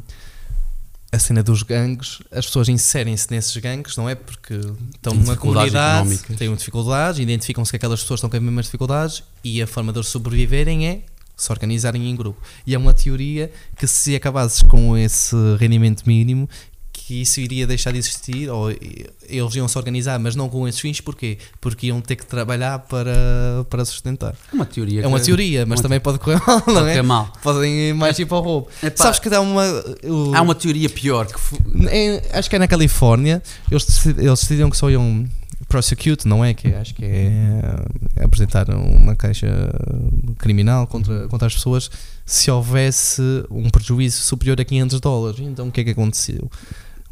a 1.12 1.20
cena 1.20 1.42
dos 1.42 1.64
gangues, 1.64 2.20
as 2.32 2.46
pessoas 2.46 2.68
inserem-se 2.68 3.30
nesses 3.32 3.56
gangues, 3.58 3.96
não 3.96 4.10
é? 4.10 4.16
Porque 4.16 4.54
estão 4.54 5.14
Tem 5.14 5.20
numa 5.20 5.38
comunidade, 5.38 6.00
económicas. 6.02 6.38
têm 6.38 6.54
dificuldades, 6.56 7.20
identificam-se 7.20 7.72
que 7.72 7.78
aquelas 7.78 8.02
pessoas 8.02 8.18
estão 8.20 8.30
com 8.30 8.36
as 8.38 8.44
mesmas 8.44 8.66
dificuldades 8.66 9.24
e 9.44 9.62
a 9.62 9.68
forma 9.68 9.94
de 9.94 10.00
eles 10.00 10.08
sobreviverem 10.10 10.88
é 10.88 11.02
se 11.38 11.52
organizarem 11.52 12.10
em 12.10 12.16
grupo. 12.16 12.42
E 12.66 12.74
é 12.74 12.78
uma 12.78 12.94
teoria 12.94 13.52
que 13.78 13.86
se 13.88 14.16
acabasses 14.16 14.62
com 14.62 14.98
esse 14.98 15.36
rendimento 15.60 16.04
mínimo, 16.06 16.50
que 17.06 17.22
isso 17.22 17.40
iria 17.40 17.68
deixar 17.68 17.92
de 17.92 18.00
existir, 18.00 18.50
ou 18.50 18.72
eles 18.72 19.56
iam 19.56 19.68
se 19.68 19.78
organizar, 19.78 20.18
mas 20.18 20.36
não 20.36 20.50
com 20.50 20.68
esses 20.68 20.82
fins, 20.82 21.00
porquê? 21.00 21.38
Porque 21.62 21.88
iam 21.88 22.02
ter 22.02 22.16
que 22.16 22.26
trabalhar 22.26 22.80
para, 22.80 23.64
para 23.70 23.86
sustentar. 23.86 24.36
É 24.52 24.56
uma 24.56 24.66
teoria. 24.66 25.04
É 25.04 25.08
uma 25.08 25.20
teoria, 25.20 25.68
mas 25.68 25.80
uma 25.80 25.84
também 25.84 26.00
pode 26.00 26.18
correr 26.18 26.42
mal, 26.48 26.64
não 26.66 26.88
é? 26.88 27.02
mal. 27.04 27.32
Podem 27.44 27.90
ir 27.90 27.94
mais 27.94 28.18
ir 28.18 28.26
para 28.26 28.38
o 28.38 28.42
roubo. 28.42 28.70
Epá, 28.82 29.04
Sabes 29.04 29.20
que 29.20 29.30
há 29.32 29.40
uma. 29.40 29.64
O, 30.04 30.36
há 30.36 30.42
uma 30.42 30.56
teoria 30.56 30.90
pior. 30.90 31.28
Que 31.28 31.36
é, 31.90 32.40
acho 32.40 32.50
que 32.50 32.56
é 32.56 32.60
na 32.60 32.68
Califórnia, 32.68 33.44
eles, 33.70 34.06
eles 34.08 34.40
decidiram 34.40 34.72
que 34.72 34.78
só 34.78 34.90
iam 34.90 35.28
prosecute, 35.68 36.28
não 36.28 36.44
é? 36.44 36.56
Que 36.56 36.74
acho 36.74 36.96
que 36.96 37.06
é, 37.06 37.30
é 38.16 38.24
apresentar 38.24 38.68
uma 38.70 39.16
caixa 39.16 39.48
criminal 40.40 40.88
contra, 40.88 41.28
contra 41.28 41.46
as 41.46 41.54
pessoas 41.54 41.90
se 42.26 42.50
houvesse 42.50 43.22
um 43.52 43.70
prejuízo 43.70 44.24
superior 44.24 44.60
a 44.60 44.66
500 44.66 45.00
dólares. 45.00 45.40
Então 45.40 45.68
o 45.68 45.72
que 45.72 45.82
é 45.82 45.84
que 45.84 45.92
aconteceu? 45.92 46.50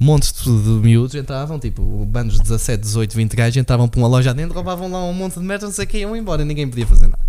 Montes 0.03 0.33
de, 0.33 0.43
de 0.43 0.69
miúdos 0.69 1.15
entravam, 1.15 1.57
tipo, 1.57 1.81
bandos 2.05 2.35
de 2.35 2.43
17, 2.43 2.81
18, 2.81 3.15
20 3.15 3.35
gajos 3.35 3.57
entravam 3.57 3.87
para 3.87 3.99
uma 3.99 4.07
loja 4.07 4.33
dentro, 4.33 4.53
roubavam 4.53 4.91
lá 4.91 5.03
um 5.03 5.13
monte 5.13 5.39
de 5.39 5.45
merda, 5.45 5.65
não 5.65 5.73
sei 5.73 5.85
o 5.85 5.87
que, 5.87 5.97
iam 5.99 6.15
embora, 6.15 6.43
ninguém 6.43 6.67
podia 6.67 6.85
fazer 6.85 7.07
nada. 7.07 7.23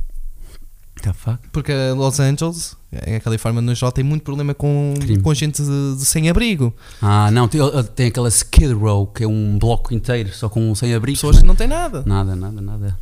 The 1.03 1.13
fuck? 1.13 1.39
Porque 1.53 1.73
Los 1.95 2.19
Angeles, 2.19 2.77
a 2.93 3.21
Califórnia 3.21 3.61
no 3.61 3.75
geral, 3.75 3.93
tem 3.93 4.03
muito 4.03 4.23
problema 4.23 4.55
com, 4.55 4.95
com 5.23 5.35
gente 5.35 5.63
de, 5.63 5.97
de 5.97 6.05
sem-abrigo. 6.05 6.75
Ah, 7.03 7.31
não, 7.31 7.47
tem, 7.47 7.61
tem 7.95 8.07
aquela 8.07 8.29
Skid 8.29 8.73
Row, 8.73 9.07
que 9.07 9.23
é 9.23 9.29
um 9.29 9.59
bloco 9.59 9.93
inteiro 9.93 10.33
só 10.33 10.49
com 10.49 10.75
sem-abrigo. 10.75 11.17
Pessoas 11.17 11.41
que 11.41 11.45
não 11.45 11.55
têm 11.55 11.69
nada. 11.69 12.03
Nada, 12.07 12.35
nada, 12.35 12.61
nada. 12.61 12.99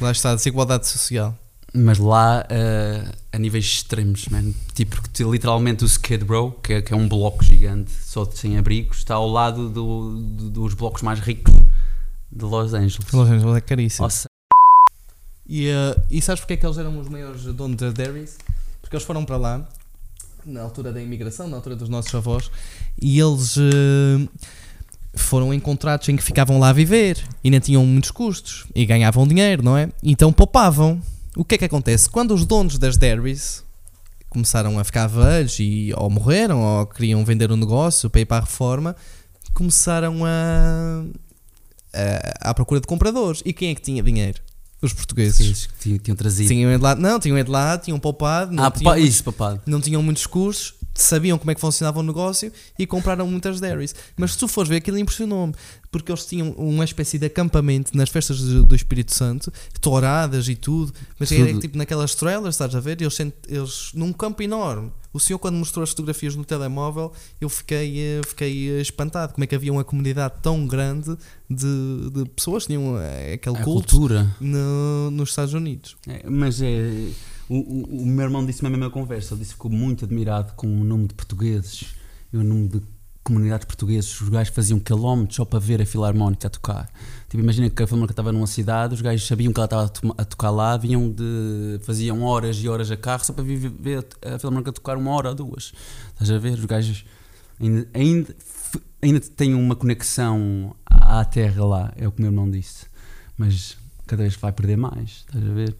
Lá 0.00 0.12
está 0.12 0.30
a 0.30 0.34
desigualdade 0.36 0.86
social. 0.86 1.36
Mas 1.74 1.98
lá 1.98 2.46
uh, 2.46 3.16
a 3.30 3.38
níveis 3.38 3.64
extremos, 3.64 4.26
man. 4.28 4.52
Tipo, 4.74 4.96
literalmente 5.30 5.84
o 5.84 5.86
Skid 5.86 6.24
Row, 6.24 6.52
que 6.52 6.74
é, 6.74 6.82
que 6.82 6.94
é 6.94 6.96
um 6.96 7.08
bloco 7.08 7.44
gigante 7.44 7.90
só 7.90 8.24
de 8.24 8.38
sem 8.38 8.56
abrigos, 8.56 8.98
está 8.98 9.14
ao 9.14 9.28
lado 9.28 9.68
do, 9.68 10.18
do, 10.18 10.50
dos 10.50 10.74
blocos 10.74 11.02
mais 11.02 11.20
ricos 11.20 11.54
de 12.32 12.44
Los 12.44 12.72
Angeles. 12.72 13.12
Los 13.12 13.28
Angeles 13.28 13.56
é 13.56 13.60
caríssimo. 13.60 14.04
Nossa. 14.04 14.28
E, 15.46 15.68
uh, 15.70 16.00
e 16.10 16.20
sabes 16.22 16.40
porque 16.40 16.54
é 16.54 16.56
que 16.56 16.66
eles 16.66 16.78
eram 16.78 16.98
os 16.98 17.08
maiores 17.08 17.42
donos 17.42 17.76
das 17.76 17.92
dairies? 17.94 18.38
Porque 18.80 18.96
eles 18.96 19.04
foram 19.04 19.24
para 19.24 19.36
lá 19.36 19.68
na 20.44 20.62
altura 20.62 20.92
da 20.92 21.02
imigração, 21.02 21.48
na 21.48 21.56
altura 21.56 21.76
dos 21.76 21.88
nossos 21.88 22.14
avós, 22.14 22.50
e 23.00 23.20
eles 23.20 23.56
uh, 23.56 24.28
foram 25.14 25.52
em 25.52 25.60
contratos 25.60 26.08
em 26.08 26.16
que 26.16 26.22
ficavam 26.22 26.58
lá 26.58 26.70
a 26.70 26.72
viver 26.72 27.22
e 27.44 27.50
nem 27.50 27.60
tinham 27.60 27.84
muitos 27.84 28.10
custos 28.10 28.66
e 28.74 28.86
ganhavam 28.86 29.26
dinheiro, 29.26 29.62
não 29.62 29.76
é? 29.76 29.90
Então 30.02 30.32
poupavam 30.32 31.02
o 31.38 31.44
que 31.44 31.54
é 31.54 31.58
que 31.58 31.64
acontece? 31.64 32.10
Quando 32.10 32.34
os 32.34 32.44
donos 32.44 32.78
das 32.78 32.96
dairies 32.96 33.64
começaram 34.28 34.76
a 34.76 34.82
ficar 34.82 35.06
velhos 35.06 35.56
e 35.60 35.92
ou 35.96 36.10
morreram 36.10 36.60
ou 36.60 36.84
queriam 36.84 37.24
vender 37.24 37.48
o 37.52 37.54
um 37.54 37.56
negócio 37.56 38.10
para 38.10 38.20
ir 38.20 38.26
para 38.26 38.38
a 38.38 38.40
reforma, 38.40 38.96
começaram 39.54 40.24
a, 40.24 41.04
a, 41.94 42.50
à 42.50 42.54
procura 42.54 42.80
de 42.80 42.88
compradores. 42.88 43.40
E 43.44 43.52
quem 43.52 43.70
é 43.70 43.74
que 43.76 43.80
tinha 43.80 44.02
dinheiro? 44.02 44.40
Os 44.82 44.92
portugueses. 44.92 45.68
tinham, 45.80 45.98
tinham 46.00 46.16
trazido. 46.16 46.48
Tinham 46.48 46.72
ido 46.72 46.82
lá, 46.82 46.96
não, 46.96 47.20
tinham 47.20 47.38
ido 47.38 47.52
lá, 47.52 47.78
tinham 47.78 48.00
poupado. 48.00 48.52
Não 48.52 48.64
ah, 48.64 48.70
tinham 48.72 48.98
isso, 48.98 49.22
poupado. 49.22 49.62
Não 49.64 49.80
tinham 49.80 50.02
muitos 50.02 50.26
cursos, 50.26 50.74
sabiam 51.02 51.38
como 51.38 51.50
é 51.50 51.54
que 51.54 51.60
funcionava 51.60 52.00
o 52.00 52.02
negócio 52.02 52.52
e 52.78 52.86
compraram 52.86 53.26
muitas 53.26 53.60
dairies. 53.60 53.94
Mas 54.16 54.32
se 54.32 54.38
tu 54.38 54.48
fores 54.48 54.68
ver, 54.68 54.76
aquilo 54.76 54.98
impressionou-me, 54.98 55.54
porque 55.90 56.10
eles 56.10 56.26
tinham 56.26 56.50
uma 56.52 56.84
espécie 56.84 57.18
de 57.18 57.26
acampamento 57.26 57.96
nas 57.96 58.08
festas 58.08 58.40
do, 58.40 58.64
do 58.64 58.74
Espírito 58.74 59.14
Santo, 59.14 59.52
touradas 59.80 60.48
e 60.48 60.56
tudo, 60.56 60.92
mas 61.18 61.28
tudo. 61.28 61.42
era 61.42 61.58
tipo 61.58 61.78
naquelas 61.78 62.14
trailers, 62.14 62.54
estás 62.54 62.74
a 62.74 62.80
ver? 62.80 63.00
Eles, 63.00 63.18
eles 63.48 63.90
num 63.94 64.12
campo 64.12 64.42
enorme. 64.42 64.90
O 65.12 65.18
senhor, 65.18 65.38
quando 65.38 65.56
mostrou 65.56 65.82
as 65.82 65.90
fotografias 65.90 66.36
no 66.36 66.44
telemóvel, 66.44 67.12
eu 67.40 67.48
fiquei, 67.48 67.98
eh, 67.98 68.20
fiquei 68.26 68.70
eh, 68.70 68.80
espantado. 68.80 69.32
Como 69.32 69.42
é 69.42 69.46
que 69.46 69.54
havia 69.54 69.72
uma 69.72 69.82
comunidade 69.82 70.34
tão 70.42 70.66
grande 70.66 71.16
de, 71.48 72.10
de 72.10 72.24
pessoas 72.36 72.64
que 72.64 72.74
tinham 72.74 73.00
eh, 73.00 73.32
aquele 73.34 73.56
a 73.56 73.62
culto. 73.62 73.96
No, 74.38 75.10
nos 75.10 75.30
Estados 75.30 75.54
Unidos. 75.54 75.96
É, 76.06 76.28
mas 76.28 76.60
é 76.60 77.08
o, 77.48 77.56
o, 77.56 78.02
o, 78.02 78.06
meu 78.06 78.24
irmão 78.24 78.44
disse-me 78.44 78.68
a 78.68 78.70
mesma 78.70 78.90
conversa. 78.90 79.34
Ele 79.34 79.40
disse 79.40 79.52
que 79.52 79.56
ficou 79.56 79.70
muito 79.70 80.04
admirado 80.04 80.52
com 80.54 80.66
o 80.66 80.84
número 80.84 81.08
de 81.08 81.14
portugueses 81.14 81.94
e 82.32 82.36
o 82.36 82.44
número 82.44 82.80
de 82.80 82.86
comunidades 83.22 83.66
portuguesas. 83.66 84.20
Os 84.20 84.28
gajos 84.28 84.54
faziam 84.54 84.78
quilómetros 84.78 85.36
só 85.36 85.44
para 85.44 85.58
ver 85.58 85.82
a 85.82 85.86
filarmónica 85.86 86.46
a 86.46 86.50
tocar. 86.50 86.90
Tipo, 87.28 87.42
imagina 87.42 87.68
que 87.68 87.82
a 87.82 87.86
filarmónica 87.86 88.12
estava 88.12 88.32
numa 88.32 88.46
cidade, 88.46 88.94
os 88.94 89.00
gajos 89.00 89.26
sabiam 89.26 89.52
que 89.52 89.60
ela 89.60 89.66
estava 89.66 90.14
a, 90.16 90.24
tocar 90.24 90.50
lá, 90.50 90.76
vinham 90.76 91.10
de. 91.10 91.78
faziam 91.82 92.22
horas 92.22 92.56
e 92.56 92.68
horas 92.68 92.90
a 92.90 92.96
carro 92.96 93.24
só 93.24 93.32
para 93.32 93.44
vir 93.44 93.58
ver 93.58 94.06
a 94.22 94.38
filarmónica 94.38 94.72
tocar 94.72 94.96
uma 94.96 95.10
hora 95.10 95.30
ou 95.30 95.34
duas. 95.34 95.72
Estás 96.12 96.30
a 96.30 96.38
ver? 96.38 96.54
Os 96.54 96.64
gajos 96.64 97.04
ainda, 97.60 97.88
ainda, 97.92 98.36
ainda 99.02 99.20
têm 99.20 99.54
uma 99.54 99.76
conexão 99.76 100.74
à 100.86 101.24
terra 101.24 101.64
lá, 101.64 101.92
é 101.96 102.06
o 102.06 102.12
que 102.12 102.18
o 102.18 102.22
meu 102.22 102.30
irmão 102.30 102.50
disse. 102.50 102.86
Mas 103.36 103.76
cada 104.06 104.22
vez 104.22 104.34
vai 104.36 104.52
perder 104.52 104.76
mais, 104.76 105.24
estás 105.26 105.44
a 105.44 105.52
ver? 105.52 105.76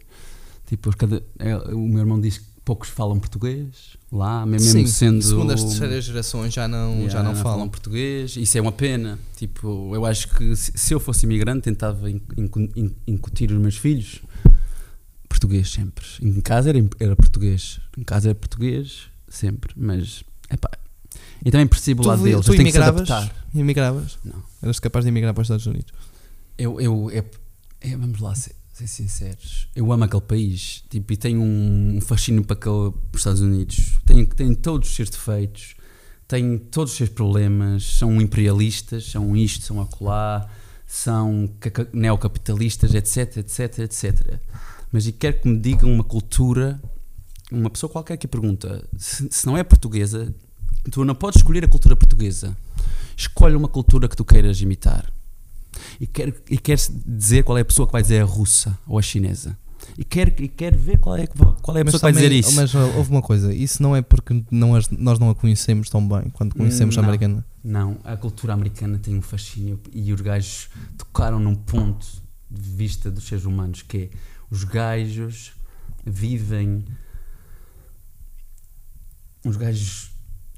Tipo, 0.69 0.95
cada, 0.95 1.23
é, 1.39 1.55
o 1.73 1.79
meu 1.79 1.99
irmão 1.99 2.21
disse 2.21 2.41
que 2.41 2.45
poucos 2.63 2.89
falam 2.89 3.19
português 3.19 3.97
lá, 4.11 4.45
mesmo 4.45 4.69
Sim, 4.69 4.85
sendo. 4.85 5.23
Segundas, 5.23 5.63
terceiras 5.63 6.05
gerações 6.05 6.53
já 6.53 6.67
não, 6.67 6.93
yeah, 6.93 7.09
já 7.09 7.23
não 7.23 7.33
falam. 7.33 7.43
falam. 7.43 7.69
português. 7.69 8.37
Isso 8.37 8.55
é 8.55 8.61
uma 8.61 8.71
pena. 8.71 9.17
Tipo, 9.35 9.95
eu 9.95 10.05
acho 10.05 10.29
que 10.29 10.55
se, 10.55 10.71
se 10.75 10.93
eu 10.93 10.99
fosse 10.99 11.25
imigrante, 11.25 11.61
tentava 11.61 12.07
incutir 13.07 13.51
os 13.51 13.57
meus 13.57 13.77
filhos 13.77 14.21
português 15.27 15.71
sempre. 15.71 16.05
Em 16.21 16.39
casa 16.39 16.69
era, 16.69 16.77
era 16.99 17.15
português. 17.15 17.79
Em 17.97 18.03
casa 18.03 18.29
era 18.29 18.35
português 18.35 19.07
sempre. 19.27 19.73
Mas, 19.75 20.23
epá. 20.51 20.69
E 21.43 21.49
também 21.49 21.65
percebo 21.65 22.05
lado 22.05 22.21
deles. 22.21 22.45
Tu 22.45 22.53
imigravas? 22.53 23.09
Imigravas? 23.55 24.19
Não. 24.23 24.43
Eras 24.61 24.79
capaz 24.79 25.03
de 25.03 25.09
imigrar 25.09 25.33
para 25.33 25.41
os 25.41 25.45
Estados 25.45 25.65
Unidos? 25.65 25.91
Eu, 26.57 26.79
eu, 26.79 27.09
é, 27.09 27.23
é, 27.81 27.97
vamos 27.97 28.19
lá, 28.19 28.35
ser 28.79 28.87
sinceros, 28.87 29.67
eu 29.75 29.91
amo 29.91 30.05
aquele 30.05 30.21
país 30.21 30.83
tipo, 30.89 31.11
e 31.11 31.17
tenho 31.17 31.41
um 31.41 31.99
fascínio 32.01 32.43
para, 32.43 32.55
aquele, 32.55 32.91
para 32.91 33.15
os 33.15 33.19
Estados 33.19 33.41
Unidos. 33.41 33.97
Tem, 34.05 34.25
tem 34.25 34.53
todos 34.53 34.89
os 34.89 34.95
seus 34.95 35.09
defeitos, 35.09 35.75
tem 36.27 36.57
todos 36.57 36.91
os 36.91 36.97
seus 36.97 37.09
problemas. 37.09 37.83
São 37.97 38.21
imperialistas, 38.21 39.05
são 39.05 39.35
isto, 39.35 39.65
são 39.65 39.81
acolá, 39.81 40.47
são 40.85 41.49
neocapitalistas, 41.91 42.93
etc, 42.93 43.37
etc, 43.37 43.79
etc. 43.79 44.39
Mas 44.91 45.07
e 45.07 45.11
quero 45.11 45.41
que 45.41 45.47
me 45.47 45.59
digam 45.59 45.91
uma 45.91 46.03
cultura, 46.03 46.81
uma 47.51 47.69
pessoa 47.69 47.91
qualquer 47.91 48.17
que 48.17 48.27
pergunta, 48.27 48.87
se, 48.97 49.27
se 49.29 49.45
não 49.45 49.57
é 49.57 49.63
portuguesa, 49.63 50.33
tu 50.89 51.03
não 51.03 51.15
podes 51.15 51.39
escolher 51.39 51.65
a 51.65 51.67
cultura 51.67 51.95
portuguesa. 51.95 52.55
Escolhe 53.15 53.55
uma 53.55 53.67
cultura 53.67 54.07
que 54.07 54.15
tu 54.15 54.23
queiras 54.23 54.61
imitar 54.61 55.11
e 55.99 56.07
quer, 56.07 56.33
e 56.49 56.57
quer 56.57 56.77
dizer 57.05 57.43
qual 57.43 57.57
é 57.57 57.61
a 57.61 57.65
pessoa 57.65 57.85
que 57.85 57.91
vai 57.93 58.01
dizer 58.01 58.21
a 58.21 58.25
russa 58.25 58.77
ou 58.87 58.97
a 58.97 59.01
chinesa. 59.01 59.57
E 59.97 60.03
quer, 60.03 60.39
e 60.39 60.47
quer 60.47 60.75
ver 60.75 60.97
qual 60.97 61.15
é, 61.15 61.27
qual 61.27 61.77
é 61.77 61.81
a 61.81 61.85
pessoa 61.85 61.99
que 61.99 62.03
vai 62.03 62.11
dizer 62.11 62.31
isso. 62.31 62.53
Mas 62.55 62.73
houve 62.73 63.11
uma 63.11 63.21
coisa, 63.21 63.53
isso 63.53 63.81
não 63.81 63.95
é 63.95 64.01
porque 64.01 64.43
não 64.51 64.75
as, 64.75 64.89
nós 64.89 65.19
não 65.19 65.29
a 65.29 65.35
conhecemos 65.35 65.89
tão 65.89 66.07
bem 66.07 66.29
quando 66.31 66.55
conhecemos 66.55 66.95
não, 66.95 67.03
a 67.03 67.05
americana. 67.05 67.45
Não, 67.63 67.97
a 68.03 68.15
cultura 68.15 68.53
americana 68.53 68.97
tem 68.97 69.15
um 69.15 69.21
fascínio 69.21 69.79
e 69.93 70.11
os 70.13 70.21
gajos 70.21 70.69
tocaram 70.97 71.39
num 71.39 71.55
ponto 71.55 72.05
de 72.49 72.69
vista 72.69 73.11
dos 73.11 73.27
seres 73.27 73.45
humanos 73.45 73.81
que 73.81 73.97
é 73.97 74.09
os 74.49 74.63
gajos 74.63 75.53
vivem. 76.05 76.85
Os 79.45 79.55
gajos 79.55 80.11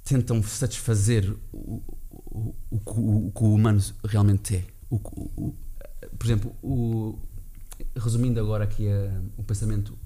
tentam 0.03 0.41
satisfazer 0.41 1.35
o, 1.51 1.81
o, 2.11 2.55
o, 2.71 3.27
o 3.27 3.31
que 3.31 3.43
o 3.43 3.53
humano 3.53 3.81
realmente 4.03 4.55
é 4.55 4.63
o, 4.91 4.95
o, 4.95 5.55
por 6.17 6.25
exemplo, 6.25 6.55
o, 6.61 7.17
resumindo 7.95 8.39
agora 8.39 8.65
aqui 8.65 8.87
a, 8.89 9.21
o 9.37 9.43
pensamento, 9.43 9.97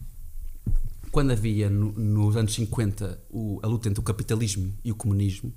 quando 1.12 1.32
havia 1.32 1.70
no, 1.70 1.92
nos 1.94 2.38
anos 2.38 2.54
50 2.54 3.20
o, 3.32 3.60
a 3.64 3.68
luta 3.68 3.90
entre 3.90 4.00
o 4.00 4.04
capitalismo 4.04 4.72
e 4.84 4.92
o 4.92 4.96
comunismo, 4.96 5.52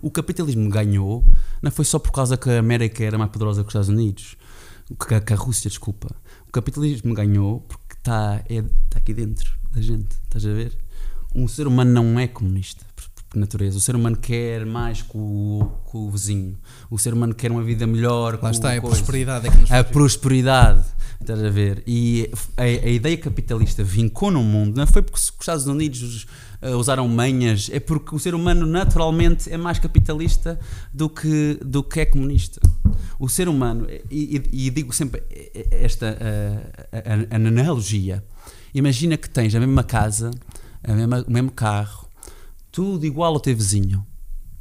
o 0.00 0.10
capitalismo 0.10 0.68
ganhou, 0.70 1.24
não 1.62 1.70
foi 1.70 1.84
só 1.84 1.98
por 1.98 2.10
causa 2.10 2.36
que 2.36 2.48
a 2.50 2.58
América 2.58 3.04
era 3.04 3.18
mais 3.18 3.30
poderosa 3.30 3.62
que 3.62 3.68
os 3.68 3.70
Estados 3.70 3.88
Unidos, 3.88 4.36
que, 4.88 5.20
que 5.20 5.32
a 5.32 5.36
Rússia, 5.36 5.68
desculpa. 5.68 6.14
O 6.48 6.52
capitalismo 6.52 7.14
ganhou 7.14 7.60
porque 7.60 7.94
está 7.94 8.42
é, 8.48 8.62
tá 8.62 8.98
aqui 8.98 9.14
dentro 9.14 9.56
da 9.72 9.80
gente, 9.80 10.12
estás 10.24 10.44
a 10.44 10.52
ver? 10.52 10.76
Um 11.34 11.48
ser 11.48 11.66
humano 11.66 11.90
não 11.90 12.18
é 12.18 12.28
comunista 12.28 12.84
por 13.34 13.40
natureza. 13.40 13.76
O 13.76 13.80
ser 13.80 13.96
humano 13.96 14.16
quer 14.16 14.64
mais 14.64 15.02
com 15.02 15.18
o, 15.18 15.72
o 15.92 16.10
vizinho. 16.10 16.56
O 16.88 16.98
ser 16.98 17.12
humano 17.12 17.34
quer 17.34 17.50
uma 17.50 17.62
vida 17.62 17.86
melhor. 17.86 18.38
Lá 18.40 18.50
está, 18.50 18.72
é 18.72 18.78
a 18.78 18.80
prosperidade 18.80 19.48
é 19.48 19.50
que 19.50 19.58
nos 19.58 19.72
A 19.72 19.82
prosperidade, 19.82 20.84
estás 21.20 21.42
a 21.42 21.50
ver? 21.50 21.82
E 21.86 22.30
a, 22.56 22.62
a, 22.62 22.88
ideia 22.88 23.16
capitalista 23.18 23.82
vincou 23.82 24.30
no 24.30 24.42
mundo, 24.42 24.76
não 24.76 24.86
foi 24.86 25.02
porque 25.02 25.18
os 25.18 25.32
Estados 25.38 25.66
Unidos 25.66 26.26
uh, 26.62 26.76
usaram 26.76 27.06
manhas, 27.08 27.68
é 27.72 27.80
porque 27.80 28.14
o 28.14 28.18
ser 28.18 28.34
humano 28.34 28.64
naturalmente 28.66 29.52
é 29.52 29.56
mais 29.56 29.78
capitalista 29.78 30.58
do 30.92 31.08
que, 31.08 31.58
do 31.64 31.82
que 31.82 32.00
é 32.00 32.06
comunista. 32.06 32.60
O 33.18 33.28
ser 33.28 33.48
humano, 33.48 33.86
e, 34.10 34.40
e, 34.52 34.66
e 34.66 34.70
digo 34.70 34.92
sempre 34.92 35.22
esta 35.70 36.16
uh, 36.16 36.84
a, 36.92 37.34
a, 37.34 37.36
analogia, 37.36 38.24
imagina 38.72 39.16
que 39.16 39.28
tens 39.28 39.54
a 39.54 39.60
mesma 39.60 39.82
casa, 39.82 40.30
a 40.82 40.92
mesma, 40.92 41.24
o 41.26 41.32
mesmo 41.32 41.50
carro, 41.50 42.03
tudo 42.74 43.06
igual 43.06 43.32
ao 43.32 43.38
teu 43.38 43.54
vizinho. 43.54 44.04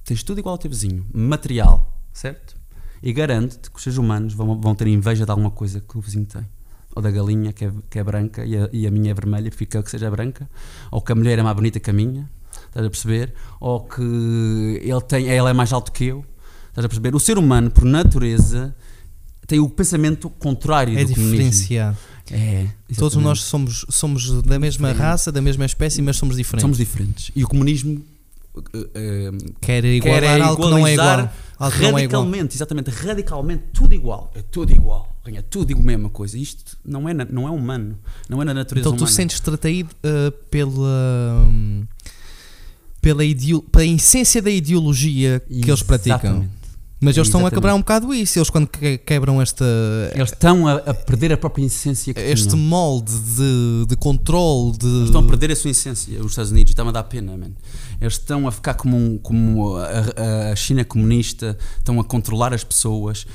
Tens 0.06 0.22
tudo 0.22 0.38
igual 0.38 0.54
ao 0.54 0.60
teu 0.60 0.70
vizinho. 0.70 1.04
Material, 1.12 2.00
certo? 2.14 2.56
E 3.02 3.12
garanto-te 3.12 3.72
que 3.72 3.76
os 3.76 3.82
seres 3.82 3.98
humanos 3.98 4.36
vão, 4.36 4.62
vão 4.62 4.76
ter 4.76 4.86
inveja 4.86 5.26
de 5.26 5.32
alguma 5.32 5.50
coisa 5.50 5.82
que 5.82 5.98
o 5.98 6.02
vizinho 6.02 6.28
tem. 6.28 6.48
Ou 6.96 7.02
da 7.02 7.10
galinha 7.10 7.52
que 7.52 7.66
é, 7.66 7.74
que 7.90 7.98
é 7.98 8.04
branca 8.04 8.46
e 8.46 8.56
a, 8.56 8.70
e 8.72 8.86
a, 8.86 8.92
minha 8.92 9.10
é 9.10 9.14
vermelha, 9.16 9.52
fica 9.52 9.82
que 9.82 9.90
seja 9.90 10.12
branca. 10.12 10.48
Ou 10.92 11.02
que 11.02 11.12
a 11.12 11.16
mulher 11.16 11.40
é 11.40 11.42
mais 11.42 11.56
bonita 11.56 11.80
que 11.80 11.90
a 11.90 11.94
minha, 11.94 12.30
estás 12.68 12.86
a 12.86 12.90
perceber? 12.90 13.34
Ou 13.60 13.84
que 13.84 14.80
ele, 14.84 15.02
tem, 15.02 15.28
ele 15.28 15.50
é 15.50 15.54
mais 15.54 15.74
alto 15.74 15.92
que 15.92 16.06
eu, 16.06 16.24
estás 16.70 16.86
a 16.86 16.88
perceber? 16.88 17.16
O 17.16 17.20
ser 17.20 17.40
humano, 17.40 17.72
por 17.72 17.84
natureza, 17.84 18.76
tem 19.48 19.60
o 19.60 19.68
pensamento 19.68 20.30
contrário 20.30 20.96
é 21.00 21.04
do 21.04 21.08
diferenciado. 21.16 21.98
É, 22.34 22.68
Todos 22.98 23.16
nós 23.18 23.42
somos, 23.44 23.86
somos 23.90 24.42
da 24.42 24.58
mesma 24.58 24.90
Diferente. 24.90 25.08
raça, 25.08 25.32
da 25.32 25.42
mesma 25.42 25.66
espécie, 25.66 26.02
mas 26.02 26.18
somos 26.18 26.36
diferentes. 26.36 26.62
Somos 26.64 26.78
diferentes. 26.78 27.32
E 27.36 27.44
o 27.44 27.48
comunismo 27.48 28.04
uh, 28.56 28.60
uh, 28.60 29.54
quer 29.62 29.86
igualar 29.86 30.22
quer 30.22 30.42
algo 30.42 30.64
que 30.64 30.70
não 30.70 30.88
é 30.88 30.94
igual. 30.94 31.30
radicalmente, 31.60 32.02
é 32.02 32.06
igual. 32.06 32.46
exatamente, 32.52 32.90
radicalmente, 32.90 33.64
tudo 33.72 33.94
igual. 33.94 34.32
É 34.34 34.42
tudo 34.42 34.72
igual. 34.72 35.16
É 35.26 35.42
tudo 35.44 35.74
a 35.78 35.82
mesma 35.82 36.10
coisa. 36.10 36.38
Isto 36.38 36.76
não 36.84 37.08
é, 37.08 37.14
não 37.14 37.48
é 37.48 37.52
humano. 37.52 37.98
Não 38.28 38.42
é 38.42 38.46
na 38.46 38.54
natureza 38.54 38.90
então, 38.90 38.92
humana. 38.92 39.04
Então 39.04 39.08
tu 39.08 39.16
sentes-te 39.16 39.50
atraído 39.50 39.90
uh, 40.04 40.32
pela. 40.50 41.46
Um, 41.48 41.86
pela, 43.00 43.22
pela 43.70 43.86
essência 43.86 44.42
da 44.42 44.50
ideologia 44.50 45.42
que 45.42 45.54
Exatamente. 45.54 45.70
eles 45.70 45.84
praticam. 45.84 46.50
Mas 47.04 47.18
eles 47.18 47.28
estão 47.28 47.46
a 47.46 47.52
quebrar 47.52 47.76
um 47.76 47.80
bocado 47.80 48.14
isso. 48.14 48.40
Eles, 48.40 48.50
quando 48.50 48.68
quebram 48.68 49.42
esta. 49.42 49.66
Eles 50.16 50.30
estão 50.30 50.68
a, 50.68 50.76
a 50.76 50.94
perder 50.94 51.34
a 51.34 51.38
própria 51.38 51.66
essência 51.66 52.14
que 52.14 52.20
Este 52.20 52.50
tinham. 52.50 52.60
molde 52.60 53.14
de, 53.14 53.86
de 53.88 53.96
controle. 53.96 54.78
De... 54.78 54.88
Eles 54.88 55.06
estão 55.06 55.22
a 55.22 55.28
perder 55.28 55.52
a 55.52 55.56
sua 55.56 55.72
essência. 55.72 56.20
Os 56.22 56.32
Estados 56.32 56.52
Unidos 56.52 56.72
está-me 56.72 56.90
a 56.90 56.94
dar 56.94 57.04
pena, 57.04 57.36
man. 57.38 57.52
Eles 58.00 58.14
estão 58.14 58.48
a 58.48 58.52
ficar 58.52 58.76
como, 58.76 58.96
um, 58.96 59.18
como 59.18 59.78
a, 59.78 60.52
a 60.52 60.56
China 60.56 60.84
comunista, 60.86 61.58
estão 61.78 62.00
a 62.00 62.04
controlar 62.04 62.54
as 62.54 62.64
pessoas 62.64 63.26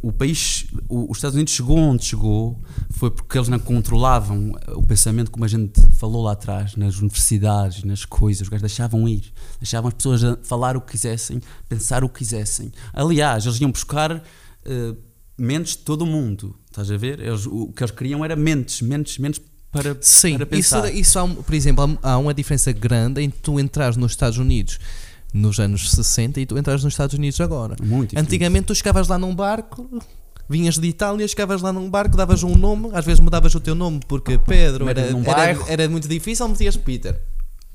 o 0.00 0.12
país, 0.12 0.66
os 0.88 1.18
Estados 1.18 1.34
Unidos 1.34 1.52
chegou 1.52 1.76
onde 1.76 2.04
chegou 2.04 2.60
foi 2.90 3.10
porque 3.10 3.36
eles 3.36 3.48
não 3.48 3.58
controlavam 3.58 4.52
o 4.68 4.82
pensamento 4.82 5.30
como 5.30 5.44
a 5.44 5.48
gente 5.48 5.80
falou 5.96 6.22
lá 6.22 6.32
atrás, 6.32 6.76
nas 6.76 6.98
universidades, 6.98 7.82
nas 7.82 8.04
coisas, 8.04 8.42
os 8.42 8.48
gajos 8.48 8.62
deixavam 8.62 9.08
ir, 9.08 9.32
deixavam 9.58 9.88
as 9.88 9.94
pessoas 9.94 10.20
falar 10.44 10.76
o 10.76 10.80
que 10.80 10.92
quisessem, 10.92 11.40
pensar 11.68 12.04
o 12.04 12.08
que 12.08 12.18
quisessem. 12.18 12.70
Aliás, 12.92 13.44
eles 13.44 13.60
iam 13.60 13.72
buscar 13.72 14.16
uh, 14.16 14.96
mentes 15.36 15.72
de 15.72 15.78
todo 15.78 16.02
o 16.02 16.06
mundo, 16.06 16.54
estás 16.66 16.88
a 16.88 16.96
ver? 16.96 17.18
Eles, 17.18 17.46
o 17.46 17.72
que 17.72 17.82
eles 17.82 17.94
queriam 17.94 18.24
era 18.24 18.36
mentes, 18.36 18.82
mentes, 18.82 19.18
mentes 19.18 19.40
para, 19.72 19.96
Sim, 20.00 20.36
para 20.36 20.46
pensar. 20.46 20.88
Isso, 20.90 20.98
isso 21.00 21.18
há, 21.18 21.26
por 21.26 21.54
exemplo, 21.54 21.98
há 22.02 22.18
uma 22.18 22.32
diferença 22.32 22.70
grande 22.70 23.20
em 23.20 23.30
tu 23.30 23.58
entras 23.58 23.96
nos 23.96 24.12
Estados 24.12 24.38
Unidos 24.38 24.78
nos 25.32 25.58
anos 25.58 25.90
60 25.90 26.40
e 26.40 26.46
tu 26.46 26.58
entras 26.58 26.82
nos 26.84 26.92
Estados 26.92 27.14
Unidos 27.16 27.40
agora. 27.40 27.76
Muito 27.82 28.18
Antigamente 28.18 28.66
tu 28.66 28.74
chegavas 28.74 29.08
lá 29.08 29.18
num 29.18 29.34
barco, 29.34 29.88
vinhas 30.48 30.76
de 30.78 30.86
Itália, 30.86 31.26
chegavas 31.26 31.62
lá 31.62 31.72
num 31.72 31.88
barco, 31.88 32.16
davas 32.16 32.42
um 32.42 32.54
nome, 32.56 32.90
às 32.92 33.04
vezes 33.04 33.20
mudavas 33.20 33.54
o 33.54 33.60
teu 33.60 33.74
nome 33.74 34.00
porque 34.06 34.36
Pedro 34.38 34.88
era, 34.88 35.00
era, 35.00 35.58
era, 35.68 35.88
muito 35.88 36.06
difícil, 36.08 36.46
metias 36.48 36.76
Peter. 36.76 37.18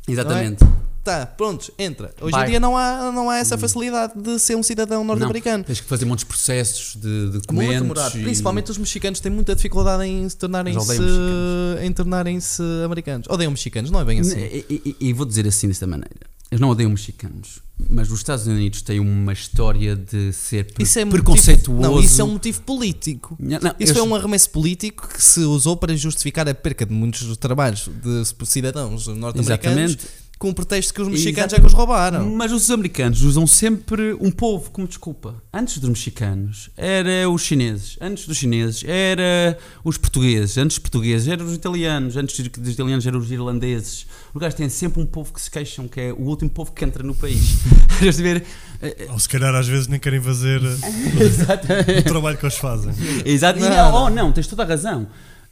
Exatamente. 0.08 0.64
É? 0.64 0.68
tá, 1.08 1.26
pronto, 1.26 1.72
entra. 1.80 2.14
Hoje 2.20 2.34
Vai. 2.34 2.46
em 2.48 2.50
dia 2.50 2.60
não 2.60 2.76
há, 2.76 3.12
não 3.14 3.30
há 3.30 3.38
essa 3.38 3.58
facilidade 3.58 4.12
de 4.22 4.38
ser 4.40 4.56
um 4.56 4.62
cidadão 4.64 5.06
norte-americano. 5.06 5.64
Tens 5.64 5.80
que 5.80 5.88
fazer 5.88 6.04
muitos 6.04 6.26
processos 6.26 6.96
de, 6.96 7.02
de 7.02 7.08
Muito 7.08 7.42
documentos. 7.44 7.82
demorado. 7.82 8.18
e- 8.20 8.24
Principalmente 8.24 8.72
os 8.72 8.78
mexicanos 8.78 9.22
têm 9.22 9.32
muita 9.32 9.56
dificuldade 9.56 10.04
em 10.04 10.28
se 10.28 10.36
tornarem-se 10.36 10.78
Mas 10.78 10.90
odeiam 10.90 11.06
mexicanos. 11.06 11.82
em 11.86 11.94
tornarem-se 11.94 12.64
americanos. 12.86 13.28
Odeiam 13.30 13.52
mexicanos, 13.52 13.90
não 13.90 14.02
é 14.02 14.06
bem 14.06 14.20
assim. 14.20 14.38
E, 14.38 14.66
e- 14.70 14.96
e 15.10 15.14
vou 15.14 15.26
dizer 15.26 15.48
assim 15.48 15.70
desta 15.70 15.88
maneira: 15.88 16.20
eu 16.50 16.60
não 16.60 16.70
odeio 16.70 16.90
mexicanos, 16.90 17.62
mas 17.90 18.10
os 18.10 18.20
Estados 18.20 18.48
Unidos 18.48 18.82
têm 18.82 19.00
uma 19.00 19.34
história 19.34 19.96
de 19.96 20.32
ser 20.34 20.68
Isso 20.80 20.98
é 21.00 21.06
preconceituoso. 21.06 21.72
Motivo, 21.82 21.96
não, 21.96 22.00
isso 22.04 22.22
é 22.22 22.24
um 22.24 22.32
motivo 22.34 22.62
político. 22.62 23.36
Não, 23.40 23.60
não, 23.62 23.76
Isso 23.80 23.92
eu- 23.92 23.96
foi 23.98 24.08
um 24.08 24.16
arremesso 24.16 24.50
político 24.50 25.08
que 25.08 25.22
se 25.22 25.42
usou 25.42 25.76
para 25.76 25.96
justificar 25.96 26.48
a 26.48 26.56
perca 26.56 26.86
de 26.86 26.94
muitos 26.94 27.36
trabalhos 27.38 27.90
de 28.02 28.46
cidadãos 28.48 29.08
norte-americanos 29.08 29.92
Exatamente. 29.92 30.08
Com 30.38 30.50
o 30.50 30.54
pretexto 30.54 30.94
que 30.94 31.02
os 31.02 31.08
mexicanos 31.08 31.38
é 31.54 31.58
Exatamente. 31.58 31.62
que 31.62 31.68
os 31.68 31.74
roubaram. 31.74 32.30
Mas 32.36 32.52
os 32.52 32.70
americanos 32.70 33.24
usam 33.24 33.48
sempre 33.48 34.14
um 34.20 34.30
povo 34.32 34.70
como 34.72 34.88
desculpa. 34.88 35.42
Antes 35.52 35.80
dos 35.80 35.90
mexicanos, 35.90 36.70
era 36.78 37.30
os 37.30 37.42
chineses. 37.42 37.98
Antes 38.00 38.28
dos 38.28 38.38
chineses, 38.38 38.84
era 38.86 39.58
os 39.84 39.98
portugueses. 39.98 40.58
Antes 40.58 40.78
dos 40.78 40.80
portugueses, 40.80 41.28
eram 41.28 41.46
os 41.46 41.54
italianos. 41.54 42.16
Antes 42.18 42.48
dos 42.50 42.74
italianos, 42.74 43.06
eram 43.08 43.20
os 43.20 43.32
irlandeses. 43.32 44.06
Os 44.34 44.40
gajos 44.40 44.56
têm 44.56 44.70
sempre 44.70 45.02
um 45.02 45.06
povo 45.06 45.34
que 45.34 45.42
se 45.42 45.50
queixam, 45.50 45.88
que 45.88 46.00
é 46.00 46.14
o 46.14 46.22
último 46.22 46.50
povo 46.50 46.72
que 46.72 46.86
entra 46.86 47.02
no 47.04 47.16
país. 47.16 47.58
Ver? 48.18 48.44
Eh, 48.82 49.08
Ou 49.10 49.18
se 49.20 49.28
calhar 49.28 49.54
às 49.56 49.68
vezes 49.68 49.88
nem 49.88 50.00
querem 50.00 50.22
fazer 50.22 50.62
eh, 50.64 52.00
o 52.00 52.04
trabalho 52.04 52.38
que 52.38 52.46
eles 52.46 52.58
fazem. 52.58 52.94
Exato. 53.26 53.60
Não, 53.60 53.70
não, 53.70 53.76
não. 53.76 54.04
oh, 54.06 54.10
não, 54.10 54.32
tens 54.32 54.48
toda 54.48 54.64
a 54.64 54.66
razão. 54.66 55.08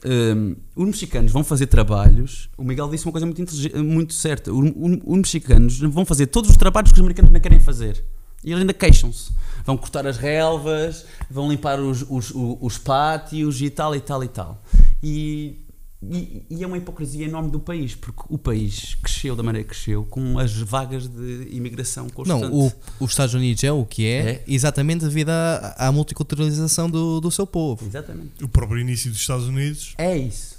Um, 0.08 0.56
os 0.76 0.86
mexicanos 0.86 1.32
vão 1.32 1.44
fazer 1.44 1.66
trabalhos. 1.68 2.48
O 2.58 2.64
Miguel 2.64 2.88
disse 2.90 3.06
uma 3.06 3.12
coisa 3.12 3.26
muito, 3.26 3.44
muito 3.84 4.14
certa. 4.14 4.52
Os 4.54 5.18
mexicanos 5.18 5.80
vão 5.80 6.06
fazer 6.06 6.28
todos 6.28 6.52
os 6.52 6.58
trabalhos 6.58 6.92
que 6.92 6.98
os 6.98 7.02
americanos 7.02 7.32
não 7.32 7.40
querem 7.40 7.60
fazer. 7.60 8.04
E 8.44 8.50
eles 8.52 8.62
ainda 8.62 8.74
queixam-se. 8.74 9.32
Vão 9.66 9.76
cortar 9.76 10.06
as 10.06 10.18
relvas, 10.18 11.06
vão 11.32 11.50
limpar 11.50 11.80
os, 11.80 12.04
os, 12.04 12.30
os- 12.30 12.58
os 12.62 12.78
pátios 12.78 13.60
e 13.62 13.70
tal 13.72 13.96
e 13.96 14.00
tal 14.00 14.24
e 14.24 14.28
tal. 14.28 14.62
E, 15.02 15.65
e, 16.12 16.44
e 16.50 16.64
é 16.64 16.68
uma 16.68 16.78
hipocrisia 16.78 17.26
enorme 17.26 17.50
do 17.52 17.60
país, 17.60 17.96
porque 17.96 18.22
o 18.30 18.38
país 18.38 18.96
cresceu 19.02 19.36
da 19.36 19.44
maneira 19.44 19.68
que 19.68 19.74
cresceu 19.74 20.04
com 20.06 20.38
as 20.40 20.52
vagas 20.54 21.08
de 21.08 21.48
imigração 21.52 22.10
constante. 22.10 22.42
Não, 22.44 22.54
o, 22.54 22.72
os 23.00 23.12
Estados 23.12 23.34
Unidos 23.34 23.64
é 23.64 23.72
o 23.72 23.86
que 23.86 24.06
é, 24.06 24.18
É. 24.30 24.44
exatamente 24.48 25.06
devido 25.06 25.30
à, 25.30 25.76
à 25.78 25.92
multiculturalização 25.92 26.90
do, 26.90 27.20
do 27.22 27.32
seu 27.32 27.46
povo. 27.48 27.86
Exatamente. 27.86 28.44
O 28.44 28.48
próprio 28.48 28.80
início 28.80 29.10
dos 29.12 29.20
Estados 29.20 29.48
Unidos 29.48 29.94
É 29.98 30.18
isso. 30.18 30.56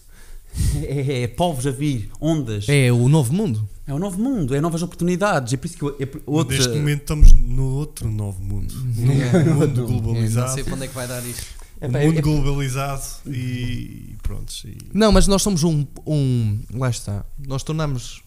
É, 0.82 1.22
é 1.24 1.28
povos 1.28 1.66
a 1.66 1.70
vir, 1.70 2.10
ondas. 2.18 2.66
É 2.68 2.90
o 2.90 3.08
novo 3.10 3.30
mundo. 3.34 3.68
É 3.86 3.92
o 3.92 3.98
novo 3.98 4.18
mundo, 4.20 4.54
é 4.54 4.60
novas 4.60 4.82
oportunidades. 4.82 5.52
É 5.52 5.56
por 5.58 5.66
isso 5.66 5.76
que 5.76 5.82
eu, 5.84 5.96
é 6.00 6.08
outra, 6.26 6.56
Neste 6.56 6.72
momento 6.74 7.00
estamos 7.02 7.32
no 7.34 7.74
outro 7.74 8.10
novo 8.10 8.42
mundo. 8.42 8.74
Num 8.96 9.54
mundo 9.54 9.80
Não 9.82 9.86
globalizado. 10.00 10.54
sei 10.54 10.64
para 10.64 10.74
onde 10.74 10.84
é 10.84 10.88
que 10.88 10.94
vai 10.94 11.06
dar 11.06 11.24
isto. 11.26 11.44
É, 11.80 11.88
pá, 11.88 11.98
mundo 12.00 12.18
é- 12.18 12.22
globalizado 12.22 13.02
e 13.26 14.16
pronto. 14.22 14.52
E 14.64 14.76
Não, 14.92 15.12
mas 15.12 15.26
nós 15.26 15.42
somos 15.42 15.62
um, 15.64 15.86
um. 16.06 16.60
Lá 16.74 16.90
está. 16.90 17.24
Nós 17.46 17.62
tornamos. 17.62 18.22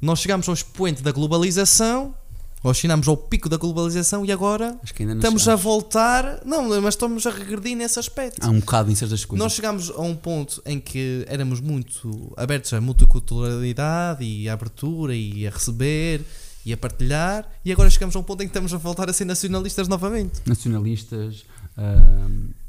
Nós 0.00 0.20
chegamos 0.20 0.46
ao 0.48 0.54
expoente 0.54 1.02
da 1.02 1.10
globalização, 1.10 2.14
ou 2.62 2.74
chegámos 2.74 3.08
ao 3.08 3.16
pico 3.16 3.48
da 3.48 3.56
globalização 3.56 4.24
e 4.24 4.30
agora 4.32 4.78
acho 4.82 4.92
que 4.94 5.02
ainda 5.02 5.14
não 5.14 5.20
estamos 5.20 5.42
a 5.42 5.44
chegamos. 5.44 5.62
voltar. 5.62 6.40
Não, 6.44 6.68
mas 6.82 6.94
estamos 6.94 7.26
a 7.26 7.30
regredir 7.30 7.76
nesse 7.76 7.98
aspecto. 7.98 8.44
Há 8.44 8.48
um 8.50 8.60
bocado 8.60 8.90
em 8.90 8.94
certas 8.94 9.24
coisas. 9.24 9.42
Nós 9.42 9.54
chegámos 9.54 9.90
a 9.90 10.00
um 10.02 10.14
ponto 10.14 10.62
em 10.66 10.78
que 10.78 11.24
éramos 11.28 11.60
muito 11.60 12.32
abertos 12.36 12.72
à 12.72 12.80
multiculturalidade 12.80 14.24
e 14.24 14.48
à 14.48 14.52
abertura 14.52 15.14
e 15.14 15.46
a 15.46 15.50
receber 15.50 16.22
e 16.64 16.72
a 16.72 16.76
partilhar, 16.76 17.48
e 17.64 17.70
agora 17.70 17.88
chegamos 17.88 18.16
a 18.16 18.18
um 18.18 18.24
ponto 18.24 18.42
em 18.42 18.46
que 18.46 18.50
estamos 18.50 18.74
a 18.74 18.76
voltar 18.76 19.08
a 19.08 19.12
ser 19.12 19.24
nacionalistas 19.24 19.86
novamente. 19.86 20.40
Nacionalistas. 20.44 21.44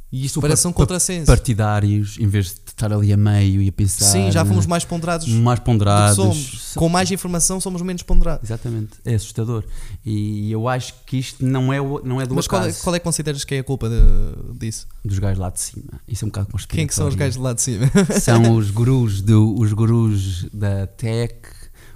E 0.09 0.23
isto 0.23 0.39
parece 0.39 0.65
um 0.65 0.71
contrassenso. 0.71 1.25
partidários, 1.25 2.17
em 2.17 2.27
vez 2.27 2.45
de 2.45 2.61
estar 2.67 2.93
ali 2.93 3.11
a 3.11 3.17
meio 3.17 3.61
e 3.61 3.67
a 3.67 3.71
pensar. 3.73 4.05
Sim, 4.05 4.31
já 4.31 4.45
fomos 4.45 4.65
mais 4.65 4.85
ponderados 4.85 5.27
mais 5.27 5.59
ponderados. 5.59 6.15
somos. 6.15 6.71
Com 6.75 6.87
mais 6.87 7.11
informação 7.11 7.59
somos 7.59 7.81
menos 7.81 8.03
ponderados. 8.03 8.49
Exatamente, 8.49 8.91
é 9.03 9.15
assustador. 9.15 9.65
E 10.05 10.49
eu 10.49 10.65
acho 10.69 10.93
que 11.05 11.17
isto 11.17 11.45
não 11.45 11.73
é, 11.73 11.79
não 12.05 12.21
é 12.21 12.25
do 12.25 12.35
Mas 12.35 12.47
qual 12.47 12.63
é, 12.65 12.71
qual 12.71 12.95
é 12.95 12.99
que 12.99 13.03
consideras 13.03 13.43
que 13.43 13.55
é 13.55 13.59
a 13.59 13.63
culpa 13.63 13.89
de- 13.89 14.57
disso? 14.57 14.87
dos 15.03 15.19
gajos 15.19 15.39
lá 15.39 15.49
de 15.49 15.59
cima. 15.59 15.99
Isso 16.07 16.23
é 16.23 16.25
um 16.25 16.29
bocado 16.29 16.47
Quem 16.69 16.85
é 16.85 16.87
que 16.87 16.95
são 16.95 17.07
os 17.09 17.15
gajos 17.15 17.35
lá 17.35 17.51
de 17.51 17.61
cima? 17.61 17.85
São 18.21 18.55
os 18.55 18.71
gurus, 18.71 19.21
do, 19.21 19.59
os 19.59 19.73
gurus 19.73 20.45
da 20.53 20.87
tech, 20.87 21.35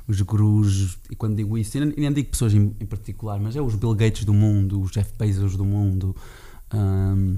os 0.05 0.19
gurus, 0.19 0.97
e 1.09 1.15
quando 1.15 1.38
digo 1.38 1.57
isso, 1.57 1.77
eu 1.77 1.85
nem, 1.85 1.95
nem 1.95 2.11
digo 2.11 2.29
pessoas 2.29 2.53
em, 2.53 2.75
em 2.77 2.85
particular, 2.85 3.39
mas 3.39 3.55
é 3.55 3.61
os 3.61 3.75
Bill 3.75 3.93
Gates 3.95 4.25
do 4.25 4.33
mundo, 4.33 4.81
os 4.81 4.91
Jeff 4.91 5.11
Bezos 5.17 5.55
do 5.55 5.63
mundo, 5.63 6.13
hum, 6.73 7.38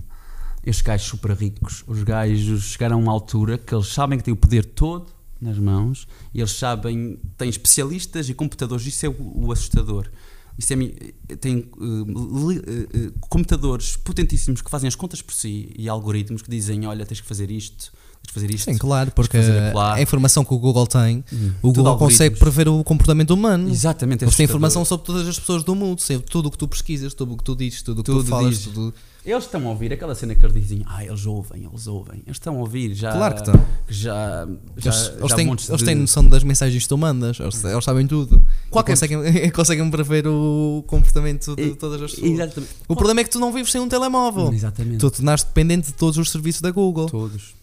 estes 0.65 0.81
gajos 0.85 1.07
super 1.07 1.31
ricos, 1.31 1.83
os 1.87 2.03
gajos 2.03 2.63
chegaram 2.63 2.97
a 2.97 2.99
uma 2.99 3.11
altura 3.11 3.57
que 3.57 3.73
eles 3.75 3.87
sabem 3.87 4.17
que 4.17 4.23
têm 4.23 4.33
o 4.33 4.37
poder 4.37 4.63
todo 4.65 5.07
nas 5.41 5.57
mãos 5.59 6.07
e 6.33 6.39
eles 6.39 6.51
sabem, 6.51 7.19
têm 7.37 7.49
especialistas 7.49 8.29
e 8.29 8.33
computadores, 8.33 8.85
isso 8.85 9.05
é 9.05 9.09
o, 9.09 9.15
o 9.47 9.51
assustador. 9.51 10.09
Isso 10.57 10.71
é, 10.71 11.35
tem 11.35 11.67
uh, 11.77 12.49
li- 12.49 12.59
uh, 12.59 13.13
computadores 13.27 13.97
potentíssimos 13.97 14.61
que 14.61 14.69
fazem 14.69 14.87
as 14.87 14.93
contas 14.95 15.19
por 15.19 15.33
si 15.33 15.71
e 15.75 15.89
algoritmos 15.89 16.43
que 16.43 16.49
dizem: 16.49 16.85
Olha, 16.85 17.07
tens 17.07 17.19
que 17.19 17.25
fazer 17.27 17.49
isto, 17.49 17.91
tens 18.21 18.27
que 18.27 18.33
fazer 18.35 18.51
isto. 18.51 18.71
Sim, 18.71 18.77
claro, 18.77 19.09
porque 19.11 19.35
a 19.75 19.99
informação 19.99 20.45
que 20.45 20.53
o 20.53 20.59
Google 20.59 20.85
tem, 20.85 21.25
Hum, 21.33 21.53
o 21.59 21.73
Google 21.73 21.97
consegue 21.97 22.37
prever 22.37 22.69
o 22.69 22.83
comportamento 22.83 23.31
humano. 23.31 23.67
Exatamente, 23.67 24.25
é 24.25 24.27
assustador. 24.27 24.43
informação 24.51 24.85
sobre 24.85 25.07
todas 25.07 25.27
as 25.27 25.39
pessoas 25.39 25.63
do 25.63 25.73
mundo, 25.73 25.99
sobre 26.01 26.27
tudo 26.27 26.49
o 26.49 26.51
que 26.51 26.57
tu 26.59 26.67
pesquisas, 26.67 27.15
tudo 27.15 27.33
o 27.33 27.37
que 27.37 27.43
tu 27.43 27.55
dizes, 27.55 27.81
tudo 27.81 28.01
o 28.01 28.03
que 28.03 28.11
Tudo 28.11 28.23
tu 28.23 28.29
falas. 28.29 28.49
dizes. 28.51 28.65
Tudo... 28.65 28.93
Eles 29.25 29.45
estão 29.45 29.65
a 29.65 29.69
ouvir 29.69 29.93
aquela 29.93 30.13
cena 30.15 30.35
que 30.35 30.45
eles 30.45 30.53
dizem: 30.61 30.83
Ah, 30.85 31.03
eles 31.05 31.25
ouvem, 31.25 31.63
eles 31.63 31.87
ouvem. 31.87 32.21
Eles 32.25 32.35
estão 32.35 32.55
a 32.55 32.59
ouvir 32.59 32.93
já. 32.93 33.11
Claro 33.13 33.35
que 33.35 33.41
estão. 33.41 33.65
Já, 33.87 34.47
já, 34.77 34.91
Eles, 34.91 35.29
já 35.29 35.35
têm, 35.35 35.47
eles 35.47 35.65
de- 35.67 35.85
têm 35.85 35.95
noção 35.95 36.25
das 36.27 36.43
mensagens 36.43 36.83
que 36.83 36.89
tu 36.89 36.97
mandas, 36.97 37.39
eles, 37.39 37.63
eles 37.63 37.83
sabem 37.85 38.05
tudo. 38.05 38.43
Qualquer- 38.69 38.93
conseguem, 38.93 39.49
conseguem 39.51 39.89
prever 39.91 40.27
o 40.27 40.83
comportamento 40.87 41.55
de 41.55 41.75
todas 41.75 42.01
as 42.01 42.11
pessoas. 42.11 42.31
Exatamente. 42.31 42.73
O 42.87 42.95
problema 42.95 43.21
é 43.21 43.23
que 43.23 43.29
tu 43.29 43.39
não 43.39 43.51
vives 43.53 43.71
sem 43.71 43.79
um 43.79 43.87
telemóvel. 43.87 44.51
Exatamente. 44.53 44.97
Tu 44.97 45.09
tornaste 45.11 45.47
dependente 45.47 45.87
de 45.87 45.93
todos 45.93 46.17
os 46.17 46.29
serviços 46.29 46.61
da 46.61 46.71
Google. 46.71 47.07
Todos. 47.09 47.55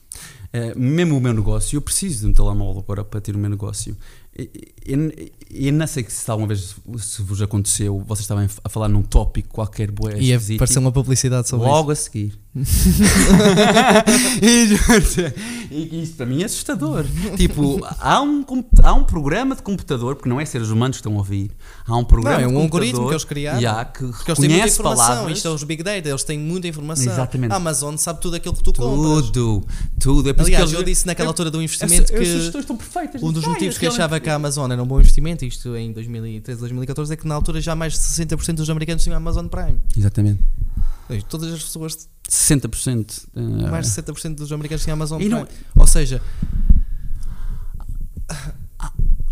Eh, 0.53 0.75
mesmo 0.75 1.17
o 1.17 1.21
meu 1.21 1.33
negócio, 1.33 1.77
eu 1.77 1.81
preciso 1.83 2.21
de 2.25 2.27
um 2.27 2.33
telemóvel 2.33 2.83
agora 2.83 3.05
para 3.05 3.21
ter 3.21 3.37
o 3.37 3.39
meu 3.39 3.49
negócio. 3.51 3.97
Eu 5.53 5.73
não 5.73 5.87
sei 5.87 6.05
se 6.09 6.31
alguma 6.31 6.49
vez 6.49 6.77
se 6.99 7.23
vos 7.23 7.43
aconteceu, 7.43 7.99
vocês 8.07 8.21
estavam 8.25 8.47
a 8.63 8.69
falar 8.69 8.89
num 8.89 9.03
tópico 9.03 9.49
qualquer 9.49 9.91
boé 9.91 10.19
e 10.21 10.33
apareceu 10.33 10.81
uma 10.81 10.93
publicidade 10.93 11.49
sobre 11.49 11.67
isso. 11.67 11.75
logo 11.75 11.91
a 11.91 11.97
seguir. 11.97 12.39
e, 15.71 16.03
isto 16.03 16.17
para 16.17 16.27
mim 16.27 16.43
é 16.43 16.45
assustador. 16.45 17.05
tipo, 17.37 17.81
há 17.99 18.21
um, 18.23 18.45
há 18.83 18.95
um 18.95 19.05
programa 19.05 19.55
de 19.57 19.63
computador, 19.63 20.17
porque 20.17 20.29
não 20.29 20.41
é 20.41 20.45
seres 20.45 20.69
humanos 20.69 20.97
que 20.97 21.01
estão 21.01 21.15
a 21.15 21.19
ouvir, 21.19 21.51
há 21.91 21.97
um 21.99 22.05
programa 22.05 22.39
Não, 22.39 22.45
é 22.45 22.49
um 22.49 22.59
algoritmo 22.59 23.07
que 23.07 23.13
eles 23.13 23.25
criaram. 23.25 23.61
já, 23.61 23.85
que 23.85 24.05
Porque 24.07 24.31
eles 24.31 24.39
têm 24.41 24.49
muita 24.49 24.69
informação. 24.69 25.07
palavras. 25.07 25.37
Isto 25.37 25.49
é 25.49 25.51
os 25.51 25.63
Big 25.65 25.83
Data, 25.83 26.09
eles 26.09 26.25
têm 26.25 26.39
muita 26.39 26.69
informação. 26.69 27.13
Exatamente. 27.13 27.53
A 27.53 27.57
Amazon 27.57 27.97
sabe 27.97 28.21
tudo 28.21 28.37
aquilo 28.37 28.55
que 28.55 28.63
tu 28.63 28.73
compras. 28.73 29.27
Tudo, 29.31 29.67
tudo. 29.99 30.29
É 30.31 30.35
Aliás, 30.39 30.71
que 30.71 30.77
eu 30.77 30.81
eles- 30.81 30.91
disse 30.97 31.07
naquela 31.07 31.27
eu- 31.27 31.31
altura 31.31 31.51
do 31.51 31.61
investimento 31.63 32.05
As- 32.05 32.11
as 32.13 32.19
que 32.19 32.25
sugestões 32.27 32.63
estão 32.65 32.77
perfeitas. 32.77 33.23
um 33.23 33.33
dos 33.33 33.45
"Ah, 33.45 33.49
motivos 33.51 33.77
que 33.77 33.83
realmente- 33.83 34.01
achava 34.01 34.21
que 34.21 34.31
a 34.31 34.35
Amazon 34.35 34.71
era 34.71 34.83
um 34.83 34.87
bom 34.87 34.99
investimento, 35.01 35.45
isto 35.45 35.77
em 35.77 35.93
2013, 35.93 36.61
2014, 36.61 37.13
é 37.13 37.17
que 37.17 37.27
na 37.27 37.35
altura 37.35 37.61
já 37.61 37.75
mais 37.75 37.93
de 37.95 37.99
60% 37.99 38.57
dos 38.59 38.71
americanos 38.71 39.03
tinham 39.03 39.15
a 39.15 39.19
Amazon 39.19 39.47
Prime. 39.47 39.79
Exatamente. 39.97 40.43
Todas 41.29 41.53
as 41.53 41.63
pessoas, 41.65 42.09
60%. 42.29 43.27
eh, 43.35 43.41
mais 43.69 43.87
de 43.87 43.93
60% 43.93 44.37
dos 44.37 44.53
americanos 44.53 44.85
tinham 44.85 44.95
a 44.95 44.97
Amazon 44.99 45.19
Prime. 45.19 45.31
não- 45.35 45.49
Ou 45.77 45.87
seja, 45.87 46.23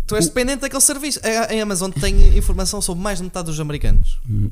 tu 0.09 0.15
és 0.15 0.25
dependente 0.25 0.61
daquele 0.61 0.81
serviço. 0.81 1.19
A, 1.23 1.53
a 1.53 1.61
Amazon 1.63 1.91
tem 1.91 2.37
informação 2.37 2.81
sobre 2.81 3.03
mais 3.03 3.19
de 3.19 3.23
metade 3.25 3.45
dos 3.45 3.59
americanos. 3.59 4.19
hum, 4.29 4.49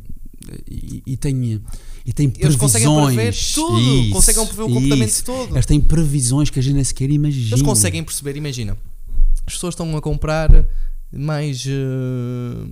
e, 0.70 1.04
e 1.06 1.18
tem, 1.18 1.62
e 2.06 2.14
tem 2.14 2.32
Eles 2.38 2.56
conseguem 2.56 2.88
previsões. 2.88 3.16
prever 3.16 3.54
tudo, 3.54 3.80
Isso, 3.80 4.12
conseguem 4.12 4.46
prever 4.46 4.62
o 4.62 4.68
comportamento 4.68 5.10
isso. 5.10 5.24
todo. 5.26 5.56
Eles 5.56 5.66
têm 5.66 5.82
previsões 5.82 6.50
que 6.50 6.60
a 6.60 6.64
gente 6.64 6.76
nem 6.76 6.84
sequer 6.84 7.10
imagina. 7.10 7.56
Eles 7.56 7.62
conseguem 7.62 8.04
perceber, 8.04 8.38
imagina, 8.38 8.78
as 9.46 9.56
pessoas 9.56 9.74
estão 9.74 9.98
a 9.98 10.02
comprar 10.02 10.50
mais 11.12 11.66
eh, 11.68 12.70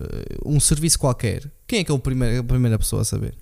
eh, 0.00 0.38
um 0.44 0.58
serviço 0.58 0.98
qualquer. 0.98 1.48
Quem 1.68 1.80
é 1.80 1.84
que 1.84 1.90
é 1.90 1.94
o 1.94 1.98
primeiro, 1.98 2.40
a 2.40 2.44
primeira 2.44 2.78
pessoa 2.78 3.02
a 3.02 3.04
saber? 3.04 3.34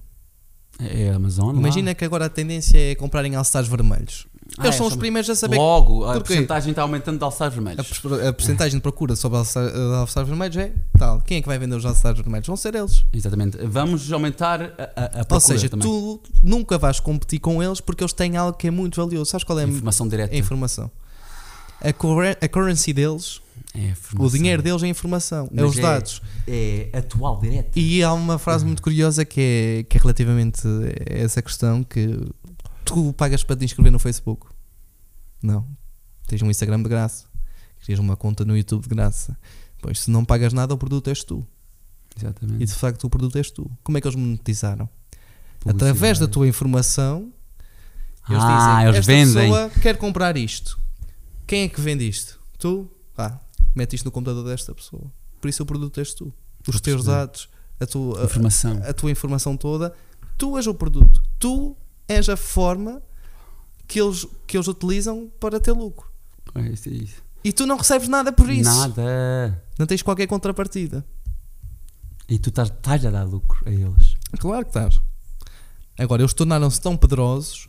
É 0.79 1.11
a 1.11 1.16
Amazon. 1.16 1.57
Imagina 1.57 1.95
que 1.95 2.05
agora 2.05 2.27
a 2.27 2.29
tendência 2.29 2.77
é 2.77 2.95
comprarem 2.95 3.35
All-Stars 3.37 3.69
vermelhos. 3.69 4.27
Ah, 4.59 4.64
Eles 4.64 4.74
é, 4.74 4.78
são 4.78 4.86
os 4.86 4.97
primeiros 4.97 5.31
a 5.31 5.35
saber 5.35 5.56
Logo, 5.56 6.05
a 6.05 6.14
Porquê? 6.14 6.35
porcentagem 6.35 6.70
está 6.70 6.82
aumentando 6.82 7.16
de 7.19 7.24
alçares 7.24 7.52
a, 7.52 7.56
vermelhos. 7.56 7.86
pers- 7.89 8.27
a 8.28 8.32
porcentagem 8.32 8.78
de 8.78 8.82
procura 8.82 9.16
sobre 9.16 9.39
eh, 9.39 9.97
All-Stars 9.97 10.28
vermelhos 10.28 10.56
é 10.59 10.73
tal. 10.98 11.20
Quem 11.23 11.39
é 11.39 11.40
que 11.40 11.47
vai 11.48 11.59
vender 11.59 11.77
os 11.77 11.85
All-Stars 11.86 12.19
vermelhos? 12.19 12.47
Vão 12.47 12.56
ser 12.56 12.74
eles. 12.74 13.05
Exatamente. 13.12 13.56
Vamos 13.64 14.12
aumentar 14.12 14.60
a, 14.62 14.66
a, 14.66 15.05
a 15.05 15.09
procura 15.24 15.35
Ou 15.35 15.40
seja, 15.40 15.69
também. 15.69 15.86
tu 15.89 16.20
nunca 16.43 16.77
vais 16.77 17.01
competir 17.01 17.39
com 17.40 17.62
eles 17.62 17.81
porque 17.81 18.02
eles 18.02 18.12
têm 18.12 18.36
algo 18.36 18.56
que 18.56 18.66
é 18.66 18.70
muito 18.70 19.01
valioso. 19.02 19.31
Sabes 19.31 19.44
qual 19.44 19.59
é 19.59 19.64
a 19.64 19.69
Informação 19.69 20.06
direta. 20.09 20.35
a 20.35 20.39
informação? 20.39 20.90
A, 21.81 21.89
a 22.44 22.48
currency 22.48 22.93
deles 22.93 23.40
É 23.74 23.93
o 24.19 24.28
dinheiro 24.28 24.62
deles 24.62 24.82
é 24.82 24.86
informação, 24.89 25.48
Mas 25.51 25.64
é 25.64 25.66
os 25.66 25.77
dados. 25.77 26.23
É 26.47 26.89
atual, 26.93 27.40
direto. 27.40 27.77
E 27.77 28.02
há 28.02 28.12
uma 28.12 28.39
frase 28.39 28.64
muito 28.66 28.82
curiosa 28.82 29.24
que 29.24 29.40
é, 29.40 29.82
que 29.89 29.97
é 29.97 30.01
relativamente 30.01 30.62
a 30.66 31.14
essa 31.24 31.40
questão 31.40 31.82
que 31.82 32.20
tu 32.93 33.12
pagas 33.12 33.43
para 33.43 33.56
te 33.56 33.64
inscrever 33.64 33.90
no 33.90 33.98
Facebook. 33.98 34.47
Não. 35.43 35.66
Tens 36.27 36.43
um 36.43 36.51
Instagram 36.51 36.82
de 36.82 36.89
graça. 36.89 37.27
Tens 37.85 37.98
uma 37.98 38.16
conta 38.16 38.44
no 38.44 38.56
YouTube 38.56 38.82
de 38.82 38.89
graça. 38.89 39.36
Pois 39.81 40.01
se 40.01 40.10
não 40.10 40.24
pagas 40.24 40.52
nada, 40.52 40.73
o 40.73 40.78
produto 40.78 41.09
és 41.09 41.24
tu. 41.24 41.47
Exatamente. 42.16 42.62
E 42.62 42.66
de 42.66 42.74
facto 42.74 43.05
o 43.05 43.10
produto 43.10 43.36
és 43.36 43.51
tu. 43.51 43.70
Como 43.82 43.98
é 43.98 44.01
que 44.01 44.06
eles 44.06 44.16
monetizaram? 44.16 44.89
Através 45.66 46.19
da 46.19 46.27
tua 46.27 46.47
informação, 46.47 47.32
eles 48.28 48.43
ah, 48.43 48.56
dizem, 48.56 48.89
eles 48.89 49.06
vendem. 49.06 49.51
pessoa 49.51 49.70
quer 49.81 49.97
comprar 49.97 50.36
isto. 50.36 50.78
Quem 51.47 51.64
é 51.64 51.69
que 51.69 51.81
vende 51.81 52.09
isto? 52.09 52.40
Tu? 52.59 52.89
Ah, 53.16 53.39
mete 53.74 53.94
isto 53.94 54.05
no 54.05 54.10
computador 54.10 54.44
desta 54.44 54.74
pessoa. 54.74 55.10
Por 55.40 55.48
isso 55.48 55.62
o 55.62 55.66
produto 55.66 55.98
és 55.98 56.14
tu. 56.14 56.32
Os 56.66 56.81
teus 56.81 57.05
dados, 57.05 57.48
a 57.81 57.86
tua 57.86 58.24
informação. 58.24 58.81
A, 58.85 58.90
a, 58.90 58.94
tua 58.94 59.10
informação 59.10 59.56
toda, 59.56 59.93
tu 60.39 60.56
és 60.56 60.66
o 60.66 60.74
produto. 60.74 61.23
Tu 61.39 61.77
és 62.09 62.29
a 62.29 62.37
forma 62.37 63.03
que 63.87 64.01
eles, 64.01 64.27
que 64.47 64.57
eles 64.57 64.69
utilizam 64.69 65.31
para 65.39 65.61
ter 65.61 65.73
lucro. 65.73 66.11
É 66.55 66.62
isso, 66.62 66.89
é 66.89 66.93
isso. 66.93 67.23
E 67.45 67.53
tu 67.53 67.66
não 67.66 67.77
recebes 67.77 68.09
nada 68.09 68.33
por 68.33 68.49
isso. 68.49 68.70
Nada. 68.70 69.62
Não 69.79 69.87
tens 69.87 70.03
qualquer 70.03 70.27
contrapartida. 70.27 71.05
E 72.29 72.39
tu 72.39 72.51
estás, 72.51 72.69
estás 72.69 73.05
a 73.05 73.11
dar 73.11 73.24
lucro 73.24 73.62
a 73.66 73.70
eles. 73.70 74.16
Claro 74.39 74.65
que 74.65 74.70
estás. 74.70 75.01
Agora, 75.99 76.23
eles 76.23 76.33
tornaram-se 76.33 76.81
tão 76.81 76.97
poderosos 76.97 77.69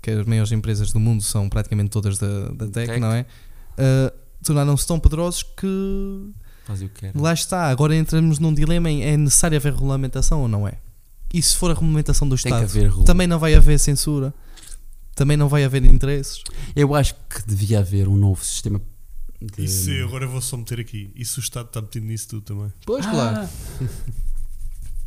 que 0.00 0.10
as 0.10 0.26
maiores 0.26 0.52
empresas 0.52 0.92
do 0.92 1.00
mundo 1.00 1.22
são 1.22 1.48
praticamente 1.48 1.90
todas 1.90 2.18
da, 2.18 2.48
da 2.50 2.66
tech, 2.68 2.86
tech, 2.86 3.00
não 3.00 3.12
é? 3.12 3.26
Uh, 3.72 4.12
tornaram-se 4.44 4.86
tão 4.86 5.00
poderosos 5.00 5.42
que. 5.42 6.30
Faz 6.64 6.82
o 6.82 6.88
que 6.88 7.10
Lá 7.14 7.32
está. 7.32 7.68
Agora 7.68 7.96
entramos 7.96 8.38
num 8.38 8.52
dilema 8.52 8.90
em 8.90 9.02
é 9.02 9.16
necessário 9.16 9.56
haver 9.56 9.72
regulamentação 9.72 10.42
ou 10.42 10.48
não 10.48 10.68
é? 10.68 10.78
E 11.32 11.42
se 11.42 11.56
for 11.56 11.70
a 11.70 11.74
regulamentação 11.74 12.28
do 12.28 12.34
Estado, 12.34 13.04
também 13.04 13.26
não 13.26 13.38
vai 13.38 13.54
haver 13.54 13.78
censura, 13.78 14.32
também 15.14 15.36
não 15.36 15.48
vai 15.48 15.64
haver 15.64 15.84
interesses. 15.84 16.42
Eu 16.74 16.94
acho 16.94 17.14
que 17.28 17.46
devia 17.46 17.80
haver 17.80 18.08
um 18.08 18.16
novo 18.16 18.44
sistema. 18.44 18.80
De... 19.40 19.64
Isso, 19.64 19.90
agora 20.04 20.26
vou 20.26 20.40
só 20.40 20.56
meter 20.56 20.80
aqui. 20.80 21.12
E 21.14 21.24
se 21.24 21.38
o 21.38 21.40
Estado 21.40 21.66
está 21.66 21.80
metido 21.80 22.06
nisso 22.06 22.28
tudo 22.28 22.42
também? 22.42 22.72
Pois, 22.84 23.06
ah. 23.06 23.10
claro. 23.10 23.48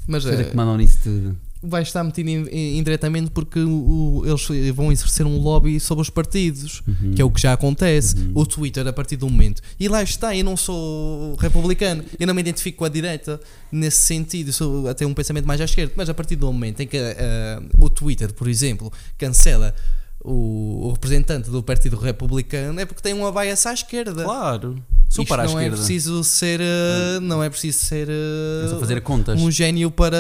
Mas 0.07 0.25
é, 0.25 0.43
que 0.43 0.55
mandam 0.55 0.77
nisso 0.77 0.99
tudo 1.03 1.37
vai 1.63 1.83
estar 1.83 2.03
metido 2.03 2.29
indiretamente 2.29 3.29
porque 3.31 3.59
o, 3.59 4.23
eles 4.25 4.75
vão 4.75 4.91
exercer 4.91 5.25
um 5.25 5.37
lobby 5.37 5.79
sobre 5.79 6.01
os 6.01 6.09
partidos, 6.09 6.81
uhum. 6.87 7.13
que 7.13 7.21
é 7.21 7.25
o 7.25 7.29
que 7.29 7.41
já 7.41 7.53
acontece. 7.53 8.15
Uhum. 8.15 8.31
O 8.35 8.45
Twitter, 8.45 8.85
a 8.87 8.93
partir 8.93 9.15
do 9.15 9.29
momento. 9.29 9.61
E 9.79 9.87
lá 9.87 10.01
está, 10.01 10.35
eu 10.35 10.43
não 10.43 10.57
sou 10.57 11.35
republicano, 11.35 12.03
eu 12.19 12.25
não 12.25 12.33
me 12.33 12.41
identifico 12.41 12.79
com 12.79 12.85
a 12.85 12.89
direita 12.89 13.39
nesse 13.71 13.97
sentido, 13.97 14.51
sou 14.51 14.87
até 14.87 15.05
um 15.05 15.13
pensamento 15.13 15.45
mais 15.45 15.61
à 15.61 15.65
esquerda, 15.65 15.93
mas 15.95 16.09
a 16.09 16.13
partir 16.13 16.35
do 16.35 16.47
momento 16.47 16.81
em 16.81 16.87
que 16.87 16.97
uh, 16.97 17.83
o 17.83 17.89
Twitter, 17.89 18.33
por 18.33 18.47
exemplo, 18.47 18.91
cancela 19.17 19.75
o, 20.23 20.87
o, 20.87 20.91
representante 20.91 21.49
do 21.49 21.63
Partido 21.63 21.97
Republicano 21.97 22.79
é 22.79 22.85
porque 22.85 23.01
tem 23.01 23.13
uma 23.13 23.31
bias 23.31 23.65
à 23.65 23.73
esquerda. 23.73 24.23
Claro. 24.23 24.81
Sou 25.09 25.25
para 25.25 25.43
a 25.43 25.45
não 25.45 25.59
é 25.59 25.63
esquerda. 25.63 25.75
é 25.75 25.77
preciso 25.77 26.23
ser 26.23 26.61
uh, 26.61 27.19
não 27.21 27.43
é 27.43 27.49
preciso 27.49 27.79
ser 27.79 28.07
uh, 28.07 28.75
é 28.75 28.79
fazer 28.79 29.01
contas. 29.01 29.41
um 29.41 29.51
gênio 29.51 29.91
para, 29.91 30.17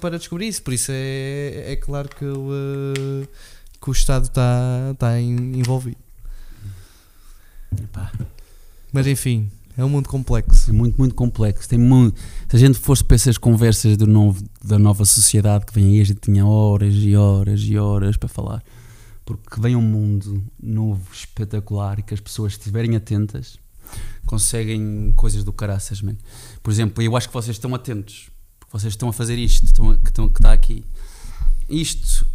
para 0.00 0.18
descobrir 0.18 0.48
isso. 0.48 0.62
Por 0.62 0.72
isso 0.72 0.90
é, 0.92 1.72
é 1.72 1.76
claro 1.76 2.08
que, 2.08 2.24
uh, 2.24 3.28
que 3.80 3.90
o 3.90 3.92
Estado 3.92 4.24
está, 4.24 4.90
está 4.92 5.20
envolvido. 5.20 5.98
Epá. 7.80 8.10
Mas 8.92 9.06
enfim, 9.06 9.50
é 9.76 9.84
um 9.84 9.88
mundo 9.88 10.08
complexo. 10.08 10.70
É 10.70 10.72
muito, 10.72 10.96
muito 10.96 11.14
complexo. 11.14 11.68
Tem 11.68 11.78
muito, 11.78 12.18
se 12.48 12.56
a 12.56 12.58
gente 12.58 12.78
fosse 12.78 13.04
para 13.04 13.16
essas 13.16 13.36
conversas 13.36 13.96
do 13.96 14.06
novo, 14.06 14.42
da 14.64 14.78
nova 14.78 15.04
sociedade 15.04 15.66
que 15.66 15.74
vem 15.74 15.92
aí, 15.92 16.00
a 16.00 16.04
gente 16.04 16.20
tinha 16.20 16.46
horas 16.46 16.94
e 16.94 17.14
horas 17.14 17.60
e 17.60 17.76
horas 17.76 18.16
para 18.16 18.28
falar 18.28 18.62
porque 19.24 19.60
vem 19.60 19.74
um 19.74 19.82
mundo 19.82 20.44
novo, 20.62 21.12
espetacular 21.12 21.98
e 21.98 22.02
que 22.02 22.14
as 22.14 22.20
pessoas 22.20 22.52
estiverem 22.52 22.94
atentas 22.96 23.58
conseguem 24.26 25.12
coisas 25.16 25.44
do 25.44 25.52
caraças, 25.52 26.00
man. 26.00 26.16
Por 26.62 26.70
exemplo, 26.70 27.02
eu 27.02 27.16
acho 27.16 27.28
que 27.28 27.34
vocês 27.34 27.56
estão 27.56 27.74
atentos, 27.74 28.30
vocês 28.70 28.92
estão 28.92 29.08
a 29.08 29.12
fazer 29.12 29.38
isto, 29.38 29.66
estão, 29.66 29.96
que, 29.98 30.08
estão, 30.08 30.28
que 30.28 30.38
está 30.38 30.52
aqui. 30.52 30.84
Isto, 31.68 32.26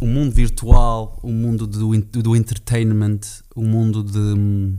o 0.00 0.06
mundo 0.06 0.32
virtual, 0.32 1.18
o 1.22 1.32
mundo 1.32 1.66
do, 1.66 1.96
do 2.00 2.36
entertainment, 2.36 3.20
o 3.54 3.62
mundo 3.62 4.02
de, 4.02 4.78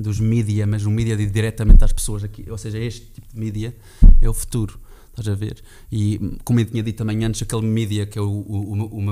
dos 0.00 0.18
mídia, 0.20 0.66
mas 0.66 0.84
o 0.84 0.90
mídia 0.90 1.16
diretamente 1.16 1.84
às 1.84 1.92
pessoas 1.92 2.24
aqui, 2.24 2.50
ou 2.50 2.58
seja, 2.58 2.78
este 2.78 3.06
tipo 3.12 3.28
de 3.32 3.38
mídia 3.38 3.76
é 4.20 4.28
o 4.28 4.34
futuro. 4.34 4.80
Estás 5.20 5.36
a 5.36 5.38
ver? 5.38 5.62
E 5.92 6.18
como 6.44 6.60
eu 6.60 6.64
tinha 6.64 6.82
dito 6.82 6.96
também 6.96 7.22
antes, 7.24 7.42
aquele 7.42 7.62
mídia 7.62 8.06
que 8.06 8.18
é 8.18 8.22
o, 8.22 8.26
o, 8.26 8.72
o, 8.72 9.10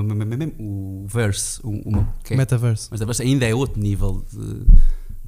o, 0.59 1.03
o 1.03 1.07
verse, 1.07 1.59
o, 1.63 1.69
o, 1.69 2.07
que 2.23 2.33
é, 2.33 2.37
Metaverse. 2.37 2.89
Mas 2.89 3.19
ainda 3.19 3.45
é 3.47 3.53
outro 3.53 3.79
nível 3.79 4.25
de 4.31 4.65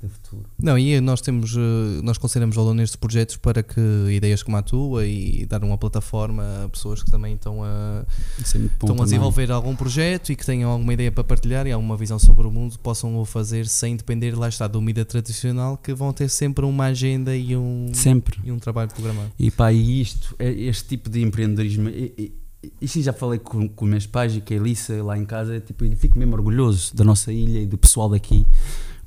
de 0.07 0.14
futuro. 0.14 0.45
Não, 0.57 0.78
e 0.78 0.99
nós 0.99 1.22
temos, 1.22 1.56
eh, 1.56 2.02
nós 2.03 2.18
consideramos 2.18 2.56
longo 2.56 2.73
nestes 2.73 2.95
projetos 2.95 3.38
para 3.38 3.61
que 3.61 3.80
ideias 4.10 4.44
como 4.44 4.57
a 4.57 4.61
tua 4.61 5.06
e 5.06 5.45
dar 5.45 5.64
uma 5.64 5.78
plataforma 5.78 6.44
a 6.65 6.69
pessoas 6.69 7.03
que 7.03 7.11
também 7.11 7.36
estão 7.36 7.64
a, 7.64 8.06
é 8.40 8.57
estão 8.57 9.02
a 9.02 9.03
desenvolver 9.03 9.52
algum 9.52 9.76
projeto 9.76 10.32
e 10.32 10.36
que 10.36 10.45
tenham 10.45 10.69
alguma 10.69 10.94
ideia 10.94 11.11
para 11.11 11.23
partilhar 11.23 11.68
e 11.68 11.72
alguma 11.72 11.95
visão 11.98 12.18
sobre 12.18 12.48
o 12.48 12.52
mundo 12.52 12.78
possam 12.80 13.18
o 13.18 13.26
fazer 13.26 13.68
sem 13.68 13.95
depender, 13.95 14.38
lá 14.38 14.49
está, 14.49 14.68
do 14.68 14.82
mídia 14.82 15.06
tradicional 15.06 15.78
que 15.78 15.94
vão 15.94 16.11
ter 16.14 16.30
sempre 16.30 16.65
uma 16.65 16.86
agenda 16.86 17.36
e 17.36 17.56
um, 17.56 17.91
sempre. 17.94 18.40
E 18.44 18.52
um 18.52 18.60
trabalho 18.60 18.90
programado. 18.90 19.32
E 19.38 19.52
pá, 19.52 19.72
e 19.72 20.02
isto, 20.02 20.36
é 20.40 20.49
este 20.52 20.90
tipo 20.90 21.10
de 21.10 21.22
empreendedorismo, 21.22 21.90
e, 21.90 22.34
e, 22.80 22.88
sim, 22.88 23.02
já 23.02 23.14
falei 23.14 23.40
com, 23.40 23.68
com 23.68 23.86
meus 23.86 24.06
pais 24.06 24.36
e 24.36 24.41
com 24.41 24.53
a 24.53 24.57
Elissa 24.57 25.03
lá 25.03 25.18
em 25.18 25.26
casa, 25.26 25.60
tipo, 25.60 25.84
fico 25.95 26.18
mesmo 26.18 26.36
orgulhoso 26.36 26.95
da 26.95 27.03
nossa 27.03 27.32
ilha 27.32 27.60
e 27.60 27.65
do 27.65 27.78
pessoal 27.78 28.10
daqui 28.10 28.45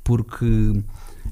porque 0.05 0.45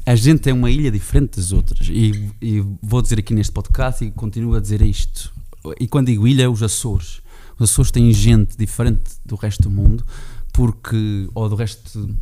a 0.06 0.16
gente 0.16 0.50
é 0.50 0.54
uma 0.54 0.70
ilha 0.70 0.92
diferente 0.92 1.38
das 1.38 1.54
outras. 1.54 1.88
E, 1.90 2.32
e, 2.42 2.66
vou 2.82 3.02
dizer 3.02 3.20
aqui 3.20 3.34
neste 3.34 3.54
podcast 3.54 4.04
e 4.04 4.12
continuo 4.12 4.56
a 4.56 4.60
dizer 4.60 4.82
isto. 4.82 5.32
E 5.80 5.88
quando 5.88 6.08
digo 6.08 6.28
ilha, 6.28 6.52
os 6.52 6.62
Açores. 6.62 7.22
Os 7.58 7.70
Açores 7.70 7.92
têm 7.92 8.12
gente 8.12 8.58
diferente 8.58 9.12
do 9.24 9.36
resto 9.36 9.64
do 9.64 9.70
mundo, 9.70 10.04
porque. 10.52 11.30
ou 11.34 11.48
do 11.48 11.56
resto. 11.56 12.14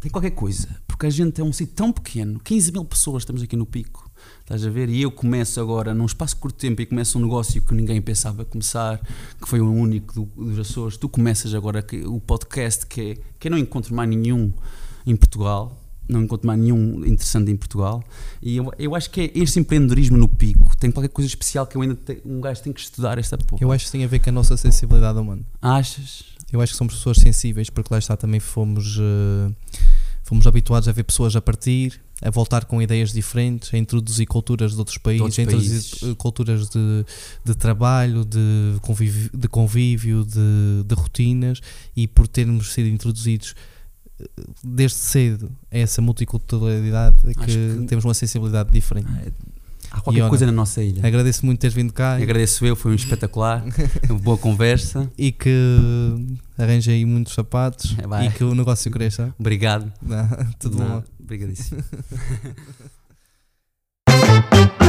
tem 0.00 0.10
qualquer 0.10 0.30
coisa. 0.30 0.68
Porque 0.88 1.06
a 1.06 1.10
gente 1.10 1.40
é 1.40 1.44
um 1.44 1.52
sítio 1.52 1.74
tão 1.74 1.92
pequeno, 1.92 2.40
15 2.40 2.72
mil 2.72 2.84
pessoas 2.84 3.22
estamos 3.22 3.42
aqui 3.42 3.54
no 3.54 3.66
pico. 3.66 4.10
Estás 4.40 4.66
a 4.66 4.70
ver? 4.70 4.88
E 4.88 5.02
eu 5.02 5.12
começo 5.12 5.60
agora, 5.60 5.94
num 5.94 6.06
espaço 6.06 6.34
de 6.34 6.40
curto 6.40 6.58
tempo, 6.58 6.80
e 6.80 6.86
começo 6.86 7.18
um 7.18 7.22
negócio 7.22 7.60
que 7.60 7.74
ninguém 7.74 8.00
pensava 8.00 8.44
começar, 8.44 8.98
que 9.40 9.46
foi 9.46 9.60
o 9.60 9.70
único 9.70 10.14
do, 10.14 10.24
dos 10.24 10.58
Açores. 10.58 10.96
Tu 10.96 11.08
começas 11.08 11.54
agora 11.54 11.86
o 12.06 12.18
podcast, 12.18 12.86
que 12.86 13.00
é, 13.00 13.14
que 13.38 13.48
eu 13.48 13.50
não 13.50 13.58
encontro 13.58 13.94
mais 13.94 14.08
nenhum 14.08 14.50
em 15.10 15.16
Portugal, 15.16 15.76
não 16.08 16.22
encontro 16.22 16.46
mais 16.46 16.58
nenhum 16.58 17.04
interessante 17.04 17.50
em 17.50 17.56
Portugal. 17.56 18.02
E 18.42 18.56
eu, 18.56 18.72
eu 18.78 18.94
acho 18.94 19.10
que 19.10 19.20
é 19.20 19.30
este 19.34 19.60
empreendedorismo 19.60 20.16
no 20.16 20.28
pico 20.28 20.68
tem 20.78 20.90
qualquer 20.90 21.08
coisa 21.08 21.28
especial 21.28 21.66
que 21.66 21.76
eu 21.76 21.82
ainda 21.82 21.94
te, 21.94 22.22
um 22.24 22.40
gajo 22.40 22.62
tem 22.62 22.72
que 22.72 22.80
estudar 22.80 23.18
esta 23.18 23.36
porra. 23.36 23.62
Eu 23.62 23.72
acho 23.72 23.86
que 23.86 23.92
tem 23.92 24.04
a 24.04 24.08
ver 24.08 24.20
com 24.20 24.30
a 24.30 24.32
nossa 24.32 24.56
sensibilidade 24.56 25.18
humana. 25.18 25.42
Achas? 25.60 26.24
Eu 26.52 26.60
acho 26.60 26.72
que 26.72 26.78
somos 26.78 26.94
pessoas 26.94 27.18
sensíveis, 27.18 27.68
porque 27.68 27.92
lá 27.92 27.98
está 27.98 28.16
também 28.16 28.40
fomos, 28.40 28.96
uh, 28.96 29.54
fomos 30.24 30.46
habituados 30.46 30.88
a 30.88 30.92
ver 30.92 31.02
pessoas 31.02 31.36
a 31.36 31.42
partir, 31.42 32.00
a 32.22 32.30
voltar 32.30 32.64
com 32.64 32.80
ideias 32.80 33.12
diferentes, 33.12 33.74
a 33.74 33.76
introduzir 33.76 34.26
culturas 34.26 34.72
de 34.72 34.78
outros 34.78 34.96
países, 34.96 35.18
de 35.18 35.22
outros 35.22 35.38
a 35.38 35.42
introduzir 35.42 36.00
países. 36.00 36.16
culturas 36.16 36.68
de, 36.70 37.04
de 37.44 37.54
trabalho, 37.54 38.24
de 38.24 38.78
convívio, 38.80 39.30
de, 39.34 39.48
convívio 39.48 40.24
de, 40.24 40.84
de 40.86 40.94
rotinas, 40.94 41.60
e 41.94 42.06
por 42.06 42.26
termos 42.26 42.72
sido 42.72 42.88
introduzidos 42.88 43.54
desde 44.62 44.96
cedo 44.96 45.50
a 45.70 45.78
essa 45.78 46.02
multiculturalidade 46.02 47.16
é 47.24 47.34
que, 47.34 47.46
que, 47.46 47.86
temos 47.86 48.04
uma 48.04 48.14
sensibilidade 48.14 48.70
diferente. 48.70 49.08
Ah, 49.10 49.22
é, 49.24 49.32
há 49.90 50.00
qualquer 50.00 50.26
e, 50.26 50.28
coisa 50.28 50.46
na 50.46 50.52
nossa 50.52 50.82
ilha. 50.82 51.06
Agradeço 51.06 51.46
muito 51.46 51.60
teres 51.60 51.74
vindo 51.74 51.92
cá. 51.92 52.16
Agradeço 52.16 52.66
eu, 52.66 52.74
foi 52.74 52.92
um 52.92 52.94
espetacular, 52.94 53.64
uma 54.08 54.18
boa 54.18 54.38
conversa. 54.38 55.10
E 55.16 55.32
que 55.32 55.50
arranjei 56.56 56.96
aí 56.96 57.04
muitos 57.04 57.34
sapatos 57.34 57.96
é, 57.98 58.26
e 58.26 58.30
que 58.30 58.44
o 58.44 58.54
negócio 58.54 58.90
cresça. 58.90 59.34
Obrigado. 59.38 59.92
Não, 60.02 60.28
tudo 60.58 60.78
Não, 60.78 60.88
bom. 60.88 61.04
Obrigadíssimo. 61.20 61.84